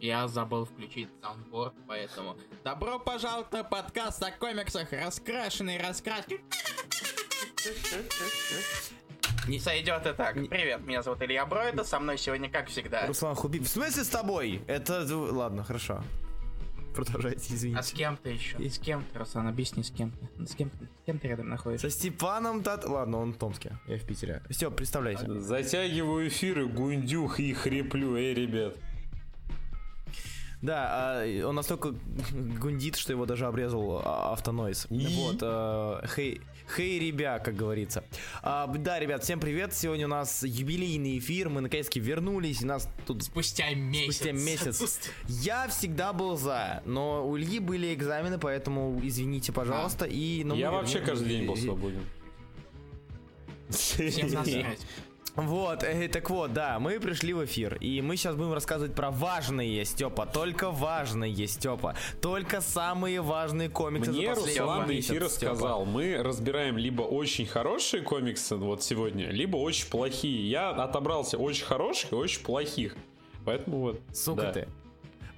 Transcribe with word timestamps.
Я 0.00 0.28
забыл 0.28 0.64
включить 0.64 1.08
soundboard, 1.20 1.74
поэтому... 1.88 2.36
Добро 2.62 3.00
пожаловать 3.00 3.50
на 3.52 3.64
подкаст 3.64 4.22
о 4.22 4.30
комиксах, 4.30 4.92
раскрашенные 4.92 5.80
раскраски. 5.80 6.40
Не 9.48 9.58
сойдет 9.58 10.06
и 10.06 10.12
так. 10.12 10.34
Привет, 10.34 10.86
меня 10.86 11.02
зовут 11.02 11.20
Илья 11.22 11.44
Бройда, 11.46 11.82
со 11.82 11.98
мной 11.98 12.16
сегодня, 12.16 12.48
как 12.48 12.68
всегда. 12.68 13.06
Руслан 13.06 13.34
Хуби. 13.34 13.58
В 13.58 13.68
смысле 13.68 14.04
с 14.04 14.08
тобой? 14.08 14.62
Это... 14.68 15.04
Ладно, 15.16 15.64
хорошо. 15.64 16.02
Продолжайте, 16.94 17.40
А 17.50 17.54
извините. 17.54 17.82
с 17.82 17.92
кем 17.92 18.16
ты 18.16 18.30
еще? 18.30 18.58
И 18.58 18.68
с 18.68 18.78
кем 18.78 19.04
ты, 19.12 19.18
Руслан, 19.18 19.46
объясни, 19.48 19.82
с 19.82 19.90
кем 19.90 20.12
ты? 20.12 20.46
С 20.46 20.54
кем, 20.54 20.70
с 20.70 21.06
кем 21.06 21.18
ты 21.18 21.28
рядом 21.28 21.48
находишься? 21.48 21.90
Со 21.90 21.96
Степаном 21.96 22.62
Тат... 22.62 22.84
Ладно, 22.84 23.18
он 23.18 23.32
в 23.32 23.36
Томске, 23.36 23.78
я 23.86 23.98
в 23.98 24.04
Питере. 24.04 24.42
Степ, 24.50 24.74
представляйся. 24.76 25.40
Затягиваю 25.40 26.28
эфиры, 26.28 26.66
гундюх 26.66 27.38
и 27.40 27.52
хриплю, 27.52 28.16
эй, 28.16 28.34
ребят. 28.34 28.76
Да, 30.60 31.20
а, 31.22 31.46
он 31.46 31.54
настолько 31.54 31.94
гундит, 32.32 32.96
что 32.96 33.12
его 33.12 33.26
даже 33.26 33.46
обрезал 33.46 34.02
а, 34.04 34.32
автонойз. 34.32 34.86
И? 34.90 35.06
Вот, 35.14 35.36
а, 35.40 36.04
хей, 36.06 36.40
хей, 36.76 36.98
ребя, 36.98 37.38
как 37.38 37.54
говорится. 37.54 38.04
Да, 38.42 38.98
ребят, 38.98 39.22
всем 39.22 39.38
привет. 39.38 39.72
Сегодня 39.72 40.06
у 40.06 40.10
нас 40.10 40.42
юбилейный 40.42 41.18
эфир. 41.18 41.48
Мы 41.48 41.60
наконец-таки 41.60 42.00
вернулись. 42.00 42.62
И 42.62 42.66
нас 42.66 42.88
тут 43.06 43.22
Спустя 43.22 43.72
месяц. 43.72 44.16
спустя 44.16 44.32
месяц. 44.32 45.00
Я 45.28 45.68
всегда 45.68 46.12
был 46.12 46.36
за, 46.36 46.82
но 46.84 47.28
у 47.28 47.38
Ильи 47.38 47.60
были 47.60 47.94
экзамены, 47.94 48.38
поэтому 48.38 48.98
извините, 49.02 49.52
пожалуйста. 49.52 50.06
И, 50.06 50.42
ну, 50.44 50.56
Я 50.56 50.72
вообще 50.72 51.00
каждый 51.00 51.28
день 51.28 51.46
был 51.46 51.56
свободен. 51.56 52.04
Всем 53.70 54.32
насрать. 54.32 54.80
Вот, 55.38 55.84
э, 55.84 56.08
так 56.08 56.30
вот, 56.30 56.52
да, 56.52 56.80
мы 56.80 56.98
пришли 56.98 57.32
в 57.32 57.44
эфир, 57.44 57.76
и 57.76 58.00
мы 58.02 58.16
сейчас 58.16 58.34
будем 58.34 58.52
рассказывать 58.52 58.94
про 58.94 59.12
важные, 59.12 59.84
Степа, 59.84 60.26
только 60.26 60.70
важные, 60.72 61.46
Степа, 61.46 61.94
только 62.20 62.60
самые 62.60 63.20
важные 63.20 63.68
комиксы 63.68 64.10
Мне 64.10 64.34
за 64.34 64.40
Руслан 64.40 64.88
месяц, 64.88 65.10
Степа. 65.10 65.28
сказал, 65.28 65.84
мы 65.84 66.20
разбираем 66.22 66.76
либо 66.76 67.02
очень 67.02 67.46
хорошие 67.46 68.02
комиксы 68.02 68.56
вот 68.56 68.82
сегодня, 68.82 69.30
либо 69.30 69.56
очень 69.56 69.88
плохие. 69.88 70.50
Я 70.50 70.70
отобрался 70.70 71.38
очень 71.38 71.64
хороших 71.64 72.12
и 72.12 72.14
очень 72.16 72.42
плохих. 72.42 72.96
Поэтому 73.44 73.78
вот. 73.78 74.00
Сука 74.12 74.42
да. 74.42 74.52
ты. 74.52 74.68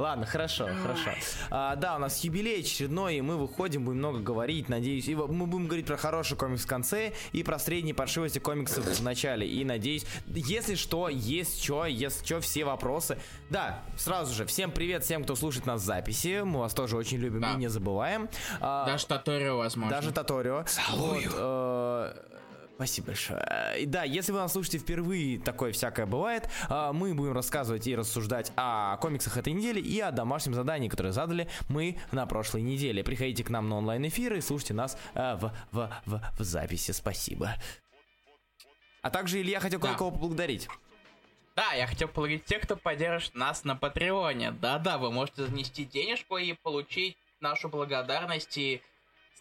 Ладно, 0.00 0.24
хорошо, 0.24 0.66
хорошо. 0.82 1.10
А, 1.50 1.76
да, 1.76 1.96
у 1.96 1.98
нас 1.98 2.24
юбилей 2.24 2.60
очередной, 2.60 3.16
и 3.16 3.20
мы 3.20 3.36
выходим, 3.36 3.84
будем 3.84 3.98
много 3.98 4.20
говорить, 4.20 4.70
надеюсь. 4.70 5.06
И 5.08 5.14
мы 5.14 5.46
будем 5.46 5.66
говорить 5.66 5.86
про 5.86 5.98
хороший 5.98 6.38
комикс 6.38 6.62
в 6.62 6.66
конце 6.66 7.12
и 7.32 7.42
про 7.42 7.58
средние 7.58 7.94
паршивости 7.94 8.38
комиксов 8.38 8.84
в 8.86 9.02
начале. 9.02 9.46
И 9.46 9.62
надеюсь, 9.62 10.06
если 10.26 10.74
что, 10.74 11.10
есть 11.10 11.62
что, 11.62 11.84
если 11.84 12.24
что, 12.24 12.40
все 12.40 12.64
вопросы. 12.64 13.18
Да, 13.50 13.82
сразу 13.98 14.34
же, 14.34 14.46
всем 14.46 14.70
привет 14.70 15.04
всем, 15.04 15.22
кто 15.22 15.34
слушает 15.36 15.66
нас 15.66 15.82
в 15.82 15.84
записи. 15.84 16.40
Мы 16.44 16.60
вас 16.60 16.72
тоже 16.72 16.96
очень 16.96 17.18
любим 17.18 17.42
Да. 17.42 17.52
и 17.52 17.56
не 17.56 17.68
забываем. 17.68 18.30
А, 18.60 18.86
Даже 18.86 19.06
Таторио, 19.06 19.58
возможно. 19.58 19.90
даже 19.90 20.12
Таторио. 20.12 20.64
Вот, 20.94 21.22
э, 21.30 22.14
Спасибо 22.80 23.08
большое. 23.08 23.76
И 23.78 23.84
да, 23.84 24.04
если 24.04 24.32
вы 24.32 24.38
нас 24.38 24.52
слушаете 24.52 24.78
впервые, 24.78 25.38
такое 25.38 25.70
всякое 25.72 26.06
бывает, 26.06 26.48
а, 26.70 26.94
мы 26.94 27.12
будем 27.12 27.34
рассказывать 27.34 27.86
и 27.86 27.94
рассуждать 27.94 28.52
о 28.56 28.96
комиксах 28.96 29.36
этой 29.36 29.52
недели 29.52 29.78
и 29.78 30.00
о 30.00 30.10
домашнем 30.10 30.54
задании, 30.54 30.88
которое 30.88 31.12
задали 31.12 31.46
мы 31.68 31.98
на 32.10 32.24
прошлой 32.24 32.62
неделе. 32.62 33.04
Приходите 33.04 33.44
к 33.44 33.50
нам 33.50 33.68
на 33.68 33.76
онлайн-эфиры 33.76 34.38
и 34.38 34.40
слушайте 34.40 34.72
нас 34.72 34.96
а, 35.12 35.36
в, 35.36 35.52
в, 35.72 35.92
в, 36.06 36.22
в 36.38 36.42
записи. 36.42 36.92
Спасибо. 36.92 37.54
А 39.02 39.10
также, 39.10 39.42
Илья, 39.42 39.60
хотел 39.60 39.78
Да. 39.78 39.88
кое-кого 39.88 40.12
поблагодарить. 40.12 40.66
Да, 41.56 41.74
я 41.74 41.86
хотел 41.86 42.08
поблагодарить 42.08 42.46
тех, 42.46 42.62
кто 42.62 42.76
поддержит 42.76 43.34
нас 43.34 43.62
на 43.64 43.76
Патреоне. 43.76 44.52
Да-да, 44.52 44.96
вы 44.96 45.12
можете 45.12 45.44
занести 45.44 45.84
денежку 45.84 46.38
и 46.38 46.54
получить 46.54 47.18
нашу 47.40 47.68
благодарность 47.68 48.56
и 48.56 48.80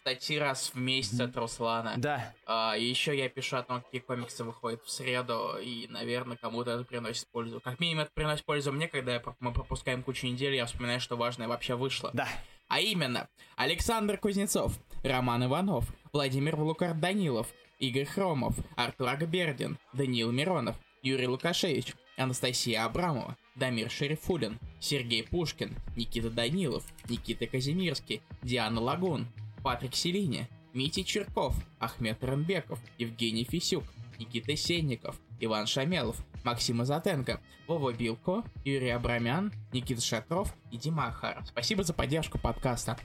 статьи 0.00 0.38
раз 0.38 0.70
в 0.74 0.78
месяц 0.78 1.20
от 1.20 1.36
Руслана. 1.36 1.94
Да, 1.96 2.32
А, 2.46 2.74
и 2.76 2.84
еще 2.84 3.16
я 3.16 3.28
пишу 3.28 3.56
о 3.56 3.62
том, 3.62 3.82
какие 3.82 4.00
комиксы 4.00 4.44
выходят 4.44 4.82
в 4.82 4.90
среду, 4.90 5.56
и, 5.62 5.86
наверное, 5.88 6.36
кому-то 6.36 6.70
это 6.72 6.84
приносит 6.84 7.28
пользу. 7.30 7.60
Как 7.60 7.78
минимум, 7.80 8.02
это 8.04 8.12
приносит 8.14 8.44
пользу 8.44 8.72
мне, 8.72 8.88
когда 8.88 9.14
я, 9.14 9.22
мы 9.40 9.52
пропускаем 9.52 10.02
кучу 10.02 10.26
недель, 10.26 10.54
я 10.54 10.66
вспоминаю, 10.66 11.00
что 11.00 11.16
важное 11.16 11.48
вообще 11.48 11.74
вышло. 11.74 12.10
да. 12.14 12.28
А 12.68 12.78
именно, 12.78 13.28
Александр 13.56 14.16
Кузнецов, 14.16 14.78
Роман 15.02 15.44
Иванов, 15.44 15.86
Владимир 16.12 16.56
Лукар 16.56 16.94
Данилов, 16.94 17.48
Игорь 17.80 18.04
Хромов, 18.04 18.54
Артур 18.76 19.08
Агбердин, 19.08 19.76
Даниил 19.92 20.30
Миронов, 20.30 20.76
Юрий 21.02 21.26
Лукашевич, 21.26 21.94
Анастасия 22.16 22.84
Абрамова, 22.84 23.36
Дамир 23.56 23.90
Шерифулин, 23.90 24.60
Сергей 24.78 25.24
Пушкин, 25.24 25.74
Никита 25.96 26.30
Данилов, 26.30 26.84
Никита 27.08 27.48
Казимирский, 27.48 28.22
Диана 28.42 28.80
Лагун, 28.80 29.26
Патрик 29.62 29.94
Селини, 29.94 30.48
Митя 30.72 31.02
Черков, 31.04 31.54
Ахмед 31.78 32.22
Рамбеков, 32.22 32.78
Евгений 32.98 33.44
Фисюк, 33.44 33.84
Никита 34.18 34.56
Сенников, 34.56 35.16
Иван 35.40 35.66
Шамелов, 35.66 36.16
Максим 36.44 36.80
Азатенко, 36.80 37.40
Вова 37.66 37.92
Билко, 37.92 38.44
Юрий 38.64 38.90
Абрамян, 38.90 39.52
Никита 39.72 40.00
Шатров 40.00 40.54
и 40.70 40.76
Дима 40.76 41.08
Ахаров. 41.08 41.46
Спасибо 41.48 41.82
за 41.82 41.92
поддержку 41.94 42.38
подкаста. 42.38 42.98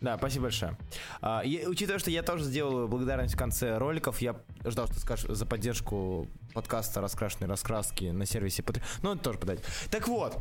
Да, 0.00 0.16
спасибо 0.18 0.44
большое. 0.44 0.76
А, 1.20 1.42
я- 1.44 1.68
учитывая, 1.68 1.98
что 2.00 2.10
я 2.10 2.22
тоже 2.22 2.44
сделал 2.44 2.88
благодарность 2.88 3.34
в 3.34 3.38
конце 3.38 3.78
роликов, 3.78 4.20
я 4.20 4.36
ждал, 4.64 4.86
что 4.88 4.98
скажешь 4.98 5.30
за 5.30 5.46
поддержку 5.46 6.28
подкаста 6.54 7.00
«Раскрашенные 7.00 7.48
раскраски» 7.48 8.06
на 8.06 8.26
сервисе 8.26 8.62
Patreon. 8.62 8.82
Ну, 9.02 9.14
это 9.14 9.22
тоже 9.22 9.38
подать. 9.38 9.60
Так 9.90 10.08
вот. 10.08 10.36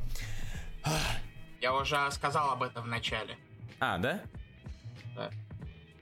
Я 1.61 1.75
уже 1.75 2.09
сказал 2.11 2.51
об 2.51 2.63
этом 2.63 2.83
в 2.85 2.87
начале. 2.87 3.37
А, 3.79 3.97
да? 3.99 4.21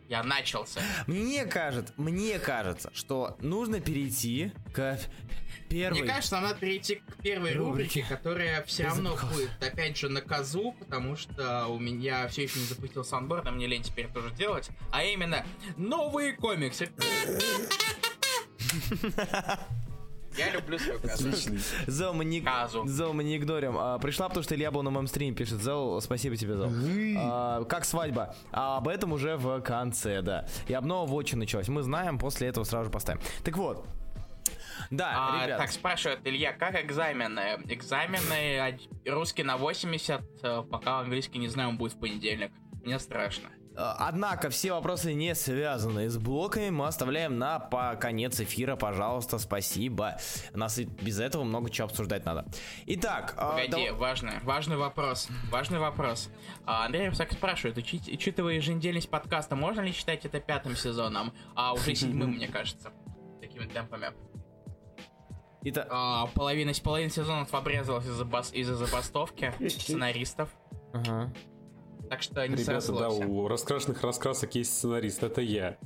Я 0.08 0.24
начался. 0.24 0.81
Мне 1.06 1.46
кажется, 1.46 1.94
мне 1.97 2.40
кажется, 2.40 2.90
что 2.96 3.38
нужно 3.42 3.80
перейти 3.80 4.52
к 4.74 5.00
первой... 5.70 6.02
Мне 6.02 6.09
кажется, 6.12 6.40
надо 6.40 6.56
перейти 6.59 6.96
к 6.96 7.18
первой 7.22 7.53
Рубрике. 7.53 8.00
рубрике, 8.02 8.06
которая 8.09 8.64
все 8.64 8.84
Я 8.84 8.90
равно 8.90 9.09
запыхался. 9.12 9.36
будет, 9.36 9.52
опять 9.64 9.97
же, 9.97 10.09
на 10.09 10.22
козу, 10.22 10.72
потому 10.80 11.16
что 11.16 11.68
у 11.68 11.78
меня 11.78 12.28
все 12.28 12.44
еще 12.44 12.58
не 12.58 12.66
запустил 12.66 13.03
soundboard, 13.03 13.46
а 13.46 13.52
мне 13.52 13.68
лень 13.68 13.84
теперь 13.84 14.08
тоже 14.08 14.31
делать. 14.34 14.70
А 14.92 15.03
именно, 15.03 15.46
новые 15.78 16.34
комиксы. 16.34 16.90
Я 20.40 20.52
люблю 20.52 20.80
свою 20.80 21.00
козу. 21.00 21.30
Зел, 21.88 22.14
мы 22.14 22.26
не... 22.26 22.42
Казу. 22.42 22.88
Зел, 22.88 23.14
мы 23.14 23.24
не 23.24 23.38
игнорим. 23.38 23.76
А, 23.78 24.00
пришла, 24.00 24.28
потому 24.30 24.44
что 24.44 24.56
Илья 24.56 24.72
был 24.72 24.84
на 24.84 24.90
моем 24.90 25.08
стриме, 25.08 25.36
пишет. 25.36 25.62
Зел, 25.62 26.00
спасибо 26.02 26.36
тебе, 26.38 26.56
Зел. 26.56 26.72
А, 27.20 27.64
как 27.66 27.86
свадьба? 27.86 28.36
А 28.52 28.78
об 28.78 28.88
этом 28.88 29.12
уже 29.14 29.36
в 29.38 29.62
конце, 29.62 30.22
да. 30.22 30.46
И 30.68 30.74
обнова 30.74 31.10
Watch 31.10 31.36
началась. 31.36 31.68
Мы 31.68 31.82
знаем, 31.84 32.18
после 32.18 32.48
этого 32.48 32.64
сразу 32.64 32.86
же 32.86 32.92
поставим. 32.92 33.22
Так 33.44 33.58
вот. 33.58 33.86
Да, 34.90 35.14
А, 35.42 35.46
ребят. 35.46 35.60
так, 35.60 35.72
спрашивает 35.72 36.20
Илья, 36.26 36.54
как 36.54 36.82
экзамены? 36.84 37.60
Экзамены 37.68 38.80
русский 39.06 39.44
на 39.44 39.58
80, 39.58 40.22
э, 40.42 40.64
пока 40.72 41.00
английский 41.00 41.38
не 41.38 41.48
знаю, 41.48 41.70
он 41.70 41.78
будет 41.78 41.94
в 41.94 42.00
понедельник. 42.00 42.52
Мне 42.84 42.98
страшно. 42.98 43.50
Однако 43.81 44.50
все 44.50 44.73
вопросы 44.73 45.13
не 45.13 45.34
связанные 45.35 46.09
с 46.09 46.17
блоками 46.17 46.69
мы 46.69 46.88
оставляем 46.88 47.38
на 47.38 47.59
по 47.59 47.95
конец 47.95 48.40
эфира, 48.40 48.75
пожалуйста, 48.75 49.38
спасибо. 49.40 50.17
Нас 50.53 50.78
и 50.79 50.85
без 50.85 51.19
этого 51.19 51.44
много 51.44 51.69
чего 51.69 51.85
обсуждать 51.85 52.25
надо. 52.25 52.45
Итак, 52.88 53.34
а, 53.38 53.51
Погоди, 53.51 53.88
дав- 53.88 53.97
важный, 53.97 54.40
важный 54.44 54.78
вопрос, 54.78 55.29
важный 55.50 55.79
вопрос. 55.79 56.29
А, 56.66 56.85
Андрей 56.85 57.09
Русак 57.09 57.31
спрашивает, 57.31 57.78
учитывая 57.78 58.53
еженедельность 58.56 59.09
подкаста, 59.09 59.56
можно 59.56 59.81
ли 59.81 59.91
считать 59.94 60.25
это 60.25 60.40
пятым 60.40 60.75
сезоном, 60.75 61.34
а 61.56 61.73
уже 61.73 61.96
седьмым, 61.96 62.31
мне 62.31 62.47
кажется, 62.47 62.91
такими 63.41 63.66
темпами. 63.66 64.07
Итак, 65.61 65.88
А, 65.91 66.28
половина, 66.28 66.72
половина 66.84 67.09
сезонов 67.09 67.53
обрезалась 67.53 68.05
из-за 68.05 68.25
бас- 68.25 68.53
из-за 68.53 68.75
забастовки 68.75 69.53
сценаристов, 69.70 70.49
ага. 70.93 71.32
Так 72.09 72.22
что 72.22 72.47
не 72.47 72.56
Ребята, 72.56 72.72
да, 72.73 72.82
срослось. 72.82 73.26
у 73.28 73.47
раскрашенных 73.47 74.02
раскрасок 74.03 74.56
есть 74.56 74.73
сценарист, 74.76 75.23
это 75.23 75.41
я. 75.41 75.78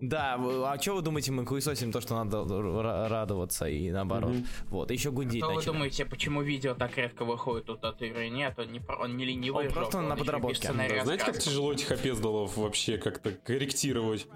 Да, 0.00 0.34
а 0.38 0.78
что 0.78 0.96
вы 0.96 1.02
думаете, 1.02 1.32
мы 1.32 1.46
хуесосим 1.46 1.90
то, 1.90 2.02
что 2.02 2.22
надо 2.22 2.38
ра- 2.38 3.08
радоваться 3.08 3.66
и 3.66 3.90
наоборот. 3.90 4.32
Мгм. 4.34 4.46
Вот, 4.68 4.90
еще 4.90 5.10
гундить 5.10 5.38
Что 5.40 5.48
вы 5.48 5.54
начали. 5.56 5.72
думаете, 5.72 6.04
почему 6.04 6.42
видео 6.42 6.74
так 6.74 6.98
редко 6.98 7.24
выходит 7.24 7.70
у 7.70 7.76
Татыры? 7.76 8.28
Нет, 8.28 8.58
он 8.58 8.72
не, 8.72 8.82
он 9.00 9.16
не 9.16 9.24
ленивый 9.24 9.68
Он 9.68 9.72
просто 9.72 9.92
жопа, 10.02 10.08
на 10.10 10.16
подработке. 10.16 10.68
Да, 10.68 11.02
знаете, 11.04 11.24
как 11.24 11.38
тяжело 11.38 11.72
этих 11.72 11.90
опездалов 11.90 12.58
вообще 12.58 12.98
как-то 12.98 13.32
корректировать? 13.32 14.26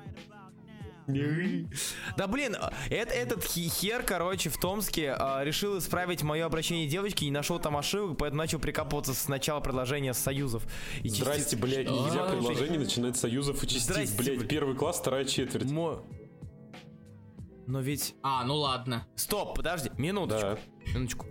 Да 2.17 2.27
блин, 2.27 2.57
это, 2.91 3.13
этот 3.15 3.45
хер, 3.45 4.03
короче, 4.03 4.51
в 4.51 4.59
Томске 4.59 5.15
а, 5.19 5.43
решил 5.45 5.79
исправить 5.79 6.23
мое 6.23 6.45
обращение 6.47 6.87
девочки 6.89 7.25
и 7.25 7.31
нашел 7.31 7.59
там 7.59 7.77
ошибок, 7.77 8.19
поэтому 8.19 8.43
начал 8.43 8.59
прикапываться 8.59 9.15
с 9.15 9.29
начала 9.29 9.61
предложения 9.61 10.15
с 10.15 10.19
союзов. 10.19 10.65
И 11.03 11.09
частиц. 11.09 11.19
Здрасте, 11.23 11.57
блядь, 11.57 11.89
нельзя 11.89 12.11
Слушай, 12.11 12.31
предложение 12.31 12.79
начинать 12.79 13.17
с 13.17 13.21
союзов 13.21 13.63
и 13.63 13.67
частиц, 13.67 13.85
Здрасте, 13.85 14.17
блядь, 14.17 14.39
блядь. 14.39 14.49
первый 14.49 14.75
класс, 14.77 14.99
вторая 14.99 15.25
четверть. 15.25 15.71
Мо- 15.71 16.05
Но 17.67 17.81
ведь... 17.81 18.15
А, 18.23 18.45
ну 18.45 18.57
ладно. 18.57 19.07
Стоп, 19.17 19.57
подожди, 19.57 19.91
минуточку. 19.97 20.41
Да. 20.41 20.59
Минуточку. 20.93 21.27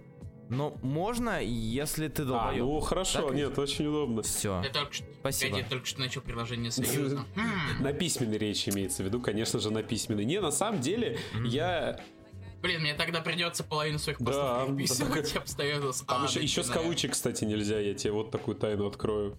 Но 0.49 0.75
можно, 0.81 1.41
если 1.43 2.07
ты 2.07 2.23
А, 2.23 2.25
долбоёб. 2.25 2.57
ну 2.67 2.79
хорошо, 2.79 3.27
Так? 3.27 3.35
нет, 3.35 3.57
очень 3.59 3.85
удобно. 3.85 4.23
Все. 4.23 4.61
Я 4.63 4.69
только 4.71 4.93
что, 4.93 5.05
Спасибо. 5.19 5.57
я 5.57 5.63
только 5.63 5.85
что 5.85 5.99
начал 5.99 6.21
приложение 6.21 6.71
союза. 6.71 7.23
На 7.79 7.93
письменной 7.93 8.37
речи 8.39 8.69
имеется 8.69 9.03
в 9.03 9.05
виду, 9.05 9.21
конечно 9.21 9.59
же, 9.59 9.69
на 9.71 9.83
письменной. 9.83 10.25
Не, 10.25 10.41
на 10.41 10.51
самом 10.51 10.81
деле, 10.81 11.19
я... 11.45 11.99
Блин, 12.63 12.81
мне 12.81 12.93
тогда 12.95 13.21
придется 13.21 13.63
половину 13.63 13.99
своих 13.99 14.19
Да, 14.19 14.25
постов 14.65 14.67
переписывать. 14.75 15.23
да, 15.23 15.29
Я 15.35 15.41
постоянно 15.41 15.91
с 15.93 16.01
Там 16.01 16.23
«А», 16.23 16.25
еще, 16.27 16.41
еще 16.41 16.63
с 16.63 16.69
кавычек, 16.69 17.11
кстати, 17.13 17.45
нельзя. 17.45 17.79
Я 17.79 17.93
тебе 17.93 18.11
вот 18.11 18.31
такую 18.31 18.57
тайну 18.57 18.87
открою. 18.87 19.37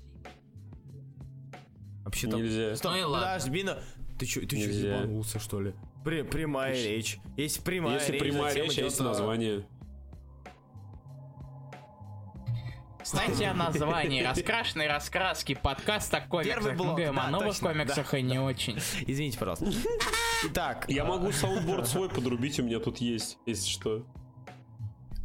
Вообще 2.05 2.29
там... 2.29 2.41
Нельзя. 2.43 2.77
Стоп, 2.77 2.93
Ну 2.97 3.09
ладно. 3.11 3.27
подожди, 3.35 3.63
ну, 3.63 3.73
Ты 4.19 4.27
чё, 4.27 4.41
ты 4.43 4.49
чё, 4.57 4.71
ебанулся, 4.71 5.39
что 5.39 5.61
ли? 5.61 5.75
При, 6.05 6.23
прямая 6.23 6.75
речь. 6.75 7.19
Есть 7.37 7.63
прямая 7.63 7.99
Если 7.99 8.13
речь, 8.13 8.21
прямая 8.23 8.49
затем 8.53 8.65
речь, 8.67 8.79
есть 8.79 9.01
а, 9.01 9.05
название. 9.05 9.67
Кстати, 13.03 13.43
о 13.45 13.55
названии. 13.55 14.23
Раскрашенные 14.23 14.89
раскраски. 14.89 15.55
Подкаст 15.61 16.13
о 16.15 16.21
комиксах. 16.21 16.55
Первый 16.57 16.75
блок, 16.77 16.97
говорим 16.97 17.15
да, 17.15 17.25
о 17.27 17.31
новых 17.31 17.49
точно, 17.49 17.69
комиксах 17.73 18.15
и 18.15 18.23
не 18.23 18.39
очень. 18.39 18.79
Извините, 19.07 19.39
пожалуйста. 19.39 19.71
Итак. 20.47 20.85
Я 20.89 21.05
а, 21.05 21.07
могу 21.07 21.33
soundboard 21.33 21.87
свой 21.87 22.09
подрубить, 22.09 22.59
у 22.61 22.63
меня 22.63 22.79
тут 22.81 22.99
есть, 22.99 23.39
если 23.47 23.69
что. 23.69 24.07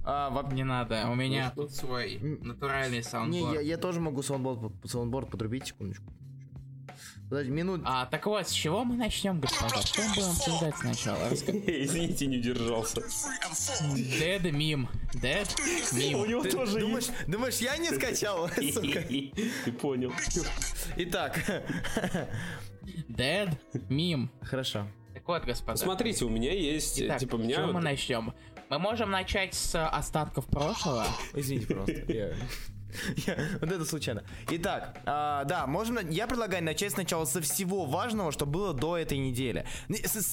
а, 0.03 0.29
во- 0.29 0.51
Не 0.53 0.63
надо, 0.63 1.07
у 1.09 1.15
меня 1.15 1.51
тут 1.51 1.71
свой 1.73 2.17
натуральный 2.21 2.97
Не, 2.97 3.03
soundboard. 3.03 3.55
я, 3.55 3.61
я 3.61 3.77
тоже 3.77 3.99
могу 3.99 4.21
soundboard, 4.21 4.73
soundboard 4.85 5.29
подрубить, 5.29 5.67
секундочку. 5.67 6.05
Подожди, 7.29 7.49
минут. 7.51 7.81
А, 7.85 8.05
так 8.05 8.25
вот, 8.27 8.47
с 8.47 8.51
чего 8.51 8.83
мы 8.83 8.95
начнем, 8.97 9.39
господа? 9.39 9.81
Что 9.81 10.01
мы 10.03 10.09
будем 10.09 10.29
обсуждать 10.29 10.75
сначала? 10.77 11.29
Извините, 11.33 12.27
не 12.27 12.37
удержался. 12.37 12.99
Dead 12.99 14.41
meme. 14.43 14.87
Dead 15.13 15.47
У 15.91 15.95
meme. 15.95 16.27
него 16.27 16.43
Ты 16.43 16.51
тоже 16.51 16.79
думаешь, 16.79 17.07
думаешь, 17.27 17.57
я 17.57 17.77
не 17.77 17.89
скачал, 17.91 18.47
сука? 18.73 19.01
Ты 19.01 19.71
понял. 19.81 20.13
Итак, 20.97 21.39
Dead 23.09 23.57
meme. 23.89 24.29
хорошо. 24.41 24.87
Так 25.13 25.27
вот, 25.27 25.43
господа. 25.45 25.77
Смотрите, 25.77 26.25
у 26.25 26.29
меня 26.29 26.51
есть, 26.51 27.01
Итак, 27.01 27.19
типа, 27.19 27.37
с 27.37 27.39
меня... 27.39 27.55
чего 27.55 27.67
мы 27.73 27.81
начнем? 27.81 28.33
Мы 28.69 28.79
можем 28.79 29.09
начать 29.09 29.53
с 29.55 29.87
остатков 29.87 30.45
прошлого. 30.45 31.05
Извините, 31.33 31.67
пожалуйста. 31.75 32.35
Вот 33.61 33.71
это 33.71 33.85
случайно. 33.85 34.23
Итак, 34.49 34.97
а, 35.05 35.43
да, 35.45 35.67
можно. 35.67 35.99
Я 35.99 36.27
предлагаю 36.27 36.63
начать 36.63 36.91
сначала 36.91 37.25
со 37.25 37.41
всего 37.41 37.85
важного, 37.85 38.31
что 38.31 38.45
было 38.45 38.73
до 38.73 38.97
этой 38.97 39.17
недели. 39.17 39.65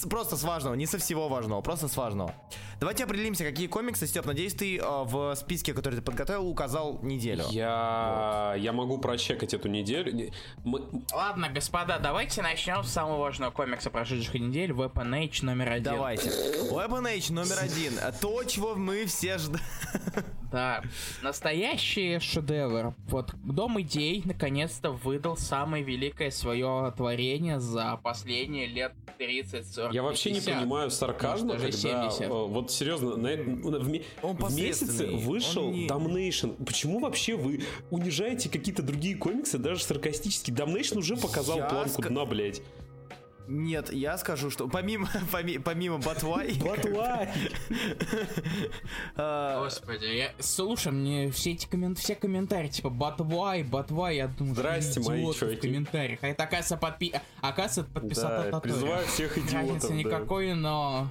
Просто 0.09 0.37
с 0.37 0.43
важного, 0.43 0.75
не 0.75 0.87
со 0.87 0.99
всего 0.99 1.29
важного, 1.29 1.61
просто 1.61 1.89
с 1.89 1.97
важного. 1.97 2.35
Давайте 2.81 3.05
определимся, 3.05 3.45
какие 3.45 3.67
комиксы, 3.67 4.07
Степ, 4.07 4.27
надеюсь, 4.27 4.55
ты 4.55 4.79
а, 4.79 5.05
в 5.05 5.35
списке, 5.37 5.75
который 5.75 5.97
ты 5.97 6.03
подготовил, 6.03 6.49
указал 6.49 7.01
неделю. 7.03 7.45
Я... 7.51 8.55
я 8.59 8.73
могу 8.73 8.99
прочекать 8.99 9.55
эту 9.55 9.69
неделю. 9.69 10.33
Ладно, 11.13 11.49
господа, 11.49 11.99
давайте 11.99 12.43
начнем 12.43 12.83
с 12.83 12.91
самого 12.91 13.19
важного 13.19 13.51
комикса 13.51 13.91
прошедших 13.91 14.35
недель 14.35 14.71
Weapon 14.71 15.11
Age 15.11 15.45
номер 15.45 15.71
один. 15.71 15.85
Давайте. 15.85 16.29
Weapon 16.29 17.05
Age 17.05 17.33
номер 17.33 17.59
один. 17.61 17.93
То, 18.21 18.45
чего 18.45 18.75
мы 18.75 19.07
все 19.07 19.39
ждали. 19.39 19.63
Да, 20.51 20.83
настоящий 21.23 22.19
шедевр. 22.53 22.95
Вот 23.09 23.35
Дом 23.45 23.81
идей 23.81 24.23
наконец-то 24.25 24.91
выдал 24.93 25.37
самое 25.37 25.83
великое 25.83 26.31
свое 26.31 26.93
творение 26.97 27.61
за 27.61 27.99
последние 28.03 28.67
лет 28.67 28.93
30-40. 29.19 29.93
Я 29.93 30.03
вообще 30.03 30.31
не 30.31 30.41
50. 30.41 30.61
понимаю 30.61 30.91
сарказма, 30.91 31.53
когда 31.57 31.71
70. 31.73 32.21
э, 32.23 32.29
вот 32.29 32.71
серьезно 32.71 33.17
на, 33.17 33.37
на- 33.37 33.79
в, 33.81 34.01
Он 34.23 34.37
в 34.37 34.57
месяце 34.57 35.07
вышел 35.07 35.67
он 35.67 35.73
не- 35.73 35.87
Damnation. 35.89 36.63
Почему 36.65 37.01
вообще 37.01 37.37
вы 37.37 37.63
унижаете 37.91 38.49
какие-то 38.49 38.83
другие 38.83 39.17
комиксы, 39.17 39.59
даже 39.59 39.83
саркастически? 39.83 40.51
Damnation 40.51 40.99
уже 40.99 41.17
показал 41.17 41.59
Я 41.59 41.67
планку 41.67 42.03
ска- 42.03 42.09
дна, 42.09 42.25
блядь. 42.25 42.63
Нет, 43.49 43.93
я 43.93 44.17
скажу, 44.19 44.51
что 44.51 44.69
помимо, 44.69 45.09
поми- 45.33 45.59
помимо 45.59 45.99
Батвай... 45.99 46.53
а, 49.17 49.65
Господи, 49.65 50.07
я... 50.07 50.33
слушай, 50.39 50.93
мне 50.93 51.31
все 51.31 51.53
эти 51.53 51.67
коммен... 51.67 51.95
все 51.95 52.15
комментарии, 52.15 52.69
типа, 52.69 52.89
but 52.89 53.19
why, 53.19 54.15
я 54.15 54.29
думаю, 54.29 54.55
что 54.55 54.63
Здрасте, 54.63 55.01
мои 55.01 55.33
чуваки. 55.33 55.57
в 55.57 55.61
комментариях. 55.61 56.19
А 56.23 56.29
это, 56.29 56.45
оказывается, 56.45 56.77
подпи... 56.77 57.15
оказывается, 57.41 57.93
подписал 57.93 58.51
Да, 58.51 58.61
призываю 58.61 59.07
всех 59.07 59.37
идиотов. 59.37 59.55
Разницы 59.55 59.93
никакой, 59.93 60.55
но... 60.55 61.11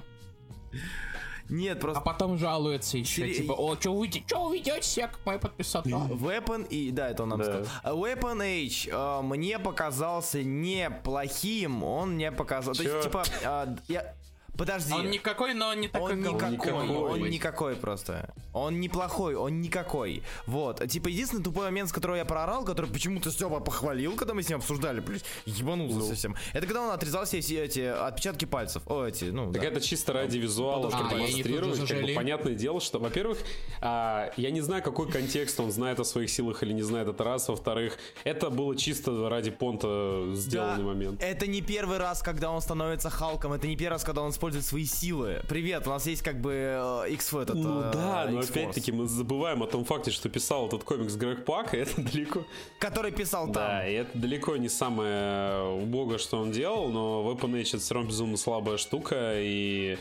Нет, 1.52 1.76
А 1.78 1.80
просто... 1.80 2.00
потом 2.00 2.38
жалуется 2.38 2.96
еще, 2.98 3.22
Сери- 3.26 3.34
типа, 3.34 3.52
о, 3.52 3.76
что 3.76 3.94
вы, 3.94 4.08
чё 4.08 4.48
вы 4.48 4.56
ведете 4.58 4.82
себя, 4.82 5.08
как 5.08 5.20
мои 5.26 5.38
подписаты? 5.38 5.90
Weapon 5.90 6.66
и... 6.68 6.90
Да, 6.90 7.10
это 7.10 7.24
он 7.24 7.28
нам 7.28 7.38
Да. 7.40 7.44
сказал. 7.44 7.66
А 7.82 7.92
Weapon 7.92 8.38
Age 8.38 8.88
э, 8.90 9.22
мне 9.22 9.58
показался 9.58 10.42
неплохим, 10.42 11.84
он 11.84 12.12
мне 12.14 12.32
показал... 12.32 12.74
То 12.74 12.82
есть, 12.82 12.94
Чё? 12.94 13.02
типа, 13.02 13.24
а, 13.44 13.76
я... 13.88 14.14
Подожди. 14.56 14.92
Он 14.92 15.10
никакой, 15.10 15.54
но 15.54 15.72
не 15.74 15.88
такой, 15.88 16.12
Он 16.12 16.22
как 16.22 16.32
никакой, 16.50 16.72
никакой. 16.86 17.10
он 17.10 17.30
никакой 17.30 17.76
просто. 17.76 18.34
Он 18.52 18.80
неплохой, 18.80 19.34
он 19.34 19.60
никакой. 19.62 20.22
Вот. 20.46 20.86
Типа, 20.88 21.08
единственный 21.08 21.42
тупой 21.42 21.64
момент, 21.64 21.88
с 21.88 21.92
которого 21.92 22.16
я 22.16 22.24
проорал, 22.26 22.64
который 22.64 22.90
почему-то 22.90 23.30
Степа 23.30 23.60
похвалил, 23.60 24.14
когда 24.14 24.34
мы 24.34 24.42
с 24.42 24.48
ним 24.50 24.58
обсуждали, 24.58 25.00
блядь, 25.00 25.24
ебанулся 25.46 25.96
Ну. 25.96 26.04
совсем. 26.06 26.36
Это 26.52 26.66
когда 26.66 26.82
он 26.82 26.90
отрезал 26.90 27.24
все 27.24 27.38
эти 27.38 27.80
отпечатки 27.80 28.44
пальцев. 28.44 28.82
О, 28.86 29.06
эти, 29.06 29.24
ну, 29.24 29.50
Так 29.52 29.62
да. 29.62 29.68
это 29.68 29.80
чисто 29.80 30.12
ради 30.12 30.36
визуала 30.36 30.88
А, 30.88 30.90
тут 30.90 31.08
продемонстрировать. 31.08 31.76
же 31.80 31.86
Как 31.94 32.02
бы 32.04 32.12
понятное 32.14 32.54
дело, 32.54 32.80
что, 32.80 32.98
во-первых, 32.98 33.38
а, 33.80 34.32
я 34.36 34.50
не 34.50 34.60
знаю, 34.60 34.82
какой 34.82 35.10
контекст 35.10 35.58
он 35.60 35.72
знает 35.72 35.98
о 35.98 36.04
своих 36.04 36.28
силах 36.30 36.62
или 36.62 36.72
не 36.74 36.82
знает, 36.82 37.08
это 37.08 37.24
раз. 37.24 37.48
Во-вторых, 37.48 37.96
это 38.24 38.50
было 38.50 38.76
чисто 38.76 39.28
ради 39.30 39.50
понта 39.50 40.26
сделанный 40.34 40.76
Да, 40.78 40.82
момент. 40.82 41.22
Это 41.22 41.46
не 41.46 41.62
первый 41.62 41.96
раз, 41.98 42.20
когда 42.22 42.50
он 42.50 42.60
становится 42.60 43.08
Халком, 43.08 43.52
это 43.54 43.66
не 43.66 43.76
первый 43.76 43.92
раз, 43.94 44.04
когда 44.04 44.22
он 44.22 44.32
использует 44.42 44.64
свои 44.64 44.84
силы. 44.84 45.40
Привет, 45.48 45.86
у 45.86 45.90
нас 45.90 46.04
есть 46.04 46.22
как 46.22 46.40
бы 46.40 46.52
э, 46.52 47.10
X 47.10 47.32
этот. 47.32 47.54
Ну 47.54 47.80
э, 47.80 47.92
да, 47.92 48.26
но 48.28 48.40
опять-таки 48.40 48.90
мы 48.90 49.06
забываем 49.06 49.62
о 49.62 49.68
том 49.68 49.84
факте, 49.84 50.10
что 50.10 50.28
писал 50.28 50.66
этот 50.66 50.82
комикс 50.82 51.14
Грег 51.14 51.44
Пак, 51.44 51.74
и 51.74 51.76
это 51.76 52.02
далеко... 52.02 52.44
Который 52.80 53.12
писал 53.12 53.44
там. 53.44 53.54
Да, 53.54 53.86
и 53.86 53.94
это 53.94 54.18
далеко 54.18 54.56
не 54.56 54.68
самое 54.68 55.62
убогое, 55.80 56.18
что 56.18 56.38
он 56.38 56.50
делал, 56.50 56.88
но 56.88 57.22
Weapon 57.30 57.52
Age 57.52 57.68
это 57.68 57.78
все 57.78 57.94
равно 57.94 58.08
безумно 58.08 58.36
слабая 58.36 58.78
штука, 58.78 59.34
и 59.36 59.96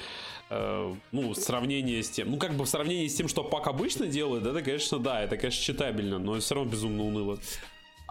э, 0.49 0.95
ну, 1.11 1.33
сравнение 1.35 2.01
с 2.01 2.09
тем, 2.09 2.31
ну, 2.31 2.37
как 2.37 2.55
бы 2.55 2.65
в 2.65 2.67
сравнении 2.67 3.07
с 3.07 3.13
тем, 3.13 3.27
что 3.27 3.43
Пак 3.43 3.67
обычно 3.67 4.07
делает, 4.07 4.43
это, 4.43 4.63
конечно, 4.63 4.97
да, 4.97 5.21
это, 5.21 5.37
конечно, 5.37 5.63
читабельно, 5.63 6.17
но 6.17 6.39
все 6.39 6.55
равно 6.55 6.71
безумно 6.71 7.03
уныло. 7.03 7.37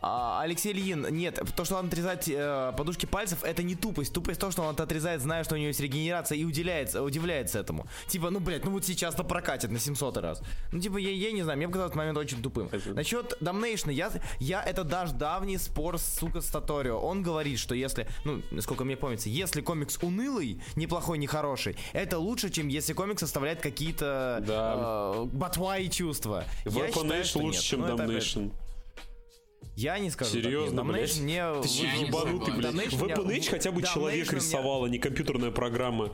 А, 0.02 0.40
Алексей 0.42 0.72
Ильин, 0.72 1.06
нет, 1.10 1.40
то, 1.56 1.64
что 1.64 1.76
он 1.76 1.86
отрезает 1.88 2.26
э, 2.28 2.72
подушки 2.76 3.06
пальцев, 3.06 3.44
это 3.44 3.62
не 3.62 3.74
тупость. 3.74 4.12
Тупость 4.12 4.40
то, 4.40 4.50
что 4.50 4.62
он 4.62 4.74
это 4.74 4.84
отрезает, 4.84 5.20
зная, 5.20 5.44
что 5.44 5.54
у 5.54 5.58
него 5.58 5.68
есть 5.68 5.80
регенерация, 5.80 6.38
и 6.38 6.44
удивляется, 6.44 7.02
удивляется 7.02 7.58
этому. 7.58 7.86
Типа, 8.08 8.30
ну, 8.30 8.40
блядь, 8.40 8.64
ну 8.64 8.70
вот 8.70 8.84
сейчас-то 8.84 9.24
прокатит 9.24 9.70
на 9.70 9.78
700 9.78 10.16
раз. 10.18 10.42
Ну, 10.72 10.80
типа, 10.80 10.96
я, 10.96 11.10
я 11.10 11.32
не 11.32 11.42
знаю, 11.42 11.58
мне 11.58 11.66
показалось 11.66 11.90
этот 11.90 11.96
момент 11.98 12.18
очень 12.18 12.42
тупым. 12.42 12.68
Это- 12.72 12.94
Насчет 12.94 13.36
Damnation, 13.42 13.92
я, 13.92 14.10
я, 14.38 14.62
это 14.62 14.84
даже 14.84 15.12
давний 15.14 15.58
спор, 15.58 15.98
сука, 15.98 16.40
с 16.40 16.46
Таторио. 16.46 16.98
Он 16.98 17.22
говорит, 17.22 17.58
что 17.58 17.74
если, 17.74 18.06
ну, 18.24 18.40
насколько 18.50 18.84
мне 18.84 18.96
помнится, 18.96 19.28
если 19.28 19.60
комикс 19.60 19.98
унылый, 20.02 20.62
неплохой, 20.76 21.18
не 21.18 21.26
хороший, 21.26 21.76
это 21.92 22.18
лучше, 22.18 22.48
чем 22.50 22.68
если 22.68 22.94
комикс 22.94 23.20
составляет 23.20 23.60
какие-то 23.60 24.42
Да. 24.46 25.12
э, 25.16 25.24
ботва 25.26 25.76
и 25.78 25.90
чувства. 25.90 26.44
Я 26.64 26.70
Weapon 26.72 26.86
считаю, 27.02 27.22
Age 27.22 27.24
что 27.24 27.38
лучше, 27.40 27.56
нет. 27.58 27.64
чем 27.64 27.80
Ну, 27.80 27.86
это 27.94 28.02
Damnation. 28.04 28.50
Я 29.76 29.98
не 29.98 30.10
скажу. 30.10 30.32
Серьезно, 30.32 30.84
блядь? 30.84 31.18
Мне... 31.20 31.44
Ты 31.62 31.68
че, 31.68 31.86
ебанутый, 32.06 32.54
блядь? 32.54 32.74
Меня- 32.74 33.14
Age 33.14 33.50
хотя 33.50 33.72
бы 33.72 33.82
человек 33.82 34.26
меня- 34.28 34.36
рисовал, 34.36 34.84
а 34.84 34.88
не 34.88 34.98
компьютерная 34.98 35.50
программа. 35.50 36.12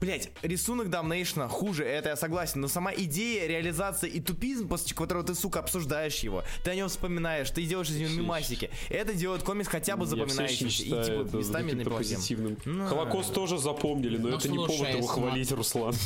Блять, 0.00 0.30
рисунок 0.42 0.88
Damnation 0.88 1.48
хуже, 1.48 1.84
это 1.84 2.10
я 2.10 2.16
согласен, 2.16 2.60
но 2.60 2.68
сама 2.68 2.92
идея, 2.94 3.46
реализация 3.46 4.10
и 4.10 4.20
тупизм, 4.20 4.68
после 4.68 4.94
которого 4.94 5.24
ты, 5.24 5.34
сука, 5.34 5.60
обсуждаешь 5.60 6.18
его, 6.18 6.44
ты 6.62 6.72
о 6.72 6.74
нем 6.74 6.88
вспоминаешь, 6.90 7.50
ты 7.50 7.64
делаешь 7.64 7.88
из 7.88 7.96
него 7.96 8.10
мимасики, 8.10 8.70
это 8.90 9.14
делает 9.14 9.44
комикс 9.44 9.66
хотя 9.68 9.96
бы 9.96 10.04
запоминающийся 10.04 10.82
и 10.82 10.88
типа 10.88 10.94
это 11.26 11.36
местами 11.38 11.72
неплохим. 11.72 12.16
позитивным. 12.16 12.58
Ну, 12.66 12.86
Холокост 12.86 13.32
тоже 13.32 13.56
запомнили, 13.56 14.18
но 14.18 14.28
Ну, 14.28 14.36
это 14.36 14.48
не 14.50 14.56
повод 14.58 14.88
его 14.90 15.06
хвалить, 15.06 15.50
Руслан. 15.52 15.94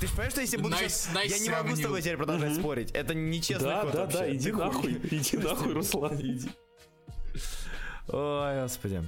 Ты 0.00 0.06
же 0.06 0.12
понимаешь, 0.12 0.32
что 0.32 0.40
если 0.42 0.56
буду 0.58 0.74
Nice- 0.76 0.88
сейчас... 0.88 1.08
nice 1.14 1.28
я 1.28 1.38
не 1.38 1.48
могу 1.50 1.74
с 1.76 1.80
тобой 1.80 2.02
теперь 2.02 2.16
продолжать 2.16 2.54
спорить, 2.56 2.90
это 2.92 3.14
нечестный 3.14 3.68
Да, 3.70 3.80
ход 3.82 3.92
да, 3.92 4.00
вообще. 4.02 4.18
да, 4.18 4.34
иди 4.34 4.44
Ты 4.44 4.52
хуй. 4.52 4.64
нахуй, 4.64 4.92
иди 5.10 5.36
нахуй, 5.38 5.72
Руслан, 5.72 6.20
иди. 6.20 6.50
Ой, 8.08 8.62
господи. 8.62 9.02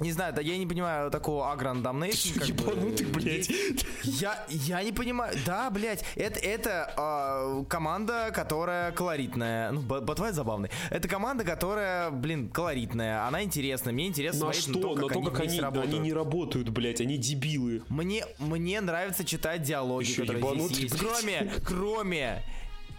Не 0.00 0.12
знаю, 0.12 0.34
да 0.34 0.42
я 0.42 0.56
не 0.58 0.66
понимаю 0.66 1.10
такого 1.10 1.52
Агран 1.52 1.82
Damnation. 1.82 2.38
как 2.38 2.48
бы. 2.56 2.72
Ебанутый, 2.72 3.06
блядь. 3.06 3.50
Я, 4.02 4.44
я 4.48 4.82
не 4.82 4.92
понимаю. 4.92 5.36
Да, 5.46 5.70
блядь, 5.70 6.04
это, 6.16 6.40
это 6.40 6.92
а, 6.96 7.64
команда, 7.64 8.30
которая 8.34 8.92
колоритная. 8.92 9.70
Ну, 9.72 9.80
Батвайт 9.82 10.34
забавный. 10.34 10.70
Это 10.90 11.08
команда, 11.08 11.44
которая, 11.44 12.10
блин, 12.10 12.48
колоритная. 12.48 13.26
Она 13.26 13.42
интересная. 13.42 13.92
Мне 13.92 14.06
интересно 14.08 14.46
На 14.46 14.52
смотреть 14.52 14.62
что? 14.76 14.94
на 14.94 15.08
то, 15.08 15.20
На 15.20 15.30
как 15.30 15.40
они, 15.40 15.60
работают. 15.60 15.90
они 15.90 15.98
не 16.00 16.12
работают, 16.12 16.68
блядь, 16.70 17.00
они 17.00 17.16
дебилы. 17.16 17.82
Мне, 17.88 18.24
мне 18.38 18.80
нравится 18.80 19.24
читать 19.24 19.62
диалоги, 19.62 20.06
Ещё 20.10 20.26
которые 20.26 20.60
здесь 20.68 20.78
есть. 20.78 20.98
блядь. 20.98 21.12
Кроме, 21.12 21.52
кроме... 21.64 22.42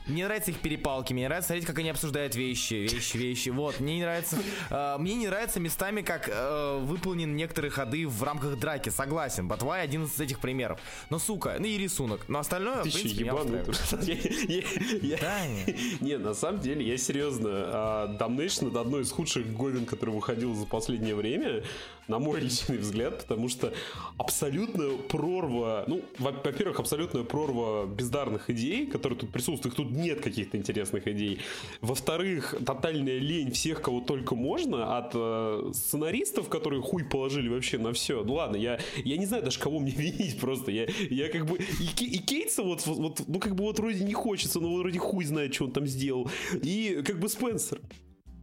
Мне 0.08 0.26
нравятся 0.26 0.52
их 0.52 0.60
перепалки, 0.60 1.14
мне 1.14 1.28
нравится 1.28 1.48
смотреть, 1.48 1.66
как 1.66 1.80
они 1.80 1.90
обсуждают 1.90 2.36
вещи, 2.36 2.74
вещи, 2.76 3.18
вещи. 3.18 3.50
Вот, 3.50 3.80
мне 3.80 3.96
не 3.96 4.02
нравится... 4.04 4.38
э, 4.70 4.96
мне 5.00 5.16
не 5.16 5.28
нравится 5.28 5.60
местами, 5.60 6.02
как 6.02 6.30
э, 6.32 6.80
выполнены 6.84 7.32
некоторые 7.34 7.72
ходы 7.72 8.08
в 8.08 8.22
рамках 8.24 8.58
драки, 8.60 8.90
согласен. 8.90 9.48
Батвай 9.48 9.84
один 9.84 10.06
из 10.06 10.20
этих 10.20 10.40
примеров. 10.40 10.80
Но, 11.10 11.20
сука, 11.20 11.56
ну 11.60 11.66
и 11.66 11.78
рисунок. 11.78 12.22
Но 12.28 12.40
остальное, 12.40 12.84
Ты 12.84 12.90
в 12.90 12.94
принципе, 12.94 13.24
меня 13.24 13.36
устраивает. 13.36 14.02
Не. 16.02 16.18
На 16.26 16.34
самом 16.34 16.62
деле, 16.62 16.86
я 16.86 16.98
серьезно. 16.98 17.50
а, 17.52 18.18
Damnation 18.20 18.70
это 18.70 18.82
одно 18.82 19.00
из 19.00 19.12
худших 19.12 19.54
говен, 19.56 19.86
который 19.86 20.12
выходил 20.14 20.54
за 20.56 20.66
последнее 20.66 21.16
время, 21.16 21.64
на 22.08 22.20
мой 22.20 22.40
личный 22.40 22.78
взгляд, 22.78 23.22
потому 23.22 23.50
что 23.50 23.74
абсолютная 24.18 24.98
прорва, 24.98 25.86
ну, 25.88 26.02
во- 26.20 26.32
во-первых, 26.32 26.80
абсолютная 26.80 27.24
прорва 27.24 27.86
бездарных 27.86 28.50
идей, 28.50 28.86
которые 28.86 29.20
тут 29.20 29.32
присутствуют, 29.32 29.76
тут 29.76 29.92
нет 29.92 30.22
каких-то 30.22 30.58
интересных 30.58 31.08
идей. 31.08 31.40
Во-вторых, 31.82 32.56
тотальная 32.66 33.18
лень 33.18 33.52
всех, 33.52 33.82
кого 33.82 34.02
только 34.02 34.36
можно, 34.36 34.98
от 34.98 35.12
э, 35.14 35.72
сценаристов, 35.74 36.50
которые 36.50 36.82
хуй 36.82 37.04
положили 37.04 37.50
вообще 37.50 37.78
на 37.78 37.92
все. 37.94 38.24
Ну 38.24 38.34
ладно, 38.36 38.56
я, 38.58 38.80
я 39.04 39.18
не 39.18 39.26
знаю 39.26 39.44
даже, 39.44 39.60
кого 39.60 39.80
мне 39.80 39.92
винить 39.96 40.40
просто. 40.40 40.72
Я, 40.72 40.88
я 41.10 41.30
как 41.30 41.46
бы... 41.46 41.58
И, 41.58 42.06
и 42.06 42.18
Кейтса 42.20 42.64
вот, 42.64 42.86
вот, 42.86 43.22
ну 43.28 43.40
как 43.40 43.56
бы 43.56 43.64
вот 43.64 43.80
вроде 43.80 44.04
не 44.04 44.14
хочется, 44.14 44.60
но 44.60 44.74
вроде 44.76 45.00
хуй 45.00 45.26
знает, 45.26 45.54
что 45.54 45.66
он 45.66 45.72
там 45.72 45.88
сделал. 45.88 46.30
И 46.62 47.02
как 47.06 47.20
бы 47.20 47.30
Спенсер. 47.30 47.82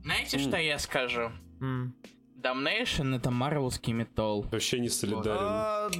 Знаете, 0.02 0.38
что 0.38 0.56
я 0.56 0.78
скажу? 0.78 1.30
М. 1.60 1.94
Damnation 2.42 3.14
это 3.16 3.30
марвелский 3.30 3.92
метал. 3.92 4.42
Вообще 4.50 4.80
не 4.80 4.88
солидарен. 4.88 5.36
А, 5.40 5.90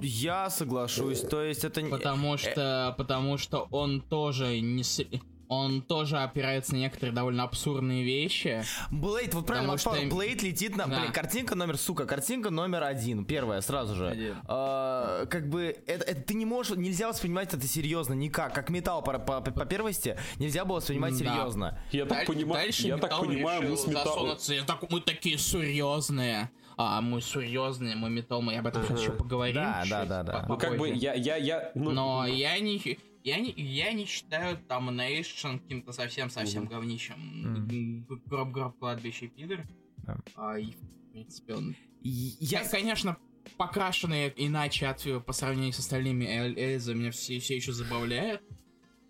Я 0.00 0.50
соглашусь, 0.50 1.20
то 1.20 1.42
есть 1.42 1.64
это... 1.64 1.82
не- 1.82 1.90
Потому 1.90 2.36
что, 2.36 2.94
потому 2.98 3.38
что 3.38 3.68
он 3.70 4.00
тоже 4.00 4.60
не 4.60 4.82
он 5.48 5.82
тоже 5.82 6.18
опирается 6.18 6.72
на 6.74 6.78
некоторые 6.78 7.14
довольно 7.14 7.44
абсурдные 7.44 8.04
вещи. 8.04 8.62
Блейд, 8.90 9.34
вот 9.34 9.46
правильно, 9.46 9.76
что- 9.78 9.94
Блейд 10.10 10.42
летит 10.42 10.76
на... 10.76 10.86
Да. 10.86 11.00
Блин, 11.00 11.12
картинка 11.12 11.54
номер, 11.54 11.76
сука, 11.76 12.06
картинка 12.06 12.50
номер 12.50 12.82
один, 12.84 13.24
первая, 13.24 13.60
сразу 13.60 13.94
же. 13.94 14.08
Один. 14.08 14.36
А, 14.46 15.26
как 15.26 15.48
бы, 15.48 15.76
это, 15.86 16.04
это 16.04 16.20
ты 16.22 16.34
не 16.34 16.46
можешь, 16.46 16.76
нельзя 16.76 17.08
воспринимать 17.08 17.52
это 17.52 17.66
серьезно, 17.66 18.14
никак. 18.14 18.54
Как 18.54 18.70
металл 18.70 19.02
по, 19.02 19.18
по, 19.18 19.40
по 19.40 19.64
первости, 19.66 20.16
нельзя 20.38 20.64
было 20.64 20.76
воспринимать 20.76 21.12
Да. 21.12 21.18
серьезно. 21.18 21.78
Я 21.92 22.06
так 22.06 22.18
Даль- 22.18 22.26
понимаю, 22.26 22.64
дальше 22.64 22.86
я 22.86 22.96
так 22.96 23.18
понимаю, 23.20 23.70
мы 23.70 23.76
с 23.76 23.86
металлом... 23.86 24.36
Я 24.48 24.62
так, 24.64 24.90
мы 24.90 25.00
такие 25.00 25.38
серьезные. 25.38 26.50
А, 26.76 27.00
мы 27.00 27.20
серьезные, 27.20 27.94
мы 27.94 28.10
металл, 28.10 28.42
мы 28.42 28.56
об 28.56 28.66
этом 28.66 28.82
еще 28.96 29.12
поговорим. 29.12 29.54
Да, 29.54 29.80
чуть 29.82 29.90
да, 29.90 30.04
да, 30.06 30.22
да. 30.24 30.44
Ну 30.48 30.56
как 30.58 30.76
бы 30.76 30.88
я, 30.88 31.14
я, 31.14 31.36
я... 31.36 31.70
ну, 31.76 31.92
Но 31.92 32.26
я 32.26 32.58
не, 32.58 32.98
я 33.24 33.40
не, 33.40 33.50
я 33.52 33.92
не 33.92 34.04
считаю 34.04 34.58
Damnation 34.68 35.58
каким-то 35.58 35.92
совсем-совсем 35.92 36.66
говнищем. 36.66 37.66
Гроб, 38.26 38.50
гроб, 38.52 38.78
кладбище, 38.78 39.28
пидор. 39.28 39.66
А, 40.36 40.58
и, 40.58 40.66
в 40.72 41.12
принципе, 41.12 41.54
он... 41.54 41.74
Я, 42.02 42.60
Я, 42.60 42.68
конечно, 42.68 43.16
покрашенный 43.56 44.32
иначе 44.36 44.86
от, 44.88 45.06
по 45.24 45.32
сравнению 45.32 45.72
с 45.72 45.78
остальными 45.78 46.24
Эль- 46.26 46.58
Эльза 46.58 46.92
меня 46.94 47.10
все, 47.10 47.38
все 47.40 47.56
еще 47.56 47.72
забавляет. 47.72 48.42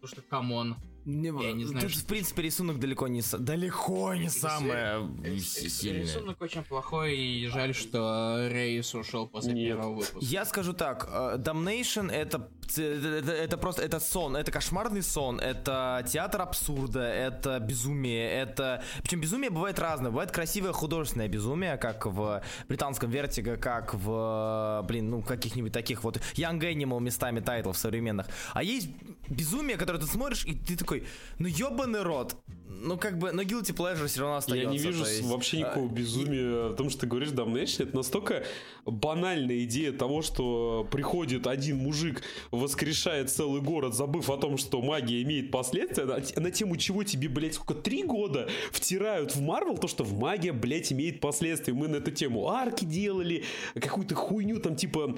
Потому 0.00 0.09
что, 0.09 0.23
come 0.23 0.53
on. 0.53 0.76
не, 1.06 1.28
я 1.42 1.52
не 1.52 1.64
знаю, 1.64 1.87
тут, 1.87 1.92
что- 1.92 2.02
в 2.04 2.06
принципе, 2.06 2.42
рисунок 2.42 2.78
далеко 2.78 3.09
не, 3.09 3.23
с- 3.23 3.37
далеко 3.38 4.14
не 4.14 4.28
самое 4.28 5.09
сильное. 5.40 6.02
Рисунок 6.02 6.40
очень 6.42 6.62
плохой, 6.62 7.16
и 7.18 7.47
жаль, 7.49 7.75
что 7.75 8.47
Рейс 8.50 8.94
ушел 8.94 9.26
после 9.26 9.54
Нет. 9.54 9.68
первого 9.68 9.94
выпуска. 9.94 10.18
Я 10.21 10.44
скажу 10.44 10.73
так, 10.75 11.09
э, 11.11 11.38
Damnation 11.38 12.11
это, 12.12 12.50
это, 12.76 13.33
это 13.33 13.56
просто 13.56 13.83
это 13.83 14.00
сон, 14.00 14.37
это 14.37 14.50
кошмарный 14.50 15.02
сон, 15.02 15.40
это 15.40 16.04
театр 16.11 16.42
абсурда, 16.42 17.00
это 17.00 17.61
безумие, 17.61 18.30
это 18.30 18.83
причем 19.02 19.21
безумие 19.21 19.50
бывает 19.50 19.78
разное, 19.78 20.11
бывает 20.11 20.30
красивое 20.30 20.73
художественное 20.73 21.28
безумие, 21.28 21.76
как 21.76 22.06
в 22.06 22.42
британском 22.68 23.11
Вертиго, 23.11 23.56
как 23.56 23.94
в 23.94 24.85
блин 24.87 25.11
ну 25.11 25.23
каких-нибудь 25.23 25.73
таких 25.73 26.04
вот 26.04 26.21
Young 26.35 26.61
Animal 26.61 27.00
местами 27.00 27.40
тайтлов 27.40 27.76
современных, 27.76 28.26
а 28.52 28.62
есть 28.62 28.88
безумие, 29.28 29.76
которое 29.76 29.99
ты 29.99 30.06
смотришь 30.06 30.44
и 30.44 30.54
ты 30.54 30.76
такой, 30.76 31.06
ну 31.38 31.47
ебаный 31.47 32.02
рот, 32.02 32.37
ну 32.81 32.99
как 32.99 33.19
бы, 33.19 33.33
но 33.33 33.43
guilty 33.43 33.75
pleasure 33.75 34.07
все 34.07 34.21
равно 34.21 34.37
остается. 34.37 34.71
Я 34.71 34.73
не 34.73 34.78
вижу 34.78 35.04
есть, 35.04 35.23
вообще 35.23 35.59
никакого 35.59 35.87
э, 35.87 35.93
безумия 35.93 36.69
в 36.69 36.76
том, 36.76 36.90
что 36.90 37.02
ты 37.02 37.07
говоришь 37.07 37.31
Damnation. 37.31 37.85
Это 37.85 37.97
настолько 37.97 38.45
банальная 38.85 39.64
идея 39.64 39.93
того, 39.93 40.23
что 40.23 40.87
приходит 40.90 41.47
один 41.47 41.78
мужик, 41.78 42.23
воскрешает 42.50 43.31
целый 43.31 43.61
город, 43.61 43.95
забыв 43.95 44.31
о 44.31 44.37
том, 44.37 44.59
что 44.59 44.83
магия 44.83 45.23
имеет 45.23 45.50
последствия, 45.50 46.04
на, 46.04 46.16
на 46.16 46.50
тему 46.50 46.76
чего 46.76 47.04
тебе, 47.04 47.28
блядь, 47.28 47.54
сколько, 47.54 47.75
три 47.75 48.02
года 48.02 48.49
втирают 48.73 49.35
в 49.35 49.40
Марвел, 49.40 49.78
то, 49.78 49.88
что 49.88 50.04
в 50.04 50.19
магия, 50.19 50.52
блядь, 50.52 50.93
имеет 50.93 51.21
последствия. 51.21 51.75
Мы 51.75 51.88
на 51.88 51.97
эту 51.97 52.11
тему 52.11 52.49
арки 52.49 52.85
делали, 52.85 53.45
какую-то 53.75 54.14
хуйню 54.14 54.61
там, 54.61 54.76
типа, 54.76 55.16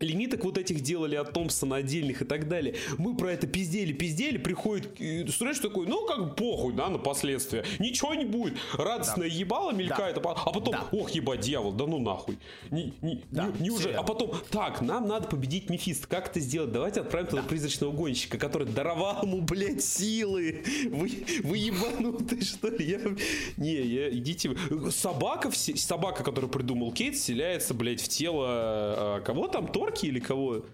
лимиток 0.00 0.44
вот 0.44 0.58
этих 0.58 0.80
делали 0.80 1.14
от 1.16 1.32
Томпсона 1.32 1.76
отдельных 1.76 2.22
и 2.22 2.24
так 2.24 2.48
далее. 2.48 2.74
Мы 2.98 3.16
про 3.16 3.32
это 3.32 3.46
пиздели, 3.46 3.92
пиздели, 3.92 4.36
приходит 4.38 5.00
э, 5.00 5.26
Стрэндж 5.28 5.60
такой, 5.60 5.86
ну 5.86 6.04
как 6.06 6.36
похуй, 6.36 6.74
да, 6.74 6.88
на 6.88 6.98
последствия. 6.98 7.64
Ничего 7.78 8.14
не 8.14 8.24
будет. 8.24 8.54
Радостное 8.74 9.28
ебало 9.28 9.72
мелькает, 9.72 10.18
а 10.18 10.20
по- 10.20 10.32
а 10.32 10.50
потом, 10.52 10.72
Да. 10.74 10.88
ох, 10.92 11.10
ебать, 11.10 11.40
дьявол, 11.40 11.72
да 11.72 11.86
ну 11.86 11.98
нахуй. 12.00 12.38
Не, 12.70 12.92
не, 13.02 13.22
Да, 13.30 13.46
не- 13.58 13.66
неужели? 13.66 13.92
всё 13.92 14.00
А 14.00 14.02
потом, 14.02 14.32
так, 14.50 14.80
нам 14.82 15.06
надо 15.08 15.28
победить 15.28 15.70
Мефист. 15.70 16.06
Как 16.06 16.28
это 16.28 16.40
сделать? 16.40 16.72
Давайте 16.72 17.00
отправим 17.00 17.28
туда 17.28 17.42
призрачного 17.42 17.92
гонщика, 17.92 18.36
который 18.36 18.66
даровал 18.66 19.22
ему, 19.22 19.40
блядь, 19.40 19.82
силы. 19.82 20.62
Вы, 20.90 21.24
вы 21.44 21.56
ебанутые, 21.56 22.42
что 22.42 22.68
ли? 22.68 22.84
Я... 22.84 23.00
Не, 23.56 23.74
я, 23.74 24.10
идите. 24.10 24.54
Собака, 24.90 25.50
все, 25.50 25.76
собака, 25.76 26.22
которую 26.24 26.50
придумал 26.50 26.92
Кейт, 26.92 27.14
вселяется, 27.14 27.74
блядь, 27.74 28.02
в 28.02 28.08
тело... 28.08 28.44
а, 28.48 29.20
кого 29.20 29.48
там? 29.48 29.68
Торки 29.84 30.06
или 30.06 30.18
кого? 30.20 30.64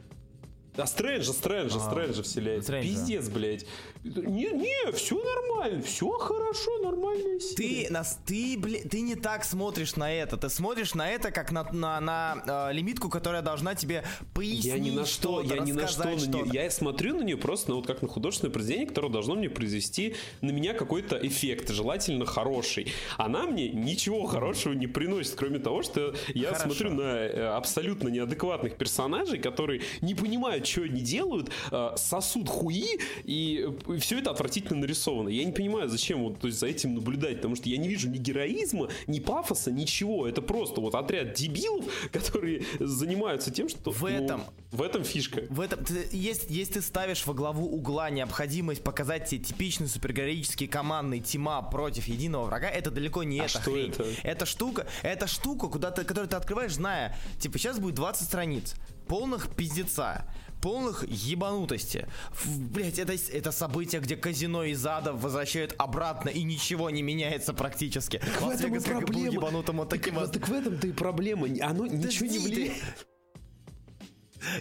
А 0.76 0.86
Стрэнджа, 0.86 1.32
Стрэнджа, 1.32 1.76
А, 1.78 1.90
Стрэнджа 1.90 2.22
вселяется. 2.22 2.68
Стрэнджа. 2.68 2.88
Пиздец, 2.88 3.28
блядь. 3.28 3.66
Не, 4.02 4.50
не, 4.50 4.92
все 4.92 5.22
нормально, 5.22 5.82
все 5.82 6.10
хорошо, 6.10 6.78
нормальная 6.78 7.38
серия. 7.38 7.86
Ты, 7.86 7.92
нас, 7.92 8.18
ты, 8.24 8.56
блин, 8.58 8.88
ты 8.88 9.02
не 9.02 9.14
так 9.14 9.44
смотришь 9.44 9.96
на 9.96 10.10
это. 10.10 10.38
Ты 10.38 10.48
смотришь 10.48 10.94
на 10.94 11.08
это 11.10 11.30
как 11.30 11.52
на, 11.52 11.64
на, 11.70 12.00
на 12.00 12.70
э, 12.70 12.72
лимитку, 12.72 13.10
которая 13.10 13.42
должна 13.42 13.74
тебе 13.74 14.02
пояснить 14.32 14.64
Я 14.64 14.78
ни 14.78 14.90
на 14.90 15.04
что, 15.04 15.42
я 15.42 15.58
ни 15.58 15.72
на 15.72 15.86
что 15.86 16.04
на 16.04 16.14
нее. 16.14 16.44
Я 16.50 16.70
смотрю 16.70 17.16
на 17.18 17.22
нее 17.22 17.36
просто 17.36 17.70
ну, 17.70 17.76
вот 17.76 17.86
как 17.86 18.00
на 18.00 18.08
художественное 18.08 18.52
произведение, 18.52 18.86
которое 18.86 19.10
должно 19.10 19.34
мне 19.34 19.50
произвести 19.50 20.16
на 20.40 20.50
меня 20.50 20.72
какой-то 20.72 21.16
эффект, 21.16 21.68
желательно 21.68 22.24
хороший. 22.24 22.92
Она 23.18 23.42
мне 23.42 23.68
ничего 23.68 24.24
хорошего 24.24 24.72
не 24.72 24.86
приносит, 24.86 25.34
кроме 25.34 25.58
того, 25.58 25.82
что 25.82 26.14
я 26.34 26.48
Хорошо. 26.48 26.64
смотрю 26.64 26.94
на 26.94 27.02
э, 27.02 27.48
абсолютно 27.48 28.08
неадекватных 28.08 28.76
персонажей, 28.76 29.38
которые 29.38 29.82
не 30.00 30.14
понимают, 30.14 30.66
что 30.66 30.82
они 30.82 31.02
делают, 31.02 31.50
э, 31.70 31.90
сосут 31.96 32.48
хуи, 32.48 32.98
и, 33.24 33.68
все 33.98 34.18
это 34.18 34.30
отвратительно 34.30 34.80
нарисовано. 34.80 35.28
Я 35.28 35.44
не 35.44 35.52
понимаю, 35.52 35.88
зачем 35.88 36.22
вот 36.22 36.40
то 36.40 36.46
есть, 36.46 36.58
за 36.58 36.66
этим 36.66 36.94
наблюдать, 36.94 37.36
потому 37.36 37.56
что 37.56 37.68
я 37.68 37.76
не 37.76 37.88
вижу 37.88 38.08
ни 38.08 38.18
героизма, 38.18 38.88
ни 39.06 39.20
пафоса, 39.20 39.70
ничего. 39.72 40.28
Это 40.28 40.42
просто 40.42 40.80
вот 40.80 40.94
отряд 40.94 41.34
дебилов, 41.34 41.84
которые 42.12 42.62
занимаются 42.78 43.50
тем, 43.50 43.68
что... 43.68 43.90
В 43.90 44.02
ну, 44.02 44.08
этом- 44.08 44.44
в 44.70 44.82
этом 44.82 45.02
фишка. 45.04 45.42
В 45.48 45.60
этом, 45.60 45.84
ты- 45.84 46.06
есть, 46.12 46.46
если 46.48 46.74
ты 46.74 46.80
ставишь 46.82 47.26
во 47.26 47.34
главу 47.34 47.66
угла 47.66 48.08
необходимость 48.10 48.82
показать 48.84 49.28
тебе 49.28 49.42
типичный 49.42 49.88
супергероический 49.88 50.68
командный 50.68 51.20
тима 51.20 51.60
против 51.62 52.06
единого 52.06 52.46
врага, 52.46 52.68
это 52.68 52.90
далеко 52.90 53.22
не 53.24 53.40
А 53.40 53.44
эта 53.46 53.60
что 53.60 53.72
хрень. 53.72 53.90
это? 53.90 54.04
Это 54.22 54.46
штука, 54.46 54.86
это 55.02 55.26
штука, 55.26 55.66
куда 55.68 55.90
ты, 55.90 56.04
которую 56.04 56.28
ты 56.28 56.36
открываешь, 56.36 56.74
зная, 56.74 57.16
типа 57.40 57.58
сейчас 57.58 57.78
будет 57.78 57.96
20 57.96 58.24
страниц 58.26 58.74
полных 59.08 59.54
пиздеца, 59.56 60.24
полных 60.60 61.04
ебанутости. 61.08 62.06
Блять, 62.44 62.98
это, 62.98 63.14
это 63.32 63.52
событие, 63.52 64.00
где 64.00 64.16
казино 64.16 64.64
из 64.64 64.84
ада 64.86 65.12
возвращают 65.12 65.74
обратно 65.78 66.28
и 66.28 66.42
ничего 66.42 66.90
не 66.90 67.02
меняется 67.02 67.52
практически. 67.52 68.20
Лас-Вегас 68.40 68.84
как 68.84 69.02
и 69.02 69.12
был 69.12 69.24
ебанутым 69.26 69.78
вот 69.78 69.88
таким 69.88 70.14
вот. 70.14 70.32
так 70.32 70.48
в 70.48 70.52
этом-то 70.52 70.86
и 70.86 70.92
проблема. 70.92 71.46
Оно 71.62 71.86
ничего 71.86 72.26
не 72.26 72.38
влияет. 72.38 73.06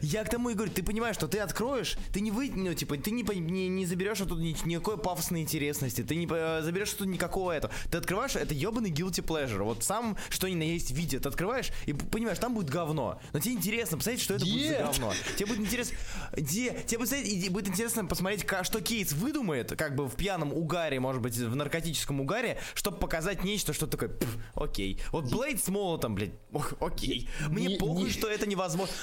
Я 0.02 0.24
к 0.24 0.30
тому 0.30 0.50
и 0.50 0.54
говорю, 0.54 0.72
ты 0.72 0.84
понимаешь, 0.84 1.16
что 1.16 1.28
ты 1.28 1.40
откроешь, 1.40 1.98
ты 2.14 2.22
не 2.22 2.32
вы, 2.32 2.52
ну, 2.54 2.74
типа, 2.74 2.98
ты 2.98 3.12
не, 3.12 3.24
не, 3.24 3.68
не 3.68 3.86
заберешь 3.86 4.22
оттуда 4.22 4.42
ни- 4.42 4.56
никакой 4.68 4.98
пафосной 4.98 5.42
интересности, 5.42 6.04
ты 6.04 6.16
не 6.16 6.28
э, 6.30 6.62
заберешь 6.62 6.94
оттуда 6.94 7.10
никакого 7.10 7.52
этого. 7.52 7.74
Ты 7.92 7.98
открываешь, 7.98 8.36
это 8.36 8.54
ебаный 8.54 8.92
guilty 8.92 9.24
pleasure. 9.26 9.64
Вот 9.64 9.84
сам, 9.84 10.18
что 10.30 10.48
ни 10.50 10.56
на 10.56 10.64
есть 10.64 10.92
видео, 10.92 11.20
ты 11.20 11.30
открываешь 11.30 11.72
и 11.86 11.94
понимаешь, 11.94 12.40
там 12.40 12.54
будет 12.54 12.70
говно. 12.70 13.22
Но 13.34 13.40
тебе 13.40 13.54
интересно 13.56 13.98
посмотреть, 13.98 14.22
что 14.24 14.34
это 14.36 14.46
будет 14.46 14.62
за 14.62 14.70
Нет. 14.74 14.82
говно. 14.86 15.14
Тебе 15.38 15.46
будет 15.48 15.60
интересно, 15.62 15.98
где, 16.34 16.72
тебе 16.86 17.00
будет, 17.00 17.52
будет 17.52 17.68
интересно 17.70 18.06
посмотреть, 18.06 18.46
что 18.64 18.82
Кейтс 18.82 19.14
выдумает, 19.14 19.76
как 19.78 19.96
бы 19.96 20.08
в 20.08 20.16
пьяном 20.16 20.54
угаре, 20.54 21.00
может 21.00 21.22
быть, 21.22 21.36
в 21.38 21.56
наркотическом 21.56 22.22
угаре, 22.22 22.60
чтобы 22.74 22.98
показать 22.98 23.44
нечто, 23.44 23.74
что 23.74 23.88
такое, 23.88 24.10
«Пф, 24.10 24.38
окей. 24.56 25.00
Вот 25.12 25.26
Блейд 25.32 25.64
с 25.64 25.68
молотом, 25.68 26.16
блядь, 26.16 26.32
ох, 26.52 26.74
окей. 26.80 27.30
Мне 27.50 27.68
Не- 27.68 27.78
похуй, 27.78 28.04
не- 28.06 28.10
что 28.10 28.28
это 28.28 28.48
невозможно. 28.48 28.94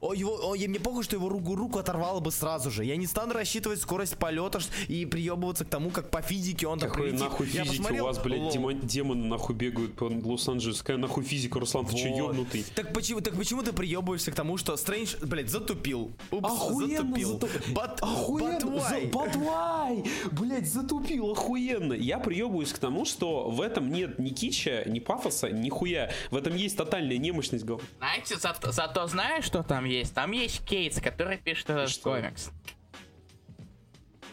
О, 0.00 0.14
его, 0.14 0.50
о, 0.50 0.54
я- 0.54 0.68
мне 0.68 0.80
похуй, 0.80 1.04
что 1.04 1.16
его 1.16 1.28
руку, 1.28 1.54
руку 1.54 1.78
оторвало 1.78 2.20
бы 2.20 2.30
сразу 2.32 2.70
же. 2.70 2.84
Я 2.84 2.96
не 2.96 3.06
стану 3.06 3.32
рассчитывать 3.34 3.80
скорость 3.80 4.16
полета 4.16 4.60
и 4.88 5.06
приебываться 5.06 5.64
к 5.64 5.68
тому, 5.68 5.90
как 5.90 6.10
по 6.10 6.22
физике 6.22 6.66
он 6.66 6.78
там 6.78 6.88
Какой 6.90 7.04
прилетит. 7.08 7.20
нахуй 7.28 7.46
Я 7.48 7.64
физики 7.64 7.68
у 7.68 7.82
посмотрел, 7.82 8.04
вас, 8.04 8.18
блядь, 8.18 8.40
лол. 8.40 8.52
демон- 8.52 8.80
демоны 8.80 9.24
нахуй 9.26 9.54
бегают 9.54 9.94
по 9.94 10.04
Лос-Анджелесу. 10.04 10.80
Какая 10.80 10.96
нахуй 10.96 11.24
физика, 11.24 11.60
Руслан, 11.60 11.86
ты 11.86 11.96
че 11.96 12.08
Вот. 12.10 12.16
ёбнутый? 12.18 12.64
Так 12.74 12.92
почему, 12.92 13.20
так 13.20 13.34
почему 13.36 13.62
ты 13.62 13.72
приебываешься 13.72 14.30
к 14.32 14.34
тому, 14.34 14.56
что 14.56 14.76
Стрэндж, 14.76 15.16
блядь, 15.22 15.50
затупил? 15.50 16.12
Упс, 16.30 16.50
затупил. 16.68 17.38
But, 17.74 18.00
but 18.00 18.62
why? 18.62 19.10
Батвай! 19.10 20.04
Блять, 20.32 20.70
затупил, 20.72 21.30
охуенно. 21.30 21.92
Я 21.92 22.18
приебываюсь 22.18 22.72
к 22.72 22.78
тому, 22.78 23.04
что 23.04 23.50
в 23.50 23.60
этом 23.60 23.90
нет 23.92 24.18
ни 24.18 24.30
кича, 24.30 24.84
ни 24.86 24.98
пафоса, 25.00 25.50
ни 25.50 25.68
хуя. 25.68 26.10
В 26.30 26.36
этом 26.36 26.54
есть 26.56 26.76
тотальная 26.76 27.18
немощность. 27.18 27.64
гов- 27.64 27.82
Знаете, 27.98 28.36
зато, 28.38 28.72
зато 28.72 29.06
знаешь, 29.06 29.44
что 29.44 29.62
там 29.62 29.81
есть? 29.84 30.14
Там 30.14 30.32
есть 30.32 30.64
Кейтс, 30.64 31.00
который 31.00 31.38
пишет 31.38 31.70
этот 31.70 31.90
Что? 31.90 32.12
комикс. 32.14 32.50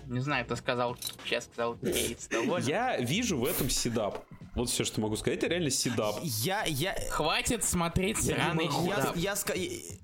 Не 0.07 0.19
знаю, 0.21 0.45
кто 0.45 0.55
сказал, 0.55 0.97
сейчас 1.23 1.45
сказал 1.45 1.75
Кейтс. 1.77 2.27
Доволен? 2.27 2.65
Я 2.67 2.97
вижу 2.97 3.37
в 3.37 3.45
этом 3.45 3.69
седап. 3.69 4.25
Вот 4.55 4.69
все, 4.69 4.83
что 4.83 4.99
могу 5.01 5.15
сказать. 5.15 5.39
Это 5.39 5.47
реально 5.47 5.69
седап. 5.69 6.19
Я, 6.23 6.63
я, 6.65 6.95
Хватит 7.11 7.63
смотреть 7.63 8.21
сраный 8.23 8.65
я, 8.65 8.71
седап. 8.71 9.15
я, 9.15 9.33
ска- 9.33 9.57
я- 9.57 9.97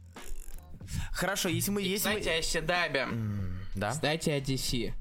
Хорошо, 1.12 1.50
если 1.50 1.72
мы, 1.72 1.82
если 1.82 2.10
Кстати, 2.10 2.28
мы... 2.28 2.38
о 2.38 2.42
седабе. 2.44 3.08
Да. 3.76 3.92
Кстати, 3.92 4.30
о 4.30 4.40
DC. 4.40 4.94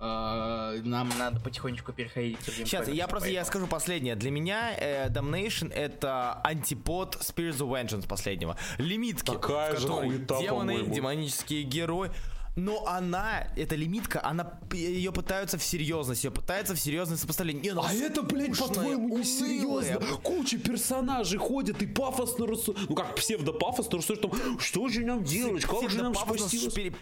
Э, 0.00 0.80
Нам 0.84 1.10
надо 1.18 1.40
потихонечку 1.40 1.92
переходить 1.92 2.38
к 2.38 2.44
другим 2.44 2.66
Сейчас, 2.66 2.88
я 2.88 3.08
просто 3.08 3.30
я 3.30 3.44
скажу 3.44 3.66
последнее. 3.66 4.14
Для 4.14 4.30
меня 4.30 4.70
э, 4.78 5.08
Damnation 5.08 5.72
это 5.72 6.40
антипод 6.44 7.16
Spirits 7.16 7.58
of 7.58 7.68
Vengeance 7.70 8.06
последнего. 8.06 8.56
Лимитки, 8.78 9.32
Такая 9.32 9.74
в 9.74 9.80
же 9.80 9.88
хуета, 9.88 10.38
демоны, 10.40 10.86
демонические 10.86 11.64
герои. 11.64 12.10
Но 12.56 12.84
она, 12.88 13.46
эта 13.56 13.76
лимитка, 13.76 14.20
она 14.24 14.58
ее 14.72 15.12
пытаются 15.12 15.58
в 15.58 15.62
серьезность, 15.62 16.24
ее 16.24 16.32
пытаются 16.32 16.74
в 16.74 16.80
серьезность 16.80 17.22
сопоставление. 17.22 17.62
Не, 17.62 17.72
ну, 17.72 17.84
А 17.86 17.92
это, 17.92 18.22
блядь, 18.22 18.58
по-твоему, 18.58 19.04
унылая. 19.04 19.20
несерьезно? 19.22 20.00
Куча 20.24 20.58
персонажей 20.58 21.38
ходят 21.38 21.80
и 21.82 21.86
пафосно 21.86 22.48
рассуждают. 22.48 22.90
Ну 22.90 22.96
как 22.96 23.14
псевдопафосно 23.14 23.98
рассуждают 23.98 24.40
там, 24.40 24.58
что 24.58 24.88
же 24.88 25.02
нам 25.02 25.22
делать, 25.22 25.64
как 25.64 25.88
же 25.88 26.02
нам 26.02 26.14
спасти? 26.16 26.92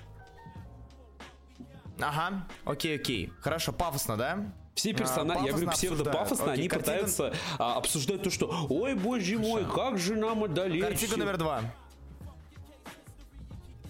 Ага, 2.00 2.46
окей, 2.64 2.96
окей. 2.96 3.32
Хорошо, 3.40 3.72
пафосно, 3.72 4.16
да? 4.16 4.52
Все 4.74 4.90
А, 4.90 4.94
персонажи, 4.94 5.44
я 5.46 5.52
говорю, 5.52 5.66
пафосно 5.66 5.88
псевдопафосно, 5.88 6.52
они 6.52 6.68
картина- 6.68 6.96
пытаются 6.96 7.34
а, 7.58 7.76
обсуждать 7.76 8.22
то, 8.22 8.30
что 8.30 8.66
«Ой, 8.68 8.94
боже 8.94 9.38
мой, 9.38 9.64
как 9.64 9.98
же 9.98 10.16
нам 10.16 10.44
одолеть?» 10.44 10.82
Картинка 10.82 11.14
всё». 11.14 11.16
номер 11.16 11.38
два. 11.38 11.62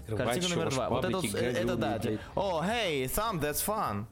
Картинка 0.07 0.25
Рвать 0.25 0.49
номер 0.51 0.71
два. 0.71 0.89
Вот 0.89 1.05
это, 1.05 1.21
э, 1.37 1.53
это 1.53 1.77
да. 1.77 2.01
О, 2.37 2.63
hey, 2.63 3.07
thumb, 3.07 3.41
that's 3.41 3.65
fun. 3.67 4.05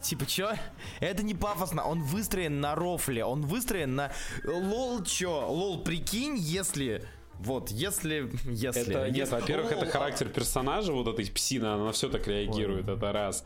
Типа, 0.00 0.26
чё? 0.26 0.54
Это 0.98 1.22
не 1.22 1.34
пафосно, 1.34 1.84
он 1.84 2.02
выстроен 2.02 2.60
на 2.60 2.74
рофле, 2.74 3.24
он 3.24 3.42
выстроен 3.42 3.94
на... 3.94 4.10
Лол, 4.44 5.04
чё? 5.04 5.46
Лол, 5.46 5.84
прикинь, 5.84 6.36
если... 6.36 7.06
Вот, 7.44 7.70
если... 7.70 8.30
если 8.44 8.82
Это, 8.82 9.06
нет, 9.06 9.16
если- 9.16 9.34
во-первых, 9.34 9.72
это 9.72 9.86
характер 9.86 10.28
персонажа, 10.28 10.92
вот 10.92 11.08
этой 11.08 11.26
псины, 11.30 11.66
она 11.66 11.86
на 11.86 11.92
все 11.92 12.08
так 12.08 12.26
реагирует, 12.28 12.88
это 12.88 13.12
раз. 13.12 13.44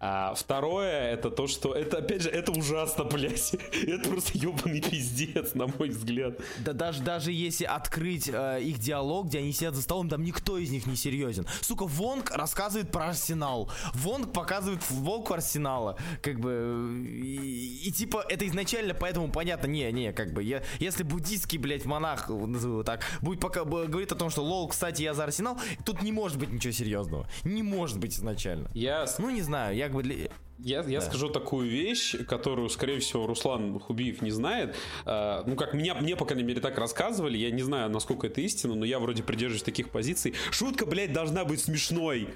А, 0.00 0.34
второе, 0.34 1.12
это 1.12 1.30
то, 1.30 1.46
что, 1.46 1.74
это, 1.74 1.98
опять 1.98 2.22
же, 2.22 2.30
это 2.30 2.52
ужасно, 2.52 3.04
блядь. 3.04 3.54
Это 3.88 4.08
просто 4.08 4.36
ебаный 4.36 4.80
пиздец, 4.80 5.54
на 5.54 5.66
мой 5.66 5.88
взгляд. 5.88 6.38
Да 6.58 6.72
даже, 6.72 7.02
даже 7.02 7.32
если 7.32 7.64
открыть 7.64 8.28
э, 8.28 8.60
их 8.62 8.78
диалог, 8.78 9.26
где 9.26 9.38
они 9.38 9.52
сидят 9.52 9.74
за 9.74 9.82
столом, 9.82 10.08
там 10.08 10.22
никто 10.22 10.58
из 10.58 10.70
них 10.70 10.86
не 10.86 10.96
серьезен. 10.96 11.46
Сука, 11.62 11.86
Вонг 11.86 12.30
рассказывает 12.30 12.90
про 12.90 13.08
Арсенал. 13.08 13.70
Вонг 13.94 14.32
показывает 14.32 14.82
футболку 14.82 15.34
Арсенала. 15.34 15.96
Как 16.22 16.38
бы... 16.38 17.04
И, 17.08 17.88
и 17.88 17.92
типа, 17.92 18.24
это 18.28 18.46
изначально 18.46 18.94
поэтому 18.94 19.30
понятно. 19.30 19.66
Не, 19.66 19.90
не, 19.92 20.12
как 20.12 20.32
бы, 20.32 20.42
я, 20.42 20.62
если 20.78 21.02
буддийский, 21.02 21.58
блядь, 21.58 21.84
монах, 21.84 22.28
назову 22.28 22.74
его 22.74 22.82
так, 22.82 23.04
будет 23.20 23.37
пока 23.40 23.64
говорит 23.64 24.12
о 24.12 24.14
том, 24.14 24.30
что, 24.30 24.42
лол, 24.42 24.68
кстати, 24.68 25.02
я 25.02 25.14
за 25.14 25.24
Арсенал, 25.24 25.58
тут 25.84 26.02
не 26.02 26.12
может 26.12 26.38
быть 26.38 26.50
ничего 26.50 26.72
серьезного. 26.72 27.28
Не 27.44 27.62
может 27.62 27.98
быть 27.98 28.14
изначально. 28.14 28.70
Я, 28.74 29.06
Ну, 29.18 29.30
не 29.30 29.40
знаю, 29.42 29.76
я 29.76 29.86
как 29.86 29.94
бы... 29.94 30.02
для- 30.02 30.28
я, 30.60 30.82
я 30.82 31.00
скажу 31.00 31.28
такую 31.28 31.70
вещь, 31.70 32.16
которую, 32.26 32.68
скорее 32.68 32.98
всего, 32.98 33.28
Руслан 33.28 33.78
Хубиев 33.78 34.22
не 34.22 34.30
знает. 34.32 34.74
А, 35.04 35.44
ну, 35.46 35.54
как 35.54 35.72
меня, 35.72 35.94
мне, 35.94 36.16
по 36.16 36.24
крайней 36.24 36.42
мере, 36.44 36.60
так 36.60 36.76
рассказывали. 36.78 37.38
Я 37.38 37.52
не 37.52 37.62
знаю, 37.62 37.90
насколько 37.90 38.26
это 38.26 38.40
истина, 38.40 38.74
но 38.74 38.84
я 38.84 38.98
вроде 38.98 39.22
придерживаюсь 39.22 39.62
таких 39.62 39.90
позиций. 39.90 40.34
Шутка, 40.50 40.84
блядь, 40.84 41.12
должна 41.12 41.44
быть 41.44 41.60
смешной. 41.60 42.28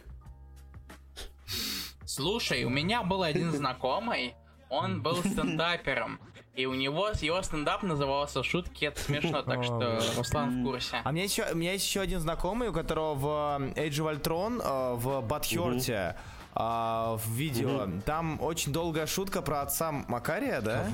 Слушай, 2.05 2.65
у 2.65 2.69
меня 2.71 3.03
был 3.03 3.23
один 3.23 3.51
знакомый, 3.53 4.35
он 4.69 5.03
был 5.03 5.17
стендапером. 5.17 6.21
И 6.55 6.67
у 6.67 6.75
него 6.75 7.09
его 7.21 7.41
стендап 7.43 7.83
назывался 7.83 8.43
«Шутки, 8.43 8.85
это 8.85 9.01
смешно», 9.01 9.43
так 9.43 9.65
что 9.65 10.01
Руслан 10.17 10.61
в 10.61 10.65
курсе. 10.65 11.01
А 11.03 11.09
у 11.09 11.13
меня 11.13 11.25
еще, 11.25 11.47
у 11.51 11.57
меня 11.57 11.73
есть 11.73 11.87
еще 11.87 12.01
один 12.03 12.21
знакомый, 12.21 12.69
у 12.69 12.73
которого 12.73 13.15
в 13.15 13.63
э, 13.77 13.89
Age 13.89 13.99
of 14.05 14.23
Ultron, 14.23 14.61
э, 14.63 14.95
в 14.97 15.21
Батхерте, 15.23 16.17
в 16.55 17.21
видео, 17.31 17.89
там 18.05 18.39
очень 18.43 18.73
долгая 18.75 19.07
шутка 19.07 19.41
про 19.41 19.63
отца 19.63 19.91
Макария, 19.91 20.61
да? 20.61 20.85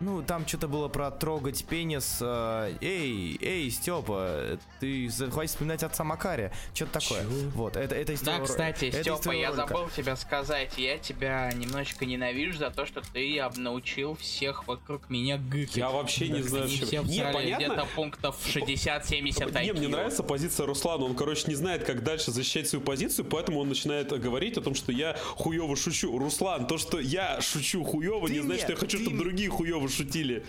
Ну, 0.00 0.22
там 0.22 0.46
что-то 0.46 0.68
было 0.68 0.86
про 0.86 1.10
трогать 1.10 1.64
пенис. 1.64 2.18
э, 2.20 2.74
эй, 2.80 3.36
эй, 3.42 3.68
Степа, 3.68 4.56
ты 4.78 5.08
хватит 5.30 5.50
вспоминать 5.50 5.82
отца 5.82 6.04
Макария. 6.04 6.52
Что-то 6.72 7.00
такое. 7.00 7.26
Вот, 7.54 7.76
это, 7.76 7.96
это 7.96 8.12
из 8.12 8.20
Да, 8.20 8.38
кстати, 8.38 8.84
это 8.86 9.02
Степа, 9.16 9.32
я 9.32 9.48
ролика. 9.48 9.66
забыл 9.66 9.88
тебе 9.96 10.14
сказать, 10.14 10.78
я 10.78 10.98
тебя 10.98 11.50
немножечко 11.52 12.06
ненавижу 12.06 12.58
за 12.58 12.70
то, 12.70 12.86
что 12.86 13.00
ты 13.12 13.40
об- 13.40 13.56
научил 13.56 14.14
всех 14.14 14.68
вокруг 14.68 15.10
меня 15.10 15.36
гыкать. 15.36 15.76
Я 15.76 15.90
вообще 15.90 16.28
не 16.28 16.42
знаю, 16.42 16.68
чем- 16.68 16.86
все 16.86 17.02
Не, 17.02 17.32
понятно. 17.32 17.64
где-то 17.64 17.86
пунктов 17.96 18.36
60-70 18.46 19.64
Не, 19.64 19.72
мне 19.72 19.88
нравится 19.88 20.22
позиция 20.22 20.66
Руслана. 20.66 21.06
Он, 21.06 21.16
короче, 21.16 21.48
не 21.48 21.56
знает, 21.56 21.82
как 21.84 22.04
дальше 22.04 22.30
защищать 22.30 22.68
свою 22.68 22.84
позицию, 22.84 23.24
поэтому 23.24 23.58
он 23.58 23.68
начинает 23.68 24.08
говорить 24.20 24.56
о 24.58 24.60
том, 24.60 24.76
что 24.76 24.92
я 24.92 25.16
хуево 25.34 25.74
шучу. 25.74 26.16
Руслан, 26.16 26.68
то, 26.68 26.78
что 26.78 27.00
я 27.00 27.40
шучу 27.40 27.82
хуево, 27.82 28.28
Ты 28.28 28.34
не 28.34 28.40
значит, 28.42 28.62
что 28.62 28.72
я 28.74 28.78
хочу, 28.78 28.98
ты 28.98 29.02
чтобы 29.04 29.18
другие 29.18 29.50
хуево 29.50 29.87
шутили. 29.88 30.44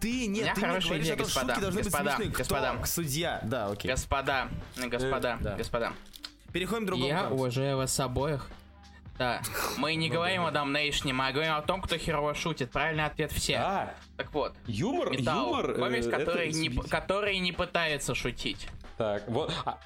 Ты, 0.00 0.26
нет, 0.26 0.54
ты 0.54 0.60
хорошая 0.60 0.82
говоришь 0.88 1.06
идея, 1.06 1.16
том, 1.16 1.26
что 1.26 1.40
господа, 1.40 1.54
шутки 1.54 1.60
должны 1.62 1.82
господа, 1.82 2.04
быть 2.04 2.12
смешные. 2.14 2.30
Кто? 2.30 2.38
господа. 2.38 2.86
Судья. 2.86 3.40
Да, 3.44 3.66
окей. 3.68 3.90
Господа, 3.90 4.48
господа, 4.76 5.38
да. 5.40 5.56
господа. 5.56 5.92
Переходим 6.52 6.84
к 6.84 6.86
другому 6.86 7.08
Я 7.08 7.16
комиксу. 7.22 7.34
уважаю 7.34 7.76
вас 7.78 7.98
обоих. 8.00 8.48
Да, 9.18 9.40
мы 9.78 9.94
не 9.94 10.08
говорим 10.10 10.44
о 10.44 10.50
Damnation, 10.50 11.12
мы 11.12 11.32
говорим 11.32 11.54
о 11.54 11.62
том, 11.62 11.80
кто 11.80 11.96
херово 11.96 12.34
шутит. 12.34 12.70
Правильный 12.70 13.04
ответ 13.06 13.32
все. 13.32 13.56
А, 13.56 13.94
Так 14.16 14.32
вот, 14.34 14.54
юмор, 14.66 15.10
Металл, 15.10 15.46
юмор. 15.46 15.70
э, 15.70 15.74
комикс, 15.78 16.06
это 16.06 16.18
который, 16.18 16.52
не, 16.52 16.68
который 16.68 17.38
не 17.38 17.52
пытается 17.52 18.14
шутить. 18.14 18.68
Так, 18.98 19.26
вот. 19.28 19.52
А, 19.64 19.78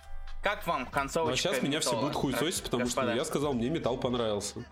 Как 0.42 0.66
вам 0.66 0.86
концовочка 0.86 1.48
но 1.48 1.54
сейчас 1.54 1.62
меня 1.62 1.80
все 1.80 1.98
будут 1.98 2.14
хуесосить, 2.14 2.62
потому 2.64 2.84
Господа, 2.84 3.08
что 3.08 3.16
я 3.16 3.24
сказал, 3.24 3.52
мне 3.54 3.70
металл 3.70 3.96
понравился. 3.96 4.64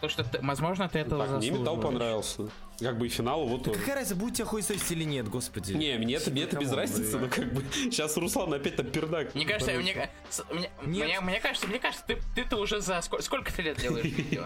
То, 0.00 0.08
что 0.08 0.24
ты- 0.24 0.40
возможно, 0.42 0.88
ты 0.88 1.00
этого 1.00 1.26
Так, 1.26 1.36
мне 1.38 1.50
металл 1.50 1.80
понравился. 1.80 2.48
Как 2.80 2.98
бы 2.98 3.06
и 3.06 3.08
финал 3.08 3.46
вот 3.46 3.64
тоже. 3.64 3.78
Какая 3.78 3.94
разница, 3.96 4.16
будет 4.16 4.34
тебя 4.34 4.46
хуесосить 4.46 4.90
или 4.90 5.04
нет, 5.04 5.28
господи? 5.28 5.72
Не, 5.74 5.96
мне 5.96 6.16
это, 6.16 6.30
мне 6.30 6.42
это 6.42 6.58
без 6.58 6.72
разницы, 6.72 7.18
но 7.18 7.28
как 7.28 7.52
бы 7.52 7.64
сейчас 7.72 8.16
Руслан 8.16 8.52
опять 8.52 8.76
там 8.76 8.86
пердак. 8.86 9.34
Мне 9.34 9.44
кажется, 9.46 9.72
мне, 9.72 10.10
мне, 10.50 11.04
мне, 11.04 11.20
мне 11.20 11.40
кажется, 11.40 11.66
мне 11.68 11.78
кажется, 11.78 12.04
ты, 12.06 12.18
ты-то 12.34 12.56
уже 12.56 12.80
за 12.80 13.00
сколько, 13.02 13.22
сколько 13.22 13.52
ты 13.52 13.62
лет 13.62 13.78
делаешь 13.78 14.04
видео? 14.04 14.44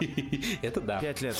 Это 0.61 0.79
да. 0.81 0.99
Пять 0.99 1.21
лет. 1.21 1.35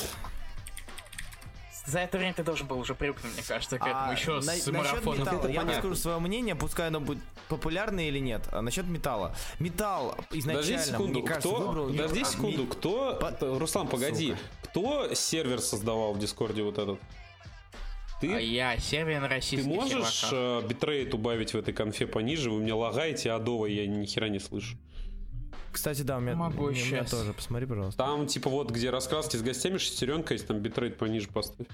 За 1.86 2.00
это 2.00 2.18
время 2.18 2.34
ты 2.34 2.42
должен 2.44 2.66
был 2.66 2.78
уже 2.78 2.94
привыкнуть, 2.94 3.32
мне 3.34 3.42
кажется, 3.42 3.78
к 3.78 3.82
этому 3.86 4.10
А, 4.10 4.12
еще 4.12 4.34
на- 4.40 4.42
с 4.42 4.66
марафоном. 4.66 5.20
металла, 5.20 5.38
я 5.48 5.60
понятно. 5.60 5.72
выскажу 5.72 5.94
свое 5.94 6.18
мнение, 6.18 6.54
пускай 6.54 6.88
оно 6.88 7.00
будет 7.00 7.22
популярное 7.48 8.04
или 8.08 8.18
нет. 8.18 8.42
А 8.52 8.60
насчет 8.60 8.86
металла. 8.86 9.34
Металл 9.58 10.14
изначально, 10.30 10.62
Подожди 10.62 10.90
секунду, 10.90 11.18
мне 11.20 11.28
кажется, 11.28 11.48
кто, 11.48 11.58
выбрал... 11.66 11.86
подожди 11.88 12.20
а, 12.22 12.24
секунду, 12.24 12.66
кто, 12.66 13.14
По- 13.16 13.58
Руслан, 13.58 13.88
погоди, 13.88 14.28
Сука. 14.30 14.40
кто 14.70 15.14
сервер 15.14 15.60
создавал 15.60 16.12
в 16.12 16.18
Дискорде 16.18 16.62
вот 16.62 16.78
этот? 16.78 17.00
Ты, 18.20 18.34
А 18.34 18.38
я 18.38 18.76
сервер 18.78 19.20
на 19.22 19.28
ты 19.28 19.34
российских 19.36 19.66
можешь 19.66 20.14
серваках. 20.14 20.64
э, 20.64 20.68
битрейт 20.68 21.14
убавить 21.14 21.54
в 21.54 21.56
этой 21.56 21.72
конфе 21.72 22.06
пониже? 22.06 22.50
Вы 22.50 22.60
меня 22.60 22.76
лагаете 22.76 23.32
адово, 23.32 23.64
я 23.64 23.86
ни 23.86 24.04
хера 24.04 24.28
не 24.28 24.38
слышу. 24.38 24.76
Кстати, 25.72 26.02
да, 26.02 26.18
у 26.18 26.20
меня, 26.20 26.34
Могу 26.34 26.64
у 26.64 26.70
меня 26.70 27.04
тоже, 27.04 27.32
посмотри, 27.32 27.66
пожалуйста. 27.66 28.02
Там, 28.02 28.26
типа, 28.26 28.50
вот, 28.50 28.70
где 28.70 28.90
раскраски 28.90 29.36
с 29.36 29.42
гостями, 29.42 29.78
шестеренка 29.78 30.34
есть, 30.34 30.46
там 30.46 30.58
битрейт 30.58 30.98
пониже 30.98 31.28
поставь. 31.28 31.66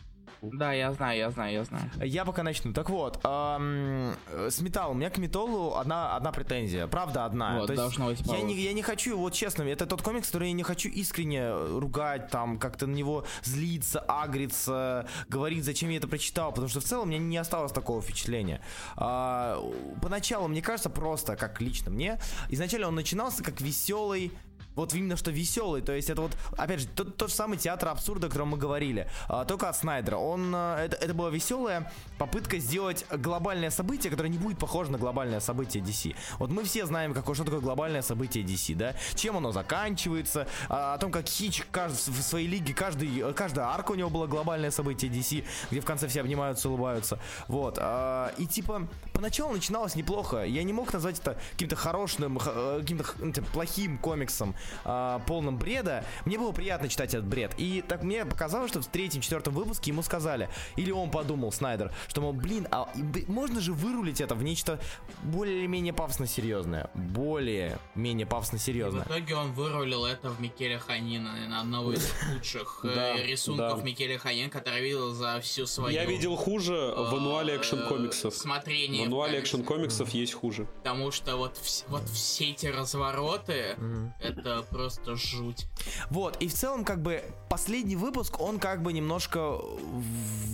Да, 0.42 0.72
я 0.72 0.92
знаю, 0.92 1.18
я 1.18 1.31
знаю, 1.31 1.53
я 1.53 1.64
знаю. 1.64 1.90
Я 2.03 2.25
пока 2.25 2.42
начну. 2.42 2.72
Так 2.72 2.90
вот, 2.90 3.20
ам, 3.25 4.14
э, 4.33 4.49
с 4.51 4.61
металлом. 4.61 4.96
У 4.96 4.99
меня 4.99 5.11
к 5.11 5.18
металлу 5.18 5.77
одна, 5.77 6.16
одна 6.16 6.33
претензия. 6.33 6.87
Правда, 6.87 7.25
одна. 7.25 7.59
Вот, 7.59 7.66
То 7.66 7.72
есть 7.72 7.83
должно 7.83 8.07
быть 8.07 8.20
я 8.27 8.42
не, 8.42 8.55
я 8.55 8.72
не 8.72 8.83
хочу, 8.83 9.16
вот 9.16 9.33
честно, 9.33 9.62
это 9.62 9.87
тот 9.87 10.03
комикс, 10.03 10.27
который 10.27 10.49
я 10.49 10.55
не 10.55 10.62
хочу 10.62 10.88
искренне 10.88 11.53
ругать, 11.55 12.31
там, 12.31 12.59
как-то 12.59 12.87
на 12.87 12.94
него 12.94 13.25
злиться, 13.42 14.01
агриться, 14.01 15.09
говорить, 15.29 15.64
зачем 15.64 15.90
я 15.90 15.99
это 15.99 16.09
прочитал, 16.09 16.51
потому 16.51 16.68
что 16.68 16.81
в 16.81 16.85
целом 16.85 17.09
у 17.09 17.11
меня 17.11 17.18
не 17.18 17.37
осталось 17.37 17.72
такого 17.72 18.03
впечатления. 18.03 18.61
А, 18.96 19.62
поначалу, 20.03 20.49
мне 20.49 20.62
кажется, 20.62 20.90
просто, 20.90 21.37
как 21.37 21.61
лично 21.61 21.90
мне, 21.90 22.20
изначально 22.51 22.88
он 22.88 22.94
начинался 22.94 23.42
как 23.42 23.61
веселый 23.61 24.33
вот 24.77 24.95
именно 24.95 25.17
что 25.17 25.31
веселый, 25.31 25.83
то 25.83 25.93
есть 25.93 26.11
это 26.11 26.23
вот, 26.23 26.33
опять 26.57 26.81
же, 26.81 26.87
тот, 26.87 27.17
тот 27.17 27.31
же 27.31 27.35
самый 27.35 27.59
театр 27.59 27.89
абсурда, 27.89 28.27
о 28.27 28.31
котором 28.31 28.49
мы 28.49 28.59
говорили, 28.59 29.09
а, 29.29 29.45
только 29.45 29.69
от 29.69 29.77
Снайдера. 29.77 30.17
Он, 30.17 30.53
а, 30.55 30.85
это, 30.85 30.97
это 30.97 31.15
была 31.15 31.31
веселая 31.31 31.91
попытка 32.19 32.59
сделать 32.59 33.05
глобальное 33.11 33.71
событие, 33.71 34.11
которое 34.11 34.29
не 34.29 34.39
будет 34.39 34.59
похоже 34.59 34.93
на 34.93 34.99
глобальное 34.99 35.41
событие 35.41 35.83
DC. 35.83 36.15
Вот 36.39 36.51
мы 36.51 36.65
все 36.65 36.87
знаем, 36.87 37.15
какое, 37.15 37.35
что 37.35 37.45
такое 37.45 37.61
глобальное 37.61 38.03
событие 38.03 38.45
DC, 38.45 38.75
да? 38.75 38.95
Чем 39.15 39.37
оно 39.37 39.51
заканчивается, 39.51 40.47
а, 40.69 40.95
о 40.95 40.99
том, 40.99 41.11
как 41.11 41.27
Хич 41.27 41.65
в 41.73 42.23
своей 42.23 42.47
лиге, 42.47 42.75
каждый, 42.75 43.33
каждая 43.35 43.67
арка 43.67 43.93
у 43.93 43.95
него 43.95 44.11
было 44.11 44.27
глобальное 44.27 44.71
событие 44.71 45.11
DC, 45.11 45.45
где 45.71 45.81
в 45.81 45.85
конце 45.85 46.07
все 46.09 46.21
обнимаются, 46.21 46.69
улыбаются. 46.69 47.19
Вот. 47.49 47.79
а, 47.81 48.33
и 48.37 48.47
типа, 48.47 48.87
поначалу 49.12 49.53
начиналось 49.53 49.95
неплохо. 49.95 50.45
Я 50.45 50.62
не 50.62 50.73
мог 50.73 50.93
назвать 50.93 51.19
это 51.19 51.39
каким-то 51.53 51.77
хорошим, 51.77 52.39
э, 52.39 52.79
каким-то 52.81 53.05
ну, 53.19 53.33
типа, 53.33 53.47
плохим 53.53 53.99
комиксом, 53.99 54.55
а, 54.85 55.20
полным 55.20 55.57
бреда. 55.59 56.05
Мне 56.24 56.38
было 56.38 56.52
приятно 56.52 56.88
читать 56.88 57.14
этот 57.14 57.26
бред. 57.26 57.52
И 57.59 57.83
так 57.87 58.02
мне 58.02 58.24
показалось, 58.24 58.70
что 58.70 58.81
в 58.83 58.87
третьем, 58.87 59.20
четвертом 59.20 59.55
выпуске 59.55 59.90
ему 59.90 60.02
сказали, 60.02 60.48
или 60.76 60.90
он 60.90 61.11
подумал, 61.11 61.52
Снайдер, 61.52 61.92
что, 62.09 62.20
мол, 62.20 62.33
блин, 62.33 62.66
а 62.70 62.88
и 62.94 63.24
можно 63.31 63.61
же 63.61 63.72
вырулить 63.72 64.20
это 64.20 64.35
в 64.35 64.42
нечто 64.42 64.79
более-менее 65.22 65.92
пафосно 65.92 66.26
серьезное. 66.26 66.90
Более-менее 66.94 68.26
пафосно 68.26 68.59
В 68.59 68.62
серьезное. 68.62 69.05
итоге 69.05 69.37
он 69.37 69.52
вырулил 69.52 70.05
это 70.05 70.31
в 70.31 70.40
Микеле 70.40 70.79
Ханина, 70.79 71.33
наверное, 71.33 71.61
одного 71.61 71.92
из 71.92 72.12
лучших 72.35 72.85
э, 72.85 73.26
рисунков 73.26 73.79
да. 73.79 73.85
Микеле 73.85 74.18
Ханин, 74.18 74.50
который 74.50 74.83
видел 74.83 75.12
за 75.12 75.40
всю 75.40 75.66
свою... 75.66 75.94
Я 75.94 76.05
видел 76.05 76.37
хуже 76.37 76.72
в 76.96 77.14
ануале 77.14 77.55
э, 77.55 77.57
экшен 77.59 77.87
комиксов. 77.88 78.35
В 78.35 78.38
Смотрение. 78.38 79.05
в 79.05 79.07
ануале 79.07 79.40
экшен 79.40 79.64
комиксов 79.64 80.11
есть 80.11 80.35
хуже. 80.35 80.66
Потому 80.79 81.11
что 81.11 81.37
вот, 81.37 81.59
вот 81.88 82.09
все 82.09 82.50
эти 82.50 82.66
развороты, 82.66 83.76
это 84.20 84.56
просто 84.62 85.16
жуть. 85.16 85.66
Вот, 86.11 86.37
и 86.40 86.49
в 86.49 86.55
целом, 86.55 86.85
как 86.85 87.03
бы, 87.03 87.23
последний 87.49 87.97
выпуск, 87.97 88.40
он 88.40 88.59
как 88.59 88.83
бы 88.83 88.92
немножко 88.92 89.59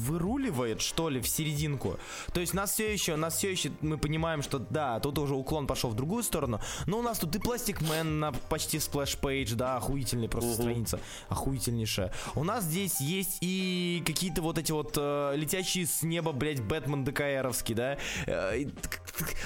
выруливает, 0.07 0.81
что 0.81 1.09
ли, 1.09 1.21
в 1.21 1.29
серединку. 1.29 1.99
То 2.33 2.41
есть 2.41 2.55
нас 2.55 2.73
все 2.73 2.93
еще, 2.93 3.17
нас 3.17 3.37
все 3.37 3.51
еще, 3.51 3.73
мы 3.81 3.99
понимаем, 3.99 4.43
что 4.43 4.59
да, 4.59 5.01
тут 5.01 5.19
уже 5.19 5.35
уклон 5.35 5.67
пошел 5.67 5.91
в 5.91 5.95
другую 5.95 6.23
сторону, 6.23 6.61
но 6.87 6.99
у 6.99 7.03
нас 7.03 7.19
тут 7.19 7.35
и 7.37 7.39
Пластик 7.39 7.81
Мэн 7.83 8.21
на 8.21 8.33
почти 8.33 8.79
splash 8.79 9.17
page, 9.17 9.55
да, 9.55 9.77
охуительный 9.77 10.29
просто 10.29 10.55
страница, 10.55 11.01
охуительнейшая. 11.29 12.13
У 12.35 12.45
нас 12.45 12.65
здесь 12.65 13.01
есть 13.01 13.39
и 13.41 14.03
какие-то 14.07 14.43
вот 14.43 14.59
эти 14.59 14.73
вот 14.73 14.95
э, 14.97 15.35
летящие 15.37 15.87
с 15.87 16.03
неба, 16.03 16.33
блядь, 16.33 16.61
Бэтмен 16.61 17.05
ДКРовский, 17.05 17.75
да, 17.75 17.99
Э, 18.27 18.65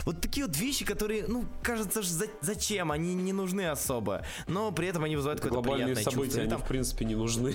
вот 0.05 0.21
такие 0.21 0.47
вот 0.47 0.57
вещи, 0.57 0.85
которые, 0.85 1.27
ну, 1.27 1.45
кажется, 1.63 2.03
ж 2.03 2.07
за- 2.07 2.31
зачем, 2.41 2.93
они 2.93 3.15
не 3.15 3.33
нужны 3.33 3.69
особо, 3.69 4.25
но 4.47 4.71
при 4.73 4.89
этом 4.89 5.05
они 5.05 5.17
вызывают 5.17 5.41
какое-то 5.41 5.63
Глобальные 5.63 5.95
приятное 5.95 6.05
события, 6.05 6.25
чувство. 6.27 6.41
Они, 6.43 6.51
там- 6.51 6.61
в 6.63 6.67
принципе, 6.69 7.05
не 7.05 7.15
нужны. 7.15 7.55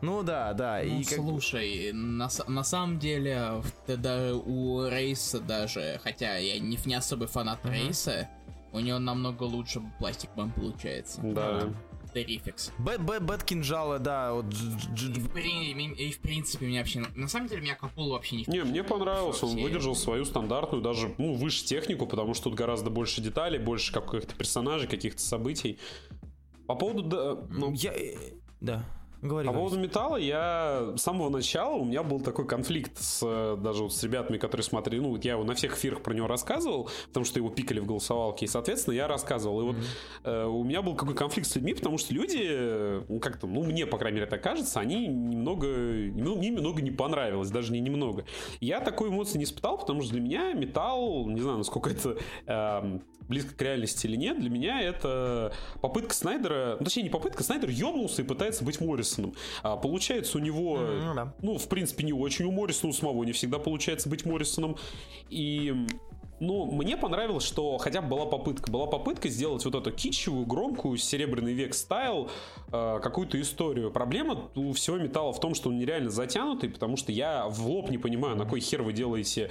ну 0.00 0.22
да, 0.22 0.52
да. 0.54 0.80
Ну, 0.84 1.00
и 1.00 1.04
как- 1.04 1.16
слушай, 1.16 1.92
на, 1.92 2.28
на 2.48 2.64
самом 2.64 2.98
деле, 2.98 3.60
в- 3.62 3.70
ты 3.86 3.96
да, 3.96 4.34
у 4.34 4.86
Рейса 4.88 5.40
даже, 5.40 6.00
хотя 6.02 6.36
я 6.36 6.58
не, 6.58 6.78
не 6.84 6.94
особый 6.94 7.28
фанат 7.28 7.58
Рейса, 7.64 8.28
у 8.72 8.80
него 8.80 8.98
намного 8.98 9.42
лучше 9.42 9.82
пластик 9.98 10.30
бэм 10.36 10.52
получается. 10.52 11.20
Да. 11.22 11.68
Терификс. 12.12 12.72
Бэт, 12.78 13.00
бэт, 13.02 13.22
бэт 13.22 13.44
кинжала, 13.44 13.98
да, 13.98 14.32
вот. 14.34 14.46
дж- 14.46 14.94
дж- 14.94 15.16
И, 15.16 15.74
в 15.74 15.78
и 15.98 16.12
в 16.12 16.18
принципе 16.20 16.66
меня 16.66 16.80
вообще... 16.80 17.00
На 17.14 17.28
самом 17.28 17.48
деле 17.48 17.62
меня 17.62 17.74
Капул 17.74 18.10
вообще 18.10 18.36
не 18.36 18.44
Не, 18.46 18.64
мне 18.64 18.82
понравился, 18.84 19.46
он 19.46 19.60
выдержал 19.60 19.94
свою 19.94 20.24
стандартную, 20.24 20.82
даже, 20.82 21.14
ну, 21.18 21.34
выше 21.34 21.64
технику, 21.64 22.06
потому 22.06 22.34
что 22.34 22.44
тут 22.44 22.54
гораздо 22.54 22.90
больше 22.90 23.20
деталей, 23.20 23.58
больше 23.58 23.92
каких-то 23.92 24.34
персонажей, 24.34 24.88
каких-то 24.88 25.20
событий. 25.22 25.78
По 26.66 26.74
поводу, 26.74 27.02
да, 27.02 27.36
ну, 27.50 27.72
Я. 27.72 27.92
э, 27.92 28.14
Да. 28.60 28.84
Говори. 29.22 29.46
По 29.48 29.52
поводу 29.52 29.78
металла, 29.78 30.16
я 30.16 30.94
с 30.96 31.02
самого 31.02 31.28
начала 31.28 31.74
у 31.74 31.84
меня 31.84 32.02
был 32.02 32.20
такой 32.20 32.46
конфликт 32.46 32.98
с 32.98 33.20
э, 33.22 33.58
даже 33.62 33.82
вот 33.82 33.92
с 33.92 34.02
ребятами, 34.02 34.38
которые 34.38 34.64
смотрели. 34.64 35.00
Ну, 35.00 35.10
вот 35.10 35.24
я 35.24 35.32
его 35.32 35.44
на 35.44 35.54
всех 35.54 35.76
эфирах 35.76 36.02
про 36.02 36.14
него 36.14 36.26
рассказывал, 36.26 36.88
потому 37.08 37.26
что 37.26 37.38
его 37.38 37.50
пикали 37.50 37.80
в 37.80 37.86
голосовалке, 37.86 38.46
и, 38.46 38.48
соответственно, 38.48 38.94
я 38.94 39.08
рассказывал. 39.08 39.60
И 39.60 39.64
вот 39.64 39.76
э, 40.24 40.44
у 40.46 40.64
меня 40.64 40.80
был 40.80 40.94
какой 40.94 41.14
конфликт 41.14 41.48
с 41.48 41.54
людьми, 41.54 41.74
потому 41.74 41.98
что 41.98 42.14
люди, 42.14 42.40
э, 42.40 43.02
ну, 43.08 43.20
как-то, 43.20 43.46
ну, 43.46 43.62
мне, 43.62 43.86
по 43.86 43.98
крайней 43.98 44.20
мере, 44.20 44.30
так 44.30 44.42
кажется, 44.42 44.80
они 44.80 45.06
немного, 45.06 45.66
ну, 45.66 46.36
мне 46.36 46.48
немного 46.48 46.80
не 46.80 46.90
понравилось, 46.90 47.50
даже 47.50 47.72
не 47.72 47.80
немного. 47.80 48.24
Я 48.60 48.80
такой 48.80 49.10
эмоции 49.10 49.36
не 49.36 49.44
испытал, 49.44 49.76
потому 49.76 50.00
что 50.00 50.12
для 50.12 50.22
меня 50.22 50.54
металл, 50.54 51.28
не 51.28 51.42
знаю, 51.42 51.58
насколько 51.58 51.90
это 51.90 52.16
эм, 52.46 53.02
близко 53.30 53.54
к 53.54 53.62
реальности 53.62 54.06
или 54.06 54.16
нет, 54.16 54.40
для 54.40 54.50
меня 54.50 54.82
это 54.82 55.52
попытка 55.80 56.14
Снайдера, 56.14 56.76
ну, 56.78 56.84
точнее, 56.84 57.04
не 57.04 57.10
попытка, 57.10 57.44
Снайдер 57.44 57.70
ёбнулся 57.70 58.22
и 58.22 58.24
пытается 58.24 58.64
быть 58.64 58.80
Моррисоном. 59.10 59.34
А, 59.62 59.76
получается 59.76 60.38
у 60.38 60.40
него, 60.40 60.78
ну 60.78 61.14
да. 61.14 61.34
ну, 61.42 61.58
в 61.58 61.68
принципе, 61.68 62.04
не 62.04 62.12
очень 62.12 62.44
у 62.44 62.50
Моррисона, 62.50 62.90
у 62.90 62.92
самого 62.92 63.24
не 63.24 63.32
всегда 63.32 63.58
получается 63.58 64.08
быть 64.08 64.24
Моррисоном. 64.24 64.76
И 65.28 65.74
ну, 66.40 66.64
мне 66.70 66.96
понравилось, 66.96 67.44
что 67.44 67.76
хотя 67.76 68.00
бы 68.00 68.08
была 68.08 68.24
попытка. 68.24 68.70
Была 68.70 68.86
попытка 68.86 69.28
сделать 69.28 69.64
вот 69.64 69.74
эту 69.74 69.92
китчевую, 69.92 70.46
громкую, 70.46 70.96
серебряный 70.96 71.52
век 71.52 71.74
стайл, 71.74 72.30
э, 72.72 73.00
какую-то 73.02 73.38
историю. 73.40 73.90
Проблема 73.90 74.50
у 74.54 74.72
всего 74.72 74.96
металла 74.96 75.34
в 75.34 75.40
том, 75.40 75.54
что 75.54 75.68
он 75.68 75.78
нереально 75.78 76.10
затянутый, 76.10 76.70
потому 76.70 76.96
что 76.96 77.12
я 77.12 77.46
в 77.46 77.66
лоб 77.66 77.90
не 77.90 77.98
понимаю, 77.98 78.36
на 78.36 78.46
кой 78.46 78.60
хер 78.60 78.82
вы 78.82 78.94
делаете 78.94 79.50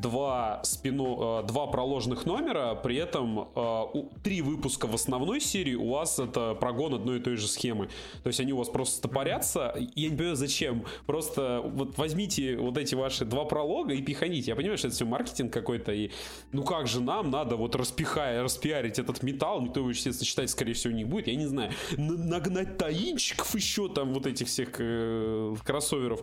два, 0.00 0.60
спину, 0.64 1.40
э, 1.40 1.46
два 1.46 1.66
проложенных 1.66 2.26
номера, 2.26 2.74
при 2.74 2.96
этом 2.96 3.48
э, 3.54 3.82
три 4.22 4.42
выпуска 4.42 4.86
в 4.86 4.94
основной 4.94 5.40
серии 5.40 5.74
у 5.74 5.90
вас 5.90 6.18
это 6.18 6.54
прогон 6.54 6.94
одной 6.94 7.18
и 7.18 7.20
той 7.20 7.36
же 7.36 7.48
схемы. 7.48 7.88
То 8.22 8.28
есть 8.28 8.40
они 8.40 8.52
у 8.52 8.58
вас 8.58 8.68
просто 8.68 8.96
стопорятся. 8.96 9.74
Я 9.94 10.10
не 10.10 10.16
понимаю, 10.16 10.36
зачем. 10.36 10.84
Просто 11.06 11.60
вот 11.64 11.98
возьмите 11.98 12.56
вот 12.56 12.78
эти 12.78 12.94
ваши 12.94 13.24
два 13.24 13.44
пролога 13.44 13.94
и 13.94 14.02
пиханите. 14.02 14.50
Я 14.50 14.56
понимаю, 14.56 14.78
что 14.78 14.88
это 14.88 14.96
все 14.96 15.04
маркетинг 15.04 15.52
какой-то. 15.52 15.92
И 15.92 16.10
ну 16.52 16.62
как 16.62 16.86
же 16.86 17.00
нам 17.00 17.30
надо 17.30 17.56
вот 17.56 17.74
распихая, 17.74 18.42
распиарить 18.42 18.98
этот 18.98 19.22
металл, 19.22 19.62
никто 19.62 19.80
его, 19.80 19.90
естественно, 19.90 20.26
читать, 20.26 20.50
скорее 20.50 20.74
всего, 20.74 20.92
не 20.92 21.04
будет. 21.04 21.28
Я 21.28 21.36
не 21.36 21.46
знаю. 21.46 21.72
Нагнать 21.96 22.78
таинчиков 22.78 23.54
еще 23.54 23.88
там 23.88 24.12
вот 24.12 24.26
этих 24.26 24.46
всех 24.46 24.70
э, 24.78 25.54
кроссоверов. 25.64 26.20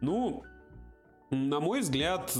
Ну, 0.00 0.44
на 1.30 1.60
мой 1.60 1.80
взгляд, 1.80 2.32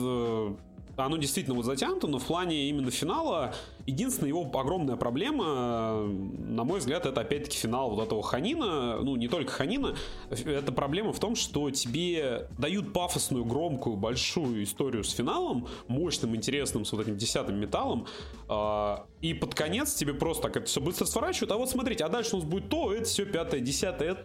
оно 1.05 1.17
действительно 1.17 1.57
вот 1.57 1.65
затянуто, 1.65 2.07
но 2.07 2.19
в 2.19 2.25
плане 2.25 2.69
именно 2.69 2.91
финала 2.91 3.55
единственная 3.87 4.29
его 4.29 4.49
огромная 4.59 4.97
проблема, 4.97 5.45
э, 5.47 6.07
на 6.49 6.65
мой 6.65 6.79
взгляд, 6.79 7.07
это 7.07 7.21
опять-таки 7.21 7.57
финал 7.57 7.91
вот 7.91 8.05
этого 8.05 8.23
Ханина, 8.23 8.99
ну 9.03 9.17
не 9.17 9.29
только 9.29 9.53
Ханина, 9.53 9.95
это 10.31 10.73
проблема 10.73 11.13
в 11.13 11.19
том, 11.19 11.35
что 11.35 11.71
тебе 11.71 12.49
дают 12.59 12.93
пафосную, 12.93 13.45
громкую, 13.45 13.97
большую 13.97 14.63
историю 14.65 15.05
с 15.05 15.11
финалом, 15.11 15.67
мощным, 15.89 16.37
интересным, 16.37 16.85
с 16.85 16.93
вот 16.93 17.03
этим 17.03 17.17
десятым 17.17 17.59
металлом, 17.59 18.07
э, 18.49 18.97
и 19.21 19.35
под 19.35 19.55
конец 19.55 19.95
тебе 19.95 20.15
просто 20.15 20.45
так 20.45 20.57
это 20.57 20.67
все 20.67 20.81
быстро 20.81 21.05
сворачивают, 21.07 21.53
а 21.53 21.57
вот 21.57 21.71
смотрите, 21.71 22.05
а 22.05 22.09
дальше 22.09 22.37
у 22.37 22.39
нас 22.39 22.47
будет 22.47 22.69
то, 22.69 22.93
это 22.93 23.05
все 23.05 23.27
пятое, 23.27 23.61
десятое, 23.61 24.13
это 24.13 24.25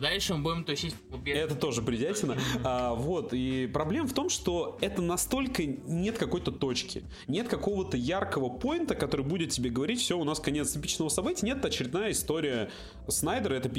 Дальше 0.00 0.34
мы 0.34 0.42
будем 0.42 0.64
тусить 0.64 0.94
в 0.94 1.08
клубе. 1.08 1.32
это 1.32 1.54
тоже 1.54 1.80
бредятина. 1.82 2.36
А, 2.64 2.94
вот, 2.94 3.32
и 3.32 3.66
проблема 3.72 4.08
в 4.08 4.12
том, 4.12 4.28
что 4.28 4.76
это 4.80 5.00
настолько 5.00 5.64
нет 5.64 6.18
какой-то 6.18 6.52
точки. 6.52 7.04
Нет 7.28 7.48
какого-то 7.48 7.96
яркого 7.96 8.48
поинта, 8.48 8.94
который 8.94 9.24
будет 9.24 9.50
тебе 9.50 9.70
говорить, 9.70 10.00
все, 10.00 10.18
у 10.18 10.24
нас 10.24 10.40
конец 10.40 10.76
эпичного 10.76 11.08
события. 11.08 11.46
Нет, 11.46 11.64
очередная 11.64 12.10
история 12.10 12.70
Снайдера, 13.08 13.54
это 13.54 13.70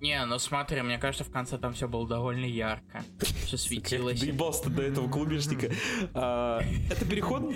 Не, 0.00 0.24
ну 0.26 0.38
смотри, 0.38 0.80
мне 0.82 0.98
кажется, 0.98 1.24
в 1.24 1.30
конце 1.30 1.58
там 1.58 1.74
все 1.74 1.88
было 1.88 2.06
довольно 2.06 2.44
ярко. 2.44 3.04
Все 3.44 3.56
светилось. 3.56 4.20
доебался 4.20 4.64
ты 4.64 4.70
до 4.70 4.82
этого 4.82 5.08
клубешника. 5.10 5.70
А, 6.14 6.62
это 6.90 7.04
переход, 7.04 7.52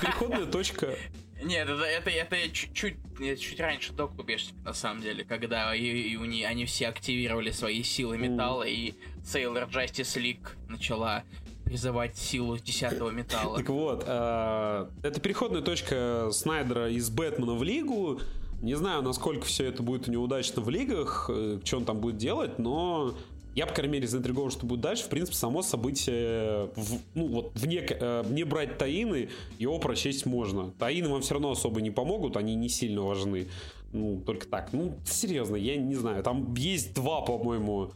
переходная 0.00 0.46
точка. 0.46 0.94
Нет, 1.42 1.68
это, 1.68 1.84
это, 1.84 2.10
это 2.10 2.50
чуть-чуть, 2.50 2.96
чуть 3.38 3.60
раньше 3.60 3.92
до 3.92 4.08
Клубешника, 4.08 4.58
на 4.64 4.72
самом 4.72 5.02
деле, 5.02 5.24
когда 5.24 5.74
и, 5.74 5.84
и 5.84 6.16
у 6.16 6.24
них, 6.24 6.46
они 6.48 6.64
все 6.64 6.88
активировали 6.88 7.50
свои 7.50 7.82
силы 7.82 8.16
металла, 8.16 8.62
и 8.62 8.94
Sailor 9.24 9.68
Justice 9.68 10.20
League 10.20 10.48
начала 10.68 11.24
призывать 11.64 12.16
силу 12.16 12.56
десятого 12.58 13.10
металла. 13.10 13.58
Так 13.58 13.68
вот, 13.68 14.04
э, 14.06 14.90
это 15.02 15.20
переходная 15.20 15.62
точка 15.62 16.28
Снайдера 16.32 16.90
из 16.90 17.10
Бэтмена 17.10 17.54
в 17.54 17.62
Лигу. 17.62 18.20
Не 18.64 18.76
знаю, 18.76 19.02
насколько 19.02 19.44
все 19.44 19.66
это 19.66 19.82
будет 19.82 20.08
неудачно 20.08 20.62
в 20.62 20.70
лигах, 20.70 21.28
э, 21.30 21.60
что 21.62 21.76
он 21.76 21.84
там 21.84 22.00
будет 22.00 22.16
делать, 22.16 22.58
но 22.58 23.14
я, 23.54 23.66
по 23.66 23.74
крайней 23.74 23.92
мере, 23.92 24.08
заинтригован, 24.08 24.50
что 24.50 24.64
будет 24.64 24.80
дальше. 24.80 25.04
В 25.04 25.10
принципе, 25.10 25.36
само 25.36 25.60
событие, 25.60 26.70
в, 26.74 26.98
ну 27.14 27.26
вот, 27.28 27.52
вне, 27.56 27.86
э, 27.86 28.24
не 28.30 28.42
брать 28.44 28.78
таины, 28.78 29.28
его 29.58 29.78
прочесть 29.78 30.24
можно. 30.24 30.70
Таины 30.78 31.10
вам 31.10 31.20
все 31.20 31.34
равно 31.34 31.50
особо 31.50 31.82
не 31.82 31.90
помогут, 31.90 32.38
они 32.38 32.54
не 32.54 32.70
сильно 32.70 33.02
важны. 33.02 33.48
Ну, 33.92 34.22
только 34.24 34.48
так. 34.48 34.72
Ну, 34.72 34.96
серьезно, 35.04 35.56
я 35.56 35.76
не 35.76 35.94
знаю. 35.94 36.22
Там 36.22 36.54
есть 36.54 36.94
два, 36.94 37.20
по-моему, 37.20 37.90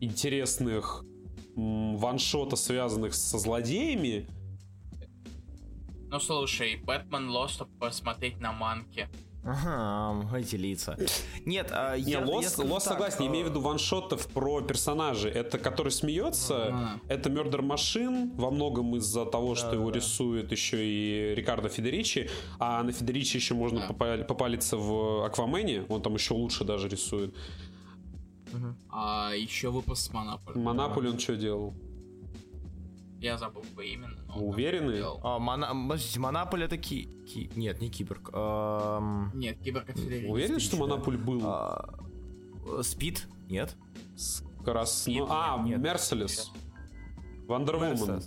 интересных 0.00 1.04
ваншота, 1.54 2.56
связанных 2.56 3.14
со 3.14 3.38
злодеями. 3.38 4.26
Ну, 6.10 6.18
слушай, 6.18 6.74
Бэтмен 6.74 7.30
Лост 7.30 7.62
посмотреть 7.78 8.40
на 8.40 8.50
манке. 8.50 9.08
Ага, 9.48 10.38
эти 10.38 10.56
лица. 10.56 10.96
Нет, 11.46 11.68
а, 11.72 11.96
Не, 11.96 12.12
я, 12.12 12.20
Лос, 12.24 12.58
я 12.58 12.64
Лос 12.64 12.84
согласен, 12.84 13.22
я 13.22 13.28
имею 13.28 13.46
в 13.46 13.48
виду 13.48 13.60
ваншотов 13.60 14.26
про 14.28 14.60
персонажей. 14.60 15.30
Это 15.30 15.58
который 15.58 15.90
смеется, 15.90 16.66
ага. 16.66 17.00
это 17.08 17.30
Murder 17.30 17.62
Машин, 17.62 18.32
во 18.36 18.50
многом 18.50 18.94
из-за 18.96 19.24
того, 19.24 19.54
да, 19.54 19.54
что 19.56 19.70
да, 19.70 19.76
его 19.76 19.90
да. 19.90 19.96
рисует 19.96 20.52
еще 20.52 20.84
и 20.84 21.34
Рикардо 21.34 21.70
Федеричи, 21.70 22.28
а 22.58 22.82
на 22.82 22.92
Федеричи 22.92 23.36
еще 23.36 23.54
можно 23.54 23.80
да. 23.80 23.86
попал- 23.86 24.24
попалиться 24.24 24.76
в 24.76 25.24
Аквамене, 25.24 25.86
он 25.88 26.02
там 26.02 26.14
еще 26.14 26.34
лучше 26.34 26.64
даже 26.64 26.88
рисует. 26.88 27.34
Угу. 28.52 28.74
А 28.90 29.32
еще 29.34 29.70
выпуск 29.70 30.02
с 30.02 30.12
Монополи. 30.12 30.58
Монополи 30.58 31.08
он 31.08 31.18
что 31.18 31.36
делал? 31.36 31.74
Я 33.18 33.36
забыл 33.36 33.64
бы 33.74 33.84
именно. 33.84 34.16
Уверены? 34.34 35.02
А, 35.22 35.38
мона... 35.38 35.68
Подождите, 35.88 36.20
Монополь 36.20 36.62
это 36.62 36.78
ки... 36.78 37.08
ки... 37.26 37.50
Нет, 37.56 37.80
не 37.80 37.90
Киборг. 37.90 38.30
Эм... 38.32 39.32
Нет, 39.34 39.58
Киборг 39.58 39.90
это 39.90 40.00
Уверен, 40.00 40.60
что 40.60 40.76
Монополь 40.76 41.16
был? 41.16 41.40
А... 41.44 41.98
Спид? 42.82 43.26
Нет. 43.48 43.76
Скорос... 44.16 45.06
Ну, 45.08 45.26
а, 45.28 45.56
Мерселес. 45.56 46.52
Вандервумен. 47.48 48.22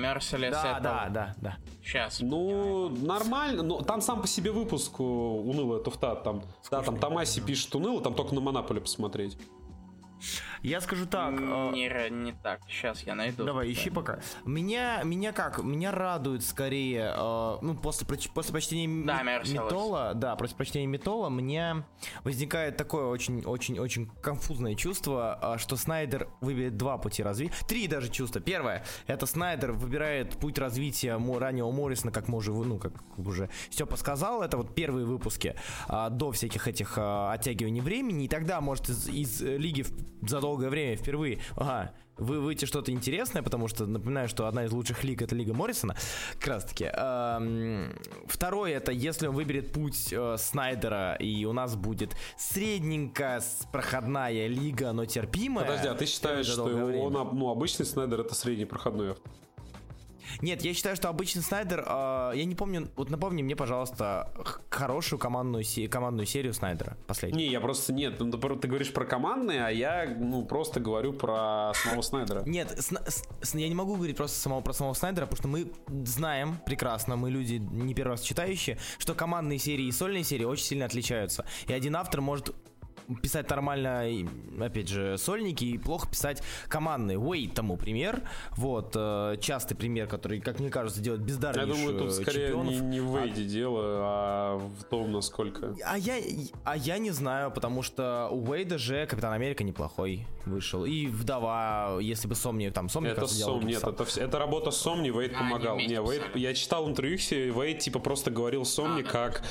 Мерселес 0.00 0.50
да, 0.50 0.80
да, 0.80 1.08
да, 1.10 1.34
да. 1.40 1.58
Сейчас. 1.82 2.20
Ну, 2.20 2.88
нормально. 2.88 3.62
Но 3.62 3.82
там 3.82 4.00
сам 4.00 4.22
по 4.22 4.26
себе 4.26 4.50
выпуск 4.50 4.98
унылая 4.98 5.80
туфта. 5.80 6.16
Там, 6.16 6.42
да, 6.70 6.82
там 6.82 6.96
Томаси 6.96 7.40
пишет 7.42 7.74
уныло, 7.74 8.00
там 8.00 8.14
только 8.14 8.34
на 8.34 8.40
Монополе 8.40 8.80
посмотреть. 8.80 9.36
Я 10.62 10.80
скажу 10.80 11.06
так. 11.06 11.32
Не, 11.32 11.88
э... 11.88 12.08
не 12.08 12.32
так. 12.32 12.60
Сейчас 12.68 13.02
я 13.02 13.14
найду. 13.14 13.44
Давай, 13.44 13.72
ищи 13.72 13.90
пока. 13.90 14.20
Меня, 14.44 15.02
меня 15.02 15.32
как? 15.32 15.62
Меня 15.62 15.90
радует 15.90 16.44
скорее, 16.44 17.12
э, 17.16 17.58
ну, 17.60 17.74
после, 17.74 18.06
после 18.06 18.52
прочтения 18.52 19.04
да, 19.04 19.22
Метола, 19.22 20.12
да, 20.14 20.36
после 20.36 20.56
прочтения 20.56 20.86
Метола, 20.86 21.30
мне 21.30 21.84
возникает 22.22 22.76
такое 22.76 23.06
очень-очень-очень 23.06 24.08
конфузное 24.22 24.76
чувство, 24.76 25.56
э, 25.56 25.58
что 25.58 25.76
Снайдер 25.76 26.28
выберет 26.40 26.76
два 26.76 26.96
пути 26.96 27.24
развития. 27.24 27.54
Три 27.66 27.88
даже 27.88 28.08
чувства. 28.08 28.40
Первое, 28.40 28.84
это 29.08 29.26
Снайдер 29.26 29.72
выбирает 29.72 30.38
путь 30.38 30.58
развития 30.58 31.18
раннего 31.38 31.72
Моррисона, 31.72 32.12
как 32.12 32.28
мы 32.28 32.38
уже, 32.38 32.52
ну, 32.52 32.78
как 32.78 32.92
уже 33.18 33.50
Степа 33.70 33.96
сказал, 33.96 34.42
это 34.42 34.56
вот 34.56 34.76
первые 34.76 35.06
выпуски 35.06 35.56
э, 35.88 36.08
до 36.10 36.30
всяких 36.30 36.68
этих 36.68 36.98
э, 36.98 37.30
оттягиваний 37.32 37.80
времени, 37.80 38.26
и 38.26 38.28
тогда, 38.28 38.60
может, 38.60 38.88
из, 38.88 39.08
из 39.08 39.40
лиги 39.42 39.84
за 40.22 40.40
долгое 40.52 40.68
время 40.68 40.96
впервые, 40.96 41.38
ага, 41.56 41.92
вы 42.18 42.38
выйти 42.40 42.66
что-то 42.66 42.92
интересное, 42.92 43.42
потому 43.42 43.68
что 43.68 43.86
напоминаю, 43.86 44.28
что 44.28 44.46
одна 44.46 44.64
из 44.64 44.72
лучших 44.72 45.02
лиг 45.02 45.22
это 45.22 45.34
Лига 45.34 45.54
Моррисона, 45.54 45.96
как 46.38 46.46
раз 46.46 46.64
таки. 46.64 46.84
Эм, 46.84 47.98
второе 48.26 48.76
это 48.76 48.92
если 48.92 49.28
он 49.28 49.34
выберет 49.34 49.72
путь 49.72 50.12
э, 50.12 50.36
Снайдера 50.38 51.14
и 51.14 51.46
у 51.46 51.54
нас 51.54 51.74
будет 51.74 52.14
средненькая 52.36 53.42
проходная 53.72 54.46
лига, 54.46 54.92
но 54.92 55.06
терпимая. 55.06 55.64
Подожди, 55.64 55.88
а 55.88 55.94
ты 55.94 56.04
считаешь, 56.04 56.46
что 56.46 56.64
он, 56.64 57.12
ну, 57.12 57.50
обычный 57.50 57.86
Снайдер 57.86 58.20
это 58.20 58.34
средний 58.34 58.66
проходной 58.66 59.12
автор? 59.12 59.32
Нет, 60.40 60.62
я 60.62 60.74
считаю, 60.74 60.96
что 60.96 61.08
обычный 61.08 61.42
Снайдер, 61.42 61.84
э, 61.86 62.32
я 62.34 62.44
не 62.44 62.54
помню, 62.54 62.88
вот 62.96 63.10
напомни 63.10 63.42
мне, 63.42 63.56
пожалуйста, 63.56 64.32
хорошую 64.70 65.18
командную, 65.18 65.64
командную 65.90 66.26
серию 66.26 66.54
Снайдера, 66.54 66.96
последнюю. 67.06 67.46
Не, 67.46 67.52
я 67.52 67.60
просто, 67.60 67.92
нет, 67.92 68.20
ну, 68.20 68.30
ты 68.30 68.68
говоришь 68.68 68.92
про 68.92 69.04
командные, 69.04 69.64
а 69.64 69.70
я, 69.70 70.06
ну, 70.18 70.44
просто 70.44 70.80
говорю 70.80 71.12
про 71.12 71.72
самого 71.74 72.02
Снайдера. 72.02 72.42
Нет, 72.46 72.70
с, 72.78 72.92
с, 73.42 73.54
я 73.54 73.68
не 73.68 73.74
могу 73.74 73.96
говорить 73.96 74.16
просто 74.16 74.38
самого, 74.38 74.60
про 74.60 74.72
самого 74.72 74.94
Снайдера, 74.94 75.26
потому 75.26 75.38
что 75.38 75.48
мы 75.48 75.72
знаем 76.06 76.58
прекрасно, 76.64 77.16
мы 77.16 77.30
люди 77.30 77.54
не 77.54 77.94
первый 77.94 78.12
раз 78.12 78.22
читающие, 78.22 78.78
что 78.98 79.14
командные 79.14 79.58
серии 79.58 79.86
и 79.86 79.92
сольные 79.92 80.24
серии 80.24 80.44
очень 80.44 80.64
сильно 80.64 80.86
отличаются. 80.86 81.44
И 81.66 81.72
один 81.72 81.96
автор 81.96 82.20
может 82.20 82.54
писать 83.22 83.48
нормально, 83.50 84.04
опять 84.60 84.88
же, 84.88 85.16
сольники 85.18 85.64
и 85.64 85.78
плохо 85.78 86.08
писать 86.08 86.42
командные. 86.68 87.18
Уэйд 87.18 87.54
тому 87.54 87.76
пример. 87.76 88.22
Вот, 88.56 88.92
э, 88.96 89.36
частый 89.40 89.76
пример, 89.76 90.06
который, 90.06 90.40
как 90.40 90.60
мне 90.60 90.70
кажется, 90.70 91.00
делает 91.00 91.22
бездарнейших 91.22 91.76
Я 91.76 91.86
думаю, 91.86 91.98
тут 91.98 92.12
скорее 92.12 92.48
чемпионов. 92.48 92.74
не, 92.74 92.80
не 92.80 93.00
в 93.00 93.12
Уэйде 93.12 93.42
а... 93.42 93.44
дело, 93.44 93.82
а 93.84 94.58
в 94.58 94.84
том, 94.84 95.12
насколько... 95.12 95.74
А 95.84 95.98
я, 95.98 96.16
а 96.64 96.76
я 96.76 96.98
не 96.98 97.10
знаю, 97.10 97.50
потому 97.50 97.82
что 97.82 98.28
у 98.30 98.50
Уэйда 98.50 98.78
же 98.78 99.06
Капитан 99.06 99.32
Америка 99.32 99.64
неплохой 99.64 100.26
вышел. 100.46 100.84
И 100.84 101.06
Вдова, 101.06 101.98
если 102.00 102.28
бы 102.28 102.34
Сомни, 102.34 102.68
там, 102.70 102.88
Сомни, 102.88 103.10
Это 103.10 103.26
Сом, 103.26 103.66
нет, 103.66 103.82
это, 103.82 104.04
это 104.20 104.38
работа 104.38 104.70
Сомни, 104.70 105.10
Уэйд 105.10 105.32
а, 105.34 105.38
помогал. 105.38 105.76
Не, 105.76 106.00
Уэйд, 106.00 106.36
я 106.36 106.54
читал 106.54 106.88
интервью, 106.88 107.18
Уэйд, 107.56 107.78
типа, 107.78 107.98
просто 107.98 108.30
говорил 108.30 108.64
Сомни, 108.64 109.02
а, 109.02 109.04
как... 109.04 109.42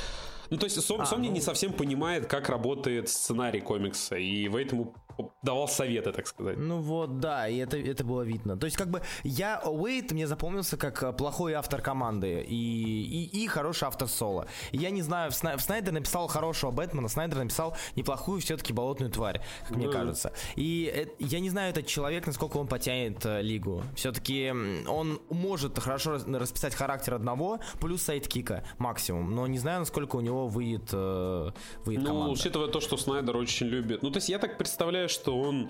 Ну, 0.51 0.57
то 0.57 0.65
есть 0.65 0.79
Сом, 0.81 0.99
а, 0.99 1.05
Сомни 1.05 1.29
ну... 1.29 1.33
не 1.33 1.41
совсем 1.41 1.71
понимает, 1.71 2.27
как 2.27 2.49
работает 2.49 3.07
сценарий 3.07 3.61
комикса, 3.61 4.17
и 4.17 4.49
ему 4.73 4.93
давал 5.41 5.67
советы, 5.67 6.11
так 6.11 6.27
сказать. 6.27 6.57
Ну 6.57 6.79
вот, 6.79 7.19
да, 7.19 7.47
и 7.47 7.57
это, 7.57 7.77
это 7.77 8.03
было 8.03 8.21
видно. 8.21 8.57
То 8.57 8.65
есть, 8.65 8.77
как 8.77 8.89
бы, 8.89 9.01
я, 9.23 9.61
Уэйт 9.65 10.11
мне 10.11 10.27
запомнился 10.27 10.77
как 10.77 11.03
э, 11.03 11.13
плохой 11.13 11.53
автор 11.53 11.81
команды 11.81 12.41
и, 12.41 12.53
и, 12.53 13.43
и 13.43 13.47
хороший 13.47 13.85
автор 13.85 14.07
соло. 14.07 14.47
я 14.71 14.89
не 14.89 15.01
знаю, 15.01 15.31
в, 15.31 15.35
Сна, 15.35 15.57
в 15.57 15.61
Снайдер 15.61 15.93
написал 15.93 16.27
хорошего 16.27 16.71
Бэтмена, 16.71 17.07
Снайдер 17.07 17.37
написал 17.39 17.75
неплохую 17.95 18.41
все-таки 18.41 18.73
болотную 18.73 19.11
тварь, 19.11 19.41
как 19.67 19.77
мне 19.77 19.87
кажется. 19.89 20.33
И 20.55 20.91
э, 20.93 21.07
я 21.19 21.39
не 21.39 21.49
знаю, 21.49 21.71
этот 21.71 21.87
человек, 21.87 22.27
насколько 22.27 22.57
он 22.57 22.67
потянет 22.67 23.25
э, 23.25 23.41
лигу. 23.41 23.83
Все-таки 23.95 24.51
он 24.87 25.21
может 25.29 25.77
хорошо 25.79 26.17
расписать 26.27 26.75
характер 26.75 27.15
одного, 27.15 27.59
плюс 27.79 28.03
sidekick 28.03 28.57
а 28.57 28.63
максимум, 28.77 29.33
но 29.35 29.47
не 29.47 29.57
знаю, 29.57 29.79
насколько 29.79 30.15
у 30.15 30.21
него 30.21 30.47
выйдет, 30.47 30.89
э, 30.91 31.51
выйдет 31.85 32.03
ну, 32.03 32.09
команда. 32.09 32.31
учитывая 32.31 32.67
то, 32.67 32.79
что 32.79 32.97
Снайдер 32.97 33.35
очень 33.37 33.67
любит. 33.67 34.01
Ну, 34.01 34.11
то 34.11 34.17
есть 34.17 34.29
я 34.29 34.39
так 34.39 34.57
представляю, 34.57 35.09
что 35.11 35.37
он 35.39 35.69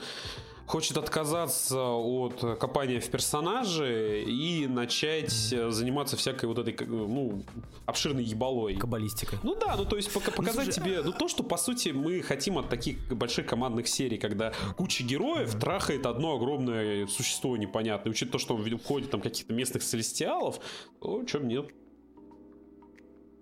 хочет 0.71 0.97
отказаться 0.97 1.81
от 1.81 2.57
копания 2.57 3.01
в 3.01 3.09
персонаже 3.09 4.23
и 4.23 4.67
начать 4.67 5.31
заниматься 5.31 6.15
всякой 6.15 6.45
вот 6.45 6.59
этой, 6.59 6.87
ну, 6.87 7.43
обширной 7.85 8.23
ебалой. 8.23 8.75
Каббалистикой. 8.77 9.39
Ну 9.43 9.55
да, 9.55 9.75
ну 9.75 9.83
то 9.83 9.97
есть 9.97 10.13
пока, 10.13 10.31
ну, 10.31 10.37
показать 10.37 10.67
ну, 10.67 10.71
тебе, 10.71 11.01
ну 11.03 11.11
то, 11.11 11.27
что 11.27 11.43
по 11.43 11.57
сути 11.57 11.89
мы 11.89 12.21
хотим 12.21 12.57
от 12.57 12.69
таких 12.69 12.97
больших 13.13 13.47
командных 13.47 13.89
серий, 13.89 14.17
когда 14.17 14.53
куча 14.77 15.03
героев 15.03 15.53
трахает 15.59 16.05
одно 16.05 16.35
огромное 16.35 17.05
существо 17.07 17.57
непонятное, 17.57 18.11
учитывая 18.11 18.31
то, 18.31 18.39
что 18.39 18.55
он 18.55 18.79
входит 18.79 19.11
там 19.11 19.19
каких-то 19.19 19.53
местных 19.53 19.83
целестиалов, 19.83 20.61
то 21.01 21.25
чем 21.25 21.49
нет. 21.49 21.69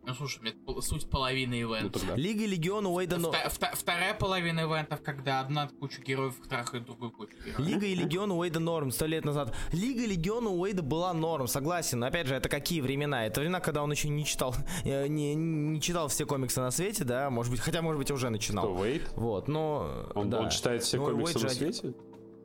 Ну 0.10 0.15
слушай, 0.15 0.39
это 0.43 0.82
суть 0.82 1.08
половины 1.08 1.54
ивента. 1.54 2.00
Ну, 2.04 2.15
Лига 2.15 2.43
Легиона 2.43 2.89
Уэйда... 2.89 3.17
Но... 3.17 3.32
Вторая 3.74 4.15
половина 4.15 4.62
ивентов, 4.62 5.04
когда 5.04 5.39
одна 5.39 5.69
куча 5.80 6.02
героев 6.02 6.34
трахает 6.50 6.86
другую 6.86 7.12
кучу 7.12 7.36
героев. 7.45 7.60
Лига 7.60 7.86
и 7.86 7.93
Легиона 7.93 8.36
Уэйда 8.36 8.60
норм, 8.60 8.89
сто 8.89 9.06
лет 9.06 9.24
назад. 9.24 9.54
Лига 9.72 10.08
Легиона 10.08 10.50
Уэйда 10.50 10.82
была 10.82 11.13
норм, 11.13 11.45
согласен. 11.45 12.00
Но 12.00 12.08
опять 12.08 12.26
же, 12.26 12.34
это 12.34 12.50
какие 12.50 12.82
времена? 12.82 13.28
Это 13.28 13.41
времена, 13.41 13.60
когда 13.60 13.84
он 13.84 13.91
еще 13.91 14.10
не 14.10 14.26
читал, 14.26 14.56
э, 14.84 15.06
не, 15.06 15.36
не 15.36 15.80
читал 15.80 16.08
все 16.08 16.26
комиксы 16.26 16.60
на 16.60 16.72
свете, 16.72 17.04
да, 17.04 17.30
может 17.30 17.52
быть, 17.52 17.62
хотя, 17.62 17.84
может 17.84 18.00
быть, 18.00 18.10
уже 18.10 18.32
начинал. 18.32 18.63
Кто, 18.63 18.82
Уэйд? 18.82 19.12
Вот, 19.15 19.48
но... 19.48 20.10
Он, 20.15 20.32
да. 20.32 20.39
он 20.39 20.50
читает 20.50 20.82
все 20.82 20.98
но 20.98 21.06
комиксы 21.06 21.36
Уэйд 21.36 21.43
на 21.43 21.50
свете? 21.52 21.93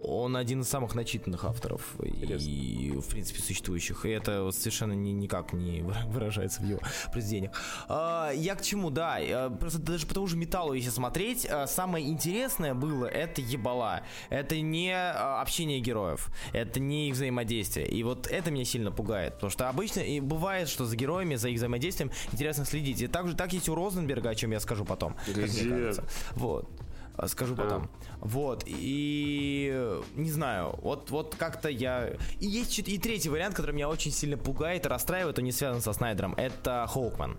Он 0.04 0.36
один 0.36 0.60
из 0.60 0.68
самых 0.68 0.94
начитанных 0.94 1.44
авторов 1.44 1.96
и, 2.02 2.92
в 2.92 3.08
принципе, 3.08 3.40
существующих. 3.40 4.04
И 4.06 4.10
это 4.10 4.50
совершенно 4.52 4.92
ни, 4.92 5.10
никак 5.10 5.52
не 5.52 5.82
выражается 6.06 6.60
в 6.60 6.64
его 6.64 6.80
произведениях. 7.12 7.52
А, 7.88 8.30
я 8.30 8.54
к 8.54 8.62
чему, 8.62 8.90
да, 8.90 9.20
э, 9.20 9.50
просто 9.50 9.78
даже 9.78 10.06
по 10.06 10.14
тому 10.14 10.26
же 10.26 10.36
металлу, 10.36 10.74
если 10.74 10.90
смотреть, 10.90 11.46
э, 11.48 11.66
самое 11.66 12.06
интересное 12.08 12.74
было 12.74 13.06
это 13.06 13.40
ебала. 13.40 14.02
Это 14.30 14.60
не 14.60 14.90
э, 14.90 15.10
общение 15.10 15.80
героев, 15.80 16.30
это 16.52 16.80
не 16.80 17.08
их 17.08 17.14
взаимодействие. 17.14 17.86
И 17.86 18.02
вот 18.02 18.26
это 18.26 18.50
меня 18.50 18.64
сильно 18.64 18.92
пугает, 18.92 19.34
потому 19.34 19.50
что 19.50 19.68
обычно 19.68 20.00
и 20.00 20.20
бывает, 20.20 20.68
что 20.68 20.84
за 20.84 20.96
героями, 20.96 21.36
за 21.36 21.48
их 21.48 21.56
взаимодействием 21.56 22.10
интересно 22.32 22.64
следить. 22.64 23.00
И 23.00 23.06
также 23.06 23.34
так 23.34 23.52
есть 23.52 23.68
у 23.68 23.74
Розенберга, 23.74 24.30
о 24.30 24.34
чем 24.34 24.52
я 24.52 24.60
скажу 24.60 24.84
потом. 24.84 25.14
Как 25.26 25.36
мне 25.36 25.46
кажется. 25.46 26.04
Вот. 26.32 26.68
А, 27.16 27.28
скажу 27.28 27.54
потом. 27.54 27.84
А. 27.84 28.16
Вот, 28.20 28.64
и 28.66 30.00
не 30.16 30.30
знаю, 30.30 30.78
вот, 30.82 31.10
вот 31.10 31.36
как-то 31.38 31.68
я... 31.68 32.10
И 32.40 32.46
есть 32.46 32.78
и 32.78 32.98
третий 32.98 33.28
вариант, 33.28 33.54
который 33.54 33.72
меня 33.72 33.88
очень 33.88 34.10
сильно 34.10 34.36
пугает 34.36 34.86
и 34.86 34.88
расстраивает, 34.88 35.38
он 35.38 35.44
не 35.44 35.52
связан 35.52 35.80
со 35.80 35.92
Снайдером, 35.92 36.34
это 36.34 36.86
Хоукман. 36.88 37.36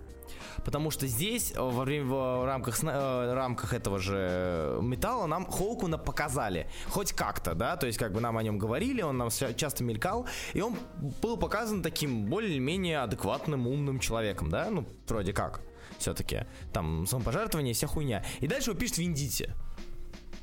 Потому 0.64 0.90
что 0.90 1.06
здесь, 1.06 1.52
э, 1.54 1.60
во 1.60 1.84
время, 1.84 2.06
в 2.06 2.44
рамках, 2.44 2.78
в 2.78 2.84
э, 2.84 3.34
рамках 3.34 3.72
этого 3.74 3.98
же 3.98 4.78
металла, 4.80 5.26
нам 5.26 5.46
Хоукмана 5.46 5.98
показали. 5.98 6.68
Хоть 6.88 7.12
как-то, 7.12 7.54
да, 7.54 7.76
то 7.76 7.86
есть 7.86 7.98
как 7.98 8.12
бы 8.12 8.20
нам 8.20 8.38
о 8.38 8.42
нем 8.42 8.58
говорили, 8.58 9.02
он 9.02 9.18
нам 9.18 9.28
часто 9.30 9.84
мелькал, 9.84 10.26
и 10.54 10.60
он 10.62 10.76
был 11.22 11.36
показан 11.36 11.82
таким 11.82 12.24
более-менее 12.26 13.00
адекватным, 13.00 13.66
умным 13.66 14.00
человеком, 14.00 14.48
да, 14.48 14.68
ну, 14.70 14.86
вроде 15.06 15.32
как 15.32 15.60
все-таки. 15.98 16.46
Там 16.72 17.06
самопожертвование, 17.06 17.74
вся 17.74 17.86
хуйня. 17.86 18.24
И 18.40 18.46
дальше 18.46 18.70
его 18.70 18.78
пишет 18.78 18.98
Виндити 18.98 19.54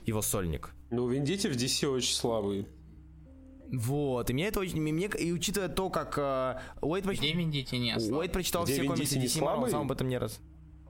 его 0.06 0.22
сольник. 0.22 0.72
Ну, 0.92 1.08
Виндити 1.08 1.48
в 1.48 1.56
DC 1.56 1.88
очень 1.88 2.14
слабый. 2.14 2.68
Вот, 3.72 4.30
и 4.30 4.34
мне 4.34 4.48
это 4.48 4.60
очень... 4.60 4.80
Мне, 4.80 5.08
и 5.08 5.32
учитывая 5.32 5.70
то, 5.70 5.90
как... 5.90 6.18
Uh, 6.18 6.60
Уэйд 6.82 7.06
проч... 7.06 7.18
Где 7.18 7.34
Виндити 7.34 7.76
не 7.76 7.96
Уэйд 7.96 8.32
прочитал 8.32 8.66
Где 8.66 8.74
все 8.74 8.84
комиксы 8.84 9.18
DC 9.18 9.42
Marvel, 9.42 9.70
сам 9.70 9.82
об 9.82 9.92
этом 9.92 10.10
не 10.10 10.18
раз. 10.18 10.40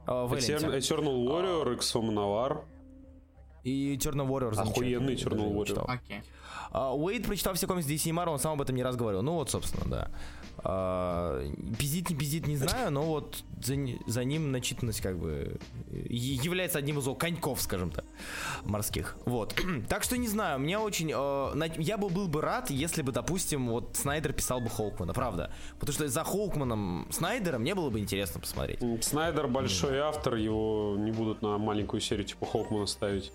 Uh, 0.05 0.29
Eternal 0.29 1.25
Warrior, 1.25 1.77
Exom 1.77 2.11
Навар. 2.11 2.65
И 3.63 3.95
Eternal 3.95 4.27
Warrior. 4.27 4.59
Охуенный 4.59 5.15
Eternal 5.15 5.51
Warrior. 5.53 5.85
Окей. 5.87 6.21
Uh, 6.71 6.95
Уэйд 6.95 7.25
прочитал 7.25 7.53
все 7.53 7.67
комиксы 7.67 7.93
DC 7.93 8.11
Marvel, 8.11 8.31
он 8.31 8.39
сам 8.39 8.53
об 8.53 8.61
этом 8.61 8.75
не 8.75 8.83
раз 8.83 8.95
говорил. 8.95 9.21
Ну 9.21 9.33
вот, 9.33 9.51
собственно, 9.51 9.85
да. 9.89 10.11
А, 10.65 11.43
пиздит, 11.77 12.09
не 12.09 12.15
пиздит, 12.15 12.47
не 12.47 12.55
знаю, 12.55 12.91
но 12.91 13.03
вот 13.03 13.43
за, 13.61 13.75
за 14.07 14.23
ним 14.23 14.51
начитанность 14.51 15.01
как 15.01 15.17
бы 15.17 15.57
является 15.91 16.79
одним 16.79 16.99
из 16.99 17.05
его 17.05 17.15
коньков, 17.15 17.61
скажем 17.61 17.91
так, 17.91 18.05
морских. 18.63 19.17
Вот. 19.25 19.53
так 19.89 20.03
что 20.03 20.17
не 20.17 20.27
знаю, 20.27 20.59
мне 20.59 20.77
очень... 20.77 21.11
Э, 21.13 21.69
я 21.77 21.97
бы 21.97 22.09
был 22.09 22.27
бы 22.27 22.41
рад, 22.41 22.69
если 22.69 23.01
бы, 23.01 23.11
допустим, 23.11 23.67
вот 23.69 23.95
Снайдер 23.95 24.33
писал 24.33 24.61
бы 24.61 24.69
Хоукмана, 24.69 25.13
правда. 25.13 25.51
Потому 25.79 25.93
что 25.93 26.07
за 26.07 26.23
Хоукманом 26.23 27.07
Снайдера 27.11 27.57
мне 27.57 27.75
было 27.75 27.89
бы 27.89 27.99
интересно 27.99 28.39
посмотреть. 28.39 28.79
Снайдер 29.03 29.47
большой 29.47 29.99
автор, 29.99 30.35
его 30.35 30.95
не 30.97 31.11
будут 31.11 31.41
на 31.41 31.57
маленькую 31.57 31.99
серию 31.99 32.25
типа 32.25 32.45
Хоукмана 32.45 32.85
ставить. 32.85 33.31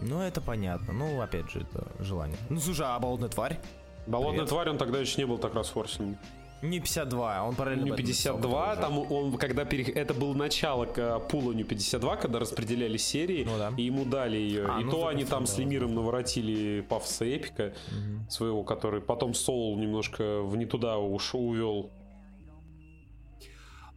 Ну, 0.00 0.20
это 0.20 0.40
понятно. 0.40 0.92
Ну, 0.92 1.20
опять 1.20 1.50
же, 1.50 1.60
это 1.60 1.86
желание. 2.00 2.36
Ну, 2.48 2.60
слушай, 2.60 2.86
а 2.86 2.98
болотная 2.98 3.28
тварь? 3.28 3.58
Болотная 4.06 4.32
Привет. 4.32 4.48
тварь, 4.48 4.70
он 4.70 4.78
тогда 4.78 4.98
еще 4.98 5.20
не 5.20 5.26
был 5.26 5.38
так 5.38 5.54
расфорсен. 5.54 6.16
Не 6.60 6.80
52, 6.80 7.44
он 7.44 7.54
параллельно 7.54 7.84
Не 7.84 7.92
52, 7.92 8.76
там 8.76 8.98
он, 9.12 9.36
когда 9.38 9.64
перех... 9.64 9.96
это 9.96 10.12
было 10.12 10.34
начало 10.34 10.86
к 10.86 11.20
пула 11.20 11.52
не 11.52 11.62
52, 11.62 12.16
когда 12.16 12.40
распределяли 12.40 12.96
серии, 12.96 13.44
ну, 13.44 13.56
да. 13.56 13.72
и 13.76 13.82
ему 13.82 14.04
дали 14.04 14.36
ее. 14.36 14.66
А, 14.68 14.80
и 14.80 14.84
ну, 14.84 14.90
то 14.90 15.06
они 15.06 15.24
там 15.24 15.46
с 15.46 15.56
Лемиром 15.56 15.94
наворотили 15.94 16.80
пафоса 16.80 17.26
эпика 17.26 17.74
угу. 17.88 18.28
своего, 18.30 18.64
который 18.64 19.00
потом 19.00 19.34
Соул 19.34 19.78
немножко 19.78 20.42
в 20.42 20.56
не 20.56 20.66
туда 20.66 20.98
уж 20.98 21.34
увел. 21.34 21.90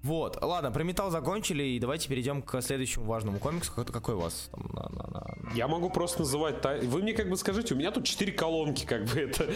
Вот, 0.03 0.41
ладно, 0.41 0.71
про 0.71 0.83
металл 0.83 1.11
закончили, 1.11 1.63
и 1.63 1.79
давайте 1.79 2.09
перейдем 2.09 2.41
к 2.41 2.59
следующему 2.61 3.05
важному 3.05 3.37
комиксу. 3.37 3.71
Какой 3.71 4.15
у 4.15 4.19
вас 4.19 4.49
там? 4.51 4.69
На, 4.73 4.89
на, 4.89 5.09
на... 5.11 5.53
Я 5.55 5.67
могу 5.67 5.89
просто 5.91 6.21
называть... 6.21 6.55
Вы 6.83 7.03
мне 7.03 7.13
как 7.13 7.29
бы 7.29 7.37
скажите, 7.37 7.75
у 7.75 7.77
меня 7.77 7.91
тут 7.91 8.05
4 8.05 8.31
колонки, 8.31 8.85
как 8.85 9.05
бы 9.05 9.19
это... 9.19 9.47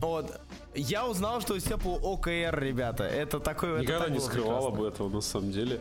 Вот. 0.00 0.40
Я 0.74 1.06
узнал, 1.06 1.40
что 1.40 1.58
все 1.58 1.78
по 1.78 1.94
ОКР, 1.94 2.58
ребята. 2.58 3.04
Это 3.04 3.40
такой... 3.40 3.82
Никогда 3.82 4.04
это 4.04 4.12
не 4.12 4.20
скрывал 4.20 4.66
об 4.66 4.82
этом, 4.82 5.12
на 5.12 5.20
самом 5.20 5.52
деле. 5.52 5.80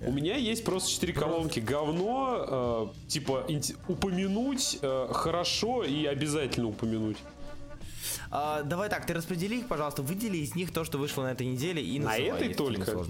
У 0.00 0.12
меня 0.12 0.36
есть 0.36 0.64
просто 0.64 0.90
четыре 0.90 1.12
колонки. 1.12 1.60
Говно, 1.60 2.92
э, 3.06 3.08
типа, 3.08 3.46
упомянуть 3.88 4.78
э, 4.82 5.08
хорошо 5.12 5.82
и 5.82 6.04
обязательно 6.04 6.68
упомянуть. 6.68 7.16
А, 8.30 8.62
давай 8.62 8.90
так, 8.90 9.06
ты 9.06 9.14
распредели 9.14 9.56
их, 9.56 9.68
пожалуйста, 9.68 10.02
выдели 10.02 10.38
из 10.38 10.54
них 10.54 10.72
то, 10.72 10.84
что 10.84 10.98
вышло 10.98 11.22
на 11.22 11.32
этой 11.32 11.46
неделе 11.46 11.82
и 11.82 11.98
На 11.98 12.10
называй, 12.10 12.28
этой 12.30 12.54
только? 12.54 13.06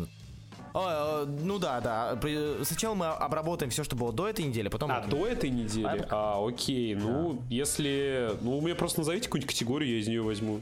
А, 0.74 1.24
ну 1.24 1.58
да, 1.58 1.80
да. 1.80 2.18
Сначала 2.64 2.94
мы 2.94 3.06
обработаем 3.06 3.70
все, 3.70 3.84
что 3.84 3.94
было 3.94 4.12
до 4.12 4.28
этой 4.28 4.44
недели, 4.44 4.68
потом... 4.68 4.90
А, 4.90 5.06
до 5.06 5.26
этой 5.26 5.50
недели? 5.50 5.86
А, 6.10 6.36
а 6.36 6.46
окей. 6.46 6.94
Ну, 6.96 7.40
если... 7.48 8.36
Ну, 8.40 8.58
у 8.58 8.60
меня 8.60 8.74
просто 8.74 9.00
назовите 9.00 9.26
какую-нибудь 9.26 9.54
категорию, 9.54 9.94
я 9.94 10.00
из 10.00 10.08
нее 10.08 10.22
возьму. 10.22 10.60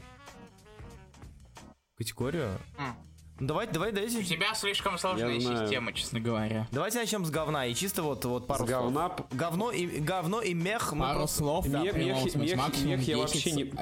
Категорию? 1.97 2.59
Mm. 2.77 2.93
Давай, 3.39 3.67
давай, 3.67 3.91
давайте. 3.91 4.19
У 4.19 4.23
тебя 4.23 4.53
слишком 4.53 4.97
сложная 4.97 5.39
система, 5.39 5.91
честно 5.93 6.19
говоря. 6.19 6.67
Давайте 6.71 6.99
начнем 6.99 7.25
с 7.25 7.29
говна 7.29 7.65
и 7.65 7.73
чисто 7.73 8.03
вот, 8.03 8.23
вот 8.25 8.47
пару 8.47 8.65
с 8.65 8.69
слов. 8.69 8.83
говна. 8.83 9.15
Говно 9.31 9.71
и 9.71 9.99
говно 9.99 10.41
и 10.41 10.53
мех. 10.53 10.93
Пару 10.97 11.19
просто... 11.19 11.37
слов. 11.37 11.67
Да, 11.67 11.81
мех, 11.81 11.95
мех, 11.95 12.35
мех, 12.35 12.83
мех 12.83 13.01
я 13.07 13.17
вообще 13.17 13.51
не. 13.51 13.73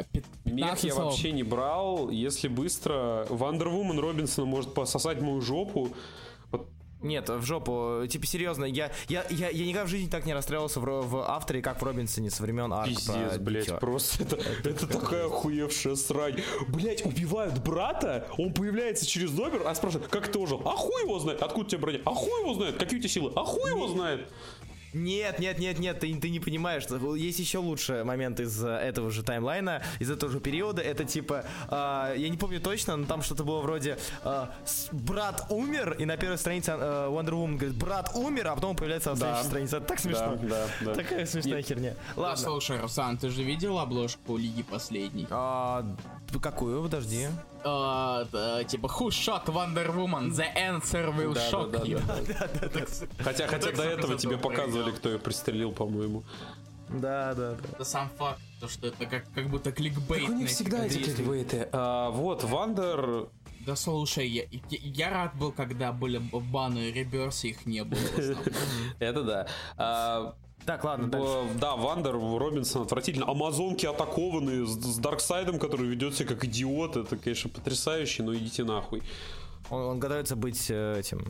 Мех 0.46 0.80
я 0.80 0.94
слов. 0.94 1.06
вообще 1.06 1.32
не 1.32 1.44
брал. 1.44 2.10
Если 2.10 2.48
быстро, 2.48 3.26
Вандер 3.30 3.70
Вумен 3.70 4.00
Робинсона 4.00 4.48
может 4.48 4.74
пососать 4.74 5.22
мою 5.22 5.42
жопу. 5.42 5.90
Нет, 7.02 7.30
в 7.30 7.44
жопу. 7.44 8.06
Типа, 8.08 8.26
серьезно, 8.26 8.66
я, 8.66 8.92
я, 9.08 9.26
я, 9.30 9.50
я 9.50 9.66
никогда 9.66 9.86
в 9.86 9.90
жизни 9.90 10.10
так 10.10 10.26
не 10.26 10.34
расстраивался 10.34 10.80
в, 10.80 10.84
в 10.84 11.18
авторе, 11.30 11.62
как 11.62 11.82
в 11.82 11.84
Робинсоне 11.84 12.30
со 12.30 12.44
времен 12.44 12.72
арк. 12.72 12.90
Пиздец, 12.90 13.38
блядь, 13.38 13.66
дитё. 13.66 13.78
просто 13.78 14.24
это, 14.24 14.38
это 14.64 14.88
такая 14.88 15.26
охуевшая 15.26 15.96
срань. 15.96 16.42
Блять, 16.68 17.06
убивают 17.06 17.58
брата, 17.64 18.28
он 18.38 18.54
появляется 18.54 19.06
через 19.06 19.32
номер, 19.32 19.64
а 19.66 19.74
спрашивает, 19.76 20.08
как 20.10 20.32
ты 20.32 20.38
ожил? 20.40 20.62
А 20.66 20.72
хуй 20.72 21.02
его 21.02 21.20
знает, 21.20 21.42
откуда 21.42 21.70
тебе 21.70 21.82
броня? 21.82 22.00
А 22.06 22.12
хуй 22.12 22.42
его 22.42 22.54
знает, 22.54 22.78
какие 22.78 23.00
у 23.00 23.02
тебя 23.02 23.10
силы? 23.10 23.32
А 23.36 23.44
хуй 23.44 23.70
его 23.70 23.88
знает. 23.88 24.30
Нет, 24.94 25.40
нет, 25.40 25.58
нет, 25.60 25.80
нет, 25.80 26.00
ты, 26.00 26.14
ты 26.20 26.30
не 26.30 26.40
понимаешь. 26.40 26.84
Есть 27.18 27.40
еще 27.40 27.60
лучший 27.60 28.04
момент 28.04 28.40
из 28.40 28.64
э, 28.64 28.68
этого 28.68 29.10
же 29.10 29.24
таймлайна, 29.24 29.82
из 30.00 30.12
этого 30.12 30.32
же 30.32 30.40
периода. 30.40 30.82
Это 30.82 31.06
типа, 31.06 31.46
э, 31.70 32.16
я 32.18 32.30
не 32.30 32.38
помню 32.38 32.60
точно, 32.60 32.98
но 32.98 33.06
там 33.06 33.22
что-то 33.22 33.44
было 33.44 33.62
вроде 33.62 33.98
э, 34.24 34.46
брат 34.92 35.46
умер, 35.50 35.96
и 35.98 36.06
на 36.06 36.18
первой 36.18 36.38
странице 36.38 36.72
э, 36.72 37.08
Wonder 37.10 37.32
Woman 37.32 37.56
говорит, 37.56 37.78
брат 37.78 38.12
умер, 38.16 38.48
а 38.48 38.56
потом 38.56 38.76
появляется 38.76 39.12
на 39.12 39.16
следующей 39.16 39.44
да. 39.44 39.50
странице. 39.50 39.78
Это 39.78 39.86
так 39.86 40.00
смешно. 40.00 40.38
Да, 40.42 40.48
да, 40.48 40.68
да. 40.86 40.94
Такая 40.96 41.26
смешная 41.26 41.58
нет. 41.58 41.66
херня. 41.66 41.96
Ладно. 42.16 42.36
Да, 42.36 42.50
слушай, 42.50 42.80
Руслан, 42.80 43.18
ты 43.18 43.30
же 43.30 43.44
видел 43.44 43.80
обложку 43.80 44.36
Лиги 44.38 44.64
Последней? 44.64 45.28
А, 45.30 45.86
какую? 46.40 46.84
Подожди. 46.84 47.28
Uh, 47.64 48.28
uh, 48.32 48.66
типа 48.66 48.88
Who 48.88 49.10
shot 49.10 49.46
Wonder 49.46 49.94
Woman? 49.96 50.32
The 50.32 50.56
answer 50.56 51.16
will 51.16 51.34
да, 51.34 51.50
shock 51.50 51.72
да, 51.72 51.80
you. 51.80 52.02
Да, 53.18 53.24
хотя 53.24 53.48
хотя 53.48 53.72
до 53.72 53.84
этого 53.84 54.18
тебе 54.18 54.38
показывали, 54.38 54.92
кто 54.92 55.10
ее 55.10 55.20
пристрелил, 55.20 55.72
по-моему. 55.72 56.24
Да, 56.90 57.34
да, 57.34 57.52
да. 57.52 57.70
Это 57.72 57.84
сам 57.86 58.10
факт, 58.18 58.42
то, 58.60 58.68
что 58.68 58.88
это 58.88 59.06
как, 59.06 59.24
как 59.34 59.50
будто 59.50 59.72
кликбейт. 59.72 60.26
Так 60.26 60.30
у 60.30 60.38
них 60.38 60.50
всегда 60.50 60.86
эти 60.86 60.98
кликбейты. 60.98 61.70
А, 61.72 62.10
вот, 62.10 62.44
Вандер... 62.44 63.30
Да 63.66 63.76
слушай, 63.76 64.28
я, 64.28 64.44
я, 64.50 64.60
я 64.70 65.10
рад 65.12 65.36
был, 65.36 65.52
когда 65.52 65.92
были 65.92 66.18
баны 66.18 66.92
реберсы, 66.92 67.50
их 67.50 67.68
не 67.68 67.84
было. 67.84 68.00
Это 69.00 69.24
да. 69.78 70.36
Так, 70.66 70.84
ладно, 70.84 71.08
дальше. 71.08 71.58
Да, 71.60 71.76
Вандер, 71.76 72.14
Робинсон 72.14 72.84
отвратительно. 72.84 73.30
Амазонки 73.30 73.86
атакованы 73.86 74.66
с, 74.66 74.72
с 74.72 74.98
Дарксайдом, 74.98 75.60
который 75.60 75.88
ведет 75.88 76.16
себя 76.16 76.30
как 76.30 76.46
идиот. 76.46 76.98
Это, 76.98 77.18
конечно, 77.18 77.50
потрясающе, 77.50 78.24
но 78.24 78.36
идите 78.36 78.64
нахуй. 78.64 79.02
Он, 79.70 79.82
он 79.82 80.00
готовится 80.00 80.36
быть 80.36 80.70
э, 80.70 81.00
этим 81.00 81.26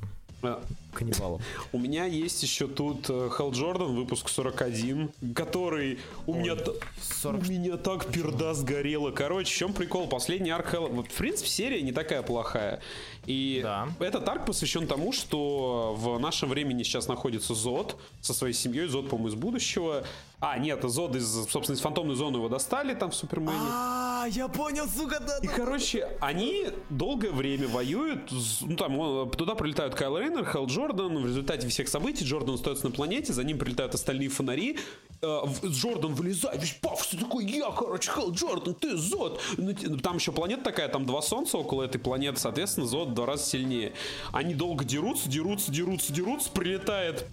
каннибалом. 0.93 1.41
У 1.71 1.79
меня 1.79 2.05
есть 2.05 2.43
еще 2.43 2.67
тут 2.67 3.07
Хелл 3.07 3.51
Джордан, 3.51 3.95
выпуск 3.95 4.29
41, 4.29 5.11
который 5.35 5.99
у 6.27 6.33
меня, 6.33 6.55
40... 7.21 7.41
у 7.41 7.45
меня 7.45 7.77
так 7.77 8.05
перда 8.07 8.53
сгорела. 8.53 9.11
Короче, 9.11 9.53
в 9.53 9.57
чем 9.57 9.73
прикол? 9.73 10.07
Последний 10.07 10.51
арк. 10.51 10.73
Вот, 10.73 11.07
в 11.07 11.17
принципе, 11.17 11.49
серия 11.49 11.81
не 11.81 11.91
такая 11.91 12.21
плохая. 12.21 12.81
И 13.25 13.61
да. 13.63 13.87
этот 13.99 14.27
арк 14.27 14.45
посвящен 14.45 14.87
тому, 14.87 15.13
что 15.13 15.95
в 15.97 16.19
нашем 16.19 16.49
времени 16.49 16.83
сейчас 16.83 17.07
находится 17.07 17.53
Зод 17.53 17.97
со 18.19 18.33
своей 18.33 18.53
семьей. 18.53 18.87
Зод, 18.87 19.09
по-моему, 19.09 19.29
из 19.29 19.35
будущего. 19.35 20.03
А, 20.43 20.57
нет, 20.57 20.81
Зод 20.83 21.15
из, 21.15 21.47
собственно, 21.49 21.75
из 21.75 21.81
фантомной 21.81 22.15
зоны 22.15 22.37
его 22.37 22.49
достали 22.49 22.95
там 22.95 23.11
в 23.11 23.15
Супермене. 23.15 23.59
А, 23.61 24.25
я 24.27 24.47
понял, 24.47 24.87
сука, 24.87 25.19
да. 25.19 25.37
И, 25.37 25.45
короче, 25.47 26.17
они 26.19 26.65
долгое 26.89 27.29
время 27.31 27.67
воюют. 27.67 28.31
Ну, 28.61 28.75
там, 28.75 28.97
он- 28.97 29.29
туда 29.29 29.53
прилетают 29.53 29.93
Кайл 29.93 30.17
Рейнер, 30.17 30.43
Хелл 30.51 30.65
Джордан. 30.65 31.15
В 31.21 31.25
результате 31.27 31.67
всех 31.67 31.87
событий 31.87 32.25
Джордан 32.25 32.55
остается 32.55 32.85
на 32.85 32.91
планете, 32.91 33.33
за 33.33 33.43
ним 33.43 33.59
прилетают 33.59 33.93
остальные 33.93 34.29
фонари. 34.29 34.79
Э, 35.21 35.41
Джордан 35.63 36.15
вылезает, 36.15 36.59
весь 36.59 36.73
пафосный 36.81 37.19
такой, 37.19 37.45
я, 37.45 37.69
короче, 37.69 38.11
Хелл 38.11 38.31
Джордан, 38.31 38.73
ты 38.73 38.97
Зод. 38.97 39.39
Ну, 39.57 39.73
Там 39.99 40.15
еще 40.17 40.31
планета 40.31 40.63
такая, 40.63 40.87
там 40.89 41.05
два 41.05 41.21
солнца 41.21 41.59
около 41.59 41.83
этой 41.83 41.99
планеты, 41.99 42.39
соответственно, 42.39 42.87
Зод 42.87 43.09
в 43.09 43.13
два 43.13 43.27
раза 43.27 43.43
сильнее. 43.43 43.93
Они 44.31 44.55
долго 44.55 44.83
дерутся, 44.85 45.29
дерутся, 45.29 45.71
дерутся, 45.71 46.11
дерутся, 46.11 46.49
прилетает 46.49 47.21
э, 47.21 47.25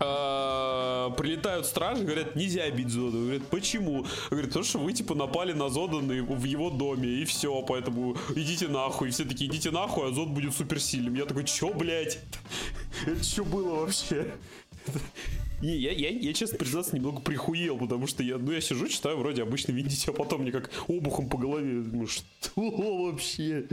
прилетают 0.00 1.66
стражи, 1.66 2.04
говорят, 2.04 2.34
нельзя 2.34 2.70
бить 2.70 2.88
Зода. 2.88 3.18
Говорят, 3.18 3.46
почему? 3.48 4.06
Говорят, 4.30 4.50
потому 4.50 4.64
что 4.64 4.78
вы, 4.78 4.92
типа, 4.94 5.14
напали 5.14 5.52
на 5.52 5.68
Зода 5.68 5.98
в 5.98 6.44
его 6.44 6.70
доме, 6.70 7.08
и 7.08 7.24
все, 7.26 7.62
поэтому 7.62 8.16
идите 8.34 8.68
нахуй. 8.68 9.08
И 9.08 9.10
все 9.10 9.24
такие, 9.24 9.50
идите 9.50 9.70
нахуй, 9.70 10.08
а 10.08 10.12
Зод 10.12 10.28
будет 10.30 10.54
суперсильным. 10.54 11.14
Я 11.14 11.26
такой, 11.26 11.44
чё, 11.44 11.74
блядь? 11.74 12.18
Это 13.06 13.22
что 13.22 13.44
было 13.44 13.80
вообще? 13.80 14.32
Не, 15.60 15.76
я, 15.76 15.92
я, 15.92 16.08
я, 16.08 16.32
честно 16.32 16.56
признаться, 16.56 16.96
немного 16.96 17.20
прихуел, 17.20 17.76
потому 17.76 18.06
что 18.06 18.22
я, 18.22 18.38
ну, 18.38 18.50
я 18.50 18.62
сижу, 18.62 18.88
читаю 18.88 19.18
вроде 19.18 19.42
обычно 19.42 19.72
видите, 19.72 20.10
а 20.10 20.14
потом 20.14 20.40
мне 20.40 20.52
как 20.52 20.70
обухом 20.88 21.28
по 21.28 21.36
голове. 21.36 21.82
Думаю, 21.82 22.06
что 22.06 22.24
вообще? 22.56 23.66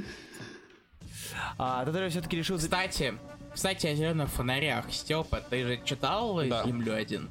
А, 1.57 1.85
ты 1.85 2.09
все-таки 2.09 2.35
решил... 2.35 2.57
Кстати, 2.57 3.13
кстати, 3.57 3.87
о 3.87 3.95
зеленых 3.95 4.29
фонарях. 4.29 4.85
Степа, 4.93 5.41
ты 5.41 5.65
же 5.65 5.81
читал 5.83 6.39
Да. 6.47 6.63
Землю 6.63 6.93
один? 6.95 7.27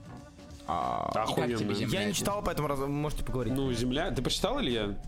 А, 0.67 1.13
Охуенно. 1.15 1.57
тебе 1.57 1.73
земля? 1.73 2.01
Я 2.01 2.09
не 2.09 2.15
читал, 2.15 2.43
поэтому 2.43 2.67
раз- 2.67 2.81
можете 2.81 3.23
поговорить. 3.23 3.55
Ну, 3.55 3.73
Земля... 3.73 4.11
Ты 4.11 4.23
почитал, 4.23 4.61
Илья? 4.61 4.99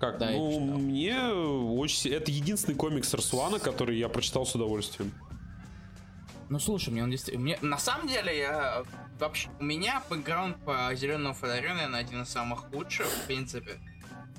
Как? 0.00 0.16
Да, 0.16 0.30
я 0.30 0.38
ну, 0.38 0.78
мне 0.78 1.22
очень... 1.22 2.10
Это 2.10 2.30
единственный 2.30 2.74
комикс 2.74 3.12
Арслана, 3.12 3.58
который 3.58 3.98
я 3.98 4.08
прочитал 4.08 4.46
с 4.46 4.54
удовольствием. 4.54 5.12
Ну 6.48 6.58
слушай, 6.58 6.88
мне 6.88 7.02
он 7.02 7.10
действительно. 7.10 7.44
Мне... 7.44 7.58
На 7.60 7.76
самом 7.76 8.08
деле, 8.08 8.38
я 8.38 8.84
вообще. 9.18 9.50
У 9.60 9.64
меня 9.64 10.02
бэкграунд 10.08 10.56
по 10.64 10.90
зеленому 10.94 11.34
фонарю, 11.34 11.74
наверное, 11.74 12.00
один 12.00 12.22
из 12.22 12.30
самых 12.30 12.72
лучших, 12.72 13.06
в 13.06 13.26
принципе. 13.26 13.78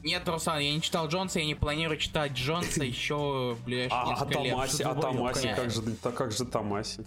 Нет, 0.04 0.28
Руслан, 0.28 0.60
я 0.60 0.74
не 0.74 0.82
читал 0.82 1.08
Джонса, 1.08 1.40
я 1.40 1.46
не 1.46 1.56
планирую 1.56 1.98
читать 1.98 2.34
Джонса 2.34 2.84
еще 2.86 3.56
в 3.56 3.64
ближайшие 3.66 3.98
А, 4.00 4.04
а 4.04 4.10
несколько 4.10 4.40
лет. 4.40 4.52
Томаси, 4.54 4.84
а 4.84 4.96
Томаси, 4.96 5.42
двоём, 5.42 5.56
как 5.56 5.72
же, 5.72 5.82
та- 5.96 6.12
как 6.12 6.32
же? 6.32 6.46
Томаси, 6.46 7.04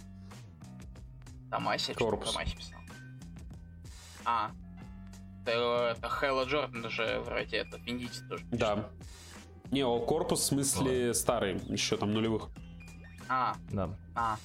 что 1.93 2.05
Корпус. 2.05 2.31
Томаси 2.33 2.55
писал? 2.55 2.79
А. 4.25 4.51
Это, 5.45 5.95
это 5.97 6.09
Хэлла 6.09 6.45
Джордан 6.45 6.89
же 6.89 7.19
вроде 7.25 7.57
это 7.57 7.77
Виндити 7.77 8.19
тоже. 8.29 8.43
пишет. 8.45 8.59
Да. 8.59 8.89
Не, 9.71 9.83
о, 9.83 9.99
корпус 9.99 10.39
в 10.41 10.43
смысле 10.45 11.13
старый, 11.13 11.59
еще 11.67 11.97
там 11.97 12.13
нулевых. 12.13 12.49
А, 13.27 13.55
Да. 13.71 13.89
а. 14.15 14.37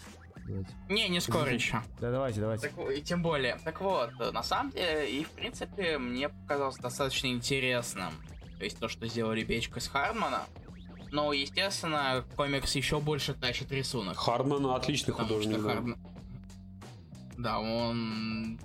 Давайте. 0.46 0.70
Не, 0.88 1.08
не 1.10 1.20
скоро 1.20 1.52
еще. 1.52 1.82
Да, 2.00 2.10
давайте, 2.10 2.40
давайте. 2.40 2.68
Так, 2.68 2.76
вот, 2.78 2.90
и 2.90 3.02
тем 3.02 3.22
более. 3.22 3.58
Так 3.64 3.80
вот, 3.82 4.10
на 4.32 4.42
самом 4.42 4.70
деле, 4.72 5.10
и 5.10 5.22
в 5.22 5.30
принципе, 5.32 5.98
мне 5.98 6.30
показалось 6.30 6.76
достаточно 6.76 7.26
интересным. 7.26 8.12
То 8.58 8.64
есть 8.64 8.78
то, 8.78 8.88
что 8.88 9.06
сделали 9.06 9.44
Печка 9.44 9.80
с 9.80 9.88
Хармона. 9.88 10.42
Но, 11.10 11.32
естественно, 11.32 12.24
комикс 12.36 12.74
еще 12.74 13.00
больше 13.00 13.32
тащит 13.34 13.72
рисунок. 13.72 14.16
Харман 14.18 14.66
отличный 14.66 15.14
художник. 15.14 15.62
да. 15.62 15.74
Хармон- 15.74 15.98
Да, 17.38 17.58
он... 17.60 18.58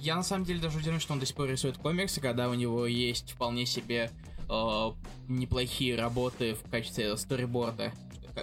Я 0.00 0.16
на 0.16 0.22
самом 0.22 0.44
деле 0.44 0.60
даже 0.60 0.76
удивлен, 0.78 1.00
что 1.00 1.14
он 1.14 1.20
до 1.20 1.24
сих 1.24 1.34
пор 1.34 1.48
рисует 1.48 1.78
комиксы, 1.78 2.20
когда 2.20 2.50
у 2.50 2.54
него 2.54 2.84
есть 2.86 3.32
вполне 3.32 3.64
себе 3.64 4.10
э, 4.50 4.90
неплохие 5.28 5.96
работы 5.96 6.54
в 6.56 6.70
качестве 6.70 7.16
сториборда. 7.16 7.92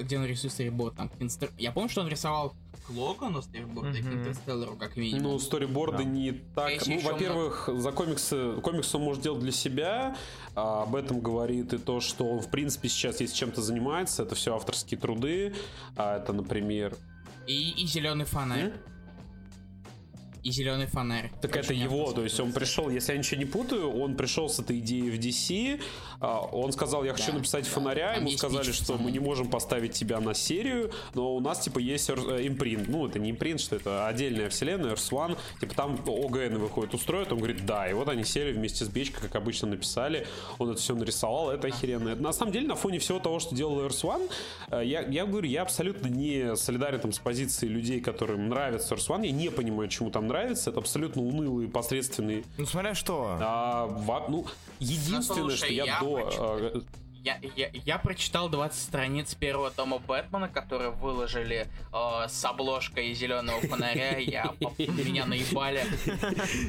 Где 0.02 0.18
он 0.18 0.26
рисует 0.26 0.54
сториборд? 0.54 0.96
Там, 0.96 1.10
к 1.10 1.22
Инстер- 1.22 1.52
Я 1.58 1.72
помню, 1.72 1.90
что 1.90 2.02
он 2.02 2.08
рисовал 2.08 2.56
к 2.86 2.90
Логану 2.90 3.42
сториборд 3.42 3.96
и 3.96 4.02
к. 4.02 4.06
Интерстеллару, 4.06 4.76
как 4.76 4.98
минимум. 4.98 5.24
Ну, 5.24 5.40
сториборды 5.40 6.00
Да. 6.00 6.04
не 6.04 6.32
так. 6.32 6.72
Ну, 6.86 7.00
во-первых, 7.00 7.70
за 7.74 7.92
комиксы, 7.92 8.54
комикс 8.62 8.94
он 8.96 9.04
может 9.04 9.24
делать 9.24 9.40
для 9.42 9.52
себя. 9.52 10.16
а 10.56 10.84
об 10.84 10.96
этом 10.96 11.20
говорит 11.20 11.74
и 11.74 11.78
то, 11.80 12.00
что 12.00 12.26
он, 12.26 12.40
в 12.42 12.52
принципе, 12.52 12.88
сейчас 12.90 13.22
есть 13.22 13.36
чем-то 13.36 13.62
занимается. 13.62 14.22
Это 14.24 14.36
все 14.36 14.56
авторские 14.56 15.00
труды. 15.00 15.54
А 15.96 16.18
это, 16.18 16.32
например. 16.34 16.96
И, 17.48 17.72
и 17.72 17.86
зеленый 17.88 18.26
фонарь. 18.26 18.66
М? 18.66 18.74
И 20.44 20.52
зеленый 20.52 20.88
фонарь. 20.88 21.32
Так 21.42 21.56
это 21.56 21.74
его, 21.74 22.12
то 22.12 22.22
есть 22.22 22.38
он 22.38 22.52
пришел, 22.52 22.90
если 22.90 23.14
я 23.14 23.18
ничего 23.18 23.40
не 23.40 23.46
путаю, 23.46 23.90
он 23.90 24.16
пришел 24.16 24.50
с 24.50 24.60
этой 24.60 24.80
идеей 24.80 25.10
в 25.10 25.18
DC, 25.18 25.82
а, 26.20 26.42
он 26.42 26.74
сказал, 26.74 27.06
я 27.06 27.14
хочу 27.14 27.32
Да, 27.32 27.38
написать 27.38 27.64
да. 27.64 27.70
фонаря, 27.72 28.16
ему 28.16 28.30
сказали, 28.32 28.66
пич, 28.68 28.76
что 28.76 28.98
мы 28.98 29.12
не 29.12 29.20
можем 29.20 29.50
поставить 29.50 29.94
тебя 29.94 30.20
на 30.20 30.34
серию, 30.34 30.92
но 31.14 31.34
у 31.34 31.40
нас, 31.40 31.62
типа, 31.62 31.80
есть 31.80 32.10
э, 32.10 32.14
импринт, 32.46 32.90
ну, 32.90 33.08
это 33.08 33.20
не 33.20 33.32
импринт, 33.32 33.62
что 33.62 33.78
это 33.78 34.06
отдельная 34.06 34.50
вселенная, 34.50 34.96
Earth 34.96 35.12
One, 35.12 35.38
типа, 35.62 35.76
там 35.76 35.94
ОГН 36.06 36.58
выходит, 36.58 36.94
устроят, 36.94 37.32
он 37.32 37.38
говорит, 37.38 37.66
да, 37.66 37.90
и 37.90 37.94
вот 37.94 38.10
они 38.10 38.26
сели 38.26 38.52
вместе 38.52 38.84
с 38.84 38.90
Бечкой, 38.90 39.22
как 39.22 39.36
обычно 39.36 39.70
написали, 39.70 40.28
он 40.60 40.72
это 40.72 40.82
все 40.82 40.94
нарисовал, 40.94 41.52
это 41.52 41.68
охеренно. 41.68 42.10
Это, 42.10 42.22
на 42.22 42.34
самом 42.34 42.52
деле, 42.52 42.68
на 42.68 42.76
фоне 42.76 43.00
всего 43.00 43.20
того, 43.20 43.40
что 43.40 43.56
делал 43.56 43.80
Earth 43.80 44.04
One, 44.04 44.30
э, 44.72 44.82
я, 44.84 45.08
я 45.08 45.26
говорю, 45.26 45.48
я 45.48 45.62
абсолютно 45.62 46.08
не 46.08 46.58
солидарен 46.58 47.00
там 47.00 47.14
с 47.14 47.20
позицией 47.20 47.72
людей, 47.72 48.02
которым 48.02 48.50
нравится 48.50 48.94
Earth 48.94 49.08
One, 49.08 49.26
я 49.26 49.32
не 49.32 49.50
понимаю, 49.50 49.88
чему 49.88 50.12
там 50.12 50.28
нравится, 50.34 50.72
это 50.72 50.80
абсолютно 50.80 51.22
унылые, 51.22 51.70
посредственные 51.70 52.44
Ну, 52.58 52.66
смотря 52.66 52.96
что. 52.96 53.38
а, 53.40 53.86
во- 53.86 54.28
ну, 54.28 54.46
единственное, 54.80 55.44
Ну, 55.44 55.50
слушай, 55.50 55.58
что 55.58 55.74
я, 55.74 55.86
я 55.86 56.00
до... 56.02 56.16
прочитал. 56.16 56.60
Э, 57.26 57.40
Я, 57.46 57.52
я, 57.56 57.70
я 57.74 57.98
прочитал 57.98 58.50
20 58.50 58.80
страниц 58.80 59.34
первого 59.36 59.72
тома 59.72 60.00
Бэтмена, 60.00 60.50
которые 60.50 60.92
выложили 60.92 61.68
э, 61.92 62.28
с 62.28 62.46
обложкой 62.46 63.14
зеленого 63.14 63.62
фонаря. 63.62 64.18
Я, 64.18 64.54
меня 64.78 65.26
наебали. 65.26 65.84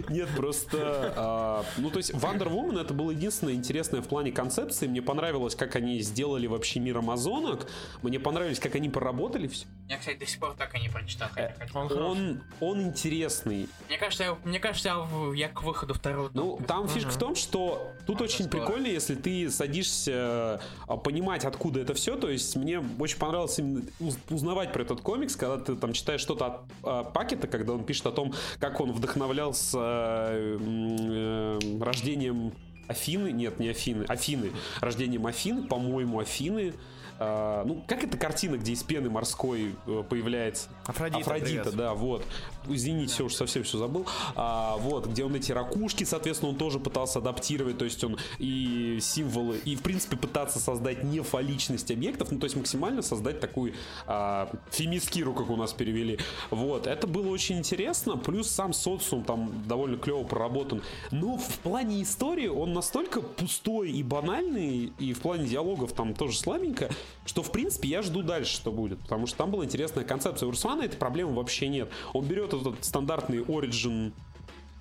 Нет, 0.09 0.29
просто... 0.37 1.13
а, 1.17 1.65
ну, 1.79 1.91
то 1.91 1.99
есть, 1.99 2.13
Wonder 2.13 2.49
Woman 2.49 2.81
это 2.81 2.95
было 2.95 3.11
единственное 3.11 3.55
интересное 3.55 4.01
в 4.01 4.09
плане 4.09 4.33
концепции. 4.33 4.87
Мне 4.87 5.03
понравилось, 5.03 5.55
как 5.55 5.77
они 5.77 6.01
сделали 6.01 6.47
вообще 6.47 6.81
мир 6.81 6.99
Амазонок. 6.99 7.67
Мне 8.03 8.21
понравилось, 8.21 8.61
как 8.61 8.75
они 8.75 8.89
проработали 8.89 9.49
все. 9.49 9.67
Я, 9.89 9.99
кстати, 9.99 10.19
до 10.19 10.27
сих 10.27 10.41
пор 10.41 10.55
так 10.55 10.75
и 10.75 10.81
не 10.81 10.89
прочитал. 10.89 11.29
хотел. 11.29 11.51
Он. 11.75 11.93
Он, 11.93 12.43
он 12.61 12.83
интересный. 12.83 13.69
Мне 13.89 13.99
кажется, 13.99 14.25
я, 14.25 14.39
мне 14.45 14.59
кажется, 14.59 14.89
я, 14.89 15.35
я 15.35 15.49
к 15.49 15.63
выходу 15.63 15.95
второго 15.95 16.31
Ну, 16.33 16.61
там 16.67 16.89
фишка 16.89 17.11
в 17.11 17.19
том, 17.19 17.35
что 17.35 17.93
тут 18.07 18.21
очень 18.21 18.49
прикольно, 18.49 18.87
если 18.87 19.15
ты 19.15 19.51
садишься 19.51 20.44
а, 20.87 20.97
понимать, 20.97 21.45
откуда 21.45 21.81
это 21.81 21.95
все. 21.95 22.17
То 22.17 22.29
есть 22.29 22.57
мне 22.57 22.83
очень 22.99 23.19
понравилось 23.19 23.59
именно 23.59 23.83
уз- 24.01 24.19
узнавать 24.31 24.73
про 24.73 24.83
этот 24.83 25.01
комикс, 25.01 25.37
когда 25.37 25.59
ты 25.59 25.75
там 25.77 25.93
читаешь 25.93 26.21
что-то 26.21 26.47
от 26.47 26.61
а, 26.83 27.05
Пакета, 27.05 27.47
когда 27.47 27.73
он 27.73 27.85
пишет 27.85 28.07
о 28.07 28.13
том, 28.13 28.33
как 28.59 28.81
он 28.81 28.93
вдохновлялся 28.93 29.79
э, 29.79 30.59
э, 30.61 31.59
рождением 31.81 32.53
Афины, 32.89 33.33
нет, 33.33 33.59
не 33.59 33.69
Афины, 33.69 34.05
Афины, 34.05 34.51
рождением 34.81 35.27
Афины, 35.27 35.67
по-моему, 35.67 36.21
Афины. 36.21 36.75
А, 37.19 37.65
ну, 37.65 37.83
как 37.87 38.03
эта 38.03 38.19
картина, 38.19 38.57
где 38.57 38.73
из 38.73 38.83
пены 38.83 39.09
морской 39.09 39.75
э, 39.87 40.03
появляется 40.09 40.69
Афродита, 40.87 41.21
Афродита, 41.21 41.63
привет. 41.63 41.77
да, 41.77 41.95
вот. 41.95 42.25
Извините, 42.69 43.13
все, 43.13 43.25
уж 43.25 43.35
совсем 43.35 43.63
все 43.63 43.79
забыл. 43.79 44.07
А, 44.35 44.77
вот, 44.77 45.07
где 45.07 45.25
он 45.25 45.35
эти 45.35 45.53
ракушки, 45.53 46.05
соответственно, 46.05 46.51
он 46.53 46.57
тоже 46.57 46.79
пытался 46.79 47.19
адаптировать, 47.19 47.79
то 47.79 47.85
есть 47.85 48.03
он 48.05 48.19
и 48.39 48.99
символы, 49.01 49.59
и, 49.65 49.77
в 49.77 49.83
принципе, 49.83 50.17
пытаться 50.17 50.59
создать 50.59 51.05
не 51.05 51.21
фаличность 51.21 51.91
объектов, 51.91 52.31
ну, 52.31 52.39
то 52.39 52.45
есть 52.45 52.57
максимально 52.57 53.03
создать 53.03 53.41
такую 53.41 53.75
а, 54.07 54.51
фемискиру, 54.71 55.35
как 55.35 55.51
у 55.51 55.57
нас 55.57 55.73
перевели. 55.73 56.19
Вот, 56.51 56.87
это 56.87 57.07
было 57.07 57.29
очень 57.29 57.59
интересно, 57.59 58.17
плюс 58.17 58.51
сам 58.51 58.73
социум 58.73 59.25
там 59.25 59.63
довольно 59.67 59.97
клево 59.97 60.25
проработан. 60.25 60.83
Но 61.11 61.37
в 61.37 61.59
плане 61.61 62.03
истории 62.03 62.49
он 62.49 62.73
настолько 62.73 63.21
пустой 63.21 63.91
и 63.91 64.03
банальный, 64.03 64.93
и 64.99 65.13
в 65.13 65.21
плане 65.21 65.47
диалогов 65.47 65.93
там 65.93 66.15
тоже 66.15 66.39
слабенько, 66.39 66.91
что, 67.25 67.43
в 67.43 67.51
принципе, 67.51 67.89
я 67.89 68.03
жду 68.03 68.23
дальше, 68.23 68.55
что 68.55 68.71
будет, 68.71 68.99
потому 69.01 69.27
что 69.27 69.39
там 69.39 69.51
была 69.51 69.65
интересная 69.65 70.05
концепция. 70.05 70.47
У 70.47 70.51
Руслана 70.51 70.83
этой 70.83 70.97
проблемы 70.97 71.35
вообще 71.35 71.69
нет. 71.69 71.91
Он 72.13 72.25
берет 72.25 72.53
этот 72.53 72.85
стандартный 72.85 73.39
Origin 73.39 74.13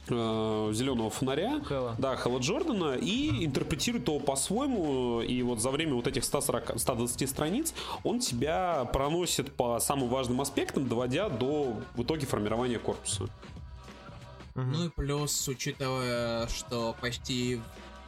э, 0.10 0.72
зеленого 0.74 1.10
фонаря, 1.10 1.62
Хэлла. 1.64 1.96
да, 1.98 2.16
Хэлла 2.16 2.40
Джордана, 2.40 2.96
и 2.96 3.46
интерпретирует 3.46 4.08
его 4.08 4.20
по-своему, 4.20 5.22
и 5.22 5.42
вот 5.42 5.62
за 5.62 5.70
время 5.70 5.94
вот 5.96 6.08
этих 6.08 6.26
140, 6.26 6.80
120 6.80 7.30
страниц 7.30 7.74
он 8.04 8.20
тебя 8.20 8.86
проносит 8.92 9.54
по 9.54 9.80
самым 9.80 10.10
важным 10.10 10.42
аспектам, 10.42 10.88
доводя 10.88 11.30
до 11.30 11.78
в 11.96 12.04
итоге 12.04 12.26
формирования 12.26 12.80
корпуса. 12.80 13.28
Ну 14.56 14.86
и 14.86 14.90
плюс, 14.90 15.48
учитывая, 15.48 16.48
что 16.48 16.96
почти 17.02 17.60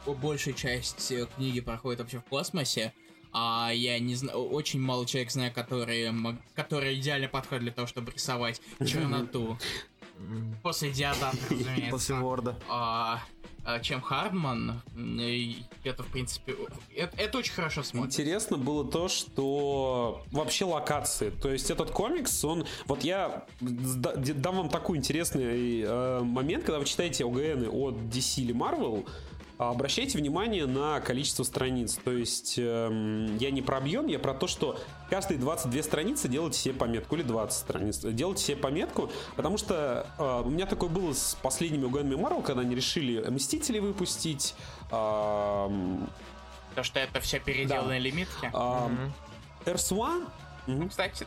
большая 0.06 0.54
часть 0.54 1.12
книги 1.34 1.60
проходит 1.60 2.00
вообще 2.00 2.18
в 2.18 2.24
космосе, 2.24 2.92
а 3.38 3.70
я 3.70 3.98
не 3.98 4.14
знаю, 4.14 4.48
очень 4.48 4.80
мало 4.80 5.04
человек 5.04 5.30
знаю, 5.30 5.52
которые, 5.52 6.14
которые 6.54 6.98
идеально 6.98 7.28
подходят 7.28 7.64
для 7.64 7.72
того, 7.72 7.86
чтобы 7.86 8.12
рисовать 8.12 8.62
черноту. 8.82 9.58
После 10.62 10.90
диадата, 10.90 11.36
разумеется. 11.50 11.90
После 11.90 12.14
Ворда. 12.14 12.56
А, 12.66 13.22
а, 13.62 13.78
чем 13.80 14.00
Хардман. 14.00 14.80
И 14.96 15.64
это, 15.84 16.02
в 16.02 16.06
принципе, 16.06 16.54
это, 16.96 17.14
это 17.18 17.36
очень 17.36 17.52
хорошо 17.52 17.82
смотрится. 17.82 18.22
Интересно 18.22 18.56
было 18.56 18.90
то, 18.90 19.08
что 19.08 20.24
вообще 20.32 20.64
локации. 20.64 21.28
То 21.28 21.52
есть 21.52 21.70
этот 21.70 21.90
комикс, 21.90 22.42
он... 22.42 22.64
Вот 22.86 23.04
я 23.04 23.44
дам 23.60 24.56
вам 24.56 24.70
такой 24.70 24.96
интересный 24.96 25.82
э, 25.82 26.20
момент, 26.22 26.64
когда 26.64 26.78
вы 26.78 26.86
читаете 26.86 27.26
ОГН 27.26 27.68
от 27.68 27.96
DC 27.96 28.40
или 28.40 28.54
Marvel, 28.54 29.06
Обращайте 29.58 30.18
внимание 30.18 30.66
на 30.66 31.00
количество 31.00 31.42
страниц. 31.42 31.98
То 32.04 32.12
есть 32.12 32.56
э, 32.58 33.36
я 33.40 33.50
не 33.50 33.62
про 33.62 33.78
объем, 33.78 34.06
я 34.06 34.18
про 34.18 34.34
то, 34.34 34.46
что 34.46 34.78
каждые 35.08 35.38
22 35.38 35.82
страницы 35.82 36.28
делайте 36.28 36.58
себе 36.58 36.74
пометку, 36.74 37.16
или 37.16 37.22
20 37.22 37.58
страниц. 37.58 37.98
Делайте 38.00 38.42
себе 38.42 38.56
пометку, 38.58 39.10
потому 39.34 39.56
что 39.56 40.06
э, 40.18 40.42
у 40.44 40.50
меня 40.50 40.66
такое 40.66 40.90
было 40.90 41.14
с 41.14 41.38
последними 41.40 41.84
угонами 41.84 42.14
Marvel, 42.14 42.42
когда 42.42 42.60
они 42.60 42.74
решили 42.74 43.18
Мстители 43.30 43.78
выпустить. 43.78 44.54
Э, 44.90 45.70
то, 46.74 46.82
что 46.82 47.00
это 47.00 47.20
все 47.20 47.40
переделанные 47.40 48.00
да. 48.00 48.04
лимитки. 48.04 48.50
Э, 48.52 49.70
Earth 49.70 49.90
One. 49.90 50.26
Угу. 50.66 50.88
Кстати, 50.90 51.26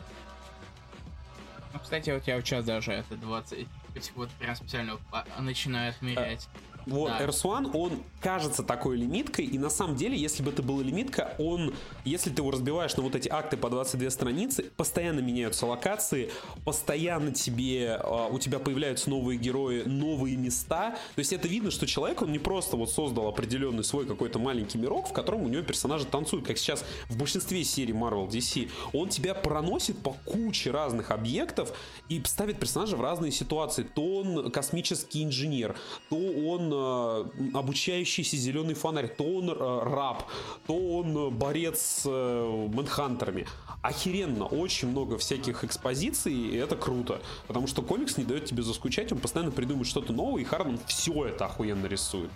ну, 1.72 1.80
кстати, 1.80 2.10
вот 2.10 2.26
я 2.28 2.40
сейчас 2.40 2.64
даже 2.64 2.92
это 2.92 3.16
20 3.16 3.66
вот 4.14 4.30
прям 4.30 4.54
специально 4.54 4.98
начинаю 5.38 5.90
отмерять. 5.90 6.48
Вот, 6.86 7.10
да. 7.18 7.24
RS1, 7.24 7.70
он 7.74 8.02
кажется 8.20 8.62
такой 8.62 8.96
лимиткой, 8.96 9.46
и 9.46 9.58
на 9.58 9.70
самом 9.70 9.96
деле, 9.96 10.16
если 10.16 10.42
бы 10.42 10.50
это 10.50 10.62
была 10.62 10.82
лимитка, 10.82 11.34
он, 11.38 11.74
если 12.04 12.30
ты 12.30 12.42
его 12.42 12.50
разбиваешь 12.50 12.96
на 12.96 13.02
вот 13.02 13.14
эти 13.14 13.28
акты 13.28 13.56
по 13.56 13.70
22 13.70 14.10
страницы, 14.10 14.70
постоянно 14.76 15.20
меняются 15.20 15.66
локации, 15.66 16.30
постоянно 16.64 17.32
тебе, 17.32 17.98
а, 18.02 18.28
у 18.28 18.38
тебя 18.38 18.58
появляются 18.58 19.10
новые 19.10 19.38
герои, 19.38 19.82
новые 19.84 20.36
места. 20.36 20.90
То 21.14 21.18
есть 21.18 21.32
это 21.32 21.48
видно, 21.48 21.70
что 21.70 21.86
человек, 21.86 22.22
он 22.22 22.32
не 22.32 22.38
просто 22.38 22.76
вот 22.76 22.90
создал 22.90 23.28
определенный 23.28 23.84
свой 23.84 24.06
какой-то 24.06 24.38
маленький 24.38 24.78
мирок, 24.78 25.08
в 25.08 25.12
котором 25.12 25.42
у 25.42 25.48
него 25.48 25.62
персонажи 25.62 26.04
танцуют, 26.04 26.46
как 26.46 26.58
сейчас 26.58 26.84
в 27.08 27.16
большинстве 27.16 27.64
серий 27.64 27.94
Marvel 27.94 28.28
DC. 28.28 28.70
Он 28.92 29.08
тебя 29.08 29.34
проносит 29.34 29.98
по 29.98 30.12
куче 30.24 30.70
разных 30.70 31.10
объектов 31.10 31.72
и 32.08 32.22
ставит 32.24 32.58
персонажа 32.58 32.96
в 32.96 33.00
разные 33.00 33.32
ситуации. 33.32 33.82
То 33.82 34.18
он 34.18 34.50
космический 34.50 35.24
инженер, 35.24 35.76
то 36.08 36.16
он 36.16 36.69
Э, 36.72 37.24
обучающийся 37.54 38.36
зеленый 38.36 38.74
фонарь, 38.74 39.08
то 39.08 39.24
он 39.24 39.50
э, 39.50 39.54
раб, 39.54 40.24
то 40.66 40.74
он 40.74 41.30
борец 41.34 41.80
с 41.80 42.02
э, 42.06 42.68
мэнхантерами. 42.74 43.46
Охеренно, 43.82 44.46
очень 44.46 44.88
много 44.88 45.18
всяких 45.18 45.64
экспозиций, 45.64 46.32
и 46.32 46.56
это 46.56 46.76
круто. 46.76 47.20
Потому 47.46 47.66
что 47.66 47.82
комикс 47.82 48.16
не 48.18 48.24
дает 48.24 48.44
тебе 48.46 48.62
заскучать, 48.62 49.12
он 49.12 49.18
постоянно 49.18 49.52
придумывает 49.52 49.88
что-то 49.88 50.12
новое, 50.12 50.42
и 50.42 50.44
Харман 50.44 50.78
все 50.86 51.26
это 51.26 51.46
охуенно 51.46 51.86
рисует. 51.86 52.30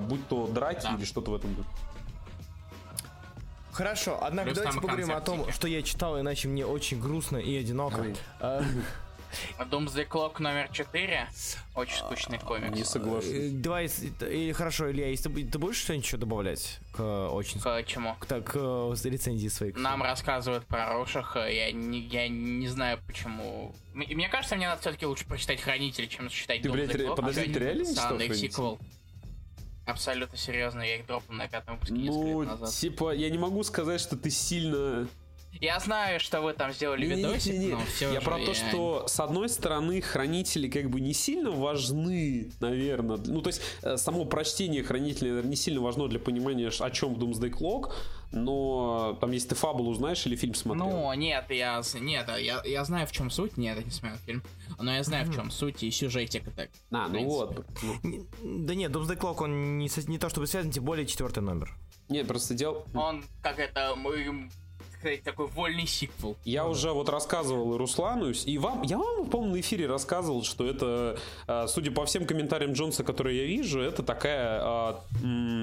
Будь 0.00 0.26
то 0.28 0.46
драки 0.48 0.82
да. 0.82 0.96
или 0.96 1.04
что-то 1.04 1.30
в 1.30 1.34
этом 1.34 1.54
духе. 1.54 1.68
Хорошо, 3.70 4.18
однако 4.20 4.46
Плюс 4.46 4.58
давайте 4.58 4.80
поговорим 4.80 5.12
о 5.12 5.20
том, 5.20 5.52
что 5.52 5.68
я 5.68 5.82
читал, 5.82 6.18
иначе 6.18 6.48
мне 6.48 6.66
очень 6.66 7.00
грустно 7.00 7.36
и 7.36 7.56
одиноко. 7.56 8.06
Doomsday 9.58 10.08
Clock 10.08 10.40
номер 10.40 10.68
4. 10.72 11.28
Очень 11.74 11.96
скучный 11.96 12.38
комикс. 12.38 12.76
Не 12.76 12.84
соглашусь. 12.84 13.30
Э, 13.30 13.50
давай, 13.52 13.86
или 13.86 14.52
хорошо, 14.52 14.90
Илья, 14.90 15.08
если 15.08 15.28
ты, 15.28 15.44
ты 15.44 15.58
будешь 15.58 15.76
что-нибудь 15.76 16.06
еще 16.06 16.16
добавлять 16.16 16.80
к 16.92 17.28
очень... 17.30 17.60
К 17.60 17.84
чему? 17.84 18.14
К, 18.18 18.26
к, 18.26 18.42
к 18.42 19.04
рецензии 19.04 19.48
своих. 19.48 19.76
Нам 19.76 20.02
рассказывают 20.02 20.66
про 20.66 20.92
Рошах, 20.92 21.36
я 21.36 21.72
не, 21.72 22.00
я 22.00 22.28
не 22.28 22.68
знаю 22.68 22.98
почему. 23.06 23.74
Мне 23.94 24.28
кажется, 24.28 24.56
мне 24.56 24.68
надо 24.68 24.80
все-таки 24.80 25.06
лучше 25.06 25.26
прочитать 25.26 25.60
Хранитель, 25.60 26.08
чем 26.08 26.28
читать 26.28 26.62
Ты, 26.62 26.70
блядь, 26.70 26.90
Clock, 26.90 27.16
подожди, 27.16 27.52
ты 27.52 27.58
реально 27.58 27.82
не 27.82 27.94
читал 27.94 28.18
сиквел. 28.18 28.78
Абсолютно 29.88 30.36
серьезно, 30.36 30.82
я 30.82 30.96
их 30.96 31.06
дропнул 31.06 31.38
на 31.38 31.48
пятом 31.48 31.76
выпуске 31.76 31.94
ну, 31.94 32.66
типа, 32.66 33.14
я 33.14 33.30
не 33.30 33.38
могу 33.38 33.62
сказать, 33.62 34.02
что 34.02 34.18
ты 34.18 34.28
сильно 34.28 35.08
я 35.52 35.80
знаю, 35.80 36.20
что 36.20 36.40
вы 36.40 36.52
там 36.52 36.72
сделали 36.72 37.06
не, 37.06 37.16
видосик, 37.16 37.52
не, 37.52 37.58
не, 37.58 37.66
не. 37.66 37.72
но 37.72 37.80
все 37.86 38.12
Я 38.12 38.20
про 38.20 38.38
я... 38.38 38.46
то, 38.46 38.54
что 38.54 39.08
с 39.08 39.18
одной 39.18 39.48
стороны 39.48 40.00
хранители 40.00 40.68
как 40.68 40.90
бы 40.90 41.00
не 41.00 41.12
сильно 41.12 41.50
важны, 41.50 42.52
наверное. 42.60 43.16
Ну, 43.16 43.40
то 43.40 43.48
есть 43.48 43.62
э, 43.82 43.96
само 43.96 44.24
прочтение 44.24 44.82
хранителей 44.82 45.30
наверное, 45.30 45.50
не 45.50 45.56
сильно 45.56 45.80
важно 45.80 46.08
для 46.08 46.18
понимания, 46.18 46.68
о 46.68 46.90
чем 46.90 47.14
Doomsday 47.14 47.50
Clock, 47.50 47.92
но 48.30 49.16
там 49.20 49.32
есть 49.32 49.48
ты 49.48 49.54
фабулу 49.54 49.94
знаешь 49.94 50.24
или 50.26 50.36
фильм 50.36 50.54
смотрел? 50.54 50.86
Ну, 50.86 51.12
нет, 51.14 51.46
я, 51.48 51.82
нет, 51.94 52.28
я, 52.38 52.62
я 52.64 52.84
знаю, 52.84 53.06
в 53.06 53.12
чем 53.12 53.30
суть, 53.30 53.56
нет, 53.56 53.78
я 53.78 53.84
не 53.84 53.90
смотрел 53.90 54.18
фильм, 54.18 54.42
но 54.78 54.94
я 54.94 55.02
знаю, 55.02 55.26
в 55.26 55.34
чем 55.34 55.50
суть 55.50 55.82
и 55.82 55.90
сюжетик 55.90 56.44
так. 56.54 56.70
А, 56.90 57.08
ну 57.08 57.24
вот. 57.24 57.66
Да 58.42 58.74
нет, 58.74 58.92
Doomsday 58.92 59.18
Clock, 59.18 59.44
он 59.44 59.78
не, 59.78 59.90
не 60.08 60.18
то 60.18 60.28
чтобы 60.28 60.46
связан, 60.46 60.70
тем 60.70 60.84
более 60.84 61.06
четвертый 61.06 61.42
номер. 61.42 61.74
Нет, 62.08 62.26
просто 62.26 62.54
дело... 62.54 62.84
Он, 62.94 63.24
как 63.42 63.58
это, 63.58 63.94
мы 63.94 64.48
сказать, 64.98 65.22
такой 65.22 65.46
вольный 65.46 65.86
сиквел. 65.86 66.36
Я 66.44 66.66
уже 66.66 66.92
вот 66.92 67.08
рассказывал 67.08 67.74
и 67.74 67.78
Руслану, 67.78 68.30
и 68.30 68.58
вам, 68.58 68.82
я 68.82 68.98
вам, 68.98 69.26
по-моему, 69.26 69.54
на 69.54 69.60
эфире 69.60 69.86
рассказывал, 69.86 70.42
что 70.42 70.66
это, 70.66 71.18
а, 71.46 71.66
судя 71.66 71.90
по 71.90 72.04
всем 72.04 72.26
комментариям 72.26 72.72
Джонса, 72.72 73.04
которые 73.04 73.42
я 73.42 73.46
вижу, 73.46 73.80
это 73.80 74.02
такая, 74.02 74.60
а, 74.62 75.00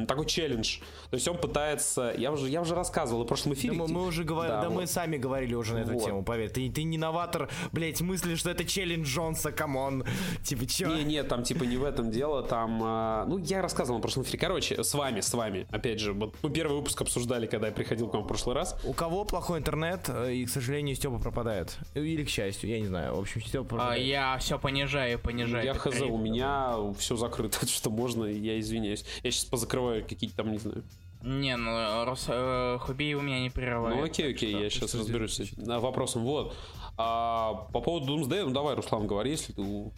такой 0.07 0.25
челлендж. 0.25 0.79
То 1.09 1.15
есть 1.15 1.27
он 1.27 1.37
пытается, 1.37 2.13
я 2.17 2.31
уже, 2.31 2.49
я 2.49 2.61
уже 2.61 2.75
рассказывал 2.75 3.23
в 3.23 3.27
прошлом 3.27 3.53
эфире. 3.53 3.75
Да, 3.75 3.83
мы, 3.83 3.87
мы 3.87 4.05
уже 4.05 4.23
говорили, 4.23 4.55
да, 4.55 4.61
да 4.61 4.69
вот. 4.69 4.81
мы 4.81 4.87
сами 4.87 5.17
говорили 5.17 5.53
уже 5.53 5.73
на 5.73 5.79
эту 5.79 5.93
вот. 5.93 6.05
тему, 6.05 6.23
поверь. 6.23 6.49
Ты, 6.49 6.69
ты 6.71 6.83
не 6.83 6.97
новатор, 6.97 7.49
блять, 7.71 8.01
мысли, 8.01 8.35
что 8.35 8.49
это 8.49 8.65
челлендж 8.65 9.05
Джонса, 9.05 9.51
come 9.51 9.82
on. 9.82 10.05
Типа, 10.43 10.65
чё? 10.65 10.95
Не, 10.95 11.03
не, 11.03 11.23
там, 11.23 11.43
типа, 11.43 11.63
не 11.63 11.77
в 11.77 11.83
этом 11.83 12.11
дело, 12.11 12.43
там, 12.43 12.81
а, 12.83 13.25
ну, 13.25 13.37
я 13.37 13.61
рассказывал 13.61 13.99
на 13.99 14.01
прошлом 14.01 14.23
эфире. 14.23 14.39
Короче, 14.39 14.83
с 14.83 14.93
вами, 14.93 15.21
с 15.21 15.33
вами, 15.33 15.67
опять 15.71 15.99
же, 15.99 16.13
вот 16.13 16.35
мы 16.41 16.49
первый 16.49 16.77
выпуск 16.77 17.01
обсуждали, 17.01 17.47
когда 17.47 17.67
я 17.67 17.73
приходил 17.73 18.07
к 18.07 18.13
вам 18.13 18.23
в 18.23 18.27
прошлый 18.27 18.55
раз. 18.55 18.77
У 18.83 18.93
кого 18.93 19.24
плохой 19.27 19.59
интернет, 19.59 20.09
э, 20.09 20.33
и, 20.33 20.45
к 20.45 20.49
сожалению, 20.49 20.95
Степа 20.95 21.19
пропадает. 21.19 21.77
Или 21.93 22.23
к 22.23 22.29
счастью, 22.29 22.69
я 22.69 22.79
не 22.79 22.87
знаю. 22.87 23.15
В 23.15 23.19
общем, 23.19 23.41
Степа 23.41 23.65
пропадает. 23.65 24.01
А, 24.01 24.03
я 24.03 24.37
все 24.37 24.59
понижаю, 24.59 25.19
понижаю. 25.19 25.65
Я 25.65 25.73
хз, 25.73 26.01
у 26.01 26.17
меня 26.17 26.75
все 26.97 27.15
закрыто, 27.15 27.65
что 27.67 27.89
можно, 27.89 28.25
я 28.25 28.59
извиняюсь. 28.59 29.05
Я 29.23 29.31
сейчас 29.31 29.45
позакрываю 29.45 30.03
какие-то 30.03 30.37
там, 30.37 30.51
не 30.51 30.57
знаю. 30.57 30.83
Не, 31.25 31.57
ну, 31.57 32.05
Рос, 32.05 32.25
э, 32.27 32.77
Хубей 32.81 33.15
у 33.15 33.21
меня 33.21 33.39
не 33.39 33.49
прерывает. 33.49 33.97
Ну 33.97 34.03
окей, 34.03 34.31
окей, 34.31 34.51
я 34.51 34.69
сейчас 34.69 34.93
разберусь 34.93 35.33
с 35.33 35.39
этим 35.39 35.79
вопросом. 35.79 36.23
Вот. 36.23 36.55
А, 36.97 37.67
по 37.73 37.81
поводу 37.81 38.15
Doomsday, 38.15 38.45
ну 38.45 38.51
давай, 38.51 38.75
Руслан, 38.75 39.07
говори, 39.07 39.31
если 39.31 39.53
ты... 39.53 39.91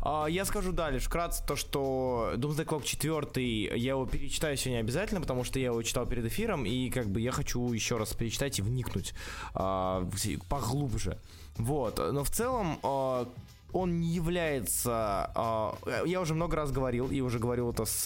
А, 0.00 0.26
я 0.26 0.44
скажу 0.44 0.72
дальше, 0.72 1.06
вкратце, 1.06 1.44
то, 1.46 1.56
что 1.56 2.32
Doomsday 2.36 2.64
Clock 2.64 2.84
4, 2.84 3.76
я 3.78 3.90
его 3.90 4.06
перечитаю 4.06 4.56
сегодня 4.56 4.80
обязательно, 4.80 5.20
потому 5.20 5.44
что 5.44 5.58
я 5.58 5.66
его 5.66 5.82
читал 5.82 6.06
перед 6.06 6.24
эфиром, 6.24 6.64
и 6.64 6.90
как 6.90 7.08
бы 7.08 7.20
я 7.20 7.30
хочу 7.30 7.72
еще 7.72 7.98
раз 7.98 8.14
перечитать 8.14 8.58
и 8.58 8.62
вникнуть 8.62 9.14
а, 9.54 10.08
поглубже. 10.48 11.18
Вот, 11.56 11.98
но 11.98 12.24
в 12.24 12.30
целом 12.30 12.78
а, 12.82 13.28
он 13.72 14.00
не 14.00 14.08
является... 14.08 15.30
Э, 15.86 16.04
я 16.06 16.20
уже 16.20 16.34
много 16.34 16.56
раз 16.56 16.70
говорил, 16.70 17.08
и 17.10 17.20
уже 17.20 17.38
говорил 17.38 17.70
это 17.70 17.84
с, 17.84 18.02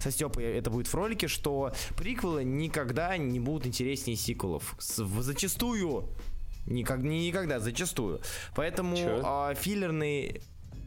со 0.00 0.10
Степой, 0.10 0.44
это 0.44 0.70
будет 0.70 0.88
в 0.88 0.94
ролике, 0.94 1.28
что 1.28 1.72
приквелы 1.96 2.44
никогда 2.44 3.16
не 3.16 3.40
будут 3.40 3.66
интереснее 3.66 4.16
сиквелов. 4.16 4.74
Зачастую 4.78 6.08
Никак, 6.66 7.02
не 7.02 7.26
никогда, 7.26 7.60
зачастую. 7.60 8.20
Поэтому 8.54 8.96
а, 9.22 9.54
филлерные 9.54 10.40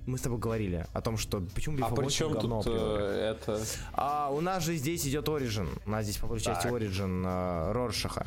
мы 0.07 0.17
с 0.17 0.21
тобой 0.21 0.39
говорили 0.39 0.87
о 0.93 1.01
том, 1.01 1.17
что 1.17 1.41
почему 1.53 1.77
А 1.85 1.93
при 1.93 2.07
чем 2.07 2.33
тут 2.39 2.65
э, 2.67 3.35
это? 3.35 3.61
А 3.91 4.29
у 4.31 4.39
нас 4.39 4.63
же 4.63 4.75
здесь 4.77 5.05
идет 5.05 5.27
Origin. 5.27 5.67
У 5.85 5.89
нас 5.89 6.05
здесь 6.05 6.17
по 6.17 6.27
большей 6.27 6.45
части 6.45 6.67
Origin 6.67 7.25
э, 7.25 7.71
Роршаха. 7.73 8.25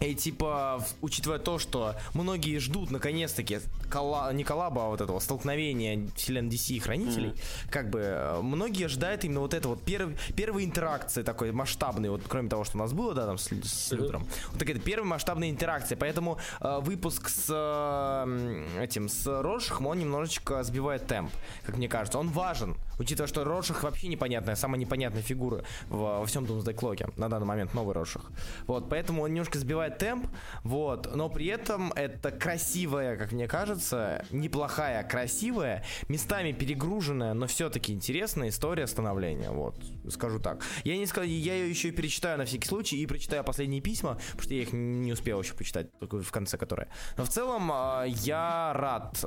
И 0.00 0.14
типа, 0.14 0.84
учитывая 1.00 1.38
то, 1.38 1.58
что 1.58 1.94
многие 2.14 2.58
ждут 2.58 2.90
наконец-таки 2.90 3.60
колла... 3.90 4.32
не 4.32 4.44
коллаба, 4.44 4.86
а 4.86 4.88
вот 4.88 5.00
этого 5.00 5.18
столкновения 5.18 6.08
вселенной 6.14 6.50
DC 6.50 6.74
и 6.74 6.78
Хранителей, 6.78 7.30
mm. 7.30 7.70
как 7.70 7.90
бы 7.90 8.00
э, 8.00 8.40
многие 8.40 8.86
ожидают 8.86 9.24
именно 9.24 9.40
вот 9.40 9.54
это 9.54 9.68
вот 9.68 9.82
перв... 9.82 10.10
первой 10.34 10.64
интеракции 10.64 11.22
такой 11.22 11.52
масштабной, 11.52 12.10
вот 12.10 12.22
кроме 12.28 12.48
того, 12.48 12.64
что 12.64 12.76
у 12.76 12.80
нас 12.80 12.92
было, 12.92 13.14
да, 13.14 13.26
там 13.26 13.38
с, 13.38 13.48
с 13.48 13.92
Лютером. 13.92 14.26
Вот 14.50 14.58
такая 14.58 14.78
первая 14.78 15.08
масштабная 15.08 15.50
интеракция, 15.50 15.96
поэтому 15.96 16.38
э, 16.60 16.78
выпуск 16.80 17.28
с 17.28 17.46
э, 17.48 18.66
этим, 18.80 19.08
с 19.08 19.26
Рошем, 19.42 19.86
он 19.86 19.98
немножечко 19.98 20.62
сбивает 20.62 21.06
темп, 21.06 21.30
как 21.64 21.76
мне 21.76 21.88
кажется. 21.88 22.18
Он 22.18 22.28
важен, 22.28 22.76
учитывая, 22.98 23.28
что 23.28 23.44
Рошах 23.44 23.82
вообще 23.82 24.08
непонятная, 24.08 24.54
самая 24.54 24.80
непонятная 24.80 25.22
фигура 25.22 25.64
во, 25.88 26.20
во 26.20 26.26
всем 26.26 26.44
Doomsday 26.44 26.74
Clock 26.74 27.12
на 27.16 27.28
данный 27.28 27.46
момент, 27.46 27.74
новый 27.74 27.94
Рошах. 27.94 28.30
Вот, 28.66 28.88
поэтому 28.88 29.22
он 29.22 29.30
немножко 29.34 29.58
сбивает 29.58 29.98
темп, 29.98 30.26
вот, 30.64 31.14
но 31.14 31.28
при 31.28 31.46
этом 31.46 31.92
это 31.92 32.30
красивая, 32.30 33.16
как 33.16 33.32
мне 33.32 33.48
кажется, 33.48 34.24
неплохая, 34.30 35.02
красивая, 35.04 35.84
местами 36.08 36.52
перегруженная, 36.52 37.34
но 37.34 37.46
все-таки 37.46 37.92
интересная 37.92 38.48
история 38.48 38.86
становления, 38.86 39.50
вот, 39.50 39.76
скажу 40.10 40.38
так. 40.40 40.62
Я 40.84 40.96
не 40.96 41.06
скажу, 41.06 41.28
я 41.28 41.54
ее 41.54 41.70
еще 41.70 41.88
и 41.88 41.90
перечитаю 41.92 42.38
на 42.38 42.44
всякий 42.44 42.66
случай 42.68 42.96
и 42.96 43.06
прочитаю 43.06 43.44
последние 43.44 43.80
письма, 43.80 44.18
потому 44.30 44.42
что 44.42 44.54
я 44.54 44.62
их 44.62 44.72
не 44.72 45.12
успел 45.12 45.40
еще 45.42 45.54
почитать, 45.54 45.96
только 45.98 46.20
в 46.22 46.30
конце 46.32 46.56
которые. 46.58 46.88
Но 47.16 47.24
в 47.24 47.28
целом 47.28 47.70
а, 47.72 48.04
я 48.04 48.72
рад 48.74 49.18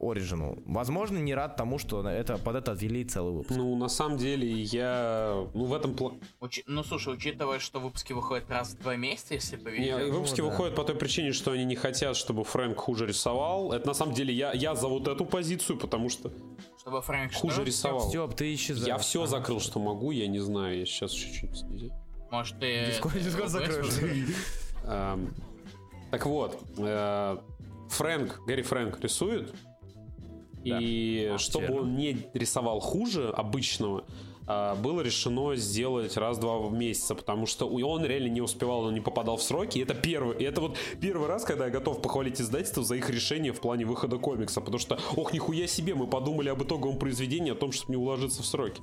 Оригину. 0.00 0.62
Возможно, 0.66 1.18
не 1.18 1.34
рад 1.34 1.56
тому, 1.56 1.78
что 1.78 2.06
это, 2.08 2.38
под 2.38 2.56
это 2.56 2.72
вели 2.72 3.04
целый 3.04 3.32
выпуск. 3.32 3.56
Ну, 3.56 3.76
на 3.76 3.88
самом 3.88 4.18
деле, 4.18 4.48
я... 4.50 5.46
Ну, 5.54 5.64
в 5.64 5.74
этом... 5.74 5.92
пла- 5.92 6.20
Учи- 6.40 6.62
Ну, 6.66 6.82
слушай, 6.84 7.14
учитывая, 7.14 7.58
что 7.58 7.80
выпуски 7.80 8.12
выходят 8.12 8.50
раз 8.50 8.70
в 8.70 8.78
два 8.82 8.96
месяца, 8.96 9.34
если 9.34 9.56
Не, 9.56 9.62
повезет. 9.62 10.10
выпуски 10.12 10.40
да. 10.40 10.44
выходят 10.44 10.74
по 10.74 10.84
той 10.84 10.94
причине, 10.96 11.32
что 11.32 11.52
они 11.52 11.64
не 11.64 11.76
хотят, 11.76 12.16
чтобы 12.16 12.44
Фрэнк 12.44 12.76
хуже 12.78 13.06
рисовал. 13.06 13.72
Это 13.72 13.86
на 13.86 13.94
самом 13.94 14.14
деле 14.14 14.32
я, 14.34 14.52
я 14.52 14.74
за 14.74 14.88
вот 14.88 15.08
эту 15.08 15.24
позицию, 15.24 15.78
потому 15.78 16.08
что 16.08 16.32
Чтобы 16.84 17.00
Фрэнк 17.00 17.32
что? 17.32 17.40
хуже 17.40 17.64
рисовал. 17.64 18.08
Степ, 18.10 18.34
ты 18.34 18.52
исчезаешь. 18.54 18.86
Я 18.86 18.98
все 18.98 19.24
закрыл, 19.24 19.58
что 19.58 19.78
могу, 19.80 20.10
я 20.10 20.26
не 20.26 20.38
знаю, 20.38 20.80
я 20.80 20.84
сейчас 20.84 21.12
чуть-чуть 21.12 21.56
снизил. 21.56 21.90
Может, 22.30 22.58
ты... 22.58 22.84
Дискорд, 22.88 23.14
Дискорд 23.22 23.48
закроешь. 23.48 23.94
Эм, 24.84 25.34
Так 26.10 26.26
вот, 26.26 26.62
э, 26.76 27.38
Фрэнк, 27.88 28.42
Гэри 28.46 28.62
Фрэнк 28.62 29.00
рисует, 29.00 29.54
и 30.62 31.30
А, 31.32 31.38
чтобы 31.38 31.80
он 31.80 31.96
не 31.96 32.28
рисовал 32.34 32.80
хуже 32.80 33.30
обычного, 33.30 34.04
было 34.46 35.00
решено 35.00 35.56
сделать 35.56 36.16
раз-два 36.16 36.58
в 36.58 36.72
месяца, 36.72 37.14
потому 37.14 37.46
что 37.46 37.68
он 37.68 38.04
реально 38.04 38.28
не 38.28 38.40
успевал, 38.40 38.84
он 38.84 38.94
не 38.94 39.00
попадал 39.00 39.36
в 39.36 39.42
сроки. 39.42 39.78
И 39.78 39.82
это 39.82 39.94
первый, 39.94 40.36
и 40.36 40.44
это 40.44 40.60
вот 40.60 40.76
первый 41.00 41.28
раз, 41.28 41.44
когда 41.44 41.66
я 41.66 41.70
готов 41.70 42.02
похвалить 42.02 42.40
издательство 42.40 42.82
за 42.82 42.96
их 42.96 43.08
решение 43.10 43.52
в 43.52 43.60
плане 43.60 43.84
выхода 43.84 44.18
комикса, 44.18 44.60
потому 44.60 44.78
что, 44.78 44.98
ох, 45.16 45.32
нихуя 45.32 45.66
себе, 45.66 45.94
мы 45.94 46.06
подумали 46.06 46.48
об 46.48 46.62
итоговом 46.62 46.98
произведении, 46.98 47.52
о 47.52 47.54
том, 47.54 47.72
чтобы 47.72 47.92
не 47.92 47.96
уложиться 47.96 48.42
в 48.42 48.46
сроки. 48.46 48.82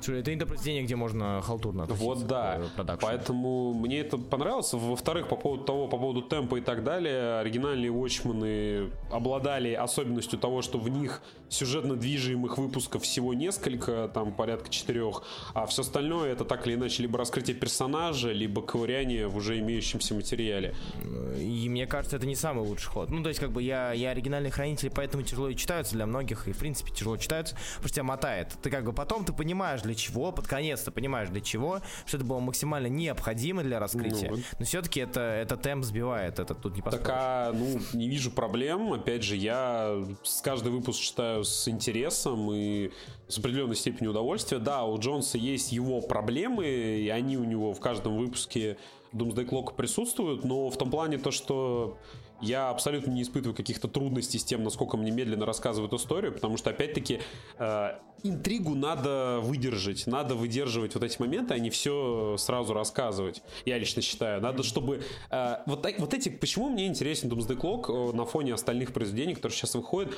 Это 0.00 0.46
произведение, 0.46 0.82
где 0.82 0.96
можно 0.96 1.40
халтурно 1.42 1.84
относиться 1.84 2.06
вот 2.06 2.26
да. 2.26 2.60
э. 2.76 2.98
Поэтому 3.00 3.72
мне 3.74 4.00
это 4.00 4.18
понравилось. 4.18 4.72
Во-вторых, 4.72 5.28
по 5.28 5.36
поводу 5.36 5.64
того, 5.64 5.88
по 5.88 5.98
поводу 5.98 6.22
темпа 6.22 6.56
и 6.56 6.60
так 6.60 6.84
далее, 6.84 7.38
оригинальные 7.40 7.90
Watchmen 7.90 8.92
обладали 9.10 9.72
особенностью 9.72 10.38
того, 10.38 10.62
что 10.62 10.78
в 10.78 10.88
них 10.88 11.22
сюжетно 11.48 11.96
движимых 11.96 12.58
выпусков 12.58 13.02
всего 13.02 13.34
несколько, 13.34 14.10
там 14.12 14.32
порядка 14.32 14.68
четырех, 14.68 15.22
а 15.54 15.66
все 15.66 15.82
остальное 15.82 16.32
это 16.32 16.44
так 16.44 16.66
или 16.66 16.74
иначе 16.74 17.02
либо 17.02 17.18
раскрытие 17.18 17.56
персонажа, 17.56 18.32
либо 18.32 18.62
ковыряние 18.62 19.28
в 19.28 19.36
уже 19.36 19.58
имеющемся 19.58 20.14
материале. 20.14 20.74
И 21.38 21.68
мне 21.68 21.86
кажется, 21.86 22.16
это 22.16 22.26
не 22.26 22.36
самый 22.36 22.66
лучший 22.66 22.88
ход. 22.88 23.10
Ну, 23.10 23.22
то 23.22 23.28
есть, 23.28 23.40
как 23.40 23.52
бы 23.52 23.62
я, 23.62 23.92
я 23.92 24.10
оригинальный 24.10 24.50
хранитель, 24.50 24.90
поэтому 24.94 25.22
тяжело 25.22 25.48
и 25.48 25.56
читаются 25.56 25.94
для 25.94 26.06
многих, 26.06 26.48
и 26.48 26.52
в 26.52 26.58
принципе 26.58 26.90
тяжело 26.92 27.16
читаются, 27.16 27.54
потому 27.54 27.88
что 27.88 27.94
тебя 27.94 28.04
мотает. 28.04 28.48
Ты 28.62 28.70
как 28.70 28.84
бы 28.84 28.92
потом 28.92 29.24
ты 29.24 29.32
понимаешь 29.32 29.82
для 29.86 29.94
чего, 29.94 30.32
под 30.32 30.46
конец 30.46 30.82
ты 30.82 30.90
понимаешь 30.90 31.28
для 31.30 31.40
чего, 31.40 31.80
что 32.04 32.16
это 32.18 32.26
было 32.26 32.38
максимально 32.40 32.88
необходимо 32.88 33.62
для 33.62 33.78
раскрытия. 33.78 34.30
Ну, 34.30 34.38
Но 34.58 34.64
все-таки 34.64 35.00
это, 35.00 35.20
это 35.20 35.56
темп 35.56 35.84
сбивает, 35.84 36.38
это 36.38 36.54
тут 36.54 36.74
не 36.76 36.82
Так, 36.82 36.92
поспоришь. 36.92 37.10
а, 37.16 37.52
ну, 37.52 37.80
не 37.94 38.08
вижу 38.08 38.30
проблем. 38.30 38.92
Опять 38.92 39.22
же, 39.22 39.36
я 39.36 40.04
с 40.22 40.40
каждый 40.42 40.72
выпуск 40.72 41.00
читаю 41.00 41.44
с 41.44 41.66
интересом 41.68 42.52
и 42.52 42.90
с 43.28 43.38
определенной 43.38 43.76
степенью 43.76 44.10
удовольствия. 44.10 44.58
Да, 44.58 44.84
у 44.84 44.98
Джонса 44.98 45.38
есть 45.38 45.72
его 45.72 46.00
проблемы, 46.00 46.66
и 46.66 47.08
они 47.08 47.36
у 47.38 47.44
него 47.44 47.72
в 47.72 47.80
каждом 47.80 48.16
выпуске 48.18 48.76
Doomsday 49.12 49.48
Clock 49.48 49.74
присутствуют, 49.74 50.44
но 50.44 50.68
в 50.68 50.76
том 50.76 50.90
плане 50.90 51.18
то, 51.18 51.30
что 51.30 51.98
я 52.40 52.70
абсолютно 52.70 53.10
не 53.10 53.22
испытываю 53.22 53.54
каких-то 53.54 53.88
трудностей 53.88 54.38
с 54.38 54.44
тем, 54.44 54.62
насколько 54.62 54.96
мне 54.96 55.10
медленно 55.10 55.46
рассказывают 55.46 55.92
историю, 55.92 56.32
потому 56.32 56.56
что, 56.56 56.70
опять-таки, 56.70 57.20
э, 57.58 57.90
интригу 58.22 58.74
надо 58.74 59.40
выдержать, 59.42 60.06
надо 60.06 60.34
выдерживать 60.34 60.94
вот 60.94 61.04
эти 61.04 61.20
моменты, 61.20 61.54
а 61.54 61.58
не 61.58 61.70
все 61.70 62.36
сразу 62.38 62.74
рассказывать. 62.74 63.42
Я 63.64 63.78
лично 63.78 64.02
считаю. 64.02 64.40
Надо, 64.40 64.62
чтобы... 64.62 65.02
э, 65.30 65.56
вот, 65.66 65.86
вот 65.98 66.14
эти... 66.14 66.28
Почему 66.28 66.68
мне 66.68 66.86
интересен 66.86 67.30
Doomsday 67.30 67.58
Clock 67.58 68.10
э, 68.10 68.16
на 68.16 68.24
фоне 68.24 68.54
остальных 68.54 68.92
произведений, 68.92 69.34
которые 69.34 69.56
сейчас 69.56 69.74
выходят? 69.74 70.14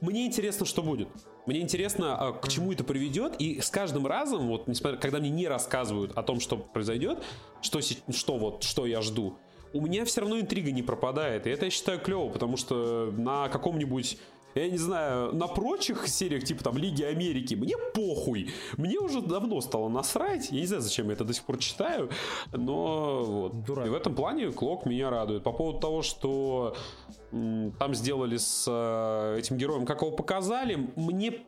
Мне 0.00 0.26
интересно, 0.26 0.64
что 0.64 0.82
будет. 0.82 1.08
Мне 1.46 1.60
интересно, 1.60 2.16
а, 2.16 2.32
к 2.32 2.48
чему 2.48 2.72
это 2.72 2.84
приведет, 2.84 3.36
и 3.38 3.60
с 3.60 3.70
каждым 3.70 4.06
разом, 4.06 4.48
вот, 4.48 4.66
несмотря, 4.66 4.98
когда 4.98 5.18
мне 5.18 5.30
не 5.30 5.46
рассказывают 5.46 6.12
о 6.16 6.22
том, 6.22 6.40
что 6.40 6.56
произойдет, 6.56 7.22
что, 7.60 7.80
что 7.80 8.38
вот, 8.38 8.62
что 8.62 8.86
я 8.86 9.02
жду, 9.02 9.36
у 9.72 9.80
меня 9.80 10.04
все 10.04 10.20
равно 10.20 10.40
интрига 10.40 10.70
не 10.70 10.82
пропадает. 10.82 11.46
И 11.46 11.50
это 11.50 11.66
я 11.66 11.70
считаю 11.70 12.00
клево, 12.00 12.28
потому 12.28 12.56
что 12.56 13.12
на 13.16 13.48
каком-нибудь 13.48 14.18
я 14.54 14.68
не 14.68 14.78
знаю, 14.78 15.32
на 15.32 15.46
прочих 15.46 16.08
сериях, 16.08 16.42
типа 16.44 16.64
там 16.64 16.76
Лиги 16.76 17.04
Америки, 17.04 17.54
мне 17.54 17.76
похуй. 17.94 18.52
Мне 18.76 18.98
уже 18.98 19.22
давно 19.22 19.60
стало 19.60 19.88
насрать. 19.88 20.50
Я 20.50 20.60
не 20.60 20.66
знаю, 20.66 20.82
зачем 20.82 21.06
я 21.06 21.12
это 21.12 21.24
до 21.24 21.32
сих 21.32 21.44
пор 21.44 21.58
читаю, 21.58 22.10
но 22.52 23.22
вот. 23.22 23.64
Дурак. 23.64 23.86
И 23.86 23.90
в 23.90 23.94
этом 23.94 24.14
плане 24.14 24.50
Клок 24.50 24.86
меня 24.86 25.10
радует. 25.10 25.44
По 25.44 25.52
поводу 25.52 25.78
того, 25.78 26.02
что 26.02 26.74
там 27.30 27.94
сделали 27.94 28.38
с 28.38 28.64
э, 28.68 29.38
этим 29.38 29.56
героем, 29.56 29.86
как 29.86 30.02
его 30.02 30.10
показали, 30.10 30.88
мне 30.96 31.42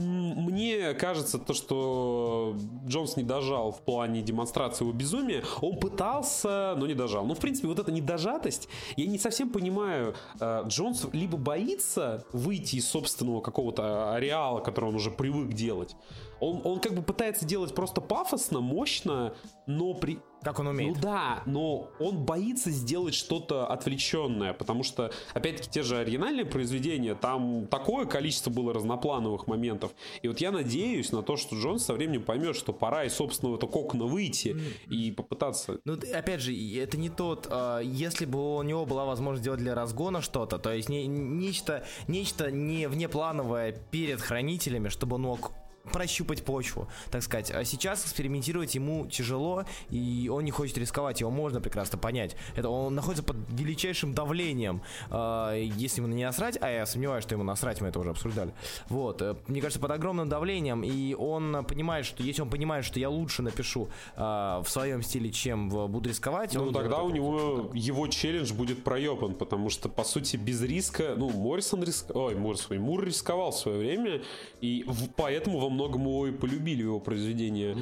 Мне 0.00 0.94
кажется, 0.94 1.38
то, 1.38 1.52
что 1.52 2.56
Джонс 2.86 3.16
не 3.16 3.22
дожал 3.22 3.72
в 3.72 3.82
плане 3.82 4.22
демонстрации 4.22 4.84
его 4.84 4.92
безумия. 4.92 5.44
Он 5.60 5.78
пытался, 5.78 6.74
но 6.78 6.86
не 6.86 6.94
дожал. 6.94 7.26
Ну, 7.26 7.34
в 7.34 7.38
принципе, 7.38 7.68
вот 7.68 7.78
эта 7.78 7.92
недожатость, 7.92 8.68
я 8.96 9.06
не 9.06 9.18
совсем 9.18 9.50
понимаю. 9.50 10.14
э, 10.40 10.62
Джонс 10.66 11.06
либо 11.12 11.36
боится 11.36 12.24
выйти 12.32 12.76
из 12.76 12.88
собственного 12.88 13.40
какого-то 13.40 14.14
ареала, 14.14 14.60
который 14.60 14.86
он 14.86 14.94
уже 14.94 15.10
привык 15.10 15.52
делать. 15.52 15.94
Он, 16.40 16.60
он 16.64 16.80
как 16.80 16.94
бы 16.94 17.02
пытается 17.02 17.44
делать 17.44 17.74
просто 17.74 18.00
пафосно, 18.00 18.60
мощно, 18.60 19.34
но 19.66 19.94
при, 19.94 20.18
Как 20.42 20.58
он 20.58 20.68
умеет. 20.68 20.96
ну 20.96 21.02
да, 21.02 21.42
но 21.46 21.90
он 22.00 22.24
боится 22.24 22.70
сделать 22.70 23.14
что-то 23.14 23.66
отвлеченное, 23.66 24.52
потому 24.52 24.82
что, 24.82 25.12
опять-таки, 25.34 25.70
те 25.70 25.82
же 25.82 25.98
оригинальные 25.98 26.46
произведения, 26.46 27.14
там 27.14 27.66
такое 27.66 28.06
количество 28.06 28.50
было 28.50 28.72
разноплановых 28.72 29.46
моментов. 29.46 29.92
И 30.22 30.28
вот 30.28 30.40
я 30.40 30.50
надеюсь 30.50 31.12
на 31.12 31.22
то, 31.22 31.36
что 31.36 31.56
Джонс 31.56 31.84
со 31.84 31.92
временем 31.94 32.22
поймет, 32.22 32.56
что 32.56 32.72
пора 32.72 33.04
из 33.04 33.14
собственного 33.14 33.56
этого 33.56 33.70
кокона 33.70 34.06
выйти 34.06 34.56
и 34.88 35.12
попытаться 35.12 35.78
Ну, 35.84 35.98
опять 36.14 36.40
же, 36.40 36.52
это 36.54 36.96
не 36.96 37.10
тот, 37.10 37.46
а, 37.50 37.80
если 37.80 38.24
бы 38.24 38.56
у 38.56 38.62
него 38.62 38.86
была 38.86 39.04
возможность 39.04 39.42
сделать 39.42 39.60
для 39.60 39.74
разгона 39.74 40.22
что-то, 40.22 40.58
то 40.58 40.72
есть 40.72 40.88
не, 40.88 41.06
нечто, 41.06 41.84
нечто 42.08 42.50
не 42.50 42.88
внеплановое 42.88 43.72
перед 43.72 44.20
хранителями, 44.20 44.88
чтобы 44.88 45.16
он 45.16 45.22
мог 45.22 45.52
прощупать 45.92 46.44
почву, 46.44 46.88
так 47.10 47.22
сказать. 47.22 47.50
А 47.50 47.64
сейчас 47.64 48.04
экспериментировать 48.04 48.74
ему 48.74 49.06
тяжело, 49.06 49.64
и 49.90 50.30
он 50.32 50.44
не 50.44 50.50
хочет 50.50 50.78
рисковать, 50.78 51.20
его 51.20 51.30
можно 51.30 51.60
прекрасно 51.60 51.98
понять. 51.98 52.36
Это 52.54 52.68
он 52.68 52.94
находится 52.94 53.22
под 53.22 53.36
величайшим 53.50 54.14
давлением. 54.14 54.82
А, 55.10 55.54
если 55.56 56.00
ему 56.00 56.12
не 56.12 56.24
насрать, 56.24 56.58
а 56.60 56.70
я 56.70 56.86
сомневаюсь, 56.86 57.24
что 57.24 57.34
ему 57.34 57.44
насрать, 57.44 57.80
мы 57.80 57.88
это 57.88 57.98
уже 57.98 58.10
обсуждали. 58.10 58.52
Вот, 58.88 59.22
э, 59.22 59.36
мне 59.46 59.60
кажется, 59.60 59.80
под 59.80 59.90
огромным 59.90 60.28
давлением, 60.28 60.82
и 60.84 61.14
он 61.14 61.64
понимает, 61.64 62.06
что 62.06 62.22
если 62.22 62.42
он 62.42 62.50
понимает, 62.50 62.84
что 62.84 63.00
я 63.00 63.08
лучше 63.08 63.42
напишу 63.42 63.88
а, 64.16 64.62
в 64.62 64.68
своем 64.68 65.02
стиле, 65.02 65.30
чем 65.30 65.68
буду 65.68 66.08
рисковать, 66.08 66.54
Ну, 66.54 66.72
тогда 66.72 67.02
у 67.02 67.10
него 67.10 67.70
его 67.74 68.06
челлендж 68.08 68.52
будет 68.52 68.84
проебан, 68.84 69.34
потому 69.34 69.70
что, 69.70 69.88
по 69.88 70.04
сути, 70.04 70.36
без 70.36 70.62
риска... 70.62 71.14
Ну, 71.16 71.30
Моррисон 71.30 71.82
риск... 71.82 72.14
Ой, 72.14 72.34
Моррисон, 72.34 72.78
Мур 72.78 73.04
рисковал 73.04 73.50
в 73.50 73.56
свое 73.56 73.78
время, 73.78 74.22
и 74.60 74.84
поэтому 75.16 75.58
во 75.58 75.69
многом 75.70 76.02
его 76.02 76.26
и 76.26 76.32
полюбили 76.32 76.82
его 76.82 77.00
произведения. 77.00 77.74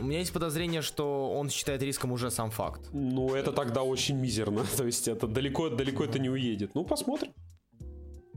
У 0.00 0.04
меня 0.04 0.20
есть 0.20 0.32
подозрение, 0.32 0.80
что 0.82 1.30
он 1.32 1.50
считает 1.50 1.82
риском 1.82 2.12
уже 2.12 2.30
сам 2.30 2.50
факт. 2.50 2.80
Ну, 2.92 3.34
это 3.34 3.52
тогда 3.52 3.82
очень 3.82 4.16
мизерно. 4.16 4.64
То 4.76 4.84
есть 4.86 5.08
это 5.08 5.26
далеко, 5.26 5.68
далеко 5.68 6.04
это 6.04 6.18
не 6.18 6.30
уедет. 6.30 6.74
Ну, 6.74 6.84
посмотрим. 6.84 7.32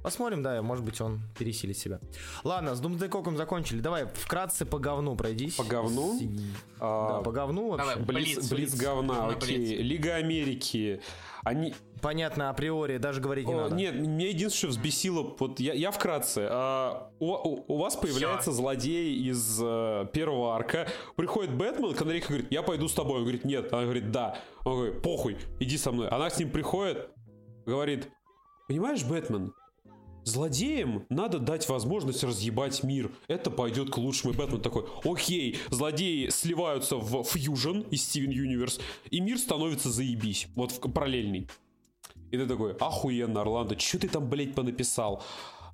Посмотрим, 0.04 0.44
да, 0.44 0.62
может 0.62 0.86
быть, 0.86 1.02
он 1.02 1.22
пересилит 1.40 1.78
себя. 1.80 2.00
Ладно, 2.44 2.76
с 2.76 2.82
Doomsday 2.82 3.10
Clock'ом 3.10 3.38
закончили. 3.38 3.80
Давай 3.80 4.06
вкратце 4.14 4.64
по 4.64 4.78
говну 4.78 5.16
пройдись. 5.16 5.56
По 5.56 5.64
говну? 5.64 6.20
С- 6.20 6.24
А, 6.80 7.18
Да, 7.18 7.22
по 7.24 7.32
говну 7.32 7.70
вообще. 7.72 7.88
Давай. 7.96 8.06
Блиц, 8.06 8.36
Блиц, 8.38 8.50
Блиц 8.52 8.72
Блиц. 8.72 8.76
говна, 8.82 9.14
На 9.26 9.28
окей. 9.30 9.58
Блиц. 9.58 9.80
Лига 9.80 10.16
Америки. 10.16 11.02
Они... 11.46 11.74
Понятно, 12.02 12.50
априори, 12.50 12.98
даже 12.98 13.22
говорить 13.22 13.48
не 13.48 13.54
О, 13.54 13.62
надо. 13.62 13.76
нет, 13.76 13.96
меня 13.96 14.28
единственное, 14.28 14.74
что 14.74 14.80
взбесило, 14.80 15.36
вот 15.40 15.60
я, 15.60 15.74
я 15.74 15.92
вкратце. 15.92 16.48
А, 16.52 17.10
у, 17.20 17.32
у- 17.34 17.66
у 17.68 17.78
вас 17.78 17.96
появляется 17.96 18.52
злодей 18.52 19.16
из 19.30 19.60
э, 19.64 20.06
первого 20.12 20.56
арка. 20.56 20.88
Приходит 21.16 21.56
Бэтмен, 21.56 21.94
Канарейка 21.94 22.28
говорит, 22.30 22.48
я 22.52 22.62
пойду 22.64 22.88
с 22.88 22.94
тобой. 22.94 23.18
Он 23.20 23.22
говорит, 23.24 23.46
нет. 23.46 23.72
Она 23.72 23.84
говорит, 23.84 24.12
да. 24.12 24.38
Он 24.66 24.74
говорит, 24.76 25.02
похуй, 25.02 25.38
иди 25.60 25.78
со 25.78 25.92
мной. 25.92 26.10
Она 26.10 26.30
с 26.30 26.38
ним 26.38 26.50
приходит, 26.52 27.10
говорит, 27.66 28.10
понимаешь, 28.68 29.04
Бэтмен, 29.04 29.54
Злодеям 30.26 31.06
надо 31.10 31.38
дать 31.38 31.70
возможность 31.70 32.24
разъебать 32.24 32.84
мир. 32.84 33.12
Это 33.28 33.52
пойдет 33.52 33.92
к 33.92 33.98
лучшему. 33.98 34.34
И 34.34 34.36
Бэтмен 34.36 34.60
такой, 34.60 34.86
окей, 35.04 35.60
злодеи 35.70 36.30
сливаются 36.30 36.98
в 36.98 37.24
фьюжн 37.24 37.82
из 37.92 38.04
Стивен 38.04 38.32
Юниверс, 38.32 38.80
и 39.12 39.20
мир 39.20 39.38
становится 39.38 39.92
заебись. 39.92 40.48
Вот 40.56 40.72
в 40.72 40.80
параллельный. 40.80 41.48
И 42.32 42.38
ты 42.38 42.48
такой, 42.48 42.74
охуенно, 42.74 43.42
Орландо, 43.42 43.78
что 43.80 44.00
ты 44.00 44.10
там, 44.10 44.28
блядь, 44.28 44.56
понаписал? 44.56 45.24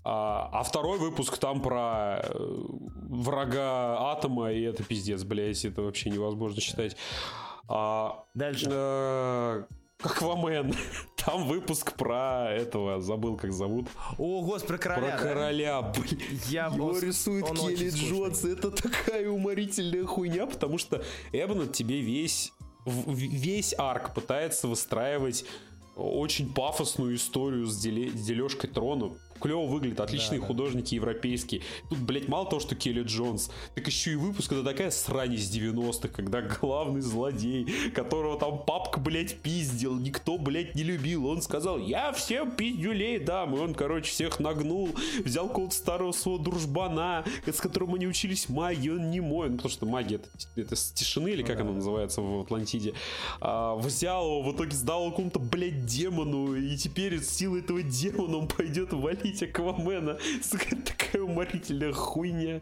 А, 0.03 0.49
а 0.51 0.63
второй 0.63 0.99
выпуск 0.99 1.37
там 1.37 1.61
про 1.61 2.19
э, 2.23 2.65
врага 3.07 4.11
атома, 4.11 4.51
и 4.51 4.61
это 4.63 4.83
пиздец, 4.83 5.23
блядь, 5.23 5.63
это 5.63 5.81
вообще 5.81 6.09
невозможно 6.09 6.59
читать. 6.59 6.97
А, 7.69 8.25
Дальше. 8.33 8.67
э, 8.69 9.63
Аквамен. 10.03 10.73
Там 11.15 11.47
выпуск 11.47 11.93
про 11.93 12.49
этого, 12.51 12.99
забыл, 13.01 13.37
как 13.37 13.53
зовут. 13.53 13.87
О, 14.17 14.41
господи, 14.43 14.67
про 14.67 14.77
короля. 14.77 15.01
Про 15.01 15.11
да? 15.11 15.17
короля, 15.33 15.81
блин. 15.81 16.19
Я 16.49 16.65
Его 16.67 16.89
босс- 16.89 17.03
рисует 17.03 17.43
он 17.49 17.55
Келли. 17.57 17.89
Джонс. 17.89 18.43
Это 18.43 18.71
такая 18.71 19.29
уморительная 19.29 20.05
хуйня, 20.05 20.47
потому 20.47 20.77
что 20.77 21.03
Эбнет 21.31 21.73
тебе 21.73 22.01
весь, 22.01 22.51
весь 22.85 23.75
арк 23.77 24.13
пытается 24.13 24.67
выстраивать 24.67 25.45
очень 25.95 26.51
пафосную 26.53 27.15
историю 27.15 27.65
с 27.67 27.77
дележкой 27.77 28.69
трона. 28.69 29.11
Клево 29.41 29.65
выглядит, 29.65 29.99
отличные 29.99 30.39
да. 30.39 30.45
художники 30.45 30.95
европейские. 30.95 31.61
Тут, 31.89 31.99
блядь, 31.99 32.27
мало 32.27 32.45
того, 32.45 32.59
что 32.59 32.75
Келли 32.75 33.03
Джонс, 33.03 33.49
так 33.75 33.87
еще 33.87 34.11
и 34.11 34.15
выпуск, 34.15 34.51
это 34.51 34.63
такая 34.63 34.91
срань 34.91 35.33
из 35.33 35.49
90-х, 35.53 36.09
когда 36.09 36.41
главный 36.41 37.01
злодей, 37.01 37.65
которого 37.93 38.39
там 38.39 38.63
папка, 38.65 38.99
блядь, 38.99 39.37
пиздил, 39.37 39.95
никто, 39.95 40.37
блядь, 40.37 40.75
не 40.75 40.83
любил. 40.83 41.25
Он 41.25 41.41
сказал, 41.41 41.79
я 41.79 42.11
всем 42.11 42.51
пиздюлей 42.51 43.19
дам. 43.19 43.55
И 43.55 43.59
он, 43.59 43.73
короче, 43.73 44.11
всех 44.11 44.39
нагнул, 44.39 44.89
взял 45.23 45.47
какого-то 45.47 45.75
старого 45.75 46.11
своего 46.11 46.41
дружбана, 46.41 47.25
с 47.45 47.59
которым 47.59 47.95
они 47.95 48.07
учились 48.07 48.49
магии, 48.49 48.89
он 48.89 49.09
не 49.11 49.19
мой. 49.19 49.49
Ну, 49.49 49.55
потому 49.55 49.71
что 49.71 49.85
магия 49.85 50.15
это, 50.15 50.29
это 50.55 50.75
с 50.75 50.91
тишины, 50.91 51.29
или 51.29 51.43
как 51.43 51.59
она 51.59 51.71
называется 51.71 52.21
в 52.21 52.41
Атлантиде. 52.41 52.93
А, 53.39 53.75
взял 53.75 54.25
его, 54.25 54.41
в 54.43 54.55
итоге 54.55 54.71
сдал 54.71 55.09
какому-то, 55.09 55.39
блядь, 55.39 55.85
демону, 55.85 56.55
и 56.55 56.77
теперь 56.77 57.21
с 57.21 57.29
силой 57.29 57.61
этого 57.61 57.81
демона 57.81 58.37
он 58.37 58.47
пойдет 58.47 58.93
валить 58.93 59.30
Аквамена. 59.41 60.17
Сука, 60.41 60.75
такая 60.85 61.21
уморительная 61.21 61.93
хуйня. 61.93 62.61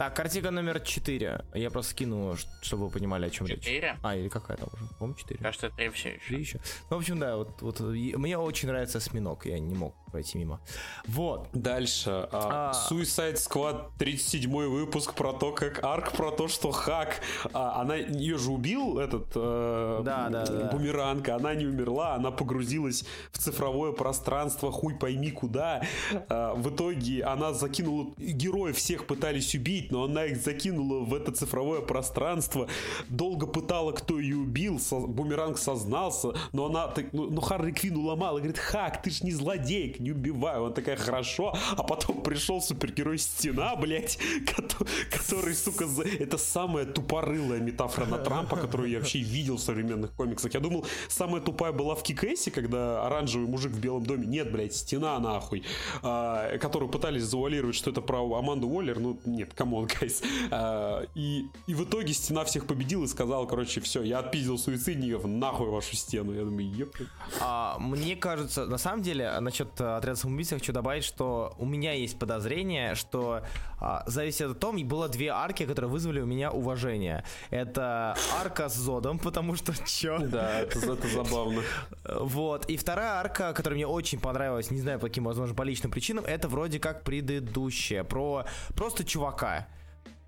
Так, 0.00 0.16
картинка 0.16 0.50
номер 0.50 0.80
4. 0.80 1.44
Я 1.52 1.70
просто 1.70 1.90
скину, 1.90 2.34
чтобы 2.62 2.86
вы 2.86 2.90
понимали, 2.90 3.26
о 3.26 3.30
чем 3.30 3.46
речь. 3.46 3.60
Четыре? 3.60 3.98
А, 4.02 4.16
или 4.16 4.30
какая 4.30 4.56
там 4.56 4.70
уже? 4.72 4.86
По-моему, 4.98 5.18
4. 5.18 5.38
Кажется, 5.40 5.68
три 5.68 5.90
все 5.90 6.18
Три 6.26 6.38
еще. 6.40 6.56
еще. 6.56 6.60
Ну, 6.88 6.96
в 6.96 7.00
общем, 7.00 7.18
да, 7.18 7.36
вот, 7.36 7.60
вот 7.60 7.80
мне 7.80 8.38
очень 8.38 8.68
нравится 8.68 8.96
осьминог, 8.96 9.44
я 9.44 9.58
не 9.58 9.74
мог 9.74 9.94
пройти 10.10 10.38
мимо. 10.38 10.60
Вот. 11.06 11.48
Дальше. 11.52 12.28
а, 12.32 12.72
А. 12.72 12.92
Suicide 12.92 13.34
Squad 13.34 13.90
37 13.98 14.50
выпуск 14.50 15.14
про 15.14 15.32
то, 15.32 15.52
как 15.52 15.84
арк, 15.84 16.12
про 16.12 16.30
то, 16.30 16.48
что 16.48 16.70
Хак, 16.70 17.20
а, 17.52 17.80
она 17.80 17.96
ее 17.96 18.38
же 18.38 18.50
убил, 18.50 18.98
этот 18.98 19.28
э, 19.34 20.00
Да, 20.02 20.28
да, 20.30 20.46
да. 20.46 20.70
бумеранг, 20.72 21.28
она 21.28 21.54
не 21.54 21.66
умерла, 21.66 22.14
она 22.14 22.30
погрузилась 22.30 23.04
в 23.32 23.38
цифровое 23.38 23.92
пространство, 23.92 24.72
хуй 24.72 24.94
пойми 24.94 25.30
куда. 25.30 25.82
А, 26.28 26.54
в 26.54 26.74
итоге 26.74 27.22
она 27.24 27.52
закинула, 27.52 28.12
героев 28.16 28.76
всех 28.76 29.06
пытались 29.06 29.54
убить, 29.54 29.89
но 29.90 30.04
она 30.04 30.24
их 30.26 30.36
закинула 30.42 31.00
в 31.04 31.14
это 31.14 31.32
цифровое 31.32 31.80
пространство, 31.80 32.68
долго 33.08 33.46
пытала, 33.46 33.92
кто 33.92 34.18
ее 34.18 34.36
убил, 34.36 34.78
со- 34.78 35.00
бумеранг 35.00 35.58
сознался, 35.58 36.32
но 36.52 36.66
она, 36.66 36.88
так, 36.88 37.12
ну, 37.12 37.30
ну 37.30 37.40
Харли 37.40 37.72
Квин 37.72 37.96
уломала, 37.96 38.38
говорит, 38.38 38.58
Хак, 38.58 39.02
ты 39.02 39.10
ж 39.10 39.22
не 39.22 39.32
злодейка, 39.32 40.02
не 40.02 40.12
убивай. 40.12 40.58
Он 40.58 40.72
такая, 40.72 40.96
хорошо, 40.96 41.54
а 41.76 41.82
потом 41.82 42.22
пришел 42.22 42.60
супергерой 42.60 43.18
Стена, 43.18 43.74
кото- 43.74 44.86
который, 45.10 45.54
сука, 45.54 45.86
за- 45.86 46.02
это 46.04 46.38
самая 46.38 46.84
тупорылая 46.86 47.60
метафора 47.60 48.06
на 48.06 48.18
Трампа, 48.18 48.56
которую 48.56 48.90
я 48.90 48.98
вообще 48.98 49.18
видел 49.20 49.56
в 49.56 49.60
современных 49.60 50.12
комиксах. 50.12 50.54
Я 50.54 50.60
думал, 50.60 50.84
самая 51.08 51.40
тупая 51.40 51.72
была 51.72 51.94
в 51.94 52.02
Кикэсе, 52.02 52.50
когда 52.50 53.06
оранжевый 53.06 53.48
мужик 53.48 53.72
в 53.72 53.80
Белом 53.80 54.04
доме, 54.04 54.26
нет, 54.26 54.52
блядь, 54.52 54.74
Стена 54.74 55.18
нахуй, 55.18 55.62
а, 56.02 56.58
которую 56.58 56.90
пытались 56.90 57.22
завуалировать, 57.22 57.74
что 57.74 57.90
это 57.90 58.00
про 58.00 58.20
Аманду 58.38 58.68
Уоллер, 58.68 58.98
ну, 58.98 59.18
нет, 59.24 59.54
come 59.80 59.83
on, 59.83 59.86
guys. 59.86 60.22
А, 60.52 61.04
и, 61.14 61.46
и 61.66 61.74
в 61.74 61.84
итоге 61.84 62.12
Стена 62.12 62.44
всех 62.44 62.66
победил 62.66 63.04
и 63.04 63.06
сказал, 63.06 63.46
короче, 63.46 63.80
все, 63.80 64.02
я 64.02 64.18
отпиздил 64.18 64.58
суицидников, 64.58 65.24
нахуй 65.24 65.68
вашу 65.68 65.94
стену. 65.94 66.32
Я 66.32 66.44
думаю, 66.44 66.68
еп. 66.70 66.96
А, 67.40 67.78
мне 67.78 68.16
кажется, 68.16 68.66
на 68.66 68.78
самом 68.78 69.02
деле, 69.02 69.38
насчет 69.40 69.68
э, 69.80 69.96
отряда 69.96 70.18
самоубийц 70.18 70.50
я 70.50 70.58
хочу 70.58 70.72
добавить, 70.72 71.04
что 71.04 71.54
у 71.58 71.66
меня 71.66 71.92
есть 71.92 72.18
подозрение, 72.18 72.94
что 72.94 73.42
а, 73.80 74.02
зависит 74.06 74.50
от 74.50 74.58
том, 74.58 74.76
и 74.76 74.84
было 74.84 75.08
две 75.08 75.28
арки, 75.28 75.64
которые 75.64 75.90
вызвали 75.90 76.20
у 76.20 76.26
меня 76.26 76.50
уважение. 76.50 77.24
Это 77.50 78.16
арка 78.40 78.68
с 78.68 78.74
Зодом, 78.74 79.18
потому 79.18 79.56
что 79.56 79.72
чё? 79.86 80.18
Да, 80.18 80.60
это, 80.60 80.78
это 80.78 81.08
забавно. 81.08 81.62
Вот. 82.04 82.66
И 82.66 82.76
вторая 82.76 83.12
арка, 83.12 83.52
которая 83.52 83.76
мне 83.76 83.86
очень 83.86 84.20
понравилась, 84.20 84.70
не 84.70 84.80
знаю 84.80 84.98
по 84.98 85.06
каким, 85.06 85.24
возможно, 85.24 85.54
по 85.54 85.62
личным 85.62 85.90
причинам, 85.90 86.24
это 86.24 86.48
вроде 86.48 86.78
как 86.78 87.04
предыдущая. 87.04 88.04
Про 88.04 88.44
просто 88.74 89.04
чувака. 89.04 89.66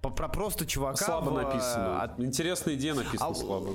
Про 0.03 0.29
просто 0.29 0.67
чувака. 0.67 1.05
Слабо 1.05 1.31
в, 1.31 1.39
э, 1.39 1.43
написано. 1.45 2.03
от- 2.03 2.19
Интересная 2.21 2.75
идея 2.75 2.95
написана 2.95 3.31
А, 3.31 3.35
слабо. 3.35 3.71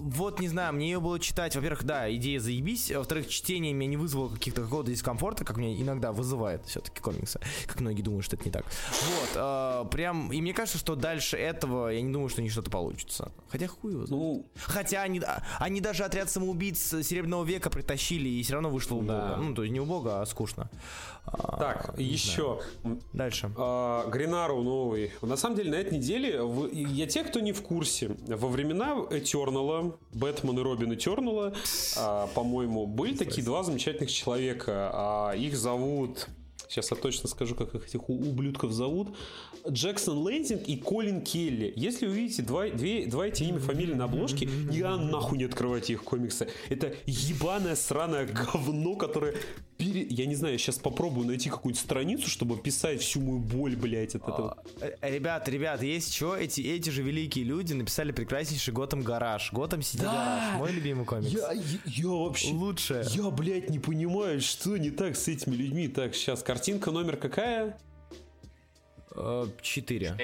Вот, 0.00 0.38
не 0.38 0.46
знаю, 0.48 0.72
мне 0.74 0.90
ее 0.92 1.00
было 1.00 1.18
читать. 1.18 1.56
Во-первых, 1.56 1.82
да, 1.82 2.10
идея 2.14 2.38
заебись. 2.38 2.90
а 2.92 2.98
Во-вторых, 2.98 3.28
чтение 3.28 3.72
меня 3.72 3.90
не 3.90 3.96
вызвало 3.96 4.28
каких-то 4.28 4.62
какого-то 4.62 4.92
дискомфорта, 4.92 5.44
как 5.44 5.56
меня 5.56 5.74
иногда 5.82 6.12
вызывает 6.12 6.64
все-таки 6.66 7.00
комиксы. 7.00 7.40
Как 7.66 7.80
многие 7.80 8.02
думают, 8.02 8.24
что 8.24 8.36
это 8.36 8.44
не 8.44 8.52
так. 8.52 8.64
Вот, 8.64 9.30
э, 9.34 9.84
прям, 9.90 10.32
и 10.32 10.40
мне 10.40 10.54
кажется, 10.54 10.78
что 10.78 10.94
дальше 10.94 11.36
этого 11.36 11.88
я 11.88 12.00
не 12.00 12.12
думаю, 12.12 12.28
что 12.28 12.40
у 12.40 12.44
них 12.44 12.52
что-то 12.52 12.70
получится. 12.70 13.32
Хотя 13.50 13.66
хуй 13.66 13.92
его 13.92 14.06
знает. 14.06 14.22
Ну, 14.22 14.46
Хотя 14.62 15.02
они, 15.02 15.18
а, 15.18 15.42
они 15.58 15.80
даже 15.80 16.04
отряд 16.04 16.30
самоубийц 16.30 16.78
Серебряного 17.02 17.44
века 17.44 17.68
притащили, 17.68 18.28
и 18.28 18.42
все 18.44 18.52
равно 18.54 18.70
вышло 18.70 18.94
убого. 18.94 19.18
Да. 19.18 19.36
Ну, 19.36 19.52
то 19.52 19.64
есть 19.64 19.72
не 19.72 19.80
убого, 19.80 20.22
а 20.22 20.26
скучно. 20.26 20.70
А, 21.32 21.56
так, 21.58 21.98
не 21.98 22.04
еще. 22.04 22.60
знаю. 22.82 23.00
Дальше. 23.12 23.50
А, 23.56 24.08
Гринару 24.08 24.62
новый. 24.62 25.12
На 25.22 25.36
самом 25.36 25.56
деле, 25.56 25.70
на 25.70 25.76
этой 25.76 25.98
неделе, 25.98 26.42
в- 26.42 26.72
я 26.72 27.06
те, 27.06 27.24
кто 27.24 27.40
не 27.40 27.52
в 27.52 27.62
курсе, 27.62 28.16
во 28.26 28.48
времена 28.48 28.96
Этернала, 29.10 29.96
Бэтмен 30.12 30.58
и 30.58 30.62
Робин 30.62 30.94
Этернала, 30.94 31.52
а, 31.96 32.26
по-моему, 32.28 32.86
были 32.86 33.16
такие 33.16 33.44
два 33.44 33.62
замечательных 33.62 34.10
человека. 34.10 34.90
А, 34.92 35.32
их 35.32 35.56
зовут... 35.56 36.28
Сейчас 36.68 36.90
я 36.90 36.98
точно 36.98 37.30
скажу, 37.30 37.54
как 37.54 37.74
их 37.74 37.86
этих 37.86 38.10
ублюдков 38.10 38.72
зовут. 38.72 39.16
Джексон 39.70 40.18
Лейзинг 40.18 40.62
и 40.68 40.76
Колин 40.76 41.22
Келли. 41.22 41.72
Если 41.76 42.06
увидите 42.06 42.42
два, 42.42 42.68
две, 42.68 43.06
два 43.06 43.26
эти 43.26 43.42
имя, 43.44 43.58
фамилии 43.58 43.94
на 43.94 44.04
обложке, 44.04 44.46
никогда 44.46 44.96
нахуй 44.96 45.38
не 45.38 45.44
открывайте 45.44 45.92
их 45.94 46.04
комиксы. 46.04 46.48
Это 46.68 46.94
ебаное 47.06 47.76
сраное 47.76 48.26
говно, 48.26 48.96
которое... 48.96 49.34
пере- 49.76 50.06
Я 50.08 50.26
не 50.26 50.34
знаю, 50.34 50.54
я 50.54 50.58
сейчас 50.58 50.78
попробую 50.78 51.26
найти 51.26 51.50
какую-нибудь 51.50 51.80
страницу, 51.82 52.28
чтобы 52.28 52.56
писать 52.56 53.00
всю 53.00 53.20
мою 53.20 53.38
боль, 53.40 53.76
блядь, 53.76 54.14
от 54.14 54.22
этого. 54.22 54.62
Э, 54.80 54.92
Ребят, 55.10 55.48
ребят, 55.48 55.82
есть 55.82 56.14
что? 56.14 56.36
Эти, 56.36 56.60
эти 56.62 56.90
же 56.90 57.02
великие 57.02 57.44
люди 57.44 57.72
написали 57.74 58.12
прекраснейший 58.12 58.72
Готэм 58.74 59.02
Гараж. 59.02 59.52
Готэм 59.52 59.82
Сити 59.82 60.02
Да! 60.02 60.12
Гараж. 60.12 60.58
Мой 60.58 60.72
любимый 60.72 61.04
комикс. 61.04 61.28
Я, 61.30 61.52
я, 61.52 61.62
я 61.84 62.08
вообще... 62.08 62.52
Лучше. 62.52 63.04
Я, 63.10 63.30
блядь, 63.30 63.70
не 63.70 63.78
понимаю, 63.78 64.40
что 64.40 64.76
не 64.76 64.90
так 64.90 65.16
с 65.16 65.28
этими 65.28 65.54
людьми. 65.54 65.88
Так, 65.88 66.14
сейчас, 66.14 66.42
картинка 66.42 66.90
номер 66.90 67.16
какая? 67.16 67.78
Э, 69.18 69.46
Четыре. 69.62 70.16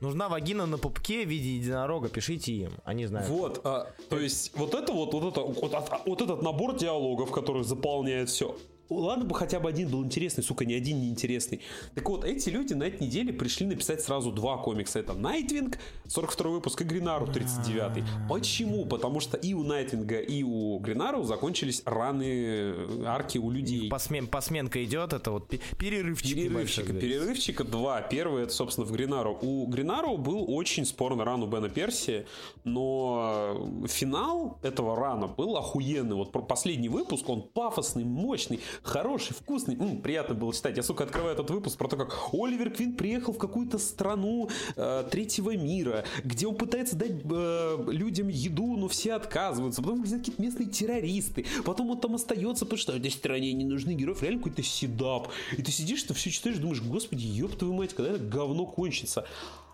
Нужна 0.00 0.28
вагина 0.30 0.64
на 0.64 0.78
пупке 0.78 1.26
в 1.26 1.28
виде 1.28 1.56
единорога, 1.56 2.08
пишите 2.08 2.52
им. 2.54 2.72
Они 2.84 3.04
знают. 3.06 3.28
Вот, 3.28 3.60
а, 3.64 3.86
то 4.08 4.18
есть 4.18 4.52
вот 4.56 4.74
это 4.74 4.92
вот, 4.94 5.12
вот, 5.12 5.24
это, 5.32 5.40
вот, 5.42 5.74
от- 5.74 6.06
вот 6.06 6.22
этот 6.22 6.40
набор 6.42 6.74
диалогов, 6.78 7.30
который 7.30 7.64
заполняет 7.64 8.30
все. 8.30 8.56
Ладно 8.90 9.24
бы 9.24 9.34
хотя 9.34 9.60
бы 9.60 9.68
один 9.68 9.88
был 9.88 10.04
интересный, 10.04 10.42
сука, 10.42 10.64
ни 10.64 10.74
один 10.74 11.00
не 11.00 11.08
интересный. 11.08 11.60
Так 11.94 12.08
вот, 12.08 12.24
эти 12.24 12.48
люди 12.50 12.74
на 12.74 12.84
этой 12.84 13.06
неделе 13.06 13.32
пришли 13.32 13.66
написать 13.66 14.02
сразу 14.02 14.32
два 14.32 14.58
комикса. 14.58 14.98
Это 14.98 15.14
Найтвинг, 15.14 15.78
42 16.08 16.50
выпуск, 16.50 16.80
и 16.82 16.84
Гринару, 16.84 17.26
39 17.26 18.04
Почему? 18.28 18.84
Потому 18.86 19.20
что 19.20 19.36
и 19.36 19.54
у 19.54 19.62
Найтвинга, 19.62 20.18
и 20.18 20.42
у 20.42 20.78
Гринару 20.80 21.22
закончились 21.22 21.82
раны 21.84 22.74
арки 23.06 23.38
у 23.38 23.50
людей. 23.50 23.88
Посмен- 23.88 24.26
посменка 24.26 24.84
идет, 24.84 25.12
это 25.12 25.30
вот 25.30 25.48
пе- 25.48 25.60
перерывчик 25.78 26.34
Перерывчика. 26.34 26.92
Перерывчика 26.92 27.64
два. 27.64 28.02
Первый 28.02 28.42
это, 28.42 28.52
собственно, 28.52 28.86
в 28.86 28.92
Гринару. 28.92 29.38
У 29.40 29.66
Гринару 29.66 30.16
был 30.16 30.44
очень 30.52 30.84
спорный 30.84 31.24
ран 31.24 31.42
у 31.42 31.46
Бена 31.46 31.68
Перси, 31.68 32.26
но 32.64 33.84
финал 33.88 34.58
этого 34.62 34.96
рана 34.96 35.28
был 35.28 35.56
охуенный. 35.56 36.16
Вот 36.16 36.32
последний 36.48 36.88
выпуск, 36.88 37.28
он 37.28 37.42
пафосный, 37.42 38.04
мощный, 38.04 38.60
хороший, 38.82 39.34
вкусный. 39.34 39.76
М, 39.76 40.00
приятно 40.00 40.34
было 40.34 40.52
читать. 40.52 40.76
Я, 40.76 40.82
сука, 40.82 41.04
открываю 41.04 41.34
этот 41.34 41.50
выпуск 41.50 41.76
про 41.78 41.88
то, 41.88 41.96
как 41.96 42.16
Оливер 42.32 42.70
Квин 42.70 42.94
приехал 42.94 43.32
в 43.32 43.38
какую-то 43.38 43.78
страну 43.78 44.48
э, 44.76 45.04
третьего 45.10 45.56
мира, 45.56 46.04
где 46.24 46.46
он 46.46 46.54
пытается 46.54 46.96
дать 46.96 47.22
э, 47.24 47.84
людям 47.88 48.28
еду, 48.28 48.76
но 48.76 48.88
все 48.88 49.14
отказываются. 49.14 49.82
Потом 49.82 50.02
где-то 50.02 50.18
какие-то 50.18 50.42
местные 50.42 50.68
террористы. 50.68 51.46
Потом 51.64 51.90
он 51.90 52.00
там 52.00 52.14
остается, 52.14 52.64
потому 52.64 52.78
что 52.78 52.92
этой 52.92 53.10
стране 53.10 53.52
не 53.52 53.64
нужны 53.64 53.92
героев. 53.92 54.22
Реально 54.22 54.38
какой-то 54.40 54.62
седап. 54.62 55.28
И 55.56 55.62
ты 55.62 55.70
сидишь, 55.70 56.02
ты 56.02 56.14
все 56.14 56.30
читаешь, 56.30 56.58
думаешь, 56.58 56.82
господи, 56.82 57.26
ёб 57.26 57.56
твою 57.56 57.74
мать, 57.74 57.94
когда 57.94 58.12
это 58.12 58.24
говно 58.24 58.66
кончится. 58.66 59.26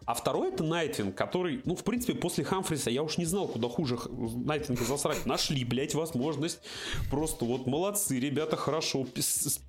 А 0.07 0.15
второй 0.15 0.49
это 0.49 0.63
Найтвинг, 0.63 1.17
который, 1.17 1.61
ну, 1.65 1.75
в 1.75 1.83
принципе, 1.83 2.15
после 2.15 2.45
Хамфриса 2.45 2.91
я 2.91 3.03
уж 3.03 3.19
не 3.19 3.25
знал, 3.25 3.49
куда 3.49 3.69
хуже 3.69 3.99
Найтвинга 4.09 4.85
засрать. 4.85 5.27
Нашли, 5.27 5.65
блядь, 5.65 5.95
возможность. 5.95 6.61
Просто 7.11 7.45
вот 7.45 7.67
молодцы, 7.67 8.21
ребята, 8.21 8.57
хорошо, 8.57 9.05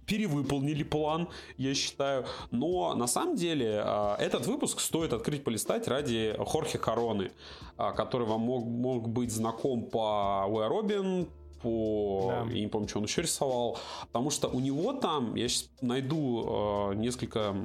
перевыполнили 0.06 0.84
план, 0.84 1.28
я 1.58 1.74
считаю. 1.74 2.26
Но 2.52 2.94
на 2.94 3.08
самом 3.08 3.36
деле 3.36 3.82
а, 3.84 4.16
этот 4.20 4.46
выпуск 4.46 4.80
стоит 4.80 5.12
открыть, 5.12 5.44
полистать 5.44 5.88
ради 5.88 6.36
Хорхе 6.38 6.78
Короны, 6.78 7.32
а, 7.76 7.92
который 7.92 8.28
вам 8.28 8.42
мог, 8.42 8.64
мог 8.66 9.10
быть 9.10 9.32
знаком 9.32 9.86
по 9.86 10.46
Уэ 10.48 10.68
Робин, 10.68 11.28
по... 11.64 12.28
Да. 12.46 12.52
Я 12.52 12.62
не 12.62 12.68
помню, 12.68 12.88
что 12.88 13.00
он 13.00 13.06
еще 13.06 13.24
рисовал. 13.24 13.80
Потому 14.02 14.30
что 14.30 14.48
у 14.48 14.60
него 14.60 14.94
там, 14.94 15.34
я 15.36 15.48
сейчас 15.48 15.70
найду 15.82 16.92
э, 16.92 16.96
несколько 16.96 17.56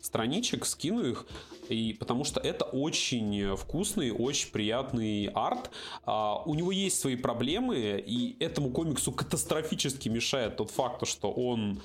страничек, 0.00 0.64
скину 0.64 1.04
их, 1.04 1.26
и 1.68 1.94
потому 1.98 2.24
что 2.24 2.40
это 2.40 2.64
очень 2.64 3.56
вкусный, 3.56 4.10
очень 4.10 4.50
приятный 4.52 5.26
арт. 5.34 5.70
А, 6.04 6.42
у 6.44 6.54
него 6.54 6.72
есть 6.72 6.98
свои 7.00 7.16
проблемы, 7.16 8.02
и 8.04 8.36
этому 8.42 8.70
комиксу 8.70 9.12
катастрофически 9.12 10.08
мешает 10.08 10.56
тот 10.56 10.70
факт, 10.70 11.06
что 11.06 11.30
он 11.30 11.80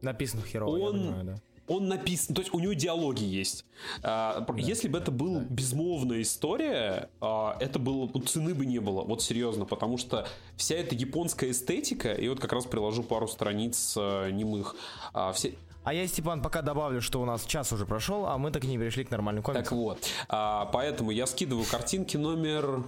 Написано 0.00 0.42
херово, 0.42 0.78
Он- 0.78 0.92
понимаю, 0.92 1.24
да. 1.24 1.34
он 1.66 1.88
написан, 1.88 2.34
то 2.34 2.40
есть 2.40 2.54
у 2.54 2.60
него 2.60 2.72
диалоги 2.72 3.24
есть. 3.24 3.64
А, 4.02 4.46
Если 4.56 4.86
бы 4.88 4.98
это 4.98 5.10
была 5.10 5.40
безмолвная 5.40 6.22
история, 6.22 7.10
а, 7.20 7.56
это 7.58 7.78
было, 7.80 8.08
ну, 8.12 8.20
цены 8.20 8.54
бы 8.54 8.64
не 8.64 8.78
было, 8.78 9.02
вот 9.02 9.22
серьезно, 9.22 9.64
потому 9.64 9.98
что 9.98 10.26
вся 10.56 10.76
эта 10.76 10.94
японская 10.94 11.50
эстетика, 11.50 12.12
и 12.12 12.28
вот 12.28 12.38
как 12.38 12.52
раз 12.52 12.64
приложу 12.66 13.02
пару 13.02 13.26
страниц 13.26 13.94
а, 13.98 14.30
немых, 14.30 14.76
а, 15.12 15.32
все, 15.32 15.54
А 15.84 15.94
я, 15.94 16.06
Степан, 16.06 16.42
пока 16.42 16.60
добавлю, 16.62 17.00
что 17.00 17.20
у 17.22 17.24
нас 17.24 17.44
час 17.46 17.72
уже 17.72 17.86
прошел, 17.86 18.26
а 18.26 18.36
мы 18.36 18.50
так 18.50 18.64
и 18.64 18.66
не 18.66 18.76
перешли 18.76 19.04
к 19.04 19.10
нормальным 19.10 19.42
так 19.42 19.54
комиксам. 19.54 19.78
вот, 19.78 20.06
а, 20.28 20.66
поэтому 20.66 21.10
я 21.10 21.26
скидываю 21.26 21.64
картинки 21.64 22.16
номер 22.18 22.84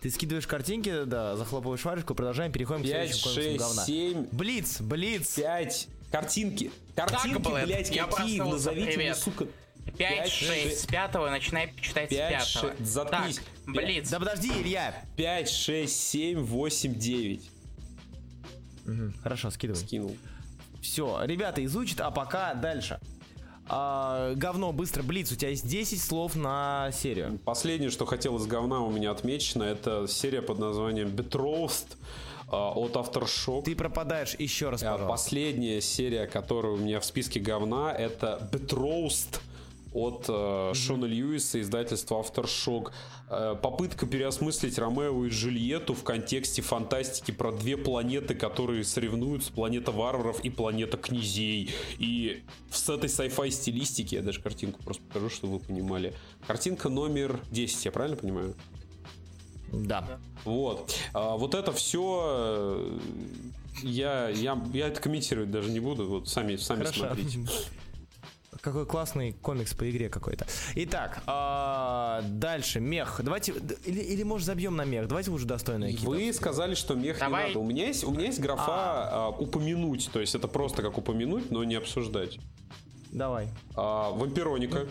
Ты 0.00 0.10
скидываешь 0.10 0.46
картинки, 0.46 1.04
да, 1.04 1.36
захлопываешь 1.36 1.84
варежку, 1.84 2.14
продолжаем, 2.14 2.52
переходим 2.52 2.82
к 2.84 2.86
5, 2.86 3.14
следующему 3.14 3.34
комиксу 3.34 3.50
6, 3.50 3.58
говна. 3.58 3.84
7, 3.84 4.26
Блиц, 4.32 4.80
Блиц. 4.80 5.34
5, 5.34 5.88
картинки, 6.10 6.70
картинки, 6.94 7.38
Блэд, 7.42 7.66
блядь, 7.66 7.90
я 7.90 8.06
какие, 8.06 8.40
назовите 8.40 8.96
мне, 8.96 9.14
сука, 9.14 9.44
5, 9.84 9.98
Пять, 9.98 10.30
6, 10.30 10.52
шесть. 10.52 10.80
с 10.80 10.86
пятого, 10.86 11.28
начинай 11.28 11.74
читать 11.80 12.10
с 12.10 12.14
Пять, 12.14 12.30
пятого. 12.54 12.74
шесть, 12.76 12.90
заткнись. 12.90 13.36
Так. 13.36 13.74
Блиц. 13.74 14.08
Да 14.10 14.18
подожди, 14.20 14.48
Илья. 14.48 15.04
5, 15.16 15.48
6, 15.50 15.94
7, 15.94 16.40
8, 16.40 16.94
9. 16.94 17.50
Мгм, 18.86 19.14
Хорошо, 19.22 19.50
скидывай. 19.50 19.80
Скинул. 19.80 20.16
Все, 20.80 21.20
ребята, 21.24 21.64
изучат, 21.64 22.00
а 22.00 22.10
пока 22.10 22.54
дальше. 22.54 22.98
А, 23.68 24.34
говно, 24.34 24.72
быстро, 24.72 25.02
Блиц, 25.02 25.32
у 25.32 25.36
тебя 25.36 25.50
есть 25.50 25.66
10 25.66 26.00
слов 26.00 26.36
на 26.36 26.90
серию. 26.92 27.38
Последнее, 27.44 27.90
что 27.90 28.06
хотел 28.06 28.36
из 28.36 28.46
говна 28.46 28.80
у 28.80 28.90
меня 28.90 29.10
отмечено, 29.10 29.64
это 29.64 30.06
серия 30.08 30.40
под 30.40 30.58
названием 30.58 31.08
Betrothed 31.08 31.96
а, 32.48 32.70
от 32.70 32.92
Aftershock. 32.92 33.64
Ты 33.64 33.74
пропадаешь 33.74 34.36
еще 34.38 34.70
раз, 34.70 34.82
А, 34.82 34.92
пожалуйста. 34.92 35.08
Последняя 35.08 35.80
серия, 35.80 36.26
которая 36.26 36.72
у 36.72 36.76
меня 36.76 37.00
в 37.00 37.04
списке 37.04 37.40
говна, 37.40 37.92
это 37.92 38.48
Betrothed 38.52 39.40
от 39.96 40.26
э, 40.28 40.72
Шона 40.74 41.06
Льюиса, 41.06 41.58
издательства 41.60 42.20
Aftershock. 42.20 42.92
Э, 43.30 43.56
попытка 43.60 44.04
переосмыслить 44.04 44.78
Ромео 44.78 45.24
и 45.24 45.30
Джульетту 45.30 45.94
в 45.94 46.04
контексте 46.04 46.60
фантастики 46.60 47.30
про 47.30 47.50
две 47.50 47.78
планеты, 47.78 48.34
которые 48.34 48.84
соревнуются, 48.84 49.50
планета 49.52 49.92
варваров 49.92 50.44
и 50.44 50.50
планета 50.50 50.98
князей. 50.98 51.70
И 51.98 52.42
с 52.70 52.88
этой 52.90 53.08
sci-fi 53.08 53.50
стилистики, 53.50 54.16
я 54.16 54.22
даже 54.22 54.42
картинку 54.42 54.82
просто 54.82 55.02
покажу, 55.04 55.30
чтобы 55.30 55.54
вы 55.54 55.60
понимали. 55.60 56.12
Картинка 56.46 56.90
номер 56.90 57.40
10, 57.50 57.86
я 57.86 57.90
правильно 57.90 58.18
понимаю? 58.18 58.54
Да. 59.72 60.18
Вот. 60.44 60.94
А, 61.14 61.36
вот 61.36 61.54
это 61.54 61.72
все 61.72 62.98
я, 63.82 64.28
я, 64.28 64.62
я 64.72 64.88
это 64.88 65.00
комментировать 65.00 65.50
даже 65.50 65.70
не 65.70 65.80
буду. 65.80 66.06
Вот 66.06 66.28
сами, 66.28 66.56
сами 66.56 66.80
Хорошо. 66.80 67.06
смотрите. 67.06 67.40
Какой 68.66 68.84
классный 68.84 69.30
комикс 69.30 69.74
по 69.74 69.88
игре 69.88 70.08
какой-то. 70.08 70.44
Итак, 70.74 71.22
а, 71.28 72.20
дальше 72.22 72.80
мех. 72.80 73.20
Давайте 73.22 73.54
или, 73.84 74.00
или 74.00 74.24
может 74.24 74.44
забьем 74.44 74.74
на 74.74 74.84
мех. 74.84 75.06
Давайте 75.06 75.30
уже 75.30 75.46
достойные 75.46 75.92
какие-то. 75.92 76.10
Вы 76.10 76.32
сказали, 76.32 76.74
что 76.74 76.96
мех 76.96 77.20
Давай. 77.20 77.42
не 77.42 77.48
надо. 77.50 77.60
У 77.60 77.64
меня 77.64 77.86
есть, 77.86 78.02
у 78.02 78.10
меня 78.10 78.24
есть 78.24 78.40
графа 78.40 79.08
а, 79.08 79.28
упомянуть. 79.28 80.10
То 80.12 80.18
есть 80.18 80.34
это 80.34 80.48
просто 80.48 80.82
как 80.82 80.98
упомянуть, 80.98 81.48
но 81.52 81.62
не 81.62 81.76
обсуждать. 81.76 82.40
Давай. 83.12 83.50
А, 83.76 84.10
вампироника. 84.10 84.88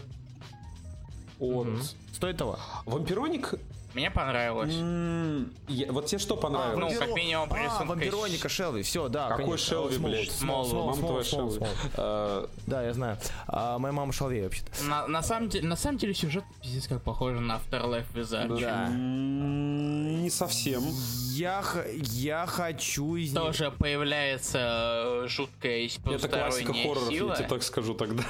От. 1.37 1.67
Стоит 2.13 2.37
того. 2.37 2.57
Вампироник. 2.85 3.55
Мне 3.95 4.11
понравилось. 4.11 4.73
м, 4.75 5.53
я- 5.69 5.89
вот 5.89 6.05
тебе 6.07 6.19
что 6.19 6.35
понравилось? 6.35 6.93
ну, 6.93 6.99
как 6.99 7.15
минимум, 7.15 7.47
по 7.47 7.55
а, 7.55 7.63
рисунку 7.63 7.85
вампироника. 7.85 8.49
Шелви. 8.49 8.83
Все, 8.83 9.07
да. 9.07 9.29
Какой 9.29 9.45
конечно. 9.45 9.67
Шелви, 9.67 9.95
Смол, 9.95 10.09
блядь? 10.11 10.31
смол, 10.31 10.65
смол, 10.65 10.81
Мама 10.87 10.95
смол, 10.97 11.09
твоя 11.09 11.23
смол, 11.23 11.51
Шелви. 11.53 11.65
смол. 11.93 12.49
Да, 12.67 12.83
я 12.83 12.93
знаю. 12.93 13.17
А, 13.47 13.79
моя 13.79 13.93
мама 13.93 14.11
Шелви 14.11 14.41
вообще-то. 14.41 14.83
На, 14.83 15.07
на 15.07 15.23
самом 15.23 15.47
деле, 15.47 15.65
на 15.67 15.77
самом 15.77 15.97
деле 15.97 16.13
сюжет 16.13 16.43
пиздец 16.61 16.87
как 16.87 17.03
похож 17.03 17.39
на 17.39 17.53
Afterlife 17.57 18.05
Wizard. 18.13 18.59
Да. 18.59 18.87
м, 18.87 20.21
Не 20.23 20.29
совсем. 20.29 20.83
Я, 21.31 21.61
х- 21.61 21.85
я 21.93 22.45
хочу 22.47 23.15
из 23.15 23.31
них- 23.31 23.41
Тоже 23.41 23.71
появляется 23.71 25.23
э, 25.23 25.27
жуткая 25.29 25.85
Это 25.85 26.27
классика 26.27 26.73
потусторонняя 26.73 26.87
хорроров, 26.87 27.09
сила. 27.13 27.29
я 27.29 27.35
тебе 27.37 27.47
так 27.47 27.63
скажу 27.63 27.93
тогда. 27.93 28.23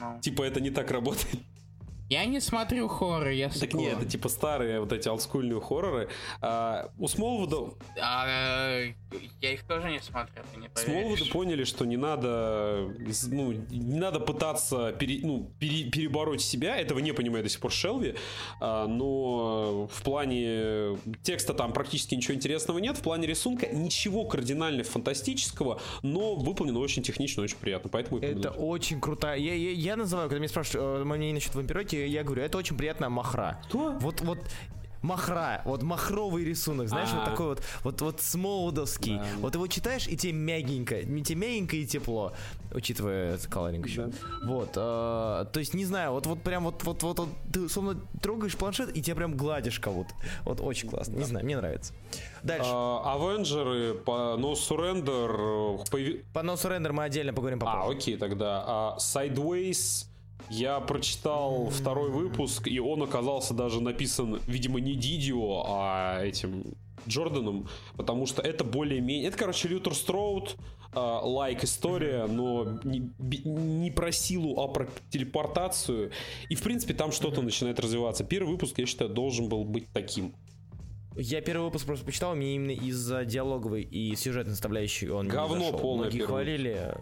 Ну. 0.00 0.20
Типа 0.20 0.42
это 0.42 0.60
не 0.60 0.70
так 0.70 0.90
работает. 0.90 1.38
Я 2.10 2.26
не 2.26 2.40
смотрю 2.40 2.86
хоррор, 2.88 3.28
я 3.28 3.48
Так 3.48 3.56
сыкло. 3.56 3.78
нет, 3.80 3.96
это 3.98 4.06
типа 4.06 4.28
старые 4.28 4.80
вот 4.80 4.92
эти 4.92 5.08
олдскульные 5.08 5.60
хорроры. 5.60 6.08
А, 6.40 6.90
у 6.98 7.08
Смолвуда, 7.08 7.74
А, 8.00 8.26
э, 8.28 8.92
я 9.40 9.52
их 9.54 9.62
тоже 9.64 9.90
не 9.90 10.00
смотрел, 10.00 10.44
ты 10.52 10.60
не 10.60 10.68
поверишь. 10.68 11.30
поняли, 11.30 11.64
что 11.64 11.84
не 11.86 11.96
надо, 11.96 12.88
ну, 13.28 13.52
не 13.52 13.98
надо 13.98 14.20
пытаться 14.20 14.92
пере- 14.92 15.20
ну, 15.22 15.50
пере- 15.58 15.90
перебороть 15.90 16.42
себя. 16.42 16.76
Этого 16.76 16.98
не 16.98 17.12
понимает 17.12 17.44
до 17.44 17.50
сих 17.50 17.60
пор 17.60 17.72
Шелви. 17.72 18.16
А, 18.60 18.86
но 18.86 19.86
в 19.90 20.02
плане 20.02 20.98
текста 21.22 21.54
там 21.54 21.72
практически 21.72 22.14
ничего 22.14 22.34
интересного 22.34 22.78
нет. 22.78 22.98
В 22.98 23.02
плане 23.02 23.26
рисунка 23.26 23.66
ничего 23.68 24.24
кардинально 24.26 24.84
фантастического, 24.84 25.80
но 26.02 26.34
выполнено 26.34 26.80
очень 26.80 27.02
технично, 27.02 27.42
очень 27.42 27.56
приятно. 27.56 27.88
Поэтому 27.90 28.20
Это 28.20 28.50
очень 28.50 29.00
круто. 29.00 29.34
Я, 29.34 29.54
я, 29.54 29.70
я 29.70 29.96
называю, 29.96 30.28
когда 30.28 30.38
меня 30.40 30.48
спрашивают 30.48 31.00
э, 31.00 31.04
мое 31.04 31.18
мнение 31.18 31.34
насчет 31.36 31.54
вампиройки, 31.94 32.12
я 32.12 32.22
говорю, 32.24 32.42
это 32.42 32.58
очень 32.58 32.76
приятная 32.76 33.08
махра. 33.08 33.60
Кто? 33.68 33.92
Вот, 34.00 34.20
вот 34.20 34.38
махра, 35.02 35.60
вот 35.66 35.82
махровый 35.82 36.44
рисунок, 36.44 36.88
знаешь, 36.88 37.10
вот 37.12 37.22
А. 37.28 37.30
такой 37.30 37.46
вот, 37.48 37.62
вот, 37.82 38.00
вот 38.00 38.20
смолдовский. 38.22 39.18
Да. 39.18 39.24
Вот 39.40 39.54
его 39.54 39.66
читаешь, 39.66 40.08
и 40.08 40.16
тебе 40.16 40.32
мягенько, 40.32 41.02
не 41.04 41.22
тебе 41.22 41.40
мягенько 41.46 41.76
и 41.76 41.84
тепло, 41.84 42.32
учитывая 42.72 43.36
колоринг 43.50 43.86
еще. 43.86 44.10
Вот, 44.46 44.70
э, 44.70 45.44
то 45.52 45.52
есть, 45.56 45.74
не 45.74 45.84
знаю, 45.84 46.12
вот, 46.12 46.26
вот 46.26 46.40
прям 46.42 46.64
вот, 46.64 46.82
вот, 46.84 47.02
вот, 47.02 47.18
вот, 47.18 47.28
ты 47.52 47.68
словно 47.68 48.00
трогаешь 48.22 48.56
планшет, 48.56 48.96
и 48.96 49.02
тебя 49.02 49.16
прям 49.16 49.36
гладишь 49.36 49.78
кого-то. 49.78 50.14
Вот 50.44 50.62
очень 50.62 50.88
классно, 50.88 51.16
не 51.16 51.24
знаю, 51.24 51.44
мне 51.44 51.58
нравится. 51.58 51.92
Дальше. 52.42 52.70
А, 52.72 53.14
Авенджеры 53.14 53.92
по 53.92 54.36
No 54.38 54.54
Surrender 54.54 55.80
э, 55.82 55.84
появи- 55.90 56.24
По 56.32 56.42
носу 56.42 56.70
рендер 56.70 56.94
мы 56.94 57.04
отдельно 57.04 57.34
поговорим 57.34 57.58
А, 57.62 57.66
попозже. 57.66 57.98
окей, 57.98 58.16
тогда. 58.16 58.64
А, 58.66 58.96
Sideways 58.98 60.06
я 60.50 60.80
прочитал 60.80 61.70
второй 61.70 62.10
выпуск, 62.10 62.68
и 62.68 62.78
он 62.78 63.02
оказался 63.02 63.54
даже 63.54 63.80
написан, 63.80 64.40
видимо, 64.46 64.80
не 64.80 64.94
Дидио, 64.94 65.64
а 65.66 66.22
этим 66.22 66.74
Джорданом, 67.08 67.68
потому 67.96 68.26
что 68.26 68.42
это 68.42 68.64
более-менее... 68.64 69.28
Это, 69.28 69.38
короче, 69.38 69.68
Лютер 69.68 69.94
Строуд, 69.94 70.56
а, 70.92 71.20
лайк 71.20 71.64
история, 71.64 72.26
но 72.26 72.78
не, 72.84 73.10
не 73.18 73.90
про 73.90 74.12
силу, 74.12 74.60
а 74.62 74.68
про 74.68 74.88
телепортацию. 75.10 76.12
И, 76.48 76.54
в 76.54 76.62
принципе, 76.62 76.94
там 76.94 77.12
что-то 77.12 77.42
начинает 77.42 77.80
развиваться. 77.80 78.24
Первый 78.24 78.52
выпуск, 78.52 78.78
я 78.78 78.86
считаю, 78.86 79.10
должен 79.10 79.48
был 79.48 79.64
быть 79.64 79.88
таким. 79.92 80.34
Я 81.16 81.40
первый 81.40 81.66
выпуск 81.66 81.86
просто 81.86 82.04
почитал, 82.04 82.34
мне 82.34 82.56
именно 82.56 82.72
из-за 82.72 83.24
диалоговой 83.24 83.82
и 83.82 84.16
сюжетной 84.16 84.52
составляющей 84.52 85.08
он 85.10 85.28
Говно 85.28 85.56
не 85.56 85.64
зашел. 85.66 85.78
полное 85.78 86.06
Многие 86.06 86.18
первый 86.18 86.26
хвалили, 86.26 86.94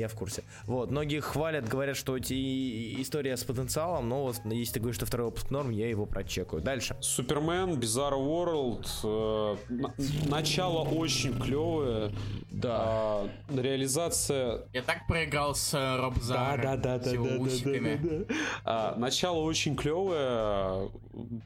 я 0.00 0.08
в 0.08 0.14
курсе. 0.14 0.42
Вот, 0.66 0.90
многие 0.90 1.20
хвалят, 1.20 1.68
говорят, 1.68 1.96
что 1.96 2.16
эти 2.16 3.00
история 3.00 3.36
с 3.36 3.44
потенциалом, 3.44 4.08
но 4.08 4.24
вот 4.24 4.40
если 4.44 4.74
ты 4.74 4.80
говоришь, 4.80 4.96
что 4.96 5.06
второй 5.06 5.26
выпуск 5.26 5.50
норм, 5.50 5.70
я 5.70 5.88
его 5.88 6.06
прочекаю. 6.06 6.62
Дальше. 6.62 6.96
Супермен, 7.00 7.78
Bizarre 7.78 8.18
World. 8.18 8.86
э, 9.04 9.56
на- 9.68 9.94
начало 10.28 10.82
очень 10.82 11.38
клевое. 11.38 12.10
Да. 12.50 12.76
А, 12.80 13.28
реализация 13.54 14.62
Я 14.72 14.82
так 14.82 15.06
проиграл 15.06 15.54
с 15.54 15.72
э, 15.74 15.96
Роб 16.00 16.16
Зара, 16.22 16.78
с 17.02 17.12
его 17.12 17.26
усиками. 17.42 18.26
А, 18.64 18.94
начало 18.96 19.40
очень 19.40 19.76
клевое, 19.76 20.90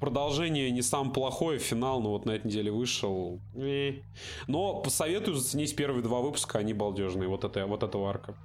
продолжение 0.01 0.71
не 0.71 0.83
самое 0.83 1.13
плохое, 1.13 1.59
финал, 1.59 2.01
ну 2.01 2.11
вот 2.11 2.27
на 2.27 2.33
этой 2.33 2.47
неделе 2.49 2.71
вышел. 2.71 3.41
Но 4.47 4.81
посоветую 4.83 5.37
заценить 5.37 5.75
первые 5.77 6.03
два 6.03 6.21
выпуска, 6.21 6.59
они 6.59 6.75
балдежные, 6.75 7.29
вот, 7.29 7.45
это, 7.45 7.67
вот 7.67 7.83
этого 7.83 8.11
арка. 8.11 8.37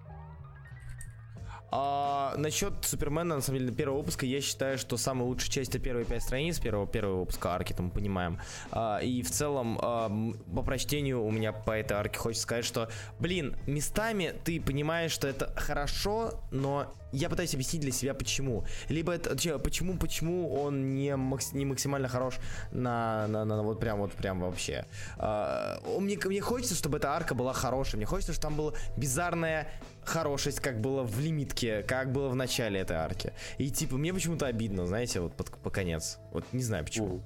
А, 1.71 2.35
насчет 2.37 2.73
Супермена, 2.81 3.35
на 3.35 3.41
самом 3.41 3.59
деле, 3.59 3.71
первого 3.71 3.99
выпуска, 3.99 4.25
я 4.25 4.41
считаю, 4.41 4.77
что 4.77 4.97
самая 4.97 5.27
лучшая 5.27 5.51
часть 5.51 5.69
это 5.69 5.79
первые 5.79 6.05
пять 6.05 6.23
страниц 6.23 6.59
первого, 6.59 6.87
первого 6.87 7.21
выпуска 7.21 7.53
арки, 7.53 7.73
там 7.73 7.87
мы 7.87 7.91
понимаем. 7.91 8.39
А, 8.71 8.99
и 8.99 9.21
в 9.21 9.29
целом, 9.29 9.77
а, 9.81 10.11
по 10.53 10.63
прочтению 10.63 11.23
у 11.23 11.31
меня 11.31 11.51
по 11.51 11.71
этой 11.71 11.93
арке 11.93 12.17
хочется 12.17 12.43
сказать, 12.43 12.65
что, 12.65 12.89
блин, 13.19 13.55
местами 13.67 14.33
ты 14.43 14.59
понимаешь, 14.59 15.11
что 15.11 15.27
это 15.27 15.53
хорошо, 15.55 16.41
но 16.51 16.93
я 17.11 17.29
пытаюсь 17.29 17.53
объяснить 17.53 17.81
для 17.81 17.91
себя 17.91 18.13
почему. 18.13 18.65
Либо 18.87 19.13
это 19.13 19.59
почему, 19.59 19.97
почему 19.97 20.53
он 20.53 20.93
не, 20.95 21.15
макс, 21.15 21.53
не 21.53 21.65
максимально 21.65 22.07
хорош 22.07 22.35
на, 22.71 23.27
на, 23.27 23.45
на, 23.45 23.63
вот 23.63 23.79
прям 23.79 23.99
вот 23.99 24.13
прям 24.13 24.41
вообще. 24.41 24.85
А, 25.17 25.79
мне, 25.99 26.17
мне 26.23 26.41
хочется, 26.41 26.75
чтобы 26.75 26.97
эта 26.97 27.11
арка 27.11 27.35
была 27.35 27.53
хорошая. 27.53 27.97
Мне 27.97 28.05
хочется, 28.05 28.33
чтобы 28.33 28.41
там 28.41 28.57
была 28.57 28.73
бизарная 28.97 29.71
хорошесть, 30.09 30.59
как 30.59 30.81
было 30.81 31.03
в 31.03 31.19
лимитке, 31.19 31.83
как 31.83 32.11
было 32.11 32.29
в 32.29 32.35
начале 32.35 32.79
этой 32.79 32.97
арки. 32.97 33.33
И 33.57 33.69
типа, 33.69 33.95
мне 33.95 34.13
почему-то 34.13 34.47
обидно, 34.47 34.85
знаете, 34.85 35.21
вот 35.21 35.35
под, 35.35 35.49
по 35.49 35.69
конец. 35.69 36.17
Вот 36.31 36.45
не 36.51 36.63
знаю 36.63 36.83
почему. 36.83 37.21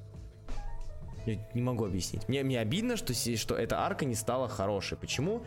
Я 1.26 1.38
не 1.54 1.62
могу 1.62 1.86
объяснить. 1.86 2.28
Мне, 2.28 2.44
мне 2.44 2.60
обидно, 2.60 2.98
что, 2.98 3.14
что 3.14 3.56
эта 3.56 3.80
арка 3.80 4.06
не 4.06 4.16
стала 4.16 4.50
хорошей. 4.50 4.98
Почему? 4.98 5.44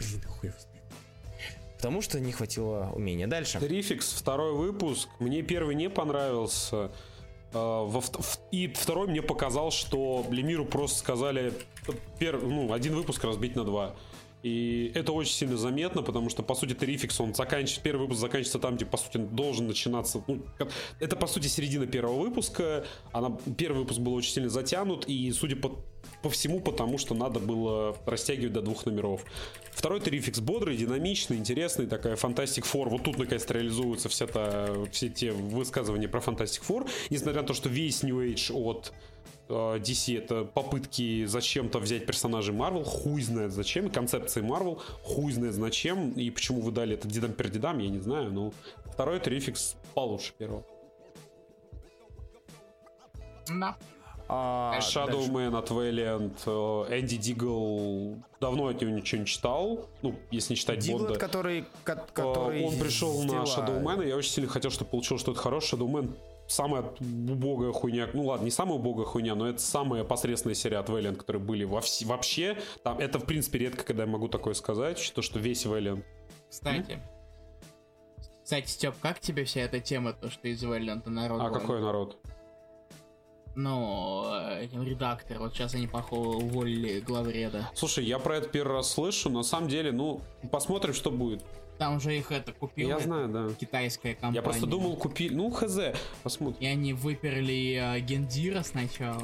Блин, 0.00 0.22
хуй 0.22 0.52
Потому 1.76 2.02
что 2.02 2.18
не 2.18 2.32
хватило 2.32 2.90
умения. 2.94 3.26
Дальше. 3.26 3.60
Трификс, 3.60 4.12
второй 4.12 4.54
выпуск. 4.54 5.08
Мне 5.20 5.42
первый 5.42 5.74
не 5.74 5.88
понравился. 5.88 6.90
А, 7.52 7.88
и 8.50 8.68
второй 8.68 9.06
мне 9.06 9.22
показал, 9.22 9.70
что 9.70 10.24
Блемиру 10.28 10.64
просто 10.64 10.98
сказали 10.98 11.52
пер, 12.18 12.40
ну, 12.42 12.72
один 12.72 12.94
выпуск 12.94 13.22
разбить 13.24 13.54
на 13.56 13.64
два. 13.64 13.94
И 14.42 14.92
это 14.94 15.12
очень 15.12 15.32
сильно 15.32 15.56
заметно, 15.56 16.02
потому 16.02 16.30
что, 16.30 16.42
по 16.42 16.54
сути, 16.54 16.74
Терификс, 16.74 17.20
он 17.20 17.34
заканчивает, 17.34 17.82
первый 17.82 18.02
выпуск 18.02 18.20
заканчивается 18.20 18.58
там, 18.58 18.76
где, 18.76 18.84
по 18.84 18.96
сути, 18.96 19.18
должен 19.18 19.66
начинаться, 19.66 20.22
ну, 20.26 20.42
это, 21.00 21.16
по 21.16 21.26
сути, 21.26 21.48
середина 21.48 21.86
первого 21.86 22.20
выпуска, 22.20 22.84
она, 23.12 23.36
первый 23.56 23.78
выпуск 23.78 23.98
был 23.98 24.14
очень 24.14 24.32
сильно 24.32 24.48
затянут, 24.48 25.04
и, 25.08 25.32
судя 25.32 25.56
по, 25.56 25.80
по 26.22 26.30
всему, 26.30 26.60
потому 26.60 26.98
что 26.98 27.14
надо 27.14 27.40
было 27.40 27.96
растягивать 28.06 28.52
до 28.52 28.62
двух 28.62 28.86
номеров. 28.86 29.24
Второй 29.72 30.00
Терификс 30.00 30.40
бодрый, 30.40 30.76
динамичный, 30.76 31.38
интересный, 31.38 31.86
такая 31.86 32.16
Фантастик 32.16 32.66
Фор, 32.66 32.88
вот 32.88 33.02
тут, 33.02 33.18
наконец-то, 33.18 33.54
реализуются 33.54 34.08
все, 34.08 34.26
та, 34.26 34.68
все 34.92 35.08
те 35.08 35.32
высказывания 35.32 36.08
про 36.08 36.20
Фантастик 36.20 36.62
Фор, 36.64 36.86
несмотря 37.10 37.40
на 37.40 37.48
то, 37.48 37.54
что 37.54 37.68
весь 37.68 38.02
New 38.02 38.18
Age 38.18 38.52
от 38.52 38.92
DC 39.48 40.18
это 40.18 40.44
попытки 40.44 41.24
зачем-то 41.26 41.78
взять 41.78 42.06
персонажей 42.06 42.54
Marvel, 42.54 42.84
хуй 42.84 43.22
знает 43.22 43.52
зачем, 43.52 43.86
и 43.86 43.90
концепции 43.90 44.42
Marvel, 44.42 44.80
хуй 45.02 45.32
знает 45.32 45.54
зачем, 45.54 46.10
и 46.12 46.30
почему 46.30 46.60
вы 46.60 46.72
дали 46.72 46.94
это 46.94 47.08
дедам 47.08 47.32
пердедам, 47.32 47.78
я 47.78 47.88
не 47.88 48.00
знаю, 48.00 48.32
но 48.32 48.52
второй 48.86 49.20
Терификс 49.20 49.76
получше 49.94 50.32
первого. 50.36 50.64
Да. 53.48 53.76
А, 54.28 54.80
Shadow 54.80 55.30
Man 55.30 55.56
от 55.56 55.70
Valiant, 55.70 56.36
э, 56.46 56.98
Энди 56.98 57.16
Дигл 57.16 58.16
давно 58.40 58.66
от 58.66 58.80
него 58.80 58.90
ничего 58.90 59.20
не 59.20 59.26
читал, 59.26 59.88
ну, 60.02 60.16
если 60.32 60.54
не 60.54 60.56
читать 60.56 60.80
Дигл, 60.80 60.98
Бонда. 60.98 61.16
который, 61.16 61.64
который... 61.84 62.64
Он 62.64 62.76
пришел 62.76 63.22
на 63.22 63.44
Shadow 63.44 63.80
Man, 63.80 64.04
и 64.04 64.08
я 64.08 64.16
очень 64.16 64.32
сильно 64.32 64.50
хотел, 64.50 64.72
чтобы 64.72 64.90
получилось 64.90 65.22
что-то 65.22 65.38
хорошее. 65.38 65.80
Shadow 65.80 65.88
Man 65.88 66.10
самая 66.48 66.84
убогая 67.00 67.72
хуйня, 67.72 68.08
ну 68.12 68.26
ладно, 68.26 68.44
не 68.44 68.50
самая 68.50 68.78
убогая 68.78 69.06
хуйня, 69.06 69.34
но 69.34 69.48
это 69.48 69.60
самая 69.60 70.04
посредственная 70.04 70.54
серия 70.54 70.78
от 70.78 70.88
Valiant, 70.88 71.16
которые 71.16 71.42
были 71.42 71.64
во 71.64 71.80
вс- 71.80 72.04
вообще. 72.06 72.58
Там, 72.82 72.98
это, 72.98 73.18
в 73.18 73.24
принципе, 73.24 73.58
редко, 73.58 73.84
когда 73.84 74.04
я 74.04 74.08
могу 74.08 74.28
такое 74.28 74.54
сказать, 74.54 74.98
что, 74.98 75.22
что 75.22 75.38
весь 75.38 75.64
Valiant. 75.66 76.04
Кстати, 76.48 76.92
mm? 76.92 77.00
кстати, 78.44 78.68
Степ, 78.68 78.94
как 79.00 79.18
тебе 79.18 79.44
вся 79.44 79.62
эта 79.62 79.80
тема, 79.80 80.12
то, 80.12 80.30
что 80.30 80.46
из 80.48 80.62
Valiant 80.62 81.08
народ? 81.08 81.40
А 81.42 81.50
какой 81.50 81.80
народ? 81.80 82.16
Ну, 83.56 84.26
э, 84.28 84.66
редактор, 84.66 85.38
вот 85.38 85.54
сейчас 85.54 85.74
они, 85.74 85.86
походу, 85.86 86.38
уволили 86.38 87.00
главреда. 87.00 87.70
Слушай, 87.74 88.04
я 88.04 88.18
про 88.18 88.36
это 88.36 88.48
первый 88.48 88.74
раз 88.74 88.92
слышу, 88.92 89.30
на 89.30 89.42
самом 89.42 89.68
деле, 89.68 89.92
ну, 89.92 90.20
посмотрим, 90.52 90.92
что 90.92 91.10
будет. 91.10 91.42
Там 91.78 91.96
уже 91.96 92.16
их 92.16 92.32
это 92.32 92.52
купила. 92.52 92.88
Я 92.88 92.98
знаю, 92.98 93.28
да. 93.28 93.48
Китайская 93.54 94.14
компания. 94.14 94.36
Я 94.36 94.42
просто 94.42 94.66
думал 94.66 94.96
купили. 94.96 95.34
Ну, 95.34 95.50
хз, 95.50 95.78
посмотрим. 96.22 96.60
И 96.60 96.66
они 96.66 96.92
выперли 96.94 97.96
э, 97.96 98.00
Гендира 98.00 98.62
сначала. 98.62 99.22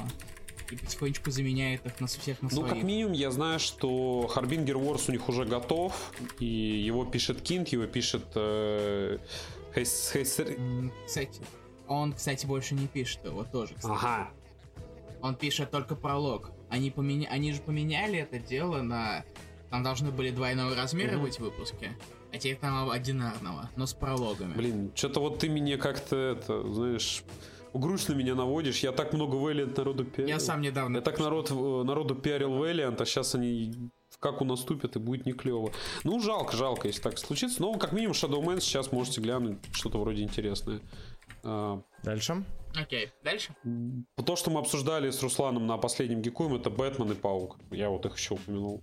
И 0.71 0.75
потихонечку 0.75 1.31
заменяют 1.31 1.85
их 1.85 1.99
на 1.99 2.07
всех 2.07 2.41
на 2.41 2.49
своих. 2.49 2.67
Ну, 2.67 2.75
как 2.75 2.83
минимум, 2.83 3.13
я 3.13 3.31
знаю, 3.31 3.59
что 3.59 4.27
Харбингер 4.27 4.77
Wars 4.77 5.05
у 5.07 5.11
них 5.11 5.27
уже 5.29 5.45
готов. 5.45 6.13
И 6.39 6.45
его 6.45 7.05
пишет 7.05 7.41
Кинг, 7.41 7.69
его 7.69 7.85
пишет... 7.85 8.25
Э, 8.35 9.17
Хейс, 9.73 10.11
Хейс... 10.13 10.39
Кстати, 11.07 11.41
он, 11.87 12.13
кстати, 12.13 12.45
больше 12.45 12.75
не 12.75 12.87
пишет 12.87 13.25
его 13.25 13.43
тоже, 13.43 13.73
кстати. 13.73 13.93
Ага. 13.93 14.29
Он 15.21 15.35
пишет 15.35 15.71
только 15.71 15.95
пролог. 15.95 16.51
Они, 16.69 16.91
поменя... 16.91 17.27
Они 17.29 17.51
же 17.51 17.61
поменяли 17.61 18.19
это 18.19 18.37
дело 18.37 18.81
на... 18.81 19.25
Там 19.71 19.81
должны 19.81 20.11
были 20.11 20.29
двойного 20.29 20.75
размера 20.75 21.15
угу. 21.15 21.23
быть 21.23 21.39
выпуски 21.39 21.91
а 22.33 22.37
теперь 22.39 22.57
там 22.57 22.89
одинарного, 22.89 23.69
но 23.75 23.85
с 23.85 23.93
прологами. 23.93 24.53
Блин, 24.53 24.91
что-то 24.95 25.19
вот 25.19 25.37
ты 25.37 25.49
мне 25.49 25.77
как-то, 25.77 26.15
это, 26.15 26.63
знаешь, 26.73 27.23
грустно 27.73 28.13
меня 28.13 28.33
наводишь. 28.33 28.79
Я 28.79 28.91
так 28.91 29.13
много 29.13 29.37
Valiant 29.37 29.77
народу 29.77 30.03
пиарил. 30.03 30.29
Я 30.29 30.39
сам 30.39 30.61
недавно. 30.61 30.97
Я 30.97 31.01
так 31.03 31.19
народ, 31.19 31.51
э, 31.51 31.53
народу 31.53 32.15
пиарил 32.15 32.51
Valiant, 32.51 32.99
а 32.99 33.05
сейчас 33.05 33.35
они 33.35 33.91
как 34.19 34.41
у 34.41 34.45
наступят 34.45 34.95
и 34.95 34.99
будет 34.99 35.25
не 35.25 35.33
клево. 35.33 35.71
Ну, 36.03 36.19
жалко, 36.21 36.55
жалко, 36.55 36.87
если 36.87 37.01
так 37.01 37.19
случится. 37.19 37.61
Но 37.61 37.73
как 37.77 37.91
минимум 37.91 38.13
Shadowman 38.13 38.61
сейчас 38.61 38.91
можете 38.91 39.21
глянуть 39.21 39.59
что-то 39.71 39.99
вроде 39.99 40.23
интересное. 40.23 40.79
А, 41.43 41.81
дальше. 42.03 42.43
Окей, 42.73 43.07
okay. 43.07 43.09
дальше. 43.23 43.55
То, 44.25 44.35
что 44.35 44.49
мы 44.49 44.59
обсуждали 44.59 45.11
с 45.11 45.21
Русланом 45.21 45.67
на 45.67 45.77
последнем 45.77 46.21
гикуем, 46.21 46.55
это 46.55 46.69
Бэтмен 46.69 47.11
и 47.11 47.15
Паук. 47.15 47.57
Я 47.69 47.89
вот 47.89 48.05
их 48.05 48.17
еще 48.17 48.35
упомянул. 48.35 48.81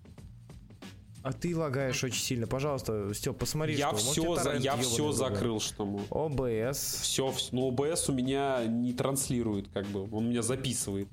А 1.23 1.33
ты 1.33 1.57
лагаешь 1.57 2.03
очень 2.03 2.21
сильно. 2.21 2.47
Пожалуйста, 2.47 3.13
Степ, 3.13 3.37
посмотри, 3.37 3.75
я 3.75 3.89
что. 3.89 4.13
Все 4.13 4.37
за, 4.37 4.55
я 4.57 4.77
все 4.77 5.13
закрыл, 5.13 5.61
что 5.61 5.85
мы. 5.85 6.01
ОБС. 6.11 7.01
Все, 7.03 7.35
но 7.53 7.69
ОБС 7.69 8.09
у 8.09 8.13
меня 8.13 8.65
не 8.67 8.93
транслирует, 8.93 9.69
как 9.69 9.87
бы. 9.87 10.09
Он 10.11 10.29
меня 10.29 10.43
записывает. 10.43 11.09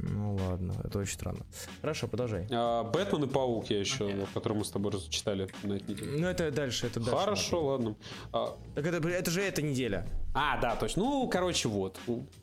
Ну 0.00 0.36
ладно, 0.36 0.74
это 0.84 0.98
очень 0.98 1.14
странно. 1.14 1.44
Хорошо, 1.80 2.08
продолжай. 2.08 2.46
А, 2.50 2.84
Бэтмен 2.84 3.24
и 3.24 3.26
Паук 3.26 3.70
я 3.70 3.80
еще, 3.80 4.04
okay. 4.04 4.28
который 4.32 4.58
мы 4.58 4.64
с 4.64 4.70
тобой 4.70 4.92
читали 5.08 5.48
на 5.62 5.74
этой 5.74 5.90
неделе. 5.90 6.18
Ну 6.18 6.26
это 6.26 6.50
дальше, 6.50 6.86
это 6.86 7.00
дальше. 7.00 7.16
Хорошо, 7.16 7.64
ладно. 7.66 7.96
А... 8.32 8.56
Так 8.74 8.86
это, 8.86 9.08
это 9.08 9.30
же 9.30 9.42
эта 9.42 9.62
неделя. 9.62 10.06
А, 10.34 10.60
да, 10.60 10.76
точно. 10.76 11.02
Ну, 11.02 11.28
короче, 11.28 11.68
вот. 11.68 11.98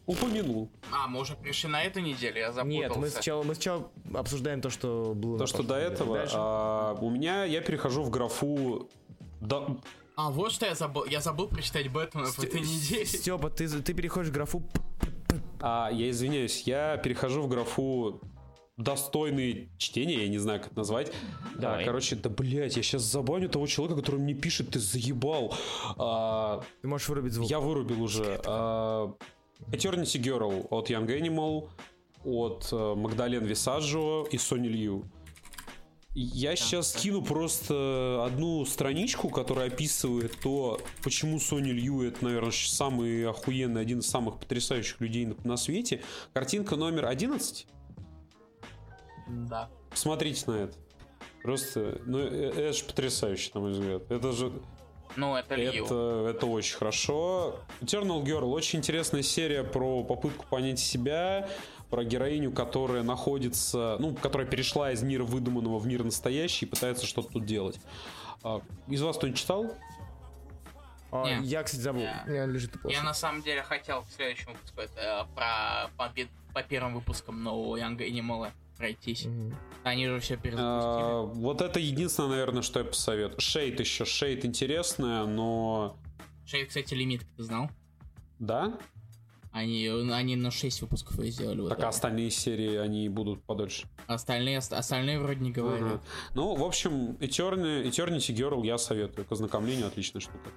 Упомянул. 0.06 0.70
А, 0.92 1.08
мы 1.08 1.22
уже 1.22 1.36
пришли 1.36 1.70
на 1.70 1.84
эту 1.84 2.02
неделю, 2.02 2.40
я 2.40 2.52
запутался. 2.52 2.80
Нет, 2.80 2.96
мы 2.96 3.10
сначала, 3.10 3.44
мы 3.44 3.56
сначала 3.56 3.90
обсуждаем 4.14 4.62
то, 4.62 4.70
что 4.70 5.14
было. 5.16 5.38
То, 5.38 5.48
что 5.48 5.64
до 5.64 5.76
этого. 5.76 6.26
А, 6.34 6.98
у 7.00 7.10
меня, 7.10 7.46
я 7.46 7.62
перехожу 7.62 8.04
в 8.04 8.10
графу... 8.10 8.90
Да, 9.40 9.68
а, 10.16 10.32
вот 10.32 10.52
что 10.52 10.66
я 10.66 10.76
забыл. 10.76 11.06
Я 11.06 11.20
забыл 11.22 11.48
прочитать 11.48 11.92
Бэтмена 11.92 12.28
в 12.28 12.40
этой 12.40 12.62
неделе. 12.62 13.06
Степа, 13.06 13.50
ты, 13.50 13.68
ты 13.68 13.94
переходишь 13.94 14.30
в 14.30 14.34
графу 14.34 14.64
а, 15.60 15.90
я 15.92 16.10
извиняюсь, 16.10 16.64
я 16.64 16.98
перехожу 16.98 17.42
в 17.42 17.48
графу 17.48 18.22
достойные 18.78 19.70
чтения, 19.78 20.24
я 20.24 20.28
не 20.28 20.38
знаю, 20.38 20.60
как 20.60 20.72
это 20.72 20.80
назвать. 20.80 21.12
Да, 21.58 21.82
короче, 21.84 22.16
да, 22.16 22.30
блядь, 22.30 22.76
я 22.76 22.84
сейчас 22.84 23.04
забаню 23.04 23.50
того 23.50 23.68
человека, 23.68 24.02
который 24.02 24.20
мне 24.20 24.34
пишет, 24.34 24.72
ты 24.72 24.80
заебал. 24.80 25.54
А, 25.98 26.62
ты 26.82 26.88
можешь 26.88 27.08
вырубить 27.08 27.34
звук. 27.34 27.50
Я 27.50 27.60
вырубил 27.60 28.02
уже. 28.02 28.42
А, 28.46 29.14
Eternity 29.72 30.22
Girl 30.22 30.68
от 30.70 30.90
Young 30.90 31.08
Animal, 31.08 31.70
от 32.26 32.72
Магдален 32.72 33.46
Висаджо 33.46 34.26
и 34.30 34.38
Сони 34.38 34.68
Лью. 34.68 35.06
Я 36.18 36.56
сейчас 36.56 36.94
скину 36.94 37.22
просто 37.22 38.24
одну 38.26 38.66
страничку, 38.66 39.28
которая 39.28 39.68
описывает 39.68 40.40
то, 40.42 40.80
почему 41.04 41.42
Сони 41.42 41.72
Лью 41.72 42.04
это, 42.04 42.24
наверное, 42.24 42.52
самый 42.52 43.28
охуенный, 43.28 43.82
один 43.82 44.00
из 44.00 44.08
самых 44.08 44.40
потрясающих 44.40 45.02
людей 45.02 45.26
на, 45.26 45.36
на 45.44 45.58
свете. 45.58 46.02
Картинка 46.32 46.78
номер 46.78 47.08
11. 47.08 47.68
Да. 49.28 49.70
Смотрите 49.94 50.50
на 50.50 50.54
это. 50.54 50.78
Просто, 51.44 52.00
ну, 52.06 52.20
э, 52.20 52.50
это 52.50 52.72
же 52.72 52.86
потрясающе, 52.86 53.52
на 53.54 53.60
мой 53.60 53.72
взгляд. 53.74 54.10
Это 54.10 54.32
же... 54.32 54.54
Ну, 55.18 55.36
это 55.36 55.56
Лью. 55.56 55.84
Это, 55.84 56.34
это 56.34 56.46
очень 56.46 56.78
хорошо. 56.78 57.60
Eternal 57.82 58.24
Girl 58.24 58.46
очень 58.52 58.80
интересная 58.80 59.22
серия 59.22 59.66
про 59.66 60.02
попытку 60.06 60.46
понять 60.50 60.80
себя, 60.80 61.50
про 61.96 62.04
героиню, 62.04 62.52
которая 62.52 63.04
находится, 63.04 63.96
ну, 64.00 64.14
которая 64.14 64.46
перешла 64.46 64.92
из 64.92 65.02
мира 65.02 65.24
выдуманного 65.24 65.80
в 65.80 65.88
мир 65.88 66.04
настоящий 66.04 66.66
и 66.66 66.68
пытается 66.68 67.06
что-то 67.06 67.30
тут 67.30 67.46
делать. 67.46 67.80
А, 68.44 68.62
из 68.90 69.02
вас 69.02 69.16
кто-нибудь 69.16 69.40
читал? 69.40 69.74
А, 71.14 71.26
я, 71.42 71.64
кстати, 71.64 71.80
забыл. 71.80 72.02
Я, 72.02 72.46
лежит 72.48 72.74
я 72.84 73.02
на 73.02 73.14
самом 73.14 73.44
деле 73.44 73.64
хотел 73.64 74.02
к 74.02 74.10
следующему 74.14 74.56
выпуску 74.56 74.82
это, 74.82 75.26
про 75.36 75.90
по, 75.96 76.12
по 76.54 76.64
первым 76.64 76.96
выпускам 76.96 77.42
нового 77.42 77.78
Young 77.78 77.98
Animal 77.98 78.52
пройтись. 78.76 79.24
Мгм. 79.24 79.56
Они 79.86 80.06
же 80.06 80.20
все 80.20 80.34
А, 80.34 80.38
перезапустили. 80.38 81.42
Вот 81.42 81.62
это 81.62 81.80
единственное, 81.80 82.32
наверное, 82.32 82.62
что 82.62 82.80
я 82.80 82.86
посоветую. 82.86 83.40
Шейд 83.40 83.80
еще. 83.80 84.04
Шейд 84.04 84.44
интересная, 84.44 85.24
но... 85.24 85.96
Шейд, 86.46 86.68
кстати, 86.68 86.94
лимит, 86.94 87.22
ты 87.38 87.44
знал? 87.44 87.70
Да? 88.38 88.78
Они, 89.58 89.88
они 89.88 90.36
на 90.36 90.52
6 90.52 90.82
выпусков 90.82 91.18
ее 91.18 91.32
сделали. 91.32 91.62
вот 91.62 91.70
Так 91.70 91.78
а 91.78 91.82
это. 91.84 91.88
остальные 91.88 92.30
серии, 92.30 92.76
они 92.76 93.08
будут 93.08 93.42
подольше. 93.42 93.88
Остальные, 94.06 94.58
ост- 94.58 94.74
остальные 94.74 95.18
вроде 95.18 95.40
не 95.40 95.52
говорят. 95.54 95.82
Ага. 95.94 96.02
Ну, 96.34 96.56
в 96.56 96.64
общем, 96.64 97.12
Eternity, 97.22 97.86
Eternity 97.86 98.36
Girl 98.36 98.66
я 98.66 98.78
советую. 98.78 99.26
К 99.26 99.32
ознакомлению 99.32 99.88
отличная 99.88 100.20
штука. 100.20 100.50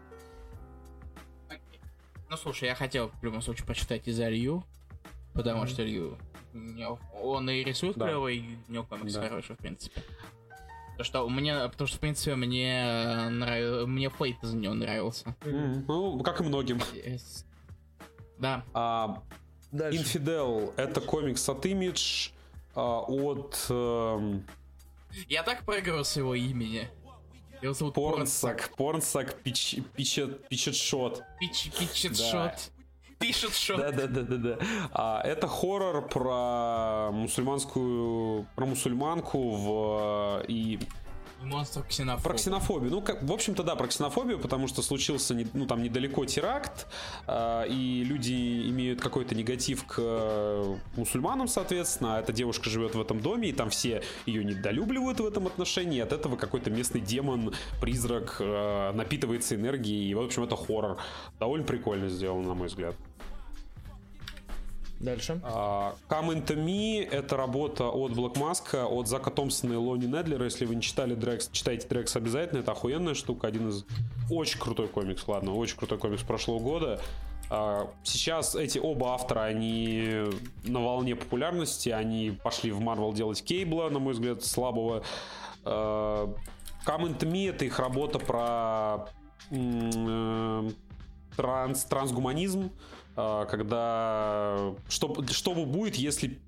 Ну 2.30 2.36
слушай, 2.36 2.64
я 2.68 2.74
хотел 2.74 3.11
в 3.20 3.24
любом 3.24 3.40
случае 3.40 3.66
почитать 3.66 4.07
из-за 4.09 4.28
Лью, 4.28 4.64
потому 5.32 5.66
что 5.66 5.82
Лью, 5.84 6.18
у 6.53 6.59
него- 6.59 6.99
он 7.22 7.49
и 7.49 7.62
рисует 7.62 7.96
Да. 7.96 8.07
клево, 8.09 8.28
и 8.28 8.42
у 8.68 8.72
него 8.72 8.84
комикс 8.84 9.14
Да. 9.14 9.22
хороший, 9.22 9.55
в 9.55 9.59
принципе. 9.59 10.03
То, 10.99 11.05
что 11.05 11.26
мне, 11.28 11.55
потому 11.68 11.86
что, 11.86 11.96
в 11.99 12.01
принципе, 12.01 12.34
мне 12.34 13.28
нравился, 13.30 13.86
мне 13.86 14.11
Фейт 14.11 14.42
из 14.42 14.53
него 14.55 14.74
нравился. 14.74 15.36
М, 15.42 15.84
Ну, 15.86 16.20
как 16.24 16.40
и 16.40 16.44
многим. 16.44 16.78
Yes. 16.94 17.44
Да, 18.39 18.62
А, 18.74 19.22
Дальше. 19.72 20.01
Infidel— 20.18 20.72
это 20.76 21.01
комикс 21.01 21.49
от 21.49 21.66
Image, 21.66 22.30
а, 22.74 23.01
от 23.01 23.66
эм, 23.68 24.47
я 25.28 25.43
так 25.43 25.64
проиграл 25.64 26.05
с 26.05 26.16
его 26.16 26.34
имени. 26.34 26.89
Его 27.61 27.74
зовут 27.74 27.95
Порнсак. 27.95 28.70
Порнсак 28.76 29.34
Пич- 29.43 29.82
Пичет 29.97 30.47
Пичет 30.49 30.76
Шот. 30.76 31.22
Пич, 31.41 31.70
пичет 31.76 32.16
Да. 32.16 32.30
шот. 32.30 32.70
Пишет 33.18 33.53
шот. 33.53 33.78
Да-да-да-да-да. 33.78 34.59
А, 34.93 35.20
это 35.22 35.49
хоррор 35.49 36.07
про 36.09 37.11
мусульманскую, 37.12 38.47
про 38.55 38.64
мусульманку 38.64 39.51
в 39.57 40.45
и 40.47 40.78
Монстр 41.43 41.82
ксенофоб. 41.84 42.22
про 42.22 42.34
ксенофобию. 42.34 42.91
Ну, 42.91 43.01
как, 43.01 43.22
в 43.22 43.32
общем-то, 43.32 43.62
да, 43.62 43.76
про 43.76 43.86
ксенофобию, 43.86 44.39
потому 44.39 44.66
что 44.68 44.82
случился, 44.82 45.34
не- 45.34 45.47
ну, 45.55 45.66
там 45.66 45.82
недалеко 45.82 46.24
теракт, 46.24 46.86
а, 47.26 47.64
и 47.64 48.03
люди 48.05 48.68
имеют 48.70 49.01
какой-то 49.01 49.34
негатив 49.34 49.84
к 49.84 49.95
э, 49.99 50.76
мусульманам, 50.97 51.49
соответственно, 51.49 52.16
а 52.16 52.20
эта 52.20 52.32
девушка 52.32 52.68
живет 52.68 52.95
в 52.95 53.01
этом 53.01 53.20
доме, 53.20 53.49
и 53.51 53.53
там 53.53 53.70
все 53.70 54.03
ее 54.26 54.45
недолюбливают 54.45 55.20
в 55.20 55.26
этом 55.26 55.47
отношении, 55.47 55.99
и 55.99 56.01
от 56.01 56.12
этого 56.12 56.36
какой-то 56.36 56.70
местный 56.70 57.01
демон, 57.01 57.55
призрак 57.80 58.36
э, 58.41 58.93
напитывается 58.93 59.55
энергией, 59.55 60.11
и, 60.11 60.14
в 60.14 60.20
общем, 60.20 60.43
это 60.43 60.57
хоррор. 60.57 60.99
Довольно 61.39 61.64
прикольно 61.64 62.09
сделано, 62.09 62.49
на 62.49 62.55
мой 62.55 62.66
взгляд. 62.68 62.97
Дальше. 65.01 65.40
А, 65.44 65.94
Come 66.09 66.34
Into 66.34 66.57
Me— 66.57 67.09
это 67.11 67.36
работа 67.36 67.88
от 67.88 68.12
Black 68.12 68.34
Mask, 68.34 68.76
от 68.76 69.07
Зака 69.07 69.30
Томпсона 69.30 69.74
и 69.74 69.76
Лони 69.76 70.07
Недлера. 70.07 70.44
Если 70.44 70.64
вы 70.64 70.74
не 70.74 70.82
читали 70.82 71.14
Дрекс, 71.14 71.49
читайте 71.53 71.86
Дрекс 71.86 72.16
обязательно. 72.16 72.61
Это 72.61 72.72
охуенная 72.72 73.14
штука. 73.14 73.46
Один 73.46 73.68
из... 73.68 73.84
Очень 74.30 74.59
крутой 74.59 74.88
комикс, 74.88 75.26
ладно. 75.28 75.55
Очень 75.55 75.76
крутой 75.76 75.99
комикс 75.99 76.22
прошлого 76.22 76.59
года. 76.59 77.01
А, 77.49 77.88
Сейчас 78.03 78.57
эти 78.57 78.78
оба 78.78 79.14
автора, 79.14 79.42
они 79.42 80.24
на 80.64 80.82
волне 80.84 81.14
популярности. 81.14 81.90
Они 81.90 82.36
пошли 82.42 82.72
в 82.72 82.80
Марвел 82.80 83.12
делать 83.12 83.42
Кейбла, 83.44 83.90
на 83.90 84.01
мой 84.01 84.14
взгляд, 84.14 84.44
слабого. 84.44 85.05
А, 85.64 86.34
Come 86.84 87.16
Into 87.16 87.30
Me— 87.30 87.51
это 87.51 87.64
их 87.64 87.78
работа 87.78 88.18
про 88.18 89.07
э, 89.51 90.70
транс, 91.36 91.84
трансгуманизм, 91.84 92.70
когда 93.50 94.74
что, 94.88 95.24
что 95.32 95.54
будет, 95.54 95.96
если 95.96 96.38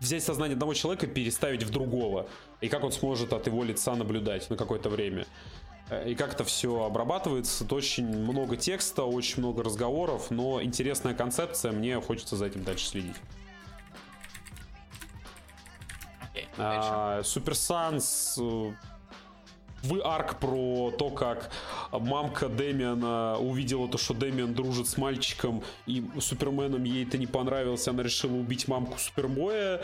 взять 0.00 0.24
сознание 0.24 0.54
одного 0.54 0.74
человека 0.74 1.06
и 1.06 1.08
переставить 1.08 1.62
в 1.62 1.70
другого, 1.70 2.26
и 2.60 2.68
как 2.68 2.82
он 2.82 2.90
сможет 2.90 3.32
от 3.32 3.46
его 3.46 3.62
лица 3.62 3.94
наблюдать 3.94 4.50
на 4.50 4.56
какое-то 4.56 4.88
время. 4.88 5.26
Э, 5.90 6.10
И 6.10 6.14
как 6.14 6.32
это 6.32 6.44
все 6.44 6.84
обрабатывается, 6.84 7.60
тут 7.60 7.74
очень 7.74 8.06
много 8.06 8.56
текста, 8.56 9.04
очень 9.04 9.38
много 9.38 9.62
разговоров, 9.62 10.30
но 10.30 10.62
интересная 10.62 11.14
концепция, 11.14 11.72
мне 11.72 12.00
хочется 12.00 12.36
за 12.36 12.46
этим 12.46 12.64
дальше 12.64 12.86
следить. 12.86 13.16
Дальше. 16.56 16.88
А, 16.92 17.22
Санс 17.54 18.38
э, 18.40 18.72
вы 19.82 20.00
арк 20.00 20.38
про 20.38 20.90
то, 20.90 21.10
как 21.10 21.50
мамка 21.92 22.48
Дэмиана 22.48 23.38
увидела 23.38 23.88
то, 23.88 23.98
что 23.98 24.14
Дэмиан 24.14 24.54
дружит 24.54 24.88
с 24.88 24.96
мальчиком, 24.96 25.62
и 25.86 26.04
Суперменом 26.20 26.84
ей 26.84 27.06
это 27.06 27.18
не 27.18 27.26
понравилось, 27.26 27.86
она 27.88 28.02
решила 28.02 28.34
убить 28.34 28.68
мамку 28.68 28.98
Супербоя, 28.98 29.82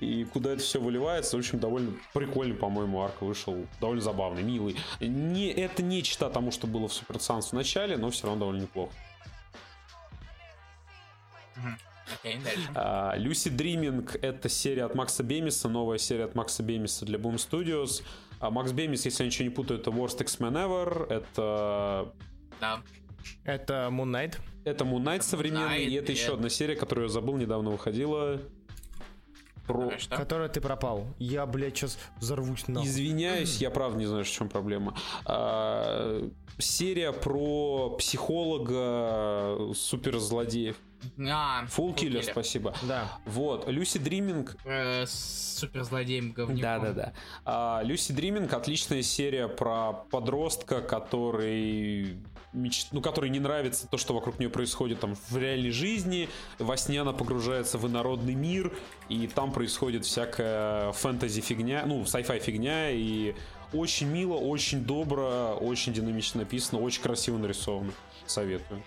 и 0.00 0.24
куда 0.24 0.52
это 0.52 0.62
все 0.62 0.80
выливается, 0.80 1.36
в 1.36 1.40
общем, 1.40 1.58
довольно 1.58 1.92
прикольный, 2.12 2.54
по-моему, 2.54 3.02
арк 3.02 3.22
вышел, 3.22 3.66
довольно 3.80 4.02
забавный, 4.02 4.42
милый. 4.42 4.76
Не, 5.00 5.50
это 5.50 5.82
не 5.82 6.02
чита 6.02 6.30
тому, 6.30 6.50
что 6.50 6.66
было 6.66 6.88
в 6.88 6.92
Супер 6.92 7.20
Санс 7.20 7.50
в 7.50 7.52
начале, 7.54 7.96
но 7.96 8.10
все 8.10 8.26
равно 8.26 8.40
довольно 8.40 8.62
неплохо. 8.62 8.92
А, 12.74 13.14
Люси 13.16 13.48
Дриминг— 13.48 14.16
это 14.22 14.48
серия 14.48 14.84
от 14.84 14.94
Макса 14.94 15.22
Бемиса, 15.22 15.68
новая 15.68 15.98
серия 15.98 16.24
от 16.24 16.34
Макса 16.34 16.62
Бемиса 16.62 17.04
для 17.04 17.18
Boom 17.18 17.36
Studios. 17.36 18.02
А 18.40 18.50
Макс 18.50 18.72
Бемис, 18.72 19.04
если 19.04 19.24
я 19.24 19.26
ничего 19.26 19.44
не 19.48 19.54
путаю, 19.54 19.80
это 19.80 19.90
Worst 19.90 20.20
X-Men 20.20 20.52
Ever, 20.52 21.06
это... 21.08 22.12
Да. 22.60 22.82
Это 23.44 23.88
Moon 23.90 24.10
Knight. 24.10 24.36
Это 24.64 24.84
Moon 24.84 25.02
Knight 25.02 25.22
современный, 25.22 25.84
и 25.84 25.88
Knight, 25.96 26.02
это 26.02 26.12
еще 26.12 26.24
это- 26.26 26.34
одна 26.34 26.48
серия, 26.48 26.76
которую 26.76 27.06
я 27.06 27.12
забыл, 27.12 27.36
недавно 27.36 27.70
выходила. 27.70 28.40
Про... 29.66 29.98
Что? 29.98 30.16
Которой 30.16 30.48
ты 30.48 30.60
пропал. 30.62 31.14
Я, 31.18 31.44
блядь, 31.44 31.76
сейчас 31.76 31.98
взорвусь 32.20 32.66
нахуй. 32.68 32.88
Извиняюсь, 32.88 33.58
я 33.58 33.70
правда 33.70 33.98
не 33.98 34.06
знаю, 34.06 34.24
в 34.24 34.30
чем 34.30 34.48
проблема. 34.48 34.96
А, 35.26 36.26
серия 36.58 37.12
про 37.12 37.90
психолога 37.98 39.74
суперзлодеев. 39.74 40.76
А, 41.18 41.64
Full 41.66 41.94
Killer, 41.94 42.22
спасибо. 42.22 42.74
Да. 42.82 43.08
Вот, 43.24 43.68
Lucy 43.68 43.98
Dreaming 43.98 44.56
Э, 44.64 45.04
с 45.06 45.56
суперзлодеем 45.58 46.32
говнюком. 46.32 46.60
Да, 46.60 46.78
да, 46.78 46.92
да. 46.92 47.12
А, 47.44 47.82
Lucy 47.82 48.12
Dreaming 48.12 48.52
отличная 48.52 49.02
серия 49.02 49.48
про 49.48 49.92
подростка, 50.10 50.80
который 50.80 52.16
меч- 52.52 52.88
ну, 52.92 53.00
который 53.00 53.30
не 53.30 53.40
нравится 53.40 53.86
то, 53.88 53.96
что 53.98 54.14
вокруг 54.14 54.38
нее 54.38 54.50
происходит 54.50 55.00
там 55.00 55.14
в 55.14 55.36
реальной 55.36 55.70
жизни. 55.70 56.28
Во 56.58 56.76
сне 56.76 57.00
она 57.00 57.12
погружается 57.12 57.78
в 57.78 57.86
инородный 57.86 58.34
мир, 58.34 58.72
и 59.08 59.26
там 59.26 59.52
происходит 59.52 60.04
всякая 60.04 60.92
фэнтези 60.92 61.40
фигня, 61.40 61.84
ну, 61.86 62.02
sci-fi 62.02 62.38
фигня, 62.40 62.90
и 62.90 63.34
очень 63.72 64.08
мило, 64.08 64.34
очень 64.34 64.84
добро, 64.84 65.56
очень 65.60 65.92
динамично 65.92 66.40
написано, 66.40 66.80
очень 66.80 67.02
красиво 67.02 67.36
нарисовано. 67.38 67.92
Советую. 68.26 68.82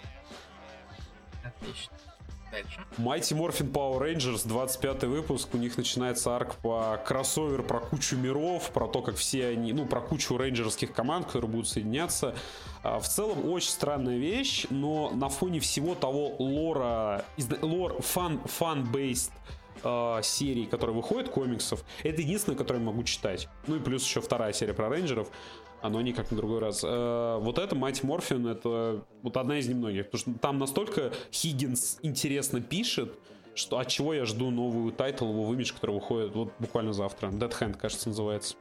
Отлично. 1.43 1.97
Дальше. 2.51 2.81
Mighty 2.97 3.37
Morphin 3.37 3.71
Power 3.71 4.01
Rangers, 4.01 4.45
25 4.45 5.03
выпуск. 5.05 5.47
У 5.53 5.57
них 5.57 5.77
начинается 5.77 6.35
арк 6.35 6.55
по 6.55 7.01
кроссовер 7.05 7.63
про 7.63 7.79
кучу 7.79 8.17
миров, 8.17 8.71
про 8.71 8.87
то, 8.87 9.01
как 9.01 9.15
все 9.15 9.47
они, 9.47 9.71
ну, 9.71 9.85
про 9.85 10.01
кучу 10.01 10.37
рейнджерских 10.37 10.91
команд, 10.91 11.27
которые 11.27 11.49
будут 11.49 11.69
соединяться. 11.69 12.35
А, 12.83 12.99
В 12.99 13.07
целом, 13.07 13.49
очень 13.49 13.69
странная 13.69 14.17
вещь, 14.17 14.65
но 14.69 15.11
на 15.11 15.29
фоне 15.29 15.61
всего 15.61 15.95
того 15.95 16.35
лора, 16.39 17.23
лор, 17.61 18.01
fan, 18.01 18.41
fan-based 18.43 19.32
э, 19.83 20.19
серий, 20.21 20.65
которые 20.65 20.95
выходят, 20.95 21.29
комиксов, 21.29 21.83
это 22.03 22.21
единственное, 22.21 22.57
которое 22.57 22.79
я 22.79 22.85
могу 22.85 23.03
читать. 23.03 23.47
Ну 23.67 23.77
и 23.77 23.79
плюс 23.79 24.03
еще 24.05 24.19
вторая 24.19 24.51
серия 24.51 24.73
про 24.73 24.89
рейнджеров, 24.89 25.29
а, 25.82 25.89
но 25.89 25.99
они 25.99 26.13
как 26.13 26.32
на 26.32 26.38
другой 26.38 26.59
раз. 26.59 26.84
Э, 26.84 27.38
вот 27.41 27.57
это 27.57 27.75
Mighty 27.75 28.03
Morphin, 28.03 28.47
это 28.47 29.03
вот 29.23 29.38
одна 29.38 29.57
из 29.57 29.67
немногих, 29.67 30.09
потому 30.09 30.34
что 30.34 30.39
там 30.39 30.59
настолько 30.59 31.11
Хиггинс 31.32 31.99
интересно 32.01 32.61
пишет, 32.61 33.17
что 33.55 33.79
от 33.79 33.88
чего 33.88 34.13
я 34.13 34.25
жду 34.25 34.51
новую 34.51 34.91
title, 34.91 35.29
его 35.29 35.51
имидж, 35.53 35.73
который 35.73 35.95
выходит 35.95 36.36
вот 36.36 36.53
буквально 36.59 36.93
завтра. 36.93 37.29
Dead 37.29 37.51
Hand, 37.59 37.77
кажется, 37.77 38.09
называется. 38.09 38.55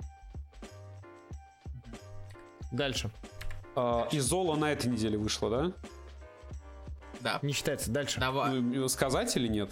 Дальше. 2.72 3.10
Э, 3.76 4.04
и 4.12 4.18
Зола 4.18 4.56
на 4.56 4.72
этой 4.72 4.90
неделе 4.90 5.18
вышла, 5.18 5.50
да? 5.50 5.72
Да. 7.20 7.38
Не 7.42 7.52
считается. 7.52 7.90
Дальше. 7.90 8.18
Давай. 8.18 8.60
Ну, 8.60 8.88
сказать 8.88 9.36
или 9.36 9.48
нет? 9.48 9.70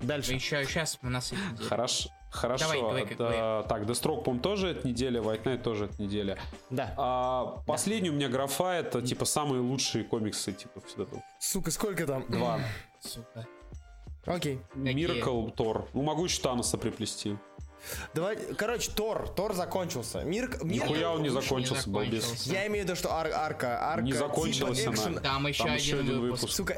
Дальше. 0.00 0.32
Еще 0.32 0.64
сейчас 0.64 0.98
у 1.02 1.08
нас 1.08 1.30
дела. 1.58 1.68
Хорошо. 1.68 2.10
Хорошо. 2.36 2.64
Давай, 2.72 3.06
давай, 3.16 3.16
Да, 3.16 3.62
так, 3.64 3.82
Deathstroke, 3.82 4.22
по-моему, 4.22 4.42
тоже 4.42 4.68
эта 4.68 4.86
неделя, 4.86 5.20
White 5.20 5.42
Knight 5.44 5.62
тоже 5.62 5.86
эта 5.86 6.00
неделя. 6.02 6.38
Да. 6.70 6.94
А 6.96 7.62
последний 7.66 8.10
у 8.10 8.12
меня 8.12 8.28
графа 8.28 8.74
это 8.74 9.02
типа 9.02 9.24
самые 9.24 9.60
лучшие 9.60 10.04
комиксы, 10.04 10.52
типа 10.52 10.80
всегда 10.86 11.04
был. 11.06 11.22
Сука, 11.38 11.70
сколько 11.70 12.06
там? 12.06 12.24
Два. 12.28 12.60
Сука. 13.00 13.46
Окей. 14.26 14.60
Миракл, 14.74 15.48
Тор. 15.50 15.88
Ну, 15.94 16.02
могу 16.02 16.24
еще 16.24 16.40
Таноса 16.42 16.78
приплести. 16.78 17.36
Давай, 18.14 18.36
короче, 18.54 18.90
Тор. 18.90 19.28
Тор 19.28 19.54
закончился. 19.54 20.22
Мир... 20.24 20.48
мир... 20.64 20.82
Нихуя 20.82 21.12
он 21.12 21.22
не 21.22 21.30
лучше 21.30 21.40
не 21.40 21.48
закончился, 21.48 21.88
балбес. 21.90 22.22
закончился. 22.24 22.52
Я 22.52 22.66
имею 22.66 22.84
в 22.84 22.88
виду, 22.88 22.96
что 22.96 23.14
ар- 23.14 23.30
арка, 23.32 23.78
арка 23.92 24.02
Не 24.02 24.12
типа 24.12 24.26
закончилась 24.26 24.80
экшен. 24.84 25.06
она. 25.12 25.20
Там 25.20 25.46
еще 25.46 25.58
Там 25.62 25.72
один 25.72 25.84
еще 25.84 25.98
один 26.00 26.20
выпуск. 26.20 26.42
выпуск. 26.42 26.56
Сука, 26.56 26.76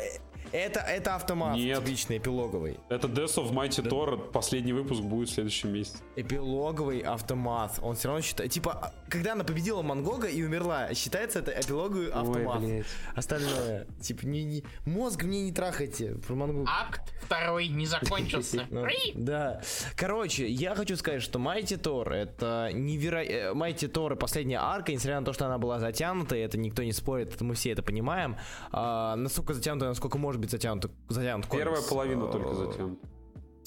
Это, 0.53 0.81
это 0.81 1.15
автомат 1.15 1.57
Нет. 1.57 1.79
типичный, 1.85 2.19
эпилоговый. 2.19 2.79
Это 2.89 3.07
Death 3.09 3.37
of 3.37 3.53
Mighty 3.53 3.87
Thor, 3.89 4.31
последний 4.31 4.73
выпуск 4.73 5.03
будет 5.03 5.29
в 5.29 5.33
следующем 5.33 5.73
месяце. 5.73 5.99
Эпилоговый 6.17 7.01
автомат. 7.01 7.79
Он 7.83 7.97
все 7.97 8.09
равно 8.09 8.23
считает... 8.23 8.51
Типа, 8.51 8.93
когда 9.09 9.33
она 9.33 9.45
победила 9.45 9.83
Мангога 9.83 10.29
и 10.29 10.43
умерла, 10.43 10.95
считается 10.95 11.41
это 11.41 11.53
эпилоговый 11.53 12.09
автомат. 12.11 12.61
блядь. 12.61 12.87
Остальное, 13.15 13.87
типа, 14.01 14.27
не, 14.27 14.45
не- 14.45 14.65
мозг 14.85 15.23
мне 15.25 15.43
не 15.43 15.53
трахайте 15.53 16.15
про 16.27 16.35
Мангога. 16.35 16.69
Акт 16.69 17.13
второй 17.23 17.69
не 17.69 17.87
закончился. 17.87 18.67
Ну, 18.71 18.87
да. 19.15 19.61
Короче, 19.97 20.47
я 20.49 20.75
хочу 20.75 20.97
сказать, 20.97 21.23
что 21.23 21.39
Майти 21.39 21.77
Тор 21.77 22.13
это 22.13 22.71
невероятно... 22.73 23.55
Майти 23.55 23.87
Тор 23.89 24.13
и 24.13 24.17
последняя 24.17 24.59
арка, 24.59 24.93
несмотря 24.93 25.21
на 25.21 25.27
то, 25.27 25.33
что 25.33 25.47
она 25.47 25.59
была 25.59 25.79
затянута, 25.79 26.37
и 26.37 26.41
это 26.41 26.59
никто 26.59 26.83
не 26.83 26.93
спорит, 26.93 27.35
это 27.35 27.45
мы 27.45 27.55
все 27.55 27.71
это 27.71 27.83
понимаем. 27.83 28.37
А, 28.73 29.17
насколько 29.17 29.55
затянута, 29.55 29.87
насколько 29.87 30.19
может 30.39 30.41
быть 30.41 30.51
затянут, 30.51 30.91
затянут 31.09 31.47
комикс. 31.47 31.65
Первая 31.65 31.83
половина 31.83 32.25
Э, 32.25 32.33
только 32.33 32.55
затем. 32.55 32.99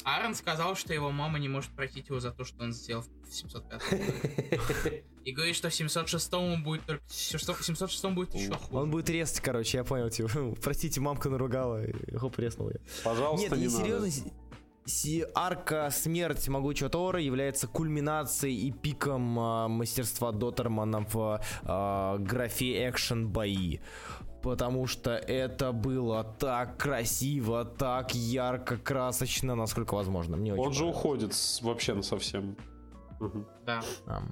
Аарон 0.04 0.34
сказал, 0.34 0.76
что 0.76 0.94
его 0.94 1.12
мама 1.12 1.38
не 1.38 1.48
может 1.48 1.72
простить 1.72 2.10
его 2.10 2.20
за 2.20 2.32
то, 2.32 2.44
что 2.44 2.64
он 2.64 2.74
сделал 2.74 3.04
в 3.24 3.34
705 3.34 5.04
И 5.26 5.32
говорит, 5.32 5.56
что 5.56 5.70
в 5.70 5.74
706 5.76 6.32
будет 6.64 6.84
только... 6.86 7.04
В 7.06 7.14
706 7.14 8.06
будет 8.06 8.34
еще 8.34 8.54
хуже. 8.54 8.72
Он 8.72 8.90
будет 8.90 9.10
резать, 9.10 9.40
короче, 9.42 9.78
я 9.78 9.84
понял, 9.84 10.10
типа, 10.10 10.56
простите, 10.64 11.00
мамка 11.02 11.30
наругала, 11.30 11.86
и 11.86 12.18
хоп, 12.18 12.40
резнул 12.40 12.70
ее. 12.70 12.80
Пожалуйста, 13.04 13.50
Нет, 13.56 13.58
не 13.60 13.66
и 13.66 13.68
надо. 13.68 13.84
серьезно, 13.84 14.32
си- 14.86 15.26
арка 15.36 15.90
смерть 15.92 16.48
могучего 16.48 16.90
Тора 16.90 17.20
является 17.22 17.68
кульминацией 17.68 18.70
и 18.70 18.72
пиком 18.72 19.40
а, 19.40 19.68
мастерства 19.68 20.32
Доттермана 20.32 21.06
в 21.12 21.40
а, 21.64 22.18
графе 22.18 22.90
экшен 22.90 23.30
бои. 23.30 23.78
Потому 24.42 24.88
что 24.88 25.12
это 25.12 25.72
было 25.72 26.24
так 26.24 26.78
красиво, 26.78 27.64
так 27.64 28.16
ярко, 28.16 28.78
красочно, 28.78 29.56
насколько 29.56 29.94
возможно. 29.94 30.36
Мне 30.38 30.54
очень 30.54 30.64
Он 30.64 30.74
же 30.74 30.86
уходит 30.86 31.34
вообще 31.62 31.94
на 31.94 32.02
совсем. 32.02 32.56
Да. 33.66 33.82
Ам. 34.08 34.32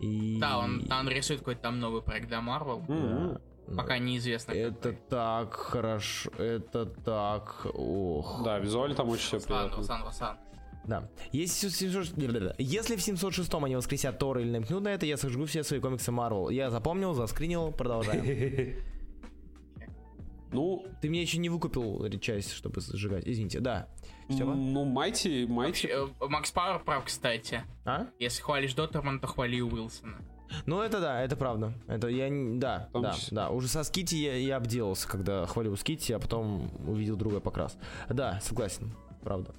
И... 0.00 0.38
Да, 0.40 0.58
он, 0.58 0.90
он 0.90 1.08
рисует 1.08 1.40
какой-то 1.40 1.62
там 1.62 1.78
новый 1.78 2.02
проект 2.02 2.28
для 2.28 2.38
Marvel. 2.38 2.82
Ну, 2.88 3.38
Пока 3.76 3.98
неизвестно. 3.98 4.52
Это 4.52 4.92
так 4.92 5.54
хорошо, 5.54 6.30
это 6.38 6.86
так, 6.86 7.66
ох. 7.74 8.42
Да, 8.44 8.58
визуально 8.58 8.94
там 8.96 9.08
очень 9.08 9.38
все 9.38 9.40
приятно. 9.40 9.76
Руслан, 9.76 10.04
Руслан. 10.04 10.36
Да. 10.84 11.08
Если, 11.30 11.68
в 11.68 11.72
700 11.72 12.54
если 12.58 12.96
в 12.96 13.02
706 13.02 13.54
они 13.54 13.76
воскресят 13.76 14.18
Тора 14.18 14.40
или 14.40 14.50
намекнут 14.50 14.82
на 14.82 14.88
это, 14.88 15.06
я 15.06 15.16
сожгу 15.16 15.44
все 15.46 15.62
свои 15.62 15.78
комиксы 15.80 16.10
Марвел. 16.10 16.48
Я 16.48 16.70
запомнил, 16.70 17.14
заскринил, 17.14 17.70
продолжаем. 17.70 18.74
Ну, 20.52 20.86
Ты 21.00 21.08
мне 21.08 21.22
еще 21.22 21.38
не 21.38 21.48
выкупил 21.48 22.08
часть, 22.18 22.52
чтобы 22.52 22.80
сжигать. 22.80 23.26
Извините, 23.26 23.60
да. 23.60 23.88
Все, 24.28 24.44
ну, 24.44 24.84
Майти, 24.84 25.46
Майти... 25.46 25.88
Вообще, 25.88 26.08
э, 26.20 26.28
Макс 26.28 26.50
Пауэр 26.50 26.82
прав, 26.84 27.04
кстати. 27.04 27.62
А? 27.84 28.06
Если 28.18 28.42
хвалишь 28.42 28.74
Доттермана, 28.74 29.20
то 29.20 29.26
хвали 29.26 29.60
Уилсона. 29.60 30.18
Ну 30.66 30.80
это 30.80 31.00
да, 31.00 31.22
это 31.22 31.34
правда. 31.36 31.72
Это 31.88 32.08
я 32.08 32.28
не- 32.28 32.58
да, 32.58 32.88
том 32.92 33.02
да, 33.02 33.12
числе. 33.14 33.34
да. 33.36 33.50
Уже 33.50 33.68
со 33.68 33.82
Скити 33.84 34.14
я, 34.16 34.36
я 34.36 34.56
обделался, 34.56 35.08
когда 35.08 35.46
хвалил 35.46 35.76
Скити, 35.76 36.12
а 36.12 36.18
потом 36.18 36.70
увидел 36.86 37.16
другой 37.16 37.40
покрас. 37.40 37.76
Да, 38.08 38.38
согласен, 38.42 38.92
правда. 39.22 39.54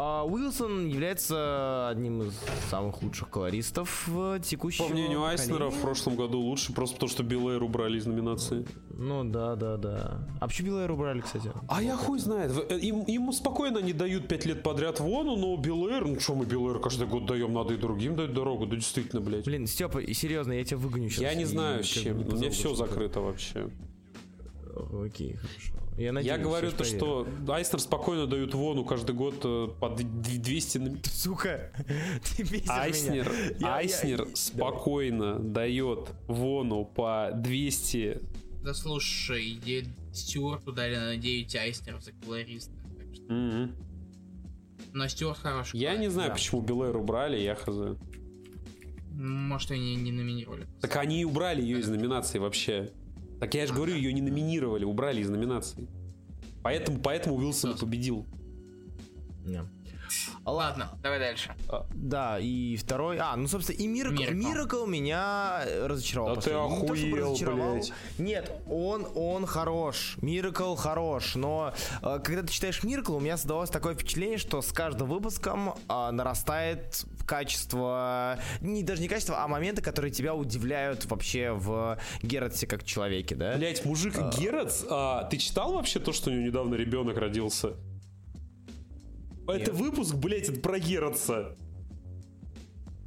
А 0.00 0.22
Уилсон 0.24 0.86
является 0.86 1.88
одним 1.88 2.22
из 2.22 2.32
самых 2.70 3.02
лучших 3.02 3.30
колористов 3.30 4.06
в 4.06 4.38
текущем. 4.38 4.86
По 4.86 4.92
мнению 4.92 5.24
Айснера, 5.24 5.70
в 5.70 5.80
прошлом 5.80 6.14
году 6.14 6.38
лучше, 6.38 6.72
просто 6.72 6.94
потому 6.94 7.10
что 7.10 7.24
Билл 7.24 7.50
Эйр 7.50 7.64
убрали 7.64 7.98
из 7.98 8.06
номинации. 8.06 8.64
Ну 8.90 9.24
да, 9.24 9.56
да, 9.56 9.76
да. 9.76 10.20
А 10.38 10.46
почему 10.46 10.68
Билла 10.68 10.92
убрали, 10.92 11.20
кстати? 11.20 11.50
А 11.68 11.82
я 11.82 11.96
хуй 11.96 12.20
знает. 12.20 12.52
Э, 12.70 12.78
Им, 12.78 13.06
ему 13.08 13.32
спокойно 13.32 13.78
не 13.78 13.92
дают 13.92 14.28
пять 14.28 14.46
лет 14.46 14.62
подряд 14.62 15.00
вону, 15.00 15.34
но 15.34 15.56
Билл 15.56 15.88
Эйр, 15.88 16.06
ну 16.06 16.20
что 16.20 16.36
мы 16.36 16.46
Билл 16.46 16.68
Эйр 16.68 16.78
каждый 16.78 17.08
год 17.08 17.26
даем, 17.26 17.52
надо 17.52 17.74
и 17.74 17.76
другим 17.76 18.14
дать 18.14 18.32
дорогу. 18.32 18.66
Да 18.66 18.76
действительно, 18.76 19.20
блядь. 19.20 19.46
Блин, 19.46 19.66
Степа, 19.66 20.00
серьезно, 20.14 20.52
я 20.52 20.64
тебя 20.64 20.76
выгоню 20.76 21.08
сейчас. 21.08 21.22
я 21.22 21.34
не 21.34 21.44
знаю 21.44 21.82
с 21.82 21.88
чем. 21.88 22.18
Меня 22.18 22.50
все 22.50 22.72
закрыто 22.72 23.20
вообще. 23.20 23.68
Окей, 24.92 25.34
хорошо. 25.34 25.87
Я, 25.98 26.12
надеюсь, 26.12 26.36
я 26.36 26.42
говорю 26.42 26.70
то, 26.70 26.84
что 26.84 27.26
Айснер 27.48 27.80
спокойно 27.80 28.26
дают 28.28 28.54
вону 28.54 28.84
каждый 28.84 29.16
год 29.16 29.34
э, 29.44 29.68
по 29.80 29.88
д- 29.88 30.04
д- 30.04 30.38
200 30.38 30.78
на- 30.78 30.96
Сука, 31.04 31.72
ты 32.36 32.62
Айснер, 32.68 33.28
меня. 33.28 33.56
Я- 33.58 33.74
Айснер 33.76 34.26
я- 34.28 34.36
спокойно 34.36 35.40
дает 35.40 36.10
вону 36.28 36.84
по 36.84 37.30
200. 37.34 38.20
Да 38.62 38.74
слушай, 38.74 39.58
Стюарт 40.12 40.68
удали 40.68 40.96
на 40.96 41.16
9 41.16 41.56
айстеров 41.56 42.02
за 42.04 42.12
колориста. 42.12 42.72
что- 43.12 43.32
Мгм. 43.32 43.74
Но 44.92 45.08
Стюарт 45.08 45.38
хороший. 45.38 45.80
Я 45.80 45.96
не 45.96 46.08
знаю, 46.08 46.28
Да. 46.28 46.34
почему 46.34 46.60
Билл 46.62 46.84
Эйр 46.84 46.96
убрали, 46.96 47.38
я 47.40 47.56
хз. 47.56 47.76
Может, 49.14 49.72
они 49.72 49.96
не 49.96 50.12
номинировали. 50.12 50.66
Так 50.80 50.96
они 50.96 51.20
и 51.22 51.24
убрали 51.24 51.60
ее 51.60 51.80
из 51.80 51.88
номинации 51.88 52.38
вообще. 52.38 52.92
Так 53.40 53.54
я 53.54 53.66
же 53.66 53.74
говорю, 53.74 53.94
ее 53.94 54.12
не 54.12 54.20
номинировали, 54.20 54.84
убрали 54.84 55.20
из 55.20 55.30
номинации. 55.30 55.88
Поэтому, 56.62 56.98
поэтому 56.98 57.36
Уилсон 57.36 57.76
победил. 57.78 58.26
Не. 59.44 59.62
Ладно, 60.44 60.90
давай 61.02 61.18
дальше. 61.18 61.54
Да, 61.94 62.38
и 62.38 62.76
второй... 62.76 63.18
А, 63.18 63.36
ну, 63.36 63.48
собственно, 63.48 63.76
и 63.76 63.86
Миракл. 63.86 64.22
Miracle. 64.22 64.34
Миракл 64.34 64.86
меня 64.86 65.62
разочаровал. 65.84 66.36
Да 66.36 66.40
ты 66.40 66.50
охуел, 66.52 67.32
разочаровал. 67.32 67.72
блядь. 67.72 67.92
Нет, 68.18 68.52
он, 68.68 69.06
он 69.14 69.46
хорош. 69.46 70.16
Миракл 70.22 70.74
хорош. 70.74 71.34
Но 71.34 71.72
э, 72.02 72.20
когда 72.22 72.42
ты 72.42 72.52
читаешь 72.52 72.82
Миракл, 72.82 73.16
у 73.16 73.20
меня 73.20 73.36
создалось 73.36 73.70
такое 73.70 73.94
впечатление, 73.94 74.38
что 74.38 74.62
с 74.62 74.72
каждым 74.72 75.08
выпуском 75.08 75.74
э, 75.88 76.10
нарастает 76.10 77.04
качество... 77.26 78.38
Не, 78.60 78.82
даже 78.82 79.02
не 79.02 79.08
качество, 79.08 79.42
а 79.42 79.48
моменты, 79.48 79.82
которые 79.82 80.10
тебя 80.10 80.34
удивляют 80.34 81.04
вообще 81.06 81.52
в 81.52 81.98
Гератсе 82.22 82.66
как 82.66 82.84
человеке, 82.84 83.34
да? 83.34 83.56
Блять, 83.56 83.84
мужик 83.84 84.14
Герц, 84.38 84.84
а, 84.88 85.24
ты 85.24 85.36
читал 85.36 85.74
вообще 85.74 86.00
то, 86.00 86.12
что 86.12 86.30
у 86.30 86.32
него 86.32 86.46
недавно 86.46 86.74
ребенок 86.74 87.18
родился? 87.18 87.74
Это 89.48 89.72
выпуск, 89.72 90.14
блять, 90.14 90.48
это 90.48 90.60
про 90.60 90.78
Герца. 90.78 91.56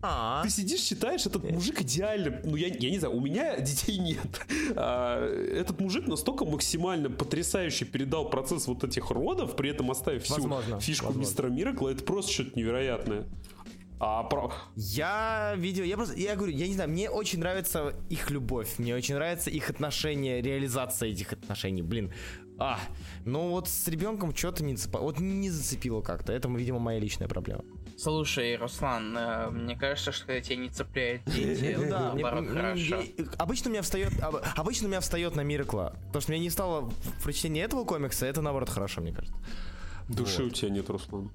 А, 0.03 0.41
Ты 0.43 0.49
сидишь, 0.49 0.81
читаешь, 0.81 1.27
этот 1.27 1.43
мужик 1.51 1.81
идеально. 1.81 2.41
Ну, 2.43 2.55
я, 2.55 2.68
я 2.68 2.89
не 2.89 2.97
знаю, 2.97 3.15
у 3.15 3.22
меня 3.22 3.57
детей 3.59 3.99
нет. 3.99 4.41
А, 4.76 5.23
этот 5.23 5.80
мужик 5.80 6.07
настолько 6.07 6.43
максимально 6.43 7.09
потрясающе 7.11 7.85
передал 7.85 8.27
процесс 8.30 8.65
вот 8.68 8.84
этих 8.84 9.11
родов, 9.11 9.55
при 9.55 9.69
этом 9.69 9.91
оставив 9.91 10.23
всю 10.23 10.34
Возможно, 10.35 10.80
фишку 10.80 11.05
возможно. 11.07 11.27
мистера 11.30 11.47
Миракла, 11.49 11.89
это 11.89 12.03
просто 12.03 12.31
что-то 12.31 12.57
невероятное. 12.57 13.26
А 14.03 14.23
про... 14.23 14.51
Я 14.76 15.53
видел, 15.57 15.84
я 15.84 15.95
просто, 15.95 16.18
я 16.18 16.35
говорю, 16.35 16.53
я 16.53 16.68
не 16.68 16.73
знаю, 16.73 16.89
мне 16.89 17.07
очень 17.11 17.38
нравится 17.38 17.93
их 18.09 18.31
любовь, 18.31 18.80
мне 18.80 18.95
очень 18.95 19.13
нравится 19.13 19.51
их 19.51 19.69
отношения, 19.69 20.41
реализация 20.41 21.09
этих 21.09 21.34
отношений, 21.34 21.84
блин. 21.84 22.11
А, 22.61 22.79
ну 23.25 23.49
вот 23.49 23.67
с 23.67 23.88
ребенком 23.88 24.35
что-то 24.35 24.63
не 24.63 24.75
зацепило, 24.75 25.01
вот 25.01 25.19
не 25.19 25.49
зацепило 25.49 26.01
как-то, 26.01 26.31
это, 26.31 26.47
видимо, 26.49 26.77
моя 26.79 26.99
личная 26.99 27.27
проблема. 27.27 27.63
Слушай, 27.97 28.55
Руслан, 28.55 29.17
э, 29.17 29.49
мне 29.49 29.75
кажется, 29.75 30.11
что 30.11 30.39
тебя 30.41 30.55
не 30.57 30.69
цепляют 30.69 31.23
дети, 31.25 31.75
Ну 31.79 31.89
да, 31.89 32.11
обычно 33.38 33.69
у 33.69 33.73
меня 33.73 33.81
встает, 33.81 34.13
об- 34.21 34.38
обычно 34.55 34.88
у 34.88 34.89
меня 34.89 34.99
встает 35.01 35.35
на 35.35 35.41
Миракла, 35.41 35.95
потому 36.07 36.21
что 36.21 36.31
мне 36.31 36.39
не 36.41 36.49
стало 36.49 36.81
в 36.81 37.23
прочтении 37.23 37.61
этого 37.63 37.83
комикса, 37.83 38.25
это 38.25 38.41
наоборот 38.41 38.69
хорошо, 38.69 39.01
мне 39.01 39.11
кажется. 39.13 39.35
Души 40.07 40.43
у 40.43 40.49
тебя 40.49 40.69
нет, 40.69 40.89
Руслан. 40.89 41.31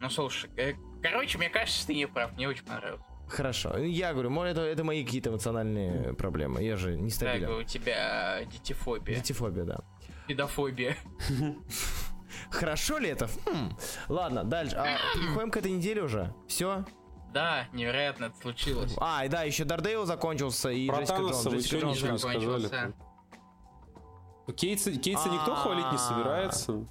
Ну 0.00 0.10
слушай, 0.10 0.50
э, 0.56 0.74
короче, 1.02 1.38
мне 1.38 1.48
кажется, 1.50 1.78
что 1.78 1.86
ты 1.88 1.94
не 1.94 2.06
прав, 2.06 2.32
мне 2.36 2.48
очень 2.48 2.64
понравилось. 2.64 3.00
Хорошо, 3.26 3.78
я 3.78 4.12
говорю, 4.12 4.28
может, 4.28 4.58
это, 4.58 4.66
это 4.66 4.84
мои 4.84 5.02
какие-то 5.02 5.30
эмоциональные 5.30 6.12
проблемы, 6.12 6.62
я 6.62 6.76
же 6.76 6.92
Так, 6.92 7.00
нестабилен. 7.00 7.50
у 7.50 7.62
тебя 7.62 8.44
детифобия, 8.52 9.16
Детифобия, 9.16 9.64
да. 9.64 9.80
Педофобия. 10.26 10.96
Хорошо 12.50 12.98
ли 12.98 13.08
это? 13.08 13.28
Хм. 13.46 13.76
Ладно, 14.08 14.44
дальше. 14.44 14.76
А, 14.76 14.86
переходим 15.14 15.50
к 15.50 15.56
этой 15.56 15.72
неделе 15.72 16.02
уже. 16.02 16.34
Все. 16.48 16.84
Да, 17.32 17.66
невероятно 17.72 18.26
это 18.26 18.36
случилось. 18.36 18.94
А, 19.00 19.24
и 19.24 19.28
да, 19.28 19.42
еще 19.42 19.64
Дардейл 19.64 20.06
закончился 20.06 20.70
и 20.70 20.86
Про 20.88 21.00
Джессика 21.00 21.18
Джонс. 21.20 21.44
вы 21.46 21.56
Джессика 21.56 21.70
чё 21.70 21.80
Джонс. 21.80 21.96
ничего 21.96 22.12
не 22.12 22.18
сказали? 22.18 22.40
закончился. 22.62 22.94
Кейтса, 24.56 24.92
Кейтса 24.92 25.28
никто 25.30 25.54
хвалить 25.54 25.90
не 25.90 25.98
собирается. 25.98 26.86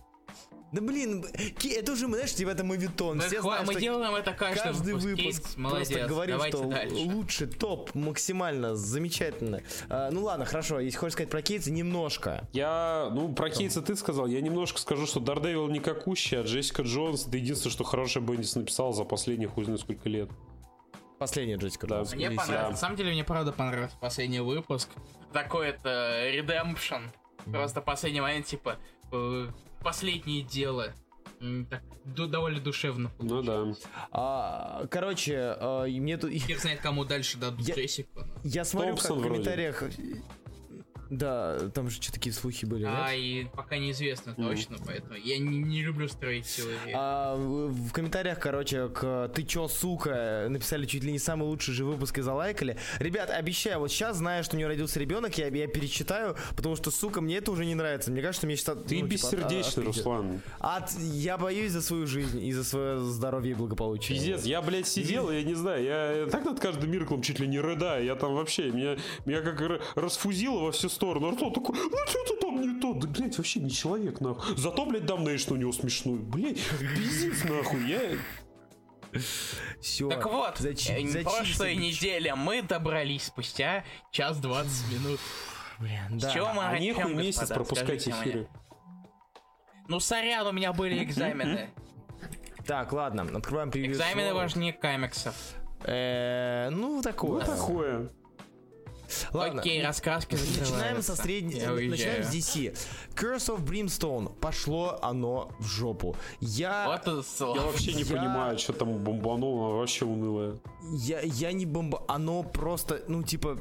Да 0.73 0.81
блин, 0.81 1.23
это 1.63 1.91
уже, 1.91 2.07
мы, 2.07 2.15
знаешь, 2.17 2.33
типа 2.33 2.49
это 2.49 2.63
мовитон. 2.63 3.19
Да 3.19 3.27
Все 3.27 3.41
знают, 3.41 3.67
мы 3.67 3.75
делаем 3.79 4.15
это 4.15 4.33
каждый, 4.33 4.63
каждый 4.63 4.93
выпуск. 4.95 5.05
выпуск 5.05 5.21
Кейтс, 5.23 5.39
просто 5.39 5.59
молодец. 5.59 6.07
говорим, 6.09 6.39
что 6.47 6.63
дальше. 6.65 6.95
лучше, 6.95 7.47
топ, 7.47 7.93
максимально, 7.93 8.75
замечательно. 8.75 9.61
А, 9.87 10.09
ну 10.11 10.23
ладно, 10.23 10.45
хорошо, 10.45 10.79
если 10.79 10.97
хочешь 10.97 11.13
сказать 11.13 11.29
про 11.29 11.41
Кейтса, 11.43 11.71
немножко. 11.71 12.49
Я, 12.53 13.09
ну, 13.13 13.31
про 13.33 13.49
Кейтса 13.51 13.81
ты 13.83 13.95
сказал. 13.95 14.25
Я 14.27 14.41
немножко 14.41 14.79
скажу, 14.79 15.05
что 15.05 15.19
Дардевил 15.19 15.67
никакущий, 15.69 16.39
а 16.39 16.43
Джессика 16.43 16.81
Джонс, 16.81 17.27
это 17.27 17.37
единственное, 17.37 17.71
что 17.71 17.83
хорошее 17.83 18.25
Бендис 18.25 18.55
написал 18.55 18.93
за 18.93 19.03
последних 19.03 19.51
хуй 19.51 19.65
знает 19.65 19.79
сколько 19.81 20.09
лет. 20.09 20.29
Последняя 21.19 21.57
Джессика 21.57 21.85
Да. 21.87 21.97
Джонс. 21.97 22.15
Мне 22.15 22.31
понравилось. 22.31 22.49
да. 22.63 22.69
На 22.71 22.77
самом 22.77 22.95
деле, 22.97 23.11
мне 23.11 23.23
правда 23.23 23.51
понравился 23.51 23.95
последний 24.01 24.39
выпуск. 24.39 24.89
Такой 25.31 25.69
это 25.69 26.23
Redemption. 26.33 27.03
Просто 27.45 27.81
в 27.81 27.85
последний 27.85 28.21
момент, 28.21 28.45
типа, 28.47 28.77
э, 29.11 29.47
последнее 29.83 30.43
дело. 30.43 30.93
Так, 31.69 31.83
довольно 32.29 32.61
душевно. 32.61 33.11
Ну 33.19 33.41
да. 33.41 33.65
А, 34.11 34.85
короче, 34.89 35.55
а, 35.59 35.85
мне 35.85 36.17
тут... 36.17 36.31
Хер 36.31 36.57
знает, 36.57 36.79
кому 36.79 37.03
дальше 37.03 37.37
дадут 37.37 37.67
Я- 37.67 37.75
Джессику. 37.75 38.23
Я 38.43 38.63
смотрю, 38.63 38.95
как 38.95 39.03
Томпсон 39.03 39.19
в 39.19 39.27
вроде. 39.27 39.43
Да, 41.17 41.69
там 41.73 41.89
же 41.89 42.01
что 42.01 42.11
такие 42.11 42.33
слухи 42.33 42.65
были, 42.65 42.85
А, 42.85 43.11
нет? 43.11 43.19
и 43.19 43.47
пока 43.55 43.77
неизвестно 43.77 44.33
точно, 44.35 44.77
поэтому 44.85 45.15
я 45.15 45.37
не, 45.37 45.59
не 45.59 45.81
люблю 45.83 46.07
строить 46.07 46.45
теории. 46.47 46.93
А, 46.93 47.35
в 47.35 47.91
комментариях, 47.91 48.39
короче, 48.39 48.89
к 48.89 49.29
«Ты 49.33 49.43
чё, 49.43 49.67
сука?» 49.67 50.47
написали 50.49 50.85
чуть 50.85 51.03
ли 51.03 51.11
не 51.11 51.19
самый 51.19 51.43
лучший 51.43 51.73
же 51.73 51.85
выпуск 51.85 52.17
и 52.17 52.21
залайкали. 52.21 52.77
Ребят, 52.99 53.29
обещаю, 53.29 53.79
вот 53.79 53.91
сейчас, 53.91 54.17
зная, 54.17 54.43
что 54.43 54.55
у 54.55 54.57
нее 54.57 54.67
родился 54.67 54.99
ребенок, 54.99 55.37
я, 55.37 55.47
я 55.47 55.67
перечитаю, 55.67 56.35
потому 56.55 56.75
что, 56.75 56.91
сука, 56.91 57.21
мне 57.21 57.37
это 57.37 57.51
уже 57.51 57.65
не 57.65 57.75
нравится. 57.75 58.11
Мне 58.11 58.21
кажется, 58.21 58.47
мне 58.47 58.55
сейчас... 58.55 58.77
Ты 58.87 59.01
бессердечный, 59.01 59.85
Руслан. 59.85 60.41
От, 60.59 60.91
я 60.99 61.37
боюсь 61.37 61.71
за 61.71 61.81
свою 61.81 62.07
жизнь 62.07 62.43
и 62.43 62.51
за 62.53 62.63
свое 62.63 62.99
здоровье 62.99 63.51
и 63.51 63.55
благополучие. 63.55 64.17
Пиздец, 64.17 64.45
я, 64.45 64.61
блядь, 64.61 64.87
сидел, 64.87 65.29
я 65.31 65.43
не 65.43 65.53
знаю, 65.53 65.83
я 65.83 66.27
так 66.31 66.43
над 66.45 66.59
каждым 66.59 66.91
Мирклом 66.91 67.21
чуть 67.21 67.39
ли 67.39 67.47
не 67.47 67.59
рыдаю, 67.59 68.03
я 68.05 68.15
там 68.15 68.33
вообще, 68.33 68.71
меня, 68.71 68.97
меня 69.25 69.41
как 69.41 69.81
расфузило 69.95 70.59
во 70.59 70.71
все 70.71 70.89
стороны. 71.03 71.27
Артур 71.27 71.53
такой, 71.53 71.75
ну 71.77 71.97
что-то 72.07 72.35
там 72.41 72.61
не 72.61 72.79
то, 72.79 72.93
да, 72.93 73.07
блядь, 73.07 73.37
вообще 73.37 73.59
не 73.59 73.69
человек, 73.69 74.21
нахуй. 74.21 74.55
Зато, 74.57 74.85
блядь, 74.85 75.03
Damnation 75.03 75.53
у 75.53 75.55
него 75.57 75.71
смешной, 75.71 76.19
блядь, 76.19 76.59
пиздец, 76.95 77.43
нахуй, 77.43 77.85
я... 77.87 77.99
Все. 79.79 80.09
Так 80.09 80.25
вот, 80.25 80.55
зачи- 80.59 80.91
э, 81.19 81.23
прошлой 81.23 81.75
неделе 81.75 82.33
мы 82.33 82.63
добрались 82.63 83.25
спустя 83.25 83.83
час 84.11 84.39
20 84.39 84.91
минут. 84.91 85.19
Блин, 85.79 86.19
С 86.19 86.23
да. 86.23 86.31
чего 86.31 86.51
мы 86.53 86.63
А 86.63 86.71
начнем, 86.71 86.95
нехуй 86.97 87.13
месяц 87.13 87.41
господа, 87.41 87.55
пропускать 87.55 88.07
мне? 88.07 88.15
эфиры. 88.15 88.47
Ну, 89.87 89.99
сорян, 89.99 90.47
у 90.47 90.51
меня 90.51 90.73
были 90.73 91.03
экзамены. 91.03 91.69
Так, 92.65 92.91
ладно, 92.93 93.23
открываем 93.37 93.69
превью. 93.69 93.91
Экзамены 93.91 94.33
важнее 94.33 94.73
комиксов. 94.73 95.35
Э, 95.83 96.69
Ну, 96.71 96.95
Ну, 96.95 97.01
такое. 97.03 98.09
Ладно. 99.33 99.61
Окей, 99.61 99.83
раскраски 99.83 100.35
Начинаем 100.35 101.01
со 101.01 101.15
средней, 101.15 101.55
начинаем 101.55 102.23
с 102.23 102.33
DC. 102.33 102.77
Curse 103.15 103.55
of 103.55 103.63
Brimstone. 103.65 104.33
Пошло 104.39 104.99
оно 105.01 105.51
в 105.59 105.65
жопу. 105.67 106.15
Я, 106.39 106.85
Вот 106.87 107.01
это 107.01 107.23
слово. 107.23 107.55
Я 107.55 107.61
вообще 107.63 107.93
не 107.93 108.01
Я- 108.03 108.15
понимаю, 108.15 108.57
что 108.57 108.73
там 108.73 108.97
бомбануло, 108.97 109.67
оно 109.67 109.77
вообще 109.79 110.05
унылое. 110.05 110.59
я, 110.91 111.21
я 111.21 111.51
не 111.51 111.65
бомба, 111.65 112.03
оно 112.07 112.43
просто, 112.43 113.03
ну 113.07 113.23
типа. 113.23 113.57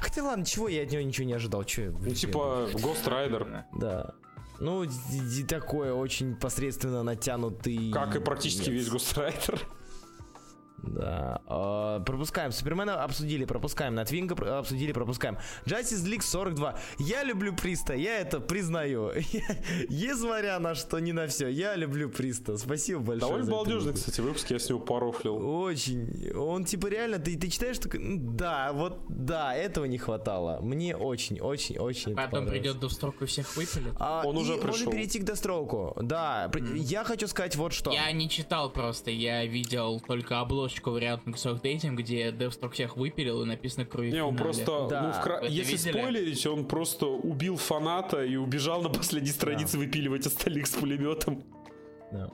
Хотя 0.00 0.22
ладно, 0.22 0.44
чего 0.44 0.68
я 0.68 0.82
от 0.82 0.90
него 0.92 1.02
ничего 1.02 1.26
не 1.26 1.32
ожидал, 1.32 1.64
че? 1.64 1.94
Ну, 1.98 2.14
типа, 2.14 2.68
Ghost 2.74 3.04
Rider, 3.06 3.62
да. 3.78 4.12
Ну, 4.60 4.84
такое 5.48 5.94
очень 5.94 6.34
посредственно 6.36 7.02
натянутый. 7.02 7.90
как 7.92 8.14
и 8.16 8.20
практически 8.20 8.68
Нет. 8.70 8.80
весь 8.80 8.88
Ghost 8.88 9.16
Rider. 9.16 9.60
Да. 10.82 11.40
А, 11.46 12.00
пропускаем. 12.00 12.52
Супермена 12.52 13.02
обсудили, 13.02 13.44
пропускаем. 13.44 13.94
Натвинга 13.94 14.58
обсудили, 14.58 14.92
пропускаем. 14.92 15.36
Justice 15.66 16.04
League 16.06 16.22
42. 16.22 16.78
Я 16.98 17.24
люблю 17.24 17.52
Приста, 17.54 17.94
я 17.94 18.18
это 18.20 18.38
признаю. 18.40 19.10
Несмотря 19.88 20.58
на 20.60 20.74
что 20.74 20.98
не 21.00 21.12
на 21.12 21.26
все, 21.26 21.48
я 21.48 21.74
люблю 21.76 22.08
Приста. 22.08 22.56
Спасибо 22.56 23.00
большое. 23.00 23.20
Довольно 23.20 23.50
балдежный, 23.50 23.92
кстати, 23.94 24.20
выпуск, 24.20 24.50
я 24.50 24.58
с 24.58 24.68
него 24.68 24.78
порофлил. 24.80 25.36
Очень. 25.60 26.30
Он 26.36 26.64
типа 26.64 26.86
реально, 26.86 27.18
ты, 27.18 27.36
ты 27.36 27.48
читаешь, 27.48 27.76
«М, 27.94 28.36
да, 28.36 28.72
вот, 28.72 29.00
да, 29.08 29.54
этого 29.54 29.84
не 29.86 29.98
хватало. 29.98 30.60
Мне 30.60 30.96
очень, 30.96 31.40
очень, 31.40 31.78
очень 31.78 32.12
это 32.12 32.22
Потом 32.22 32.46
придет 32.46 32.78
до 32.78 32.88
строку 32.88 33.24
и 33.24 33.26
всех 33.26 33.56
выпилит. 33.56 33.94
А, 33.98 34.22
Он 34.24 34.36
и 34.36 34.40
уже 34.40 34.52
можно 34.56 34.68
пришел. 34.72 34.92
перейти 34.92 35.18
к 35.18 35.24
Дестроуку. 35.24 35.96
Да, 36.00 36.48
при- 36.52 36.78
я 36.78 37.02
хочу 37.04 37.26
сказать 37.26 37.56
вот 37.56 37.72
что. 37.72 37.90
Я 37.92 38.10
не 38.12 38.28
читал 38.28 38.70
просто, 38.70 39.10
я 39.10 39.44
видел 39.44 40.00
только 40.00 40.40
обложку 40.40 40.67
вариант 40.92 41.26
Microsoft 41.26 41.64
Dating, 41.64 41.94
где 41.94 42.30
Deathstroke 42.30 42.70
всех 42.72 42.96
выпилил 42.96 43.42
и 43.42 43.44
написано 43.46 43.84
кровь 43.86 44.12
Не, 44.12 44.22
он 44.22 44.36
просто, 44.36 44.86
Да. 44.88 45.02
ну, 45.02 45.08
вкра- 45.10 45.48
если 45.48 45.72
видели? 45.76 45.90
спойлерить, 45.92 46.46
он 46.46 46.64
просто 46.66 47.06
убил 47.06 47.56
фаната 47.56 48.24
и 48.24 48.36
убежал 48.36 48.82
на 48.82 48.88
последней 48.88 49.30
странице 49.30 49.78
выпиливать 49.78 50.26
остальных 50.26 50.66
с 50.66 50.74
пулеметом. 50.74 51.42
Да. 52.12 52.30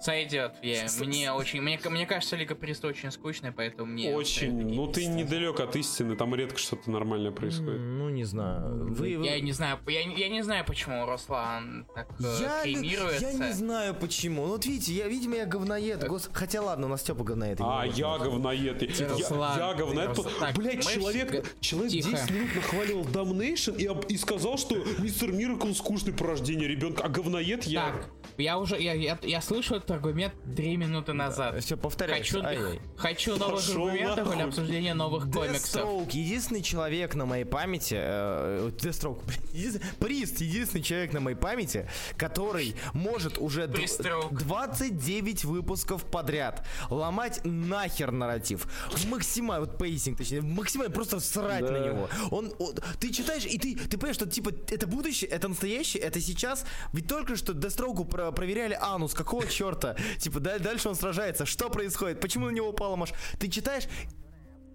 Сойдет. 0.00 0.54
Я, 0.62 0.86
мне 1.00 1.32
очень. 1.32 1.60
Мне, 1.60 1.78
мне 1.88 2.06
кажется, 2.06 2.36
Лига 2.36 2.54
Приста 2.54 2.86
очень 2.88 3.10
скучная, 3.10 3.52
поэтому 3.52 3.90
мне. 3.92 4.14
Очень. 4.14 4.52
Ну, 4.74 4.86
ты 4.86 5.06
недалек 5.06 5.60
от 5.60 5.74
истины, 5.76 6.16
там 6.16 6.34
редко 6.34 6.58
что-то 6.58 6.90
нормальное 6.90 7.30
происходит. 7.32 7.80
Ну, 7.80 8.08
не 8.10 8.24
знаю. 8.24 8.86
Вы, 8.94 9.16
вы- 9.18 9.26
Я 9.26 9.40
не 9.40 9.52
знаю, 9.52 9.78
я, 9.86 10.04
не- 10.04 10.16
я 10.18 10.28
не 10.28 10.42
знаю, 10.42 10.64
почему 10.64 11.06
Руслан 11.06 11.86
так 11.94 12.08
э, 12.20 12.24
Я, 12.40 12.62
кремируется. 12.62 13.26
я 13.26 13.32
не 13.32 13.52
знаю 13.52 13.94
почему. 13.94 14.42
Ну, 14.46 14.48
вот 14.52 14.66
видите, 14.66 14.92
я, 14.92 15.08
видимо, 15.08 15.36
я 15.36 15.46
говноед. 15.46 16.02
Гос- 16.04 16.28
Хотя 16.32 16.62
ладно, 16.62 16.86
у 16.86 16.90
нас 16.90 17.00
Степа 17.00 17.24
говноед. 17.24 17.58
А, 17.60 17.84
я 17.86 18.18
говноед. 18.18 18.82
Я, 19.00 19.08
Руслан, 19.08 19.58
я 19.58 19.74
говноед. 19.74 20.10
ты 20.14 20.22
Руслан. 20.22 20.34
Так, 20.40 20.54
Блять, 20.56 20.84
мы 20.84 20.92
человек, 20.92 21.30
все- 21.30 21.42
человек 21.60 21.92
Тихо. 21.92 22.10
10 22.10 22.30
минут 22.30 22.54
нахваливал 22.54 23.04
Damnation 23.04 23.76
и, 24.08 24.12
и 24.14 24.16
сказал, 24.18 24.58
что 24.58 24.76
Мистер 24.98 25.32
Миракл 25.32 25.72
скучный 25.72 26.12
про 26.12 26.28
рождение 26.28 26.68
ребенка, 26.68 27.02
а 27.04 27.08
говноед 27.08 27.64
я. 27.64 27.86
Так, 27.92 28.10
я 28.38 28.58
уже. 28.58 28.80
Я, 28.80 28.92
я, 28.94 29.18
я 29.22 29.40
слышал 29.40 29.76
этот 29.76 29.90
аргумент 29.90 30.34
три 30.56 30.76
минуты 30.76 31.12
назад. 31.12 31.62
Все, 31.62 31.76
повторяйся. 31.76 32.40
Хочу, 32.40 32.46
Ай-яй. 32.46 32.80
хочу 32.96 33.36
новых 33.36 33.56
Пошел 33.56 33.86
аргументов 33.88 34.34
или 34.34 34.42
обсуждения 34.42 34.94
новых 34.94 35.30
комиксов. 35.30 35.82
Deathstroke, 35.82 36.10
единственный 36.16 36.62
человек 36.62 37.14
на 37.14 37.26
моей 37.26 37.44
памяти, 37.44 37.94
э, 37.98 38.70
Deathstroke, 38.78 39.24
блин, 39.24 39.40
единственный- 39.52 39.86
Прист, 39.98 40.40
единственный 40.40 40.82
человек 40.82 41.12
на 41.12 41.20
моей 41.20 41.36
памяти, 41.36 41.88
который 42.16 42.74
может 42.92 43.38
уже 43.38 43.66
д- 43.66 43.74
Пристроук. 43.74 44.32
29 44.34 45.44
выпусков 45.44 46.04
подряд 46.04 46.66
ломать 46.90 47.40
нахер 47.44 48.12
нарратив. 48.12 48.66
Максимально, 49.08 49.66
вот 49.66 49.78
pacing, 49.78 50.18
точнее, 50.18 50.42
максимально 50.42 50.92
просто 50.94 51.20
срать 51.20 51.64
Да. 51.64 51.72
на 51.72 51.78
него. 51.86 52.08
Он, 52.30 52.52
он- 52.58 52.74
ты 53.00 53.12
читаешь, 53.12 53.44
и 53.46 53.58
ты, 53.58 53.76
ты 53.76 53.96
понимаешь, 53.96 54.16
что 54.16 54.26
типа 54.26 54.50
это 54.70 54.86
будущее, 54.86 55.30
это 55.30 55.48
настоящее, 55.48 56.02
это 56.02 56.20
сейчас. 56.20 56.64
Ведь 56.92 57.06
только 57.08 57.36
что 57.36 57.52
Детстроуку 57.54 58.04
про- 58.04 58.25
проверяли 58.32 58.76
анус, 58.80 59.14
какого 59.14 59.46
черта? 59.46 59.96
Типа, 60.18 60.40
да- 60.40 60.58
дальше 60.58 60.88
он 60.88 60.94
сражается, 60.94 61.46
что 61.46 61.70
происходит, 61.70 62.20
почему 62.20 62.46
на 62.46 62.50
него 62.50 62.68
упала 62.68 62.96
маш? 62.96 63.12
Ты 63.38 63.48
читаешь, 63.48 63.84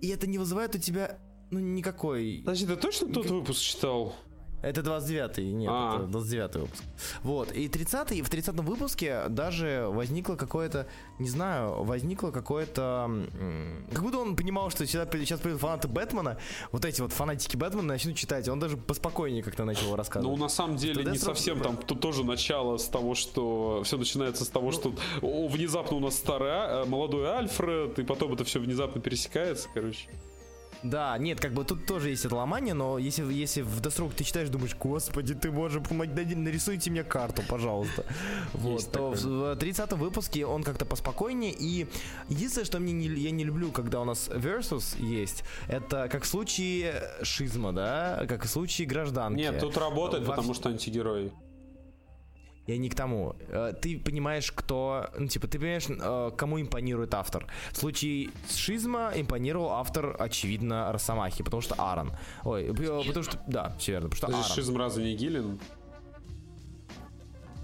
и 0.01 0.09
это 0.09 0.27
не 0.27 0.37
вызывает 0.37 0.75
у 0.75 0.79
тебя, 0.79 1.19
ну, 1.51 1.59
никакой... 1.59 2.41
Подожди, 2.45 2.65
ты 2.65 2.75
точно 2.75 3.11
тот 3.11 3.25
выпуск 3.27 3.61
читал? 3.61 4.15
Это 4.61 4.81
29-й, 4.81 5.51
нет, 5.53 5.71
А. 5.73 5.95
это 5.95 6.17
29-й 6.17 6.59
выпуск. 6.61 6.83
Вот, 7.23 7.51
и 7.51 7.67
30-й, 7.67 8.21
в 8.21 8.29
30-м 8.29 8.65
выпуске 8.65 9.23
даже 9.29 9.87
возникло 9.89 10.35
какое-то, 10.35 10.87
не 11.19 11.27
знаю, 11.29 11.83
возникло 11.83 12.31
какое-то... 12.31 13.09
Как 13.91 14.03
будто 14.03 14.19
он 14.19 14.35
понимал, 14.35 14.69
что 14.69 14.85
сейчас, 14.85 15.07
сейчас 15.11 15.39
придут 15.39 15.61
фанаты 15.61 15.87
Бэтмена, 15.87 16.37
вот 16.71 16.85
эти 16.85 17.01
вот 17.01 17.11
фанатики 17.11 17.57
Бэтмена 17.57 17.87
начнут 17.87 18.15
читать, 18.15 18.47
он 18.49 18.59
даже 18.59 18.77
поспокойнее 18.77 19.41
как-то 19.43 19.65
начал 19.65 19.89
Ну, 19.89 19.95
рассказывать. 19.95 20.39
на 20.39 20.49
самом 20.49 20.77
деле, 20.77 21.03
не 21.05 21.17
совсем 21.17 21.59
там 21.59 21.77
тут 21.77 21.99
тоже 21.99 22.23
начало 22.23 22.77
с 22.77 22.85
того, 22.87 23.15
что 23.15 23.81
все 23.83 23.97
начинается 23.97 24.45
с 24.45 24.49
того, 24.49 24.67
Ну, 24.67 24.71
что 24.71 24.93
о, 25.21 25.47
внезапно 25.47 25.97
у 25.97 25.99
нас 25.99 26.15
старый, 26.15 26.49
а- 26.51 26.85
молодой 26.85 27.29
Альфред, 27.35 27.97
и 27.99 28.03
потом 28.03 28.33
это 28.33 28.43
все 28.43 28.59
внезапно 28.59 29.01
пересекается, 29.01 29.67
короче. 29.73 30.07
Да, 30.83 31.17
нет, 31.17 31.39
как 31.39 31.53
бы 31.53 31.63
тут 31.63 31.85
тоже 31.85 32.09
есть 32.09 32.25
это 32.25 32.35
ломание, 32.35 32.73
но 32.73 32.97
если, 32.97 33.31
если 33.31 33.61
в 33.61 33.81
Deathstroke 33.81 34.13
ты 34.15 34.23
читаешь, 34.23 34.49
думаешь, 34.49 34.75
господи, 34.75 35.35
ты 35.35 35.51
можешь 35.51 35.83
помочь, 35.83 36.09
нарисуйте 36.09 36.89
мне 36.89 37.03
карту, 37.03 37.43
пожалуйста. 37.47 38.05
Вот, 38.53 38.91
то 38.91 39.11
в 39.11 39.55
30 39.55 39.93
выпуске 39.93 40.45
он 40.45 40.63
как-то 40.63 40.85
поспокойнее, 40.85 41.53
и 41.53 41.87
единственное, 42.29 42.65
что 42.65 42.79
мне 42.79 42.93
не, 42.93 43.07
я 43.07 43.31
не 43.31 43.43
люблю, 43.43 43.71
когда 43.71 44.01
у 44.01 44.05
нас 44.05 44.29
Versus 44.29 44.99
есть, 44.99 45.43
это 45.67 46.07
как 46.09 46.23
в 46.23 46.27
случае 46.27 47.03
Шизма, 47.23 47.73
да, 47.73 48.25
как 48.27 48.45
в 48.45 48.47
случае 48.47 48.87
Гражданки. 48.87 49.39
Нет, 49.39 49.59
тут 49.59 49.77
работает, 49.77 50.23
Во 50.23 50.35
потому 50.35 50.53
что 50.53 50.69
антигерой. 50.69 51.31
Я 52.67 52.77
не 52.77 52.89
к 52.89 52.95
тому. 52.95 53.35
Э, 53.49 53.73
Ты 53.81 53.99
понимаешь, 53.99 54.51
кто... 54.51 55.09
Ну, 55.17 55.27
типа, 55.27 55.47
ты 55.47 55.57
понимаешь, 55.57 55.87
э, 55.89 56.31
кому 56.37 56.61
импонирует 56.61 57.13
автор. 57.13 57.47
В 57.71 57.77
случае 57.77 58.29
с 58.47 58.55
Шизма 58.55 59.11
импонировал 59.15 59.69
автор, 59.71 60.15
очевидно, 60.19 60.91
Росомахи, 60.91 61.43
потому 61.43 61.61
что 61.61 61.75
Аарон. 61.75 62.11
Ой, 62.43 62.65
э, 62.65 62.73
потому 62.73 63.23
что... 63.23 63.39
Да, 63.47 63.75
все 63.79 63.93
верно, 63.93 64.09
потому 64.09 64.31
что 64.31 64.37
Аарон. 64.37 64.55
Шизм 64.55 64.77
разве 64.77 65.03
не 65.05 65.15
Гиллин? 65.15 65.59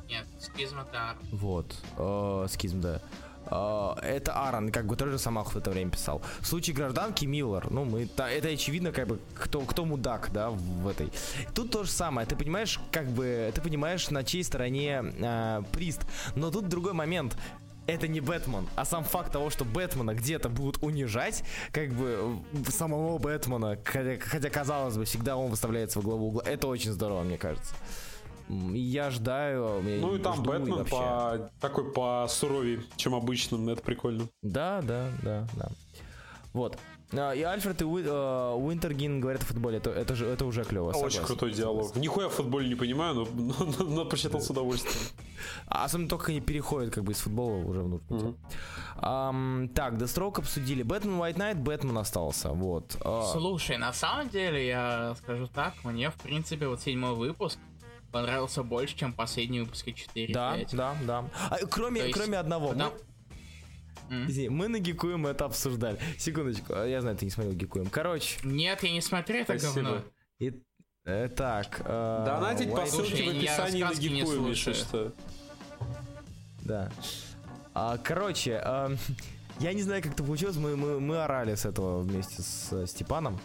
Нет, 0.09 0.25
скизма 0.39 0.85
Тар. 0.85 1.17
Вот. 1.31 1.75
э, 1.97 2.45
Скизм, 2.49 2.81
да. 2.81 3.01
Э, 3.49 3.95
Это 4.01 4.33
Аарон, 4.33 4.71
как 4.71 4.85
бы 4.85 4.95
тоже 4.95 5.13
Росомаху 5.13 5.51
в 5.51 5.57
это 5.57 5.71
время 5.71 5.91
писал. 5.91 6.21
В 6.39 6.47
случае 6.47 6.75
гражданки 6.75 7.25
Миллер, 7.25 7.69
ну, 7.71 7.85
мы, 7.85 8.03
это 8.03 8.47
очевидно, 8.47 8.91
как 8.91 9.07
бы, 9.07 9.19
кто, 9.35 9.61
кто 9.61 9.85
мудак, 9.85 10.29
да, 10.31 10.49
в 10.49 10.87
этой. 10.87 11.11
Тут 11.53 11.71
то 11.71 11.83
же 11.83 11.91
самое, 11.91 12.27
ты 12.27 12.35
понимаешь, 12.35 12.79
как 12.91 13.07
бы, 13.07 13.51
ты 13.53 13.61
понимаешь, 13.61 14.09
на 14.09 14.23
чьей 14.23 14.43
стороне 14.43 15.03
э, 15.03 15.61
Прист. 15.71 16.01
Но 16.35 16.51
тут 16.51 16.67
другой 16.67 16.93
момент. 16.93 17.37
Это 17.87 18.09
не 18.09 18.19
Бэтмен, 18.19 18.67
а 18.75 18.83
сам 18.83 19.05
факт 19.05 19.31
того, 19.31 19.49
что 19.49 19.63
Бэтмена 19.63 20.13
где-то 20.13 20.49
будут 20.49 20.83
унижать, 20.83 21.45
как 21.71 21.89
бы 21.93 22.37
самого 22.67 23.17
Бэтмена, 23.17 23.77
хотя, 23.85 24.17
хотя 24.19 24.49
казалось 24.49 24.97
бы, 24.97 25.05
всегда 25.05 25.37
он 25.37 25.49
выставляется 25.49 25.99
во 25.99 26.03
главу 26.03 26.27
угла. 26.27 26.43
Это 26.45 26.67
очень 26.67 26.91
здорово, 26.91 27.23
мне 27.23 27.37
кажется. 27.37 27.73
Я 28.49 29.09
ждаю. 29.09 29.81
Ну 29.81 30.15
и 30.15 30.19
там 30.19 30.35
жду, 30.35 30.51
Бэтмен 30.51 30.75
вообще. 30.77 30.95
по 30.95 31.51
такой 31.59 31.91
по 31.91 32.27
суровее, 32.29 32.81
чем 32.95 33.15
обычно, 33.15 33.69
это 33.71 33.81
прикольно. 33.81 34.27
Да, 34.41 34.81
да, 34.81 35.09
да, 35.23 35.47
да. 35.55 35.69
Вот. 36.53 36.77
А, 37.13 37.33
И 37.33 37.41
Альфред 37.41 37.81
и 37.81 37.85
э, 37.85 38.53
Уинтергин 38.55 39.21
говорят 39.21 39.43
о 39.43 39.45
футболе. 39.45 39.77
Это, 39.77 39.91
это, 39.91 40.15
же, 40.15 40.25
это 40.25 40.45
уже 40.45 40.63
клево. 40.63 40.89
Очень 40.89 40.97
согласен. 40.97 41.25
крутой 41.25 41.53
диалог. 41.53 41.95
Нихуя 41.95 42.27
в 42.27 42.33
футболе 42.33 42.67
не 42.67 42.75
понимаю, 42.75 43.15
но, 43.15 43.27
но, 43.35 43.83
но 43.85 44.05
прочитал 44.05 44.41
с 44.41 44.49
удовольствием. 44.49 44.97
А 45.67 45.85
Особенно 45.85 46.09
только 46.09 46.31
они 46.31 46.41
переходят 46.41 46.93
как 46.93 47.03
бы 47.03 47.11
из 47.11 47.19
футбола 47.19 47.63
уже 47.63 47.81
в 47.81 47.89
нужную 47.89 48.35
так, 48.99 49.93
Deathstroke 49.93 50.39
обсудили. 50.39 50.83
Бэтмен 50.83 51.19
White 51.19 51.35
Knight, 51.35 51.55
Бэтмен 51.55 51.97
остался. 51.97 52.49
Вот. 52.49 52.97
А, 53.01 53.23
Слушай, 53.31 53.77
на 53.77 53.93
самом 53.93 54.29
деле, 54.29 54.65
я 54.67 55.15
скажу 55.19 55.47
так, 55.47 55.73
мне, 55.83 56.09
в 56.09 56.15
принципе, 56.15 56.67
вот 56.67 56.81
седьмой 56.81 57.13
выпуск 57.13 57.59
понравился 58.11 58.63
больше, 58.63 58.95
чем 58.95 59.13
последние 59.13 59.63
выпуски 59.63 59.91
4 59.91 60.33
да, 60.33 60.57
да, 60.71 60.95
да. 61.05 61.25
А, 61.49 61.57
кроме, 61.69 62.01
То 62.01 62.07
есть, 62.07 62.17
кроме 62.19 62.37
одного. 62.37 62.73
да. 62.73 62.91
Мы, 64.09 64.15
М. 64.15 64.27
извини, 64.29 64.49
мы 64.49 64.67
на 64.69 64.79
Гикуем 64.79 65.27
это 65.27 65.45
обсуждали. 65.45 65.99
Секундочку, 66.17 66.73
а 66.73 66.85
я 66.85 67.01
знаю, 67.01 67.17
ты 67.17 67.25
не 67.25 67.31
смотрел 67.31 67.53
Гикуем. 67.55 67.89
Короче, 67.89 68.39
Нет, 68.43 68.81
я 68.83 68.91
не 68.91 69.01
смотрю 69.01 69.37
это 69.41 69.57
Спасибо. 69.59 69.81
говно. 69.83 70.03
и, 70.39 70.53
э, 71.05 71.27
так. 71.35 71.81
э, 71.83 72.23
Донатить 72.25 72.71
по 72.73 72.85
ссылке 72.85 73.23
в 73.25 73.37
описании 73.37 73.83
на 73.83 73.93
гикуем, 73.93 74.47
если 74.47 74.73
что. 74.73 75.13
Да. 76.61 76.89
А, 77.73 77.97
короче, 77.97 78.61
эм, 78.63 78.97
я 79.59 79.73
не 79.73 79.81
знаю, 79.83 80.01
как 80.01 80.13
это 80.13 80.23
получилось. 80.23 80.55
Мы, 80.57 80.75
мы, 80.75 80.99
мы 80.99 81.17
орали 81.23 81.55
с 81.55 81.65
этого 81.65 81.99
вместе 82.01 82.41
с 82.41 82.69
э, 82.71 82.87
Степаном. 82.87 83.39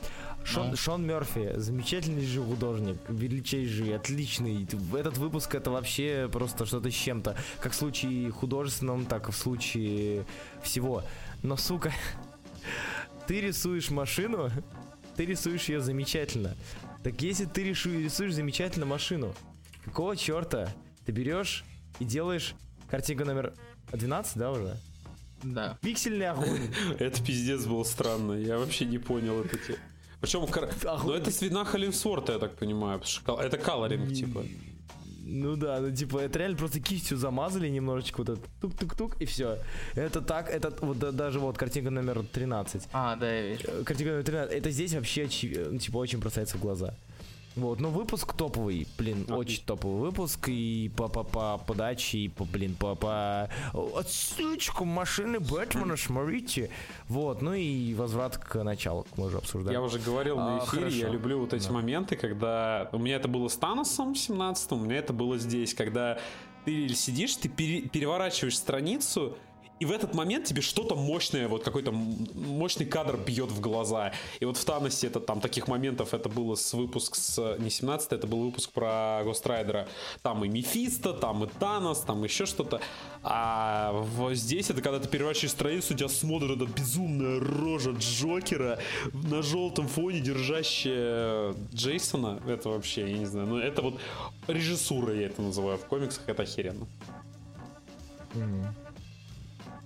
Шон, 0.44 0.70
Ну. 0.70 0.76
Шон 0.76 1.06
Мерфи, 1.06 1.52
замечательный 1.56 2.24
же 2.26 2.42
художник, 2.42 2.98
величайший, 3.08 3.94
отличный. 3.94 4.66
Этот 4.94 5.18
выпуск 5.18 5.54
это 5.54 5.70
вообще 5.70 6.28
просто 6.30 6.66
что-то 6.66 6.90
с 6.90 6.94
чем-то. 6.94 7.36
Как 7.60 7.72
в 7.72 7.74
случае 7.76 8.30
художественном, 8.30 9.06
так 9.06 9.28
и 9.28 9.32
в 9.32 9.36
случае 9.36 10.24
всего. 10.62 11.04
Но, 11.42 11.56
сука, 11.56 11.92
ты 13.26 13.40
рисуешь 13.40 13.90
машину, 13.90 14.50
ты 15.16 15.26
рисуешь 15.26 15.68
ее 15.68 15.80
замечательно. 15.80 16.56
Так 17.02 17.20
если 17.22 17.46
ты 17.46 17.64
рисуешь 17.64 18.34
замечательно 18.34 18.86
машину, 18.86 19.34
какого 19.84 20.16
черта 20.16 20.72
ты 21.04 21.12
берешь 21.12 21.64
и 21.98 22.04
делаешь 22.04 22.54
картинку 22.88 23.24
номер 23.24 23.54
12, 23.92 24.36
да, 24.36 24.50
уже? 24.52 24.76
Да. 25.42 25.78
Пиксельный 25.82 26.28
огонь. 26.28 26.68
Это 26.98 27.22
пиздец 27.22 27.64
было 27.64 27.82
странно. 27.84 28.32
Я 28.34 28.58
вообще 28.58 28.84
не 28.84 28.98
понял 28.98 29.40
это. 29.42 29.58
Причем, 30.22 30.46
ну 31.04 31.12
это 31.12 31.30
с 31.30 31.42
вина 31.42 31.64
Холлинсворта, 31.64 32.32
я 32.32 32.38
так 32.38 32.54
понимаю. 32.54 33.02
Это 33.40 33.58
колоринг, 33.58 34.12
типа. 34.14 34.44
Ну 35.24 35.56
да, 35.56 35.80
ну 35.80 35.90
типа 35.90 36.18
это 36.18 36.38
реально 36.38 36.56
просто 36.56 36.80
кистью 36.80 37.16
замазали 37.16 37.68
немножечко 37.68 38.18
вот 38.18 38.28
это 38.28 38.40
тук-тук-тук 38.60 39.20
и 39.20 39.24
все. 39.24 39.58
Это 39.94 40.20
так, 40.20 40.48
это 40.48 40.72
вот 40.80 40.98
да- 40.98 41.10
даже 41.12 41.40
вот 41.40 41.58
картинка 41.58 41.90
номер 41.90 42.24
13. 42.32 42.88
А, 42.92 43.16
да, 43.16 43.32
я 43.32 43.48
вижу. 43.48 43.64
Картинка 43.84 44.12
номер 44.12 44.24
13, 44.24 44.54
это 44.54 44.70
здесь 44.70 44.94
вообще 44.94 45.28
ну, 45.70 45.78
типа 45.78 45.98
очень 45.98 46.18
бросается 46.18 46.56
в 46.56 46.60
глаза. 46.60 46.94
Вот, 47.54 47.80
ну 47.80 47.90
выпуск 47.90 48.32
топовый, 48.32 48.86
блин, 48.96 49.26
А, 49.28 49.36
очень 49.36 49.62
топовый 49.64 50.00
выпуск 50.00 50.48
и 50.48 50.90
по 50.96 51.08
по 51.08 51.22
по 51.22 51.58
подаче 51.58 52.18
и 52.18 52.28
по 52.28 52.44
блин 52.46 52.74
по 52.74 52.94
по 52.94 53.50
отсылочку 53.94 54.84
машины 54.84 55.38
Бэтмена, 55.38 55.96
смотрите, 55.96 56.70
вот, 57.08 57.42
ну 57.42 57.52
и 57.52 57.92
возврат 57.94 58.38
к 58.38 58.62
началу, 58.64 59.06
мы 59.16 59.26
уже 59.26 59.38
обсуждали. 59.38 59.74
Я 59.74 59.82
уже 59.82 59.98
говорил 59.98 60.36
на 60.36 60.62
А, 60.62 60.64
эфире, 60.64 60.84
я 60.88 60.90
хорошо. 61.00 61.12
люблю 61.12 61.40
вот 61.40 61.52
эти 61.52 61.66
Да. 61.66 61.72
моменты, 61.72 62.16
когда... 62.16 62.88
У 62.92 62.98
меня 62.98 63.16
это 63.16 63.28
было 63.28 63.48
с 63.48 63.56
Таносом 63.56 64.14
17 64.14 64.72
у 64.72 64.76
меня 64.78 64.96
это 64.96 65.12
было 65.12 65.36
здесь, 65.38 65.74
когда 65.74 66.18
ты 66.64 66.88
сидишь, 66.90 67.36
ты 67.36 67.48
пере- 67.48 67.82
переворачиваешь 67.82 68.56
страницу, 68.56 69.36
и 69.82 69.84
в 69.84 69.90
этот 69.90 70.14
момент 70.14 70.44
тебе 70.44 70.62
что-то 70.62 70.94
мощное, 70.94 71.48
вот 71.48 71.64
какой-то 71.64 71.90
мощный 71.90 72.86
кадр 72.86 73.16
бьет 73.16 73.50
в 73.50 73.60
глаза. 73.60 74.12
И 74.38 74.44
вот 74.44 74.56
в 74.56 74.64
Таносе 74.64 75.08
это 75.08 75.18
там 75.18 75.40
таких 75.40 75.66
моментов, 75.66 76.14
это 76.14 76.28
было 76.28 76.54
с 76.54 76.72
выпуск 76.72 77.16
с... 77.16 77.56
Не 77.58 77.68
17 77.68 78.12
это 78.12 78.28
был 78.28 78.44
выпуск 78.44 78.70
про 78.70 79.22
Гострайдера. 79.24 79.88
Там 80.22 80.44
и 80.44 80.48
Мефисто, 80.48 81.12
там 81.14 81.42
и 81.42 81.48
Танос, 81.48 82.02
там 82.02 82.22
еще 82.22 82.46
что-то. 82.46 82.80
А 83.24 83.90
в- 83.92 84.32
здесь 84.36 84.70
это 84.70 84.82
когда 84.82 85.00
ты 85.00 85.08
переворачиваешь 85.08 85.50
страницу, 85.50 85.94
у 85.94 85.96
тебя 85.96 86.08
смотрит 86.08 86.62
эта 86.62 86.66
безумная 86.66 87.40
рожа 87.40 87.90
Джокера 87.90 88.78
на 89.12 89.42
желтом 89.42 89.88
фоне, 89.88 90.20
держащая 90.20 91.56
Джейсона. 91.74 92.40
Это 92.46 92.68
вообще, 92.68 93.10
я 93.10 93.18
не 93.18 93.26
знаю, 93.26 93.48
ну 93.48 93.58
это 93.58 93.82
вот 93.82 93.98
режиссура, 94.46 95.12
я 95.12 95.26
это 95.26 95.42
называю. 95.42 95.76
В 95.76 95.86
комиксах 95.86 96.22
это 96.28 96.44
охеренно. 96.44 96.86
Мгм. 98.34 98.72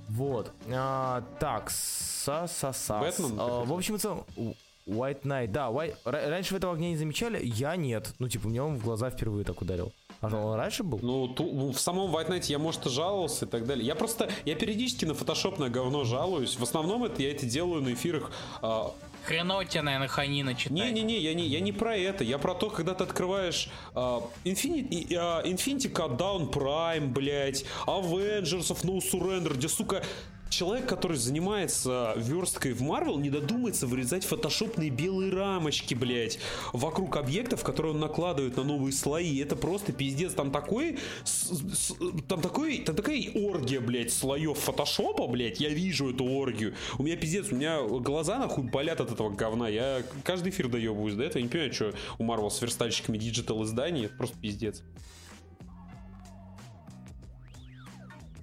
Вот. 0.08 0.52
А, 0.72 1.22
так, 1.40 1.70
са 1.70 2.44
са 2.48 2.72
са 2.72 2.94
Бэтмен, 3.00 3.38
А, 3.38 3.64
В 3.64 3.72
общем 3.72 3.94
и 3.96 3.98
целом, 3.98 4.24
у- 4.36 4.54
White 4.88 5.22
Knight, 5.24 5.48
да, 5.48 5.68
White- 5.68 5.96
ра- 6.04 6.28
раньше 6.30 6.54
вы 6.54 6.58
этого 6.58 6.72
огня 6.74 6.90
не 6.90 6.96
замечали? 6.96 7.40
Я 7.44 7.74
нет. 7.76 8.14
Ну, 8.20 8.28
типа, 8.28 8.48
мне 8.48 8.62
он 8.62 8.76
в 8.76 8.84
глаза 8.84 9.10
впервые 9.10 9.44
так 9.44 9.60
ударил. 9.60 9.92
А 10.20 10.28
он 10.28 10.54
раньше 10.54 10.82
был? 10.84 11.00
Ну, 11.02 11.28
ту- 11.28 11.52
ну, 11.52 11.72
в 11.72 11.80
самом 11.80 12.14
White 12.14 12.28
Knight 12.30 12.46
я, 12.48 12.58
может, 12.58 12.86
и 12.86 12.90
жаловался 12.90 13.46
и 13.46 13.48
так 13.48 13.66
далее. 13.66 13.84
Я 13.84 13.94
просто, 13.96 14.28
я 14.44 14.54
периодически 14.54 15.04
на 15.04 15.14
фотошопное 15.14 15.68
говно 15.70 16.04
жалуюсь. 16.04 16.56
В 16.56 16.62
основном 16.62 17.02
это 17.04 17.20
я 17.22 17.32
это 17.32 17.46
делаю 17.46 17.82
на 17.82 17.92
эфирах 17.94 18.30
а, 18.62 18.92
Хреново 19.26 19.64
тебе, 19.64 19.82
наверное, 19.82 20.06
Ханина 20.06 20.54
читать. 20.54 20.70
Не-не-не, 20.70 21.18
я 21.18 21.34
не, 21.34 21.46
я 21.46 21.58
не 21.58 21.72
про 21.72 21.96
это. 21.96 22.22
Я 22.22 22.38
про 22.38 22.54
то, 22.54 22.70
когда 22.70 22.94
ты 22.94 23.02
открываешь 23.02 23.68
а, 23.92 24.22
Infinity, 24.44 25.12
а, 25.16 25.42
Infinity 25.44 25.92
Countdown 25.92 26.52
Prime, 26.52 27.08
блять, 27.08 27.64
Avengers 27.86 28.68
of 28.70 28.84
No 28.84 28.98
Surrender, 28.98 29.54
где, 29.54 29.68
сука, 29.68 30.04
человек, 30.50 30.86
который 30.86 31.16
занимается 31.16 32.14
версткой 32.16 32.72
в 32.72 32.82
Marvel, 32.82 33.20
не 33.20 33.30
додумается 33.30 33.86
вырезать 33.86 34.24
фотошопные 34.24 34.90
белые 34.90 35.32
рамочки, 35.32 35.94
блять, 35.94 36.38
вокруг 36.72 37.16
объектов, 37.16 37.62
которые 37.62 37.92
он 37.94 38.00
накладывает 38.00 38.56
на 38.56 38.64
новые 38.64 38.92
слои. 38.92 39.38
Это 39.40 39.56
просто 39.56 39.92
пиздец. 39.92 40.32
Там 40.34 40.50
такой, 40.50 40.98
с- 41.24 41.50
с- 41.50 41.94
там 42.28 42.40
такой, 42.40 42.78
там 42.78 42.94
такая 42.96 43.22
оргия, 43.34 43.80
блять, 43.80 44.12
слоев 44.12 44.58
фотошопа, 44.58 45.26
блять. 45.26 45.60
Я 45.60 45.68
вижу 45.70 46.10
эту 46.10 46.24
оргию. 46.24 46.74
У 46.98 47.02
меня 47.02 47.16
пиздец, 47.16 47.50
у 47.50 47.56
меня 47.56 47.82
глаза 47.82 48.38
нахуй 48.38 48.64
болят 48.64 49.00
от 49.00 49.10
этого 49.12 49.30
говна. 49.30 49.68
Я 49.68 50.02
каждый 50.24 50.50
эфир 50.50 50.68
доебываюсь 50.68 51.14
до 51.14 51.24
этого. 51.24 51.38
Я 51.38 51.42
не 51.44 51.48
понимаю, 51.48 51.72
что 51.72 51.92
у 52.18 52.24
Marvel 52.24 52.50
с 52.50 52.60
верстальщиками 52.62 53.18
digital 53.18 53.64
изданий. 53.64 54.06
Это 54.06 54.14
просто 54.16 54.36
пиздец. 54.38 54.82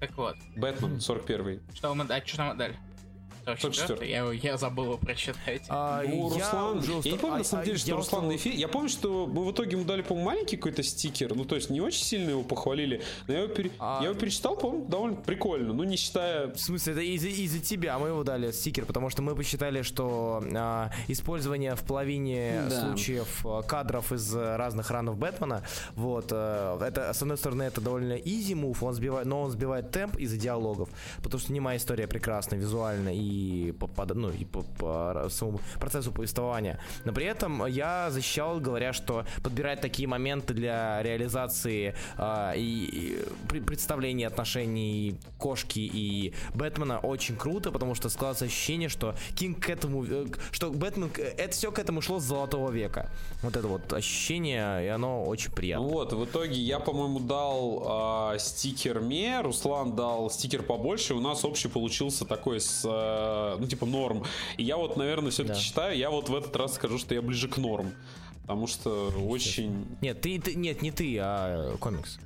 Так 0.04 0.18
вот, 0.18 0.36
Бэтмен 0.58 1.00
41 1.00 1.62
что 1.74 1.96
мы... 1.96 2.04
А 2.04 2.22
что 2.26 2.36
там 2.36 2.58
дали? 2.58 2.76
44. 3.46 4.10
Я, 4.10 4.32
я 4.32 4.58
забыл 4.58 4.86
его 4.86 4.98
прочитать. 4.98 5.64
А, 5.70 6.02
Ну, 6.08 6.30
я 6.38 6.46
Руслан, 6.46 6.78
уже 6.80 6.92
я 7.04 7.12
не 7.12 7.18
помню 7.18 7.36
а- 7.36 7.38
на 7.40 7.44
самом 7.44 7.64
а 7.64 7.66
деле, 7.66 7.78
что 7.78 7.90
я 7.90 7.96
Руслан 7.96 8.24
устал- 8.26 8.32
на 8.32 8.36
эфире. 8.38 8.56
Я 8.58 8.68
помню, 8.68 8.90
что 8.90 9.28
мы 9.28 9.46
в 9.46 9.52
итоге 9.52 9.72
ему 9.72 9.84
дали, 9.86 10.02
по-моему, 10.02 10.30
маленький 10.30 10.58
какой-то 10.58 10.84
стикер. 10.84 11.36
Ну, 11.36 11.46
то 11.46 11.56
есть 11.56 11.70
не 11.70 11.82
очень 11.82 12.04
сильно 12.04 12.30
его 12.32 12.44
похвалили. 12.44 13.02
Но 13.28 13.34
я 13.34 13.42
его, 13.42 13.54
пере- 13.54 13.72
А- 13.80 14.00
я 14.02 14.10
его 14.10 14.20
перечитал, 14.20 14.56
по-моему, 14.56 14.86
довольно 14.88 15.18
прикольно. 15.18 15.74
Ну, 15.74 15.84
не 15.84 15.98
считая... 15.98 16.48
В 16.54 16.58
смысле, 16.60 16.94
это 16.94 17.02
из-за 17.02 17.28
из 17.30 17.62
тебя 17.68 17.98
мы 18.00 18.10
его 18.10 18.24
дали 18.24 18.52
стикер, 18.52 18.86
потому 18.86 19.10
что 19.10 19.22
мы 19.22 19.36
посчитали, 19.36 19.82
что 19.82 20.44
а, 20.56 20.90
использование 21.08 21.76
в 21.76 21.84
половине 21.84 22.64
Да. 22.70 22.82
случаев 22.88 23.46
а, 23.46 23.62
кадров 23.62 24.12
из 24.12 24.34
разных 24.34 24.90
ранов 24.92 25.18
Бэтмена, 25.18 25.64
вот, 25.96 26.28
а, 26.32 26.80
это, 26.86 27.14
с 27.14 27.22
одной 27.22 27.38
стороны, 27.38 27.64
это 27.64 27.82
довольно 27.82 28.14
easy 28.14 28.54
move, 28.54 28.78
он 28.82 28.94
сбивает, 28.94 29.26
но 29.28 29.42
он 29.42 29.52
сбивает 29.52 29.92
темп 29.92 30.18
из-за 30.18 30.38
диалогов, 30.38 30.90
потому 31.22 31.40
что 31.40 31.48
снимая 31.50 31.78
история 31.78 32.08
прекрасна 32.08 32.56
визуально 32.56 33.10
и 33.14 33.33
по, 33.80 33.88
по- 33.88 34.14
ну, 34.14 34.30
и 34.32 34.46
по, 34.46 34.64
по 34.80 35.28
самому 35.30 35.60
процессу 35.80 36.12
повествования. 36.12 36.80
Но 37.06 37.14
при 37.14 37.26
этом 37.26 37.66
я 37.66 38.10
защищал, 38.12 38.60
говоря, 38.60 38.94
что 38.94 39.26
подбирать 39.44 39.82
такие 39.82 40.08
моменты 40.08 40.54
для 40.54 41.02
реализации 41.04 41.96
а, 42.18 42.54
и, 42.56 43.18
и 43.52 43.60
представления 43.62 44.28
отношений 44.28 45.16
кошки 45.38 45.80
и 45.80 46.34
Бэтмена 46.54 47.00
очень 47.00 47.36
круто, 47.36 47.72
потому 47.72 47.96
что 47.96 48.10
складывается 48.10 48.46
ощущение, 48.46 48.90
что 48.90 49.16
Кинг 49.36 49.60
к 49.66 49.70
этому, 49.70 50.06
э, 50.06 50.26
что 50.52 50.72
Бэтмен, 50.72 51.10
к- 51.10 51.20
это 51.20 51.52
все 51.54 51.72
к 51.72 51.80
этому 51.80 52.02
шло 52.02 52.20
с 52.20 52.24
золотого 52.24 52.72
века. 52.72 53.10
Вот 53.42 53.56
это 53.56 53.68
вот 53.68 53.92
ощущение, 53.94 54.86
и 54.86 54.88
оно 54.88 55.24
очень 55.24 55.52
приятно. 55.52 55.88
вот, 55.88 56.14
в 56.14 56.26
итоге 56.26 56.56
я, 56.62 56.80
по-моему, 56.80 57.20
дал 57.20 57.84
а, 57.86 58.38
стикер 58.38 59.00
мне, 59.02 59.42
Руслан 59.42 59.96
дал 59.96 60.30
стикер 60.30 60.64
побольше, 60.64 61.14
у 61.14 61.20
нас 61.22 61.44
общий 61.46 61.68
получился 61.70 62.26
такой 62.26 62.60
с, 62.60 62.82
а, 63.24 63.58
ну, 63.60 63.68
типа, 63.68 63.86
норм. 63.86 64.24
И 64.58 64.64
я 64.64 64.78
вот, 64.78 64.98
наверное, 64.98 65.32
все-таки 65.32 65.56
Да. 65.56 65.60
считаю, 65.60 65.98
я 65.98 66.10
вот 66.10 66.30
в 66.30 66.36
этот 66.36 66.56
раз 66.56 66.76
скажу, 66.76 66.98
что 66.98 67.14
я 67.16 67.22
ближе 67.22 67.48
к 67.48 67.58
норм. 67.58 67.92
Потому 68.42 68.68
что 68.68 69.10
очень... 69.28 69.86
Нет, 70.02 70.20
ты, 70.22 70.38
ты- 70.40 70.56
нет, 70.56 70.82
не 70.82 70.92
ты, 70.92 71.18
а 71.22 71.78
комикс. 71.78 72.20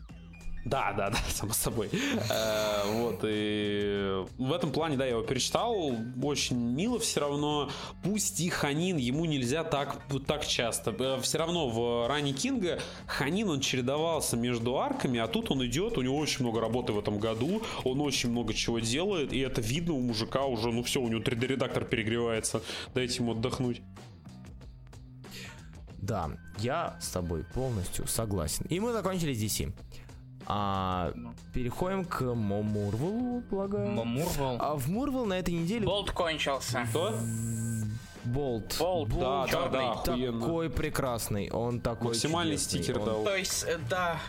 Да, 0.68 0.91
да, 0.91 1.10
да, 1.10 1.18
само 1.30 1.53
собой. 1.53 1.89
Э, 2.30 2.91
вот, 2.91 3.19
и 3.23 4.23
в 4.38 4.52
этом 4.52 4.72
плане, 4.72 4.98
да, 4.98 5.06
я 5.06 5.11
его 5.11 5.22
перечитал, 5.22 5.91
очень 6.22 6.57
мило 6.57 6.99
все 6.99 7.22
равно. 7.22 7.69
Пусть 8.03 8.41
и 8.41 8.49
Ханин, 8.49 8.98
ему 8.98 9.26
нельзя 9.26 9.64
так, 9.64 10.02
так 10.27 10.45
часто. 10.45 10.94
Э, 10.99 11.19
Все 11.22 11.38
равно 11.38 11.69
в 11.69 12.07
ране 12.07 12.34
Кинга 12.34 12.80
Ханин, 13.06 13.49
он 13.49 13.61
чередовался 13.61 14.35
между 14.35 14.77
арками, 14.77 15.19
а 15.19 15.27
тут 15.27 15.52
он 15.52 15.65
идет, 15.65 15.98
у 15.98 16.02
него 16.02 16.18
очень 16.18 16.44
много 16.44 16.60
работы 16.60 16.91
в 16.91 16.99
этом 16.99 17.19
году, 17.19 17.61
он 17.85 18.02
очень 18.02 18.30
много 18.30 18.53
чего 18.53 18.80
делает, 18.80 19.31
и 19.31 19.39
это 19.39 19.61
видно 19.61 19.94
у 19.94 20.02
мужика 20.02 20.45
уже, 20.45 20.72
ну 20.72 20.84
все, 20.84 21.02
у 21.02 21.07
него 21.07 21.22
3D-редактор 21.22 21.85
перегревается, 21.85 22.61
дайте 22.94 23.23
ему 23.23 23.31
отдохнуть. 23.31 23.81
Да, 25.98 26.30
я 26.60 26.98
с 27.02 27.10
тобой 27.10 27.44
полностью 27.53 28.07
согласен. 28.07 28.65
И 28.69 28.80
мы 28.80 28.94
закончили 28.94 29.34
DC. 29.34 29.73
А, 30.49 31.11
переходим 31.53 32.05
к 32.05 32.21
Мурвелу, 32.21 33.41
полагаю. 33.49 33.89
Мурвел. 33.91 34.57
А 34.59 34.75
в 34.75 34.87
Мурвел 34.89 35.25
на 35.25 35.33
этой 35.39 35.53
неделе 35.53 35.85
Болт 35.85 36.11
кончился. 36.11 36.85
Что? 36.89 37.13
Болт. 38.23 38.75
Болт, 38.79 39.09
Да, 39.09 39.41
да, 39.43 39.47
черный. 39.47 39.71
да, 39.71 39.91
охуенно. 39.91 40.39
такой 40.41 40.69
прекрасный, 40.69 41.49
он 41.49 41.79
такой 41.81 42.07
Максимальный 42.09 42.55
чудесный, 42.57 42.79
стикер 42.83 42.99
он- 42.99 43.05
дал. 43.05 43.23
То 43.23 43.35
есть, 43.35 43.63
э, 43.67 43.77
да. 43.89 44.19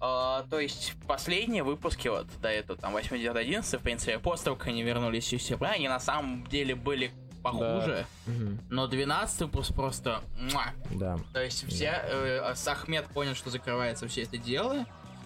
А, 0.00 0.44
то 0.48 0.58
есть, 0.58 0.94
последние 1.06 1.62
выпуски, 1.62 2.08
вот, 2.08 2.26
до 2.40 2.48
этого, 2.48 2.78
там, 2.78 2.94
8-11, 2.96 3.78
в 3.78 3.82
принципе, 3.82 4.18
после 4.18 4.44
того, 4.46 4.56
как 4.56 4.68
они 4.68 4.82
вернулись 4.82 5.32
из 5.32 5.42
Сюрпра, 5.42 5.68
они 5.68 5.88
на 5.88 6.00
самом 6.00 6.46
деле 6.46 6.74
были 6.74 7.12
похуже. 7.42 8.06
Мгм, 8.26 8.58
Но 8.70 8.86
12 8.86 9.40
выпуск 9.42 9.74
просто... 9.74 10.20
муа. 10.52 10.66
да. 10.90 11.18
То 11.32 11.42
есть, 11.42 11.66
все... 11.68 11.86
э, 12.04 12.54
Ахмед 12.66 13.06
понял, 13.08 13.34
что 13.34 13.50
закрывается 13.50 14.08
все 14.08 14.22
это 14.22 14.36
дело, 14.38 14.84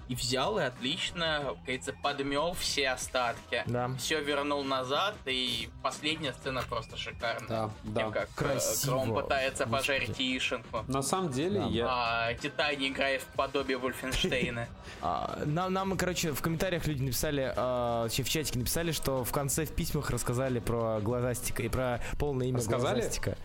и 0.09 0.15
взял 0.15 0.59
и 0.59 0.63
отлично, 0.63 1.55
говорится, 1.65 1.93
подмел 2.03 2.55
все 2.55 2.91
остатки. 2.91 3.63
Да. 3.67 3.91
Все 3.99 4.21
вернул 4.23 4.63
назад, 4.65 5.15
и 5.27 5.69
последняя 5.83 6.33
сцена 6.33 6.63
просто 6.69 6.97
шикарная. 6.97 7.49
Да, 7.49 7.71
да. 7.85 8.01
Тем, 8.03 8.13
как 8.13 8.29
э, 8.29 8.33
Красиво. 8.35 8.91
Кром 8.93 9.15
пытается 9.15 9.65
Господи. 9.65 9.81
пожарить 9.81 10.19
яишенку. 10.19 10.85
На 10.89 11.03
самом 11.03 11.31
деле, 11.33 11.61
Да. 11.61 11.67
я... 11.67 11.87
А 11.89 12.35
Титани 12.35 12.89
играет 12.89 13.23
в 13.23 13.27
подобие 13.37 13.79
Вольфенштейна. 13.79 14.69
А, 15.07 15.43
нам, 15.45 15.71
нам, 15.73 15.97
короче, 15.99 16.33
в 16.33 16.41
комментариях 16.41 16.87
люди 16.87 17.03
написали, 17.03 17.53
а, 17.57 18.05
вообще 18.05 18.23
в 18.23 18.29
чатике 18.31 18.59
написали, 18.59 18.91
что 18.93 19.23
в 19.23 19.33
конце 19.33 19.67
в 19.67 19.75
письмах 19.75 20.09
рассказали 20.09 20.61
про 20.61 21.01
глазастика 21.01 21.63
и 21.63 21.69
про 21.69 22.01
полное 22.19 22.47
имя 22.47 22.59
Рассказали? 22.59 23.01
глазастика. 23.01 23.37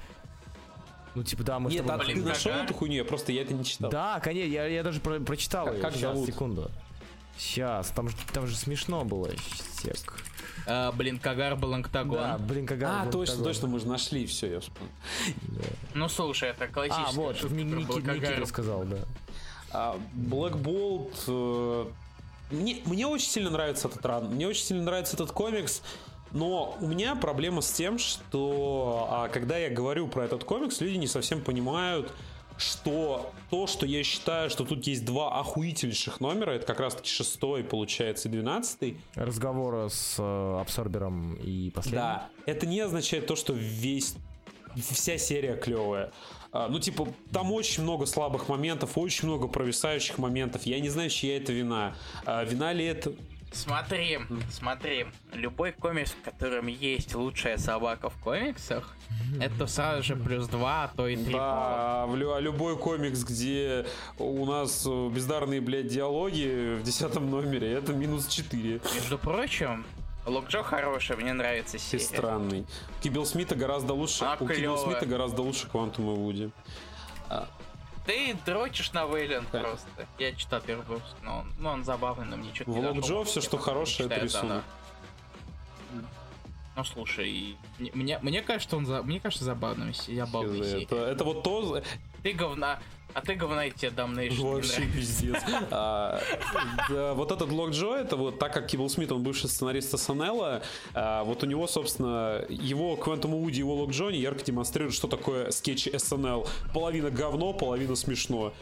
Ну, 1.19 1.23
типа, 1.25 1.43
да, 1.43 1.59
мы 1.59 1.69
с 1.69 1.73
Нет, 1.73 1.85
тобой- 1.85 2.01
а 2.01 2.07
ты 2.07 2.13
Блин, 2.13 2.25
нашел 2.25 2.51
ага. 2.53 2.63
эту 2.63 2.73
хуйню? 2.73 2.95
Я 2.95 3.03
просто 3.03 3.33
я 3.33 3.41
это 3.41 3.53
не 3.53 3.65
читал. 3.65 3.91
Да, 3.91 4.21
конечно, 4.21 4.49
я, 4.49 4.67
я 4.67 4.83
даже 4.83 5.01
про- 5.01 5.19
прочитал 5.19 5.65
Как- 5.65 5.73
её. 5.73 5.83
как 5.83 5.91
Щас, 5.91 6.01
зовут? 6.01 6.27
секунду. 6.27 6.71
Сейчас, 7.37 7.89
там, 7.89 8.07
же- 8.07 8.15
там 8.31 8.47
же 8.47 8.55
смешно 8.55 9.03
было. 9.03 9.29
Сек. 9.83 10.23
А, 10.65 10.93
Блин, 10.93 11.19
Кагар 11.19 11.57
был 11.57 11.71
Да, 11.73 12.37
блин, 12.37 12.65
как 12.65 12.81
А, 12.83 13.05
точно, 13.11 13.43
точно, 13.43 13.67
мы 13.67 13.79
же 13.81 13.87
нашли, 13.87 14.25
все, 14.27 14.47
я 14.49 14.59
вспомнил. 14.61 14.93
Ну 15.93 16.07
слушай, 16.07 16.49
это 16.51 16.67
классическая 16.67 17.07
А, 17.07 17.11
вот, 17.11 17.35
шутка 17.37 17.53
Ники-. 17.55 18.01
Никита 18.15 18.45
сказал, 18.45 18.85
да. 18.85 18.99
А, 19.71 19.99
Black 20.15 20.53
Bolt... 20.61 21.13
э, 21.27 21.85
Мне, 22.51 22.81
мне 22.85 23.05
очень 23.07 23.27
сильно 23.27 23.49
нравится 23.49 23.89
этот 23.89 24.05
ран, 24.05 24.25
мне 24.33 24.47
очень 24.47 24.63
сильно 24.63 24.83
нравится 24.83 25.15
этот 25.15 25.31
комикс, 25.31 25.81
но 26.31 26.77
у 26.81 26.87
меня 26.87 27.15
проблема 27.15 27.61
с 27.61 27.71
тем, 27.71 27.97
что 27.97 29.07
а, 29.09 29.27
когда 29.29 29.57
я 29.57 29.69
говорю 29.69 30.07
про 30.07 30.25
этот 30.25 30.43
комикс, 30.43 30.81
люди 30.81 30.97
не 30.97 31.07
совсем 31.07 31.41
понимают, 31.41 32.11
что 32.57 33.31
то, 33.49 33.67
что 33.67 33.85
я 33.85 34.03
считаю, 34.03 34.49
что 34.49 34.65
тут 34.65 34.85
есть 34.85 35.05
два 35.05 35.39
охуительнейших 35.39 36.19
номера, 36.19 36.51
это 36.51 36.65
как 36.65 36.79
раз-таки 36.81 37.09
шестой, 37.09 37.63
получается, 37.63 38.27
и 38.27 38.31
двенадцатый, 38.31 38.97
Разговоры 39.15 39.89
с 39.89 40.15
э, 40.19 40.59
абсорбером 40.59 41.35
и 41.35 41.71
последним. 41.71 42.01
Да, 42.01 42.29
это 42.45 42.67
не 42.67 42.81
означает 42.81 43.27
то, 43.27 43.35
что 43.35 43.53
весь 43.53 44.15
вся 44.75 45.17
серия 45.17 45.55
клевая. 45.55 46.11
А, 46.51 46.67
Ну, 46.67 46.79
типа, 46.79 47.07
там 47.31 47.51
очень 47.51 47.83
много 47.83 48.05
слабых 48.05 48.49
моментов, 48.49 48.97
очень 48.97 49.27
много 49.27 49.47
провисающих 49.47 50.17
моментов. 50.17 50.63
Я 50.63 50.79
не 50.79 50.89
знаю, 50.89 51.09
чья 51.09 51.37
это 51.37 51.53
вина. 51.53 51.95
А, 52.25 52.43
Вина 52.43 52.73
ли 52.73 52.85
это... 52.85 53.13
Смотри, 53.51 54.19
смотри, 54.51 55.07
любой 55.33 55.71
комикс, 55.71 56.11
в 56.11 56.21
котором 56.21 56.67
есть 56.67 57.15
лучшая 57.15 57.57
собака 57.57 58.09
в 58.09 58.17
комиксах, 58.17 58.95
это 59.41 59.65
сразу 59.65 60.03
же 60.03 60.15
плюс 60.15 60.47
два, 60.47 60.83
а 60.83 60.87
то 60.95 61.07
и 61.07 61.15
три 61.15 61.33
балла. 61.33 62.05
Да, 62.05 62.05
в 62.07 62.15
лю- 62.15 62.33
а 62.33 62.39
любой 62.39 62.77
комикс, 62.77 63.23
где 63.23 63.85
у 64.19 64.45
нас 64.45 64.85
э, 64.87 65.09
бездарные, 65.09 65.61
блядь, 65.61 65.87
диалоги 65.87 66.75
в 66.79 66.83
десятом 66.83 67.29
номере, 67.31 67.71
это 67.73 67.91
минус 67.93 68.27
4. 68.27 68.81
Между 68.95 69.17
прочим, 69.17 69.85
Локджо 70.25 70.61
хороший, 70.63 71.15
мне 71.15 71.33
нравится 71.33 71.73
Ты 71.73 71.79
серия. 71.79 72.03
странный. 72.05 72.65
У 72.99 73.01
Кибел 73.03 73.25
Смита 73.25 73.55
гораздо 73.55 73.93
лучше. 73.93 74.25
А, 74.25 74.37
у 74.39 74.47
Кибел. 74.47 74.77
Смита 74.77 75.05
гораздо 75.07 75.41
лучше 75.41 75.67
Квантум 75.67 76.11
и 76.11 76.15
Вуди. 76.15 76.51
Ты 78.09 78.35
дрочишь 78.43 78.91
на 78.93 79.05
Вейлен 79.05 79.45
Да. 79.51 79.59
просто. 79.59 79.87
Я 80.17 80.33
читал 80.33 80.59
первый 80.61 80.83
выпуск, 80.83 81.13
но 81.21 81.41
он, 81.41 81.53
ну, 81.59 81.69
он 81.69 81.83
забавный, 81.83 82.25
но 82.25 82.37
мне 82.37 82.51
что-то 82.55 82.71
В 82.71 82.75
не 82.75 82.81
зашло. 82.81 83.23
все, 83.23 83.39
Я 83.39 83.45
что 83.45 83.57
хорошее, 83.59 84.09
это 84.09 84.19
рисунок. 84.21 84.63
Ну 86.75 86.83
слушай, 86.85 87.55
мне- 87.77 88.17
мне, 88.23 88.41
кажется, 88.41 88.77
он 88.77 88.87
за, 88.87 89.03
мне 89.03 89.19
кажется 89.19 89.45
забавным, 89.45 89.93
забавный 89.93 90.63
серия. 90.63 90.83
Это, 90.85 90.95
это 90.95 91.23
вот 91.23 91.43
то, 91.43 91.83
Ты 92.23 92.33
говна, 92.33 92.79
а 93.13 93.21
ты 93.21 93.35
говна, 93.35 93.65
и 93.65 93.71
тебе 93.71 93.91
не 93.91 94.29
Вообще 94.29 94.85
пиздец. 94.85 95.41
А, 95.71 96.21
да, 96.89 97.13
Вот 97.13 97.31
этот 97.31 97.51
Lockjaw, 97.51 97.95
это 97.95 98.15
вот 98.15 98.39
так 98.39 98.53
как 98.53 98.67
Кибблсмит, 98.67 99.11
он 99.11 99.23
бывший 99.23 99.49
сценарист 99.49 99.97
SNL, 99.97 100.61
а, 100.93 101.23
вот 101.23 101.43
у 101.43 101.45
него, 101.45 101.67
собственно, 101.67 102.43
его 102.49 102.95
Quantum 102.95 103.33
Woody, 103.35 103.59
его 103.59 103.75
Lockjaw, 103.75 104.09
ярко 104.09 104.43
демонстрируют, 104.43 104.95
что 104.95 105.07
такое 105.07 105.51
скетч 105.51 105.87
SNL. 105.91 106.47
Половина 106.73 107.09
говно, 107.09 107.53
половина 107.53 107.95
смешно. 107.95 108.53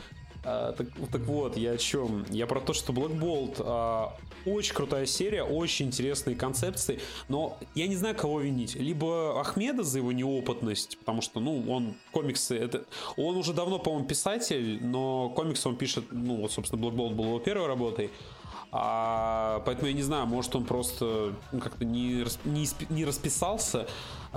А, 0.50 0.72
так, 0.72 0.88
так 1.12 1.22
вот, 1.24 1.58
я 1.58 1.72
о 1.72 1.78
чем? 1.78 2.26
Я 2.30 2.48
про 2.48 2.62
то, 2.62 2.72
что 2.72 2.94
Black 2.94 3.20
Bolt 3.20 3.56
а, 3.60 4.14
очень 4.46 4.74
крутая 4.74 5.06
серия, 5.06 5.44
очень 5.44 5.88
интересные 5.88 6.38
концепции, 6.38 7.02
но 7.28 7.58
я 7.76 7.86
не 7.88 7.98
знаю, 7.98 8.16
кого 8.16 8.40
винить. 8.40 8.76
Либо 8.76 9.42
Ахмеда 9.42 9.84
за 9.84 9.98
его 9.98 10.14
неопытность, 10.14 10.98
потому 11.00 11.22
что, 11.22 11.42
ну, 11.42 11.70
он 11.70 11.96
комиксы, 12.14 12.58
это... 12.58 12.86
Он 13.18 13.36
уже 13.36 13.52
давно, 13.52 13.78
по-моему, 13.78 14.08
писатель, 14.08 14.82
но 14.82 15.30
комиксы 15.32 15.68
он 15.68 15.76
пишет, 15.76 16.06
ну, 16.12 16.38
вот, 16.38 16.52
собственно, 16.54 16.82
Black 16.82 16.96
Bolt 16.96 17.14
был 17.14 17.26
его 17.26 17.40
первой 17.40 17.68
работой. 17.68 18.10
А, 18.72 19.62
поэтому 19.66 19.88
я 19.88 19.94
не 19.94 20.04
знаю, 20.04 20.28
может 20.28 20.56
он 20.56 20.66
просто 20.66 21.34
ну, 21.52 21.60
как-то 21.60 21.86
не, 21.86 22.26
не, 22.46 22.68
не 22.90 23.06
расписался. 23.06 23.88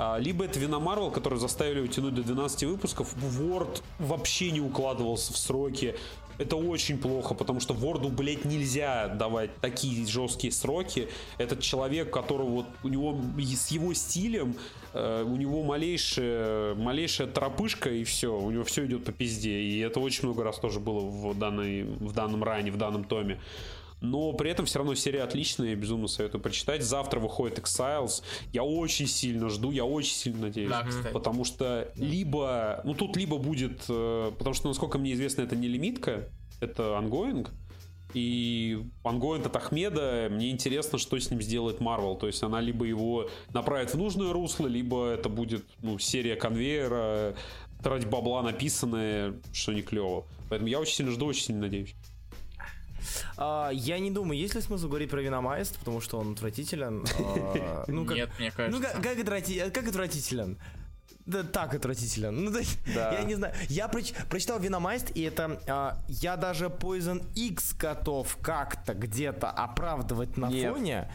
А, 0.02 0.16
либо 0.16 0.46
это 0.46 0.58
вина 0.58 0.78
Марвел, 0.78 1.10
который 1.10 1.38
заставили 1.38 1.80
утянуть 1.80 2.14
до 2.14 2.22
12 2.22 2.64
выпусков. 2.64 3.14
Word 3.16 3.82
вообще 3.98 4.50
не 4.50 4.58
укладывался 4.62 5.34
в 5.34 5.36
сроки. 5.36 5.94
Это 6.38 6.56
очень 6.56 6.96
плохо, 6.96 7.34
потому 7.34 7.60
что 7.60 7.74
Ворду, 7.74 8.08
блядь, 8.08 8.46
нельзя 8.46 9.08
давать 9.08 9.54
такие 9.60 10.06
жесткие 10.06 10.54
сроки. 10.54 11.10
Этот 11.36 11.60
человек, 11.60 12.10
которого 12.10 12.48
вот 12.48 12.66
у 12.82 12.88
него 12.88 13.14
с 13.36 13.68
его 13.68 13.92
стилем, 13.92 14.56
э, 14.94 15.22
у 15.22 15.36
него 15.36 15.62
малейшая, 15.62 16.76
малейшая 16.76 17.26
тропышка 17.26 17.90
и 17.90 18.04
все, 18.04 18.34
у 18.34 18.50
него 18.50 18.64
все 18.64 18.86
идет 18.86 19.04
по 19.04 19.12
пизде. 19.12 19.60
И 19.60 19.80
это 19.80 20.00
очень 20.00 20.24
много 20.24 20.44
раз 20.44 20.58
тоже 20.58 20.80
было 20.80 21.00
в, 21.00 21.38
данной, 21.38 21.82
в 21.82 22.14
данном 22.14 22.42
ране, 22.42 22.70
в 22.70 22.78
данном 22.78 23.04
томе. 23.04 23.38
Но 24.00 24.32
при 24.32 24.50
этом 24.50 24.66
все 24.66 24.78
равно 24.78 24.94
серия 24.94 25.22
отличная, 25.22 25.70
я 25.70 25.76
безумно 25.76 26.08
советую 26.08 26.40
прочитать. 26.40 26.82
Завтра 26.82 27.20
выходит 27.20 27.58
Exiles. 27.58 28.22
Я 28.52 28.64
очень 28.64 29.06
сильно 29.06 29.48
жду, 29.48 29.70
я 29.70 29.84
очень 29.84 30.14
сильно 30.14 30.42
надеюсь. 30.42 30.70
Да, 30.70 30.84
кстати. 30.84 31.12
Потому 31.12 31.44
что 31.44 31.92
либо, 31.96 32.80
ну 32.84 32.94
тут 32.94 33.16
либо 33.16 33.36
будет, 33.36 33.84
э, 33.88 34.32
потому 34.38 34.54
что, 34.54 34.68
насколько 34.68 34.98
мне 34.98 35.12
известно, 35.12 35.42
это 35.42 35.54
не 35.54 35.68
лимитка, 35.68 36.28
это 36.60 36.96
ongoing. 36.96 37.50
И 38.12 38.82
ongoing 39.04 39.46
от 39.46 39.56
Ахмеда, 39.56 40.28
мне 40.30 40.50
интересно, 40.50 40.98
что 40.98 41.18
с 41.18 41.30
ним 41.30 41.40
сделает 41.42 41.80
Марвел. 41.80 42.16
То 42.16 42.26
есть 42.26 42.42
она 42.42 42.60
либо 42.60 42.84
его 42.84 43.28
направит 43.52 43.90
в 43.90 43.98
нужное 43.98 44.32
русло, 44.32 44.66
либо 44.66 45.10
это 45.10 45.28
будет 45.28 45.64
ну, 45.82 45.98
серия 45.98 46.36
конвейера, 46.36 47.34
тратить 47.82 48.08
бабла 48.08 48.42
написанная, 48.42 49.34
что 49.52 49.72
не 49.72 49.82
клево. 49.82 50.24
Поэтому 50.48 50.68
я 50.68 50.80
очень 50.80 50.94
сильно 50.94 51.12
жду, 51.12 51.26
очень 51.26 51.44
сильно 51.44 51.62
надеюсь. 51.62 51.94
А, 53.40 53.70
я 53.72 53.98
не 53.98 54.10
думаю, 54.10 54.38
есть 54.38 54.54
ли 54.54 54.60
смысл 54.60 54.86
говорить 54.88 55.10
про 55.10 55.20
Venomized, 55.22 55.78
потому 55.78 56.00
что 56.02 56.18
он 56.18 56.32
отвратителен. 56.32 57.04
А, 57.18 57.84
ну, 57.88 58.04
как, 58.04 58.16
Нет, 58.16 58.30
мне 58.38 58.50
кажется. 58.50 58.78
ну 58.78 58.86
как, 58.86 59.02
как, 59.02 59.18
отврати- 59.18 59.70
как 59.70 59.88
отвратителен? 59.88 60.58
Да 61.26 61.42
так 61.42 61.74
отвратителен. 61.74 62.44
Ну, 62.44 62.52
то 62.52 62.58
есть, 62.58 62.78
Да. 62.94 63.12
я 63.12 63.22
не 63.24 63.34
знаю. 63.36 63.54
Я 63.68 63.86
проч- 63.88 64.14
прочитал 64.28 64.58
Venomized, 64.60 65.10
и 65.16 65.22
это... 65.22 65.58
а, 65.68 66.02
я 66.08 66.36
даже 66.36 66.66
Poison 66.66 67.24
X 67.34 67.74
готов 67.74 68.36
как-то 68.42 68.92
где-то 68.94 69.48
оправдывать 69.50 70.36
на 70.36 70.46
Нет. 70.50 70.72
фоне. 70.74 71.10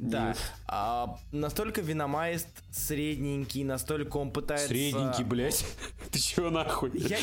Да. 0.00 0.34
А, 0.66 1.18
настолько 1.32 1.80
Venomized 1.80 2.48
средненький, 2.70 3.64
настолько 3.64 4.16
он 4.16 4.30
пытается... 4.30 4.68
Средненький, 4.68 5.24
блядь. 5.24 5.64
Ты 6.10 6.18
чё? 6.18 6.42
его 6.42 6.50
нахуй. 6.50 6.90
Я- 6.94 7.18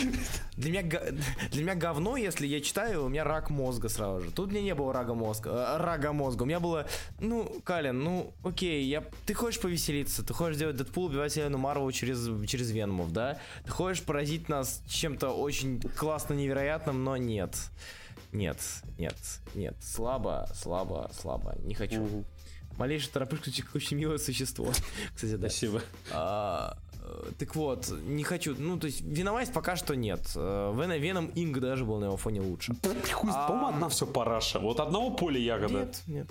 для, 0.56 0.72
меня, 0.72 0.84
для 1.52 1.64
меня 1.64 1.76
говно, 1.76 2.18
если 2.18 2.48
я 2.48 2.62
читаю, 2.62 3.06
у 3.06 3.10
меня 3.10 3.24
рак 3.24 3.50
мозга 3.50 3.90
сразу 3.90 4.22
же. 4.26 4.32
Тут 4.32 4.50
у 4.50 4.52
меня 4.52 4.62
не 4.62 4.76
было 4.76 4.94
рака 4.94 5.14
мозга, 5.14 5.50
э, 5.50 5.78
рака 5.78 6.14
мозга. 6.14 6.44
У 6.44 6.46
меня 6.46 6.60
было, 6.60 6.88
ну, 7.20 7.62
Каллен, 7.64 8.00
ну, 8.00 8.34
окей, 8.44 8.86
я, 8.86 9.04
ты 9.26 9.34
хочешь 9.34 9.60
повеселиться, 9.60 10.24
ты 10.24 10.34
хочешь 10.34 10.58
делать 10.58 10.76
Дэдпул, 10.76 11.06
убивать 11.06 11.32
Вселенную 11.32 11.60
Марвел 11.60 11.92
через, 11.92 12.28
через 12.48 12.72
Веномов, 12.72 13.12
да? 13.12 13.40
Ты 13.66 13.72
хочешь 13.72 14.04
поразить 14.04 14.50
нас 14.50 14.82
чем-то 14.88 15.30
очень 15.30 15.82
классно 15.82 16.34
невероятным, 16.34 17.04
но 17.04 17.18
нет. 17.18 17.56
Нет, 18.32 18.58
нет, 18.98 19.16
нет. 19.56 19.76
Слабо, 19.82 20.50
слабо, 20.54 21.10
слабо. 21.14 21.56
Не 21.64 21.74
хочу. 21.74 22.02
Мгм. 22.02 22.26
Малейшая 22.78 23.12
торопышка 23.12 23.50
очень 23.74 23.98
милое 23.98 24.18
существо. 24.18 24.72
Кстати, 25.16 25.36
да. 25.36 25.50
Спасибо. 25.50 25.82
А, 26.12 26.78
э, 27.02 27.32
так 27.40 27.56
вот, 27.56 27.90
не 28.06 28.24
хочу. 28.24 28.56
Ну, 28.58 28.78
то 28.78 28.88
есть, 28.88 29.02
виновать 29.02 29.52
пока 29.52 29.76
что 29.76 29.96
нет. 29.96 30.22
Э, 30.36 30.74
Вен- 30.76 31.00
Веном 31.00 31.32
Инг 31.36 31.60
даже 31.60 31.86
был 31.86 32.00
на 32.00 32.06
его 32.06 32.18
фоне 32.18 32.42
лучше. 32.42 32.74
Хуй, 33.14 33.32
по-моему, 33.32 33.68
одна 33.68 33.90
все 33.90 34.06
параша. 34.06 34.60
Вот 34.60 34.80
одного 34.80 35.12
поля 35.12 35.40
ягода. 35.40 35.74
Нет, 35.80 36.02
нет. 36.08 36.28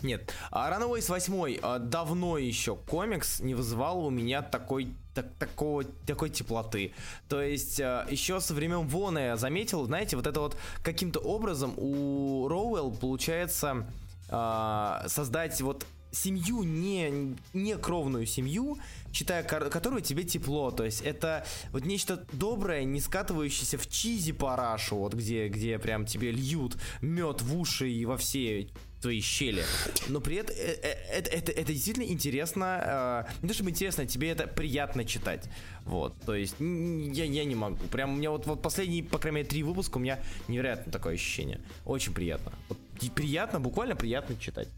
Нет. 0.00 0.32
А 0.52 0.70
Runaways 0.70 1.08
8 1.08 1.58
а, 1.60 1.78
давно 1.80 2.38
еще 2.38 2.76
комикс 2.76 3.40
не 3.40 3.54
вызывал 3.56 4.04
у 4.06 4.10
меня 4.10 4.42
такой 4.42 4.94
так- 5.12 5.34
такого, 5.40 5.82
такой 6.06 6.30
теплоты. 6.30 6.92
То 7.28 7.42
есть, 7.42 7.80
а, 7.80 8.06
еще 8.08 8.38
со 8.40 8.54
времен 8.54 8.86
Вона 8.86 9.18
я 9.26 9.36
заметил, 9.36 9.84
знаете, 9.86 10.14
вот 10.16 10.28
это 10.28 10.38
вот 10.38 10.56
каким-то 10.84 11.18
образом 11.18 11.74
у 11.76 12.46
Роуэлл 12.46 12.92
получается 12.92 13.86
а, 14.28 15.04
создать 15.08 15.60
вот 15.60 15.86
семью, 16.10 16.62
не, 16.62 17.36
не 17.52 17.76
кровную 17.76 18.26
семью, 18.26 18.78
читая 19.12 19.42
ко- 19.42 19.70
которую 19.70 20.02
тебе 20.02 20.24
тепло. 20.24 20.70
То 20.70 20.84
есть 20.84 21.02
это 21.02 21.44
вот 21.72 21.84
нечто 21.84 22.26
доброе, 22.32 22.84
не 22.84 23.00
скатывающееся 23.00 23.78
в 23.78 23.88
чизи 23.88 24.32
парашу, 24.32 24.96
вот 24.96 25.14
где, 25.14 25.48
где 25.48 25.78
прям 25.78 26.06
тебе 26.06 26.30
льют 26.30 26.76
мед 27.02 27.42
в 27.42 27.58
уши 27.58 27.90
и 27.90 28.04
во 28.04 28.16
все 28.16 28.70
твои 29.00 29.20
щели. 29.20 29.64
Но 30.08 30.20
при 30.20 30.36
этом 30.36 30.54
э, 30.56 30.76
э, 30.82 30.88
это, 31.12 31.30
это, 31.30 31.52
это 31.52 31.72
действительно 31.72 32.04
интересно. 32.04 33.24
э, 33.28 33.32
Не 33.42 33.48
то 33.48 33.54
чтобы 33.54 33.70
интересно, 33.70 34.06
тебе 34.06 34.30
это 34.30 34.46
приятно 34.46 35.04
читать. 35.04 35.48
Вот, 35.84 36.14
то 36.26 36.34
есть 36.34 36.56
я, 36.58 37.24
я 37.24 37.44
не 37.44 37.54
могу. 37.54 37.76
Прям 37.88 38.14
у 38.14 38.16
меня 38.16 38.30
вот, 38.30 38.46
вот 38.46 38.60
последние, 38.62 39.04
по 39.04 39.18
крайней 39.18 39.36
мере, 39.36 39.48
три 39.48 39.62
выпуска 39.62 39.98
у 39.98 40.00
меня 40.00 40.18
невероятно 40.48 40.92
такое 40.92 41.14
ощущение. 41.14 41.60
Очень 41.84 42.12
приятно. 42.12 42.52
Вот, 42.68 42.78
приятно, 43.14 43.60
буквально 43.60 43.96
приятно 43.96 44.36
читать. 44.36 44.68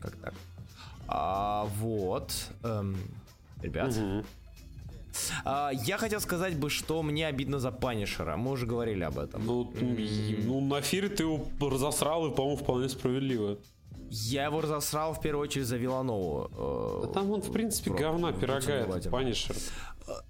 Как 0.00 0.16
так. 0.16 0.34
А, 1.08 1.64
вот. 1.76 2.32
эм, 2.64 2.96
ребят. 3.62 3.94
Мгм. 3.94 4.24
А, 5.44 5.70
я 5.72 5.98
хотел 5.98 6.20
сказать 6.20 6.56
бы, 6.58 6.70
что 6.70 7.02
мне 7.02 7.26
обидно 7.26 7.58
за 7.58 7.70
Панишера. 7.70 8.36
Мы 8.36 8.50
уже 8.52 8.66
говорили 8.66 9.04
об 9.04 9.18
этом. 9.18 9.44
Ну, 9.46 9.72
ну, 10.44 10.60
на 10.60 10.80
эфире 10.80 11.08
ты 11.08 11.22
его 11.24 11.46
засрал, 11.78 12.26
и, 12.26 12.34
по-моему, 12.34 12.56
вполне 12.56 12.88
справедливо. 12.88 13.58
Я 14.10 14.44
его 14.44 14.60
разосрал 14.60 15.14
в 15.14 15.20
первую 15.20 15.42
очередь 15.42 15.66
за 15.66 15.76
Виланову. 15.76 16.48
э, 17.02 17.06
Да 17.06 17.12
там 17.12 17.30
он, 17.32 17.40
в 17.42 17.50
принципе, 17.52 17.90
про- 17.90 17.98
говна 17.98 18.32
пирога, 18.32 18.72
этот. 18.72 19.10
Панишер. 19.10 19.56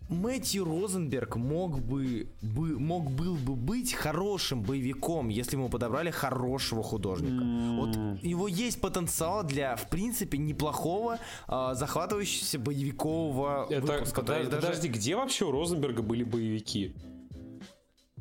Мэтью 0.08 0.64
Розенберг 0.64 1.36
мог 1.36 1.80
бы, 1.80 2.28
бы 2.42 2.78
мог 2.78 3.10
был 3.10 3.34
бы 3.34 3.54
быть 3.56 3.92
хорошим 3.92 4.62
боевиком, 4.62 5.28
если 5.28 5.56
бы 5.56 5.62
ему 5.62 5.68
подобрали 5.68 6.10
хорошего 6.10 6.82
художника. 6.82 7.44
Вот 7.76 7.96
у 7.96 8.26
него 8.26 8.48
есть 8.48 8.80
потенциал 8.80 9.42
для, 9.44 9.76
в 9.76 9.88
принципе, 9.88 10.38
неплохого 10.38 11.18
а, 11.48 11.74
захватывающегося 11.74 12.58
боевикового 12.58 13.66
Это, 13.68 13.92
выпуска. 13.92 14.20
Подо- 14.20 14.44
даже- 14.44 14.50
подожди, 14.50 14.88
где 14.88 15.16
вообще 15.16 15.44
у 15.44 15.50
Розенберга 15.50 16.02
были 16.02 16.24
боевики? 16.24 16.94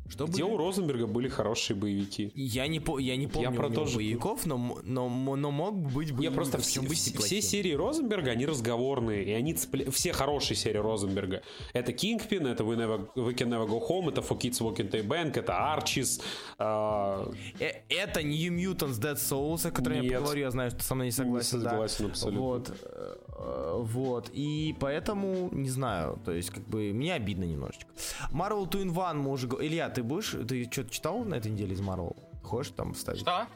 Что 0.08 0.26
Где 0.26 0.44
были? 0.44 0.52
у 0.54 0.56
Розенберга 0.56 1.06
были 1.06 1.28
хорошие 1.28 1.76
боевики? 1.76 2.30
Я 2.34 2.66
не, 2.68 2.80
по, 2.80 2.98
я 2.98 3.16
не 3.16 3.26
помню 3.26 3.52
про 3.52 3.66
у 3.66 3.70
него 3.70 3.84
то 3.84 3.86
же- 3.90 3.96
боевиков, 3.96 4.46
но, 4.46 4.78
но, 4.84 5.08
но 5.08 5.50
мог 5.50 5.74
бы 5.76 5.90
быть 5.90 6.08
Я 6.08 6.14
боевиком, 6.14 6.34
просто 6.34 6.58
все, 6.58 6.80
быть 6.82 6.98
все- 6.98 7.18
все 7.18 7.42
серии 7.42 7.72
Розенберга, 7.72 8.30
они 8.30 8.46
разговорные, 8.46 9.24
и 9.24 9.32
они 9.32 9.54
цепля- 9.54 9.90
все 9.90 10.12
хорошие 10.12 10.56
серии 10.56 10.78
Розенберга. 10.78 11.42
Это 11.72 11.92
Kingpin, 11.92 12.48
это 12.48 12.62
We, 12.64 12.76
Never, 12.76 13.08
We 13.16 13.34
Can 13.34 13.48
Never 13.48 13.66
Go 13.68 13.80
Home, 13.88 14.08
это 14.10 14.20
For 14.20 14.38
Kids 14.38 14.60
Walking 14.60 14.90
Day 14.90 15.06
Bank, 15.06 15.36
это 15.38 15.52
Archies. 15.52 16.20
а, 16.58 17.30
Э, 17.58 17.82
Это 17.88 18.22
New 18.22 18.52
Mutants 18.52 19.00
Dead 19.00 19.16
Souls, 19.16 19.66
о 19.66 19.70
котором 19.70 19.96
я 19.96 20.02
Нет. 20.02 20.14
поговорю, 20.14 20.40
я 20.40 20.50
знаю, 20.50 20.70
что 20.70 20.82
со 20.82 20.94
мной 20.94 21.06
не 21.08 21.12
согласен. 21.12 21.62
да. 21.62 21.70
согласен 21.70 22.06
абсолютно. 22.06 22.40
Вот, 22.40 22.68
э, 22.70 22.74
э, 22.82 23.16
вот, 23.38 24.30
и 24.32 24.74
поэтому, 24.80 25.50
не 25.52 25.68
знаю, 25.68 26.18
то 26.24 26.32
есть, 26.32 26.50
как 26.50 26.64
бы, 26.64 26.92
мне 26.92 27.14
обидно 27.14 27.44
немножечко. 27.44 27.90
Marvel 28.32 28.68
Two 28.68 28.82
in 28.82 28.94
One 28.94 29.14
мы 29.14 29.30
уже... 29.30 29.46
Илья, 29.60 29.88
ты 29.90 30.02
будешь, 30.02 30.34
ты 30.48 30.64
что-то 30.70 30.90
читал 30.90 31.24
на 31.24 31.34
этой 31.34 31.50
неделе 31.50 31.74
из 31.74 31.80
Marvel? 31.80 32.16
Хочешь 32.42 32.72
там 32.76 32.94
вставить? 32.94 33.20
Что? 33.20 33.46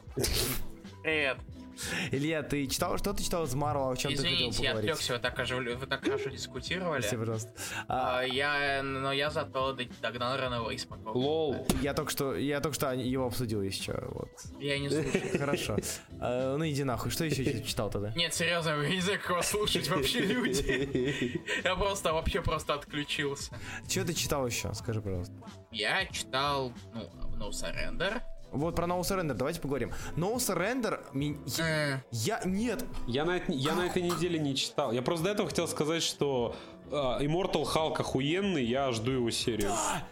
Привет. 1.03 1.39
Илья, 2.11 2.43
ты 2.43 2.67
читал, 2.67 2.97
что 2.99 3.13
ты 3.13 3.23
читал 3.23 3.45
из 3.45 3.55
Marvel, 3.55 3.93
о 3.93 3.97
чем 3.97 4.11
ты 4.13 4.17
хотел 4.19 4.33
Извините, 4.33 4.63
я 4.63 4.71
поговорить? 4.71 4.91
отвлекся, 4.91 5.13
вы 5.15 5.19
так, 5.19 5.39
оживлю- 5.39 5.77
вы 5.77 5.87
так 5.87 6.03
хорошо 6.05 6.31
дискутировали. 6.31 7.01
Прости, 7.01 7.17
пожалуйста. 7.17 7.53
А, 7.89 8.19
А, 8.21 8.23
я, 8.23 8.83
но 8.83 9.13
я 9.13 9.31
зато 9.31 9.77
догнал 10.03 10.37
Runaways 10.39 10.87
пока. 10.89 11.11
Лол. 11.11 11.67
я 11.83 11.95
только 11.95 12.11
что, 12.11 12.35
я 12.37 12.61
только 12.61 12.75
что 12.75 12.93
его 12.93 13.27
обсудил 13.27 13.63
еще, 13.63 13.95
вот. 14.11 14.31
Я 14.59 14.79
не 14.79 14.89
слушаю. 14.91 15.13
Хорошо. 15.39 15.77
А, 16.21 16.57
Ну 16.57 16.69
иди 16.69 16.85
нахуй, 16.85 17.11
что 17.11 17.25
еще 17.25 17.63
читал 17.63 17.91
тогда? 17.91 18.13
Нет, 18.17 18.35
серьезно, 18.35 18.77
вы 18.77 18.89
не 18.91 19.01
знаю, 19.01 19.21
кого 19.27 19.43
слушать 19.43 19.89
вообще 19.89 20.21
люди. 20.21 21.41
Я 21.65 21.77
просто 21.77 22.13
вообще 22.13 22.43
просто 22.43 22.75
отключился. 22.75 23.53
Что 23.89 24.05
ты 24.05 24.15
читал 24.15 24.47
еще? 24.47 24.73
Скажи, 24.75 25.01
пожалуйста. 25.01 25.35
Я 25.71 26.05
читал, 26.07 26.73
ну, 26.95 27.11
No 27.37 27.51
Surrender. 27.51 28.21
Вот 28.53 28.75
про 28.75 28.87
No 28.87 29.01
Surrender 29.01 29.35
давайте 29.35 29.61
поговорим. 29.61 29.93
No 30.17 30.35
Surrender... 30.37 31.01
ми- 31.13 31.39
Э, 31.59 31.99
Я... 32.11 32.41
Нет, 32.45 32.85
Я 33.07 33.25
на, 33.25 33.37
это- 33.37 33.53
я 33.53 33.75
на 33.75 33.87
этой 33.87 34.03
неделе 34.03 34.39
не 34.39 34.55
читал. 34.57 34.93
Я 34.93 35.03
просто 35.03 35.25
до 35.27 35.31
этого 35.33 35.49
хотел 35.49 35.69
сказать, 35.69 36.03
что 36.03 36.55
а, 36.91 37.21
Immortal 37.23 37.65
Hulk 37.65 38.01
охуенный, 38.01 38.65
я 38.65 38.91
жду 38.93 39.13
его 39.13 39.31
серию. 39.31 39.69
Да! 39.71 40.03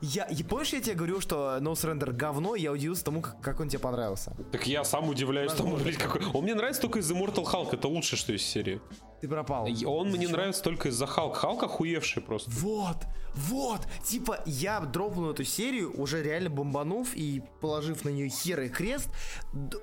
Я, 0.00 0.24
и 0.24 0.42
помнишь, 0.42 0.72
я 0.72 0.80
тебе 0.80 0.94
говорил, 0.94 1.20
что 1.20 1.58
No 1.60 1.72
Surrender 1.72 2.12
говно, 2.12 2.54
и 2.54 2.62
я 2.62 2.72
удивился 2.72 3.04
тому, 3.04 3.22
как, 3.22 3.40
как 3.40 3.60
он 3.60 3.68
тебе 3.68 3.78
понравился. 3.80 4.36
Так 4.50 4.66
я 4.66 4.84
сам 4.84 5.08
удивляюсь 5.08 5.52
тому, 5.52 5.76
блядь, 5.76 5.96
какой... 5.96 6.24
Он 6.32 6.42
мне 6.44 6.54
нравится 6.54 6.82
только 6.82 6.98
из 6.98 7.10
Immortal 7.10 7.44
Hulk, 7.44 7.74
это 7.74 7.88
лучшее, 7.88 8.18
что 8.18 8.32
из 8.32 8.42
серии. 8.42 8.80
Ты 9.20 9.28
пропал. 9.28 9.68
Он 9.86 10.10
мне 10.10 10.26
нравится 10.26 10.62
только 10.64 10.88
из-за 10.88 11.06
Халк. 11.06 11.36
Халк 11.36 11.62
охуевший 11.62 12.22
просто. 12.22 12.50
Вот, 12.50 12.96
вот, 13.34 13.80
типа 14.04 14.40
я 14.46 14.80
дропнул 14.80 15.30
эту 15.30 15.44
серию, 15.44 15.92
уже 15.96 16.22
реально 16.22 16.50
бомбанув 16.50 17.14
и 17.14 17.40
положив 17.60 18.04
на 18.04 18.08
нее 18.08 18.28
хер 18.28 18.60
и 18.62 18.68
крест, 18.68 19.08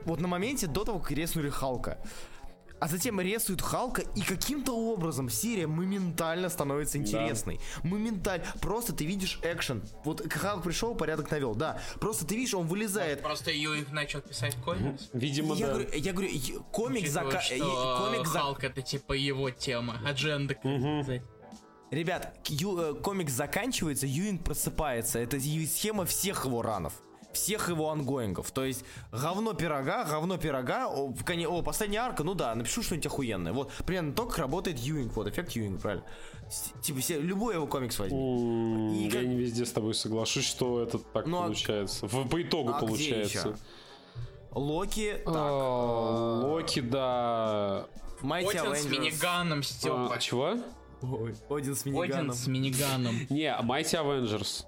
вот 0.03 0.19
на 0.19 0.27
моменте 0.27 0.67
до 0.67 0.83
того, 0.83 0.99
как 0.99 1.11
реснули 1.11 1.49
Халка. 1.49 2.03
А 2.79 2.87
затем 2.87 3.19
рисуют 3.19 3.61
Халка, 3.61 4.01
и 4.15 4.21
каким-то 4.21 4.71
образом 4.73 5.29
серия 5.29 5.67
моментально 5.67 6.49
становится 6.49 6.97
интересной. 6.97 7.59
Моментально. 7.83 8.45
Просто 8.61 8.93
ты 8.93 9.05
видишь 9.05 9.39
экшен. 9.43 9.83
Вот 10.05 10.31
Халк 10.31 10.63
пришел, 10.63 10.95
порядок 10.95 11.29
навел, 11.31 11.55
да. 11.55 11.81
Просто 11.99 12.25
ты 12.25 12.35
видишь, 12.35 12.53
он 12.53 12.67
вылезает. 12.67 13.21
Просто 13.21 13.51
Юинг 13.51 13.91
начал 13.91 14.21
писать 14.21 14.55
комикс. 14.63 15.09
Видимо, 15.13 15.55
Я 15.55 15.67
да. 15.67 15.73
говорю, 15.73 15.89
я 15.93 16.13
говорю, 16.13 16.29
комик 16.71 17.03
е- 17.05 17.09
комик 17.59 18.27
за- 18.27 18.39
Халк 18.39 18.63
это 18.63 18.81
типа 18.81 19.13
его 19.13 19.49
тема, 19.49 19.99
адженда. 20.05 20.53
как 20.55 20.63
сказать. 21.03 21.21
Ребят, 21.91 22.37
ю- 22.47 22.77
э, 22.79 22.93
комикс 23.01 23.33
заканчивается, 23.33 24.05
Юинг 24.05 24.43
просыпается. 24.43 25.19
Это 25.19 25.39
схема 25.39 26.05
всех 26.05 26.45
его 26.45 26.61
ранов. 26.61 26.93
Всех 27.33 27.69
его 27.69 27.91
ongoing 27.91 28.32
ов. 28.32 28.49
То 28.51 28.65
есть, 28.65 28.83
говно 29.11 29.53
пирога, 29.53 30.03
говно 30.03 30.37
пирога. 30.37 30.87
О, 30.87 31.07
в 31.07 31.23
коне, 31.23 31.47
о, 31.47 31.61
последняя 31.61 31.99
арка, 31.99 32.23
ну 32.23 32.33
да, 32.33 32.55
напишу 32.55 32.81
что-нибудь 32.81 33.05
охуенное. 33.05 33.53
Вот, 33.53 33.71
примерно 33.85 34.13
так 34.13 34.37
работает 34.37 34.79
Юинг. 34.79 35.15
Вот, 35.15 35.27
эффект 35.27 35.51
Юинг, 35.51 35.79
правильно. 35.81 36.03
С- 36.49 36.71
Типа, 36.81 36.99
все, 37.01 37.19
любой 37.21 37.53
его 37.53 37.67
комикс 37.67 37.99
возьми. 37.99 38.17
М, 38.17 38.93
И 38.93 39.03
Я 39.05 39.11
как- 39.11 39.23
не 39.25 39.35
везде 39.35 39.65
с 39.65 39.71
тобой 39.71 39.93
соглашусь, 39.93 40.45
что 40.45 40.81
это 40.81 40.97
так 40.97 41.27
Ну, 41.27 41.37
а- 41.39 41.43
получается. 41.43 42.07
В- 42.07 42.27
По 42.27 42.41
итогу 42.41 42.71
а 42.73 42.77
где 42.79 42.87
получается. 42.87 43.37
еще? 43.49 43.55
Локи, 44.51 45.13
так, 45.23 45.33
А, 45.35 46.41
Локи, 46.45 46.81
да. 46.81 47.85
Mighty 48.21 48.57
Один 48.57 48.75
с 48.75 48.85
миниганом, 48.85 49.59
А, 49.59 49.63
Степа. 49.63 50.17
чего? 50.19 50.55
Ой, 51.03 51.35
Один 51.49 51.75
с 51.75 51.81
Один 51.81 51.93
миниганом. 51.93 52.33
с 52.35 52.47
миниганом. 52.47 53.15
Не, 53.29 53.55
Mighty 53.61 53.93
Avengers. 54.03 54.65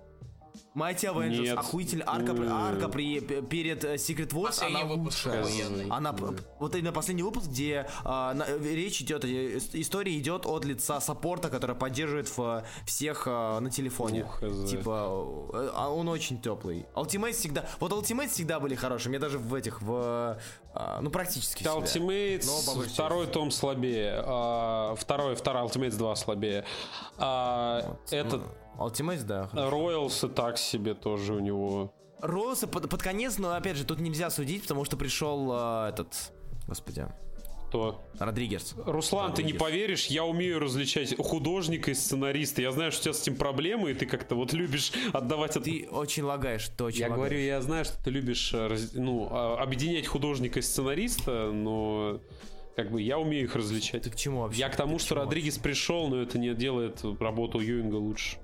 Mighty 0.73 1.13
Avengers, 1.13 1.41
Нет. 1.41 1.57
охуительная 1.57 2.07
арка, 2.07 2.33
арка 2.49 2.87
при, 2.87 3.19
перед 3.19 3.83
э, 3.83 3.95
Secret 3.95 4.29
Wars, 4.29 4.63
она 4.65 4.83
лучшая. 4.85 5.45
Она, 5.89 6.15
вот 6.59 6.75
именно 6.75 6.93
последний 6.93 7.23
выпуск, 7.23 7.47
где 7.47 7.87
а, 8.05 8.33
на- 8.33 8.43
э, 8.47 8.57
речь 8.73 9.01
идет, 9.01 9.25
э, 9.25 9.57
ис- 9.57 9.71
история 9.73 10.17
идет 10.17 10.45
от 10.45 10.63
лица 10.63 11.01
саппорта, 11.01 11.49
который 11.49 11.75
поддерживает 11.75 12.29
в- 12.37 12.63
всех 12.85 13.23
а, 13.27 13.59
на 13.59 13.69
телефоне. 13.69 14.23
Ух. 14.23 14.39
Типа, 14.69 14.91
а 15.75 15.89
он 15.93 16.07
очень 16.07 16.41
теплый. 16.41 16.85
Ultimate 16.95 17.33
всегда, 17.33 17.65
вот 17.81 17.91
Ultimate 17.91 18.29
всегда 18.29 18.61
были 18.61 18.75
хорошие, 18.75 19.09
мне 19.09 19.19
даже 19.19 19.39
в 19.39 19.53
этих, 19.53 19.81
в, 19.81 20.37
а, 20.73 21.01
ну 21.01 21.09
практически 21.09 21.63
всегда. 21.65 21.75
Ultimates, 21.79 22.45
Но 22.45 22.81
второй 22.83 23.27
том 23.27 23.51
слабее. 23.51 24.23
а, 24.25 24.95
второй, 24.95 25.35
второй 25.35 25.63
Ultimates 25.67 25.97
2 25.97 26.15
слабее. 26.15 26.63
А, 27.17 27.97
Этот, 28.09 28.41
Ultimates, 28.85 29.23
да. 29.23 29.49
Роялсы 29.53 30.27
так 30.27 30.57
себе 30.57 30.93
тоже 30.93 31.33
у 31.33 31.39
него. 31.39 31.93
Роялсы 32.19 32.67
под, 32.67 32.89
под 32.89 33.01
конец, 33.01 33.37
но 33.37 33.53
опять 33.55 33.77
же, 33.77 33.85
тут 33.85 33.99
нельзя 33.99 34.29
судить, 34.29 34.63
потому 34.63 34.85
что 34.85 34.95
пришел 34.97 35.49
э, 35.53 35.89
этот, 35.89 36.33
господи, 36.67 37.07
Кто? 37.69 38.03
Родригес. 38.19 38.75
Руслан, 38.85 39.33
ты 39.33 39.41
не 39.43 39.53
поверишь, 39.53 40.05
я 40.07 40.23
умею 40.25 40.59
различать 40.59 41.15
художника 41.17 41.89
и 41.89 41.93
сценариста. 41.95 42.61
Я 42.61 42.71
знаю, 42.73 42.91
что 42.91 43.01
у 43.01 43.03
тебя 43.05 43.13
с 43.13 43.21
этим 43.23 43.37
проблемы, 43.37 43.91
и 43.91 43.93
ты 43.95 44.05
как-то 44.05 44.35
вот 44.35 44.53
любишь 44.53 44.91
отдавать 45.13 45.55
от... 45.57 45.63
Ты 45.63 45.87
очень 45.89 46.23
лагаешь, 46.23 46.69
ты 46.77 46.83
очень 46.83 46.99
Я 46.99 47.07
лагаешь. 47.09 47.29
говорю, 47.29 47.39
я 47.43 47.61
знаю, 47.61 47.85
что 47.85 48.03
ты 48.03 48.11
любишь 48.11 48.51
э, 48.53 48.77
ну, 48.93 49.27
а, 49.31 49.55
объединять 49.63 50.05
художника 50.05 50.59
и 50.59 50.61
сценариста, 50.61 51.51
но 51.51 52.19
как 52.75 52.91
бы 52.91 53.01
я 53.01 53.17
умею 53.17 53.45
их 53.45 53.55
различать. 53.55 54.03
Ты 54.03 54.11
к 54.11 54.15
чему 54.15 54.41
вообще? 54.41 54.59
Я 54.59 54.69
к 54.69 54.75
тому, 54.75 54.97
Ты 54.97 54.99
к 54.99 55.05
что 55.05 55.15
чему 55.15 55.23
Родригес 55.25 55.57
пришел, 55.57 56.07
но 56.09 56.21
это 56.21 56.37
не 56.37 56.53
делает 56.53 57.01
работу 57.19 57.59
Юинга 57.59 57.95
лучше. 57.95 58.37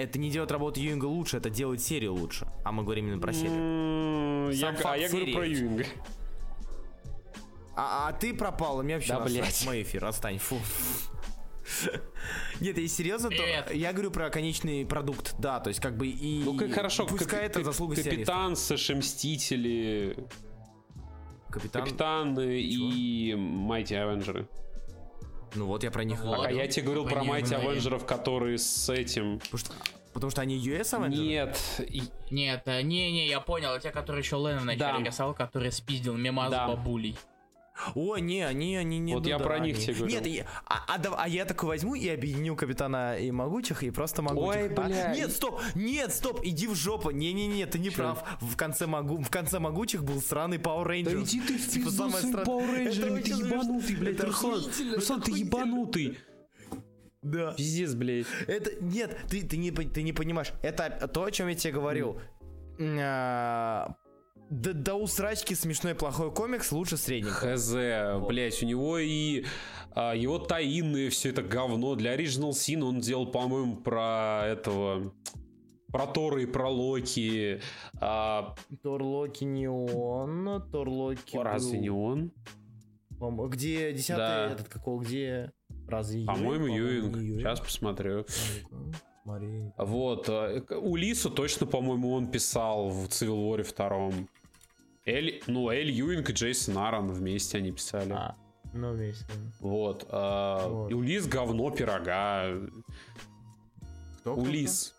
Это 0.00 0.18
не 0.18 0.30
делает 0.30 0.50
работу 0.50 0.80
Юинга 0.80 1.04
лучше, 1.04 1.36
это 1.36 1.50
делает 1.50 1.82
серию 1.82 2.14
лучше. 2.14 2.48
А 2.64 2.72
мы 2.72 2.82
говорим 2.84 3.06
именно 3.08 3.20
про 3.20 3.32
серию. 3.34 4.50
Я- 4.50 4.60
Сам 4.60 4.74
а 4.74 4.78
факт 4.78 5.00
я 5.00 5.08
говорю 5.10 5.32
про 5.34 5.46
Юинга. 5.46 5.84
А, 7.76 8.08
а 8.08 8.12
ты 8.12 8.34
пропал, 8.34 8.80
и 8.80 8.84
мне 8.84 8.94
вообще 8.94 9.12
Да, 9.12 9.20
блядь. 9.20 9.64
Мой 9.66 9.82
эфир, 9.82 10.04
отстань, 10.04 10.38
фу. 10.38 10.56
Нет, 12.60 12.78
если 12.78 13.02
серьезно, 13.02 13.30
то 13.30 13.72
я 13.72 13.92
говорю 13.92 14.10
про 14.10 14.30
конечный 14.30 14.84
продукт, 14.86 15.34
да, 15.38 15.60
то 15.60 15.68
есть 15.68 15.80
как 15.80 15.96
бы 15.96 16.08
и... 16.08 16.42
Ну, 16.44 16.56
как 16.56 16.72
хорошо, 16.72 17.06
Пускай 17.06 17.46
это 17.46 17.62
заслуга. 17.62 17.94
Капитан, 17.96 18.56
Сэши 18.56 18.96
Мстители, 18.96 20.16
Капитан. 21.50 21.84
Капитан 21.84 22.40
и 22.40 23.34
Майти 23.36 23.94
Авенджеры. 23.94 24.48
Ну 25.54 25.66
вот 25.66 25.82
я 25.84 25.90
про 25.90 26.04
них 26.04 26.20
Вот. 26.22 26.46
А 26.46 26.50
я 26.52 26.66
тебе 26.66 26.84
говорил 26.86 27.04
про 27.04 27.16
Понимаю. 27.20 27.42
Майти 27.42 27.54
Авенджеров, 27.54 28.06
которые 28.06 28.58
с 28.58 28.88
этим... 28.88 29.38
Потому 29.40 29.58
что, 29.58 29.72
потому 30.12 30.30
что 30.30 30.40
они 30.42 30.56
US 30.58 30.92
Avengers? 30.92 31.16
Нет, 31.16 31.58
и- 31.80 32.02
Нет, 32.30 32.62
э, 32.66 32.82
не-не, 32.82 33.26
я 33.28 33.40
понял, 33.40 33.78
те, 33.80 33.90
которые 33.90 34.22
еще 34.22 34.36
Лена 34.36 34.60
вначале 34.60 34.98
Да. 35.04 35.04
рисовал, 35.10 35.34
который 35.34 35.72
спиздил 35.72 36.16
мемаз 36.16 36.50
Да. 36.50 36.68
бабулей. 36.68 37.16
О, 37.94 38.16
не, 38.18 38.42
они, 38.42 38.76
они 38.76 38.98
не. 38.98 39.14
Вот 39.14 39.26
я 39.26 39.38
да, 39.38 39.44
про 39.44 39.58
них 39.58 39.78
тебе 39.78 39.94
говорю. 39.94 40.12
Нет, 40.14 40.26
я- 40.26 40.46
а, 40.66 40.84
а 40.96 41.00
а 41.16 41.28
я 41.28 41.44
такой 41.44 41.68
возьму 41.68 41.94
и 41.94 42.08
объединю 42.08 42.56
капитана 42.56 43.16
и 43.18 43.30
могучих 43.30 43.82
и 43.82 43.90
просто 43.90 44.22
могучих. 44.22 44.62
Ой, 44.62 44.74
А? 44.74 44.80
бля. 44.82 45.14
Нет, 45.14 45.32
стоп, 45.32 45.60
нет, 45.74 46.12
стоп, 46.12 46.40
иди 46.44 46.66
в 46.66 46.74
жопу. 46.74 47.10
Не-не-не, 47.10 47.66
ты 47.66 47.78
не 47.78 47.90
прав. 47.90 48.22
В 48.40 48.56
конце 48.56 48.86
могу, 48.86 49.18
в 49.22 49.30
конце 49.30 49.58
могучих 49.58 50.04
был 50.04 50.20
сраный 50.20 50.58
Power 50.58 50.86
Rangers. 50.86 51.24
ты 51.46 51.58
в 51.58 51.68
Типа 51.68 51.90
самое 51.90 52.18
странное. 52.24 52.42
Это 52.42 53.12
очень 53.12 53.32
смешно. 53.36 53.46
Это 54.08 54.26
охуительно, 54.28 54.94
это 54.96 55.14
охуительно. 55.14 55.36
ебанутый. 55.36 56.18
Да. 57.22 57.52
Пиздец, 57.52 57.92
блядь. 57.94 58.26
Это 58.46 58.82
нет, 58.82 59.16
ты, 59.28 59.42
ты, 59.42 59.56
не, 59.58 59.70
ты 59.70 60.02
не 60.02 60.12
понимаешь. 60.12 60.52
Это 60.62 61.06
то, 61.12 61.24
о 61.24 61.30
чем 61.30 61.48
я 61.48 61.54
тебе 61.54 61.74
говорил. 61.74 62.18
А, 62.80 63.94
До, 64.50 64.74
до 64.74 64.94
усрачки 64.96 65.54
смешной 65.54 65.94
плохой 65.94 66.32
комикс 66.32 66.72
лучше 66.72 66.96
среднего. 66.96 67.32
Хз, 67.32 68.26
блять, 68.26 68.60
у 68.62 68.66
него 68.66 68.98
и 68.98 69.44
а, 69.92 70.12
его 70.14 70.38
таинные 70.38 71.08
все 71.10 71.30
это 71.30 71.42
говно. 71.42 71.94
Для 71.94 72.16
Original 72.16 72.50
Sin 72.50 72.82
он 72.82 73.00
делал, 73.00 73.26
по-моему, 73.30 73.76
про 73.76 74.42
этого... 74.46 75.12
Про 75.92 76.06
Тора 76.06 76.40
и 76.42 76.46
про 76.46 76.68
Локи. 76.68 77.60
А, 78.00 78.54
Торлоки 78.82 79.42
не 79.42 79.68
он, 79.68 80.62
Торлоки 80.70 81.36
разве 81.36 81.78
был- 81.78 81.82
не 81.82 81.90
он? 81.90 82.32
Где 83.48 83.92
десятый 83.92 84.16
Да. 84.18 84.52
этот 84.52 84.68
какого, 84.68 85.02
где? 85.02 85.50
Разве 85.88 86.24
По-моему, 86.26 86.66
Юинг? 86.68 87.16
Сейчас 87.16 87.58
посмотрю. 87.60 88.24
Смотри. 89.24 89.72
Вот. 89.78 90.26
к- 90.26 90.76
Улису 90.80 91.28
точно, 91.28 91.66
по-моему, 91.66 92.12
он 92.12 92.30
писал 92.30 92.88
в 92.88 93.06
Civil 93.08 93.50
War 93.50 93.62
втором. 93.64 94.28
Эль, 95.10 95.42
ну, 95.46 95.70
Эль 95.70 95.90
Юинг 95.90 96.30
и 96.30 96.32
Джейсон 96.32 96.78
Аарон 96.78 97.08
вместе 97.12 97.58
они 97.58 97.72
писали. 97.72 98.12
А, 98.12 98.36
ну 98.72 98.92
вместе. 98.92 99.24
Вот. 99.60 100.06
а, 100.10 100.68
Вот. 100.68 100.92
Улис 100.92 101.26
говно 101.26 101.70
пирога. 101.70 102.46
Кто, 104.20 104.34
Улис. 104.34 104.94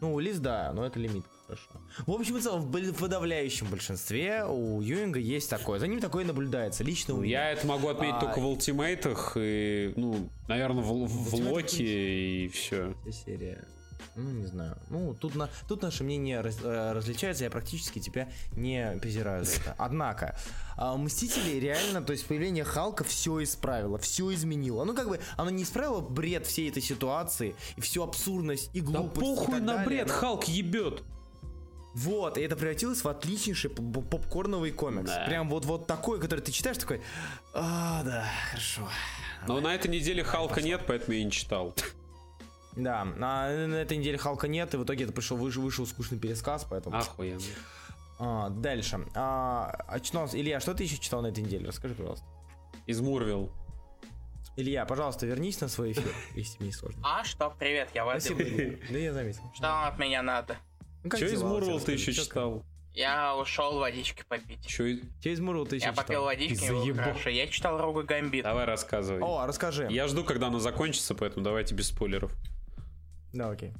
Ну, 0.00 0.14
Улис, 0.14 0.38
да, 0.38 0.72
но 0.74 0.84
это 0.84 0.98
лимит. 0.98 1.24
Хорошо. 1.46 1.70
В 2.06 2.10
общем 2.10 2.36
и 2.36 2.40
целом, 2.40 2.62
в 2.62 2.92
подавляющем 2.98 3.68
большинстве 3.70 4.44
у 4.44 4.80
Юинга 4.82 5.20
есть 5.20 5.48
такое. 5.48 5.78
За 5.78 5.86
ним 5.86 6.00
такое 6.00 6.24
наблюдается. 6.24 6.82
Лично 6.82 7.14
у 7.14 7.18
меня. 7.18 7.44
Я 7.44 7.50
это 7.52 7.66
могу 7.68 7.86
отметить 7.88 8.16
А, 8.16 8.20
только 8.20 8.40
в 8.40 8.46
ультимейтах 8.48 9.36
и, 9.38 9.92
ну, 9.96 10.28
наверное, 10.48 10.82
в, 10.82 11.06
в- 11.06 11.30
в 11.30 11.34
Локи 11.34 11.82
и 11.82 12.48
все. 12.48 12.94
Серия. 13.24 13.64
Ну, 14.14 14.30
не 14.30 14.46
знаю. 14.46 14.76
Ну, 14.88 15.14
тут, 15.14 15.34
на, 15.34 15.50
тут 15.68 15.82
наши 15.82 16.02
мнения 16.04 16.40
раз- 16.40 16.58
э, 16.62 16.92
различаются, 16.92 17.44
я 17.44 17.50
практически 17.50 17.98
тебя 17.98 18.28
не 18.52 18.96
презираю 19.00 19.44
за 19.44 19.56
это. 19.60 19.74
Однако, 19.78 20.38
а, 20.76 20.96
Мстители 20.96 21.58
реально, 21.58 22.00
то 22.02 22.12
есть 22.12 22.26
появление 22.26 22.64
Халка 22.64 23.04
все 23.04 23.42
исправило, 23.42 23.98
все 23.98 24.32
изменило. 24.32 24.84
Ну, 24.84 24.94
как 24.94 25.08
бы, 25.08 25.20
оно 25.36 25.50
не 25.50 25.64
исправило 25.64 26.00
бред 26.00 26.46
всей 26.46 26.70
этой 26.70 26.82
ситуации, 26.82 27.54
и 27.76 27.80
всю 27.80 28.02
абсурдность, 28.02 28.70
и 28.74 28.80
Да 28.80 28.86
глупость. 28.86 29.16
и 29.16 29.20
похуй 29.20 29.54
так 29.54 29.60
на 29.62 29.72
далее, 29.74 29.86
бред, 29.86 30.06
но- 30.08 30.14
Халк 30.14 30.44
ебет. 30.44 31.02
Вот, 31.94 32.36
и 32.36 32.42
это 32.42 32.56
превратилось 32.56 33.02
в 33.04 33.08
отличнейший 33.08 33.70
поп- 33.70 33.92
поп- 33.94 34.10
попкорновый 34.10 34.70
комикс. 34.70 35.10
Да. 35.10 35.24
Прям 35.26 35.48
вот, 35.48 35.64
вот 35.64 35.86
такой, 35.86 36.20
который 36.20 36.40
ты 36.40 36.52
читаешь, 36.52 36.76
такой, 36.76 37.00
а, 37.54 38.02
да, 38.02 38.26
хорошо. 38.50 38.86
Но 39.48 39.60
на 39.60 39.74
этой 39.74 39.88
неделе 39.90 40.22
Халка 40.22 40.60
нет, 40.60 40.82
поэтому 40.86 41.16
я 41.16 41.24
не 41.24 41.30
читал. 41.30 41.74
Да, 42.76 43.02
а 43.02 43.66
на 43.66 43.80
этой 43.80 43.96
неделе 43.96 44.18
Халка 44.18 44.48
нет, 44.48 44.74
и 44.74 44.76
в 44.76 44.84
итоге 44.84 45.04
это 45.04 45.12
пришел, 45.12 45.36
вышел, 45.36 45.62
вышел 45.62 45.86
скучный 45.86 46.18
пересказ, 46.18 46.66
поэтому... 46.68 46.96
Охуенно. 46.96 47.40
А, 48.18 48.50
дальше. 48.50 49.00
А, 49.14 49.70
очнулся. 49.88 50.38
Илья, 50.38 50.60
что 50.60 50.74
ты 50.74 50.84
еще 50.84 50.98
читал 50.98 51.22
на 51.22 51.28
этой 51.28 51.42
неделе? 51.42 51.66
Расскажи, 51.66 51.94
пожалуйста. 51.94 52.26
Из 52.86 53.00
Мурвил. 53.00 53.50
Илья, 54.56 54.86
пожалуйста, 54.86 55.26
вернись 55.26 55.60
на 55.60 55.68
свой 55.68 55.92
эфир, 55.92 56.10
если 56.34 56.56
тебе 56.56 56.66
не 56.66 56.72
сложно. 56.72 57.00
А 57.04 57.24
что, 57.24 57.54
привет, 57.58 57.90
я 57.94 58.04
Спасибо, 58.04 58.38
Вадим. 58.38 58.80
Да 58.90 58.98
я 58.98 59.12
заметил. 59.12 59.42
Что 59.54 59.62
вам 59.64 59.84
от 59.92 59.98
меня 59.98 60.22
надо? 60.22 60.56
Ну, 61.04 61.10
Че 61.10 61.26
из? 61.26 61.42
Мурвил 61.42 61.80
ты 61.80 61.92
еще 61.92 62.12
читал? 62.12 62.64
Я 62.94 63.36
ушел 63.36 63.78
водички 63.78 64.24
попить. 64.26 64.66
Че... 64.66 65.00
Че 65.22 65.32
из 65.32 65.40
Мурвил 65.40 65.66
ты 65.66 65.76
еще 65.76 65.86
Я 65.86 65.92
попил 65.92 66.24
водички, 66.24 66.92
хорошо. 66.92 67.28
Я 67.28 67.46
читал 67.48 67.78
Рогу 67.78 68.02
Гамбит. 68.04 68.44
Давай 68.44 68.64
рассказывай. 68.64 69.20
О, 69.20 69.40
а 69.40 69.46
расскажи. 69.46 69.88
Я 69.90 70.08
жду, 70.08 70.24
когда 70.24 70.46
оно 70.46 70.58
закончится, 70.58 71.14
поэтому 71.14 71.44
давайте 71.44 71.74
без 71.74 71.88
спойлеров. 71.88 72.32
Да, 73.32 73.50
окей. 73.50 73.72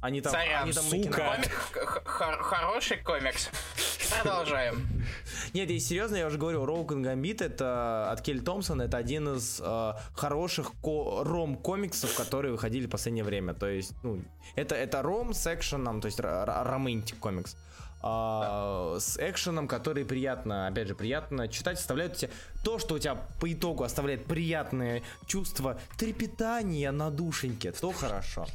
Они 0.00 0.20
там, 0.20 0.32
Сорян, 0.32 0.64
они 0.64 0.72
там 0.72 0.84
сука. 0.84 1.36
Комик- 1.36 2.02
Хороший 2.42 2.96
комикс. 2.98 3.48
Продолжаем. 4.20 4.82
Нет, 5.54 5.70
если 5.70 5.88
серьезно, 5.90 6.16
я 6.16 6.26
уже 6.26 6.38
говорил, 6.38 6.66
Роуган 6.66 7.02
Гамбит 7.02 7.40
это 7.40 8.10
от 8.10 8.20
Келли 8.20 8.40
Томпсона, 8.40 8.82
это 8.82 8.96
один 8.96 9.36
из 9.36 9.60
э, 9.64 9.92
хороших 10.14 10.72
ко- 10.82 11.22
ром-комиксов, 11.24 12.14
которые 12.16 12.52
выходили 12.52 12.86
в 12.86 12.90
последнее 12.90 13.24
время. 13.24 13.54
То 13.54 13.68
есть, 13.68 13.92
ну, 14.02 14.20
это, 14.56 14.74
это 14.74 15.02
ром 15.02 15.32
с 15.34 15.46
экшеном, 15.46 16.00
то 16.00 16.06
есть 16.06 16.18
романтик 16.20 17.18
комикс. 17.18 17.56
А, 18.02 18.96
С 18.98 19.16
экшеном, 19.18 19.68
который 19.68 20.04
приятно, 20.04 20.66
опять 20.66 20.88
же, 20.88 20.94
приятно 20.94 21.48
читать, 21.48 21.78
оставляют 21.78 22.16
тебе 22.16 22.30
то, 22.64 22.78
что 22.78 22.96
у 22.96 22.98
тебя 22.98 23.14
по 23.40 23.52
итогу 23.52 23.84
оставляет 23.84 24.24
приятное 24.24 25.02
чувство 25.26 25.78
трепетания 25.96 26.90
на 26.90 27.10
душеньке, 27.10 27.72
то 27.72 27.92
хорошо. 27.92 28.46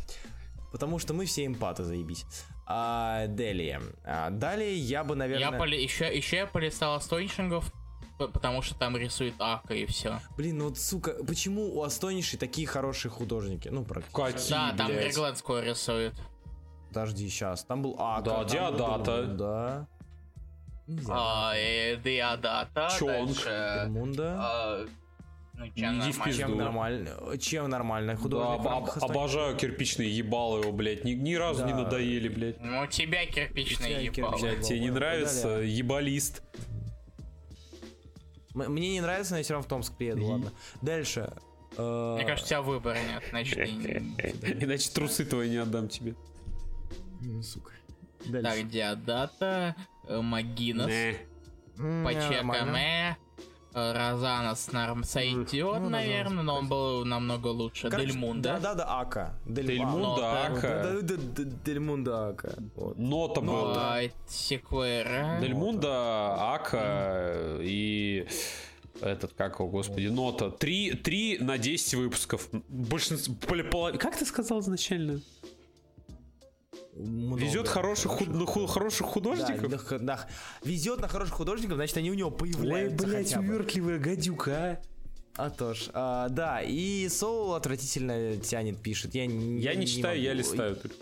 Потому 0.71 0.99
что 0.99 1.13
мы 1.13 1.25
все 1.25 1.45
эмпаты, 1.45 1.83
заебись. 1.83 2.25
А, 2.65 3.27
далее. 3.27 3.81
А, 4.03 4.29
далее 4.29 4.75
я 4.75 5.05
бы, 5.05 5.15
наверное... 5.15 5.51
Я 5.51 5.57
поли... 5.57 5.81
еще, 5.81 6.15
еще 6.15 6.35
я 6.37 6.47
полистал 6.47 6.95
Астонишингов, 6.95 7.71
потому 8.17 8.61
что 8.61 8.75
там 8.75 8.97
рисует 8.97 9.35
Ака 9.39 9.73
и 9.73 9.85
все. 9.85 10.19
Блин, 10.35 10.57
ну 10.57 10.65
вот, 10.65 10.77
сука, 10.77 11.15
почему 11.25 11.73
у 11.73 11.83
Астониши 11.83 12.37
такие 12.37 12.67
хорошие 12.67 13.09
художники? 13.09 13.69
Ну, 13.69 13.85
практически. 13.85 14.21
Какие, 14.21 14.49
Да, 14.49 14.73
там? 14.75 14.87
Григленского 14.87 15.63
рисует. 15.63 16.13
Подожди, 16.89 17.27
сейчас. 17.29 17.63
Там 17.63 17.81
был 17.81 17.95
Ака. 17.99 18.23
Да, 18.23 18.43
Диадата. 18.45 19.23
был 19.23 19.37
Да. 19.37 19.87
А, 21.09 21.53
э, 21.55 21.97
Диадата, 21.97 22.89
Чонг. 22.97 23.27
дальше... 23.27 23.79
Пермунда. 23.83 24.35
а, 24.39 24.85
Ну, 25.53 25.65
Не 25.65 25.71
чем 25.71 25.89
иди 25.93 25.97
нормально. 25.99 26.23
пизду. 26.25 26.39
Чем 26.41 26.57
нормально? 26.57 27.37
Чем 27.39 27.69
нормально? 27.69 28.13
Да, 28.13 28.19
Художник 28.21 28.63
в 28.63 28.67
об- 28.67 29.03
обожаю 29.11 29.57
кирпичные 29.57 30.09
ебалы 30.15 30.61
его, 30.61 30.71
блядь. 30.71 31.03
Ни, 31.03 31.11
ни 31.13 31.33
разу 31.33 31.65
не 31.65 31.71
Да. 31.73 31.79
надоели, 31.79 32.29
блядь. 32.29 32.59
Ну, 32.61 32.81
у 32.83 32.87
тебя 32.87 33.25
кирпичный 33.25 33.87
У 34.09 34.13
тебя 34.13 34.23
ебал. 34.23 34.31
кирпичный. 34.33 34.51
Блядь, 34.51 34.67
тебе 34.67 34.79
не 34.79 34.91
нравится 34.91 35.47
далее. 35.49 35.77
ебалист? 35.77 36.43
Мне 38.53 38.93
не 38.93 39.01
нравится, 39.01 39.33
но 39.33 39.37
я 39.37 39.43
все 39.43 39.53
равно 39.53 39.65
в 39.65 39.69
Томск 39.69 39.95
приеду, 39.97 40.25
ладно. 40.25 40.51
Дальше. 40.81 41.31
Э, 41.77 42.15
Мне 42.15 42.25
кажется, 42.25 42.45
у 42.45 42.49
тебя 42.49 42.61
выбора 42.61 42.97
нет, 43.11 43.23
значит, 43.29 43.55
ты- 43.55 44.03
Иначе 44.61 44.89
трусы 44.91 45.25
твои 45.25 45.49
не 45.49 45.57
отдам 45.57 45.89
тебе. 45.89 46.15
Сука. 47.43 47.71
Дальше. 48.25 48.49
Так, 48.61 48.69
Диадата, 48.69 49.75
э, 50.07 50.21
Магинос, 50.21 50.87
Не. 50.87 51.17
М, 51.79 52.03
Пачека 52.03 52.33
нормально. 52.43 52.71
Мэ, 52.71 53.15
э, 53.75 53.93
Розанос 53.93 54.71
норм 54.71 55.03
сойдет, 55.03 55.79
Ну, 55.79 55.89
наверное, 55.89 56.43
но 56.43 56.55
он 56.55 56.67
был 56.67 57.05
намного 57.05 57.47
лучше. 57.47 57.89
Дельмунда. 57.91 58.53
Да, 58.53 58.59
да, 58.59 58.73
да, 58.75 58.99
Ака. 58.99 59.39
Дель- 59.45 59.67
Дельмунда, 59.67 60.45
Ака. 60.47 60.61
да, 60.61 61.01
да, 61.01 61.01
да, 61.01 61.15
да, 61.17 61.43
Дельмунда 61.63 62.27
Ака. 62.29 62.55
Нота 62.95 63.41
был. 63.41 63.73
А, 63.75 63.99
Секвера. 64.27 65.39
Дельмунда, 65.39 66.53
Ака 66.55 67.57
и 67.61 68.27
этот, 69.01 69.33
как 69.33 69.59
его, 69.59 69.69
господи, 69.69 70.07
Нота. 70.07 70.49
Три, 70.49 70.93
три 70.93 71.37
на 71.37 71.59
10 71.59 71.93
выпусков. 71.93 72.49
Большинство, 72.67 73.35
Как 73.99 74.17
ты 74.17 74.25
сказал 74.25 74.61
изначально? 74.61 75.19
Много 76.97 77.41
Везет 77.41 77.67
хороших, 77.67 78.11
худ- 78.13 78.27
на 78.29 78.45
ху- 78.45 78.65
хороших 78.65 79.05
Да, 79.07 79.13
художников? 79.13 80.01
на 80.01 80.17
х- 80.17 80.27
везет 80.63 80.99
на 80.99 81.07
хороших 81.07 81.35
художников, 81.35 81.75
значит, 81.75 81.95
они 81.97 82.09
у 82.09 82.15
него 82.15 82.31
появляются 82.31 83.07
хотя 83.07 83.39
бы. 83.41 83.49
увертливая 83.49 83.99
гадюка, 83.99 84.51
а. 84.55 84.81
А 85.39 85.49
то 85.51 85.75
ж, 85.75 85.89
а, 85.93 86.29
да, 86.29 86.61
и 86.63 87.07
Соул 87.09 87.53
отвратительно 87.53 88.37
тянет, 88.37 88.79
пишет. 88.81 89.13
Я, 89.13 89.27
не- 89.27 89.61
Я 89.61 89.75
не 89.75 89.85
читаю, 89.85 90.19
я 90.19 90.31
могу. 90.31 90.39
листаю. 90.39 90.75
только. 90.75 90.95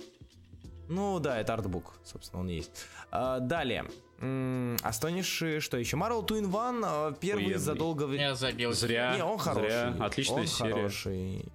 Ну 0.89 1.19
да, 1.19 1.39
это 1.39 1.53
артбук, 1.53 1.93
собственно, 2.03 2.41
он 2.41 2.49
есть. 2.49 2.71
А, 3.11 3.39
далее. 3.39 3.85
Астониши, 4.83 5.59
что 5.61 5.77
еще? 5.77 5.95
Marvel 5.97 6.25
Two 6.27 6.41
in 6.41 6.51
One, 6.51 6.81
а, 6.85 7.11
первый 7.13 7.43
Охуенный. 7.45 7.59
за 7.59 7.75
долго 7.75 8.03
время. 8.07 8.23
Я 8.25 8.35
забил. 8.35 8.73
Зря, 8.73 9.13
Не, 9.15 9.23
он 9.23 9.37
хороший. 9.37 9.69
зря. 9.69 9.95
Отличная 9.99 10.41
он 10.41 10.47
серия. 10.47 10.73
хороший. 10.73 11.45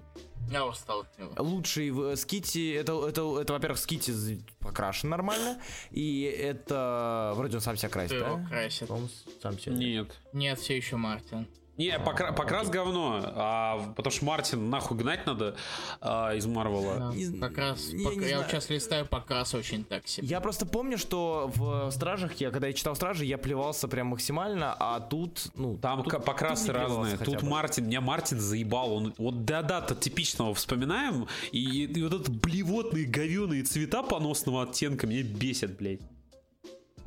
Я 0.50 0.66
устал 0.66 1.00
от 1.00 1.18
него. 1.18 1.32
Лучший 1.38 1.90
в 1.90 2.02
э, 2.02 2.16
Скити, 2.16 2.72
это, 2.72 2.92
это, 3.08 3.40
это 3.40 3.52
во-первых, 3.52 3.78
Скити 3.78 4.42
покрашен 4.58 5.08
нормально, 5.08 5.60
и 5.90 6.22
это, 6.22 7.32
вроде 7.36 7.56
он 7.56 7.60
сам 7.60 7.76
себя 7.76 7.88
красит, 7.88 8.12
его 8.12 8.36
да? 8.36 8.46
красит? 8.48 8.88
По-моему, 8.88 9.08
сам 9.40 9.58
себя. 9.58 9.76
Нет. 9.76 10.20
Нет, 10.32 10.58
все 10.58 10.76
еще 10.76 10.96
Мартин. 10.96 11.46
Не, 11.76 11.98
покра- 11.98 12.34
покрас 12.34 12.68
говно, 12.68 13.22
а, 13.24 13.92
потому 13.96 14.12
что 14.12 14.24
Мартин 14.26 14.68
нахуй 14.68 14.98
гнать 14.98 15.24
надо 15.26 15.56
а, 16.00 16.34
из 16.34 16.44
Марвела. 16.46 16.96
Да, 16.96 17.48
раз 17.56 17.88
я 17.88 18.08
пок- 18.08 18.16
не 18.16 18.22
я 18.22 18.28
знаю. 18.28 18.36
вот 18.42 18.50
сейчас 18.50 18.68
листаю 18.68 19.06
покрас 19.06 19.54
очень 19.54 19.84
так 19.84 20.06
себе. 20.06 20.26
Я 20.26 20.40
просто 20.40 20.66
помню, 20.66 20.98
что 20.98 21.50
в 21.54 21.90
Стражах, 21.90 22.34
я 22.40 22.50
когда 22.50 22.66
я 22.66 22.72
читал 22.74 22.94
Стражи, 22.96 23.24
я 23.24 23.38
плевался 23.38 23.88
прям 23.88 24.08
максимально, 24.08 24.74
а 24.78 25.00
тут, 25.00 25.46
ну... 25.54 25.78
Там 25.78 26.02
тут- 26.02 26.24
покрасы 26.24 26.66
тут 26.66 26.76
разные. 26.76 27.16
Тут 27.16 27.42
бы. 27.42 27.48
Мартин, 27.48 27.86
меня 27.86 28.00
Мартин 28.00 28.40
заебал. 28.40 28.92
Он 28.92 29.14
вот 29.16 29.44
да-да-то 29.46 29.94
типичного 29.94 30.54
вспоминаем. 30.54 31.28
И, 31.52 31.84
и 31.84 32.02
вот 32.02 32.12
этот 32.12 32.30
блевотные 32.30 33.06
говеные 33.06 33.62
цвета 33.62 34.02
поносного 34.02 34.64
оттенка 34.64 35.06
меня 35.06 35.22
бесят, 35.22 35.76
блядь. 35.78 36.00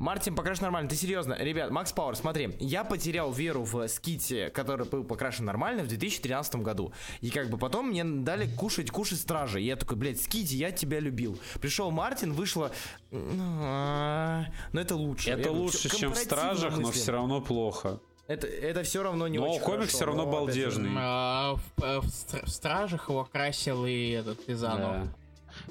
Мартин 0.04 0.34
покрашен 0.36 0.64
нормально, 0.64 0.90
ты 0.90 0.96
серьезно? 0.96 1.32
Ребят, 1.32 1.70
Макс 1.70 1.90
Пауэр, 1.90 2.14
смотри, 2.14 2.54
я 2.60 2.84
потерял 2.84 3.32
веру 3.32 3.64
в 3.64 3.88
Скити, 3.88 4.50
который 4.52 4.86
был 4.86 5.02
покрашен 5.02 5.46
нормально 5.46 5.82
в 5.82 5.88
2013 5.88 6.56
году. 6.56 6.92
И 7.22 7.30
как 7.30 7.48
бы 7.48 7.56
потом 7.56 7.88
мне 7.88 8.04
дали 8.04 8.46
кушать, 8.54 8.90
кушать 8.90 9.18
стражи. 9.20 9.62
И 9.62 9.64
я 9.64 9.76
такой, 9.76 9.96
блядь, 9.96 10.20
Скити, 10.20 10.56
я 10.56 10.72
тебя 10.72 11.00
любил. 11.00 11.38
Пришел 11.58 11.90
Мартин, 11.90 12.34
вышло... 12.34 12.70
«А, 13.12 14.44
Но 14.72 14.80
это 14.82 14.94
лучше. 14.94 15.30
Это 15.30 15.38
Я 15.38 15.44
говорю, 15.46 15.62
лучше, 15.62 15.88
всё 15.88 15.96
чем 15.96 16.12
в 16.12 16.18
Стражах, 16.18 16.72
но 16.72 16.88
мыслим. 16.88 17.02
все 17.02 17.12
равно 17.12 17.40
плохо. 17.40 17.98
Это, 18.26 18.46
это 18.46 18.82
все 18.82 19.02
равно 19.02 19.26
не 19.26 19.38
Но 19.38 19.52
очень 19.52 19.60
комикс 19.62 19.78
хорошо, 19.78 19.96
всё 19.96 20.04
равно 20.04 20.24
но, 20.26 20.32
балдежный. 20.32 20.90
А, 20.98 21.54
в, 21.54 21.82
э, 21.82 22.00
в 22.00 22.44
в 22.44 22.48
Стражах 22.50 23.08
его 23.08 23.24
красил 23.24 23.86
и 23.86 24.10
этот 24.10 24.44
Пизанов. 24.44 25.06
Да. 25.06 25.14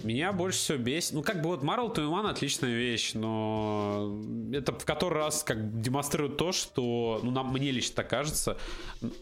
Меня 0.01 0.33
больше 0.33 0.57
всего 0.57 0.77
бесит. 0.79 1.13
Ну, 1.13 1.21
как 1.21 1.41
бы 1.41 1.49
вот 1.49 1.61
Marvel 1.63 1.93
One 1.95 2.29
отличная 2.29 2.73
вещь, 2.73 3.13
но 3.13 4.19
это 4.51 4.71
в 4.73 4.85
который 4.85 5.19
раз 5.19 5.43
как 5.43 5.81
демонстрирует 5.81 6.37
то, 6.37 6.51
что, 6.51 7.19
ну, 7.23 7.31
нам, 7.31 7.53
мне 7.53 7.69
лично 7.71 7.97
так 7.97 8.09
кажется. 8.09 8.57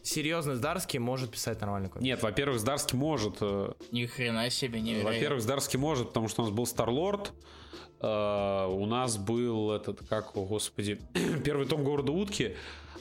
Серьезно, 0.03 0.55
Здарский 0.55 0.99
может 0.99 1.31
писать 1.31 1.59
нормальный 1.61 1.89
комикс. 1.89 2.05
Нет, 2.05 2.23
во-первых, 2.23 2.59
Здарский 2.59 2.97
может. 2.97 3.37
э, 3.41 3.73
Ни 3.91 4.05
хрена 4.05 4.49
себе 4.49 4.79
не 4.79 5.01
Во-первых, 5.01 5.41
Здарский 5.41 5.77
может, 5.77 6.09
потому 6.09 6.27
что 6.29 6.43
у 6.43 6.45
нас 6.45 6.53
был 6.53 6.65
Старлорд. 6.65 7.33
э, 7.99 8.67
у 8.69 8.85
нас 8.85 9.17
был 9.17 9.71
этот, 9.71 9.99
как, 10.07 10.35
о, 10.37 10.45
господи, 10.45 10.99
первый 11.43 11.67
том 11.67 11.83
города 11.83 12.11
утки. 12.11 12.55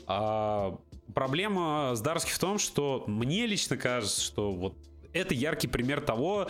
А, 0.07 0.77
проблема 1.15 1.93
Здарский 1.95 2.33
в 2.33 2.39
том, 2.39 2.59
что 2.59 3.05
мне 3.07 3.47
лично 3.47 3.77
кажется, 3.77 4.21
что 4.21 4.51
вот 4.51 4.75
это 5.13 5.35
яркий 5.35 5.67
пример 5.69 6.01
того, 6.01 6.49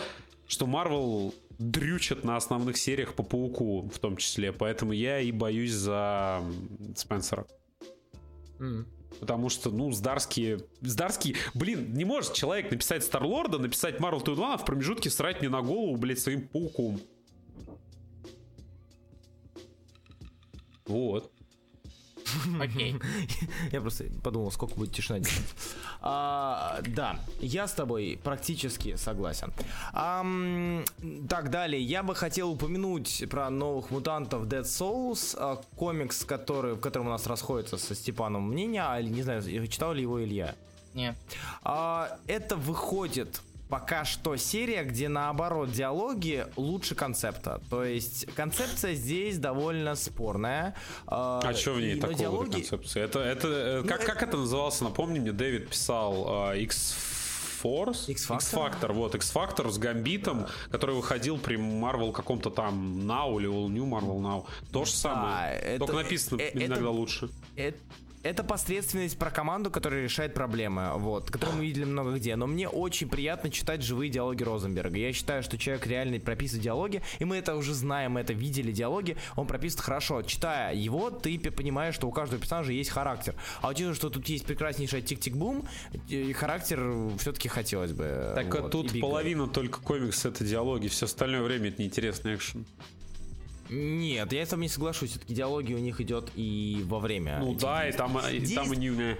что 0.51 0.67
Марвел 0.67 1.33
дрючат 1.59 2.25
на 2.25 2.35
основных 2.35 2.77
сериях 2.77 3.13
по 3.13 3.23
Пауку 3.23 3.89
в 3.89 3.99
том 3.99 4.17
числе. 4.17 4.51
Поэтому 4.51 4.91
я 4.91 5.21
и 5.21 5.31
боюсь 5.31 5.71
за 5.71 6.43
Спенсера. 6.97 7.47
М. 8.59 8.85
Потому 9.21 9.47
что, 9.47 9.69
ну, 9.71 9.91
Здарский... 9.93 10.57
Здарский... 10.81 11.37
Блин, 11.53 11.93
не 11.93 12.03
может 12.03 12.33
человек 12.33 12.69
написать 12.69 13.05
Старлорда, 13.05 13.59
написать 13.59 13.99
Marvel 14.01 14.23
2 14.25 14.53
а 14.53 14.57
в 14.57 14.65
промежутке 14.65 15.09
срать 15.09 15.39
мне 15.39 15.47
на 15.47 15.61
голову, 15.61 15.95
блядь, 15.95 16.19
своим 16.19 16.45
пауком. 16.45 16.99
Вот. 20.85 21.31
Окей. 22.59 22.95
Я 23.71 23.81
просто 23.81 24.05
подумал, 24.23 24.51
сколько 24.51 24.75
будет 24.75 24.93
тишина. 24.93 25.19
А, 26.01 26.81
да, 26.87 27.19
я 27.39 27.67
с 27.67 27.73
тобой 27.73 28.19
практически 28.23 28.95
согласен. 28.95 29.53
Так, 29.93 31.49
далее. 31.49 31.81
Я 31.81 32.03
бы 32.03 32.15
хотел 32.15 32.51
упомянуть 32.51 33.23
про 33.29 33.49
новых 33.49 33.91
мутантов 33.91 34.43
Dead 34.43 34.63
Souls, 34.63 35.35
а, 35.37 35.61
комикс, 35.75 36.25
который, 36.25 36.73
в 36.73 36.79
котором 36.79 37.07
у 37.07 37.09
нас 37.11 37.27
расходится 37.27 37.77
со 37.77 37.95
Степаном 37.95 38.49
мнение, 38.49 38.83
а, 38.83 39.01
не 39.01 39.23
знаю, 39.23 39.67
читал 39.67 39.93
ли 39.93 40.01
его 40.01 40.23
Илья. 40.23 40.55
Нет. 40.93 41.15
А, 41.63 42.17
это 42.27 42.55
выходит 42.55 43.41
пока 43.71 44.03
что 44.03 44.35
серия, 44.35 44.83
где 44.83 45.07
наоборот 45.07 45.71
диалоги 45.71 46.45
лучше 46.57 46.93
концепта. 46.93 47.61
То 47.69 47.85
есть 47.85 48.25
концепция 48.35 48.93
здесь 48.95 49.37
довольно 49.37 49.95
спорная. 49.95 50.75
А 51.07 51.53
что 51.53 51.73
в 51.75 51.79
ней 51.79 51.95
такого 51.99 52.19
диалоги- 52.19 52.51
концепции? 52.51 53.01
Это, 53.01 53.19
это, 53.19 53.47
э, 53.47 53.81
Ну, 53.81 53.87
как, 53.87 54.01
это- 54.03 54.13
как 54.13 54.23
это 54.23 54.37
назывался? 54.37 54.83
Напомни 54.83 55.19
мне, 55.19 55.31
Дэвид 55.31 55.69
писал 55.69 56.51
э, 56.51 56.59
X 56.63 56.95
Force? 57.63 58.09
X-Factor? 58.09 58.35
X-Factor, 58.37 58.91
вот, 58.91 59.15
X-Factor 59.15 59.69
с 59.71 59.77
Гамбитом, 59.77 60.47
который 60.69 60.95
выходил 60.95 61.37
при 61.37 61.55
Marvel 61.57 62.11
каком-то 62.11 62.49
там 62.49 63.07
Now 63.09 63.39
или 63.39 63.47
All 63.49 63.69
New 63.69 63.85
Marvel 63.85 64.19
Now. 64.19 64.45
То 64.73 64.83
же 64.83 64.91
самое. 64.91 65.57
это- 65.59 65.79
Только 65.85 65.93
написано 66.03 66.41
э, 66.41 66.49
это- 66.49 66.65
иногда 66.65 66.89
лучше. 66.89 67.29
Э- 67.55 67.71
Это 68.23 68.43
посредственность 68.43 69.17
про 69.17 69.31
команду, 69.31 69.71
которая 69.71 70.03
решает 70.03 70.35
проблемы, 70.35 70.91
вот, 70.97 71.31
которую 71.31 71.57
мы 71.57 71.65
видели 71.65 71.85
много 71.85 72.11
где. 72.11 72.35
Но 72.35 72.45
мне 72.45 72.69
очень 72.69 73.09
приятно 73.09 73.49
читать 73.49 73.81
живые 73.81 74.11
диалоги 74.11 74.43
Розенберга. 74.43 74.97
Я 74.97 75.11
считаю, 75.11 75.41
что 75.41 75.57
человек 75.57 75.87
реально 75.87 76.19
прописывает 76.19 76.63
диалоги, 76.63 77.01
и 77.17 77.25
мы 77.25 77.37
это 77.37 77.55
уже 77.55 77.73
знаем, 77.73 78.11
мы 78.11 78.19
это 78.19 78.33
видели 78.33 78.71
диалоги, 78.71 79.17
он 79.35 79.47
прописывает 79.47 79.85
хорошо. 79.85 80.21
Читая 80.21 80.75
его, 80.75 81.09
ты 81.09 81.39
понимаешь, 81.39 81.95
что 81.95 82.07
у 82.07 82.11
каждого 82.11 82.39
персонажа 82.39 82.71
есть 82.71 82.91
характер. 82.91 83.33
А 83.61 83.69
учитывая, 83.69 83.95
что 83.95 84.11
тут 84.11 84.29
есть 84.29 84.45
прекраснейшая 84.45 85.01
тик-тик-бум, 85.01 85.67
характер 86.35 86.93
все-таки 87.17 87.49
хотелось 87.49 87.91
бы. 87.91 88.33
Так 88.35 88.53
вот, 88.53 88.61
вот, 88.61 88.71
тут 88.71 88.93
и 88.93 88.99
Big 88.99 89.01
половина 89.01 89.47
только 89.47 89.81
комикс 89.81 90.25
это 90.25 90.43
диалоги, 90.43 90.89
все 90.89 91.05
остальное 91.05 91.41
время 91.41 91.69
это 91.69 91.81
неинтересный 91.81 92.35
экшен. 92.35 92.65
Нет, 93.71 94.33
я 94.33 94.45
с 94.45 94.49
тобой 94.49 94.65
не 94.65 94.69
соглашусь. 94.69 95.11
Все-таки 95.11 95.33
диалоги 95.33 95.73
у 95.73 95.79
них 95.79 96.01
идет 96.01 96.29
и 96.35 96.83
во 96.85 96.99
время. 96.99 97.39
Ну 97.39 97.55
да, 97.55 97.87
и 97.87 97.91
там, 97.93 98.17
и 98.19 98.53
там 98.53 98.69
Действ- 98.69 98.71
они... 98.71 99.15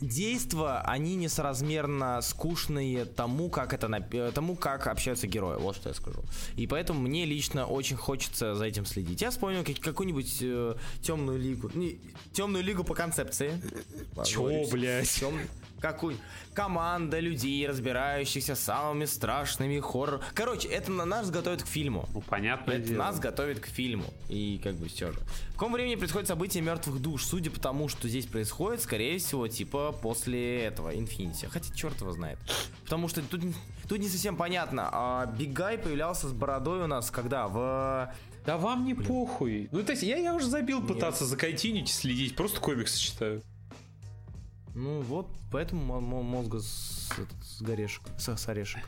Действа, 0.00 0.82
они 0.82 1.16
несоразмерно 1.16 2.20
скучные 2.20 3.06
тому, 3.06 3.48
как 3.48 3.72
это 3.72 3.88
э, 4.12 4.30
тому, 4.34 4.54
как 4.54 4.86
общаются 4.88 5.26
герои. 5.26 5.56
Вот 5.58 5.76
что 5.76 5.88
я 5.88 5.94
скажу. 5.94 6.22
И 6.54 6.66
поэтому 6.66 7.00
мне 7.00 7.24
лично 7.24 7.66
очень 7.66 7.96
хочется 7.96 8.54
за 8.54 8.66
этим 8.66 8.84
следить. 8.84 9.22
Я 9.22 9.30
вспомнил 9.30 9.64
как- 9.64 9.80
какую-нибудь 9.80 10.38
э, 10.42 10.74
темную 11.02 11.38
лигу. 11.38 11.70
Не, 11.74 11.98
темную 12.34 12.62
лигу 12.62 12.84
по 12.84 12.94
концепции. 12.94 13.58
Позорюсь. 14.14 14.70
блядь? 14.70 15.08
Тем- 15.10 15.40
какую? 15.92 16.16
Команда 16.54 17.20
людей, 17.20 17.66
разбирающихся 17.66 18.54
с 18.54 18.60
самыми 18.60 19.04
страшными 19.04 19.78
хоррор. 19.80 20.20
Короче, 20.34 20.68
это 20.68 20.90
на 20.90 21.04
нас 21.04 21.30
готовит 21.30 21.62
к 21.62 21.66
фильму. 21.66 22.08
Ну, 22.12 22.20
понятное 22.22 22.78
Это 22.78 22.88
дело. 22.88 22.98
нас 22.98 23.18
готовит 23.20 23.60
к 23.60 23.66
фильму. 23.66 24.06
И 24.28 24.60
как 24.62 24.74
бы 24.74 24.88
все 24.88 25.12
же. 25.12 25.18
В 25.50 25.52
каком 25.52 25.72
времени 25.72 25.94
происходит 25.96 26.28
событие 26.28 26.62
мертвых 26.62 27.00
душ? 27.00 27.24
Судя 27.24 27.50
по 27.50 27.60
тому, 27.60 27.88
что 27.88 28.08
здесь 28.08 28.26
происходит, 28.26 28.82
скорее 28.82 29.18
всего, 29.18 29.48
типа 29.48 29.92
после 29.92 30.64
этого, 30.64 30.94
Инфинити. 30.96 31.46
Хотя 31.46 31.74
черт 31.74 32.00
его 32.00 32.12
знает. 32.12 32.38
Потому 32.84 33.08
что 33.08 33.22
тут, 33.22 33.42
не- 33.42 33.54
тут 33.88 33.98
не 33.98 34.08
совсем 34.08 34.36
понятно. 34.36 34.88
А 34.92 35.26
Бигай 35.26 35.78
появлялся 35.78 36.28
с 36.28 36.32
бородой 36.32 36.82
у 36.84 36.86
нас 36.86 37.10
когда? 37.10 37.48
В... 37.48 38.12
Да 38.44 38.56
вам 38.58 38.84
не 38.84 38.94
похуй. 38.94 39.68
Ну, 39.72 39.82
то 39.82 39.92
есть 39.92 40.04
я, 40.04 40.16
я 40.18 40.34
уже 40.34 40.46
забил 40.46 40.80
пытаться 40.80 41.24
за 41.24 41.36
Continuity 41.36 41.86
следить, 41.88 42.36
просто 42.36 42.60
комиксы 42.60 42.98
читаю. 42.98 43.42
Ну 44.76 45.00
вот, 45.00 45.26
поэтому 45.50 45.82
мо- 45.82 46.00
мо- 46.00 46.22
мозга 46.22 46.60
с- 46.60 47.10
с, 47.56 47.62
горешек, 47.62 48.02
с, 48.18 48.36
с 48.36 48.48
орешек. 48.48 48.82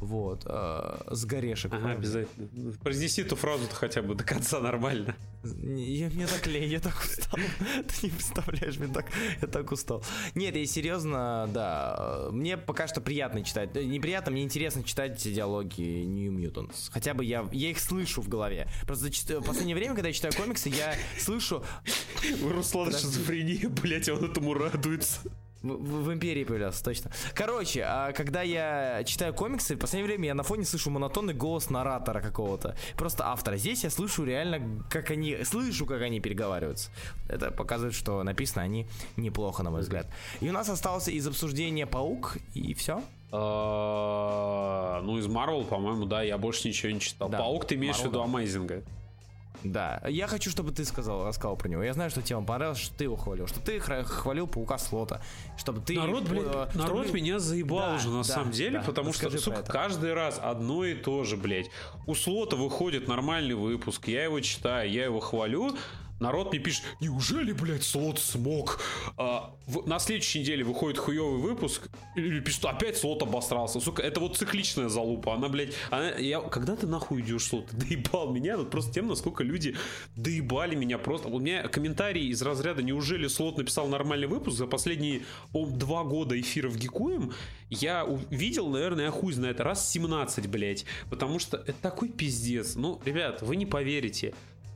Вот, 0.00 0.44
э, 0.46 1.00
с 1.10 1.24
горешек. 1.24 1.72
Ага, 1.72 1.92
обязательно. 1.92 2.72
Произнеси 2.78 3.22
эту 3.22 3.34
фразу-то 3.34 3.74
хотя 3.74 4.00
бы 4.00 4.14
до 4.14 4.22
конца 4.22 4.60
нормально. 4.60 5.16
Я, 5.42 6.08
мне 6.08 6.28
так 6.28 6.46
лень, 6.46 6.70
я 6.70 6.78
так 6.78 6.94
устал. 7.02 7.40
Ты 7.66 8.06
не 8.06 8.10
представляешь, 8.10 8.76
мне 8.78 8.92
так, 8.92 9.06
я 9.40 9.48
так 9.48 9.72
устал. 9.72 10.04
Нет, 10.36 10.54
я 10.54 10.64
серьезно, 10.66 11.50
да. 11.52 12.28
Мне 12.30 12.56
пока 12.56 12.86
что 12.86 13.00
приятно 13.00 13.42
читать. 13.42 13.74
Неприятно, 13.74 14.30
мне 14.30 14.44
интересно 14.44 14.84
читать 14.84 15.20
диалоги 15.20 16.04
New 16.04 16.32
Mutants. 16.32 16.90
Хотя 16.92 17.14
бы 17.14 17.24
я, 17.24 17.48
я 17.50 17.70
их 17.70 17.80
слышу 17.80 18.22
в 18.22 18.28
голове. 18.28 18.68
Просто 18.86 19.10
в 19.40 19.44
последнее 19.44 19.74
время, 19.74 19.94
когда 19.94 20.08
я 20.08 20.14
читаю 20.14 20.32
комиксы, 20.34 20.68
я 20.68 20.94
слышу... 21.18 21.64
У 22.40 22.48
Руслана 22.50 22.92
шизофрения, 22.92 23.68
блять, 23.68 24.08
он 24.08 24.30
этому 24.30 24.54
радуется. 24.54 25.18
В, 25.62 26.04
в, 26.04 26.12
Империи 26.12 26.44
появлялся, 26.44 26.84
точно. 26.84 27.10
Короче, 27.34 27.84
а 27.86 28.12
когда 28.12 28.42
я 28.42 29.02
читаю 29.04 29.32
комиксы, 29.32 29.76
в 29.76 29.78
последнее 29.78 30.08
время 30.08 30.26
я 30.28 30.34
на 30.34 30.42
фоне 30.42 30.64
слышу 30.64 30.90
монотонный 30.90 31.34
голос 31.34 31.70
наратора 31.70 32.20
какого-то. 32.20 32.76
Просто 32.96 33.26
автора. 33.26 33.56
Здесь 33.56 33.84
я 33.84 33.90
слышу 33.90 34.24
реально, 34.24 34.84
как 34.90 35.10
они... 35.10 35.44
Слышу, 35.44 35.86
как 35.86 36.02
они 36.02 36.20
переговариваются. 36.20 36.90
Это 37.28 37.50
показывает, 37.50 37.94
что 37.94 38.22
написано 38.22 38.62
они 38.62 38.86
неплохо, 39.16 39.62
на 39.62 39.70
мой 39.70 39.82
взгляд. 39.82 40.06
И 40.40 40.48
у 40.48 40.52
нас 40.52 40.68
остался 40.68 41.10
из 41.10 41.26
обсуждения 41.26 41.86
Паук, 41.86 42.38
и 42.54 42.74
все. 42.74 43.02
А, 43.30 45.00
ну, 45.02 45.18
из 45.18 45.26
Марвел, 45.26 45.64
по-моему, 45.64 46.04
да, 46.04 46.22
я 46.22 46.36
больше 46.38 46.68
ничего 46.68 46.92
не 46.92 47.00
читал. 47.00 47.30
Паук 47.30 47.66
ты 47.66 47.76
имеешь 47.76 47.96
в 47.96 48.04
виду 48.04 48.22
Амейзинга? 48.22 48.80
Да, 48.80 49.01
я 49.64 50.26
хочу, 50.26 50.50
чтобы 50.50 50.72
ты 50.72 50.84
сказал, 50.84 51.26
рассказал 51.26 51.56
про 51.56 51.68
него. 51.68 51.82
Я 51.82 51.92
знаю, 51.92 52.10
что 52.10 52.22
тебе 52.22 52.36
он 52.36 52.46
понравилось, 52.46 52.78
что 52.78 52.94
ты 52.94 53.04
его 53.04 53.16
хвалил, 53.16 53.46
что 53.46 53.60
ты 53.60 53.80
хвалил 53.80 54.46
паука 54.46 54.78
слота, 54.78 55.20
чтобы 55.56 55.80
ты. 55.80 55.94
Народ, 55.94 56.24
блин, 56.28 56.44
э, 56.46 56.68
народ 56.74 57.04
чтобы... 57.04 57.20
меня 57.20 57.38
заебал 57.38 57.90
да, 57.90 57.94
уже 57.96 58.08
на 58.08 58.18
да, 58.18 58.24
самом 58.24 58.50
деле, 58.50 58.78
да, 58.78 58.84
потому 58.84 59.12
что, 59.12 59.30
сука, 59.38 59.62
каждый 59.62 60.14
раз 60.14 60.40
одно 60.42 60.84
и 60.84 60.94
то 60.94 61.24
же, 61.24 61.36
блядь. 61.36 61.70
У 62.06 62.14
слота 62.14 62.56
выходит 62.56 63.08
нормальный 63.08 63.54
выпуск, 63.54 64.08
я 64.08 64.24
его 64.24 64.40
читаю, 64.40 64.90
я 64.90 65.04
его 65.04 65.20
хвалю, 65.20 65.76
Народ 66.22 66.52
мне 66.52 66.60
пишет, 66.60 66.84
неужели, 67.00 67.52
блядь, 67.52 67.82
слот 67.82 68.20
смог? 68.20 68.80
А, 69.16 69.52
в, 69.66 69.88
на 69.88 69.98
следующей 69.98 70.38
неделе 70.38 70.62
выходит 70.62 70.96
хуевый 70.96 71.40
выпуск, 71.40 71.88
или 72.14 72.38
пишет, 72.38 72.64
опять 72.64 72.96
слот 72.96 73.22
обосрался. 73.22 73.80
Сука, 73.80 74.02
это 74.02 74.20
вот 74.20 74.36
цикличная 74.36 74.88
залупа. 74.88 75.34
Она, 75.34 75.48
блядь, 75.48 75.74
она, 75.90 76.10
я, 76.10 76.40
когда 76.40 76.76
ты 76.76 76.86
нахуй 76.86 77.22
идешь, 77.22 77.46
слот? 77.46 77.66
Ты 77.66 77.76
доебал 77.76 78.32
меня 78.32 78.56
вот 78.56 78.70
просто 78.70 78.92
тем, 78.92 79.08
насколько 79.08 79.42
люди 79.42 79.76
доебали 80.14 80.76
меня 80.76 80.96
просто. 80.96 81.26
У 81.26 81.40
меня 81.40 81.66
комментарий 81.66 82.28
из 82.28 82.40
разряда, 82.40 82.82
неужели 82.84 83.26
слот 83.26 83.58
написал 83.58 83.88
нормальный 83.88 84.28
выпуск 84.28 84.56
за 84.56 84.68
последние 84.68 85.22
о, 85.52 85.66
два 85.66 86.04
года 86.04 86.40
эфира 86.40 86.68
в 86.68 86.76
Гикуем? 86.76 87.32
Я 87.68 88.04
увидел, 88.04 88.68
наверное, 88.68 89.06
я 89.06 89.10
хуй 89.10 89.32
знает, 89.32 89.60
раз 89.60 89.90
17, 89.90 90.46
блядь. 90.46 90.84
Потому 91.10 91.40
что 91.40 91.56
это 91.56 91.74
такой 91.82 92.10
пиздец. 92.10 92.76
Ну, 92.76 93.00
ребят, 93.04 93.42
вы 93.42 93.56
не 93.56 93.66
поверите. 93.66 94.34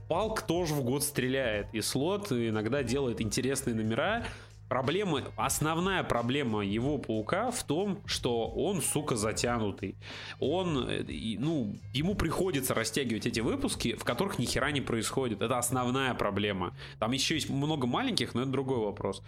Палк 0.08 0.42
тоже 0.42 0.74
в 0.74 0.84
год 0.84 1.02
стреляет, 1.02 1.66
и 1.72 1.80
слот 1.80 2.30
иногда 2.30 2.82
делает 2.82 3.20
интересные 3.20 3.74
номера. 3.74 4.24
Проблема, 4.68 5.22
основная 5.36 6.02
проблема 6.02 6.64
его 6.64 6.98
паука 6.98 7.52
в 7.52 7.62
том, 7.62 8.00
что 8.04 8.48
он, 8.48 8.82
сука, 8.82 9.14
затянутый. 9.14 9.94
Он, 10.40 10.88
ну, 11.38 11.76
ему 11.94 12.16
приходится 12.16 12.74
растягивать 12.74 13.26
эти 13.26 13.38
выпуски, 13.38 13.94
в 13.94 14.02
которых 14.02 14.40
ни 14.40 14.44
хера 14.44 14.72
не 14.72 14.80
происходит. 14.80 15.40
Это 15.40 15.58
основная 15.58 16.14
проблема. 16.14 16.74
Там 16.98 17.12
еще 17.12 17.34
есть 17.34 17.48
много 17.48 17.86
маленьких, 17.86 18.34
но 18.34 18.42
это 18.42 18.50
другой 18.50 18.78
вопрос. 18.78 19.22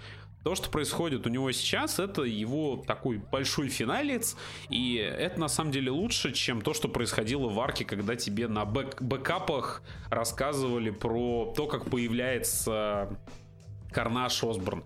То, 0.48 0.54
что 0.54 0.70
происходит 0.70 1.26
у 1.26 1.28
него 1.28 1.52
сейчас, 1.52 1.98
это 1.98 2.22
его 2.22 2.82
такой 2.86 3.18
большой 3.18 3.68
финалец, 3.68 4.34
и 4.70 4.94
это 4.94 5.38
на 5.38 5.48
самом 5.48 5.72
деле 5.72 5.90
лучше, 5.90 6.32
чем 6.32 6.62
то, 6.62 6.72
что 6.72 6.88
происходило 6.88 7.50
в 7.50 7.60
арке, 7.60 7.84
когда 7.84 8.16
тебе 8.16 8.48
на 8.48 8.64
бэк 8.64 9.02
бэкапах 9.02 9.82
рассказывали 10.08 10.88
про 10.88 11.52
то, 11.54 11.66
как 11.66 11.90
появляется 11.90 13.10
Карнаш 13.92 14.42
Осборн. 14.42 14.84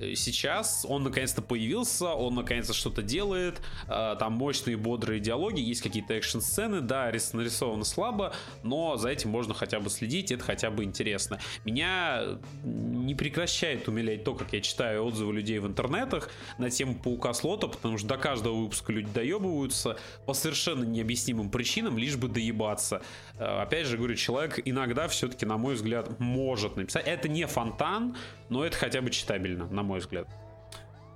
Э, 0.00 0.14
сейчас 0.14 0.86
он 0.88 1.04
наконец-то 1.04 1.42
появился, 1.42 2.08
он 2.08 2.34
наконец-то 2.34 2.72
что-то 2.72 3.02
делает, 3.02 3.60
э, 3.88 4.16
там 4.18 4.32
мощные 4.32 4.76
бодрые 4.76 5.20
диалоги, 5.20 5.60
есть 5.60 5.82
какие-то 5.82 6.14
экшн-сцены, 6.14 6.80
да, 6.80 7.12
нарисовано 7.32 7.84
слабо, 7.84 8.32
но 8.62 8.96
за 8.96 9.10
этим 9.10 9.30
можно 9.30 9.54
хотя 9.54 9.80
бы 9.80 9.90
следить, 9.90 10.32
это 10.32 10.42
хотя 10.42 10.70
бы 10.70 10.84
интересно. 10.84 11.38
Меня 11.64 12.38
не 12.64 13.14
прекращает 13.14 13.88
умилять 13.88 14.24
то, 14.24 14.34
как 14.34 14.52
я 14.52 14.60
читаю 14.60 15.04
отзывы 15.04 15.34
людей 15.34 15.58
в 15.58 15.66
интернетах 15.66 16.30
на 16.58 16.70
тему 16.70 16.94
Паука 16.94 17.32
Слота, 17.34 17.68
потому 17.68 17.98
что 17.98 18.08
до 18.08 18.16
каждого 18.16 18.54
выпуска 18.54 18.92
люди 18.92 19.10
доебываются 19.12 19.98
по 20.26 20.34
совершенно 20.34 20.84
необъяснимым 20.84 21.50
причинам, 21.50 21.98
лишь 21.98 22.16
бы 22.16 22.28
доебаться. 22.28 23.02
Э, 23.38 23.62
опять 23.62 23.86
же, 23.86 23.96
говорю, 23.96 24.14
человек 24.14 24.60
иногда 24.64 25.08
все-таки, 25.08 25.44
на 25.44 25.58
мой 25.58 25.74
взгляд, 25.74 26.18
может 26.18 26.76
написать. 26.76 27.06
Это 27.06 27.28
не 27.28 27.46
фонтан, 27.46 28.16
но 28.48 28.64
это 28.64 28.76
хотя 28.76 29.00
бы 29.00 29.10
читабельно, 29.10 29.66
на 29.68 29.82
мой 29.82 29.89
взгляд. 29.98 30.28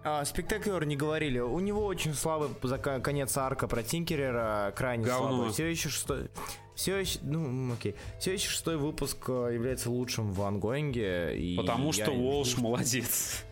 А, 0.02 0.22
Спектаклер 0.24 0.84
не 0.84 0.96
говорили. 0.96 1.38
У 1.38 1.58
него 1.60 1.86
очень 1.86 2.12
слабый 2.12 2.50
за 2.62 2.76
конец 2.78 3.36
арка 3.38 3.66
про 3.66 3.82
Тинкерера, 3.82 4.72
крайне 4.76 5.04
Говно. 5.04 5.28
слабый. 5.28 5.52
Все 5.52 5.66
еще 5.70 5.88
шестой. 5.88 6.30
Все 6.74 6.96
еще, 6.98 7.20
ну, 7.22 7.72
окей. 7.72 7.94
Все 8.18 8.34
еще 8.34 8.50
шестой 8.50 8.76
выпуск 8.76 9.18
э, 9.28 9.50
является 9.54 9.90
лучшим 9.90 10.32
в 10.32 10.42
ангоинге. 10.42 11.54
Потому 11.56 11.92
что 11.92 12.10
Волш 12.10 12.58
молодец. 12.58 13.44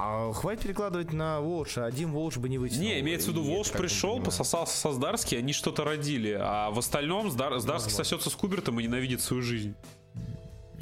А 0.00 0.32
хватит 0.32 0.62
перекладывать 0.62 1.12
на 1.12 1.40
Волша. 1.40 1.84
Один 1.84 2.12
Волш 2.12 2.36
бы 2.36 2.48
не 2.48 2.58
вытянул. 2.58 2.84
Не, 2.84 3.00
имеется 3.00 3.28
в 3.28 3.30
виду, 3.32 3.42
Волш 3.42 3.70
пришел, 3.72 4.20
пососался 4.20 4.76
со 4.76 4.92
Здарски, 4.92 5.34
они 5.34 5.52
что-то 5.52 5.84
родили. 5.84 6.36
А 6.40 6.70
в 6.70 6.78
остальном 6.78 7.30
Здар, 7.30 7.58
Здарский 7.58 7.92
сосется 7.92 8.30
с 8.30 8.34
Кубертом 8.34 8.78
и 8.78 8.84
ненавидит 8.84 9.20
свою 9.20 9.42
жизнь. 9.42 9.74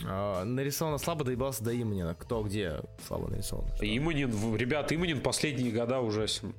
А, 0.04 0.44
нарисовано 0.44 0.98
слабо, 0.98 1.24
доебался 1.24 1.64
до 1.64 1.74
Иманина. 1.74 2.14
Кто 2.14 2.42
где 2.42 2.80
слабо 3.06 3.28
нарисован? 3.28 3.66
Иманин, 3.80 4.56
ребят, 4.56 4.92
Иманин 4.92 5.20
последние 5.20 5.72
года 5.72 6.00
ужасен. 6.00 6.54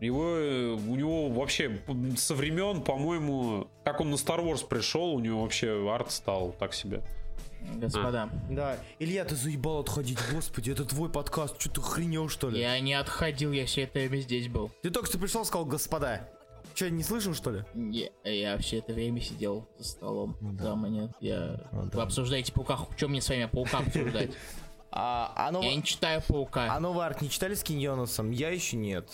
Его, 0.00 0.22
у 0.22 0.96
него 0.96 1.30
вообще 1.30 1.80
со 2.18 2.34
времен, 2.34 2.82
по-моему, 2.82 3.68
как 3.82 4.00
он 4.00 4.10
на 4.10 4.16
Star 4.16 4.44
Wars 4.44 4.66
пришел, 4.66 5.14
у 5.14 5.20
него 5.20 5.42
вообще 5.42 5.90
арт 5.90 6.10
стал 6.10 6.54
так 6.58 6.74
себе. 6.74 7.02
Господа. 7.76 8.24
А. 8.24 8.52
Да. 8.52 8.78
Илья, 8.98 9.24
ты 9.24 9.34
заебал 9.34 9.80
отходить, 9.80 10.18
господи, 10.30 10.70
это 10.70 10.84
твой 10.84 11.08
подкаст, 11.08 11.60
что 11.60 11.70
ты 11.70 11.80
хренел 11.80 12.28
что 12.28 12.50
ли? 12.50 12.60
Я 12.60 12.78
не 12.78 12.94
отходил, 12.94 13.52
я 13.52 13.66
все 13.66 13.82
это 13.82 13.98
время 13.98 14.18
здесь 14.18 14.48
был. 14.48 14.70
Ты 14.82 14.90
только 14.90 15.08
что 15.08 15.18
пришел, 15.18 15.44
сказал, 15.44 15.64
господа. 15.64 16.28
Че, 16.76 16.90
не 16.90 17.02
слышал, 17.02 17.32
что 17.32 17.52
ли? 17.52 17.64
Не, 17.72 18.12
я 18.22 18.58
все 18.58 18.78
это 18.80 18.92
время 18.92 19.18
сидел 19.22 19.66
за 19.78 19.84
столом. 19.84 20.36
Ну, 20.42 20.52
да. 20.52 20.64
Там 20.64 20.84
нет, 20.92 21.10
я... 21.20 21.58
Ну, 21.72 21.86
да. 21.86 21.96
Вы 21.96 22.02
обсуждаете 22.02 22.52
паука, 22.52 22.78
что 22.98 23.08
мне 23.08 23.22
с 23.22 23.30
вами 23.30 23.46
паука 23.46 23.78
обсуждать? 23.78 24.30
А, 24.98 25.32
а 25.36 25.52
я 25.62 25.74
не 25.74 25.82
читаю 25.82 26.22
паука. 26.26 26.74
А 26.74 26.80
новый 26.80 27.04
арк 27.04 27.20
не 27.20 27.28
читали 27.28 27.54
с 27.54 27.62
Киньоносом? 27.62 28.30
Я 28.30 28.48
еще 28.48 28.78
нет. 28.78 29.10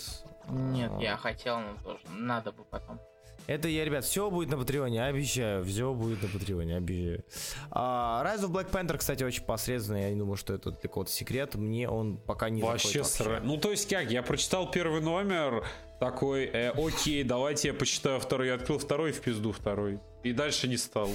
Нет, 0.47 0.91
а. 0.95 1.01
я 1.01 1.17
хотел, 1.17 1.59
но 1.59 1.75
тоже 1.83 1.99
надо 2.09 2.53
бы 2.53 2.63
потом. 2.63 3.01
Это 3.47 3.67
я, 3.67 3.83
ребят, 3.83 4.05
все 4.05 4.29
будет 4.29 4.49
на 4.49 4.57
Патреоне, 4.57 5.03
обещаю. 5.03 5.65
Все 5.65 5.93
будет 5.93 6.21
на 6.21 6.29
Патреоне, 6.29 6.77
обещаю. 6.77 7.25
А, 7.71 8.23
Rise 8.25 8.45
of 8.45 8.51
Black 8.51 8.71
Panther, 8.71 8.97
кстати, 8.97 9.23
очень 9.23 9.43
посредственно. 9.43 9.97
Я 9.97 10.11
не 10.11 10.19
думаю, 10.19 10.37
что 10.37 10.53
это 10.53 10.71
для 10.71 10.89
кого-то 10.89 11.11
секрет. 11.11 11.55
Мне 11.55 11.89
он 11.89 12.17
пока 12.17 12.49
не 12.49 12.61
вообще, 12.61 13.03
сра... 13.03 13.41
Ну, 13.43 13.57
то 13.57 13.71
есть 13.71 13.89
как, 13.89 14.09
я 14.09 14.23
прочитал 14.23 14.71
первый 14.71 15.01
номер, 15.01 15.65
такой, 16.03 16.45
э, 16.45 16.71
окей, 16.71 17.23
давайте 17.23 17.69
я 17.69 17.73
почитаю 17.73 18.19
второй. 18.19 18.47
Я 18.47 18.55
открыл 18.55 18.77
второй 18.77 19.13
в 19.13 19.21
пизду 19.21 19.53
второй. 19.53 19.99
И 20.23 20.33
дальше 20.33 20.67
не 20.67 20.75
стал. 20.75 21.09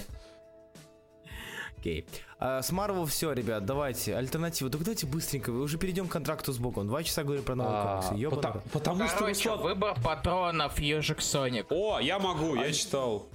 Окей. 1.76 2.00
Okay. 2.00 2.04
А, 2.38 2.62
с 2.62 2.72
Марвел 2.72 3.04
все, 3.04 3.32
ребят, 3.32 3.66
давайте. 3.66 4.16
Альтернативу. 4.16 4.70
Так 4.70 4.80
давайте 4.80 5.06
быстренько. 5.06 5.52
Мы 5.52 5.60
уже 5.60 5.76
перейдем 5.76 6.08
к 6.08 6.12
контракту 6.12 6.52
с 6.52 6.58
Богом. 6.58 6.86
Два 6.86 7.02
часа 7.02 7.22
говорим 7.22 7.44
про 7.44 7.54
новые 7.54 7.76
а, 7.76 8.02
комиксы. 8.02 8.30
Потому, 8.30 8.62
потому 8.72 9.08
Короче, 9.08 9.40
что 9.40 9.56
выбор 9.56 9.94
патронов 10.02 10.78
Ежик 10.78 11.20
Соник. 11.20 11.66
О, 11.70 11.98
я 12.00 12.18
могу, 12.18 12.54
я 12.54 12.62
а 12.62 12.72
читал. 12.72 13.28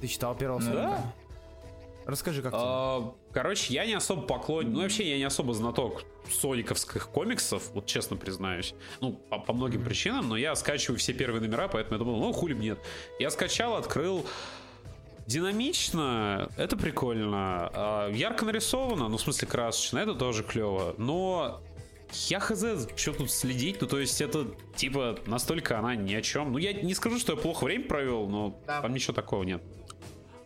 Ты 0.00 0.06
читал 0.06 0.36
первого 0.36 0.60
Соника? 0.60 1.02
Расскажи, 2.06 2.42
как 2.42 2.52
а, 2.54 3.14
Короче, 3.32 3.72
я 3.72 3.86
не 3.86 3.94
особо 3.94 4.22
поклонник, 4.22 4.72
ну 4.72 4.82
вообще 4.82 5.08
я 5.08 5.16
не 5.16 5.24
особо 5.24 5.54
знаток 5.54 6.04
сониковских 6.30 7.08
комиксов, 7.08 7.70
вот 7.72 7.86
честно 7.86 8.16
признаюсь. 8.16 8.74
Ну, 9.00 9.12
по, 9.12 9.38
по 9.38 9.52
многим 9.52 9.84
причинам, 9.84 10.28
но 10.28 10.36
я 10.36 10.54
скачиваю 10.54 10.98
все 10.98 11.12
первые 11.12 11.40
номера, 11.40 11.68
поэтому 11.68 11.94
я 11.94 11.98
думал, 11.98 12.18
ну 12.18 12.32
хули 12.32 12.54
нет. 12.54 12.78
Я 13.18 13.30
скачал, 13.30 13.76
открыл, 13.76 14.26
Динамично, 15.26 16.50
это 16.58 16.76
прикольно. 16.76 17.70
А, 17.72 18.10
ярко 18.10 18.44
нарисовано, 18.44 19.08
ну, 19.08 19.16
в 19.16 19.20
смысле, 19.20 19.48
красочно, 19.48 19.98
это 19.98 20.14
тоже 20.14 20.42
клево. 20.42 20.94
Но 20.98 21.62
я 22.28 22.40
хз, 22.40 22.62
что 22.96 23.12
тут 23.12 23.30
следить, 23.30 23.80
ну 23.80 23.86
то 23.86 23.98
есть 23.98 24.20
это 24.20 24.46
типа 24.76 25.18
настолько 25.26 25.78
она 25.78 25.96
ни 25.96 26.14
о 26.14 26.22
чем. 26.22 26.52
Ну 26.52 26.58
я 26.58 26.72
не 26.72 26.94
скажу, 26.94 27.18
что 27.18 27.32
я 27.32 27.38
плохо 27.38 27.64
время 27.64 27.84
провел, 27.84 28.26
но 28.28 28.60
да. 28.66 28.82
там 28.82 28.92
ничего 28.92 29.14
такого 29.14 29.42
нет. 29.42 29.62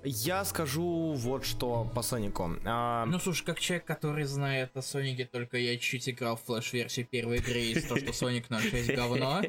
Я 0.04 0.44
скажу 0.44 1.12
вот 1.14 1.44
что 1.44 1.90
по 1.94 2.02
Сонику. 2.02 2.50
А, 2.64 3.04
Ну, 3.06 3.18
слушай, 3.18 3.44
как 3.44 3.58
человек, 3.58 3.84
который 3.84 4.24
знает 4.24 4.76
о 4.76 4.82
Сонике, 4.82 5.24
только 5.26 5.58
я 5.58 5.76
чуть 5.76 6.08
играл 6.08 6.36
в 6.36 6.42
флеш-версию 6.44 7.06
первой 7.06 7.38
игры 7.38 7.60
из 7.60 7.84
того, 7.86 7.98
что 8.00 8.12
Соник 8.12 8.48
на 8.48 8.60
6 8.60 8.94
говно. 8.94 9.42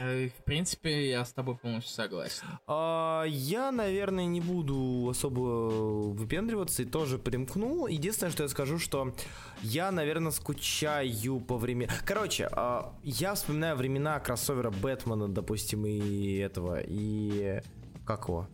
Э, 0.00 0.28
В 0.28 0.44
принципе, 0.44 1.10
я 1.10 1.24
с 1.24 1.32
тобой 1.32 1.56
полностью 1.56 1.92
согласен. 1.92 2.44
а, 2.66 3.24
я, 3.28 3.70
наверное, 3.72 4.26
не 4.26 4.40
буду 4.40 5.08
особо 5.10 6.10
выпендриваться 6.12 6.82
и 6.82 6.86
тоже 6.86 7.18
примкну. 7.18 7.86
Единственное, 7.86 8.30
что 8.30 8.44
я 8.44 8.48
скажу, 8.48 8.78
что 8.78 9.12
я, 9.60 9.90
наверное, 9.90 10.30
скучаю 10.32 11.40
по 11.40 11.58
времени. 11.58 11.90
Короче, 12.06 12.48
а, 12.52 12.94
я 13.02 13.34
вспоминаю 13.34 13.76
времена 13.76 14.18
кроссовера 14.20 14.70
Бэтмена, 14.70 15.28
допустим, 15.28 15.84
и 15.84 16.36
этого, 16.38 16.80
и... 16.80 17.60
Как 18.08 18.26
его? 18.26 18.48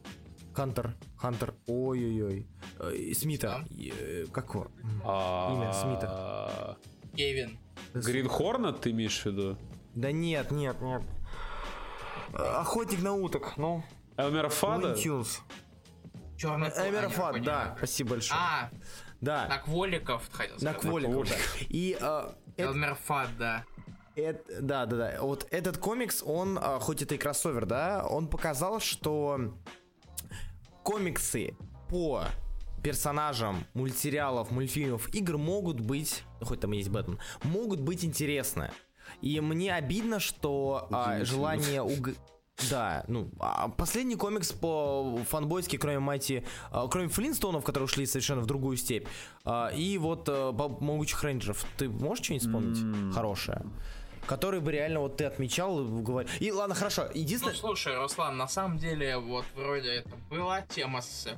Хантер. 0.52 0.96
Хантер. 1.16 1.54
Ой-ой-ой. 1.68 2.48
Э, 2.80 3.14
Смита. 3.14 3.64
Э, 3.70 4.26
Как 4.32 4.52
его? 4.52 4.66
Имя 5.04 5.72
Смита. 5.72 6.76
Кевин. 7.14 7.56
Грин 7.94 8.28
Хорнет 8.28 8.80
ты 8.80 8.90
имеешь 8.90 9.22
в 9.22 9.26
виду? 9.26 9.56
Да 9.94 10.10
нет, 10.10 10.50
нет, 10.50 10.80
нет. 10.80 11.02
Э, 12.32 12.36
Охотник 12.62 13.00
на 13.00 13.12
уток, 13.14 13.56
ну. 13.56 13.84
Элмер 14.16 14.48
Фада? 14.48 14.94
Tunes. 14.94 15.38
Черный 16.36 16.70
Эмерафат, 16.70 17.40
да, 17.44 17.74
спасибо 17.78 18.10
большое. 18.10 18.40
А, 18.40 18.70
да, 19.20 19.46
на 19.46 19.58
Кволиков, 19.58 20.28
хотел 20.32 20.54
на 20.56 20.60
сказать. 20.72 20.80
Кволиков, 20.80 21.28
да. 21.28 21.34
И 21.68 21.96
э, 22.00 22.32
это- 22.56 22.70
Элмерфат, 22.70 23.28
да. 23.38 23.64
Это- 24.16 24.62
да, 24.62 24.86
да, 24.86 24.96
да. 24.96 25.18
Вот 25.22 25.46
этот 25.50 25.78
комикс, 25.78 26.22
он, 26.24 26.58
а, 26.60 26.78
хоть 26.78 27.02
это 27.02 27.14
и 27.14 27.18
кроссовер, 27.18 27.66
да, 27.66 28.06
он 28.08 28.28
показал, 28.28 28.80
что 28.80 29.54
комиксы 30.82 31.56
по 31.88 32.24
персонажам 32.82 33.64
мультсериалов, 33.72 34.50
мультфильмов, 34.50 35.12
игр 35.14 35.38
могут 35.38 35.80
быть, 35.80 36.22
ну, 36.40 36.46
хоть 36.46 36.60
там 36.60 36.72
есть 36.72 36.90
Бэтмен, 36.90 37.18
могут 37.42 37.80
быть 37.80 38.04
интересны. 38.04 38.70
И 39.22 39.40
мне 39.40 39.74
обидно, 39.74 40.20
что 40.20 40.86
а, 40.90 41.24
желание 41.24 41.82
уг... 41.82 42.10
Да, 42.70 43.04
ну, 43.08 43.30
а 43.40 43.68
последний 43.68 44.14
комикс 44.14 44.52
по 44.52 45.18
фанбойски, 45.28 45.76
кроме 45.76 45.98
Майти, 45.98 46.44
а, 46.70 46.86
кроме 46.86 47.08
Флинстонов, 47.08 47.64
которые 47.64 47.86
ушли 47.86 48.06
совершенно 48.06 48.42
в 48.42 48.46
другую 48.46 48.76
степь, 48.76 49.08
а, 49.44 49.70
и 49.74 49.98
вот 49.98 50.28
а, 50.28 50.52
Могучих 50.52 51.22
Рейнджеров, 51.24 51.66
ты 51.76 51.88
можешь 51.88 52.24
что-нибудь 52.24 52.46
вспомнить 52.46 53.14
хорошее? 53.14 53.62
Который 54.26 54.60
бы 54.60 54.72
реально 54.72 55.00
вот 55.00 55.16
ты 55.16 55.24
отмечал 55.24 55.84
говорил. 55.84 56.30
И 56.40 56.50
ладно, 56.50 56.74
хорошо. 56.74 57.04
Ну, 57.14 57.20
Единственное. 57.20 57.54
слушай, 57.54 57.96
Руслан, 57.96 58.36
на 58.36 58.48
самом 58.48 58.78
деле, 58.78 59.18
вот 59.18 59.44
вроде 59.54 59.90
это 59.96 60.10
была 60.30 60.62
тема 60.62 61.02
с 61.02 61.28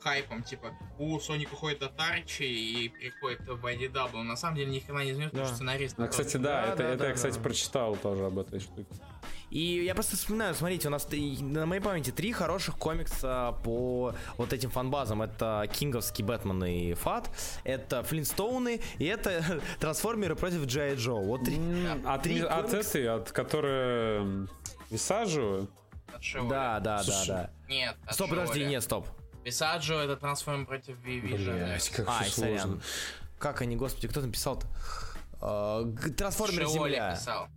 хайпом, 0.00 0.42
типа, 0.42 0.72
у 0.98 1.18
Соник 1.20 1.52
уходит 1.52 1.82
от 1.82 1.98
Арчи 2.00 2.44
и 2.84 2.88
приходит 2.88 3.40
в 3.46 3.64
IDW. 3.64 4.22
На 4.22 4.36
самом 4.36 4.56
деле, 4.56 4.70
ни 4.70 4.80
хрена 4.80 5.00
не 5.04 5.10
изменилось, 5.12 5.30
потому 5.30 5.44
Да. 5.44 5.48
что 5.48 5.56
сценарист... 5.56 5.98
Ну, 5.98 6.08
кстати, 6.08 6.36
да, 6.36 6.42
Да, 6.66 6.66
это, 6.72 6.76
да, 6.78 6.88
это 6.88 6.98
да, 6.98 7.08
я, 7.08 7.14
кстати, 7.14 7.34
да. 7.36 7.40
прочитал 7.40 7.96
тоже 7.96 8.26
об 8.26 8.38
этой 8.38 8.60
штуке. 8.60 8.86
И 9.50 9.84
я 9.84 9.94
просто 9.94 10.16
вспоминаю, 10.16 10.54
смотрите, 10.54 10.86
у 10.88 10.90
нас 10.92 11.08
на 11.10 11.66
моей 11.66 11.82
памяти 11.82 12.10
три 12.10 12.32
хороших 12.32 12.76
комикса 12.78 13.56
по 13.64 14.14
вот 14.36 14.52
этим 14.52 14.70
фанбазам. 14.70 15.22
Это 15.22 15.68
Кинговский 15.72 16.24
Бэтмен 16.24 16.64
и 16.64 16.94
Фат, 16.94 17.30
это 17.64 18.02
Флинстоуны 18.04 18.80
и 18.98 19.04
это 19.06 19.60
Трансформеры 19.80 20.36
против 20.36 20.66
Джай 20.66 20.94
Джо. 20.94 21.14
Вот 21.14 21.44
три. 21.44 21.58
От, 22.04 22.22
три 22.22 22.40
от 22.40 22.72
этой, 22.72 23.08
от 23.08 23.32
которой 23.32 24.48
Висажу. 24.90 25.68
Да, 26.34 26.78
да, 26.80 26.80
да, 26.80 27.02
Слушай, 27.02 27.28
да. 27.28 27.50
Нет, 27.68 27.96
Стоп, 28.10 28.30
подожди, 28.30 28.64
нет, 28.64 28.82
стоп. 28.82 29.06
Писаджо 29.44 29.94
это 30.00 30.16
трансформ 30.16 30.66
против 30.66 30.98
Вивижена. 30.98 31.52
блять, 31.56 31.88
как 31.90 32.08
Ай, 32.08 32.24
все 32.24 32.32
сложно. 32.34 32.58
сорян. 32.58 32.82
Как 33.38 33.62
они, 33.62 33.76
господи, 33.76 34.08
кто 34.08 34.20
написал-то? 34.20 34.66
А, 35.40 35.82
Шиоли 36.66 36.92
Земля. 36.92 37.12
писал. 37.12 37.48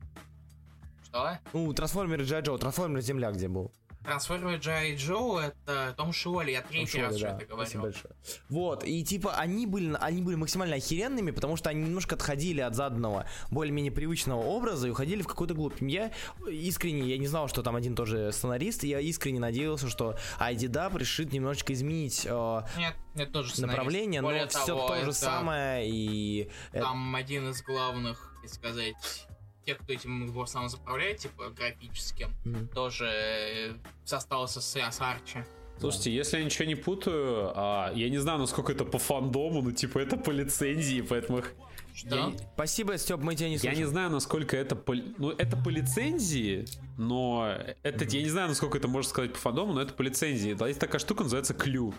Что? 1.05 1.37
Ну, 1.51 1.73
Трансформеры 1.73 2.23
Джай 2.23 2.41
Джо, 2.41 2.57
Трансформеры 2.57 3.01
Земля 3.01 3.31
где 3.31 3.47
был? 3.47 3.71
Трансформеры 4.03 4.57
Джай 4.57 4.95
Джо 4.95 5.39
это 5.39 5.93
Том 5.95 6.11
Шиоли, 6.11 6.51
я 6.51 6.61
третий 6.61 6.91
Шоли, 6.91 7.03
раз 7.03 7.19
да. 7.19 7.37
это 7.37 7.45
говорил. 7.45 7.81
большое. 7.81 8.13
Вот, 8.49 8.83
и 8.83 9.03
типа 9.03 9.35
они 9.35 9.65
были, 9.65 9.95
они 9.99 10.21
были 10.21 10.35
максимально 10.35 10.75
охеренными, 10.75 11.31
потому 11.31 11.55
что 11.55 11.69
они 11.69 11.83
немножко 11.83 12.15
отходили 12.15 12.61
от 12.61 12.75
заданного, 12.75 13.25
более-менее 13.49 13.91
привычного 13.91 14.41
образа 14.41 14.87
и 14.87 14.91
уходили 14.91 15.21
в 15.21 15.27
какую-то 15.27 15.53
глубь. 15.53 15.81
Я 15.81 16.11
искренне, 16.47 17.03
я 17.03 17.17
не 17.17 17.27
знал, 17.27 17.47
что 17.47 17.63
там 17.63 17.75
один 17.75 17.95
тоже 17.95 18.31
сценарист, 18.31 18.83
и 18.83 18.89
я 18.89 18.99
искренне 18.99 19.39
надеялся, 19.39 19.87
что 19.87 20.17
IDW 20.39 20.99
решит 20.99 21.31
немножечко 21.31 21.73
изменить 21.73 22.25
э, 22.29 22.61
Нет, 22.77 22.95
нет, 23.15 23.31
тоже 23.31 23.59
направление, 23.61 24.21
но 24.21 24.27
Более 24.27 24.47
все 24.47 24.65
того, 24.65 24.87
то 24.87 25.05
же 25.05 25.13
самое, 25.13 25.89
и... 25.89 26.49
Там 26.71 27.15
один 27.15 27.49
из 27.49 27.61
главных, 27.61 28.35
так 28.41 28.51
сказать, 28.51 29.27
тех, 29.65 29.77
кто 29.77 29.93
этим 29.93 30.31
в 30.31 30.41
основном 30.41 30.69
заправляет, 30.69 31.17
типа 31.19 31.49
графическим, 31.49 32.29
Мгм. 32.45 32.67
тоже 32.69 33.05
э, 33.09 33.73
состался 34.05 34.61
с, 34.61 34.75
с 34.75 35.01
Арчи. 35.01 35.39
Слушайте, 35.79 36.13
если 36.13 36.37
я 36.37 36.43
ничего 36.45 36.65
не 36.65 36.75
путаю, 36.75 37.51
а, 37.55 37.91
я 37.95 38.09
не 38.09 38.17
знаю, 38.19 38.39
насколько 38.39 38.71
это 38.71 38.85
по 38.85 38.99
фандому, 38.99 39.61
но 39.61 39.71
типа 39.71 39.99
это 39.99 40.17
по 40.17 40.29
лицензии, 40.31 41.01
поэтому 41.01 41.39
их- 41.39 41.53
Что? 41.95 42.15
Я, 42.15 42.33
Спасибо, 42.55 42.97
Степ, 42.97 43.19
мы 43.19 43.35
тебя 43.35 43.47
не 43.49 43.53
я 43.55 43.59
слышим. 43.59 43.77
не 43.79 43.85
знаю, 43.85 44.09
насколько 44.11 44.55
это 44.57 44.75
по, 44.75 44.95
ну 45.17 45.29
это 45.31 45.55
по 45.57 45.69
лицензии, 45.69 46.65
но 46.97 47.55
это 47.83 48.05
я 48.05 48.21
не 48.23 48.29
знаю, 48.29 48.49
насколько 48.49 48.77
это 48.77 48.87
можно 48.87 49.09
сказать 49.09 49.33
по 49.33 49.39
фандому, 49.39 49.73
но 49.73 49.81
это 49.81 49.93
по 49.93 50.01
лицензии. 50.01 50.53
Да, 50.53 50.67
Есть 50.67 50.79
такая 50.79 50.99
штука, 50.99 51.23
называется 51.23 51.53
Клю. 51.53 51.93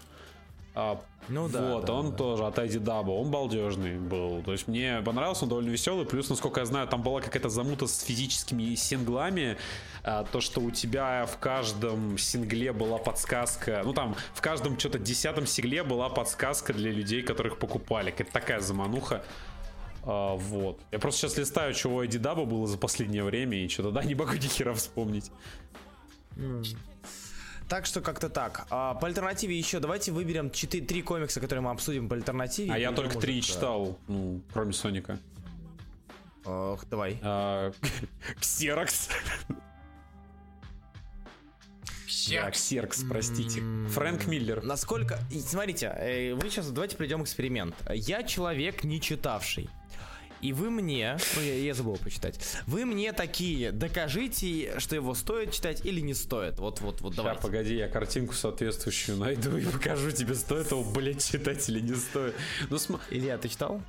А, 0.76 1.00
Ну 1.28 1.48
да, 1.48 1.74
вот, 1.74 1.84
да, 1.84 1.92
он 1.92 2.10
да. 2.10 2.16
тоже 2.16 2.46
от 2.46 2.58
ID 2.58 2.82
Dub, 2.82 3.08
он 3.08 3.30
балдежный 3.30 3.96
был. 3.96 4.42
То 4.42 4.52
есть 4.52 4.66
мне 4.66 5.00
понравился, 5.04 5.44
он 5.44 5.48
довольно 5.48 5.70
веселый. 5.70 6.04
Плюс, 6.04 6.28
насколько 6.28 6.60
я 6.60 6.66
знаю, 6.66 6.88
там 6.88 7.02
была 7.02 7.20
какая-то 7.20 7.48
замута 7.48 7.86
с 7.86 8.02
физическими 8.02 8.74
синглами. 8.74 9.56
А, 10.02 10.24
то, 10.24 10.40
что 10.40 10.60
у 10.60 10.72
тебя 10.72 11.26
в 11.26 11.38
каждом 11.38 12.18
сингле 12.18 12.72
была 12.72 12.98
подсказка. 12.98 13.82
Ну 13.84 13.92
там, 13.92 14.16
в 14.34 14.40
каждом 14.40 14.78
что-то 14.78 14.98
десятом 14.98 15.46
сингле 15.46 15.84
была 15.84 16.08
подсказка 16.08 16.72
для 16.72 16.90
людей, 16.90 17.22
которых 17.22 17.58
покупали. 17.58 18.10
Какая-то 18.10 18.32
такая 18.32 18.60
замануха. 18.60 19.24
А, 20.02 20.34
вот. 20.34 20.80
Я 20.90 20.98
просто 20.98 21.20
сейчас 21.20 21.38
листаю, 21.38 21.72
чего 21.74 21.96
у 21.96 22.02
ID 22.02 22.20
Dub 22.20 22.44
было 22.46 22.66
за 22.66 22.78
последнее 22.78 23.22
время, 23.22 23.64
и 23.64 23.68
что-то 23.68 23.92
да, 23.92 24.02
не 24.02 24.16
могу 24.16 24.32
ни 24.32 24.48
хера 24.48 24.74
вспомнить. 24.74 25.30
Так 27.68 27.86
что 27.86 28.00
как-то 28.00 28.28
так. 28.28 28.66
А, 28.70 28.94
по 28.94 29.06
альтернативе 29.06 29.56
еще 29.56 29.80
давайте 29.80 30.12
выберем 30.12 30.50
4, 30.50 30.84
три 30.84 31.02
комикса, 31.02 31.40
которые 31.40 31.62
мы 31.62 31.70
обсудим 31.70 32.08
по 32.08 32.14
альтернативе. 32.14 32.72
А 32.72 32.78
я 32.78 32.92
только 32.92 33.18
три 33.18 33.40
читал, 33.42 33.98
ну, 34.06 34.42
кроме 34.52 34.72
Соника. 34.72 35.18
Ох, 36.44 36.84
давай. 36.90 37.18
А, 37.22 37.72
Ксерокс. 38.40 39.08
Да, 42.30 42.50
Ксеркс. 42.50 43.04
Простите. 43.08 43.62
Фрэнк 43.90 44.26
Миллер. 44.26 44.62
Насколько... 44.62 45.18
Смотрите, 45.46 45.86
э, 45.86 46.34
вы 46.34 46.48
сейчас 46.48 46.70
давайте 46.70 46.96
придем 46.96 47.22
эксперимент. 47.22 47.74
Я 47.90 48.22
человек 48.22 48.84
не 48.84 49.00
читавший. 49.00 49.68
И 50.44 50.52
вы 50.52 50.68
мне, 50.68 51.16
ну 51.36 51.40
я, 51.40 51.54
я 51.54 51.72
забыл 51.72 51.96
почитать, 51.96 52.38
вы 52.66 52.84
мне 52.84 53.14
такие, 53.14 53.72
докажите, 53.72 54.78
что 54.78 54.94
его 54.94 55.14
стоит 55.14 55.52
читать 55.52 55.86
или 55.86 56.00
не 56.02 56.12
стоит. 56.12 56.58
Вот, 56.58 56.82
вот, 56.82 57.00
вот, 57.00 57.12
Да, 57.14 57.22
давайте. 57.22 57.40
погоди, 57.40 57.74
я 57.76 57.88
картинку 57.88 58.34
соответствующую 58.34 59.16
найду 59.16 59.56
и 59.56 59.64
покажу 59.64 60.10
тебе, 60.10 60.34
стоит 60.34 60.70
его, 60.70 60.84
блядь, 60.84 61.24
читать 61.24 61.66
или 61.70 61.80
не 61.80 61.94
стоит. 61.94 62.34
Ну, 62.68 62.76
см- 62.76 63.02
Илья, 63.10 63.38
ты 63.38 63.48
читал? 63.48 63.80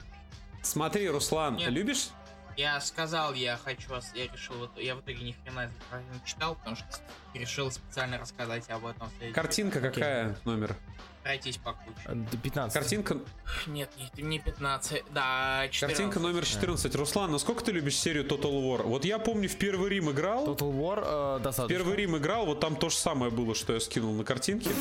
смотри, 0.62 1.10
Руслан, 1.10 1.58
Нет. 1.58 1.72
любишь? 1.72 2.08
Я 2.56 2.80
сказал, 2.80 3.34
я 3.34 3.58
хочу, 3.62 3.94
ос- 3.94 4.14
я 4.16 4.28
решил, 4.32 4.56
вот- 4.56 4.78
я 4.80 4.96
в 4.96 5.02
итоге 5.02 5.26
ни 5.26 5.34
хрена 5.34 5.70
не 5.92 6.26
читал, 6.26 6.56
потому 6.56 6.78
что 6.78 6.86
решил 7.34 7.70
специально 7.70 8.18
рассказать 8.18 8.70
об 8.70 8.86
этом. 8.86 9.10
Картинка 9.34 9.82
какая 9.82 10.38
номер? 10.46 10.78
Пройтись 11.26 11.58
по 11.58 11.74
куче. 11.74 11.98
Э, 12.06 12.14
д- 12.14 12.38
15. 12.38 12.72
Картинка, 12.72 13.18
Нет, 13.66 13.90
не, 14.16 14.22
не 14.22 14.38
15, 14.38 15.04
да, 15.12 15.68
14. 15.72 15.80
картинка 15.98 16.20
номер 16.20 16.46
14. 16.46 16.94
Руслан, 16.96 17.32
насколько 17.32 17.64
ты 17.64 17.72
любишь 17.72 17.98
серию 17.98 18.26
Total 18.26 18.52
War? 18.52 18.84
Вот 18.84 19.06
я 19.06 19.18
помню, 19.18 19.50
в 19.50 19.56
первый 19.56 19.90
Рим 19.90 20.12
играл. 20.12 20.46
Total 20.46 20.72
War 20.72 21.38
э, 21.38 21.44
достаточно. 21.44 21.76
Первый 21.76 21.96
Рим 21.96 22.16
играл, 22.16 22.46
вот 22.46 22.60
там 22.60 22.76
то 22.76 22.90
же 22.90 22.96
самое 22.98 23.32
было, 23.32 23.56
что 23.56 23.74
я 23.74 23.80
скинул 23.80 24.14
на 24.14 24.24
картинке. 24.24 24.70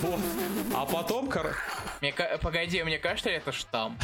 Вот. 0.00 0.20
А 0.74 0.86
потом, 0.86 1.28
кор- 1.30 1.56
Мне 2.00 2.12
погоди, 2.40 2.82
мне 2.82 2.98
кажется, 2.98 3.30
это 3.30 3.52
штамм. 3.52 3.98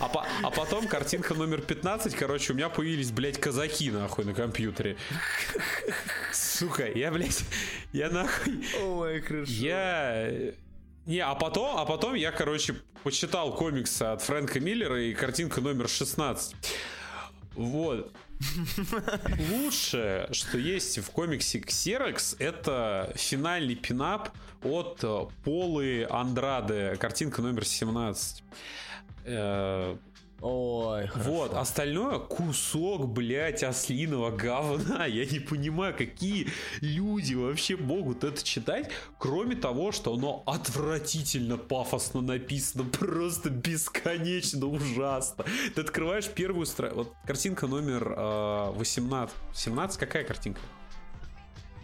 а, 0.00 0.08
по- 0.08 0.26
а 0.42 0.50
потом 0.50 0.86
картинка 0.88 1.34
номер 1.34 1.60
15, 1.60 2.14
короче, 2.14 2.52
у 2.52 2.56
меня 2.56 2.68
появились, 2.68 3.10
блядь, 3.10 3.38
казаки, 3.38 3.90
нахуй, 3.90 4.24
на 4.24 4.34
компьютере. 4.34 4.96
Сука, 6.32 6.86
я, 6.88 7.10
блядь, 7.10 7.42
я 7.92 8.08
нахуй... 8.10 8.64
Ой, 8.82 9.20
хорошо. 9.20 9.52
Я... 9.52 10.30
Не, 11.06 11.18
а 11.20 11.34
потом, 11.34 11.76
а 11.76 11.84
потом 11.84 12.14
я, 12.14 12.30
короче, 12.30 12.74
почитал 13.02 13.52
комиксы 13.54 14.02
от 14.04 14.22
Фрэнка 14.22 14.60
Миллера 14.60 15.00
и 15.02 15.12
картинка 15.14 15.60
номер 15.60 15.88
16. 15.88 16.54
Вот. 17.54 18.12
Лучшее, 19.50 20.28
что 20.32 20.58
есть 20.58 20.98
в 20.98 21.10
комиксе 21.10 21.58
Xerox, 21.58 22.36
это 22.38 23.12
финальный 23.16 23.74
пинап 23.74 24.30
от 24.62 25.02
э, 25.02 25.26
Полы 25.44 26.06
Андраде, 26.08 26.96
картинка 26.96 27.42
номер 27.42 27.64
17. 27.64 28.44
Ой, 30.42 31.08
Вот, 31.14 31.50
хорошо. 31.50 31.60
остальное 31.60 32.18
кусок, 32.18 33.08
блядь, 33.08 33.62
ослиного 33.62 34.30
говна. 34.30 35.06
Я 35.06 35.24
не 35.24 35.38
понимаю, 35.38 35.94
какие 35.96 36.48
люди 36.80 37.34
вообще 37.34 37.76
могут 37.76 38.24
это 38.24 38.42
читать, 38.42 38.90
кроме 39.18 39.54
того, 39.54 39.92
что 39.92 40.14
оно 40.14 40.42
отвратительно 40.46 41.56
пафосно 41.58 42.22
написано, 42.22 42.84
просто 42.98 43.50
бесконечно 43.50 44.66
ужасно. 44.66 45.44
Ты 45.74 45.80
открываешь 45.80 46.28
первую 46.28 46.66
страницу, 46.66 46.96
вот 46.96 47.14
картинка 47.24 47.68
номер 47.68 48.12
э, 48.16 48.72
18. 48.72 49.34
17 49.54 49.98
какая 49.98 50.24
картинка? 50.24 50.60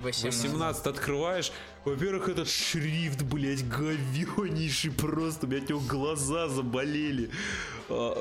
18. 0.02 0.24
18 0.34 0.86
открываешь. 0.86 1.52
Во-первых, 1.84 2.28
этот 2.28 2.48
шрифт, 2.48 3.22
блядь, 3.22 3.66
говенейший 3.68 4.90
просто. 4.92 5.46
У 5.46 5.48
меня 5.50 5.62
от 5.62 5.68
него 5.68 5.80
глаза 5.80 6.48
заболели. 6.48 7.30
А, 7.88 8.14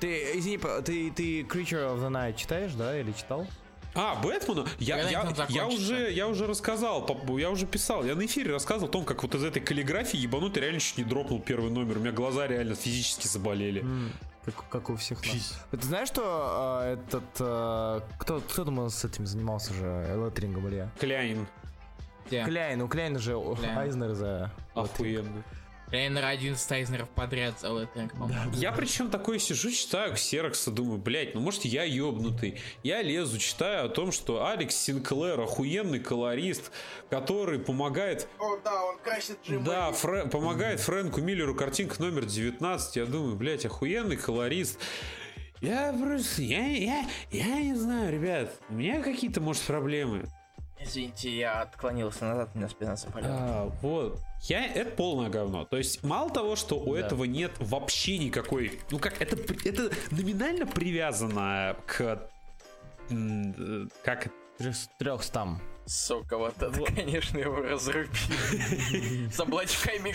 Ты, 0.00 0.38
извини, 0.38 0.58
ты, 0.58 1.10
ты 1.10 1.40
Creature 1.42 1.94
of 1.94 2.00
the 2.00 2.10
Night 2.10 2.36
читаешь, 2.36 2.72
да, 2.72 2.98
или 2.98 3.12
читал? 3.12 3.46
А, 3.94 4.14
Бэтмена? 4.22 4.66
Я, 4.78 5.08
я, 5.08 5.32
я 5.48 5.66
уже, 5.66 6.10
я 6.10 6.28
уже 6.28 6.46
рассказал, 6.46 7.06
я 7.38 7.50
уже 7.50 7.66
писал, 7.66 8.04
я 8.04 8.14
на 8.14 8.24
эфире 8.24 8.52
рассказывал 8.52 8.88
о 8.88 8.92
том, 8.92 9.04
как 9.04 9.22
вот 9.22 9.34
из 9.34 9.44
этой 9.44 9.60
каллиграфии 9.60 10.18
ебанутый 10.18 10.62
реально 10.62 10.80
чуть 10.80 10.98
не 10.98 11.04
дропнул 11.04 11.40
первый 11.40 11.70
номер. 11.70 11.98
У 11.98 12.00
меня 12.00 12.12
глаза 12.12 12.46
реально 12.46 12.74
физически 12.74 13.26
заболели. 13.26 13.84
Как, 14.44 14.68
как 14.68 14.90
у 14.90 14.96
всех 14.96 15.24
нас. 15.24 15.64
Ты 15.70 15.82
знаешь, 15.82 16.08
что 16.08 16.22
а, 16.24 16.94
этот... 16.94 17.22
а, 17.38 18.02
кто, 18.18 18.40
кто 18.40 18.64
там 18.64 18.90
с 18.90 19.04
этим 19.04 19.24
занимался 19.24 19.72
же? 19.72 20.04
Леттерингом 20.16 20.66
или 20.66 20.76
я? 20.76 20.90
Кляйн. 20.98 21.46
Где? 22.26 22.44
Кляйн, 22.44 22.82
у 22.82 22.88
Кляйна 22.88 23.20
же 23.20 23.40
Кляйн. 23.56 23.78
Айзнер 23.78 24.14
за... 24.14 24.50
Охуенно. 24.74 25.44
Тренер 25.92 26.24
11 26.24 26.72
Айзнеров 26.72 27.10
подряд 27.10 27.60
за 27.60 27.70
Лэттинг, 27.70 28.12
по-моему. 28.12 28.50
Я 28.54 28.72
причем 28.72 29.10
такой 29.10 29.38
сижу, 29.38 29.70
читаю 29.70 30.14
Ксерокса, 30.14 30.70
думаю, 30.70 30.96
блядь, 30.98 31.34
ну 31.34 31.42
может 31.42 31.66
я 31.66 31.84
ёбнутый. 31.84 32.58
Я 32.82 33.02
лезу, 33.02 33.38
читаю 33.38 33.84
о 33.84 33.88
том, 33.90 34.10
что 34.10 34.46
Алекс 34.46 34.74
Синклер 34.74 35.38
охуенный 35.38 36.00
колорист, 36.00 36.72
который 37.10 37.58
помогает 37.58 38.26
О, 38.38 38.56
да, 38.64 38.84
он 38.86 38.96
красит 39.00 39.36
Джим 39.46 39.64
Да, 39.64 39.90
Фрэ- 39.90 40.30
помогает 40.30 40.80
Фрэнку 40.80 41.20
Миллеру 41.20 41.54
картинка 41.54 42.00
номер 42.00 42.24
19. 42.24 42.96
Я 42.96 43.04
думаю, 43.04 43.36
блядь, 43.36 43.66
охуенный 43.66 44.16
колорист. 44.16 44.80
Я 45.60 45.92
просто, 45.92 46.40
я, 46.40 46.68
я, 46.68 47.06
я 47.30 47.60
не 47.60 47.74
знаю, 47.74 48.10
ребят, 48.10 48.50
у 48.70 48.74
меня 48.74 49.02
какие-то, 49.02 49.42
может, 49.42 49.62
проблемы. 49.64 50.24
Извините, 50.84 51.30
я 51.36 51.62
отклонился 51.62 52.24
назад, 52.24 52.54
меня 52.54 52.68
спина 52.68 52.96
заболела. 52.96 53.34
А, 53.38 53.72
вот. 53.82 54.20
Я, 54.42 54.66
это 54.66 54.90
полное 54.90 55.28
говно. 55.30 55.64
То 55.64 55.76
есть, 55.76 56.02
мало 56.02 56.30
того, 56.30 56.56
что 56.56 56.78
у 56.78 56.94
этого 56.94 57.24
нет 57.24 57.52
вообще 57.60 58.18
никакой... 58.18 58.80
Ну 58.90 58.98
как, 58.98 59.20
это, 59.22 59.36
это 59.64 59.90
номинально 60.10 60.66
привязано 60.66 61.76
к... 61.86 62.28
э, 63.10 63.86
Как 64.02 64.26
это? 64.26 64.34
Сука, 65.84 66.38
вот 66.38 66.54
конечно, 66.94 67.38
его 67.38 67.56
разрубили. 67.56 69.28
С 69.32 69.40
облачками. 69.40 70.14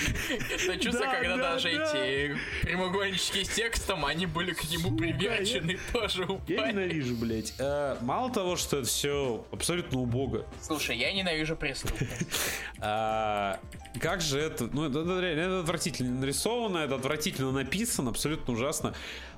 Это 0.53 0.77
чувство, 0.77 1.05
Да, 1.05 1.15
когда 1.15 1.37
да, 1.37 1.53
даже 1.53 1.75
да. 1.75 1.83
эти 1.93 2.37
прямоугольнички 2.63 3.43
с 3.43 3.49
текстом, 3.49 4.05
они 4.05 4.25
были 4.25 4.53
к 4.53 4.63
нему 4.69 4.95
привязаны, 4.95 5.77
тоже 5.93 6.21
Я 6.21 6.27
упали. 6.27 6.71
ненавижу, 6.71 7.15
блядь. 7.15 7.53
Э, 7.59 7.97
мало 8.01 8.31
того, 8.31 8.55
что 8.55 8.77
это 8.77 8.87
все 8.87 9.45
абсолютно 9.51 9.99
убого, 9.99 10.45
Слушай, 10.61 10.97
я 10.97 11.11
ненавижу 11.11 11.55
преступность. 11.55 12.27
А, 12.79 13.59
как 13.99 14.21
же 14.21 14.39
это? 14.39 14.69
Ну, 14.71 14.87
это, 14.87 14.99
реально 15.19 15.61
отвратительно 15.61 16.19
нарисовано, 16.19 16.77
это 16.77 16.93
отвратительно 16.95 17.51
написано, 17.51 18.11
абсолютно 18.11 18.53
ужасно. 18.53 18.93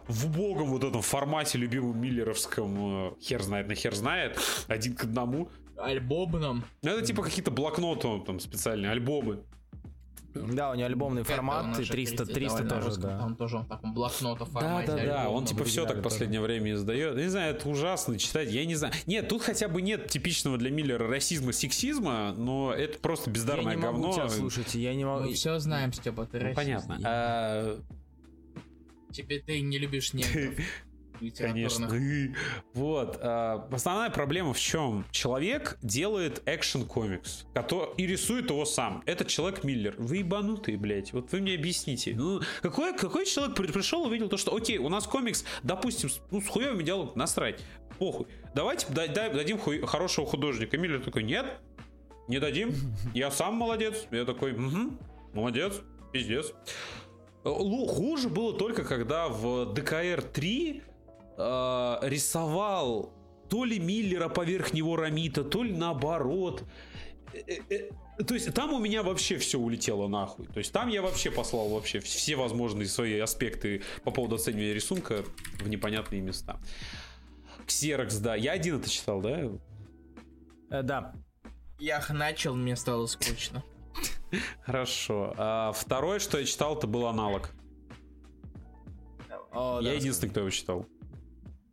В 0.08 0.26
убогом 0.26 0.72
вот 0.72 0.84
этом 0.84 1.02
формате 1.02 1.58
любимом 1.58 2.00
миллеровском, 2.02 3.12
э, 3.12 3.22
хер 3.22 3.42
знает 3.42 3.68
на 3.70 3.76
хер 3.76 3.96
знает, 3.96 4.38
один 4.68 4.94
к 4.96 5.06
одному. 5.06 5.50
Альбомном. 5.82 6.64
Ну, 6.82 6.92
это 6.92 7.06
типа 7.06 7.24
какие-то 7.24 7.52
блокноты, 7.52 8.08
там 8.26 8.40
специальные 8.40 8.92
альбомы. 8.92 9.40
Да, 10.36 10.70
у 10.72 10.76
него 10.76 10.86
альбомный 10.86 11.24
Это 11.24 11.32
он 11.32 11.38
формат, 11.38 11.78
и 11.80 11.82
уже 11.82 11.92
300, 11.92 12.18
30, 12.26 12.34
300 12.36 12.58
давай 12.58 12.64
на 12.64 12.70
тоже, 12.70 12.86
русском, 12.88 13.10
да. 13.10 13.18
Там 13.18 13.36
тоже 13.36 13.58
он 13.58 13.64
в 13.64 13.68
таком 13.68 13.94
блокнотов 13.96 14.54
Да, 14.54 14.60
формате. 14.60 14.88
да, 14.88 14.96
да, 14.96 15.02
альбомном. 15.02 15.34
он 15.34 15.46
типа 15.46 15.64
все 15.64 15.86
так 15.88 15.98
в 15.98 16.02
последнее 16.04 16.40
время 16.40 16.74
издает. 16.74 17.18
Я 17.18 17.24
не 17.24 17.30
знаю, 17.30 17.56
это 17.56 17.68
ужасно 17.68 18.18
читать, 18.20 18.52
я 18.52 18.64
не 18.66 18.76
знаю. 18.76 18.94
Нет, 19.08 19.28
тут 19.28 19.42
хотя 19.42 19.68
бы 19.68 19.82
нет 19.82 20.08
типичного 20.08 20.58
для 20.60 20.70
Миллера 20.70 21.08
расизма, 21.08 21.52
сексизма, 21.52 22.34
но 22.38 22.72
это 22.72 23.00
просто 23.00 23.32
Я 23.32 23.34
бездарное 23.34 23.76
не 23.76 23.82
могу 23.82 24.02
говно. 24.02 24.14
тебя 24.14 24.30
слушать, 24.30 24.76
я 24.76 24.94
не 24.94 25.04
могу... 25.04 25.26
Мы 25.26 25.34
все 25.34 25.58
знаем, 25.58 25.92
Степа, 25.94 26.26
ты 26.28 26.38
Ну, 26.38 26.44
расист. 26.44 26.56
понятно. 26.56 27.00
А, 27.04 27.80
Тебе 29.12 29.40
ты 29.40 29.60
не 29.62 29.80
любишь 29.80 30.14
негров. 30.14 30.54
Конечно. 31.38 31.90
Вот. 32.74 33.20
а, 33.22 33.68
Основная 33.72 34.10
проблема 34.10 34.54
в 34.54 34.60
чем? 34.60 35.06
Человек 35.12 35.78
делает 35.82 36.42
экшен 36.46 36.86
комикс 36.86 37.46
и 37.98 38.08
рисует 38.08 38.50
его 38.50 38.66
сам. 38.66 39.04
Это 39.06 39.26
человек 39.26 39.64
Миллер. 39.64 39.96
Вы 39.98 40.18
ебанутые, 40.18 40.78
блядь. 40.78 41.14
Вот 41.14 41.32
вы 41.32 41.42
мне 41.42 41.56
объясните. 41.56 42.14
Ну, 42.16 42.42
какой, 42.62 42.96
какой 42.98 43.26
человек 43.26 43.56
при- 43.56 43.68
пришел 43.72 44.06
и 44.06 44.08
увидел 44.08 44.30
то, 44.30 44.38
что, 44.38 44.56
окей, 44.56 44.78
у 44.78 44.90
нас 44.90 45.06
комикс, 45.08 45.44
допустим, 45.64 46.10
ну, 46.32 46.42
с 46.42 46.48
хуевыми 46.48 46.84
диалогами, 46.84 47.18
насрать. 47.18 47.62
Похуй. 47.98 48.28
Давайте 48.56 48.88
да- 48.90 49.08
да- 49.08 49.30
дадим 49.30 49.58
хуй- 49.58 49.86
хорошего 49.86 50.26
художника. 50.26 50.78
Миллер 50.78 51.02
такой, 51.02 51.24
нет, 51.24 51.60
не 52.28 52.40
дадим. 52.40 52.72
Я 53.14 53.30
сам 53.32 53.56
молодец. 53.56 54.06
Я 54.12 54.24
такой, 54.26 54.54
«Мгм, 54.54 54.98
молодец, 55.34 55.82
пиздец. 56.14 56.54
Хуже 57.44 58.30
было 58.30 58.54
только, 58.58 58.84
когда 58.84 59.28
в 59.30 59.74
ДКР 59.74 60.22
3 60.22 60.84
э, 61.40 61.98
рисовал 62.04 63.14
то 63.50 63.66
ли 63.66 63.80
Миллера 63.80 64.30
поверх 64.30 64.74
него 64.74 64.96
Рамита, 64.96 65.44
то 65.44 65.64
ли 65.64 65.72
наоборот. 65.72 66.64
Э, 67.34 67.40
э, 67.48 67.90
э, 68.18 68.24
То 68.24 68.34
есть 68.34 68.54
там 68.54 68.74
у 68.74 68.80
меня 68.80 69.04
вообще 69.04 69.38
все 69.38 69.58
улетело 69.58 70.08
нахуй. 70.08 70.46
То 70.48 70.60
есть 70.60 70.72
там 70.72 70.90
я 70.90 71.02
вообще 71.02 71.32
послал 71.32 71.70
вообще 71.70 72.00
все 72.00 72.36
возможные 72.36 72.88
свои 72.88 73.20
аспекты 73.20 73.82
по 74.04 74.12
поводу 74.12 74.36
оценивания 74.36 74.74
рисунка 74.74 75.24
в 75.60 75.68
непонятные 75.68 76.22
места. 76.22 76.60
Ксерокс, 77.66 78.18
да. 78.18 78.36
Я 78.36 78.54
один 78.54 78.78
это 78.80 78.90
читал, 78.90 79.22
да? 79.22 79.50
Э, 80.70 80.84
да. 80.84 81.14
Я 81.80 82.04
начал, 82.10 82.56
мне 82.56 82.76
стало 82.76 83.06
скучно. 83.06 83.64
Хорошо. 84.66 85.34
А 85.38 85.72
второе, 85.72 86.20
что 86.20 86.40
я 86.40 86.46
читал, 86.46 86.78
это 86.78 86.88
был 86.88 87.08
аналог. 87.08 87.52
О, 89.52 89.80
я 89.82 89.92
да. 89.92 89.96
единственный, 89.96 90.30
кто 90.30 90.42
его 90.42 90.50
читал. 90.50 90.86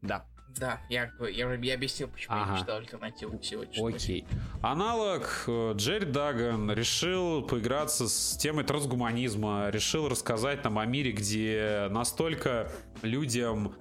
Да. 0.07 0.25
Да, 0.59 0.81
я, 0.89 1.11
я, 1.21 1.53
я 1.53 1.75
объяснил, 1.75 2.09
почему 2.09 2.37
я 2.37 2.43
Ага. 2.45 2.53
не 2.55 2.61
читал 2.61 2.77
альтернативу 2.79 3.39
сегодня. 3.43 3.87
Окей. 3.87 4.27
Аналог 4.63 5.45
э, 5.47 5.75
Джерри 5.77 6.07
Даган 6.07 6.71
решил 6.73 7.43
поиграться 7.43 8.09
с 8.09 8.39
темой 8.39 8.65
трансгуманизма, 8.65 9.69
решил 9.69 10.09
рассказать 10.09 10.65
нам 10.65 10.79
о 10.79 10.87
мире, 10.87 11.13
где 11.13 11.89
настолько 11.91 12.73
людям 13.03 13.75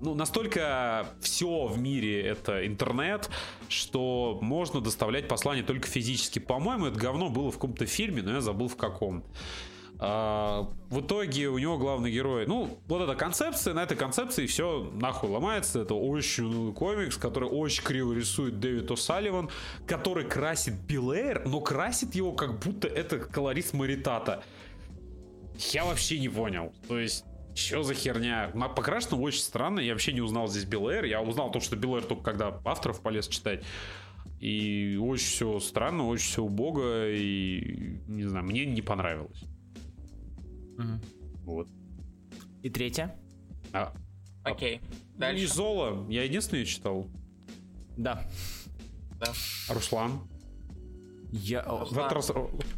ну, 0.00 0.14
настолько 0.14 1.08
все 1.20 1.66
в 1.66 1.78
мире 1.78 2.22
это 2.22 2.66
интернет, 2.66 3.30
что 3.68 4.38
можно 4.42 4.80
доставлять 4.80 5.26
послание 5.26 5.64
только 5.64 5.88
физически. 5.88 6.38
По-моему, 6.38 6.86
это 6.86 7.00
говно 7.00 7.30
было 7.30 7.50
в 7.50 7.54
каком-то 7.54 7.86
фильме, 7.86 8.22
но 8.22 8.34
я 8.34 8.40
забыл 8.40 8.68
в 8.68 8.76
каком. 8.76 9.24
А, 9.98 10.68
в 10.90 11.00
итоге 11.00 11.48
у 11.48 11.58
него 11.58 11.78
главный 11.78 12.10
герой, 12.10 12.46
ну, 12.46 12.78
вот 12.86 13.02
эта 13.02 13.14
концепция, 13.14 13.72
на 13.72 13.82
этой 13.82 13.96
концепции 13.96 14.46
все 14.46 14.90
нахуй 14.94 15.30
ломается. 15.30 15.80
Это 15.80 15.94
очень 15.94 16.44
унылый 16.44 16.74
комикс, 16.74 17.16
который 17.16 17.48
очень 17.48 17.82
криво 17.82 18.12
рисует 18.12 18.60
Дэвид 18.60 18.90
О'Салливан, 18.90 19.50
который 19.86 20.24
красит 20.24 20.74
Билэйр, 20.74 21.46
но 21.46 21.60
красит 21.60 22.14
его 22.14 22.32
как 22.32 22.58
будто 22.58 22.88
это 22.88 23.18
колорист 23.18 23.72
Маритата. 23.72 24.42
Я 25.70 25.86
вообще 25.86 26.18
не 26.18 26.28
понял. 26.28 26.74
То 26.86 26.98
есть, 26.98 27.24
что 27.54 27.82
за 27.82 27.94
херня? 27.94 28.52
Покрашено 28.76 29.18
очень 29.18 29.40
странно. 29.40 29.80
Я 29.80 29.92
вообще 29.92 30.12
не 30.12 30.20
узнал 30.20 30.48
здесь 30.48 30.64
Билэйр. 30.64 31.04
Я 31.04 31.22
узнал 31.22 31.50
то, 31.50 31.60
что 31.60 31.76
Билэйр 31.76 32.04
только 32.04 32.22
когда 32.22 32.60
авторов 32.66 33.00
полез 33.00 33.26
читать. 33.28 33.64
И 34.40 34.98
очень 35.00 35.26
все 35.26 35.58
странно, 35.60 36.06
очень 36.06 36.26
все 36.26 36.42
убого. 36.42 37.10
И, 37.10 37.98
не 38.06 38.24
знаю, 38.24 38.44
мне 38.44 38.66
не 38.66 38.82
понравилось. 38.82 39.42
Мгм. 40.76 41.00
Вот. 41.44 41.68
И 42.62 42.70
третья? 42.70 43.16
А, 43.72 43.92
Окей, 44.44 44.80
не 45.14 45.18
дальше. 45.18 45.48
Зола. 45.48 46.06
Я 46.08 46.24
единственный 46.24 46.64
читал. 46.64 47.06
Да. 47.96 48.26
Да. 49.18 49.32
Руслан. 49.68 50.20
Я... 51.32 51.60
о, 51.60 51.84
В 51.84 51.96
этот 51.98 52.12
раз... 52.12 52.30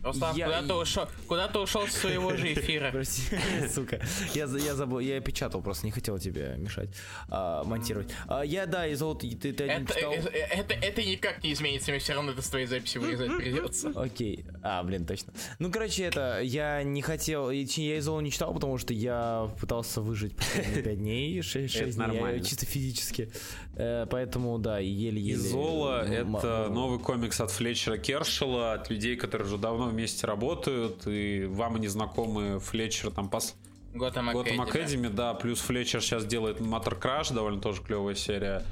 Руслан, 0.03 0.37
Я- 0.37 0.47
куда 0.47 0.63
ты 0.63 0.75
ушел? 0.75 1.09
Куда 1.27 1.49
ты 1.49 1.59
ушел 1.59 1.87
с 1.87 1.93
своего 1.93 2.35
же 2.37 2.53
эфира? 2.53 2.91
Прости, 2.91 3.23
сука. 3.75 4.01
Я, 4.35 4.47
за- 4.47 4.59
я 4.59 4.75
забыл, 4.75 4.99
я 5.01 5.21
печатал, 5.21 5.61
просто 5.63 5.87
не 5.87 5.93
хотел 5.93 6.19
тебе 6.19 6.55
мешать 6.59 6.89
а, 7.29 7.65
монтировать. 7.65 8.11
А, 8.27 8.43
я, 8.43 8.67
да, 8.67 8.87
из 8.87 8.99
золота 8.99 9.27
ты, 9.29 9.53
ты 9.53 9.65
один 9.65 9.85
Это, 9.85 9.95
читал. 9.95 10.13
это, 10.13 10.29
это, 10.31 10.75
это 10.75 11.03
никак 11.03 11.43
не 11.43 11.53
изменится, 11.53 11.91
мне 11.91 12.01
все 12.01 12.15
равно 12.15 12.33
это 12.33 12.43
с 12.43 12.49
твоей 12.49 12.67
записи 12.67 12.99
вырезать 12.99 13.37
придется. 13.37 13.89
Окей. 13.95 14.45
А, 14.63 14.83
блин, 14.83 15.07
точно. 15.07 15.33
Ну, 15.59 15.71
короче, 15.71 16.05
это, 16.05 16.41
я 16.41 16.83
не 16.83 17.03
хотел, 17.03 17.51
и 17.51 17.59
я 17.77 17.99
из 17.99 18.05
Золу 18.05 18.21
не 18.21 18.31
читал, 18.31 18.53
потому 18.55 18.79
что 18.79 18.93
я 18.95 19.51
пытался 19.61 20.01
выжить 20.01 20.37
последние 20.37 20.83
5 20.83 20.99
дней, 20.99 21.43
6, 21.43 21.75
Это 21.77 21.85
дней, 21.85 21.95
нормально. 21.97 22.45
чисто 22.45 22.67
физически. 22.67 23.31
Э, 23.79 24.07
Поэтому, 24.11 24.59
да, 24.59 24.79
еле-еле. 24.81 25.35
Изола— 25.35 26.05
это 26.09 26.69
новый 26.69 26.99
комикс 26.99 27.41
от 27.41 27.53
Флетчера 27.53 27.97
Кершела, 27.97 28.73
от 28.73 28.91
людей, 28.91 29.17
которые 29.17 29.47
уже 29.47 29.57
давно 29.57 29.87
вместе 29.87 30.27
работают, 30.27 31.07
и 31.07 31.45
вам 31.47 31.77
они 31.77 31.87
знакомы 31.87 32.59
Флетчер 32.59 33.13
там 33.13 33.29
пос... 33.31 33.55
Готэм 33.95 34.31
Gotham 34.31 34.59
Academy. 34.59 34.73
Academy, 34.73 35.11
да, 35.11 35.35
плюс 35.35 35.61
Флетчер 35.61 36.03
сейчас 36.03 36.27
делает 36.27 36.61
Мотор 36.61 36.97
Краш, 36.97 37.31
довольно 37.31 37.61
тоже 37.61 37.81
клевая 37.83 38.17
серия. 38.17 38.65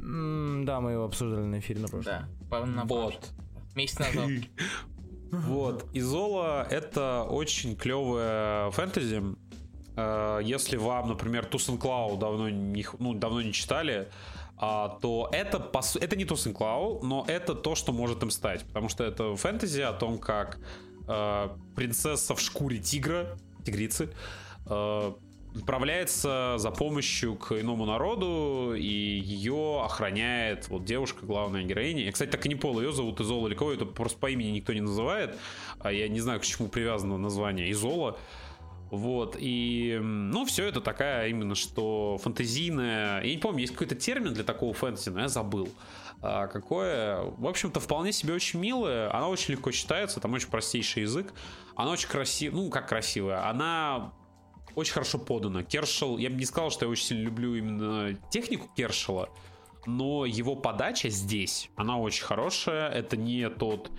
Да, 0.00 0.80
мы 0.80 0.92
его 0.92 1.04
обсуждали 1.04 1.42
на 1.44 1.58
эфире 1.58 1.80
на 1.80 1.88
прошлом. 1.88 2.28
Да, 2.50 2.66
на 2.66 2.84
Вот. 2.84 3.30
Месяц 3.74 3.98
назад. 3.98 4.30
Вот. 5.30 5.84
Изола— 5.92 6.66
это 6.70 7.22
очень 7.22 7.76
клевая 7.76 8.70
фэнтези. 8.70 9.22
Э, 9.98 10.40
Если 10.44 10.76
вам, 10.76 11.08
например, 11.08 11.44
Туссен 11.44 11.76
Клау 11.76 12.16
давно 12.16 12.48
не, 12.48 12.86
ну, 12.98 13.14
давно 13.14 13.42
не 13.42 13.52
читали, 13.52 14.08
а, 14.56 14.98
то 15.00 15.28
это, 15.32 15.70
это 16.00 16.16
не 16.16 16.24
Туссен 16.24 16.54
Клау, 16.54 17.00
но 17.02 17.24
это 17.26 17.54
то, 17.54 17.74
что 17.74 17.92
может 17.92 18.22
им 18.22 18.30
стать. 18.30 18.64
Потому 18.64 18.88
что 18.88 19.04
это 19.04 19.34
фэнтези 19.36 19.80
о 19.80 19.92
том, 19.92 20.18
как 20.18 20.58
э, 21.08 21.48
принцесса 21.74 22.34
в 22.34 22.40
шкуре 22.40 22.78
тигра, 22.78 23.36
тигрицы, 23.64 24.10
э, 24.66 25.12
отправляется 25.56 26.56
за 26.58 26.70
помощью 26.70 27.34
к 27.36 27.52
иному 27.60 27.86
народу, 27.86 28.74
и 28.76 29.20
ее 29.24 29.82
охраняет 29.84 30.68
вот 30.68 30.84
девушка, 30.84 31.26
главная 31.26 31.64
героиня. 31.64 32.04
Я, 32.04 32.12
кстати, 32.12 32.30
так 32.30 32.44
и 32.46 32.48
не 32.48 32.54
понял, 32.54 32.80
ее 32.80 32.92
зовут 32.92 33.20
Изола 33.20 33.48
или 33.48 33.54
кого, 33.54 33.72
это 33.72 33.86
просто 33.86 34.18
по 34.18 34.30
имени 34.30 34.50
никто 34.50 34.72
не 34.72 34.80
называет, 34.80 35.36
а 35.80 35.90
я 35.90 36.08
не 36.08 36.20
знаю, 36.20 36.40
к 36.40 36.44
чему 36.44 36.68
привязано 36.68 37.18
название 37.18 37.70
Изола. 37.72 38.18
Вот, 38.90 39.36
и, 39.38 39.98
ну, 40.00 40.46
все 40.46 40.66
это 40.66 40.80
такая 40.80 41.28
именно, 41.28 41.54
что 41.54 42.18
фантазийная, 42.22 43.22
я 43.22 43.34
не 43.34 43.38
помню, 43.38 43.60
есть 43.60 43.74
какой-то 43.74 43.94
термин 43.94 44.32
для 44.32 44.44
такого 44.44 44.72
фэнтези, 44.72 45.10
но 45.10 45.20
я 45.20 45.28
забыл. 45.28 45.68
А, 46.22 46.46
какое, 46.46 47.20
в 47.22 47.46
общем-то, 47.46 47.80
вполне 47.80 48.12
себе 48.12 48.32
очень 48.32 48.58
милое, 48.58 49.14
она 49.14 49.28
очень 49.28 49.52
легко 49.52 49.70
читается, 49.72 50.20
там 50.20 50.32
очень 50.32 50.48
простейший 50.48 51.02
язык, 51.02 51.34
она 51.76 51.90
очень 51.90 52.08
красивая, 52.08 52.56
ну, 52.56 52.70
как 52.70 52.88
красивая, 52.88 53.48
она 53.48 54.12
очень 54.74 54.94
хорошо 54.94 55.18
подана. 55.18 55.62
Кершел, 55.62 56.16
я 56.16 56.30
бы 56.30 56.36
не 56.36 56.46
сказал, 56.46 56.70
что 56.70 56.86
я 56.86 56.90
очень 56.90 57.04
сильно 57.04 57.24
люблю 57.24 57.54
именно 57.56 58.14
технику 58.30 58.68
Кершела, 58.74 59.28
но 59.86 60.24
его 60.24 60.56
подача 60.56 61.08
здесь, 61.08 61.70
она 61.76 61.98
очень 61.98 62.24
хорошая. 62.24 62.90
Это 62.90 63.16
не 63.16 63.48
тот 63.48 63.90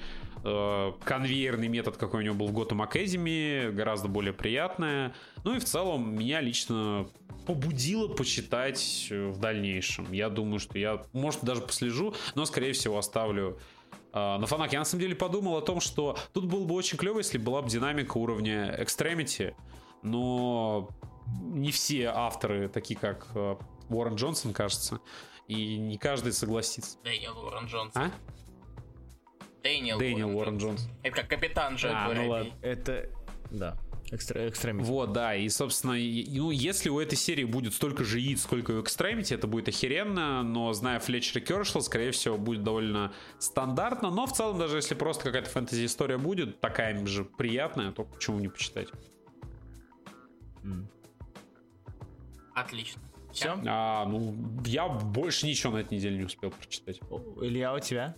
э, 0.43 0.91
конвейерный 1.03 1.67
метод, 1.67 1.97
какой 1.97 2.21
у 2.21 2.23
него 2.23 2.35
был 2.35 2.47
в 2.47 2.57
Gotham 2.57 2.87
Academy, 2.87 3.71
гораздо 3.71 4.07
более 4.07 4.33
приятная. 4.33 5.13
Ну 5.43 5.55
и 5.55 5.59
в 5.59 5.65
целом 5.65 6.15
меня 6.15 6.41
лично 6.41 7.07
побудило 7.45 8.07
почитать 8.07 9.07
э, 9.09 9.27
в 9.27 9.39
дальнейшем. 9.39 10.11
Я 10.11 10.29
думаю, 10.29 10.59
что 10.59 10.77
я, 10.77 11.03
может, 11.13 11.43
даже 11.43 11.61
послежу, 11.61 12.13
но, 12.35 12.45
скорее 12.45 12.73
всего, 12.73 12.97
оставлю 12.97 13.59
э, 14.13 14.37
на 14.37 14.45
фанак. 14.45 14.73
Я 14.73 14.79
на 14.79 14.85
самом 14.85 15.01
деле 15.01 15.15
подумал 15.15 15.57
о 15.57 15.61
том, 15.61 15.79
что 15.79 16.17
тут 16.33 16.45
было 16.45 16.65
бы 16.65 16.75
очень 16.75 16.97
клево, 16.97 17.17
если 17.17 17.37
была 17.37 17.61
бы 17.61 17.69
динамика 17.69 18.17
уровня 18.17 18.75
Extremity, 18.79 19.55
но 20.03 20.89
не 21.41 21.71
все 21.71 22.07
авторы, 22.07 22.69
такие 22.69 22.99
как 22.99 23.27
э, 23.35 23.55
Уоррен 23.89 24.15
Джонсон, 24.15 24.53
кажется, 24.53 24.99
и 25.47 25.77
не 25.77 25.97
каждый 25.97 26.33
согласится. 26.33 26.97
Дэниел 27.03 27.37
Уоррен 27.37 27.65
Джонсон. 27.65 28.03
А? 28.03 28.11
Дэниел, 29.63 29.99
Дэниел 29.99 30.35
Уоррен 30.37 30.57
Джонсон. 30.57 30.89
Это 31.03 31.15
как 31.17 31.27
капитан 31.29 31.75
Джек 31.75 31.91
А, 31.93 32.13
ну 32.13 32.29
ладно. 32.29 32.53
Это, 32.61 33.09
да, 33.51 33.77
экстра, 34.11 34.47
Extremity. 34.47 34.85
Вот, 34.85 35.11
да, 35.13 35.35
и, 35.35 35.47
собственно, 35.49 35.93
и- 35.93 36.25
ну, 36.37 36.51
если 36.51 36.89
у 36.89 36.99
этой 36.99 37.15
серии 37.17 37.43
будет 37.43 37.73
столько 37.73 38.03
же 38.03 38.19
яиц, 38.19 38.43
сколько 38.43 38.71
у 38.71 38.81
Extremity, 38.81 39.35
это 39.35 39.47
будет 39.47 39.67
охеренно, 39.67 40.43
но, 40.43 40.71
зная 40.73 40.99
Флетчера 40.99 41.41
Кершел, 41.41 41.81
скорее 41.81 42.11
всего, 42.11 42.37
будет 42.37 42.63
довольно 42.63 43.11
стандартно, 43.39 44.09
но 44.11 44.25
в 44.25 44.33
целом, 44.33 44.57
даже 44.57 44.77
если 44.77 44.95
просто 44.95 45.23
какая-то 45.25 45.49
фэнтези-история 45.49 46.17
будет, 46.17 46.59
такая 46.61 47.05
же 47.05 47.25
приятная, 47.25 47.91
то 47.91 48.03
почему 48.05 48.39
не 48.39 48.47
почитать? 48.47 48.87
Отлично. 52.55 53.01
Все? 53.31 53.55
А, 53.67 54.05
ну, 54.05 54.35
я 54.65 54.87
больше 54.89 55.45
ничего 55.45 55.73
на 55.73 55.77
этой 55.79 55.93
неделе 55.97 56.17
не 56.17 56.23
успел 56.23 56.51
прочитать. 56.51 56.99
Илья, 57.41 57.73
у 57.73 57.79
тебя? 57.79 58.15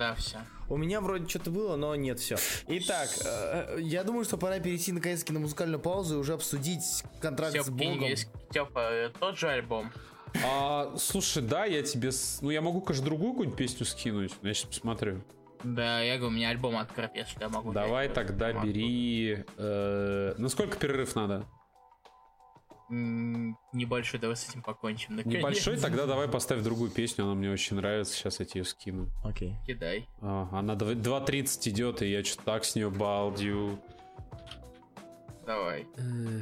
Да, 0.00 0.14
все. 0.14 0.38
У 0.70 0.78
меня 0.78 1.02
вроде 1.02 1.28
что-то 1.28 1.50
было, 1.50 1.76
но 1.76 1.94
нет, 1.94 2.18
все. 2.20 2.36
Итак, 2.68 3.10
э, 3.22 3.76
э, 3.76 3.80
я 3.82 4.02
думаю, 4.02 4.24
что 4.24 4.38
пора 4.38 4.58
перейти 4.58 4.92
наконец-таки 4.92 5.30
на 5.34 5.40
музыкальную 5.40 5.78
паузу 5.78 6.14
и 6.16 6.18
уже 6.18 6.32
обсудить 6.32 7.04
контракт 7.20 7.54
с 7.54 7.68
Богом. 7.68 8.08
Степа, 8.16 9.12
тот 9.20 9.38
же 9.38 9.50
альбом. 9.50 9.92
А, 10.42 10.94
слушай, 10.96 11.42
да, 11.42 11.66
я 11.66 11.82
тебе... 11.82 12.12
с- 12.12 12.38
Ну, 12.40 12.48
я 12.48 12.62
могу, 12.62 12.80
конечно, 12.80 13.04
другую 13.04 13.32
какую-нибудь 13.32 13.58
песню 13.58 13.84
скинуть. 13.84 14.32
Я 14.40 14.54
сейчас 14.54 14.68
посмотрю. 14.70 15.22
Да, 15.64 16.00
я 16.00 16.16
говорю, 16.16 16.32
у 16.32 16.36
меня 16.36 16.48
альбом 16.48 16.78
открыт, 16.78 17.10
если 17.14 17.38
я 17.38 17.50
могу. 17.50 17.72
Давай 17.72 18.06
взять. 18.06 18.14
тогда 18.14 18.52
бери... 18.54 19.44
э, 19.58 20.34
на 20.38 20.48
сколько 20.48 20.78
перерыв 20.78 21.14
надо? 21.14 21.44
Небольшой, 22.90 24.18
давай 24.18 24.36
с 24.36 24.48
этим 24.48 24.62
покончим. 24.62 25.16
наконец. 25.16 25.38
Небольшой, 25.38 25.76
тогда 25.78 26.06
давай 26.06 26.26
поставь 26.28 26.62
другую 26.62 26.90
песню, 26.90 27.24
она 27.24 27.34
мне 27.34 27.50
очень 27.50 27.76
нравится, 27.76 28.14
сейчас 28.14 28.40
я 28.40 28.46
тебе 28.46 28.64
скину. 28.64 29.08
Окей. 29.24 29.56
Кидай. 29.66 30.08
А, 30.20 30.48
она 30.52 30.74
дв- 30.74 30.94
2.30 31.00 31.68
идет, 31.70 32.02
и 32.02 32.10
я 32.10 32.24
что-то 32.24 32.44
так 32.44 32.64
с 32.64 32.74
нее 32.74 32.90
балдю. 32.90 33.78
Давай. 35.46 35.86
Э, 35.96 36.40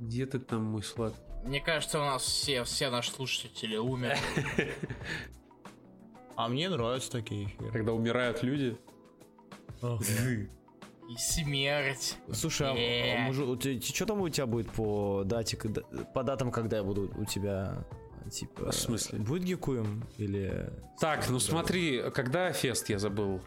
Где 0.00 0.24
ты 0.26 0.38
там, 0.38 0.64
мой 0.64 0.82
сладкий? 0.82 1.20
Мне 1.44 1.60
кажется, 1.60 1.98
у 2.00 2.02
нас 2.04 2.22
все, 2.22 2.64
все 2.64 2.88
наши 2.90 3.10
слушатели 3.12 3.76
умерли. 3.76 4.18
А 6.36 6.48
мне 6.48 6.68
нравятся 6.68 7.12
такие 7.12 7.44
эфиры. 7.46 7.70
Когда 7.70 7.92
умирают 7.92 8.42
люди. 8.42 8.76
И 11.08 11.16
смерть. 11.18 12.16
Слушай, 12.32 12.68
а, 12.68 13.26
а 13.26 13.26
мужу- 13.26 13.58
что 13.82 14.06
там 14.06 14.20
у 14.20 14.28
тебя 14.28 14.46
будет 14.46 14.70
по 14.70 15.22
дате, 15.24 15.56
по 16.14 16.22
датам, 16.22 16.50
когда 16.50 16.78
я 16.78 16.82
буду 16.82 17.12
у 17.16 17.24
тебя, 17.24 17.84
типа... 18.30 18.70
В 18.70 18.74
смысле? 18.74 19.18
Будет 19.18 19.44
гикуем 19.44 20.04
или... 20.16 20.72
Так, 21.00 21.28
ну 21.28 21.38
смотри, 21.38 22.02
когда 22.10 22.52
фест 22.52 22.88
я 22.88 22.98
забыл? 22.98 23.42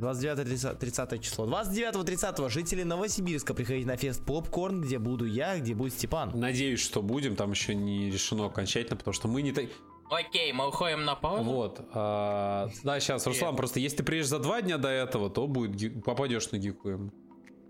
29-30 0.00 1.18
число. 1.18 1.46
29-30 1.46 2.48
жители 2.48 2.82
Новосибирска 2.82 3.52
приходите 3.52 3.86
на 3.86 3.96
фест 3.96 4.24
Попкорн, 4.24 4.80
где 4.80 4.98
буду 4.98 5.26
я, 5.26 5.58
где 5.58 5.74
будет 5.74 5.92
Степан. 5.92 6.32
Надеюсь, 6.34 6.80
что 6.80 7.02
будем, 7.02 7.36
там 7.36 7.50
еще 7.50 7.74
не 7.74 8.10
решено 8.10 8.46
окончательно, 8.46 8.96
потому 8.96 9.12
что 9.12 9.28
мы 9.28 9.42
не 9.42 9.52
так... 9.52 9.66
Окей, 10.10 10.52
мы 10.52 10.68
уходим 10.68 11.04
на 11.04 11.14
паузу. 11.14 11.44
Вот. 11.44 11.80
а, 11.92 12.68
да, 12.82 12.98
сейчас, 12.98 13.26
Руслан, 13.26 13.54
просто 13.54 13.78
если 13.78 13.98
ты 13.98 14.02
приедешь 14.02 14.28
за 14.28 14.40
два 14.40 14.60
дня 14.60 14.76
до 14.76 14.88
этого, 14.88 15.30
то 15.30 15.46
будет 15.46 16.02
попадешь 16.04 16.50
на 16.50 16.58
гикуем. 16.58 17.12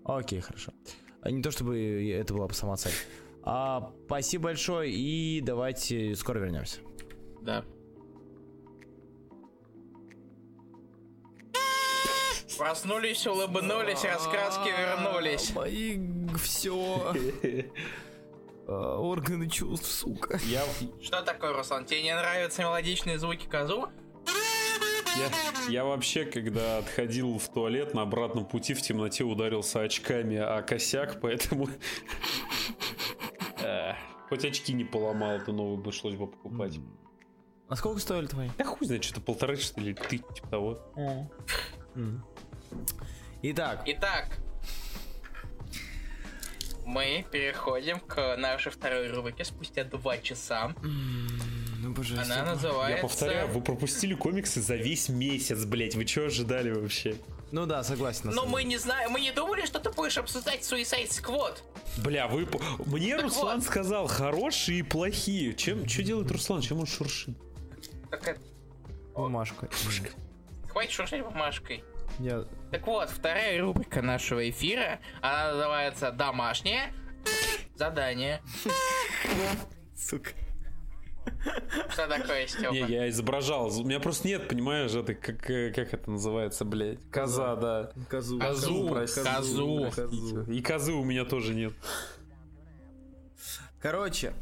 Окей, 0.03 0.39
хорошо. 0.39 0.73
А 1.21 1.29
Не 1.29 1.43
то 1.43 1.51
чтобы 1.51 2.09
это 2.11 2.33
была 2.33 2.47
бы 2.47 2.53
сама 2.55 2.77
цель. 2.77 2.93
А, 3.43 3.93
спасибо 4.07 4.45
большое 4.45 4.91
и 4.91 5.39
давайте 5.41 6.15
скоро 6.15 6.39
вернемся. 6.39 6.79
Да. 7.41 7.63
Проснулись, 12.57 13.25
улыбнулись, 13.25 14.03
раскраски 14.03 14.69
вернулись. 14.69 15.53
Мои 15.53 15.99
все. 16.37 17.13
Органы 18.67 19.49
чувств, 19.49 19.91
сука. 19.91 20.39
Я, 20.45 20.63
Что 21.01 21.21
такое, 21.21 21.53
Руслан? 21.53 21.85
Тебе 21.85 22.03
не 22.03 22.15
нравятся 22.15 22.61
мелодичные 22.61 23.19
звуки 23.19 23.47
козу? 23.47 23.89
я, 25.17 25.29
я 25.69 25.85
вообще, 25.85 26.25
когда 26.25 26.77
отходил 26.77 27.37
в 27.37 27.49
туалет 27.49 27.93
на 27.93 28.03
обратном 28.03 28.45
пути 28.45 28.73
в 28.73 28.81
темноте 28.81 29.23
ударился 29.23 29.81
очками 29.81 30.37
о 30.37 30.61
косяк, 30.61 31.19
поэтому... 31.21 31.67
Э, 33.61 33.93
Хоть 34.29 34.45
очки 34.45 34.71
не 34.73 34.85
поломал, 34.85 35.39
то 35.45 35.51
новые 35.51 35.83
пришлось 35.83 36.15
бы 36.15 36.27
покупать. 36.27 36.79
А 37.67 37.75
сколько 37.75 37.99
стоили 37.99 38.27
твои? 38.27 38.49
Да 38.57 38.63
хуй 38.63 38.87
знает, 38.87 39.03
что-то 39.03 39.21
полторы, 39.21 39.57
что 39.57 39.81
ли, 39.81 39.93
ты, 39.93 40.19
типа 40.19 40.47
того. 40.47 40.79
Итак, 43.41 43.83
Итак, 43.85 44.40
мы 46.85 47.25
переходим 47.31 47.99
к 47.99 48.35
нашей 48.37 48.71
второй 48.71 49.09
рубрике 49.11 49.43
спустя 49.45 49.83
два 49.83 50.17
часа. 50.17 50.73
боже, 51.83 52.17
Она 52.19 52.43
называется... 52.43 52.95
Я 52.97 53.01
повторяю, 53.01 53.47
вы 53.49 53.61
пропустили 53.61 54.13
комиксы 54.13 54.61
за 54.61 54.75
весь 54.75 55.09
месяц, 55.09 55.63
блять. 55.65 55.95
Вы 55.95 56.05
что 56.07 56.25
ожидали 56.25 56.71
вообще? 56.71 57.15
Ну 57.51 57.65
да, 57.65 57.83
согласен. 57.83 58.29
Но 58.29 58.45
мы 58.45 58.63
не 58.63 58.77
знаем, 58.77 59.11
мы 59.11 59.19
не 59.19 59.31
думали, 59.33 59.65
что 59.65 59.79
ты 59.79 59.89
будешь 59.91 60.17
обсуждать 60.17 60.61
Suicide 60.61 61.09
Squad. 61.09 61.57
Бля, 61.97 62.27
вы... 62.27 62.45
по- 62.45 62.61
Мне 62.85 63.15
Так 63.15 63.23
Руслан 63.25 63.59
вот. 63.59 63.65
сказал, 63.67 64.07
хорошие 64.07 64.79
и 64.79 64.83
плохие. 64.83 65.53
Чем, 65.55 65.87
что 65.87 66.01
делает 66.03 66.31
Руслан? 66.31 66.61
Чем 66.61 66.79
он 66.79 66.85
шуршит? 66.85 67.35
Так, 68.09 68.25
э, 68.29 68.37
Бумажка. 69.13 69.67
хватит 70.69 70.91
шуршать 70.91 71.23
бумажкой. 71.25 71.83
Я... 72.19 72.45
Так 72.71 72.87
вот, 72.87 73.09
вторая 73.09 73.61
рубрика 73.61 74.01
нашего 74.01 74.49
эфира, 74.49 74.99
она 75.21 75.51
называется 75.51 76.11
«Домашнее 76.11 76.93
задание». 77.75 78.41
Сука. 79.95 80.31
Что 81.89 82.07
такое, 82.07 82.47
Степа? 82.47 82.71
Не, 82.71 82.79
я 82.81 83.09
изображал. 83.09 83.67
У 83.79 83.83
меня 83.83 83.99
просто 83.99 84.27
нет, 84.27 84.47
понимаешь, 84.47 84.91
это 84.91 85.13
как, 85.13 85.49
э, 85.49 85.71
как 85.71 85.93
это 85.93 86.09
называется, 86.09 86.65
блядь? 86.65 86.99
Коза, 87.11 87.55
да. 87.55 87.91
Козу. 88.09 88.39
Козу, 88.39 88.89
прости. 88.89 89.21
козу. 89.23 89.91
Козу. 89.95 90.41
И 90.51 90.61
козы 90.61 90.93
у 90.93 91.03
меня 91.03 91.25
тоже 91.25 91.53
нет. 91.53 91.73
Короче, 93.81 94.33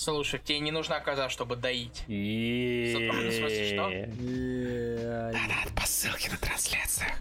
Слушай, 0.00 0.38
тебе 0.44 0.60
не 0.60 0.70
нужна 0.70 1.00
коза, 1.00 1.28
чтобы 1.30 1.56
доить. 1.56 2.04
И... 2.06 2.92
В 2.94 3.32
смысле, 3.32 3.74
что? 3.74 3.90
э, 3.90 5.32
По 5.74 5.86
ссылке 5.86 6.30
на 6.30 6.36
трансляциях. 6.36 7.12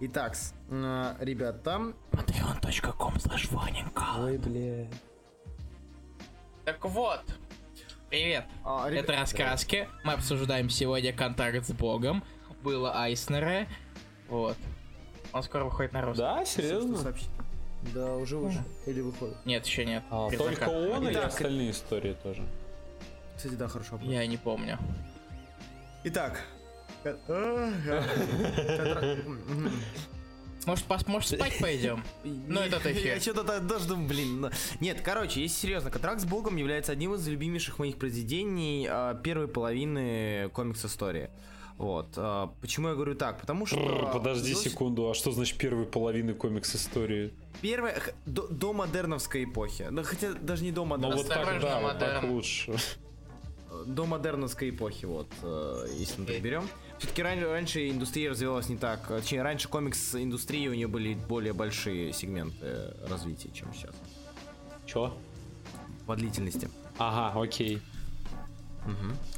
Итак, 0.00 0.36
э, 0.70 1.14
ребята. 1.20 1.94
patreon.com 2.12 3.14
slash 3.14 3.48
Ой, 4.22 4.36
бля. 4.38 4.86
Так 6.66 6.84
вот, 6.84 7.22
привет. 8.10 8.44
А, 8.64 8.88
ребя- 8.90 9.00
Это 9.00 9.12
раскраски. 9.14 9.88
Мы 10.04 10.12
обсуждаем 10.12 10.68
сегодня 10.68 11.12
контакт 11.14 11.64
с 11.66 11.72
Богом. 11.72 12.22
Было 12.62 12.92
Айснера. 13.02 13.66
Вот. 14.28 14.56
Он 15.32 15.42
скоро 15.42 15.64
выходит 15.64 15.92
на 15.92 16.02
русский. 16.02 16.22
Да, 16.22 16.44
серьезно? 16.44 17.14
Да, 17.92 18.14
уже 18.16 18.36
уже. 18.36 18.62
Или 18.86 19.00
выходит. 19.00 19.36
Нет, 19.44 19.66
еще 19.66 19.84
нет. 19.84 20.02
А, 20.10 20.30
только 20.30 20.68
он 20.68 21.06
или 21.08 21.16
остальные 21.18 21.70
истории 21.72 22.16
тоже? 22.22 22.42
Кстати, 23.36 23.54
да, 23.54 23.68
хорошо. 23.68 23.98
Я 24.02 24.26
не 24.26 24.36
помню. 24.36 24.78
Итак. 26.04 26.40
Ко- 27.02 27.18
Контра- 27.26 28.04
Мгм. 29.26 29.72
Может, 30.66 30.86
пос- 30.86 31.04
может 31.06 31.28
спать 31.28 31.58
пойдем? 31.60 32.02
Ну, 32.22 32.60
этот 32.60 32.86
эфир. 32.86 33.14
Я 33.16 33.20
что-то 33.20 33.60
даже 33.60 33.86
думаю, 33.88 34.08
блин. 34.08 34.50
Нет, 34.80 35.02
короче, 35.02 35.42
если 35.42 35.56
серьезно, 35.60 35.90
контракт 35.90 36.22
с 36.22 36.24
Богом 36.24 36.56
является 36.56 36.92
одним 36.92 37.12
из 37.14 37.26
любимейших 37.28 37.78
моих 37.78 37.98
произведений 37.98 38.86
а, 38.90 39.14
первой 39.14 39.46
половины 39.48 40.48
комикс-истории. 40.54 41.28
Вот. 41.78 42.08
а, 42.16 42.52
Почему 42.60 42.88
я 42.88 42.94
говорю 42.94 43.14
так? 43.16 43.40
Потому 43.40 43.66
что... 43.66 43.76
Бррр, 43.76 44.12
Подожди 44.12 44.50
Велосипед- 44.50 44.72
секунду, 44.72 45.10
а 45.10 45.14
что 45.14 45.32
значит 45.32 45.58
первой 45.58 45.86
половины 45.86 46.32
комикс 46.34 46.74
истории? 46.76 47.32
Первая, 47.60 48.00
до, 48.26 48.46
до 48.48 48.72
модерновской 48.72 49.44
эпохи. 49.44 49.88
Ну, 49.90 50.02
хотя 50.04 50.32
даже 50.34 50.62
не 50.64 50.70
до 50.72 50.82
Ну 50.82 50.86
модерновской, 50.86 51.36
вот 51.44 51.44
так, 51.46 51.60
да, 51.60 51.80
вот 51.80 51.98
так 51.98 52.22
лучше. 52.24 52.76
до 53.86 54.06
модерновской 54.06 54.70
эпохи, 54.70 55.04
вот, 55.04 55.28
э, 55.42 55.86
если 55.98 56.20
мы 56.20 56.26
так 56.26 56.40
берем. 56.40 56.68
Все-таки 56.98 57.22
раньше, 57.24 57.46
раньше 57.50 57.90
индустрия 57.90 58.30
развивалась 58.30 58.68
не 58.68 58.76
так. 58.76 59.10
э, 59.10 59.18
Точнее, 59.20 59.42
раньше 59.42 59.68
комикс-индустрии 59.68 60.68
у 60.68 60.74
нее 60.74 60.86
были 60.86 61.14
более 61.14 61.52
большие 61.54 62.12
сегменты 62.12 62.94
развития, 63.08 63.50
чем 63.52 63.74
сейчас. 63.74 63.94
Чё? 64.86 65.12
По 66.06 66.14
длительности. 66.14 66.70
Ага, 66.98 67.40
окей. 67.40 67.80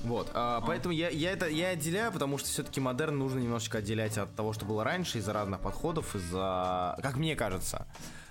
Вот, 0.02 0.30
а, 0.34 0.60
поэтому 0.66 0.92
я, 0.92 1.08
я 1.08 1.32
это 1.32 1.46
я 1.46 1.68
отделяю, 1.68 2.12
потому 2.12 2.38
что 2.38 2.48
все-таки 2.48 2.80
модерн 2.80 3.18
нужно 3.18 3.38
немножечко 3.38 3.78
отделять 3.78 4.18
от 4.18 4.34
того, 4.34 4.52
что 4.52 4.64
было 4.64 4.84
раньше, 4.84 5.18
из-за 5.18 5.32
разных 5.32 5.60
подходов, 5.60 6.14
из-за, 6.16 6.98
как 7.02 7.16
мне 7.16 7.36
кажется, 7.36 7.86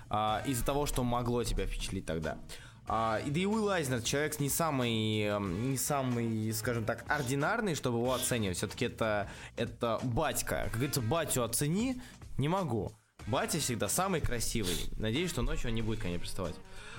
а, 0.08 0.42
из-за 0.46 0.64
того, 0.64 0.86
что 0.86 1.04
могло 1.04 1.42
тебя 1.44 1.66
впечатлить 1.66 2.06
тогда. 2.06 2.38
А, 2.88 3.20
и 3.24 3.30
да 3.30 3.40
и 3.40 3.46
Уилл 3.46 3.68
Айзнер, 3.70 4.00
человек 4.02 4.38
не 4.38 4.48
самый, 4.48 5.22
эм, 5.22 5.70
не 5.70 5.76
самый, 5.76 6.52
скажем 6.52 6.84
так, 6.84 7.04
ординарный, 7.08 7.74
чтобы 7.74 7.98
его 7.98 8.14
оценивать. 8.14 8.58
Все-таки 8.58 8.84
это, 8.84 9.28
это 9.56 9.98
батька. 10.04 10.62
Как 10.66 10.74
говорится, 10.74 11.00
батю 11.00 11.42
оцени, 11.42 12.00
не 12.38 12.48
могу. 12.48 12.92
Батя 13.26 13.58
всегда 13.58 13.88
самый 13.88 14.20
красивый. 14.20 14.76
Надеюсь, 14.98 15.30
что 15.30 15.42
ночью 15.42 15.70
он 15.70 15.74
не 15.74 15.82
будет 15.82 16.00
ко 16.00 16.06
мне 16.06 16.18
приставать. 16.20 16.54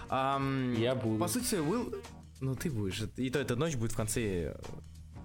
Ам, 0.10 0.73
Я 0.73 0.94
буду. 0.94 1.19
По 1.19 1.30
сути, 1.30 1.56
Уилл... 1.56 1.94
Ну, 2.39 2.55
ты 2.55 2.69
будешь. 2.69 3.01
И 3.18 3.30
то 3.30 3.39
эта 3.39 3.55
ночь 3.55 3.76
будет 3.76 3.91
в 3.91 3.95
конце 3.95 4.22
э, 4.22 4.55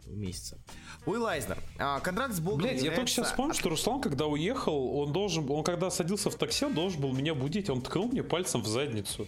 месяца. 0.06 0.58
Уилл 1.06 1.26
Айзнер. 1.26 1.58
А, 1.78 2.00
контракт 2.00 2.34
с 2.34 2.40
Богом 2.40 2.60
Блять, 2.60 2.74
я 2.74 2.78
только 2.78 2.90
является- 2.92 3.14
сейчас 3.14 3.26
вспомнил, 3.30 3.54
что 3.54 3.68
Руслан, 3.68 4.00
когда 4.00 4.26
уехал, 4.26 4.96
он 4.96 5.12
должен, 5.12 5.50
он 5.50 5.62
когда 5.64 5.90
садился 5.90 6.30
в 6.30 6.36
такси, 6.36 6.64
он 6.66 6.74
должен 6.74 7.00
был 7.00 7.12
меня 7.12 7.34
будить, 7.34 7.68
он 7.70 7.82
ткнул 7.82 8.08
мне 8.08 8.22
пальцем 8.22 8.62
в 8.62 8.66
задницу. 8.66 9.26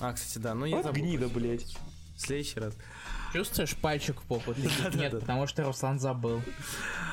А, 0.00 0.12
кстати, 0.12 0.38
да, 0.38 0.54
ну 0.54 0.64
я 0.66 0.76
Вот 0.76 0.84
забыл. 0.86 1.02
гнида, 1.02 1.28
блять. 1.28 1.76
В 2.16 2.20
следующий 2.20 2.60
раз. 2.60 2.76
Чувствуешь 3.32 3.76
пальчик 3.76 4.20
в 4.20 4.26
попу? 4.26 4.54
Нет, 4.94 5.10
потому 5.18 5.46
что 5.48 5.64
Руслан 5.64 5.98
забыл. 5.98 6.40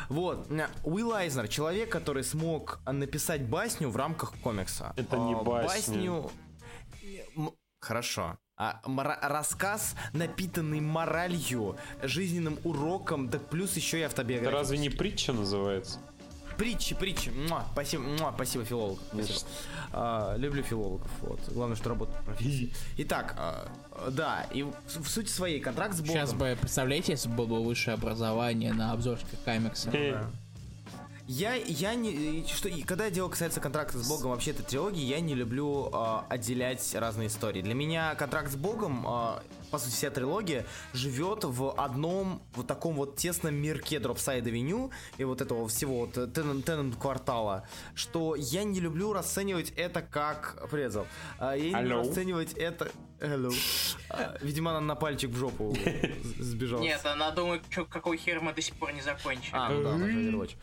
Вот, 0.10 0.52
ня, 0.52 0.70
Уилл 0.84 1.14
Айзнер, 1.14 1.48
человек, 1.48 1.90
который 1.92 2.24
смог 2.24 2.80
написать 2.86 3.48
басню 3.48 3.90
в 3.90 3.96
рамках 3.96 4.34
комикса. 4.40 4.94
Это 4.98 5.18
не 5.18 5.34
А, 5.34 5.38
басня. 5.42 5.68
Басню... 5.68 6.32
М, 7.36 7.52
Хорошо. 7.80 8.38
А, 8.64 8.80
мора- 8.86 9.18
рассказ, 9.24 9.96
напитанный 10.14 10.82
моралью, 10.82 11.78
жизненным 12.04 12.60
уроком, 12.64 13.28
да 13.28 13.40
плюс 13.40 13.76
еще 13.76 13.98
и 13.98 14.02
Это 14.02 14.10
автобиографией. 14.12 14.54
разве 14.56 14.78
не 14.78 14.90
притча 14.92 15.34
называется? 15.34 15.98
Притчи, 16.60 16.94
притчи. 16.94 17.30
Муа, 17.30 17.66
спасибо, 17.72 18.04
муа, 18.04 18.32
спасибо, 18.36 18.64
филолог. 18.64 19.00
Спасибо. 19.14 19.40
А, 19.94 20.36
люблю 20.38 20.62
филологов. 20.62 21.10
Вот. 21.22 21.40
Главное, 21.48 21.76
что 21.76 21.90
работают 21.90 22.22
в 22.22 22.24
профессии. 22.26 22.72
Итак, 22.98 23.34
а, 23.36 23.68
да, 24.12 24.46
и 24.54 24.62
в, 24.62 24.72
в 24.86 25.10
сути 25.10 25.30
своей 25.30 25.60
контракт 25.60 25.96
с 25.96 26.02
Богом. 26.02 26.14
Сейчас 26.14 26.34
бы, 26.36 26.56
представляете, 26.62 27.14
если 27.14 27.30
бы 27.30 27.48
было 27.48 27.62
высшее 27.62 27.96
образование 27.96 28.74
на 28.74 28.92
обзорчиках 28.92 29.40
комикса. 29.44 29.90
Э, 29.92 30.24
Я, 31.32 31.56
я 31.56 31.96
не, 31.96 32.46
что, 32.46 32.68
и 32.68 32.82
когда 32.82 33.10
дело 33.10 33.30
касается 33.30 33.62
контракта 33.62 33.98
с 33.98 34.06
Богом, 34.06 34.32
вообще 34.32 34.52
этой 34.52 34.66
трилогии, 34.66 35.02
я 35.02 35.22
не 35.22 35.34
люблю 35.34 35.90
а, 35.94 36.26
отделять 36.28 36.94
разные 36.94 37.30
истории. 37.30 37.62
Для 37.62 37.74
меня 37.74 38.16
контракт 38.16 38.52
с 38.52 38.58
Богом, 38.58 39.08
а, 39.08 39.42
по 39.72 39.78
сути, 39.78 39.94
вся 39.94 40.10
трилогия 40.10 40.66
живет 40.92 41.46
в 41.46 41.74
одном 41.82 42.42
вот 42.54 42.68
таком 42.68 42.96
вот 42.96 43.16
тесном 43.16 43.56
мирке 43.56 44.02
Dropside 44.02 44.46
Avenue 44.46 44.92
и 45.18 45.24
вот 45.24 45.40
этого 45.40 45.70
всего 45.70 46.00
вот 46.02 46.34
Теннант 46.34 46.98
квартала, 46.98 47.66
что 47.96 48.36
я 48.36 48.66
не 48.66 48.82
люблю 48.82 49.14
расценивать 49.14 49.72
это 49.78 50.02
как... 50.02 50.68
Привет, 50.70 50.92
Зал. 50.92 51.08
Я 51.40 51.56
не 51.56 51.72
люблю 51.72 52.00
расценивать 52.00 52.52
это... 52.56 52.92
Hello. 53.22 53.54
А, 54.10 54.36
видимо, 54.42 54.72
она 54.72 54.82
на 54.82 54.96
пальчик 54.96 55.30
в 55.30 55.38
жопу 55.38 55.78
сбежала. 56.40 56.82
Нет, 56.82 57.06
она 57.06 57.32
думает, 57.32 57.62
какой 57.70 58.18
хер 58.18 58.42
мы 58.42 58.52
до 58.52 58.62
сих 58.62 58.76
пор 58.76 58.92
не 58.92 59.02
закончили. 59.02 59.54
А, 59.54 59.70
ну 59.70 59.84
да, 59.84 59.94
она 59.94 60.08
же 60.08 60.32
Overwatch. 60.32 60.56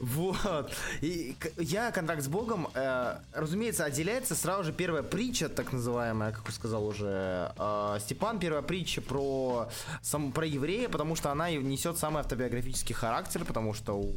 Вот. 0.00 0.72
И 1.02 1.36
я 1.58 1.92
контракт 1.92 2.22
с 2.22 2.28
Богом, 2.28 2.68
э, 2.74 3.18
разумеется, 3.34 3.84
отделяется 3.84 4.34
сразу 4.34 4.64
же 4.64 4.72
первая 4.72 5.02
притча, 5.02 5.50
так 5.50 5.74
называемая, 5.74 6.32
как 6.32 6.50
сказал 6.50 6.86
уже 6.86 7.52
э, 7.56 7.98
Степан, 8.00 8.38
первая 8.38 8.62
притча 8.62 9.02
про, 9.02 9.68
сам, 10.00 10.32
про 10.32 10.46
еврея, 10.46 10.88
потому 10.88 11.16
что 11.16 11.30
она 11.30 11.50
и 11.50 11.58
несет 11.58 11.98
самый 11.98 12.20
автобиографический 12.20 12.94
характер, 12.94 13.44
потому 13.44 13.74
что 13.74 13.98
у 13.98 14.10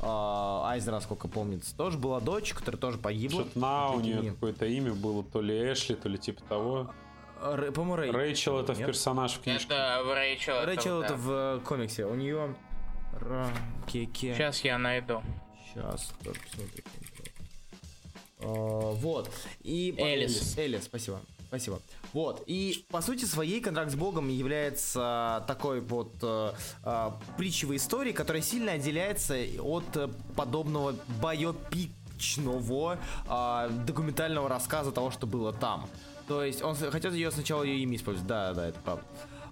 э, 0.00 0.68
Айзера, 0.70 1.00
сколько 1.00 1.28
помнится, 1.28 1.76
тоже 1.76 1.98
была 1.98 2.20
дочь, 2.20 2.54
которая 2.54 2.80
тоже 2.80 2.96
погибла. 2.96 3.42
Что-то 3.42 3.58
на 3.58 3.90
у 3.90 4.00
нее 4.00 4.30
какое-то 4.30 4.64
имя 4.64 4.94
было, 4.94 5.22
то 5.22 5.42
ли 5.42 5.70
Эшли, 5.70 5.96
то 5.96 6.08
ли 6.08 6.16
типа 6.16 6.42
того. 6.48 6.90
Рэ- 7.42 7.72
по-моему, 7.72 7.96
Рэй. 7.96 8.10
Рэйчел 8.10 8.58
это 8.58 8.72
в 8.72 8.78
Нет? 8.78 8.86
персонаж 8.86 9.34
в 9.34 9.42
книжке. 9.42 9.74
Это 9.74 10.02
в 10.02 10.14
Рэйчел. 10.14 10.64
Рэйчел 10.64 11.02
это 11.02 11.10
да. 11.10 11.16
в 11.16 11.30
э, 11.30 11.60
комиксе. 11.62 12.06
У 12.06 12.14
нее... 12.14 12.54
Ке-ке. 13.86 14.34
Сейчас 14.34 14.62
я 14.64 14.78
найду. 14.78 15.22
Сейчас, 15.66 16.12
только. 16.22 16.40
А, 18.40 18.92
Вот. 18.92 19.30
И 19.62 19.94
Элис. 19.98 20.56
Элис, 20.56 20.84
спасибо. 20.84 21.20
Спасибо. 21.48 21.80
Вот. 22.12 22.42
И 22.46 22.84
по 22.90 23.00
сути 23.00 23.24
своей 23.24 23.60
контракт 23.60 23.92
с 23.92 23.94
Богом 23.94 24.28
является 24.28 25.44
такой 25.46 25.80
вот 25.80 26.12
э, 26.22 26.52
э, 26.84 27.10
притчевой 27.36 27.76
историей, 27.76 28.12
которая 28.12 28.42
сильно 28.42 28.72
отделяется 28.72 29.36
от 29.60 29.96
э, 29.96 30.08
подобного 30.34 30.96
байопичного 31.22 32.98
э, 33.28 33.70
документального 33.86 34.48
рассказа 34.48 34.90
того, 34.90 35.10
что 35.12 35.26
было 35.26 35.52
там. 35.52 35.88
То 36.26 36.42
есть 36.42 36.62
он 36.62 36.74
хотел 36.74 37.12
ее 37.12 37.30
сначала 37.30 37.62
ее 37.62 37.78
имя 37.78 37.96
использовать. 37.96 38.26
Да, 38.26 38.52
да, 38.52 38.68
это 38.68 38.80
правда. 38.80 39.04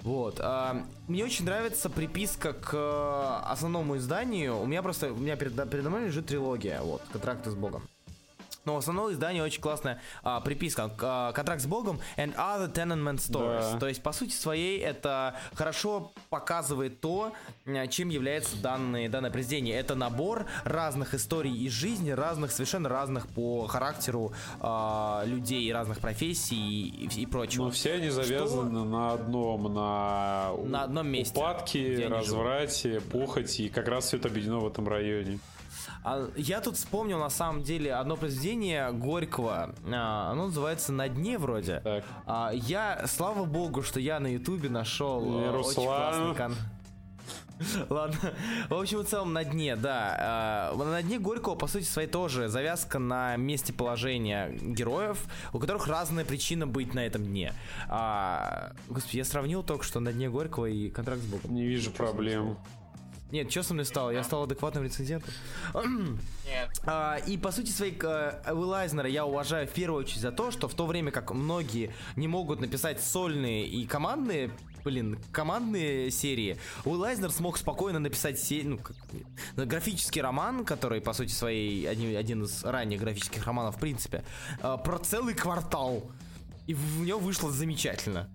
Вот. 0.05 0.39
а, 0.41 0.85
Мне 1.09 1.25
очень 1.25 1.47
нравится 1.47 1.89
приписка 1.91 2.53
к 2.53 2.75
э, 2.75 3.51
основному 3.51 3.97
изданию. 3.97 4.61
У 4.61 4.67
меня 4.67 4.83
просто, 4.83 5.11
у 5.13 5.17
меня 5.17 5.35
перед- 5.37 5.55
передо 5.71 5.89
мной 5.91 6.05
лежит 6.07 6.27
трилогия, 6.27 6.81
вот, 6.83 7.03
контракты 7.11 7.51
с 7.51 7.55
Богом. 7.55 7.89
Но 8.65 8.75
в 8.75 8.79
основном 8.79 9.13
издание 9.13 9.43
очень 9.43 9.61
классная 9.61 10.01
а, 10.23 10.41
приписка. 10.41 10.91
А, 11.01 11.33
контракт 11.33 11.63
с 11.63 11.67
Богом 11.67 12.01
and 12.17 12.35
other 12.37 12.73
tenement 12.73 13.17
stories. 13.17 13.73
Да. 13.73 13.79
То 13.79 13.89
есть, 13.89 14.03
по 14.03 14.13
сути 14.13 14.33
своей, 14.33 14.81
это 14.81 15.37
хорошо 15.55 16.13
показывает 16.31 17.01
то, 17.01 17.33
чем 17.91 18.09
является 18.09 18.57
данное, 18.57 19.09
данное 19.09 19.31
произведение. 19.31 19.77
Это 19.79 19.95
набор 19.95 20.47
разных 20.65 21.15
историй 21.15 21.55
из 21.55 21.73
жизни, 21.73 22.11
разных, 22.11 22.53
совершенно 22.53 22.89
разных 22.89 23.29
по 23.29 23.67
характеру 23.67 24.33
а, 24.61 25.25
людей, 25.27 25.73
разных 25.73 25.99
профессий 25.99 26.89
и, 26.89 27.21
и 27.21 27.27
прочего. 27.27 27.65
Но 27.65 27.71
все 27.71 27.95
они 27.95 28.11
завязаны 28.11 28.85
на 28.85 29.13
одном, 29.13 29.75
на, 29.75 30.53
На 30.65 30.83
одном 30.85 31.09
месте, 31.09 31.39
упадке, 31.39 32.07
разврате, 32.09 33.01
похоти, 33.01 33.63
и 33.63 33.69
как 33.69 33.89
раз 33.89 34.07
все 34.07 34.17
это 34.17 34.29
объединено 34.29 34.61
в 34.61 34.67
этом 34.67 34.89
районе. 34.89 35.39
А, 36.05 36.31
я 36.37 36.61
тут 36.61 36.77
вспомнил 36.77 37.19
на 37.19 37.31
самом 37.31 37.63
деле 37.63 37.95
одно 37.95 38.17
произведение 38.17 38.93
Горького. 38.93 39.75
А, 39.91 40.31
оно 40.33 40.47
называется 40.47 40.93
На 40.93 41.09
дне 41.09 41.39
вроде. 41.39 41.81
Так. 41.81 42.05
А, 42.27 42.51
я, 42.53 43.05
слава 43.07 43.45
богу, 43.45 43.83
что 43.83 43.99
я 44.01 44.21
на 44.21 44.27
Ютубе 44.29 44.69
нашел 44.69 45.41
э, 45.41 45.51
очень 45.51 45.75
классный 45.75 46.35
кон- 46.35 46.57
Ладно. 47.89 48.19
В 48.69 48.75
общем 48.75 49.01
и 49.01 49.05
целом 49.05 49.33
на 49.33 49.45
дне, 49.45 49.77
да. 49.77 50.17
А, 50.19 50.77
На 50.77 51.03
дне 51.03 51.19
Горького, 51.19 51.55
по 51.55 51.67
сути 51.69 51.85
своей, 51.85 52.09
тоже 52.09 52.49
завязка 52.49 52.99
на 52.99 53.37
месте 53.37 53.73
положения 53.73 54.51
героев, 54.61 55.25
у 55.53 55.59
которых 55.59 55.87
разная 55.87 56.25
причина 56.25 56.67
быть 56.67 56.95
на 56.95 57.07
этом 57.07 57.25
дне. 57.25 57.53
А, 57.89 58.73
Господи, 58.89 59.19
я 59.19 59.25
сравнил 59.25 59.63
только 59.63 59.85
что 59.85 60.01
на 60.01 60.13
дне 60.13 60.29
Горького 60.29 60.67
и 60.67 60.91
контракт 60.91 61.23
с 61.23 61.27
Богом. 61.27 61.55
Не 61.55 61.65
вижу 61.65 61.91
проблем. 61.93 62.59
Нет, 63.31 63.51
что 63.51 63.63
со 63.63 63.75
мной 63.75 63.85
стало? 63.87 64.11
Я 64.11 64.23
стал 64.23 64.45
адекватным 64.45 64.85
рецензентом. 64.85 65.33
Нет. 65.75 66.71
А, 66.87 67.17
и 67.27 67.37
по 67.39 67.51
сути 67.51 67.71
своей 67.71 67.97
э, 68.01 68.53
Уилла 68.53 68.81
Айзнера 68.81 69.09
я 69.09 69.25
уважаю 69.25 69.67
в 69.67 69.71
первую 69.71 70.01
очередь 70.05 70.21
за 70.21 70.31
то, 70.33 70.51
что 70.51 70.69
в 70.69 70.75
то 70.75 70.87
время 70.87 71.11
как 71.11 71.33
многие 71.33 71.93
не 72.17 72.29
могут 72.29 72.61
написать 72.61 73.03
сольные 73.03 73.67
и 73.67 73.87
командные 73.87 74.51
Блин, 74.85 75.19
командные 75.33 76.11
серии. 76.11 76.59
Уилл 76.85 77.05
Айзнер 77.05 77.31
смог 77.33 77.57
спокойно 77.57 77.99
написать 77.99 78.39
се- 78.39 78.61
ну, 78.65 78.77
как- 78.77 78.95
ну, 79.57 79.65
графический 79.65 80.21
роман, 80.21 80.67
который, 80.67 81.01
по 81.01 81.15
сути 81.15 81.33
своей, 81.33 81.89
один, 81.89 82.15
один 82.15 82.45
из 82.45 82.63
ранних 82.63 83.01
графических 83.01 83.47
романов, 83.47 83.77
в 83.77 83.81
принципе, 83.81 84.25
э, 84.63 84.77
про 84.85 84.99
целый 84.99 85.33
квартал. 85.33 86.11
И 86.67 86.75
в 86.75 87.01
него 87.01 87.19
вышло 87.19 87.51
замечательно. 87.51 88.29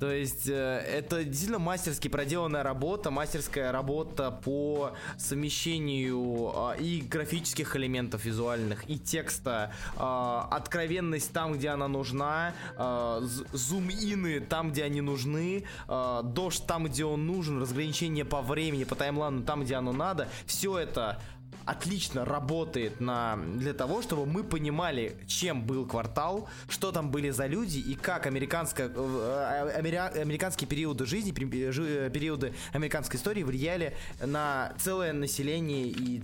То 0.00 0.12
есть 0.12 0.48
э, 0.48 0.52
это 0.52 1.24
действительно 1.24 1.58
мастерски 1.58 2.08
проделанная 2.08 2.62
работа, 2.62 3.10
мастерская 3.10 3.72
работа 3.72 4.30
по 4.30 4.92
совмещению 5.16 6.52
э, 6.54 6.80
и 6.80 7.00
графических 7.00 7.74
элементов 7.76 8.24
визуальных, 8.24 8.88
и 8.88 8.98
текста, 8.98 9.72
э, 9.96 9.98
откровенность 9.98 11.32
там, 11.32 11.54
где 11.54 11.70
она 11.70 11.88
нужна, 11.88 12.54
э, 12.76 13.20
зум-ины 13.52 14.40
там, 14.40 14.70
где 14.70 14.84
они 14.84 15.00
нужны, 15.00 15.64
дождь 15.88 16.64
там, 16.66 16.84
где 16.84 17.04
он 17.04 17.26
нужен, 17.26 17.60
разграничение 17.60 18.24
по 18.24 18.40
времени, 18.40 18.84
по 18.84 18.94
таймлайну 18.94 19.42
там, 19.42 19.64
где 19.64 19.74
оно 19.74 19.92
надо. 19.92 20.28
Все 20.46 20.78
это 20.78 21.20
отлично 21.68 22.24
работает 22.24 22.98
на, 22.98 23.36
для 23.36 23.74
того, 23.74 24.00
чтобы 24.00 24.24
мы 24.24 24.42
понимали, 24.42 25.16
чем 25.26 25.62
был 25.66 25.86
квартал, 25.86 26.48
что 26.68 26.92
там 26.92 27.10
были 27.10 27.28
за 27.28 27.46
люди 27.46 27.78
и 27.78 27.94
как 27.94 28.26
американская, 28.26 28.88
э, 28.88 29.78
амеря- 29.78 30.18
американские 30.18 30.66
периоды 30.66 31.04
жизни, 31.04 31.30
жи- 31.70 32.10
периоды 32.10 32.54
американской 32.72 33.18
истории 33.18 33.42
влияли 33.42 33.94
на 34.24 34.72
целое 34.78 35.12
население 35.12 35.88
и 35.88 36.22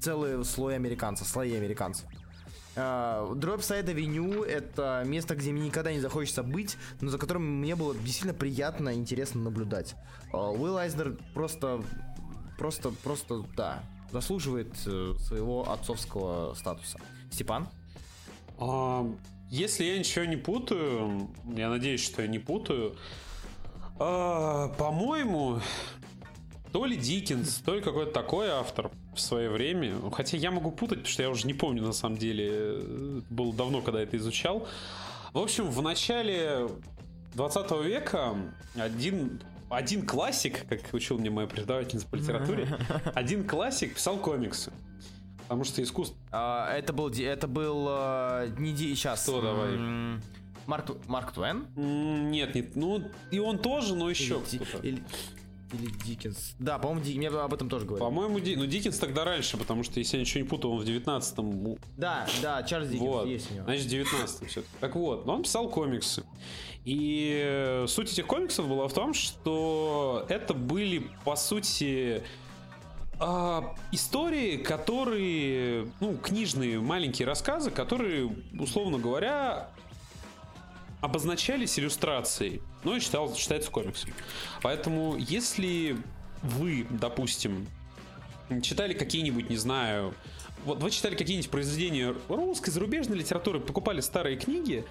целый 0.00 0.42
слой 0.44 0.76
американцев, 0.76 1.28
слои 1.28 1.54
американцев. 1.54 2.06
Dropside 2.74 3.88
Avenue 3.88 4.44
это 4.44 5.02
место, 5.04 5.34
где 5.34 5.50
мне 5.50 5.66
никогда 5.66 5.92
не 5.92 6.00
захочется 6.00 6.42
быть, 6.42 6.76
но 7.00 7.10
за 7.10 7.18
которым 7.18 7.58
мне 7.60 7.74
было 7.74 7.92
действительно 7.94 8.34
приятно 8.34 8.90
и 8.90 8.94
интересно 8.94 9.42
наблюдать. 9.42 9.96
Уилл 10.32 10.78
Айзнер 10.78 11.16
просто, 11.34 11.82
просто, 12.56 12.90
просто, 13.02 13.44
да, 13.56 13.82
заслуживает 14.10 14.72
э, 14.86 15.14
своего 15.20 15.70
отцовского 15.70 16.54
статуса. 16.54 16.98
Степан? 17.30 17.68
А, 18.58 19.06
Если 19.50 19.84
я 19.84 19.98
ничего 19.98 20.24
не 20.24 20.36
путаю, 20.36 21.30
я 21.56 21.68
надеюсь, 21.68 22.02
что 22.04 22.22
я 22.22 22.28
не 22.28 22.38
путаю, 22.38 22.96
а, 23.98 24.68
по-моему, 24.78 25.60
то 26.72 26.84
ли 26.84 26.96
Диккенс, 26.96 27.56
то 27.64 27.74
ли 27.74 27.80
какой-то 27.80 28.12
такой 28.12 28.48
автор 28.48 28.90
в 29.14 29.20
свое 29.20 29.50
время. 29.50 29.94
Хотя 30.12 30.36
я 30.36 30.50
могу 30.50 30.70
путать, 30.70 30.98
потому 30.98 31.12
что 31.12 31.22
я 31.22 31.30
уже 31.30 31.46
не 31.46 31.54
помню 31.54 31.82
на 31.82 31.92
самом 31.92 32.18
деле. 32.18 32.48
э, 32.50 33.20
Было 33.30 33.52
давно, 33.52 33.80
когда 33.82 34.00
это 34.02 34.16
изучал. 34.16 34.68
В 35.32 35.38
общем, 35.38 35.70
в 35.70 35.82
начале 35.82 36.68
20 37.34 37.70
века 37.84 38.36
один, 38.76 39.40
один 39.70 40.06
классик, 40.06 40.66
как 40.68 40.80
учил 40.92 41.18
мне 41.18 41.30
моя 41.30 41.46
преподавательница 41.46 42.06
по 42.06 42.16
литературе, 42.16 42.68
один 43.14 43.46
классик 43.46 43.94
писал 43.94 44.18
комиксы. 44.18 44.72
Потому 45.42 45.64
что 45.64 45.82
искусство... 45.82 46.16
А, 46.30 46.70
это 46.76 46.92
был, 46.92 47.08
это 47.08 47.48
был 47.48 47.86
э, 47.88 48.50
не 48.58 48.76
сейчас. 48.76 49.22
Кто 49.22 49.40
давай? 49.40 49.78
Марк, 50.66 50.90
Марк? 51.06 51.32
М, 51.38 52.30
Нет, 52.30 52.54
нет, 52.54 52.76
ну 52.76 53.02
и 53.30 53.38
он 53.38 53.58
тоже, 53.58 53.94
но 53.94 54.10
еще 54.10 54.42
Или 54.52 54.58
кто-то. 54.58 54.86
Или, 54.86 55.02
или 55.72 55.90
Диккенс. 56.04 56.54
Да, 56.58 56.78
по-моему, 56.78 57.04
Ди- 57.04 57.18
мне 57.18 57.28
об 57.28 57.52
этом 57.52 57.68
тоже 57.68 57.84
говорили. 57.84 58.04
По-моему, 58.04 58.40
Ди... 58.40 58.56
ну 58.56 58.66
Диккенс 58.66 58.98
тогда 58.98 59.24
раньше, 59.24 59.56
потому 59.56 59.82
что, 59.82 59.98
если 60.00 60.16
я 60.16 60.22
ничего 60.22 60.42
не 60.42 60.48
путаю, 60.48 60.74
он 60.74 60.80
в 60.80 60.88
19-м. 60.88 61.76
Да, 61.96 62.26
да, 62.42 62.62
Чарльз 62.62 62.88
Диккенс 62.88 63.08
Вот. 63.08 63.26
есть 63.26 63.50
у 63.50 63.54
него. 63.54 63.64
Значит, 63.64 63.84
в 63.84 63.88
19 63.88 64.48
все 64.48 64.62
Так 64.80 64.94
вот, 64.96 65.26
но 65.26 65.34
он 65.34 65.42
писал 65.42 65.68
комиксы. 65.68 66.24
И 66.84 67.42
э, 67.44 67.86
суть 67.86 68.12
этих 68.12 68.26
комиксов 68.26 68.66
была 68.68 68.88
в 68.88 68.92
том, 68.92 69.12
что 69.12 70.24
это 70.28 70.54
были, 70.54 71.10
по 71.24 71.36
сути, 71.36 72.22
а, 73.20 73.74
истории, 73.92 74.56
которые, 74.56 75.90
ну, 76.00 76.16
книжные 76.16 76.80
маленькие 76.80 77.26
рассказы, 77.26 77.70
которые, 77.70 78.30
условно 78.58 78.98
говоря, 78.98 79.70
обозначались 81.00 81.78
иллюстрацией, 81.78 82.62
но 82.84 82.96
и 82.96 83.00
считал, 83.00 83.34
считается 83.34 83.70
комиксом. 83.70 84.10
Поэтому, 84.62 85.16
если 85.16 85.96
вы, 86.42 86.86
допустим, 86.90 87.66
читали 88.62 88.94
какие-нибудь, 88.94 89.50
не 89.50 89.56
знаю, 89.56 90.14
вот 90.64 90.82
вы 90.82 90.90
читали 90.90 91.14
какие-нибудь 91.14 91.50
произведения 91.50 92.14
русской, 92.28 92.70
зарубежной 92.70 93.18
литературы, 93.18 93.60
покупали 93.60 94.00
старые 94.00 94.36
книги, 94.36 94.84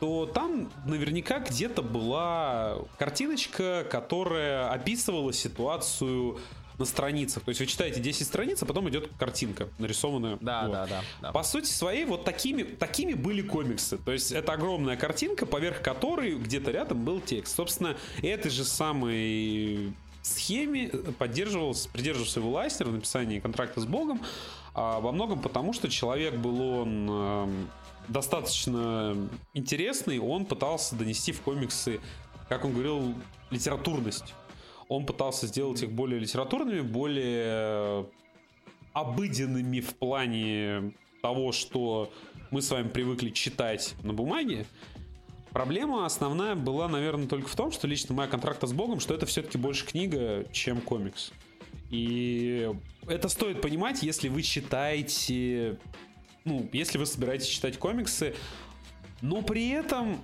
то 0.00 0.26
там 0.26 0.70
наверняка 0.86 1.38
где-то 1.38 1.82
была 1.82 2.78
картиночка, 2.98 3.86
которая 3.90 4.70
описывала 4.70 5.32
ситуацию 5.32 6.38
на 6.78 6.84
страницах. 6.84 7.42
То 7.44 7.50
есть 7.50 7.60
вы 7.60 7.66
читаете 7.66 8.00
10 8.00 8.26
страниц, 8.26 8.62
а 8.62 8.66
потом 8.66 8.88
идет 8.88 9.08
картинка 9.18 9.68
нарисованная. 9.78 10.38
Да, 10.40 10.62
Вот. 10.62 10.72
да, 10.72 10.86
да, 10.86 11.00
да. 11.22 11.32
По 11.32 11.42
сути 11.42 11.70
своей, 11.70 12.04
вот 12.04 12.24
такими, 12.24 12.62
такими 12.62 13.14
были 13.14 13.42
комиксы. 13.42 13.98
То 13.98 14.12
есть 14.12 14.32
это 14.32 14.52
огромная 14.52 14.96
картинка, 14.96 15.46
поверх 15.46 15.82
которой 15.82 16.34
где-то 16.36 16.70
рядом 16.70 17.04
был 17.04 17.20
текст. 17.20 17.56
Собственно, 17.56 17.96
этой 18.22 18.50
же 18.50 18.64
самой 18.64 19.92
схеме 20.22 20.88
поддерживался, 21.18 21.88
придерживался 21.90 22.40
его 22.40 22.50
Лайснер 22.50 22.88
в 22.88 22.92
написании 22.92 23.40
контракта 23.40 23.80
с 23.80 23.84
Богом, 23.84 24.22
а 24.74 24.98
во 25.00 25.12
многом 25.12 25.40
потому, 25.40 25.72
что 25.72 25.88
человек 25.88 26.34
был 26.34 26.60
он 26.60 27.08
эм, 27.10 27.70
достаточно 28.08 29.16
интересный, 29.52 30.18
он 30.18 30.46
пытался 30.46 30.96
донести 30.96 31.32
в 31.32 31.40
комиксы, 31.42 32.00
как 32.48 32.64
он 32.64 32.72
говорил, 32.72 33.14
литературность. 33.50 34.34
Он 34.88 35.06
пытался 35.06 35.46
сделать 35.46 35.82
их 35.82 35.90
более 35.92 36.20
литературными, 36.20 36.80
более 36.80 38.06
обыденными 38.92 39.80
в 39.80 39.94
плане 39.94 40.92
того, 41.22 41.52
что 41.52 42.12
мы 42.50 42.62
с 42.62 42.70
вами 42.70 42.88
привыкли 42.88 43.30
читать 43.30 43.94
на 44.02 44.12
бумаге. 44.12 44.66
Проблема 45.50 46.04
основная 46.04 46.54
была, 46.54 46.88
наверное, 46.88 47.26
только 47.26 47.48
в 47.48 47.56
том, 47.56 47.70
что 47.70 47.86
лично 47.86 48.14
моя 48.14 48.28
контракта 48.28 48.66
с 48.66 48.72
Богом, 48.72 49.00
что 49.00 49.14
это 49.14 49.24
все-таки 49.24 49.56
больше 49.56 49.86
книга, 49.86 50.44
чем 50.52 50.80
комикс. 50.80 51.32
И 51.90 52.70
это 53.06 53.28
стоит 53.28 53.60
понимать, 53.60 54.02
если 54.02 54.28
вы 54.28 54.42
читаете, 54.42 55.78
ну, 56.44 56.68
если 56.72 56.98
вы 56.98 57.06
собираетесь 57.06 57.46
читать 57.46 57.78
комиксы, 57.78 58.34
но 59.22 59.42
при 59.42 59.70
этом 59.70 60.20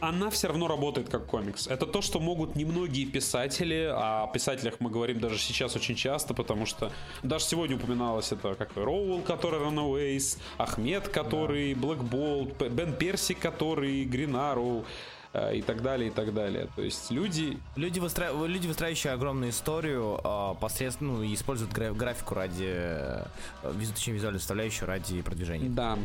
она 0.00 0.28
все 0.30 0.48
равно 0.48 0.68
работает 0.68 1.08
как 1.08 1.26
комикс. 1.26 1.66
Это 1.66 1.86
то, 1.86 2.02
что 2.02 2.20
могут 2.20 2.54
немногие 2.54 3.06
писатели, 3.06 3.88
а 3.90 4.24
о 4.24 4.26
писателях 4.28 4.74
мы 4.78 4.90
говорим 4.90 5.20
даже 5.20 5.38
сейчас 5.38 5.74
очень 5.74 5.94
часто, 5.94 6.34
потому 6.34 6.66
что 6.66 6.92
даже 7.22 7.44
сегодня 7.44 7.76
упоминалось 7.76 8.30
это 8.32 8.54
как 8.54 8.76
Роуэлл, 8.76 9.22
который 9.22 9.60
Runaways, 9.60 10.38
Ахмед, 10.58 11.08
который 11.08 11.72
Black 11.72 12.08
Bolt, 12.08 12.68
Бен 12.68 12.94
Перси, 12.94 13.34
который 13.34 14.04
Green 14.04 14.32
Arrow, 14.32 14.84
э, 15.32 15.56
и 15.56 15.62
так 15.62 15.82
далее, 15.82 16.10
и 16.10 16.12
так 16.12 16.34
далее. 16.34 16.68
То 16.76 16.82
есть 16.82 17.10
люди... 17.10 17.58
Люди, 17.76 17.98
выстра... 17.98 18.30
люди 18.32 18.66
выстраивающие 18.66 19.14
огромную 19.14 19.50
историю 19.50 20.20
а, 20.22 20.54
посредством, 20.54 21.08
ну, 21.08 21.34
используют 21.34 21.72
гра- 21.72 21.92
графику 21.92 22.34
ради, 22.34 22.68
э, 22.68 23.24
точнее, 23.62 24.14
визуальную 24.14 24.40
составляющую 24.40 24.86
ради 24.86 25.22
продвижения. 25.22 25.70
Да. 25.70 25.98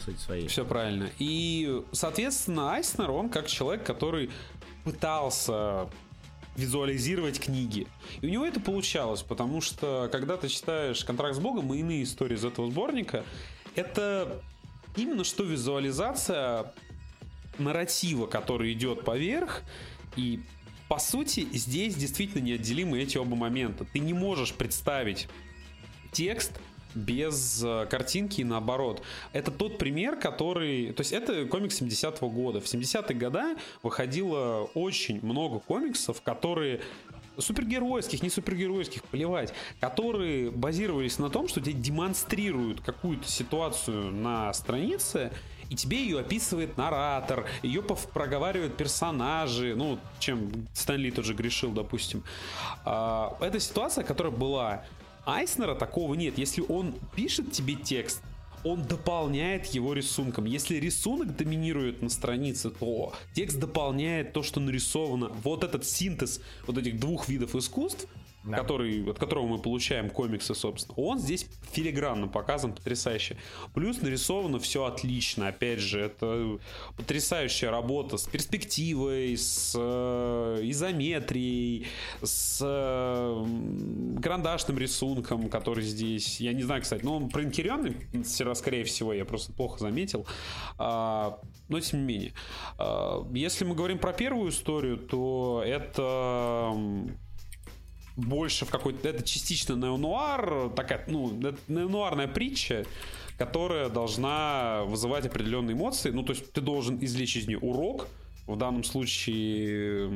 Сути 0.00 0.18
своей. 0.18 0.48
Все 0.48 0.64
правильно. 0.64 1.10
И, 1.18 1.82
соответственно, 1.92 2.72
Айснер, 2.72 3.10
он 3.10 3.28
как 3.28 3.46
человек, 3.46 3.84
который 3.84 4.30
пытался 4.84 5.88
визуализировать 6.56 7.38
книги. 7.38 7.86
И 8.20 8.26
у 8.26 8.30
него 8.30 8.46
это 8.46 8.60
получалось, 8.60 9.22
потому 9.22 9.60
что 9.60 10.08
когда 10.10 10.36
ты 10.36 10.48
читаешь 10.48 11.04
«Контракт 11.04 11.36
с 11.36 11.38
Богом» 11.38 11.72
и 11.74 11.78
иные 11.78 12.02
истории 12.02 12.34
из 12.34 12.44
этого 12.44 12.70
сборника, 12.70 13.24
это 13.74 14.42
именно 14.96 15.24
что 15.24 15.44
визуализация 15.44 16.72
нарратива, 17.58 18.26
который 18.26 18.72
идет 18.72 19.04
поверх, 19.04 19.62
и 20.16 20.40
по 20.88 20.98
сути 20.98 21.46
здесь 21.52 21.94
действительно 21.94 22.42
неотделимы 22.42 23.00
эти 23.02 23.18
оба 23.18 23.36
момента. 23.36 23.84
Ты 23.84 23.98
не 23.98 24.14
можешь 24.14 24.52
представить 24.52 25.28
текст 26.12 26.52
без 26.96 27.62
э, 27.62 27.86
картинки 27.88 28.40
и 28.40 28.44
наоборот. 28.44 29.02
Это 29.32 29.50
тот 29.50 29.78
пример, 29.78 30.16
который... 30.16 30.92
То 30.92 31.02
есть 31.02 31.12
это 31.12 31.44
комикс 31.46 31.80
70-го 31.80 32.28
года. 32.28 32.60
В 32.60 32.64
70-е 32.64 33.16
годы 33.16 33.56
выходило 33.82 34.68
очень 34.74 35.24
много 35.24 35.60
комиксов, 35.60 36.22
которые 36.22 36.80
супергеройских, 37.38 38.22
не 38.22 38.30
супергеройских, 38.30 39.04
плевать, 39.04 39.52
которые 39.78 40.50
базировались 40.50 41.18
на 41.18 41.28
том, 41.28 41.48
что 41.48 41.60
тебе 41.60 41.74
демонстрируют 41.74 42.80
какую-то 42.80 43.28
ситуацию 43.28 44.10
на 44.10 44.52
странице, 44.54 45.32
и 45.68 45.74
тебе 45.74 45.98
ее 45.98 46.20
описывает 46.20 46.76
наратор, 46.76 47.46
ее 47.62 47.82
проговаривают 47.82 48.76
персонажи, 48.76 49.74
ну, 49.76 49.98
чем 50.18 50.50
Стэнли 50.72 51.10
тоже 51.10 51.34
грешил, 51.34 51.72
допустим. 51.72 52.22
А, 52.84 53.36
это 53.40 53.58
ситуация, 53.58 54.04
которая 54.04 54.32
была 54.32 54.84
Айснера 55.26 55.74
такого 55.74 56.14
нет. 56.14 56.38
Если 56.38 56.62
он 56.66 56.94
пишет 57.14 57.52
тебе 57.52 57.74
текст, 57.74 58.22
он 58.64 58.82
дополняет 58.82 59.66
его 59.66 59.92
рисунком. 59.92 60.44
Если 60.44 60.76
рисунок 60.76 61.36
доминирует 61.36 62.00
на 62.00 62.08
странице, 62.08 62.70
то 62.70 63.12
текст 63.34 63.58
дополняет 63.58 64.32
то, 64.32 64.42
что 64.42 64.60
нарисовано. 64.60 65.28
Вот 65.42 65.64
этот 65.64 65.84
синтез 65.84 66.40
вот 66.66 66.78
этих 66.78 66.98
двух 66.98 67.28
видов 67.28 67.54
искусств, 67.54 68.08
да. 68.46 68.58
который, 68.58 69.08
от 69.10 69.18
которого 69.18 69.46
мы 69.46 69.58
получаем 69.58 70.10
комиксы, 70.10 70.54
собственно, 70.54 70.94
он 70.96 71.18
здесь 71.18 71.46
филигранно 71.72 72.28
показан 72.28 72.72
потрясающе. 72.72 73.36
Плюс 73.74 74.00
нарисовано 74.00 74.58
все 74.58 74.84
отлично. 74.84 75.48
Опять 75.48 75.80
же, 75.80 76.00
это 76.00 76.58
потрясающая 76.96 77.70
работа 77.70 78.16
с 78.16 78.26
перспективой, 78.26 79.36
с 79.36 79.74
э, 79.76 80.60
изометрией, 80.62 81.86
с 82.22 82.60
э, 82.62 83.46
карандашным 84.22 84.78
рисунком, 84.78 85.48
который 85.48 85.84
здесь. 85.84 86.40
Я 86.40 86.52
не 86.52 86.62
знаю, 86.62 86.82
кстати, 86.82 87.04
но 87.04 87.16
он 87.16 87.28
проинкеренный, 87.28 87.96
скорее 88.54 88.84
всего, 88.84 89.12
я 89.12 89.24
просто 89.24 89.52
плохо 89.52 89.78
заметил. 89.80 90.26
А, 90.78 91.40
но 91.68 91.80
тем 91.80 92.00
не 92.00 92.06
менее. 92.06 92.32
А, 92.78 93.26
если 93.32 93.64
мы 93.64 93.74
говорим 93.74 93.98
про 93.98 94.12
первую 94.12 94.50
историю, 94.50 94.98
то 94.98 95.62
это 95.64 96.74
больше 98.16 98.64
в 98.64 98.70
какой-то... 98.70 99.08
Это 99.08 99.22
частично 99.22 99.74
неонуар, 99.74 100.70
такая, 100.70 101.04
ну, 101.08 101.38
неонуарная 101.68 102.28
притча, 102.28 102.84
которая 103.38 103.88
должна 103.88 104.84
вызывать 104.84 105.26
определенные 105.26 105.76
эмоции. 105.76 106.10
Ну, 106.10 106.22
то 106.22 106.32
есть 106.32 106.52
ты 106.52 106.60
должен 106.60 106.98
извлечь 107.00 107.36
из 107.36 107.46
нее 107.46 107.58
урок, 107.58 108.08
в 108.46 108.56
данном 108.56 108.84
случае 108.84 110.08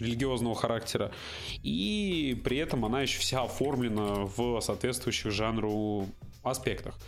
религиозного 0.00 0.56
характера, 0.56 1.12
и 1.62 2.40
при 2.44 2.58
этом 2.58 2.84
она 2.84 3.02
еще 3.02 3.20
вся 3.20 3.42
оформлена 3.42 4.28
в 4.36 4.60
соответствующих 4.60 5.30
жанру 5.30 6.08
аспектах. 6.42 6.98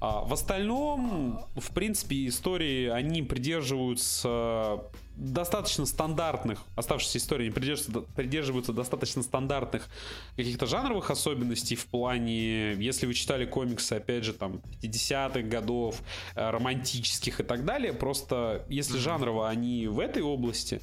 А 0.00 0.24
в 0.24 0.32
остальном, 0.32 1.44
в 1.56 1.72
принципе, 1.74 2.26
истории, 2.26 2.88
они 2.88 3.22
придерживаются 3.22 4.82
достаточно 5.16 5.86
стандартных, 5.86 6.60
оставшиеся 6.74 7.18
истории 7.18 7.50
придерживаются, 7.50 8.12
придерживаются 8.14 8.72
достаточно 8.72 9.22
стандартных 9.22 9.88
каких-то 10.36 10.66
жанровых 10.66 11.10
особенностей 11.10 11.76
в 11.76 11.86
плане, 11.86 12.74
если 12.74 13.06
вы 13.06 13.14
читали 13.14 13.44
комиксы, 13.44 13.94
опять 13.94 14.24
же, 14.24 14.32
там, 14.32 14.60
50-х 14.82 15.42
годов, 15.42 16.02
э, 16.34 16.50
романтических 16.50 17.40
и 17.40 17.42
так 17.44 17.64
далее, 17.64 17.92
просто 17.92 18.64
если 18.68 18.98
жанрово 18.98 19.48
они 19.48 19.86
в 19.86 20.00
этой 20.00 20.22
области, 20.22 20.80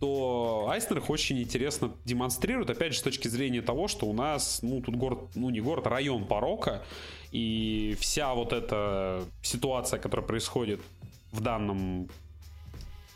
то 0.00 0.68
Айснер 0.70 0.98
их 0.98 1.10
очень 1.10 1.40
интересно 1.40 1.92
демонстрирует, 2.04 2.70
опять 2.70 2.94
же, 2.94 3.00
с 3.00 3.02
точки 3.02 3.28
зрения 3.28 3.60
того, 3.60 3.88
что 3.88 4.06
у 4.06 4.12
нас, 4.12 4.60
ну, 4.62 4.80
тут 4.80 4.96
город, 4.96 5.30
ну, 5.34 5.50
не 5.50 5.60
город, 5.60 5.86
а 5.86 5.90
район 5.90 6.26
порока, 6.26 6.82
и 7.32 7.96
вся 8.00 8.34
вот 8.34 8.52
эта 8.52 9.24
ситуация, 9.42 9.98
которая 9.98 10.26
происходит 10.26 10.80
в 11.32 11.40
данном 11.40 12.08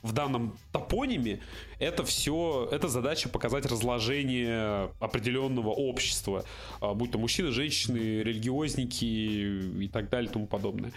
в 0.02 0.12
данном 0.12 0.56
топониме 0.72 1.40
это 1.78 2.04
все, 2.04 2.68
это 2.70 2.88
задача 2.88 3.28
показать 3.28 3.66
разложение 3.66 4.90
определенного 5.00 5.70
общества, 5.70 6.44
а, 6.80 6.94
будь 6.94 7.10
то 7.10 7.18
мужчины, 7.18 7.50
женщины, 7.50 8.22
религиозники 8.22 9.04
и 9.04 9.88
так 9.88 10.08
далее 10.10 10.30
и 10.30 10.32
тому 10.32 10.46
подобное. 10.46 10.92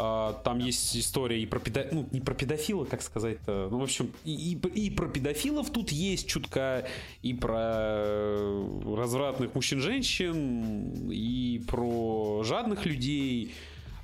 А, 0.00 0.34
там 0.44 0.58
есть 0.58 0.96
история 0.96 1.42
и 1.42 1.46
про 1.46 1.58
педо... 1.58 1.88
ну, 1.90 2.08
не 2.12 2.20
про 2.20 2.34
педофила, 2.34 2.84
как 2.84 3.02
сказать-то. 3.02 3.68
Ну, 3.70 3.78
в 3.78 3.82
общем, 3.82 4.12
и, 4.24 4.52
и, 4.52 4.86
и 4.86 4.90
про 4.90 5.08
педофилов 5.08 5.70
тут 5.70 5.90
есть 5.90 6.28
чутка, 6.28 6.86
и 7.22 7.34
про 7.34 8.44
развратных 8.96 9.54
мужчин-женщин, 9.56 11.10
и 11.10 11.60
про 11.66 12.44
жадных 12.44 12.86
людей, 12.86 13.54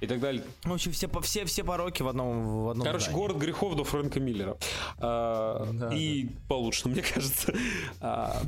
и 0.04 0.06
так 0.06 0.20
далее. 0.20 0.42
В 0.64 0.72
общем, 0.72 0.92
все, 0.92 1.08
все, 1.22 1.44
все 1.44 1.64
пороки 1.64 2.02
в 2.02 2.08
одном, 2.08 2.64
в 2.64 2.68
одном 2.70 2.84
Короче, 2.84 3.06
здании. 3.06 3.20
город 3.20 3.36
грехов 3.38 3.76
до 3.76 3.84
Фрэнка 3.84 4.20
Миллера. 4.20 4.56
А, 4.98 5.68
да, 5.72 5.94
и 5.94 6.24
да. 6.24 6.32
получше, 6.48 6.88
мне 6.88 7.02
кажется. 7.02 7.54
А, 8.00 8.40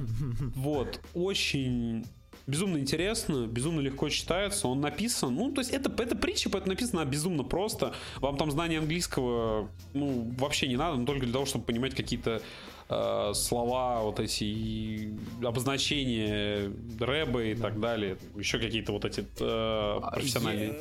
вот. 0.55 1.01
Очень 1.15 2.07
безумно 2.47 2.79
интересно, 2.79 3.47
безумно 3.47 3.81
легко 3.81 4.09
читается, 4.09 4.69
он 4.69 4.81
написан, 4.81 5.35
ну, 5.35 5.53
то 5.53 5.61
есть 5.61 5.73
это, 5.73 5.91
это 6.03 6.15
притча, 6.15 6.49
поэтому 6.49 6.73
написано 6.73 7.05
безумно 7.05 7.43
просто. 7.43 7.95
Вам 8.21 8.37
там 8.37 8.51
знание 8.51 8.79
английского, 8.79 9.69
ну, 9.95 10.33
вообще 10.39 10.69
не 10.69 10.77
надо, 10.77 10.97
но 10.97 11.07
только 11.07 11.25
для 11.25 11.33
того, 11.33 11.47
чтобы 11.47 11.65
понимать 11.65 11.95
какие-то 11.95 12.41
э, 12.89 13.33
слова, 13.35 14.03
вот 14.03 14.21
эти 14.21 15.13
обозначения 15.43 16.73
рэба 17.01 17.45
и 17.45 17.55
так 17.55 17.81
далее, 17.81 18.17
еще 18.37 18.59
какие-то 18.59 18.93
вот 18.93 19.05
эти 19.05 19.27
э, 19.41 20.01
профессиональные. 20.13 20.77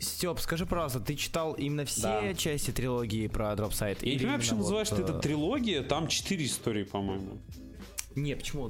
Степ, 0.00 0.38
скажи, 0.40 0.66
пожалуйста, 0.66 1.00
ты 1.00 1.16
читал 1.16 1.54
именно 1.54 1.84
все 1.84 2.02
да. 2.02 2.34
части 2.34 2.70
трилогии 2.70 3.26
про 3.26 3.54
Dropside? 3.56 4.02
Я 4.02 4.12
не 4.12 4.18
понимаю, 4.18 4.38
почему 4.38 4.56
вот, 4.58 4.62
называешь 4.64 4.90
вот, 4.90 5.00
это 5.00 5.18
э, 5.18 5.20
трилогия, 5.20 5.82
там 5.82 6.08
четыре 6.08 6.46
истории, 6.46 6.84
по-моему. 6.84 7.38
Не, 8.14 8.36
почему? 8.36 8.68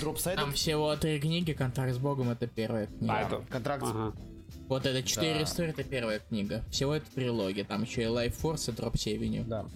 Dropside... 0.00 0.38
Там 0.38 0.52
всего 0.52 0.94
три 0.96 1.20
книги, 1.20 1.52
Контракт 1.52 1.94
с 1.94 1.98
Богом 1.98 2.30
это 2.30 2.46
первая 2.46 2.86
книга. 2.86 3.14
А, 3.14 3.22
это... 3.22 3.44
Контракт 3.48 3.84
ага. 3.84 4.14
Вот 4.68 4.86
это 4.86 5.02
четыре 5.02 5.34
да. 5.34 5.42
истории, 5.44 5.70
это 5.70 5.82
первая 5.82 6.20
книга. 6.20 6.62
Всего 6.70 6.94
это 6.94 7.06
трилогия. 7.12 7.64
Там 7.64 7.82
еще 7.82 8.02
и 8.02 8.06
Life 8.06 8.36
Force 8.40 8.72
и 8.72 8.76
Dropsie 8.76 9.14
Avenue. 9.14 9.44
Да. 9.44 9.66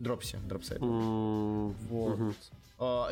Dropsie, 0.00 0.36
Dropside. 0.48 0.80
Mm-hmm. 0.80 1.74
Вот. 1.88 2.18
Mm-hmm. 2.18 2.34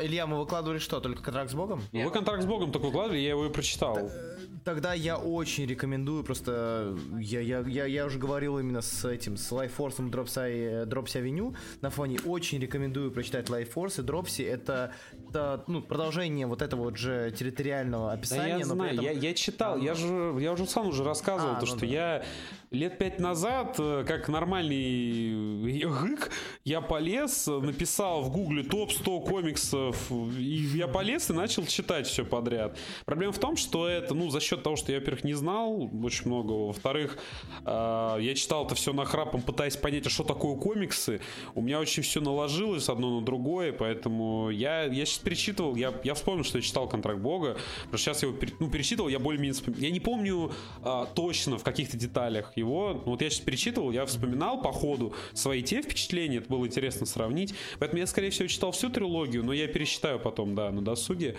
Илья, 0.01 0.27
мы 0.27 0.39
выкладывали 0.39 0.79
что, 0.79 0.99
только 0.99 1.21
контракт 1.23 1.51
с 1.51 1.53
Богом? 1.53 1.81
Ну, 1.91 2.03
вы 2.03 2.11
контракт 2.11 2.43
с 2.43 2.45
Богом 2.45 2.71
только 2.71 2.85
выкладывали, 2.85 3.19
я 3.19 3.29
его 3.29 3.45
и 3.45 3.49
прочитал. 3.49 3.97
Э, 3.97 4.37
тогда 4.63 4.93
я 4.93 5.17
очень 5.17 5.65
рекомендую, 5.65 6.23
просто 6.23 6.95
я, 7.19 7.39
я, 7.39 7.59
я, 7.61 7.85
я 7.85 8.05
уже 8.05 8.19
говорил 8.19 8.59
именно 8.59 8.81
с 8.81 9.05
этим, 9.05 9.37
с 9.37 9.51
Lifeforce 9.51 9.97
Dropsy, 10.09 10.85
Dropsy 10.85 11.23
Avenue 11.23 11.55
на 11.81 11.89
фоне, 11.89 12.19
очень 12.25 12.59
рекомендую 12.59 13.11
прочитать 13.11 13.49
Lifeforce 13.49 14.01
и 14.01 14.05
Dropsy, 14.05 14.47
это, 14.47 14.93
это 15.29 15.63
ну, 15.67 15.81
продолжение 15.81 16.47
вот 16.47 16.61
этого 16.61 16.83
вот 16.83 16.97
же 16.97 17.33
территориального 17.37 18.11
описания. 18.11 18.53
Да 18.53 18.59
я 18.59 18.65
знаю, 18.65 18.93
этом... 18.93 19.05
я, 19.05 19.11
я 19.11 19.33
читал, 19.33 19.77
я 19.77 19.93
же, 19.93 20.35
я 20.39 20.51
уже 20.53 20.65
сам 20.67 20.87
уже 20.87 21.03
рассказывал, 21.03 21.53
а, 21.53 21.55
то, 21.55 21.61
ну 21.61 21.67
что 21.67 21.79
да. 21.79 21.85
я 21.85 22.23
лет 22.71 22.97
пять 22.97 23.19
назад, 23.19 23.75
э, 23.79 24.03
как 24.07 24.27
нормальный 24.29 25.85
гык, 25.87 26.31
я 26.63 26.81
полез, 26.81 27.47
написал 27.47 28.21
в 28.21 28.31
гугле 28.31 28.63
топ-100 28.63 29.27
комиксов, 29.61 30.11
и 30.37 30.77
я 30.77 30.87
полез 30.87 31.29
и 31.29 31.33
начал 31.33 31.65
читать 31.65 32.07
все 32.07 32.25
подряд. 32.25 32.77
Проблема 33.05 33.33
в 33.33 33.39
том, 33.39 33.55
что 33.55 33.87
это, 33.87 34.13
ну, 34.13 34.29
за 34.29 34.39
счет 34.39 34.63
того, 34.63 34.75
что 34.75 34.91
я, 34.91 34.99
во-первых, 34.99 35.23
не 35.23 35.33
знал 35.33 35.89
очень 36.03 36.27
много, 36.27 36.51
во-вторых, 36.51 37.17
э, 37.65 38.17
я 38.19 38.35
читал 38.35 38.65
это 38.65 38.75
все 38.75 38.93
нахрапом, 38.93 39.41
пытаясь 39.41 39.77
понять, 39.77 40.07
а 40.07 40.09
что 40.09 40.23
такое 40.23 40.55
комиксы, 40.55 41.21
у 41.55 41.61
меня 41.61 41.79
очень 41.79 42.03
все 42.03 42.21
наложилось 42.21 42.89
одно 42.89 43.19
на 43.19 43.25
другое, 43.25 43.73
поэтому 43.73 44.49
я, 44.49 44.83
я 44.83 45.05
сейчас 45.05 45.19
перечитывал, 45.19 45.75
я, 45.75 45.93
я 46.03 46.13
вспомнил, 46.13 46.43
что 46.43 46.57
я 46.57 46.61
читал 46.61 46.87
«Контракт 46.87 47.19
Бога», 47.19 47.57
потому 47.83 47.97
сейчас 47.97 48.23
я 48.23 48.29
его 48.29 48.37
ну, 48.59 48.69
перечитывал, 48.69 49.09
я 49.09 49.19
более-менее 49.19 49.51
я 49.77 49.91
не 49.91 49.99
помню 49.99 50.51
э, 50.83 51.05
точно 51.13 51.57
в 51.57 51.63
каких-то 51.63 51.97
деталях 51.97 52.51
его. 52.55 53.01
Вот 53.05 53.21
я 53.21 53.29
сейчас 53.29 53.41
перечитывал, 53.41 53.91
я 53.91 54.05
вспоминал 54.05 54.61
по 54.61 54.71
ходу 54.71 55.13
свои 55.33 55.61
те 55.61 55.81
впечатления, 55.81 56.37
это 56.37 56.49
было 56.49 56.65
интересно 56.65 57.05
сравнить. 57.05 57.53
Поэтому 57.79 57.99
я, 57.99 58.07
скорее 58.07 58.29
всего, 58.29 58.47
читал 58.47 58.71
всю 58.71 58.89
трилогию, 58.89 59.43
но 59.43 59.50
я 59.53 59.67
пересчитаю 59.67 60.19
потом, 60.19 60.55
да, 60.55 60.71
на 60.71 60.81
досуге. 60.81 61.35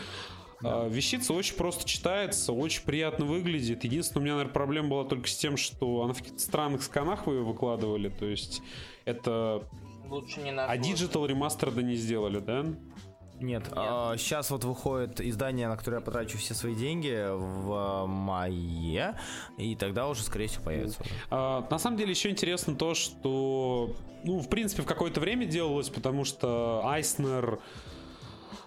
Да. 0.63 0.87
Вещица 0.87 1.33
очень 1.33 1.57
просто 1.57 1.85
читается, 1.85 2.53
очень 2.53 2.85
приятно 2.85 3.25
выглядит. 3.25 3.83
Единственное, 3.85 4.21
у 4.21 4.25
меня, 4.25 4.33
наверное, 4.35 4.55
проблема 4.55 4.89
была 4.89 5.05
только 5.05 5.29
с 5.29 5.37
тем, 5.37 5.57
что 5.57 6.03
она 6.03 6.13
в 6.13 6.19
каких-то 6.19 6.41
странных 6.41 6.83
сканах 6.83 7.27
вы 7.27 7.43
выкладывали. 7.43 8.09
То 8.09 8.27
есть 8.27 8.63
это... 9.05 9.67
Лучше 10.09 10.41
не 10.41 10.53
на 10.53 10.67
А 10.67 10.77
Digital 10.77 11.27
ремастер 11.27 11.73
да 11.73 11.83
не 11.83 11.97
сделали, 11.97 12.39
да? 12.39 12.63
Нет, 12.63 13.65
Нет. 13.65 13.73
А, 13.73 14.17
сейчас 14.17 14.51
вот 14.51 14.63
выходит 14.63 15.21
издание, 15.21 15.69
на 15.69 15.77
которое 15.77 15.97
я 15.97 16.01
потрачу 16.01 16.39
все 16.39 16.55
свои 16.55 16.77
деньги 16.77 17.27
в 17.29 18.07
мае, 18.07 19.17
и 19.59 19.75
тогда 19.75 20.09
уже, 20.09 20.23
скорее 20.23 20.47
всего, 20.47 20.65
появится. 20.65 21.03
А, 21.29 21.67
на 21.69 21.79
самом 21.79 21.97
деле 21.97 22.11
еще 22.11 22.31
интересно 22.31 22.77
то, 22.77 22.95
что, 22.95 23.97
ну, 24.23 24.39
в 24.39 24.49
принципе, 24.49 24.83
в 24.83 24.87
какое-то 24.87 25.19
время 25.19 25.47
делалось, 25.47 25.89
потому 25.89 26.25
что 26.25 26.83
Айснер... 26.87 27.59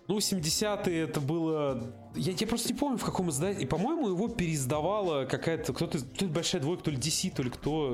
Ну, 0.07 0.17
70-е 0.17 1.01
это 1.01 1.19
было... 1.19 1.93
Я, 2.15 2.33
я 2.33 2.47
просто 2.47 2.71
не 2.71 2.77
помню, 2.77 2.97
в 2.97 3.05
каком 3.05 3.29
издании. 3.29 3.63
И, 3.63 3.65
по-моему, 3.65 4.09
его 4.09 4.27
переиздавала 4.27 5.25
какая-то... 5.25 5.73
Кто-то... 5.73 6.03
То 6.03 6.25
ли 6.25 6.31
большая 6.31 6.61
двойка, 6.61 6.83
то 6.83 6.91
ли 6.91 6.97
DC, 6.97 7.33
то 7.35 7.43
ли 7.43 7.49
кто... 7.49 7.91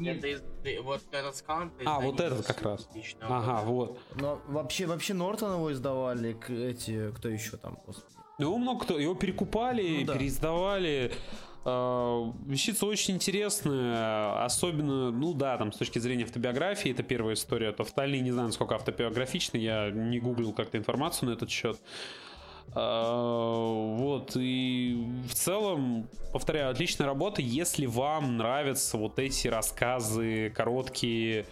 Это 0.00 0.28
из, 0.28 0.42
вот 0.82 1.02
этот 1.10 1.34
скаунт. 1.34 1.72
А, 1.84 1.98
вот 1.98 2.20
этот 2.20 2.46
как 2.46 2.62
раз. 2.62 2.88
Ага, 3.20 3.62
вот. 3.64 3.98
Но 4.14 4.40
вообще, 4.46 4.86
вообще 4.86 5.14
Нортон 5.14 5.54
его 5.54 5.72
издавали, 5.72 6.36
эти, 6.70 7.10
кто 7.12 7.28
еще 7.28 7.56
там? 7.56 7.80
Ну, 8.38 8.56
много 8.58 8.84
кто, 8.84 8.98
его 8.98 9.14
перекупали, 9.14 9.98
ну, 10.00 10.06
да. 10.06 10.14
переиздавали. 10.14 11.12
А, 11.64 12.32
вещица 12.46 12.86
очень 12.86 13.14
интересная, 13.14 14.44
особенно, 14.44 15.10
ну 15.10 15.34
да, 15.34 15.56
там 15.58 15.72
с 15.72 15.76
точки 15.76 15.98
зрения 15.98 16.24
автобиографии, 16.24 16.90
это 16.90 17.02
первая 17.02 17.34
история, 17.34 17.72
то 17.72 17.82
остальные 17.82 18.20
не 18.20 18.30
знаю, 18.30 18.48
насколько 18.48 18.74
автобиографичны, 18.74 19.58
я 19.58 19.90
не 19.90 20.20
гуглил 20.20 20.52
как-то 20.52 20.78
информацию 20.78 21.30
на 21.30 21.34
этот 21.34 21.50
счет. 21.50 21.78
А, 22.74 23.96
вот, 23.96 24.32
и 24.36 25.06
в 25.28 25.34
целом, 25.34 26.08
повторяю, 26.32 26.70
отличная 26.70 27.06
работа, 27.06 27.42
если 27.42 27.86
вам 27.86 28.36
нравятся 28.36 28.96
вот 28.98 29.18
эти 29.18 29.48
рассказы 29.48 30.50
короткие, 30.50 31.46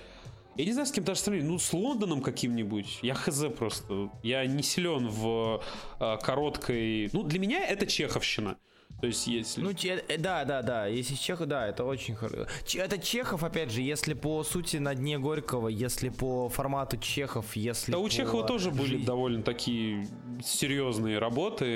я 0.56 0.64
не 0.64 0.72
знаю, 0.72 0.86
с 0.86 0.92
кем 0.92 1.04
даже 1.04 1.20
сравнить. 1.20 1.44
Ну, 1.44 1.58
с 1.58 1.70
Лондоном 1.74 2.22
каким-нибудь. 2.22 3.00
Я 3.02 3.14
хз 3.14 3.44
просто. 3.58 4.10
Я 4.22 4.46
не 4.46 4.62
силен 4.62 5.08
в 5.08 5.62
э, 6.00 6.16
короткой... 6.22 7.10
Ну, 7.12 7.22
для 7.22 7.38
меня 7.38 7.66
это 7.66 7.86
чеховщина. 7.86 8.56
То 9.00 9.08
есть 9.08 9.26
если... 9.26 9.60
Ну, 9.60 9.74
че, 9.74 10.02
э, 10.08 10.16
да, 10.16 10.44
да, 10.44 10.62
да, 10.62 10.86
если 10.86 11.14
Чехов, 11.16 11.46
да, 11.48 11.68
это 11.68 11.84
очень 11.84 12.14
хорошо. 12.14 12.46
Это 12.74 12.98
Чехов, 12.98 13.44
опять 13.44 13.70
же, 13.70 13.82
если 13.82 14.14
по 14.14 14.42
сути 14.42 14.78
на 14.78 14.94
дне 14.94 15.18
Горького, 15.18 15.68
если 15.68 16.08
по 16.08 16.48
формату 16.48 16.96
Чехов, 16.96 17.56
если 17.56 17.92
Да 17.92 17.98
по... 17.98 18.02
у 18.02 18.08
Чехова 18.08 18.44
тоже 18.44 18.70
были 18.70 18.96
жизнь. 18.96 19.04
довольно 19.04 19.42
такие 19.42 20.08
серьезные 20.42 21.18
работы, 21.18 21.66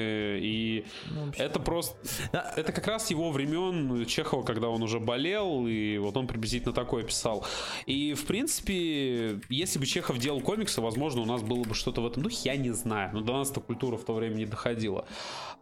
и 0.41 0.87
ну, 1.11 1.31
это 1.37 1.61
просто... 1.61 1.97
Да. 2.33 2.55
Это 2.57 2.73
как 2.73 2.87
раз 2.87 3.11
его 3.11 3.31
времен 3.31 4.07
Чехова, 4.07 4.43
когда 4.43 4.69
он 4.69 4.83
уже 4.83 4.99
болел, 4.99 5.67
и 5.67 5.99
вот 5.99 6.17
он 6.17 6.27
приблизительно 6.27 6.73
такое 6.73 7.03
писал. 7.03 7.45
И, 7.85 8.15
в 8.15 8.25
принципе, 8.25 9.41
если 9.51 9.79
бы 9.79 9.85
Чехов 9.85 10.19
делал 10.19 10.41
комиксы, 10.41 10.81
возможно, 10.81 11.21
у 11.21 11.27
нас 11.27 11.43
было 11.43 11.65
бы 11.65 11.75
что-то 11.75 12.01
в 12.01 12.07
этом 12.07 12.23
духе, 12.23 12.39
я 12.45 12.57
не 12.57 12.71
знаю, 12.71 13.11
но 13.13 13.21
до 13.21 13.35
нас 13.35 13.51
эта 13.51 13.61
культура 13.61 13.99
в 13.99 14.05
то 14.05 14.15
время 14.15 14.37
не 14.37 14.47
доходила. 14.47 15.07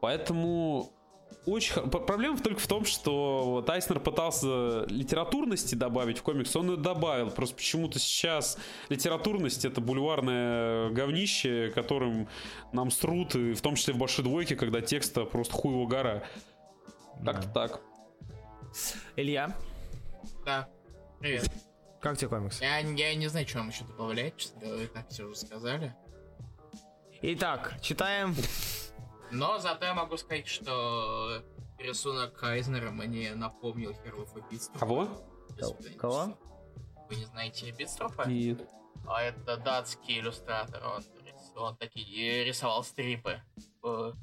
Поэтому 0.00 0.92
очень... 1.48 1.90
Проблема 1.90 2.38
только 2.38 2.60
в 2.60 2.66
том, 2.66 2.84
что 2.84 3.62
Тайснер 3.66 4.00
пытался 4.00 4.84
литературности 4.86 5.74
добавить 5.74 6.18
в 6.18 6.22
комикс, 6.22 6.54
он 6.56 6.70
ее 6.70 6.76
добавил. 6.76 7.30
Просто 7.30 7.56
почему-то 7.56 7.98
сейчас 7.98 8.58
литературность 8.88 9.64
это 9.64 9.80
бульварное 9.80 10.90
говнище, 10.90 11.72
которым 11.74 12.28
нам 12.72 12.90
срут, 12.90 13.34
и 13.34 13.54
в 13.54 13.60
том 13.60 13.76
числе 13.76 13.94
в 13.94 13.98
большой 13.98 14.24
двойке, 14.24 14.56
когда 14.56 14.80
текста 14.80 15.24
просто 15.24 15.54
хуево 15.54 15.86
гора. 15.86 16.22
Как-то 17.24 17.48
да. 17.48 17.68
так. 17.68 17.80
Илья? 19.16 19.56
Да. 20.44 20.68
Привет. 21.20 21.50
Как 22.00 22.16
тебе 22.16 22.28
комикс? 22.28 22.60
Я, 22.60 22.78
я 22.78 23.14
не 23.14 23.26
знаю, 23.28 23.48
что 23.48 23.58
вам 23.58 23.70
еще 23.70 23.84
добавлять, 23.84 24.36
честно 24.36 24.60
говоря, 24.60 24.86
так 24.88 25.08
все 25.08 25.24
уже 25.24 25.36
сказали. 25.36 25.94
Итак, 27.20 27.74
читаем 27.80 28.36
но 29.30 29.58
зато 29.58 29.86
я 29.86 29.94
могу 29.94 30.16
сказать, 30.16 30.46
что 30.46 31.42
рисунок 31.78 32.34
Кайзнера 32.34 32.90
мне 32.90 33.34
напомнил 33.34 33.94
Херлофа 33.94 34.40
Битстропа. 34.50 34.78
Кого? 34.78 35.08
Кого? 35.98 36.38
Вы 37.08 37.16
не 37.16 37.24
знаете 37.24 37.70
Битстропа? 37.70 38.26
Нет. 38.26 38.68
А 39.06 39.22
это 39.22 39.56
датский 39.56 40.18
иллюстратор. 40.20 40.82
Он, 40.84 41.02
он 41.56 41.76
такие 41.76 42.44
рисовал 42.44 42.84
стрипы 42.84 43.40
в 43.82 44.14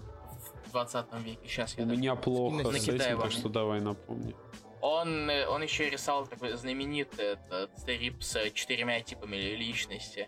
20 0.71 1.13
веке. 1.23 1.47
Сейчас 1.47 1.77
я 1.77 1.83
У 1.83 1.87
меня 1.87 2.15
плохо 2.15 2.71
с 2.71 2.87
этим, 2.87 3.19
так 3.19 3.31
что 3.31 3.49
давай 3.49 3.81
напомни. 3.81 4.35
Он, 4.81 5.29
он 5.29 5.63
еще 5.63 5.89
рисовал 5.89 6.27
такой 6.27 6.53
знаменитый 6.53 7.25
этот 7.25 7.75
стрип 7.79 8.21
с 8.21 8.51
четырьмя 8.51 9.01
типами 9.01 9.35
личности. 9.35 10.27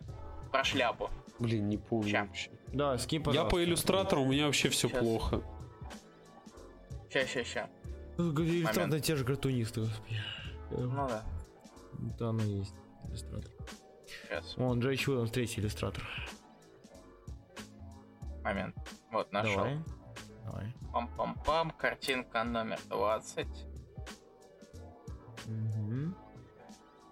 Про 0.52 0.64
шляпу. 0.64 1.12
Блин, 1.40 1.69
не 1.69 1.77
помню 1.77 2.09
Ща. 2.09 2.25
вообще. 2.25 2.51
Да, 2.74 2.98
скинь, 2.98 3.24
Я 3.32 3.45
по 3.45 3.64
иллюстратору, 3.64 4.24
у 4.24 4.27
меня 4.27 4.45
вообще 4.45 4.69
все 4.69 4.88
сейчас. 4.88 4.99
плохо. 4.99 5.41
Ща, 7.09 7.25
ща, 7.25 7.43
ща. 7.43 7.69
Иллюстраторы 8.17 8.99
те 8.99 9.16
же 9.16 9.24
картунисты, 9.24 9.82
господи. 9.82 10.22
Ну 10.72 11.07
да. 11.07 11.24
Да, 12.19 12.30
оно 12.30 12.43
есть. 12.43 12.74
Иллюстратор. 13.07 13.51
Сейчас. 14.06 14.57
Вон, 14.57 14.80
Джейч 14.80 15.07
Уиллмс, 15.07 15.32
третий 15.32 15.61
иллюстратор. 15.61 16.03
Момент. 18.43 18.75
Вот, 19.11 19.32
нашел. 19.32 19.56
Давай. 19.56 19.80
Давай. 20.45 20.74
Пам-пам-пам, 20.93 21.72
картинка 21.77 22.43
номер 22.43 22.80
20. 22.90 23.48
Угу. 25.45 26.14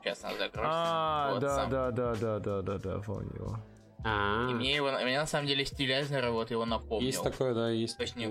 Сейчас 0.02 0.24
она 0.24 0.34
загрузится. 0.38 0.62
А, 0.64 1.32
вот 1.34 1.40
да, 1.42 1.66
да, 1.66 1.92
да, 1.92 2.16
да, 2.16 2.40
да, 2.40 2.62
да, 2.62 2.78
да, 2.78 3.00
помню 3.00 3.34
его. 3.36 3.60
А-а-а. 4.06 4.52
И 4.52 4.54
мне 4.54 4.76
его, 4.76 4.92
мне 4.92 5.20
на 5.20 5.26
самом 5.26 5.48
деле 5.48 5.66
стиль 5.66 5.92
Айзнера 5.92 6.30
вот 6.32 6.52
его 6.52 6.66
напомнил. 6.66 7.08
Есть 7.08 7.24
такое, 7.24 7.54
да, 7.56 7.70
есть. 7.70 7.98
То 7.98 8.04
есть 8.04 8.16
не... 8.16 8.28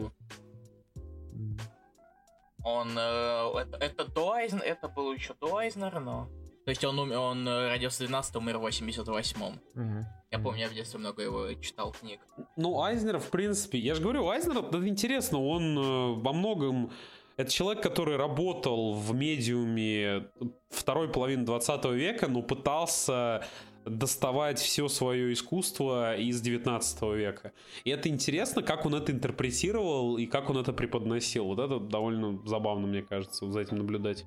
Он, 2.62 2.96
э, 2.96 3.52
это, 3.58 3.76
это 3.78 4.04
до 4.06 4.32
Айзнера, 4.32 4.62
это 4.62 4.88
было 4.88 5.12
еще 5.12 5.34
до 5.40 5.56
Айзнера, 5.56 5.98
но... 5.98 6.30
То 6.64 6.70
есть 6.70 6.82
он, 6.84 6.98
он 6.98 7.46
э, 7.46 7.68
родился 7.68 8.04
в 8.04 8.06
12 8.06 8.36
умер 8.36 8.58
в 8.58 8.66
88-м. 8.66 9.60
Угу. 9.74 10.06
Я 10.30 10.38
помню, 10.38 10.60
я 10.60 10.68
в 10.68 10.74
детстве 10.74 10.98
много 10.98 11.22
его 11.22 11.52
читал 11.54 11.92
книг. 11.92 12.20
Ну, 12.56 12.80
Айзнер, 12.80 13.18
в 13.18 13.30
принципе, 13.30 13.78
я 13.78 13.94
же 13.94 14.00
говорю, 14.00 14.28
Айзнер, 14.28 14.58
это 14.58 14.88
интересно, 14.88 15.44
он 15.44 15.76
э, 15.76 16.14
во 16.20 16.32
многом... 16.32 16.90
Это 17.36 17.50
человек, 17.50 17.82
который 17.82 18.16
работал 18.16 18.94
в 18.94 19.12
медиуме 19.12 20.28
второй 20.70 21.08
половины 21.08 21.44
20 21.44 21.84
века, 21.86 22.28
но 22.28 22.42
пытался 22.42 23.44
доставать 23.84 24.58
все 24.58 24.88
свое 24.88 25.32
искусство 25.32 26.16
из 26.16 26.40
19 26.40 27.02
века. 27.14 27.52
И 27.84 27.90
это 27.90 28.08
интересно, 28.08 28.62
как 28.62 28.86
он 28.86 28.94
это 28.94 29.12
интерпретировал 29.12 30.16
и 30.16 30.26
как 30.26 30.50
он 30.50 30.58
это 30.58 30.72
преподносил. 30.72 31.46
Вот 31.46 31.58
это 31.58 31.78
довольно 31.78 32.40
забавно, 32.46 32.86
мне 32.86 33.02
кажется, 33.02 33.50
за 33.50 33.60
этим 33.60 33.78
наблюдать. 33.78 34.24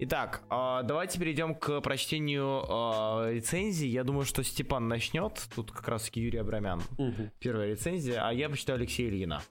Итак, 0.00 0.42
а, 0.50 0.82
давайте 0.82 1.20
перейдем 1.20 1.54
к 1.54 1.80
прочтению 1.80 2.64
а, 2.68 3.30
рецензии. 3.30 3.86
Я 3.86 4.02
думаю, 4.02 4.24
что 4.24 4.42
Степан 4.42 4.88
начнет. 4.88 5.46
Тут 5.54 5.70
как 5.70 5.86
раз 5.88 6.04
таки 6.04 6.20
Юрий 6.20 6.38
Абрамян. 6.38 6.82
Угу. 6.98 7.30
Первая 7.38 7.70
рецензия, 7.70 8.26
а 8.26 8.32
я 8.32 8.48
почитаю 8.48 8.78
Алексея 8.78 9.08
Ильина. 9.08 9.42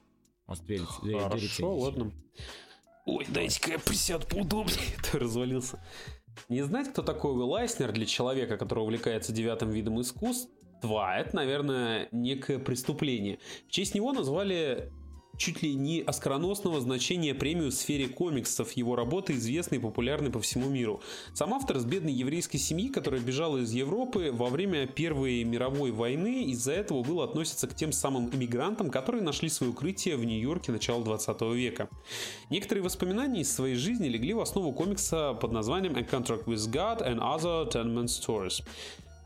Нас 0.46 0.60
две, 0.60 0.80
две, 1.02 1.18
Хорошо, 1.18 1.74
ладно. 1.76 2.12
Ой, 3.06 3.26
дайте-ка 3.28 3.72
я 3.72 3.78
присяду 3.78 4.26
поудобнее. 4.26 4.78
Ты 5.10 5.18
развалился. 5.18 5.82
Не 6.48 6.62
знать, 6.62 6.88
кто 6.90 7.02
такой 7.02 7.32
Уилл 7.32 7.54
Айснер 7.54 7.92
для 7.92 8.06
человека, 8.06 8.56
который 8.56 8.80
увлекается 8.80 9.32
девятым 9.32 9.70
видом 9.70 10.00
искусства, 10.00 11.16
это, 11.16 11.34
наверное, 11.34 12.08
некое 12.12 12.58
преступление. 12.58 13.38
В 13.68 13.70
честь 13.70 13.94
него 13.94 14.12
назвали 14.12 14.92
чуть 15.36 15.62
ли 15.62 15.74
не 15.74 16.00
оскароносного 16.00 16.80
значения 16.80 17.34
премию 17.34 17.70
в 17.70 17.74
сфере 17.74 18.08
комиксов. 18.08 18.72
Его 18.72 18.96
работы 18.96 19.34
известны 19.34 19.76
и 19.76 19.78
популярны 19.78 20.30
по 20.30 20.40
всему 20.40 20.68
миру. 20.68 21.00
Сам 21.32 21.54
автор 21.54 21.76
из 21.76 21.84
бедной 21.84 22.12
еврейской 22.12 22.58
семьи, 22.58 22.88
которая 22.88 23.20
бежала 23.20 23.58
из 23.58 23.72
Европы 23.72 24.30
во 24.32 24.48
время 24.48 24.86
Первой 24.86 25.44
мировой 25.44 25.90
войны, 25.90 26.44
из-за 26.44 26.72
этого 26.72 27.02
был 27.02 27.22
относится 27.22 27.66
к 27.66 27.74
тем 27.74 27.92
самым 27.92 28.30
иммигрантам, 28.34 28.90
которые 28.90 29.22
нашли 29.22 29.48
свое 29.48 29.72
укрытие 29.72 30.16
в 30.16 30.24
Нью-Йорке 30.24 30.72
начала 30.72 31.02
20 31.02 31.40
века. 31.54 31.88
Некоторые 32.50 32.84
воспоминания 32.84 33.40
из 33.40 33.52
своей 33.52 33.76
жизни 33.76 34.08
легли 34.08 34.34
в 34.34 34.40
основу 34.40 34.72
комикса 34.72 35.34
под 35.34 35.52
названием 35.52 35.96
A 35.96 36.00
Contract 36.00 36.44
with 36.44 36.70
God 36.70 37.02
and 37.06 37.18
Other 37.18 37.70
Tenement 37.70 38.06
Stories. 38.06 38.62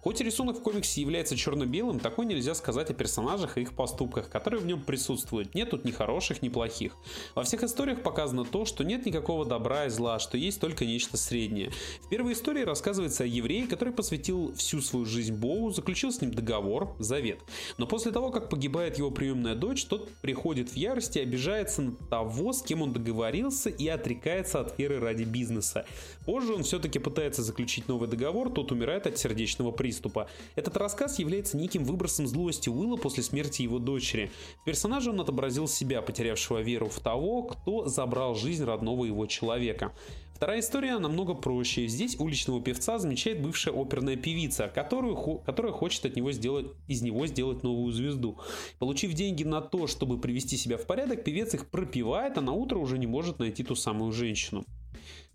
Хоть 0.02 0.20
рисунок 0.20 0.58
в 0.58 0.62
комиксе 0.62 1.00
является 1.00 1.36
черно-белым, 1.36 1.98
такой 1.98 2.24
нельзя 2.26 2.54
сказать 2.54 2.90
о 2.90 2.94
персонажах 2.94 3.58
и 3.58 3.62
их 3.62 3.74
поступках, 3.74 4.30
которые 4.30 4.60
в 4.60 4.66
нем 4.66 4.80
присутствуют. 4.80 5.54
Нет 5.54 5.70
тут 5.70 5.84
ни 5.84 5.90
хороших, 5.90 6.40
ни 6.40 6.48
плохих. 6.48 6.96
Во 7.34 7.42
всех 7.42 7.64
историях 7.64 8.02
показано 8.02 8.44
то, 8.44 8.64
что 8.64 8.84
нет 8.84 9.06
никакого 9.06 9.44
добра 9.44 9.86
и 9.86 9.88
зла, 9.88 10.18
что 10.20 10.38
есть 10.38 10.60
только 10.60 10.86
нечто 10.86 11.16
среднее. 11.16 11.72
В 12.02 12.08
первой 12.08 12.34
истории 12.34 12.62
рассказывается 12.62 13.24
о 13.24 13.26
еврее, 13.26 13.66
который 13.66 13.92
посвятил 13.92 14.54
всю 14.54 14.80
свою 14.80 15.04
жизнь 15.04 15.34
Богу, 15.34 15.70
заключил 15.70 16.12
с 16.12 16.20
ним 16.20 16.32
договор, 16.32 16.94
завет. 16.98 17.40
Но 17.76 17.86
после 17.86 18.12
того, 18.12 18.30
как 18.30 18.48
погибает 18.48 18.98
его 18.98 19.10
приемная 19.10 19.56
дочь, 19.56 19.84
тот 19.84 20.10
приходит 20.20 20.70
в 20.70 20.76
ярости, 20.76 21.18
обижается 21.18 21.82
на 21.82 21.96
того, 21.96 22.52
с 22.52 22.62
кем 22.62 22.82
он 22.82 22.92
договорился 22.92 23.68
и 23.68 23.88
отрекается 23.88 24.60
от 24.60 24.78
веры 24.78 25.00
ради 25.00 25.24
бизнеса. 25.24 25.86
Позже 26.28 26.52
он 26.52 26.62
все-таки 26.62 26.98
пытается 26.98 27.42
заключить 27.42 27.88
новый 27.88 28.06
договор, 28.06 28.50
тот 28.50 28.70
умирает 28.70 29.06
от 29.06 29.16
сердечного 29.16 29.70
приступа. 29.70 30.28
Этот 30.56 30.76
рассказ 30.76 31.18
является 31.18 31.56
неким 31.56 31.84
выбросом 31.84 32.26
злости 32.26 32.68
Уилла 32.68 32.98
после 32.98 33.22
смерти 33.22 33.62
его 33.62 33.78
дочери. 33.78 34.30
В 34.60 34.64
персонаже 34.66 35.08
он 35.08 35.22
отобразил 35.22 35.66
себя, 35.66 36.02
потерявшего 36.02 36.58
веру 36.58 36.90
в 36.90 37.00
того, 37.00 37.44
кто 37.44 37.86
забрал 37.86 38.34
жизнь 38.34 38.62
родного 38.62 39.06
его 39.06 39.24
человека. 39.24 39.94
Вторая 40.34 40.60
история 40.60 40.98
намного 40.98 41.32
проще. 41.32 41.86
Здесь 41.86 42.20
уличного 42.20 42.60
певца 42.60 42.98
замечает 42.98 43.40
бывшая 43.40 43.72
оперная 43.72 44.16
певица, 44.16 44.68
которую, 44.68 45.16
которая 45.46 45.72
хочет 45.72 46.04
от 46.04 46.14
него 46.14 46.30
сделать, 46.32 46.66
из 46.88 47.00
него 47.00 47.26
сделать 47.26 47.62
новую 47.62 47.90
звезду. 47.90 48.36
Получив 48.78 49.14
деньги 49.14 49.44
на 49.44 49.62
то, 49.62 49.86
чтобы 49.86 50.20
привести 50.20 50.58
себя 50.58 50.76
в 50.76 50.84
порядок, 50.84 51.24
певец 51.24 51.54
их 51.54 51.70
пропивает, 51.70 52.36
а 52.36 52.42
на 52.42 52.52
утро 52.52 52.76
уже 52.76 52.98
не 52.98 53.06
может 53.06 53.38
найти 53.38 53.64
ту 53.64 53.74
самую 53.74 54.12
женщину. 54.12 54.66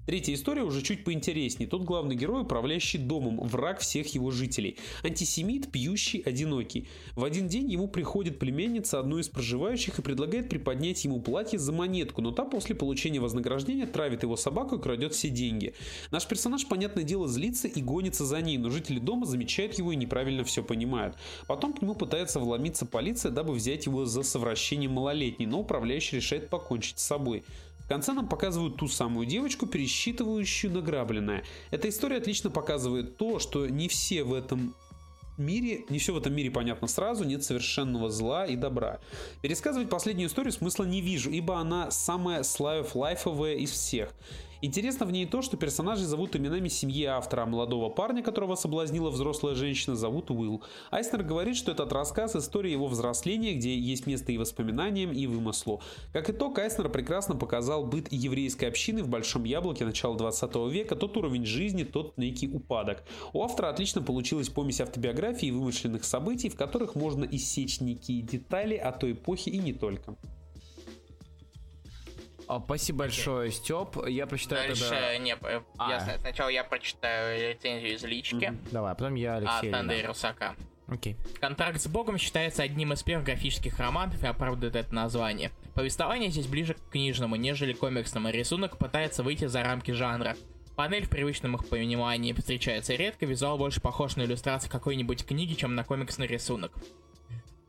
Третья 0.06 0.34
история 0.34 0.64
уже 0.64 0.82
чуть 0.82 1.06
поинтереснее. 1.06 1.70
Тут 1.70 1.84
главный 1.84 2.16
герой, 2.16 2.42
управляющий 2.42 2.98
домом, 2.98 3.40
враг 3.40 3.80
всех 3.80 4.14
его 4.14 4.32
жителей. 4.32 4.78
Антисемит, 5.02 5.72
пьющий, 5.72 6.20
одинокий. 6.20 6.90
В 7.16 7.24
один 7.24 7.48
день 7.48 7.72
ему 7.72 7.88
приходит 7.88 8.38
племянница 8.38 9.00
одной 9.00 9.22
из 9.22 9.30
проживающих 9.30 10.00
и 10.00 10.02
предлагает 10.02 10.50
приподнять 10.50 11.06
ему 11.06 11.22
платье 11.22 11.58
за 11.58 11.72
монетку, 11.72 12.22
но 12.22 12.32
та 12.32 12.44
после 12.44 12.76
получения 12.76 13.22
вознаграждения 13.22 13.86
травит 13.86 14.24
его 14.24 14.36
собаку 14.36 14.76
и 14.76 14.82
крадет 14.82 15.14
все 15.14 15.30
деньги. 15.30 15.74
Наш 16.12 16.28
персонаж, 16.28 16.68
понятное 16.68 17.04
дело, 17.04 17.30
злится 17.30 17.70
и 17.70 17.82
гонится 17.82 18.26
за 18.26 18.42
ней, 18.42 18.58
но 18.58 18.70
жители 18.70 19.00
дома 19.00 19.26
замечают 19.26 19.78
его 19.78 19.94
и 19.94 19.96
неправильно 19.96 20.44
все 20.44 20.64
понимают. 20.64 21.16
Потом 21.48 21.72
к 21.72 21.82
нему 21.82 21.96
пытается 21.96 22.42
вломиться 22.42 22.86
полиция, 22.86 23.32
дабы 23.32 23.54
взять 23.54 23.86
его 23.86 24.06
за 24.06 24.24
совращение 24.24 24.90
малолетней, 24.90 25.46
но 25.46 25.62
управляющий 25.62 26.18
решает 26.18 26.50
покончить 26.50 27.00
с 27.00 27.04
собой. 27.04 27.44
В 27.84 27.88
конце 27.88 28.14
нам 28.14 28.28
показывают 28.28 28.78
ту 28.78 28.88
самую 28.88 29.26
девочку, 29.26 29.66
пересчитывающую 29.66 30.72
награбленное. 30.72 31.44
Эта 31.72 31.90
история 31.90 32.18
отлично 32.18 32.50
показывает 32.50 33.18
то, 33.18 33.40
что 33.40 33.68
не 33.68 33.88
все 33.88 34.24
в 34.24 34.34
этом 34.34 34.74
мире, 35.38 35.86
не 35.90 36.00
все 36.00 36.14
в 36.14 36.18
этом 36.18 36.34
мире 36.34 36.52
понятно 36.52 36.88
сразу, 36.88 37.24
нет 37.24 37.44
совершенного 37.44 38.10
зла 38.10 38.46
и 38.46 38.56
добра. 38.56 39.00
Пересказывать 39.42 39.90
последнюю 39.90 40.30
историю 40.30 40.54
смысла 40.54 40.86
не 40.86 41.02
вижу, 41.02 41.30
ибо 41.30 41.58
она 41.58 41.92
самая 41.92 42.44
слайф-лайфовая 42.44 43.56
из 43.56 43.72
всех. 43.72 44.14
Интересно 44.66 45.06
в 45.06 45.12
ней 45.12 45.26
то, 45.26 45.42
что 45.42 45.58
персонажей 45.58 46.06
зовут 46.06 46.38
именами 46.38 46.70
семьи 46.70 47.04
автора, 47.04 47.42
а 47.42 47.46
молодого 47.46 47.90
парня, 47.90 48.24
которого 48.24 48.56
соблазнила 48.56 49.10
взрослая 49.10 49.56
женщина, 49.56 49.98
зовут 49.98 50.32
Уилл. 50.32 50.64
Айснер 50.90 51.22
говорит, 51.22 51.58
что 51.58 51.74
этот 51.74 51.92
рассказ– 51.92 52.34
история 52.38 52.72
его 52.72 52.88
взросления, 52.88 53.56
где 53.56 53.78
есть 53.78 54.08
место 54.08 54.32
и 54.32 54.38
воспоминаниям, 54.38 55.12
и 55.12 55.28
вымыслу. 55.28 55.82
Как 56.14 56.30
итог, 56.30 56.58
Айснер 56.60 56.88
прекрасно 56.88 57.36
показал 57.36 57.86
быт 57.86 58.08
еврейской 58.10 58.64
общины 58.64 59.04
в 59.04 59.10
Большом 59.10 59.44
Яблоке 59.44 59.84
начала 59.84 60.18
20 60.18 60.56
века, 60.72 60.96
тот 60.96 61.18
уровень 61.18 61.46
жизни, 61.46 61.84
тот 61.84 62.18
некий 62.18 62.48
упадок. 62.48 63.04
У 63.34 63.44
автора 63.44 63.68
отлично 63.68 64.02
получилась 64.02 64.48
помесь 64.48 64.80
автобиографии 64.80 65.50
и 65.50 65.52
вымышленных 65.52 66.06
событий, 66.06 66.48
в 66.48 66.56
которых 66.56 66.96
можно 66.96 67.26
иссечь 67.26 67.82
некие 67.82 68.22
детали 68.22 68.78
о 68.78 68.94
той 68.94 69.12
эпохе 69.12 69.52
и 69.52 69.58
не 69.58 69.74
только. 69.74 70.16
А, 72.48 72.60
спасибо 72.60 73.00
большое, 73.00 73.52
Степ. 73.52 74.06
Я 74.08 74.28
прочитаю 74.28 74.68
Дальше, 74.68 74.90
тогда... 74.90 75.18
не, 75.18 75.36
а. 75.78 75.90
я, 75.90 76.18
сначала 76.20 76.50
я 76.50 76.64
прочитаю 76.64 77.54
рецензию 77.54 77.96
из 77.96 78.04
лички. 78.04 78.54
Давай, 78.72 78.92
а 78.92 78.96
потом 78.96 79.16
я 79.16 79.36
Алексей. 79.36 79.70
От 79.70 79.80
Андрея 79.80 80.08
Русака. 80.08 80.56
Окей. 80.88 81.16
Контракт 81.40 81.80
с 81.82 81.88
Богом 81.88 82.18
считается 82.18 82.64
одним 82.64 82.94
из 82.94 83.04
первых 83.04 83.26
графических 83.26 83.80
романов 83.80 84.22
и 84.22 84.28
оправдывает 84.28 84.76
это 84.76 84.94
название. 84.94 85.52
Повествование 85.74 86.30
здесь 86.30 86.48
ближе 86.48 86.74
к 86.74 86.92
книжному, 86.92 87.36
нежели 87.36 87.74
комиксному. 87.74 88.30
Рисунок 88.30 88.78
пытается 88.78 89.24
выйти 89.24 89.46
за 89.46 89.64
рамки 89.64 89.92
жанра. 89.92 90.36
Панель 90.76 91.06
в 91.06 91.10
привычном 91.10 91.56
их 91.56 91.68
понимании 91.68 92.34
встречается 92.34 92.96
редко, 92.96 93.26
визуал 93.26 93.58
больше 93.58 93.80
похож 93.80 94.16
на 94.16 94.24
иллюстрацию 94.24 94.72
какой-нибудь 94.72 95.26
книги, 95.26 95.54
чем 95.54 95.76
на 95.76 95.84
комиксный 95.84 96.28
рисунок. 96.28 96.72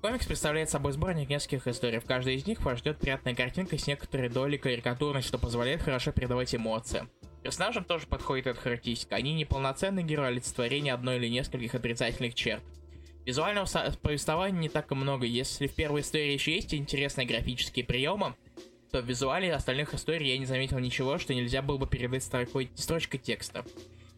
Комикс 0.04 0.26
представляет 0.26 0.68
собой 0.68 0.92
сборник 0.92 1.30
нескольких 1.30 1.66
историй. 1.66 1.98
В 1.98 2.04
каждой 2.04 2.34
из 2.34 2.46
них 2.46 2.60
вас 2.60 2.80
ждет 2.80 2.98
приятная 2.98 3.34
картинка 3.34 3.78
с 3.78 3.86
некоторой 3.86 4.28
долей 4.28 4.58
карикатурности, 4.58 5.28
что 5.28 5.38
позволяет 5.38 5.80
хорошо 5.80 6.12
передавать 6.12 6.54
эмоции. 6.54 7.08
Персонажам 7.42 7.84
тоже 7.84 8.06
подходит 8.06 8.46
эта 8.46 8.60
характеристика. 8.60 9.16
Они 9.16 9.32
не 9.32 9.46
полноценные 9.46 10.04
герои, 10.04 10.26
олицетворение 10.26 10.92
одной 10.92 11.16
или 11.16 11.28
нескольких 11.28 11.74
отрицательных 11.74 12.34
черт. 12.34 12.62
Визуального 13.24 13.66
повествования 14.02 14.60
не 14.60 14.68
так 14.68 14.92
и 14.92 14.94
много. 14.94 15.24
Если 15.24 15.68
в 15.68 15.74
первой 15.74 16.02
истории 16.02 16.34
еще 16.34 16.54
есть 16.54 16.74
интересные 16.74 17.26
графические 17.26 17.86
приемы, 17.86 18.34
то 18.92 19.00
в 19.00 19.06
визуале 19.06 19.54
остальных 19.54 19.94
историй 19.94 20.28
я 20.28 20.36
не 20.36 20.44
заметил 20.44 20.80
ничего, 20.80 21.16
что 21.16 21.32
нельзя 21.32 21.62
было 21.62 21.78
бы 21.78 21.86
передать 21.86 22.24
строкой, 22.24 22.70
строчкой 22.74 23.20
текста. 23.20 23.64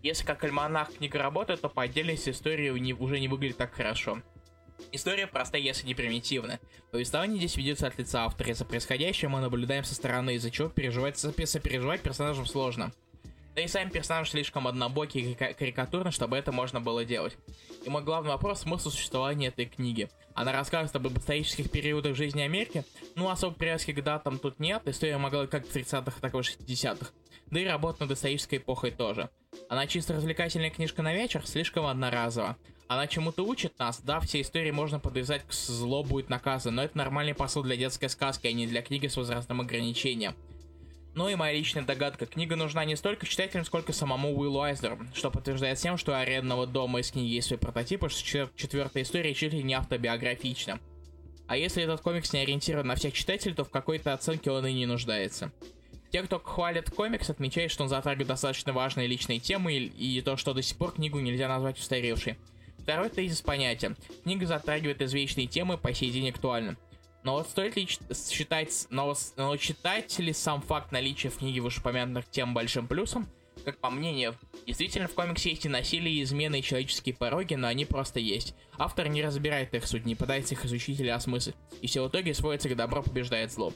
Если 0.02 0.24
как 0.24 0.42
альманах 0.42 0.92
книга 0.94 1.20
работает, 1.20 1.60
то 1.60 1.68
по 1.68 1.84
отдельности 1.84 2.30
истории 2.30 2.70
уже 2.70 3.20
не 3.20 3.28
выглядит 3.28 3.58
так 3.58 3.72
хорошо. 3.72 4.20
История 4.92 5.26
простая, 5.26 5.60
если 5.60 5.86
не 5.86 5.94
примитивна. 5.94 6.60
Повествование 6.90 7.38
здесь 7.38 7.56
ведется 7.56 7.86
от 7.86 7.98
лица 7.98 8.24
автора. 8.24 8.54
За 8.54 8.64
происходящее 8.64 9.28
мы 9.28 9.40
наблюдаем 9.40 9.84
со 9.84 9.94
стороны, 9.94 10.34
из-за 10.34 10.50
чего 10.50 10.68
переживать, 10.68 11.18
сопереживать 11.18 12.02
персонажам 12.02 12.46
сложно. 12.46 12.92
Да 13.56 13.62
и 13.62 13.68
сам 13.68 13.88
персонаж 13.88 14.28
слишком 14.28 14.68
однобокий 14.68 15.32
и 15.32 15.34
карикатурный, 15.34 16.12
чтобы 16.12 16.36
это 16.36 16.52
можно 16.52 16.78
было 16.78 17.06
делать. 17.06 17.38
И 17.86 17.88
мой 17.88 18.02
главный 18.02 18.32
вопрос— 18.32 18.60
смысл 18.62 18.90
существования 18.90 19.48
этой 19.48 19.64
книги. 19.64 20.10
Она 20.34 20.52
рассказывает 20.52 20.94
об 20.94 21.18
исторических 21.18 21.70
периодах 21.70 22.14
жизни 22.16 22.42
Америки, 22.42 22.84
ну 23.14 23.30
особо 23.30 23.56
привязки 23.56 23.92
к 23.92 24.02
датам 24.02 24.38
тут 24.38 24.60
нет, 24.60 24.82
история 24.84 25.16
могла 25.16 25.46
как 25.46 25.66
в 25.66 25.74
30-х, 25.74 26.20
так 26.20 26.34
и 26.34 26.36
в 26.36 26.40
60-х. 26.40 27.12
Да 27.50 27.58
и 27.58 27.64
работа 27.64 28.02
над 28.02 28.10
исторической 28.10 28.56
эпохой 28.56 28.90
тоже. 28.90 29.30
Она 29.70 29.86
чисто 29.86 30.12
развлекательная 30.12 30.68
книжка 30.68 31.00
на 31.00 31.14
вечер, 31.14 31.46
слишком 31.46 31.86
одноразово. 31.86 32.58
Она 32.88 33.08
чему-то 33.08 33.44
учит 33.44 33.78
нас, 33.78 34.00
да, 34.00 34.20
все 34.20 34.40
истории 34.40 34.70
можно 34.70 35.00
подвязать 35.00 35.44
к 35.44 35.52
зло 35.52 36.04
будет 36.04 36.28
наказан, 36.28 36.76
но 36.76 36.84
это 36.84 36.96
нормальный 36.96 37.34
посыл 37.34 37.64
для 37.64 37.76
детской 37.76 38.08
сказки, 38.08 38.46
а 38.46 38.52
не 38.52 38.66
для 38.68 38.80
книги 38.80 39.08
с 39.08 39.16
возрастным 39.16 39.60
ограничением. 39.60 40.34
Ну 41.16 41.28
и 41.28 41.34
моя 41.34 41.54
личная 41.54 41.82
догадка, 41.82 42.26
книга 42.26 42.56
нужна 42.56 42.84
не 42.84 42.94
столько 42.94 43.26
читателям, 43.26 43.64
сколько 43.64 43.92
самому 43.92 44.38
Уиллу 44.38 44.60
Айзеру, 44.60 44.98
что 45.14 45.30
подтверждает 45.30 45.78
тем, 45.78 45.96
что 45.96 46.12
у 46.12 46.14
арендного 46.14 46.66
дома 46.66 47.00
из 47.00 47.10
книги 47.10 47.32
есть 47.32 47.48
свои 47.48 47.58
прототипы, 47.58 48.08
что 48.08 48.50
четвертая 48.54 49.02
история 49.02 49.34
чуть 49.34 49.52
ли 49.52 49.62
не 49.62 49.74
автобиографична. 49.74 50.78
А 51.48 51.56
если 51.56 51.82
этот 51.82 52.02
комикс 52.02 52.32
не 52.32 52.40
ориентирован 52.40 52.86
на 52.86 52.96
всех 52.96 53.14
читателей, 53.14 53.54
то 53.54 53.64
в 53.64 53.70
какой-то 53.70 54.12
оценке 54.12 54.50
он 54.50 54.66
и 54.66 54.72
не 54.72 54.86
нуждается. 54.86 55.50
Те, 56.10 56.22
кто 56.22 56.38
хвалит 56.38 56.90
комикс, 56.90 57.30
отмечают, 57.30 57.72
что 57.72 57.84
он 57.84 57.88
затрагивает 57.88 58.28
достаточно 58.28 58.72
важные 58.72 59.06
личные 59.06 59.40
темы 59.40 59.74
и, 59.74 60.18
и 60.18 60.20
то, 60.20 60.36
что 60.36 60.54
до 60.54 60.62
сих 60.62 60.76
пор 60.76 60.92
книгу 60.92 61.18
нельзя 61.18 61.48
назвать 61.48 61.78
устаревшей. 61.78 62.36
Второй 62.86 63.10
тезис 63.10 63.42
понятен. 63.42 63.96
Книга 64.22 64.46
затрагивает 64.46 65.02
извечные 65.02 65.48
темы, 65.48 65.76
по 65.76 65.92
сей 65.92 66.08
день 66.12 66.30
актуальны. 66.30 66.76
Но 67.24 67.32
вот 67.32 67.48
стоит 67.48 67.74
ли 67.74 67.84
считать, 67.84 68.86
но, 68.90 69.12
но 69.36 69.56
считать 69.56 70.16
ли 70.20 70.32
сам 70.32 70.62
факт 70.62 70.92
наличия 70.92 71.30
в 71.30 71.38
книге 71.38 71.62
вышеупомянутых 71.62 72.30
тем 72.30 72.54
большим 72.54 72.86
плюсом? 72.86 73.28
Как 73.64 73.78
по 73.78 73.90
мнению, 73.90 74.36
действительно 74.68 75.08
в 75.08 75.14
комиксе 75.14 75.50
есть 75.50 75.66
и 75.66 75.68
насилие, 75.68 76.14
и 76.14 76.22
измены, 76.22 76.60
и 76.60 76.62
человеческие 76.62 77.16
пороги, 77.16 77.54
но 77.54 77.66
они 77.66 77.86
просто 77.86 78.20
есть. 78.20 78.54
Автор 78.78 79.08
не 79.08 79.20
разбирает 79.20 79.74
их 79.74 79.84
суть, 79.84 80.06
не 80.06 80.14
пытается 80.14 80.54
их 80.54 80.64
изучить 80.64 81.00
или 81.00 81.08
осмыслить, 81.08 81.56
и 81.82 81.88
все 81.88 82.04
в 82.04 82.08
итоге 82.08 82.34
сводится 82.34 82.68
к 82.68 82.76
добро 82.76 83.02
побеждает 83.02 83.50
зло. 83.50 83.72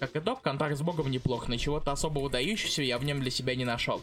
Как 0.00 0.16
итог, 0.16 0.40
контакт 0.40 0.78
с 0.78 0.80
Богом 0.80 1.10
неплох, 1.10 1.48
но 1.48 1.58
чего-то 1.58 1.92
особо 1.92 2.20
выдающегося 2.20 2.80
я 2.80 2.96
в 2.96 3.04
нем 3.04 3.20
для 3.20 3.30
себя 3.30 3.54
не 3.54 3.66
нашел. 3.66 4.00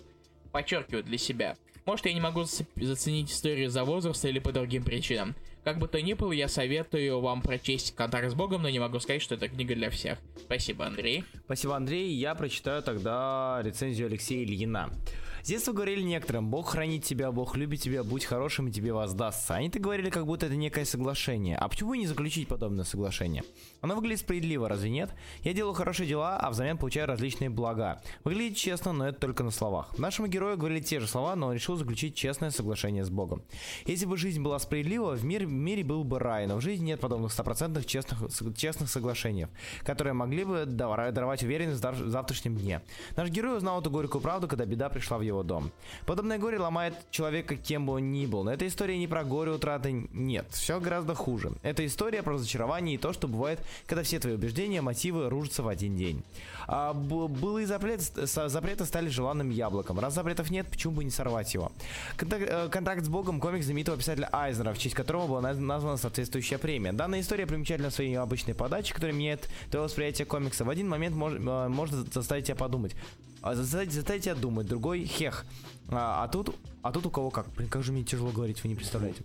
Подчеркиваю, 0.51 1.03
для 1.03 1.17
себя. 1.17 1.57
Может, 1.85 2.05
я 2.05 2.13
не 2.13 2.21
могу 2.21 2.45
заценить 2.45 3.31
историю 3.31 3.69
за 3.69 3.83
возраст 3.83 4.23
или 4.25 4.39
по 4.39 4.51
другим 4.51 4.83
причинам. 4.83 5.35
Как 5.63 5.79
бы 5.79 5.87
то 5.87 6.01
ни 6.01 6.13
было, 6.13 6.31
я 6.31 6.47
советую 6.47 7.19
вам 7.21 7.41
прочесть 7.41 7.95
«Контакт 7.95 8.29
с 8.29 8.33
Богом», 8.33 8.63
но 8.63 8.69
не 8.69 8.79
могу 8.79 8.99
сказать, 8.99 9.21
что 9.21 9.35
это 9.35 9.47
книга 9.47 9.75
для 9.75 9.89
всех. 9.89 10.19
Спасибо, 10.37 10.85
Андрей. 10.85 11.23
Спасибо, 11.45 11.75
Андрей. 11.75 12.13
Я 12.13 12.35
прочитаю 12.35 12.83
тогда 12.83 13.61
рецензию 13.63 14.07
Алексея 14.07 14.43
Ильина. 14.43 14.89
С 15.41 15.47
детства 15.47 15.73
говорили 15.73 16.01
некоторым, 16.01 16.49
Бог 16.49 16.69
хранит 16.69 17.03
тебя, 17.03 17.31
Бог 17.31 17.57
любит 17.57 17.81
тебя, 17.81 18.03
будь 18.03 18.23
хорошим 18.23 18.69
и 18.69 18.71
тебе 18.71 18.93
воздастся. 18.93 19.55
Они-то 19.55 19.79
говорили, 19.79 20.09
как 20.09 20.25
будто 20.25 20.45
это 20.45 20.55
некое 20.55 20.85
соглашение. 20.85 21.57
А 21.57 21.67
почему 21.67 21.95
не 21.95 22.07
заключить 22.07 22.47
подобное 22.47 22.85
соглашение? 22.85 23.43
Оно 23.83 23.95
выглядит 23.95 24.21
справедливо, 24.21 24.69
разве 24.69 24.89
нет? 24.89 25.09
Я 25.43 25.51
делаю 25.51 25.73
хорошие 25.73 26.07
дела, 26.07 26.37
а 26.37 26.49
взамен 26.49 26.77
получаю 26.77 27.05
различные 27.05 27.49
блага. 27.49 28.01
Выглядит 28.23 28.55
честно, 28.55 28.93
но 28.93 29.09
это 29.09 29.19
только 29.19 29.43
на 29.43 29.51
словах. 29.51 29.97
Нашему 29.97 30.29
герою 30.29 30.57
говорили 30.57 30.79
те 30.79 31.01
же 31.01 31.07
слова, 31.07 31.35
но 31.35 31.47
он 31.47 31.53
решил 31.53 31.75
заключить 31.75 32.15
честное 32.15 32.49
соглашение 32.49 33.03
с 33.03 33.09
Богом. 33.09 33.43
Если 33.85 34.05
бы 34.05 34.15
жизнь 34.15 34.41
была 34.41 34.57
справедлива, 34.59 35.15
в, 35.15 35.25
мир, 35.25 35.45
в 35.45 35.51
мире 35.51 35.83
был 35.83 36.05
бы 36.05 36.17
рай, 36.17 36.47
но 36.47 36.55
в 36.55 36.61
жизни 36.61 36.85
нет 36.85 37.01
подобных 37.01 37.33
стопроцентных 37.33 37.85
честных, 37.85 38.19
честных 38.55 38.89
соглашений, 38.89 39.47
которые 39.83 40.13
могли 40.13 40.45
бы 40.45 40.65
даровать 40.65 41.43
уверенность 41.43 41.83
в 41.83 42.09
завтрашнем 42.09 42.55
дне. 42.55 42.81
Наш 43.17 43.27
герой 43.31 43.57
узнал 43.57 43.81
эту 43.81 43.91
горькую 43.91 44.21
правду, 44.21 44.47
когда 44.47 44.65
беда 44.65 44.87
пришла 44.87 45.17
в 45.17 45.21
его 45.23 45.43
дом. 45.43 45.73
Подобное 46.05 46.39
горе 46.39 46.57
ломает 46.57 46.95
человека, 47.11 47.57
кем 47.57 47.87
бы 47.87 47.95
он 47.95 48.13
ни 48.13 48.27
был. 48.27 48.45
Но 48.45 48.53
эта 48.53 48.65
история 48.65 48.97
не 48.97 49.07
про 49.07 49.25
горе 49.25 49.51
утраты, 49.51 50.07
нет. 50.13 50.47
Все 50.51 50.79
гораздо 50.79 51.15
хуже. 51.15 51.51
Это 51.63 51.85
история 51.85 52.23
про 52.23 52.35
разочарование 52.35 52.95
и 52.95 52.97
то, 52.97 53.11
что 53.11 53.27
бывает, 53.27 53.59
когда 53.85 54.03
все 54.03 54.19
твои 54.19 54.33
убеждения, 54.33 54.81
мотивы 54.81 55.29
рушатся 55.29 55.63
в 55.63 55.67
один 55.67 55.95
день. 55.97 56.23
А, 56.67 56.93
былые 56.93 57.67
запреты, 57.67 58.25
запреты 58.25 58.85
стали 58.85 59.09
желанным 59.09 59.49
яблоком. 59.49 59.99
Раз 59.99 60.13
запретов 60.13 60.49
нет, 60.49 60.67
почему 60.67 60.93
бы 60.93 61.03
не 61.03 61.11
сорвать 61.11 61.53
его? 61.53 61.71
Э, 62.19 62.69
контакт 62.69 63.03
с 63.03 63.09
Богом 63.09 63.39
комикс 63.39 63.65
знаменитого 63.65 63.97
писателя 63.97 64.29
Айзнера, 64.31 64.73
в 64.73 64.77
честь 64.77 64.95
которого 64.95 65.27
была 65.27 65.41
названа 65.41 65.97
соответствующая 65.97 66.57
премия. 66.57 66.93
Данная 66.93 67.21
история 67.21 67.45
примечательна 67.45 67.89
своей 67.89 68.11
необычной 68.11 68.53
подачей, 68.53 68.93
которая 68.93 69.15
меняет 69.15 69.47
твое 69.69 69.85
восприятие 69.85 70.25
комикса. 70.25 70.63
В 70.63 70.69
один 70.69 70.87
момент 70.87 71.15
мож, 71.15 71.33
э, 71.33 71.67
может 71.67 72.13
заставить 72.13 72.45
тебя 72.45 72.55
подумать, 72.55 72.95
а 73.41 73.55
заставить, 73.55 73.91
заставить 73.91 74.23
тебя 74.23 74.35
думать, 74.35 74.67
другой 74.67 75.05
хех. 75.05 75.45
А, 75.89 76.23
а 76.23 76.27
тут, 76.27 76.55
а 76.81 76.91
тут 76.91 77.05
у 77.05 77.09
кого 77.09 77.29
как? 77.29 77.47
Блин, 77.55 77.69
как 77.69 77.83
же 77.83 77.91
мне 77.91 78.03
тяжело 78.03 78.31
говорить, 78.31 78.63
вы 78.63 78.69
не 78.69 78.75
представляете. 78.75 79.23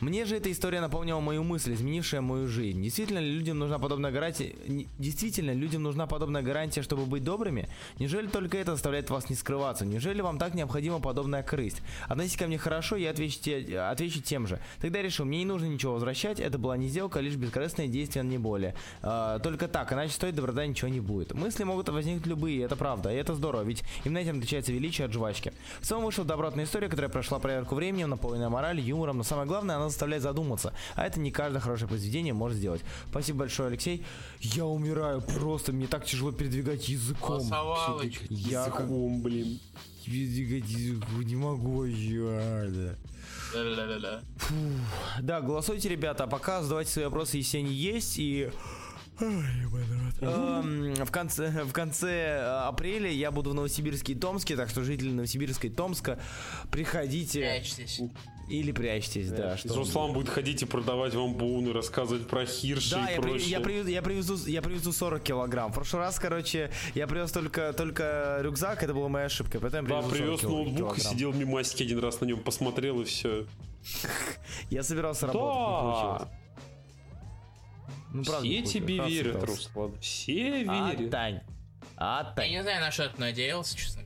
Мне 0.00 0.24
же 0.24 0.36
эта 0.36 0.50
история 0.50 0.80
напомнила 0.80 1.20
мою 1.20 1.42
мысль, 1.42 1.74
изменившая 1.74 2.20
мою 2.20 2.48
жизнь. 2.48 2.82
Действительно 2.82 3.18
ли 3.18 3.30
людям 3.30 3.58
нужна 3.58 3.78
подобная 3.78 4.10
гарантия? 4.10 4.54
Действительно, 4.98 5.52
людям 5.52 5.82
нужна 5.82 6.06
подобная 6.06 6.42
гарантия, 6.42 6.82
чтобы 6.82 7.06
быть 7.06 7.24
добрыми? 7.24 7.68
Неужели 7.98 8.26
только 8.26 8.58
это 8.58 8.72
заставляет 8.72 9.10
вас 9.10 9.30
не 9.30 9.36
скрываться? 9.36 9.84
Неужели 9.84 10.20
вам 10.20 10.38
так 10.38 10.54
необходима 10.54 11.00
подобная 11.00 11.42
крысть? 11.42 11.82
Относитесь 12.08 12.38
ко 12.38 12.46
мне 12.46 12.58
хорошо, 12.58 12.96
я 12.96 13.10
отвечу, 13.10 13.40
те, 13.40 13.80
отвечу 13.80 14.20
тем 14.20 14.46
же. 14.46 14.60
Тогда 14.80 15.02
решил, 15.02 15.24
мне 15.24 15.38
не 15.38 15.44
нужно 15.44 15.66
ничего 15.66 15.94
возвращать, 15.94 16.40
это 16.40 16.58
была 16.58 16.76
не 16.76 16.88
сделка, 16.88 17.20
лишь 17.20 17.36
бескорыстное 17.36 17.88
действие, 17.88 18.24
не 18.24 18.38
более. 18.38 18.74
А, 19.02 19.38
только 19.40 19.68
так, 19.68 19.92
иначе 19.92 20.12
стоит 20.12 20.34
доброта 20.34 20.66
ничего 20.66 20.88
не 20.88 21.00
будет. 21.00 21.32
Мысли 21.32 21.64
могут 21.64 21.88
возникнуть 21.88 22.26
любые, 22.26 22.62
это 22.62 22.76
правда, 22.76 23.12
и 23.12 23.16
это 23.16 23.34
здорово, 23.34 23.62
ведь 23.62 23.82
именно 24.04 24.18
этим 24.18 24.38
отличается 24.38 24.72
величие 24.72 25.06
от 25.06 25.12
жвачки. 25.12 25.52
В 25.80 25.86
целом 25.86 26.04
вышла 26.04 26.24
добротная 26.24 26.64
история, 26.64 26.88
которая 26.88 27.10
прошла 27.10 27.38
проверку 27.38 27.74
временем, 27.74 28.10
наполненная 28.10 28.48
моралью, 28.48 28.84
юмором, 28.84 29.18
но 29.18 29.22
самое 29.38 29.48
главное, 29.48 29.76
она 29.76 29.88
заставляет 29.88 30.22
задуматься. 30.22 30.72
А 30.96 31.06
это 31.06 31.20
не 31.20 31.30
каждое 31.30 31.60
хорошее 31.60 31.88
произведение 31.88 32.34
может 32.34 32.58
сделать. 32.58 32.80
Спасибо 33.10 33.40
большое, 33.40 33.68
Алексей. 33.68 34.04
Я 34.40 34.66
умираю 34.66 35.20
просто, 35.22 35.72
мне 35.72 35.86
так 35.86 36.04
тяжело 36.04 36.32
передвигать 36.32 36.88
языком. 36.88 37.42
Я 38.28 38.64
языком, 38.64 39.22
блин. 39.22 39.60
Передвигать 40.04 40.68
языком 40.68 41.22
не 41.22 41.36
могу 41.36 41.84
я. 41.84 42.66
Да. 42.68 42.94
Да, 45.20 45.40
голосуйте, 45.40 45.88
ребята. 45.88 46.24
А 46.24 46.26
пока 46.26 46.62
задавайте 46.62 46.90
свои 46.90 47.04
вопросы, 47.04 47.36
если 47.36 47.58
они 47.58 47.72
есть. 47.72 48.18
И 48.18 48.50
в 49.20 51.10
конце, 51.10 51.64
в 51.64 51.72
конце 51.72 52.08
э, 52.08 52.66
апреля 52.66 53.10
я 53.10 53.30
буду 53.30 53.50
в 53.50 53.54
Новосибирске 53.54 54.12
и 54.12 54.16
Томске, 54.16 54.56
так 54.56 54.68
что 54.68 54.84
жители 54.84 55.10
Новосибирска 55.10 55.66
и 55.66 55.70
Томска, 55.70 56.20
приходите. 56.70 57.40
Прячьтесь. 57.40 58.00
Или 58.48 58.72
прячьтесь, 58.72 59.30
да. 59.30 59.56
Что 59.56 59.74
Руслан 59.74 60.12
будет 60.12 60.28
ходить 60.28 60.62
и 60.62 60.64
продавать 60.66 61.14
вам 61.14 61.34
буны, 61.34 61.72
рассказывать 61.72 62.26
про 62.26 62.46
хирши 62.46 62.92
да, 62.92 63.10
и 63.10 63.14
я, 63.14 63.20
прочее. 63.20 63.48
я, 63.50 63.60
привезу, 63.60 63.88
я, 63.88 64.02
привезу, 64.02 64.36
я 64.46 64.62
привезу 64.62 64.92
40 64.92 65.22
килограмм. 65.22 65.70
В 65.70 65.74
прошлый 65.74 66.02
раз, 66.02 66.18
короче, 66.18 66.70
я 66.94 67.06
привез 67.06 67.30
только, 67.30 67.72
только 67.74 68.38
рюкзак, 68.40 68.82
это 68.82 68.94
была 68.94 69.08
моя 69.08 69.26
ошибка. 69.26 69.60
Поэтому 69.60 69.88
да, 69.88 70.02
привез 70.02 70.42
ноутбук 70.42 70.76
килограмм. 70.76 70.96
и 70.96 71.00
сидел 71.00 71.32
мимасики 71.32 71.82
один 71.82 71.98
раз 71.98 72.20
на 72.20 72.24
нем 72.24 72.40
посмотрел 72.40 73.00
и 73.02 73.04
все. 73.04 73.46
Я 74.70 74.82
собирался 74.82 75.26
работать, 75.26 76.28
да. 76.28 76.28
Ну, 78.12 78.24
правда, 78.24 78.46
Все 78.46 78.62
тебе 78.62 78.98
верят, 79.06 79.44
Руслан. 79.44 79.98
Все 80.00 80.62
верят. 80.62 81.00
Отстань. 81.00 81.40
Отстань. 81.96 82.50
Я 82.50 82.58
не 82.58 82.62
знаю, 82.62 82.80
на 82.80 82.90
что 82.90 83.08
ты 83.10 83.20
надеялся, 83.20 83.76
честно. 83.76 84.02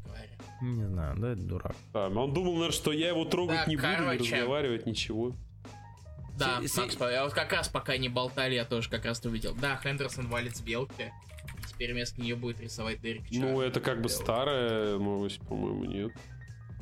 Не 0.62 0.86
знаю, 0.86 1.16
да 1.18 1.32
это 1.32 1.42
дурак. 1.42 1.76
Да, 1.92 2.08
он 2.08 2.32
думал, 2.32 2.52
наверное, 2.52 2.72
что 2.72 2.92
я 2.92 3.08
его 3.08 3.24
трогать 3.24 3.56
да, 3.56 3.66
не 3.66 3.76
короче. 3.76 4.18
буду, 4.18 4.24
не 4.24 4.30
разговаривать, 4.30 4.86
ничего. 4.86 5.34
Да, 6.38 6.60
С- 6.62 6.76
Макс, 6.76 6.96
я 7.00 7.24
вот 7.24 7.34
как 7.34 7.52
раз 7.52 7.68
пока 7.68 7.96
не 7.96 8.08
болтали, 8.08 8.54
я 8.54 8.64
тоже 8.64 8.88
как 8.88 9.04
раз 9.04 9.20
увидел. 9.24 9.54
Да, 9.54 9.76
Хендерсон 9.82 10.28
валит 10.28 10.56
с 10.56 10.60
белки. 10.60 11.12
Теперь 11.68 11.92
вместо 11.92 12.20
нее 12.20 12.36
будет 12.36 12.60
рисовать 12.60 13.00
Дерек. 13.00 13.22
Ну, 13.32 13.60
это 13.60 13.80
как 13.80 14.00
бы 14.00 14.08
старая 14.08 14.98
новость, 14.98 15.40
по-моему, 15.40 15.84
нет. 15.84 16.12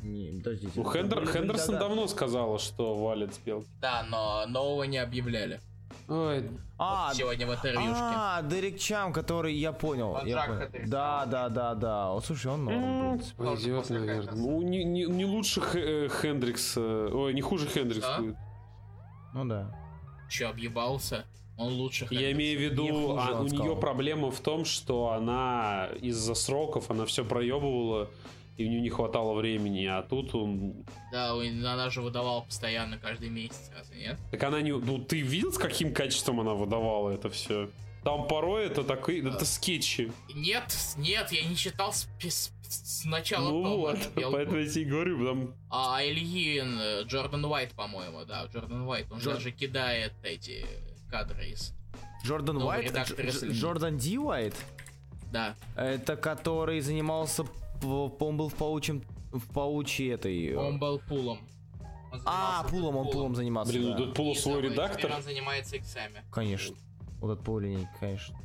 Не, 0.03 0.31
подождите. 0.31 0.71
Ну, 0.75 0.91
Хендер, 0.91 1.27
Хендерсон 1.27 1.79
давно 1.79 2.07
сказала, 2.07 2.59
что 2.59 2.95
валит 2.95 3.33
с 3.33 3.39
белки. 3.39 3.67
Да, 3.79 4.03
но 4.09 4.45
нового 4.47 4.83
не 4.83 4.97
объявляли. 4.99 5.59
Ой. 6.11 6.43
А, 6.77 7.07
вот 7.07 7.15
сегодня 7.15 7.47
в 7.47 7.53
интервьюшке. 7.53 7.93
А, 7.95 8.41
Дерек 8.41 8.77
Чам, 8.77 9.13
который 9.13 9.53
я 9.53 9.71
понял. 9.71 10.17
Я 10.25 10.45
понял. 10.45 10.69
Да, 10.87 11.25
да, 11.25 11.47
да, 11.47 11.73
да. 11.73 12.11
О, 12.11 12.19
слушай, 12.19 12.51
он 12.51 12.65
норм. 12.65 13.21
Пойдет, 13.37 13.89
наверное. 13.89 14.33
Ну, 14.33 14.61
не, 14.61 14.83
не, 14.83 15.05
не 15.05 15.25
лучше 15.25 15.61
э, 15.73 16.09
Хендрикс. 16.09 16.73
Э, 16.75 17.09
ой, 17.13 17.33
не 17.33 17.41
хуже 17.41 17.67
Хендрикс 17.67 18.05
да? 18.05 18.17
будет. 18.17 18.35
Ну 19.33 19.45
да. 19.45 19.73
Че, 20.29 20.47
объебался? 20.47 21.25
Он 21.57 21.71
лучше 21.75 22.07
Хендрикс. 22.07 22.21
Я 22.21 22.31
имею 22.33 22.59
в 22.59 22.61
виду, 22.61 23.17
а, 23.17 23.39
у 23.39 23.45
нее 23.45 23.77
проблема 23.77 24.31
в 24.31 24.41
том, 24.41 24.65
что 24.65 25.11
она 25.11 25.87
из-за 26.01 26.33
сроков, 26.33 26.91
она 26.91 27.05
все 27.05 27.23
проебывала 27.23 28.09
и 28.61 28.65
у 28.65 28.69
нее 28.69 28.81
не 28.81 28.89
хватало 28.89 29.33
времени, 29.33 29.85
а 29.85 30.03
тут 30.03 30.33
он... 30.35 30.85
Да, 31.11 31.31
она 31.33 31.89
же 31.89 32.01
выдавала 32.01 32.41
постоянно 32.41 32.97
каждый 32.97 33.29
месяц, 33.29 33.71
разве 33.75 33.99
нет? 33.99 34.17
Так 34.31 34.43
она 34.43 34.61
не... 34.61 34.71
Ну, 34.71 34.99
ты 34.99 35.21
видел, 35.21 35.51
с 35.51 35.57
каким 35.57 35.93
качеством 35.93 36.39
она 36.39 36.53
выдавала 36.53 37.09
это 37.09 37.29
все? 37.29 37.69
Там 38.03 38.27
порой 38.27 38.65
это 38.65 38.83
такие... 38.83 39.27
Это 39.27 39.45
скетчи. 39.45 40.11
Нет, 40.33 40.75
нет, 40.97 41.31
я 41.31 41.43
не 41.45 41.55
читал 41.55 41.93
с, 41.93 42.07
с, 42.19 42.51
с 42.67 43.05
начала. 43.05 43.49
Ну 43.49 43.77
вот, 43.77 43.97
поэтому 44.15 44.57
я 44.57 44.67
тебе 44.67 44.85
говорю, 44.85 45.25
там... 45.25 45.53
А 45.69 46.03
Ильин, 46.03 46.79
э, 46.79 47.03
Джордан 47.03 47.45
Уайт, 47.45 47.73
по-моему, 47.73 48.25
да, 48.25 48.45
Джордан 48.45 48.87
Уайт, 48.87 49.11
он 49.11 49.19
Джор... 49.19 49.35
даже 49.35 49.51
кидает 49.51 50.13
эти 50.23 50.65
кадры 51.11 51.49
из... 51.49 51.73
Джордан 52.25 52.57
Уайт? 52.57 52.91
Джордан 53.51 53.97
Ди 53.97 54.17
Уайт? 54.17 54.55
Да. 55.31 55.55
Это 55.75 56.15
который 56.15 56.81
занимался 56.81 57.45
по-моему, 57.81 58.37
был 58.37 58.49
в 58.49 58.55
паучьем... 58.55 59.03
В 59.31 59.53
паучьей 59.53 60.13
этой... 60.13 60.49
Э, 60.49 60.57
он 60.57 60.79
был 60.79 60.99
пулом. 60.99 61.39
а, 62.25 62.65
пулом, 62.69 62.97
он 62.97 63.11
пулом 63.11 63.35
занимался. 63.35 63.71
Блин, 63.71 63.95
да. 63.97 64.13
пулу 64.13 64.35
свой 64.35 64.61
редактор. 64.61 65.11
он 65.11 65.23
занимается 65.23 65.77
иксами. 65.77 66.23
Конечно. 66.31 66.75
Вот 67.19 67.33
этот 67.33 67.45
полинейк, 67.45 67.87
конечно. 67.99 68.37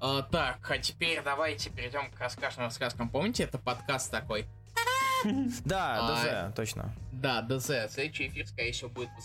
А, 0.00 0.22
так, 0.22 0.70
а 0.70 0.78
теперь 0.78 1.20
давайте 1.22 1.70
перейдем 1.70 2.10
к 2.12 2.20
расскажным 2.20 2.66
рассказкам. 2.66 3.08
Помните, 3.08 3.44
это 3.44 3.58
подкаст 3.58 4.10
такой? 4.10 4.46
Да, 5.64 5.98
а, 6.00 6.50
ДЗ, 6.50 6.54
точно. 6.54 6.94
Да, 7.12 7.42
ДЗ. 7.42 7.90
Следующий 7.92 8.28
эфир, 8.28 8.46
скорее 8.46 8.72
всего, 8.72 8.88
будет 8.88 9.08
в 9.18 9.22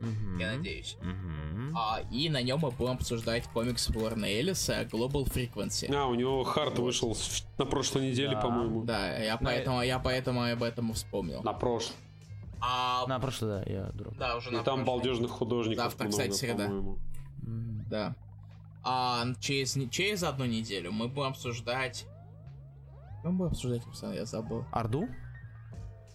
воскресенье. 0.00 0.38
Я 0.38 0.56
надеюсь. 0.56 0.96
А, 1.76 2.00
и 2.10 2.28
на 2.28 2.42
нем 2.42 2.60
мы 2.60 2.70
будем 2.70 2.92
обсуждать 2.92 3.44
комикс 3.48 3.88
Уорна 3.90 4.26
Эллиса 4.26 4.82
Global 4.82 5.24
Frequency. 5.24 5.94
А, 5.94 6.06
у 6.06 6.14
него 6.14 6.44
Харт 6.44 6.78
вышел 6.78 7.16
на 7.58 7.66
прошлой 7.66 8.10
неделе, 8.10 8.32
да. 8.32 8.40
по-моему. 8.40 8.84
Да, 8.84 9.16
я 9.16 9.36
поэтому, 9.36 9.82
я 9.82 9.98
поэтому 9.98 10.44
об 10.44 10.62
этом 10.62 10.92
вспомнил. 10.92 11.42
На 11.42 11.52
прошлой. 11.52 11.94
А... 12.60 13.06
На 13.06 13.18
прошлой, 13.18 13.48
да, 13.48 13.70
я 13.70 13.90
дурак. 13.92 14.16
Да, 14.16 14.36
уже 14.36 14.50
и 14.50 14.52
на 14.52 14.62
там 14.62 14.84
прошлой. 14.84 14.86
балдежных 14.86 15.30
художников 15.30 15.84
Завтра, 15.84 16.04
много, 16.04 16.22
кстати, 16.22 16.36
среда. 16.36 16.70
Да. 17.90 18.16
А 18.82 19.24
через, 19.40 19.76
через 19.90 20.22
одну 20.22 20.46
неделю 20.46 20.92
мы 20.92 21.08
будем 21.08 21.28
обсуждать... 21.28 22.06
Мы 23.22 23.32
будем 23.32 23.52
обсуждать, 23.52 23.82
я 24.14 24.24
забыл. 24.24 24.64
Орду? 24.70 25.08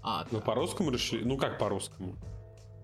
А, 0.02 0.26
ну, 0.32 0.40
да. 0.40 0.46
по-русскому 0.46 0.92
решили? 0.92 1.24
Ну, 1.24 1.38
как 1.38 1.60
по-русскому? 1.60 2.16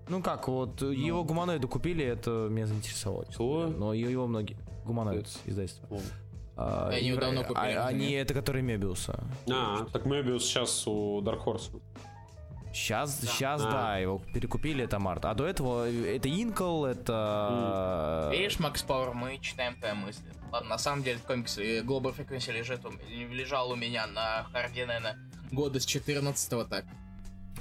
Ну 0.08 0.22
как, 0.22 0.48
вот 0.48 0.82
ну. 0.82 0.92
его 0.92 1.24
гуманоиды 1.24 1.68
купили, 1.68 2.06
это 2.06 2.48
меня 2.50 2.68
заинтересовало. 2.68 3.26
Что? 3.32 3.68
Но 3.68 3.94
его 3.94 4.28
многие. 4.28 4.58
Гуманоид 4.86 5.28
издательство. 5.46 5.88
А, 6.58 6.90
они 6.90 7.08
его 7.10 7.20
давно 7.20 7.44
купили. 7.44 7.74
А, 7.74 7.88
они 7.88 8.12
это 8.12 8.34
которые 8.34 8.64
Мебиуса. 8.64 9.24
А, 9.50 9.86
так 9.92 10.06
Мебиус 10.06 10.46
сейчас 10.46 10.88
у 10.88 11.22
Dark 11.22 11.44
Horse. 11.44 11.82
Сейчас, 12.72 13.22
сейчас, 13.22 13.62
А. 13.64 13.72
да, 13.72 13.98
его 13.98 14.22
перекупили, 14.34 14.84
это 14.84 15.00
Март. 15.00 15.24
А 15.26 15.34
до 15.34 15.46
этого 15.46 15.90
это 15.90 16.30
Инкал, 16.30 16.84
это... 16.84 18.30
Видишь, 18.34 18.60
Макс 18.60 18.84
Пауэр, 18.84 19.14
мы 19.14 19.38
читаем 19.40 19.80
твои 19.80 19.94
мысли. 19.94 20.26
Ладно, 20.52 20.72
на 20.72 20.78
самом 20.78 21.02
деле 21.02 21.20
комикс 21.26 21.58
э, 21.58 21.82
Global 21.82 22.14
Frequency 22.16 22.52
лежит 22.52 22.82
лежал 23.10 23.72
у 23.72 23.76
меня 23.76 24.08
на 24.08 24.44
харде, 24.52 24.86
наверное, 24.86 25.18
года 25.52 25.80
с 25.80 25.86
14 25.86 26.70
так. 26.70 26.86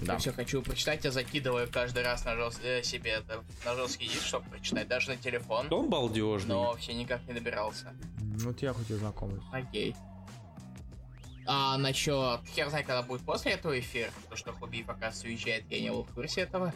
Да. 0.01 0.15
Я 0.15 0.19
все 0.19 0.33
хочу 0.33 0.61
прочитать, 0.61 1.05
я 1.05 1.11
закидываю 1.11 1.69
каждый 1.71 2.03
раз 2.03 2.25
на 2.25 2.35
жест- 2.35 2.61
э, 2.65 2.83
себе 2.83 3.13
это, 3.13 3.43
на 3.65 3.75
жесткий 3.75 4.07
диск, 4.07 4.25
чтобы 4.25 4.49
прочитать, 4.51 4.89
даже 4.89 5.11
на 5.11 5.17
телефон. 5.17 5.73
Он 5.73 5.89
балдежный. 5.89 6.55
Но 6.55 6.75
все 6.77 6.95
никак 6.95 7.27
не 7.27 7.35
добирался. 7.35 7.95
Вот 8.19 8.61
я 8.61 8.73
хоть 8.73 8.91
и 8.91 8.95
знакомый. 8.95 9.41
Окей. 9.53 9.95
А 11.47 11.77
насчет... 11.77 12.41
Хер 12.55 12.71
знает, 12.71 12.87
когда 12.87 13.03
будет 13.03 13.23
после 13.23 13.53
этого 13.53 13.79
эфир, 13.79 14.11
то 14.29 14.37
что 14.37 14.53
Хубиев, 14.53 14.89
оказывается, 14.89 15.27
уезжает, 15.27 15.65
я 15.71 15.81
не 15.81 15.91
был 15.91 16.05
в 16.05 16.13
курсе 16.13 16.43
этого. 16.43 16.73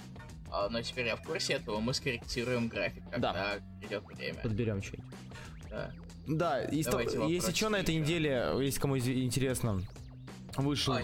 А, 0.51 0.69
но 0.69 0.81
теперь 0.83 1.07
я 1.07 1.17
в 1.17 1.23
курсе 1.23 1.55
этого, 1.55 1.81
мы 1.81 1.95
скорректируем 1.95 2.69
график, 2.69 3.03
когда 3.11 3.59
придет 3.81 4.05
время. 4.05 4.41
Подберем 4.41 4.83
что 4.83 4.97
Да. 5.71 5.91
Да, 6.27 6.63
и 6.63 6.77
если 6.77 7.53
что, 7.55 7.71
на 7.71 7.77
этой 7.77 7.95
неделе, 7.97 8.53
если 8.61 8.79
кому 8.81 8.99
интересно, 8.99 9.83
вышел... 10.65 10.95
А. 10.95 11.01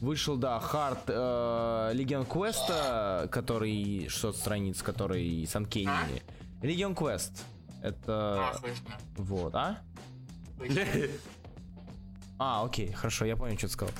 Вышел, 0.00 0.36
да, 0.36 0.58
хард 0.60 1.00
э, 1.08 1.90
Легион 1.94 2.24
Квеста, 2.26 3.28
который 3.30 4.08
600 4.08 4.36
страниц, 4.36 4.82
который 4.82 5.46
с 5.46 5.54
Анкейни. 5.56 6.22
Легион 6.62 6.94
Квест. 6.94 7.44
Это... 7.82 8.50
А, 8.50 8.54
слышно. 8.58 8.94
Вот, 9.16 9.54
а? 9.54 9.78
А, 12.38 12.64
окей, 12.64 12.90
хорошо, 12.92 13.24
я 13.26 13.36
понял, 13.36 13.56
что 13.56 13.68
ты 13.68 13.72
сказал. 13.72 13.94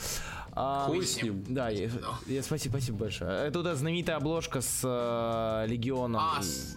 А, 0.56 0.86
Хуй 0.86 1.04
с 1.04 1.22
ним. 1.22 1.44
Да, 1.48 1.68
я, 1.68 1.88
я- 2.26 2.42
спасибо, 2.42 2.72
спасибо 2.72 2.98
большое. 2.98 3.46
Это 3.46 3.58
вот 3.58 3.66
эта 3.66 3.76
знаменитая 3.76 4.16
обложка 4.16 4.60
с 4.60 4.80
э, 4.84 5.66
Легионом. 5.68 6.20
А, 6.20 6.40
и- 6.40 6.42
с- 6.42 6.76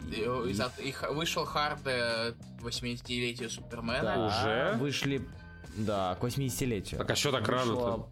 из-за- 0.50 0.72
их- 0.84 1.04
вышел 1.12 1.46
хард 1.46 1.80
э, 1.86 2.34
80-летию 2.62 3.50
Супермена. 3.50 4.02
Да, 4.02 4.26
Уже? 4.28 4.78
Вышли, 4.80 5.28
да, 5.78 6.16
к 6.20 6.24
80-летию. 6.24 6.98
Так 7.00 7.12
а 7.12 7.16
что 7.16 7.32
так 7.32 7.48
рано-то? 7.48 8.10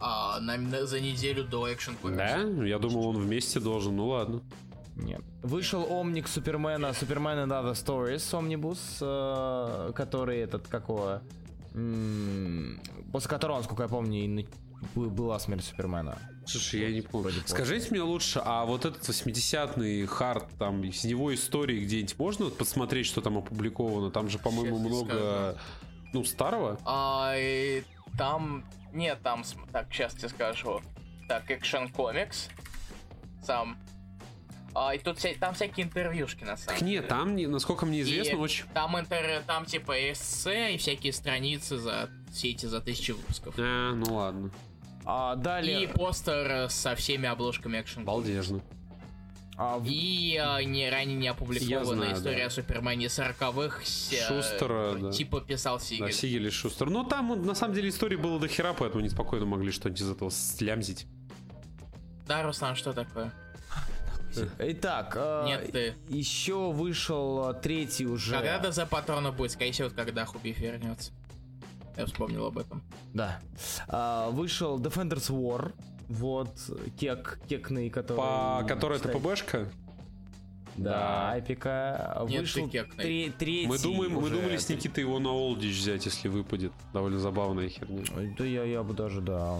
А, 0.00 0.38
на- 0.40 0.56
на- 0.56 0.86
за 0.86 1.00
неделю 1.00 1.44
до 1.44 1.72
экшен 1.72 1.96
Да? 2.04 2.38
Я 2.64 2.78
думал, 2.78 3.08
он 3.08 3.16
вместе 3.18 3.58
должен. 3.60 3.96
Ну 3.96 4.08
ладно. 4.08 4.42
Нет. 4.96 5.22
Вышел 5.42 5.86
Омник 5.90 6.26
Супермена, 6.28 6.92
Супермен 6.92 7.38
and 7.38 7.50
Other 7.50 7.72
Stories, 7.74 8.18
Omnibus, 8.32 8.78
э, 9.00 9.92
который 9.92 10.38
этот, 10.38 10.66
какого... 10.68 11.22
м, 11.74 12.80
После 13.12 13.30
которого, 13.30 13.58
насколько 13.58 13.84
я 13.84 13.88
помню, 13.88 14.24
и 14.24 14.46
была 14.94 15.38
смерть 15.38 15.64
Супермена. 15.64 16.18
Слушай, 16.46 16.80
я 16.80 16.90
не 16.90 17.00
помню. 17.02 17.32
Скажите 17.46 17.88
мне 17.90 18.02
лучше, 18.02 18.40
а 18.44 18.64
вот 18.64 18.84
этот 18.86 19.02
80-й 19.02 20.06
хард, 20.06 20.46
там, 20.58 20.82
из 20.82 21.04
него 21.04 21.32
истории 21.34 21.84
где-нибудь 21.84 22.18
можно 22.18 22.50
посмотреть, 22.50 23.06
что 23.06 23.20
там 23.20 23.38
опубликовано? 23.38 24.10
Там 24.10 24.28
же, 24.28 24.38
по-моему, 24.38 24.78
Сейчас 24.78 25.08
я 25.08 25.54
ну, 26.12 26.24
старого. 26.24 26.78
А, 26.84 27.34
и 27.36 27.82
там... 28.16 28.64
Нет, 28.92 29.20
там... 29.22 29.44
Так, 29.72 29.92
сейчас 29.92 30.14
тебе 30.14 30.28
скажу. 30.28 30.80
Так, 31.28 31.50
Action 31.50 31.92
Comics. 31.92 32.50
Сам. 33.42 33.76
А, 34.74 34.94
и 34.94 34.98
тут 34.98 35.18
вся- 35.18 35.36
там 35.38 35.54
всякие 35.54 35.86
интервьюшки, 35.86 36.44
на 36.44 36.56
самом 36.56 36.78
Так 36.78 36.86
нет, 36.86 37.08
там, 37.08 37.36
насколько 37.36 37.86
мне 37.86 38.02
известно, 38.02 38.36
И 38.36 38.38
очень... 38.38 38.66
Там, 38.74 38.98
интер... 38.98 39.42
там 39.46 39.64
типа 39.64 40.12
эссе 40.12 40.74
и 40.74 40.78
всякие 40.78 41.12
страницы 41.12 41.78
за 41.78 42.10
все 42.30 42.50
эти 42.50 42.66
за 42.66 42.80
тысячи 42.80 43.12
выпусков. 43.12 43.54
А, 43.58 43.92
ну 43.94 44.14
ладно. 44.14 44.50
А 45.04 45.36
далее... 45.36 45.84
И 45.84 45.86
постер 45.86 46.68
со 46.70 46.94
всеми 46.94 47.28
обложками 47.28 47.78
Action 47.78 48.04
Comics. 48.04 48.62
А, 49.60 49.76
в- 49.78 49.84
И 49.86 50.40
э, 50.40 50.62
не, 50.62 50.88
ранее 50.88 51.16
не 51.16 51.26
опубликованная 51.26 52.10
знаю, 52.10 52.16
история 52.16 52.38
да. 52.42 52.46
о 52.46 52.50
Супермене 52.50 53.06
40-х. 53.06 53.80
Шустера, 53.84 54.94
да. 54.94 55.10
Типа 55.10 55.40
писал 55.40 55.78
Да, 55.78 55.84
Сигель. 55.84 56.12
Сигель 56.12 56.46
и 56.46 56.50
Шустер. 56.50 56.88
Но 56.88 57.02
там, 57.02 57.30
вот, 57.30 57.44
на 57.44 57.56
самом 57.56 57.74
деле, 57.74 57.88
истории 57.88 58.14
было 58.14 58.38
до 58.38 58.46
хера, 58.46 58.72
поэтому 58.72 59.00
они 59.00 59.08
спокойно 59.08 59.46
могли 59.46 59.72
что-нибудь 59.72 60.00
из 60.00 60.10
этого 60.12 60.30
слямзить. 60.30 61.06
Да, 62.28 62.44
Руслан, 62.44 62.76
что 62.76 62.92
такое? 62.92 63.32
Итак, 64.60 65.14
э, 65.16 65.44
Нет, 65.46 65.72
ты. 65.72 65.94
еще 66.08 66.70
вышел 66.70 67.50
э, 67.50 67.54
третий 67.54 68.06
уже... 68.06 68.34
Когда 68.36 68.58
ДЗ 68.60 68.86
патрона 68.88 69.32
будет? 69.32 69.50
Скорее 69.50 69.72
всего, 69.72 69.90
когда 69.90 70.24
Хубив 70.24 70.58
вернется. 70.58 71.10
Я 71.96 72.06
вспомнил 72.06 72.46
об 72.46 72.58
этом. 72.58 72.84
Да. 73.12 73.40
А, 73.88 74.30
вышел 74.30 74.78
Defenders 74.78 75.30
War. 75.30 75.72
Вот, 76.08 76.50
кек, 76.98 77.38
кекный, 77.48 77.90
который... 77.90 78.16
По 78.16 78.64
которой 78.66 78.98
это 78.98 79.08
ПБшка? 79.08 79.68
Да, 80.76 81.32
Да. 81.32 81.38
эпика. 81.38 82.24
Нет, 82.28 82.42
Вышел 82.42 82.68
тре- 82.68 83.32
третий 83.32 83.66
Мы, 83.66 83.78
думаем, 83.78 84.12
мы 84.14 84.30
думали 84.30 84.56
с 84.56 84.68
Никитой 84.68 85.02
его 85.04 85.18
на 85.18 85.30
Олдич 85.32 85.76
взять, 85.76 86.06
если 86.06 86.28
выпадет. 86.28 86.72
Довольно 86.92 87.18
забавная 87.18 87.68
херня. 87.68 88.04
Да 88.38 88.44
я, 88.44 88.62
я 88.64 88.82
бы 88.82 88.94
даже, 88.94 89.20
да. 89.20 89.58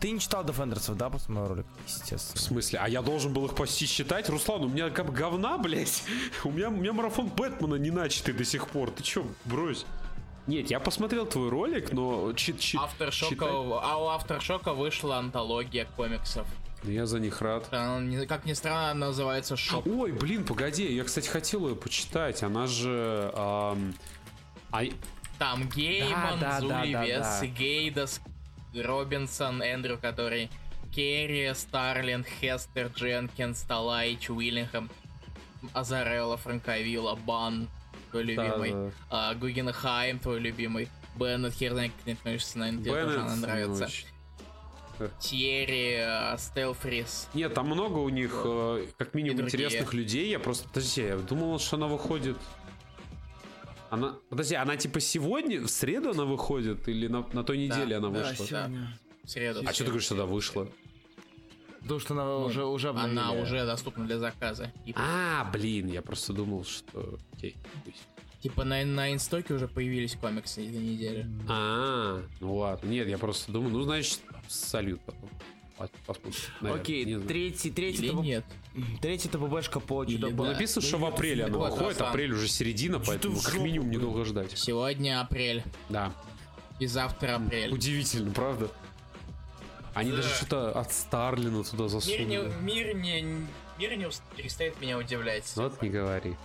Ты 0.00 0.10
не 0.10 0.20
читал 0.20 0.44
Defenders, 0.44 0.94
да, 0.94 1.08
после 1.08 1.32
моего 1.34 1.48
ролика? 1.48 1.68
В 1.86 1.88
Естественно. 1.88 2.40
смысле? 2.42 2.78
А 2.82 2.88
я 2.90 3.00
должен 3.00 3.32
был 3.32 3.46
их 3.46 3.54
почти 3.54 3.86
считать? 3.86 4.28
Руслан, 4.28 4.64
у 4.64 4.68
меня 4.68 4.90
как 4.90 5.10
говна, 5.14 5.56
блядь. 5.56 6.04
У 6.44 6.50
меня, 6.50 6.68
у 6.68 6.72
меня 6.72 6.92
марафон 6.92 7.28
Бэтмена 7.28 7.76
не 7.76 7.90
начатый 7.90 8.34
до 8.34 8.44
сих 8.44 8.68
пор. 8.68 8.90
Ты 8.90 9.02
чё, 9.02 9.24
брось? 9.46 9.86
Нет, 10.48 10.70
я 10.70 10.80
посмотрел 10.80 11.26
твой 11.26 11.50
ролик, 11.50 11.92
но 11.92 12.32
чит, 12.32 12.58
чит, 12.58 12.80
Авторшока, 12.80 13.34
читать- 13.34 13.48
а 13.50 13.96
у 14.02 14.08
Авторшока 14.08 14.72
вышла 14.72 15.18
антология 15.18 15.84
комиксов. 15.96 16.46
Я 16.84 17.06
за 17.06 17.20
них 17.20 17.40
рад. 17.42 17.68
Как 17.68 18.44
ни 18.46 18.52
странно, 18.54 18.90
она 18.92 19.06
называется 19.08 19.56
Шок. 19.56 19.86
Ой, 19.86 20.12
блин, 20.12 20.44
погоди, 20.44 20.90
я, 20.94 21.04
кстати, 21.04 21.28
хотел 21.28 21.68
ее 21.68 21.76
почитать. 21.76 22.42
Она 22.42 22.66
же... 22.66 23.30
ам, 23.34 23.94
а- 24.72 24.84
Там 25.38 25.68
Гейман, 25.68 26.38
Да, 26.40 26.60
да, 26.60 26.60
Зули 26.60 26.92
да, 26.92 27.00
да, 27.00 27.04
Вес, 27.06 27.38
да. 27.40 27.46
Гейдас, 27.46 28.20
Робинсон, 28.74 29.60
Эндрю, 29.62 29.98
который 30.00 30.50
Керри, 30.94 31.52
Старлин, 31.54 32.24
Хестер, 32.24 32.86
Дженкинс, 32.94 33.62
Талайч, 33.62 34.30
Уиллингем, 34.30 34.88
Азарелла, 35.74 36.36
Франковилла, 36.36 37.16
Бан, 37.16 37.68
твой 38.10 38.24
любимый, 38.24 38.72
да. 38.72 38.90
а, 39.10 39.34
Гугенхайм, 39.34 40.18
твой 40.18 40.40
любимый, 40.40 40.88
Беннет, 41.16 41.54
хер 41.54 41.72
знает, 41.72 41.92
как 41.96 42.06
не 42.06 42.12
относится, 42.14 42.58
наверное, 42.58 42.82
тебе 42.82 42.92
тоже 42.92 43.06
Беннет, 43.06 43.20
она 43.20 43.36
ну, 43.36 43.42
нравится. 43.42 43.84
очень. 43.84 44.06
Тьерри, 45.20 45.94
а, 46.00 46.36
Стелфрис. 46.38 47.28
Нет, 47.34 47.54
там 47.54 47.66
много 47.66 47.98
у 47.98 48.08
них, 48.08 48.32
э, 48.44 48.86
как 48.96 49.14
минимум, 49.14 49.42
интересных 49.42 49.94
людей. 49.94 50.28
Я 50.30 50.40
просто... 50.40 50.68
Подожди, 50.68 51.02
я 51.02 51.16
думал, 51.16 51.58
что 51.58 51.76
она 51.76 51.86
выходит... 51.86 52.36
Она... 53.90 54.16
Подожди, 54.28 54.54
она 54.54 54.76
типа 54.76 55.00
сегодня, 55.00 55.60
в 55.60 55.68
среду 55.68 56.10
она 56.10 56.24
выходит? 56.24 56.88
Или 56.88 57.06
на, 57.06 57.26
на 57.32 57.44
той 57.44 57.58
неделе 57.58 57.96
она 57.96 58.08
да, 58.08 58.18
вышла? 58.18 58.46
сегодня. 58.46 58.98
В 59.22 59.30
среду. 59.30 59.62
А 59.64 59.72
что 59.72 59.84
ты 59.84 59.90
говоришь, 59.90 60.04
что 60.04 60.14
она 60.14 60.26
вышла? 60.26 60.68
Потому 61.88 62.00
что 62.00 62.14
она 62.14 62.36
уже, 62.36 62.64
уже 62.64 62.90
Она 62.90 63.04
обновили. 63.28 63.42
уже 63.42 63.64
доступна 63.66 64.04
для 64.06 64.18
заказа. 64.18 64.70
Типа, 64.84 65.00
А, 65.02 65.50
блин, 65.52 65.88
я 65.88 66.02
просто 66.02 66.32
думал, 66.34 66.64
что... 66.64 67.18
Окей. 67.32 67.56
пусть. 67.84 68.06
типа 68.42 68.64
на, 68.64 68.84
на 68.84 69.12
инстоке 69.12 69.54
уже 69.54 69.68
появились 69.68 70.14
комиксы 70.14 70.66
этой 70.66 70.78
недели. 70.78 71.26
А, 71.48 72.22
ну 72.40 72.56
ладно. 72.56 72.88
Нет, 72.88 73.08
я 73.08 73.16
просто 73.16 73.50
думаю, 73.50 73.72
ну, 73.72 73.82
значит, 73.82 74.20
салют 74.48 75.00
потом. 75.00 75.30
Посмотрим. 76.06 76.34
наверное, 76.60 76.82
Окей, 76.82 77.16
третий, 77.20 77.70
третий, 77.70 78.06
Или 78.06 78.10
ТП 78.10 78.20
нет? 78.20 78.44
третий 79.00 79.28
ТПБшка 79.28 79.78
по 79.78 80.04
чудо 80.04 80.28
да. 80.30 80.34
Ну, 80.34 80.44
написано, 80.46 80.84
что 80.84 80.98
в 80.98 81.04
апреле 81.04 81.44
она 81.44 81.56
выходит, 81.58 82.00
апрель 82.00 82.32
уже 82.32 82.48
середина, 82.48 82.98
поэтому 82.98 83.36
как 83.40 83.52
жопу, 83.52 83.64
минимум 83.64 83.90
недолго 83.90 84.24
ждать. 84.24 84.58
Сегодня 84.58 85.20
апрель. 85.20 85.62
Да. 85.88 86.12
И 86.80 86.86
завтра 86.86 87.36
апрель. 87.36 87.72
Удивительно, 87.72 88.32
правда? 88.32 88.68
Они 89.94 90.12
даже 90.12 90.28
что-то 90.28 90.78
от 90.78 90.92
Старлина 90.92 91.64
туда 91.64 91.84
Мир 91.84 91.90
засунули. 91.90 92.24
не, 92.24 92.38
мир 92.62 92.94
не, 92.94 93.22
мир 93.78 93.96
не 93.96 94.08
перестает 94.36 94.80
меня 94.80 94.98
удивлять. 94.98 95.50
Вот 95.56 95.80
не 95.82 95.90
говори. 95.90 96.36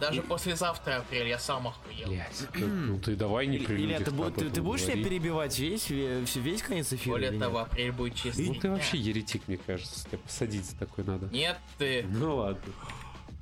Даже 0.00 0.22
послезавтра 0.22 0.96
апрель 0.96 1.28
я 1.28 1.38
сам 1.38 1.68
охуел. 1.68 2.08
Блять. 2.08 2.48
Ну 2.54 2.98
ты 2.98 3.14
давай 3.16 3.46
не 3.46 3.58
при 3.58 3.76
Илья, 3.76 3.98
людях 3.98 4.08
ты, 4.08 4.14
бу- 4.14 4.34
ты, 4.34 4.50
ты 4.50 4.60
будешь 4.60 4.86
меня 4.86 5.04
перебивать 5.04 5.58
весь, 5.58 5.88
весь, 5.88 6.34
весь 6.36 6.62
конец 6.62 6.92
эфира? 6.92 7.12
Более 7.12 7.30
или 7.30 7.38
того, 7.38 7.60
нет? 7.60 7.68
апрель 7.68 7.92
будет 7.92 8.14
чистый. 8.16 8.46
Ну 8.48 8.54
ты 8.54 8.70
вообще 8.70 8.98
еретик, 8.98 9.42
мне 9.46 9.56
кажется. 9.56 10.04
Тебя 10.04 10.18
посадить 10.18 10.66
за 10.66 10.76
такой 10.76 11.04
надо. 11.04 11.26
Нет, 11.26 11.58
ты. 11.78 12.04
Ну 12.10 12.36
ладно. 12.36 12.60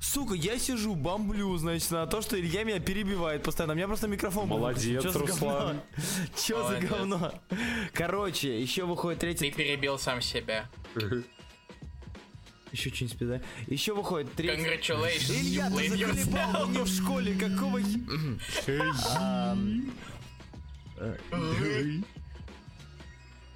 Сука, 0.03 0.33
я 0.33 0.59
сижу, 0.59 0.95
бомблю, 0.95 1.55
значит, 1.55 1.89
на 1.89 2.05
то, 2.05 2.21
что 2.21 2.37
Илья 2.37 2.65
меня 2.65 2.81
перебивает 2.81 3.41
постоянно. 3.41 3.71
У 3.71 3.77
меня 3.77 3.87
просто 3.87 4.09
микрофон 4.09 4.49
был 4.49 4.57
Молодец, 4.57 5.01
выключен. 5.01 5.13
Чё 5.13 5.19
Руслан. 5.19 5.81
Чё 6.35 6.67
за 6.67 6.79
говно? 6.81 7.33
Короче, 7.93 8.61
еще 8.61 8.83
выходит 8.83 9.21
Ты 9.21 9.27
третий... 9.27 9.51
перебил 9.51 9.97
сам 9.97 10.21
себя. 10.21 10.69
Еще 12.73 12.89
что-нибудь 12.89 13.15
спизда. 13.15 13.41
Еще 13.67 13.93
выходит 13.93 14.33
третий... 14.33 14.61
Congratulations, 14.61 15.39
Илья, 15.39 15.69
you 15.69 15.77
ты 15.77 16.23
заколебал 16.23 16.67
мне 16.67 16.83
в 16.83 16.87
школе, 16.87 17.35
какого... 17.35 17.79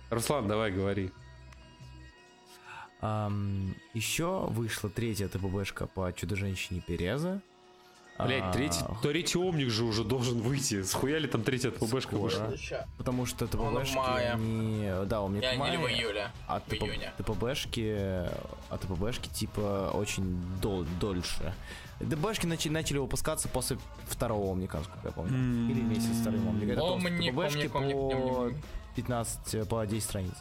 Руслан, 0.09 0.47
давай 0.47 0.71
говори. 0.71 1.11
Ам, 3.01 3.75
еще 3.93 4.45
вышла 4.49 4.89
третья 4.89 5.27
ТПБшка 5.27 5.87
по 5.87 6.11
Чудо-женщине 6.11 6.81
Переза. 6.85 7.41
Блять, 8.19 8.41
А, 8.45 8.51
третий, 8.51 8.79
третий 9.03 9.37
омник 9.37 9.69
же 9.69 9.83
уже 9.83 10.03
должен 10.03 10.39
выйти. 10.41 10.81
Схуя 10.81 11.19
ли 11.19 11.27
там 11.27 11.43
третья 11.43 11.69
ТПБшка 11.69 12.17
вышла? 12.17 12.51
Потому 12.97 13.27
что 13.27 13.45
в 13.45 13.49
ТПБшки, 13.49 13.95
мае. 13.95 14.31
они... 14.31 14.91
Да, 15.05 15.21
у 15.21 15.27
меня 15.27 15.51
Я 15.51 15.69
не 15.69 15.77
в 15.77 15.87
июле. 15.87 16.31
А 16.47 16.59
в 16.59 16.63
ТП 16.63 16.73
июне. 16.81 17.13
ТПБшки, 17.19 17.95
а 18.71 18.77
ТПБшки 18.81 19.29
типа 19.29 19.91
очень 19.93 20.41
дол- 20.59 20.87
дольше. 20.99 21.53
ТПБшки 21.99 22.47
начали, 22.47 22.71
начали 22.71 22.97
выпускаться 22.97 23.47
после 23.49 23.77
второго 24.07 24.47
Омника, 24.47 24.79
насколько 24.79 25.07
я 25.07 25.11
помню. 25.11 25.35
М. 25.35 25.69
Или 25.69 25.81
месяц 25.81 26.15
с 26.17 26.21
вторым 26.21 26.47
Омника. 26.47 26.81
Омник, 26.81 27.31
ТПБшки 27.31 27.57
омник, 27.67 27.75
омник, 27.75 27.93
по 27.93 28.39
омник. 28.39 28.57
15, 28.95 29.69
по 29.69 29.85
10 29.85 30.03
страниц. 30.03 30.33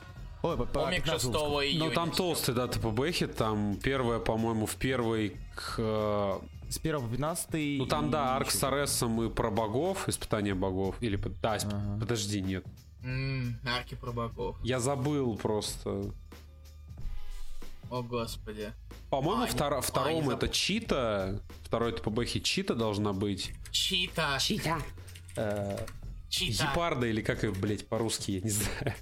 Ой, 0.46 0.54
Омик 0.56 1.04
15 1.04 1.06
6 1.12 1.24
выпусков. 1.24 1.62
июня. 1.64 1.84
Ну 1.88 1.90
там 1.92 2.10
толстые, 2.10 2.54
да, 2.54 2.66
ТПБхи, 2.68 3.26
там 3.26 3.76
первая, 3.82 4.18
по-моему, 4.18 4.66
в 4.66 4.76
первой 4.76 5.36
к... 5.54 5.74
э, 5.78 6.38
С 6.68 6.78
1 6.78 7.00
по 7.00 7.08
15 7.08 7.78
Ну 7.78 7.86
там, 7.86 8.10
да, 8.10 8.36
арк 8.36 8.50
с 8.50 8.62
Аресом 8.64 9.22
и 9.22 9.30
про 9.30 9.50
богов, 9.50 10.08
испытание 10.08 10.54
богов. 10.54 10.96
Или, 11.00 11.16
да, 11.42 11.56
исп- 11.56 11.68
Ага. 11.72 11.98
подожди, 12.00 12.40
нет. 12.40 12.64
М, 13.04 13.58
Арки 13.64 13.94
про 13.94 14.10
богов. 14.12 14.56
Я 14.64 14.80
забыл 14.80 15.36
просто. 15.36 16.10
О, 17.88 18.02
господи. 18.02 18.72
По-моему, 19.10 19.44
А, 19.44 19.46
втор- 19.46 19.76
не- 19.76 19.82
втором 19.82 20.28
а, 20.28 20.32
это 20.32 20.40
забыл. 20.46 20.48
чита. 20.52 21.40
Второй 21.62 21.92
ТПБхи 21.92 22.40
чита 22.40 22.74
должна 22.74 23.12
быть. 23.12 23.52
Чита. 23.70 24.36
Э, 25.36 25.78
Чита. 26.28 26.64
Гепарда 26.64 27.06
или 27.06 27.22
как 27.22 27.44
их, 27.44 27.56
блять, 27.56 27.86
по-русски, 27.86 28.32
я 28.32 28.40
не 28.40 28.50
знаю. 28.50 28.94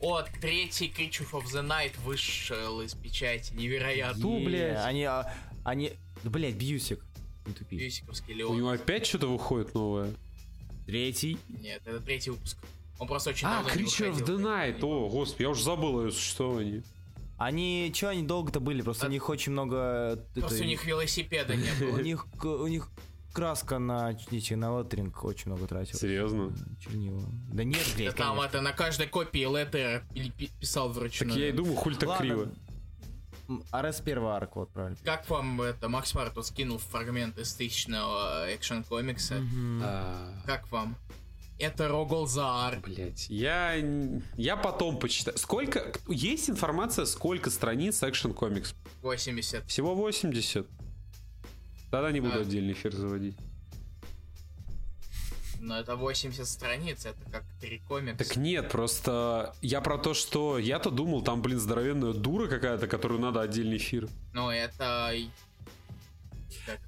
О, 0.00 0.22
третий 0.40 0.86
Creature 0.96 1.30
of 1.32 1.44
the 1.52 1.66
Night 1.66 1.92
вышел 2.04 2.80
из 2.80 2.94
печати. 2.94 3.52
Невероятно. 3.54 4.22
Ну, 4.22 4.38
е, 4.40 4.44
блядь. 4.46 4.84
Они, 4.84 5.04
а, 5.04 5.32
они, 5.64 5.92
да, 6.24 6.30
блядь, 6.30 6.54
Бьюсик. 6.54 7.04
Не 7.46 7.52
тупи. 7.52 7.76
Бьюсиковский 7.76 8.34
У 8.34 8.36
Леон. 8.38 8.56
него 8.56 8.70
опять 8.70 9.06
что-то 9.06 9.26
выходит 9.26 9.74
новое. 9.74 10.14
Третий. 10.86 11.36
Нет, 11.48 11.82
это 11.84 12.00
третий 12.00 12.30
выпуск. 12.30 12.56
Он 12.98 13.06
просто 13.08 13.30
очень 13.30 13.46
А, 13.46 13.62
давно 13.62 13.74
не 13.80 13.86
Creature 13.86 14.10
of 14.12 14.24
the 14.26 14.38
Night. 14.40 14.82
О, 14.84 15.08
господи, 15.08 15.42
я 15.42 15.50
уже 15.50 15.62
забыл 15.62 15.98
о 16.00 16.04
ее 16.06 16.12
существовании. 16.12 16.82
Они, 17.38 17.90
что 17.94 18.10
они 18.10 18.22
долго-то 18.22 18.60
были? 18.60 18.82
Просто 18.82 19.06
А- 19.06 19.08
у 19.08 19.12
них 19.12 19.28
очень 19.28 19.52
много... 19.52 20.22
Просто 20.34 20.56
это- 20.56 20.64
у 20.64 20.66
них 20.66 20.84
велосипеда 20.84 21.56
не 21.56 21.70
У 21.86 21.92
было. 21.92 22.00
них, 22.00 22.26
к- 22.38 22.44
у 22.44 22.66
них 22.66 22.88
краска 23.32 23.78
на, 23.78 24.12
эти, 24.30 24.54
на 24.54 24.80
леттеринг 24.80 25.24
очень 25.24 25.50
много 25.50 25.66
тратила. 25.66 25.98
Серьезно? 25.98 26.52
Чернила. 26.80 27.22
Да 27.52 27.64
нет, 27.64 27.80
Да 27.90 27.96
блядь, 27.96 28.16
там 28.16 28.36
конечно. 28.36 28.46
это 28.48 28.60
на 28.62 28.72
каждой 28.72 29.06
копии 29.06 29.44
леттер 29.46 30.04
писал 30.60 30.88
Так 30.88 30.96
вручную. 30.96 31.38
я 31.38 31.48
и 31.48 31.52
думаю, 31.52 31.76
хуль 31.76 31.96
так 31.96 32.08
Ладно. 32.10 32.24
криво. 32.26 32.52
Арес 33.72 34.00
первый 34.00 34.32
арк, 34.36 34.54
вот 34.56 34.70
правильно. 34.70 34.96
Как 35.04 35.28
вам 35.28 35.60
это, 35.62 35.88
Макс 35.88 36.14
Март 36.14 36.34
тут 36.34 36.46
скинул 36.46 36.78
фрагмент 36.78 37.36
из 37.38 37.52
тысячного 37.54 38.46
экшен 38.54 38.84
комикса. 38.84 39.42
А, 39.82 40.32
Как 40.46 40.70
вам? 40.70 40.94
Это 41.58 41.88
Рогол 41.88 42.26
Заар. 42.26 42.78
Блять, 42.80 43.26
я, 43.28 43.74
я 44.36 44.56
потом 44.56 44.98
почитаю. 44.98 45.36
Сколько, 45.36 45.92
есть 46.08 46.48
информация, 46.48 47.04
сколько 47.04 47.50
страниц 47.50 48.02
Action 48.02 48.34
Comics? 48.34 48.74
80. 49.02 49.66
Всего 49.68 49.94
80. 49.94 50.66
Тогда 51.90 52.12
не 52.12 52.20
буду 52.20 52.34
Да. 52.34 52.40
отдельный 52.40 52.72
эфир 52.72 52.94
заводить. 52.94 53.36
Но 55.60 55.78
это 55.78 55.94
80 55.94 56.46
страниц, 56.46 57.04
это 57.04 57.18
как 57.30 57.44
три 57.60 57.80
комикса. 57.86 58.16
Так 58.24 58.36
нет, 58.36 58.70
просто 58.70 59.54
я 59.60 59.82
про 59.82 59.98
то, 59.98 60.14
что 60.14 60.58
я-то 60.58 60.90
думал, 60.90 61.22
там, 61.22 61.42
блин, 61.42 61.58
здоровенная 61.58 62.14
дура 62.14 62.48
какая-то, 62.48 62.86
которую 62.86 63.20
надо 63.20 63.42
отдельный 63.42 63.76
эфир. 63.76 64.08
Ну, 64.32 64.48
это... 64.50 65.12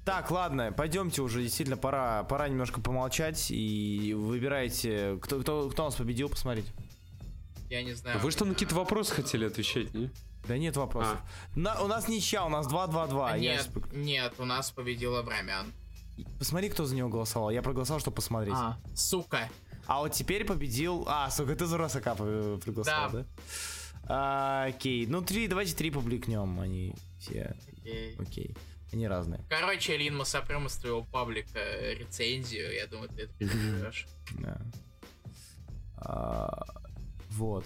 Так, 0.05 0.31
ладно, 0.31 0.71
пойдемте 0.75 1.21
уже, 1.21 1.41
действительно, 1.43 1.77
пора, 1.77 2.23
пора 2.23 2.49
немножко 2.49 2.81
помолчать 2.81 3.51
и 3.51 4.13
выбирайте, 4.15 5.19
кто, 5.21 5.39
кто, 5.41 5.69
кто 5.69 5.85
нас 5.85 5.95
победил, 5.95 6.29
посмотрите. 6.29 6.71
Я 7.69 7.83
не 7.83 7.93
знаю. 7.93 8.19
Вы 8.19 8.31
что 8.31 8.45
на 8.45 8.53
какие-то 8.53 8.75
вопросы 8.75 9.13
хотели 9.13 9.45
отвечать, 9.45 9.93
не? 9.93 10.09
Да 10.47 10.57
нет 10.57 10.75
вопросов. 10.75 11.17
На- 11.55 11.81
у 11.81 11.87
нас 11.87 12.07
ничья, 12.07 12.45
у 12.45 12.49
нас 12.49 12.67
2-2-2. 12.67 13.31
А, 13.31 13.37
Я 13.37 13.55
нет, 13.55 13.69
нет, 13.93 14.33
у 14.39 14.45
нас 14.45 14.71
победил 14.71 15.15
Абрамян. 15.15 15.71
Посмотри, 16.37 16.69
кто 16.69 16.85
за 16.85 16.95
него 16.95 17.09
голосовал. 17.09 17.49
Я 17.49 17.61
проголосовал, 17.61 17.99
чтобы 17.99 18.15
посмотреть. 18.15 18.53
А, 18.55 18.77
А, 18.83 18.95
сука. 18.95 19.49
вот 19.87 20.11
теперь 20.11 20.45
победил... 20.45 21.05
А, 21.07 21.29
сука, 21.31 21.55
ты 21.55 21.65
за 21.65 21.77
Росака 21.77 22.13
по- 22.15 22.59
проголосовал, 22.63 23.09
да? 23.11 23.19
Да. 23.19 23.25
А, 24.05 24.65
окей, 24.67 25.07
ну 25.07 25.21
три, 25.21 25.47
давайте 25.47 25.73
три 25.75 25.89
публикнем, 25.89 26.59
они 26.59 26.93
все, 27.19 27.55
Окей. 27.81 28.15
окей. 28.19 28.55
Они 28.91 29.07
разные. 29.07 29.41
Короче, 29.49 29.97
Лин, 29.97 30.17
мы 30.17 30.25
сопрем 30.25 30.67
из 30.67 30.73
твоего 30.75 31.03
паблика 31.03 31.57
э, 31.57 31.95
рецензию. 31.95 32.73
Я 32.75 32.85
думаю, 32.85 33.09
ты 33.09 33.23
это 33.23 33.33
переживешь. 33.39 34.05
Да. 34.39 34.61
А, 35.97 36.63
вот. 37.31 37.65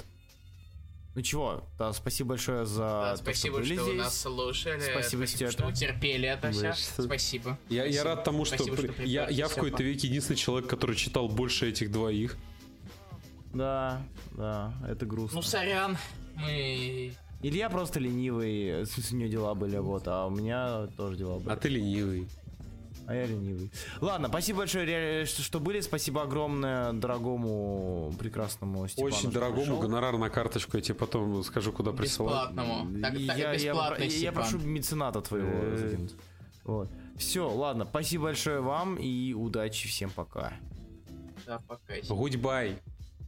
Ну 1.17 1.23
чего, 1.23 1.63
да, 1.79 1.93
спасибо 1.93 2.29
большое 2.29 2.67
за 2.67 2.81
Да, 2.81 3.11
то, 3.13 3.23
спасибо, 3.23 3.57
были 3.57 3.73
что 3.73 3.85
здесь. 3.85 3.97
нас 3.97 4.21
слушали. 4.21 4.79
Спасибо, 4.79 5.25
что 5.25 5.51
Степа. 5.51 5.65
утерпели 5.65 6.27
это 6.29 6.51
все. 6.51 6.73
Что- 6.73 7.01
Спасибо. 7.01 7.57
Я, 7.69 7.85
я 7.85 7.91
Спасибо. 7.91 8.03
рад 8.03 8.23
тому, 8.23 8.45
что, 8.45 8.55
Спасибо, 8.57 8.77
при- 8.77 8.91
что 8.91 9.01
я, 9.01 9.27
я 9.27 9.47
в 9.47 9.55
какой-то 9.55 9.81
веке 9.81 10.07
единственный 10.09 10.35
человек, 10.35 10.69
который 10.69 10.95
читал 10.95 11.27
больше 11.27 11.67
этих 11.69 11.91
двоих. 11.91 12.37
Да, 13.51 14.03
да, 14.37 14.71
это 14.87 15.07
грустно. 15.07 15.37
Ну, 15.37 15.41
сорян. 15.41 15.97
Мы... 16.35 17.15
Илья 17.41 17.71
просто 17.71 17.99
ленивый, 17.99 18.83
у 18.83 19.15
него 19.15 19.27
дела 19.27 19.55
были, 19.55 19.77
вот, 19.79 20.03
а 20.07 20.27
у 20.27 20.29
меня 20.29 20.85
тоже 20.97 21.17
дела 21.17 21.39
были. 21.39 21.49
А 21.51 21.55
ты 21.57 21.69
ленивый. 21.69 22.27
А 23.07 23.15
я 23.15 23.25
ленивый. 23.25 23.71
Ладно, 24.01 24.27
спасибо 24.27 24.59
большое, 24.59 25.25
что, 25.25 25.59
были. 25.61 25.79
Спасибо 25.79 26.23
огромное 26.23 26.91
дорогому, 26.91 28.13
прекрасному 28.19 28.85
Степану. 28.89 29.07
Очень 29.15 29.31
дорогому 29.31 29.61
пришел. 29.61 29.79
гонорар 29.79 30.17
на 30.17 30.29
карточку, 30.29 30.75
я 30.75 30.83
тебе 30.83 30.95
потом 30.95 31.41
скажу, 31.43 31.71
куда 31.71 31.93
присылать. 31.93 32.49
Бесплатному. 32.51 33.01
Так, 33.01 33.13
так, 33.13 33.37
я, 33.37 33.53
я, 33.53 34.05
я 34.05 34.31
прошу 34.33 34.59
мецената 34.59 35.21
твоего 35.21 35.49
Э. 35.49 35.77
закинуть. 35.77 36.15
Вот. 36.65 36.89
Все, 37.17 37.49
ладно, 37.49 37.85
спасибо 37.85 38.25
большое 38.25 38.59
вам 38.59 38.97
и 38.97 39.33
удачи 39.33 39.87
всем 39.87 40.09
пока. 40.09 40.53
Да, 41.45 41.59
пока. 41.65 41.93
Goodbye. 42.09 42.77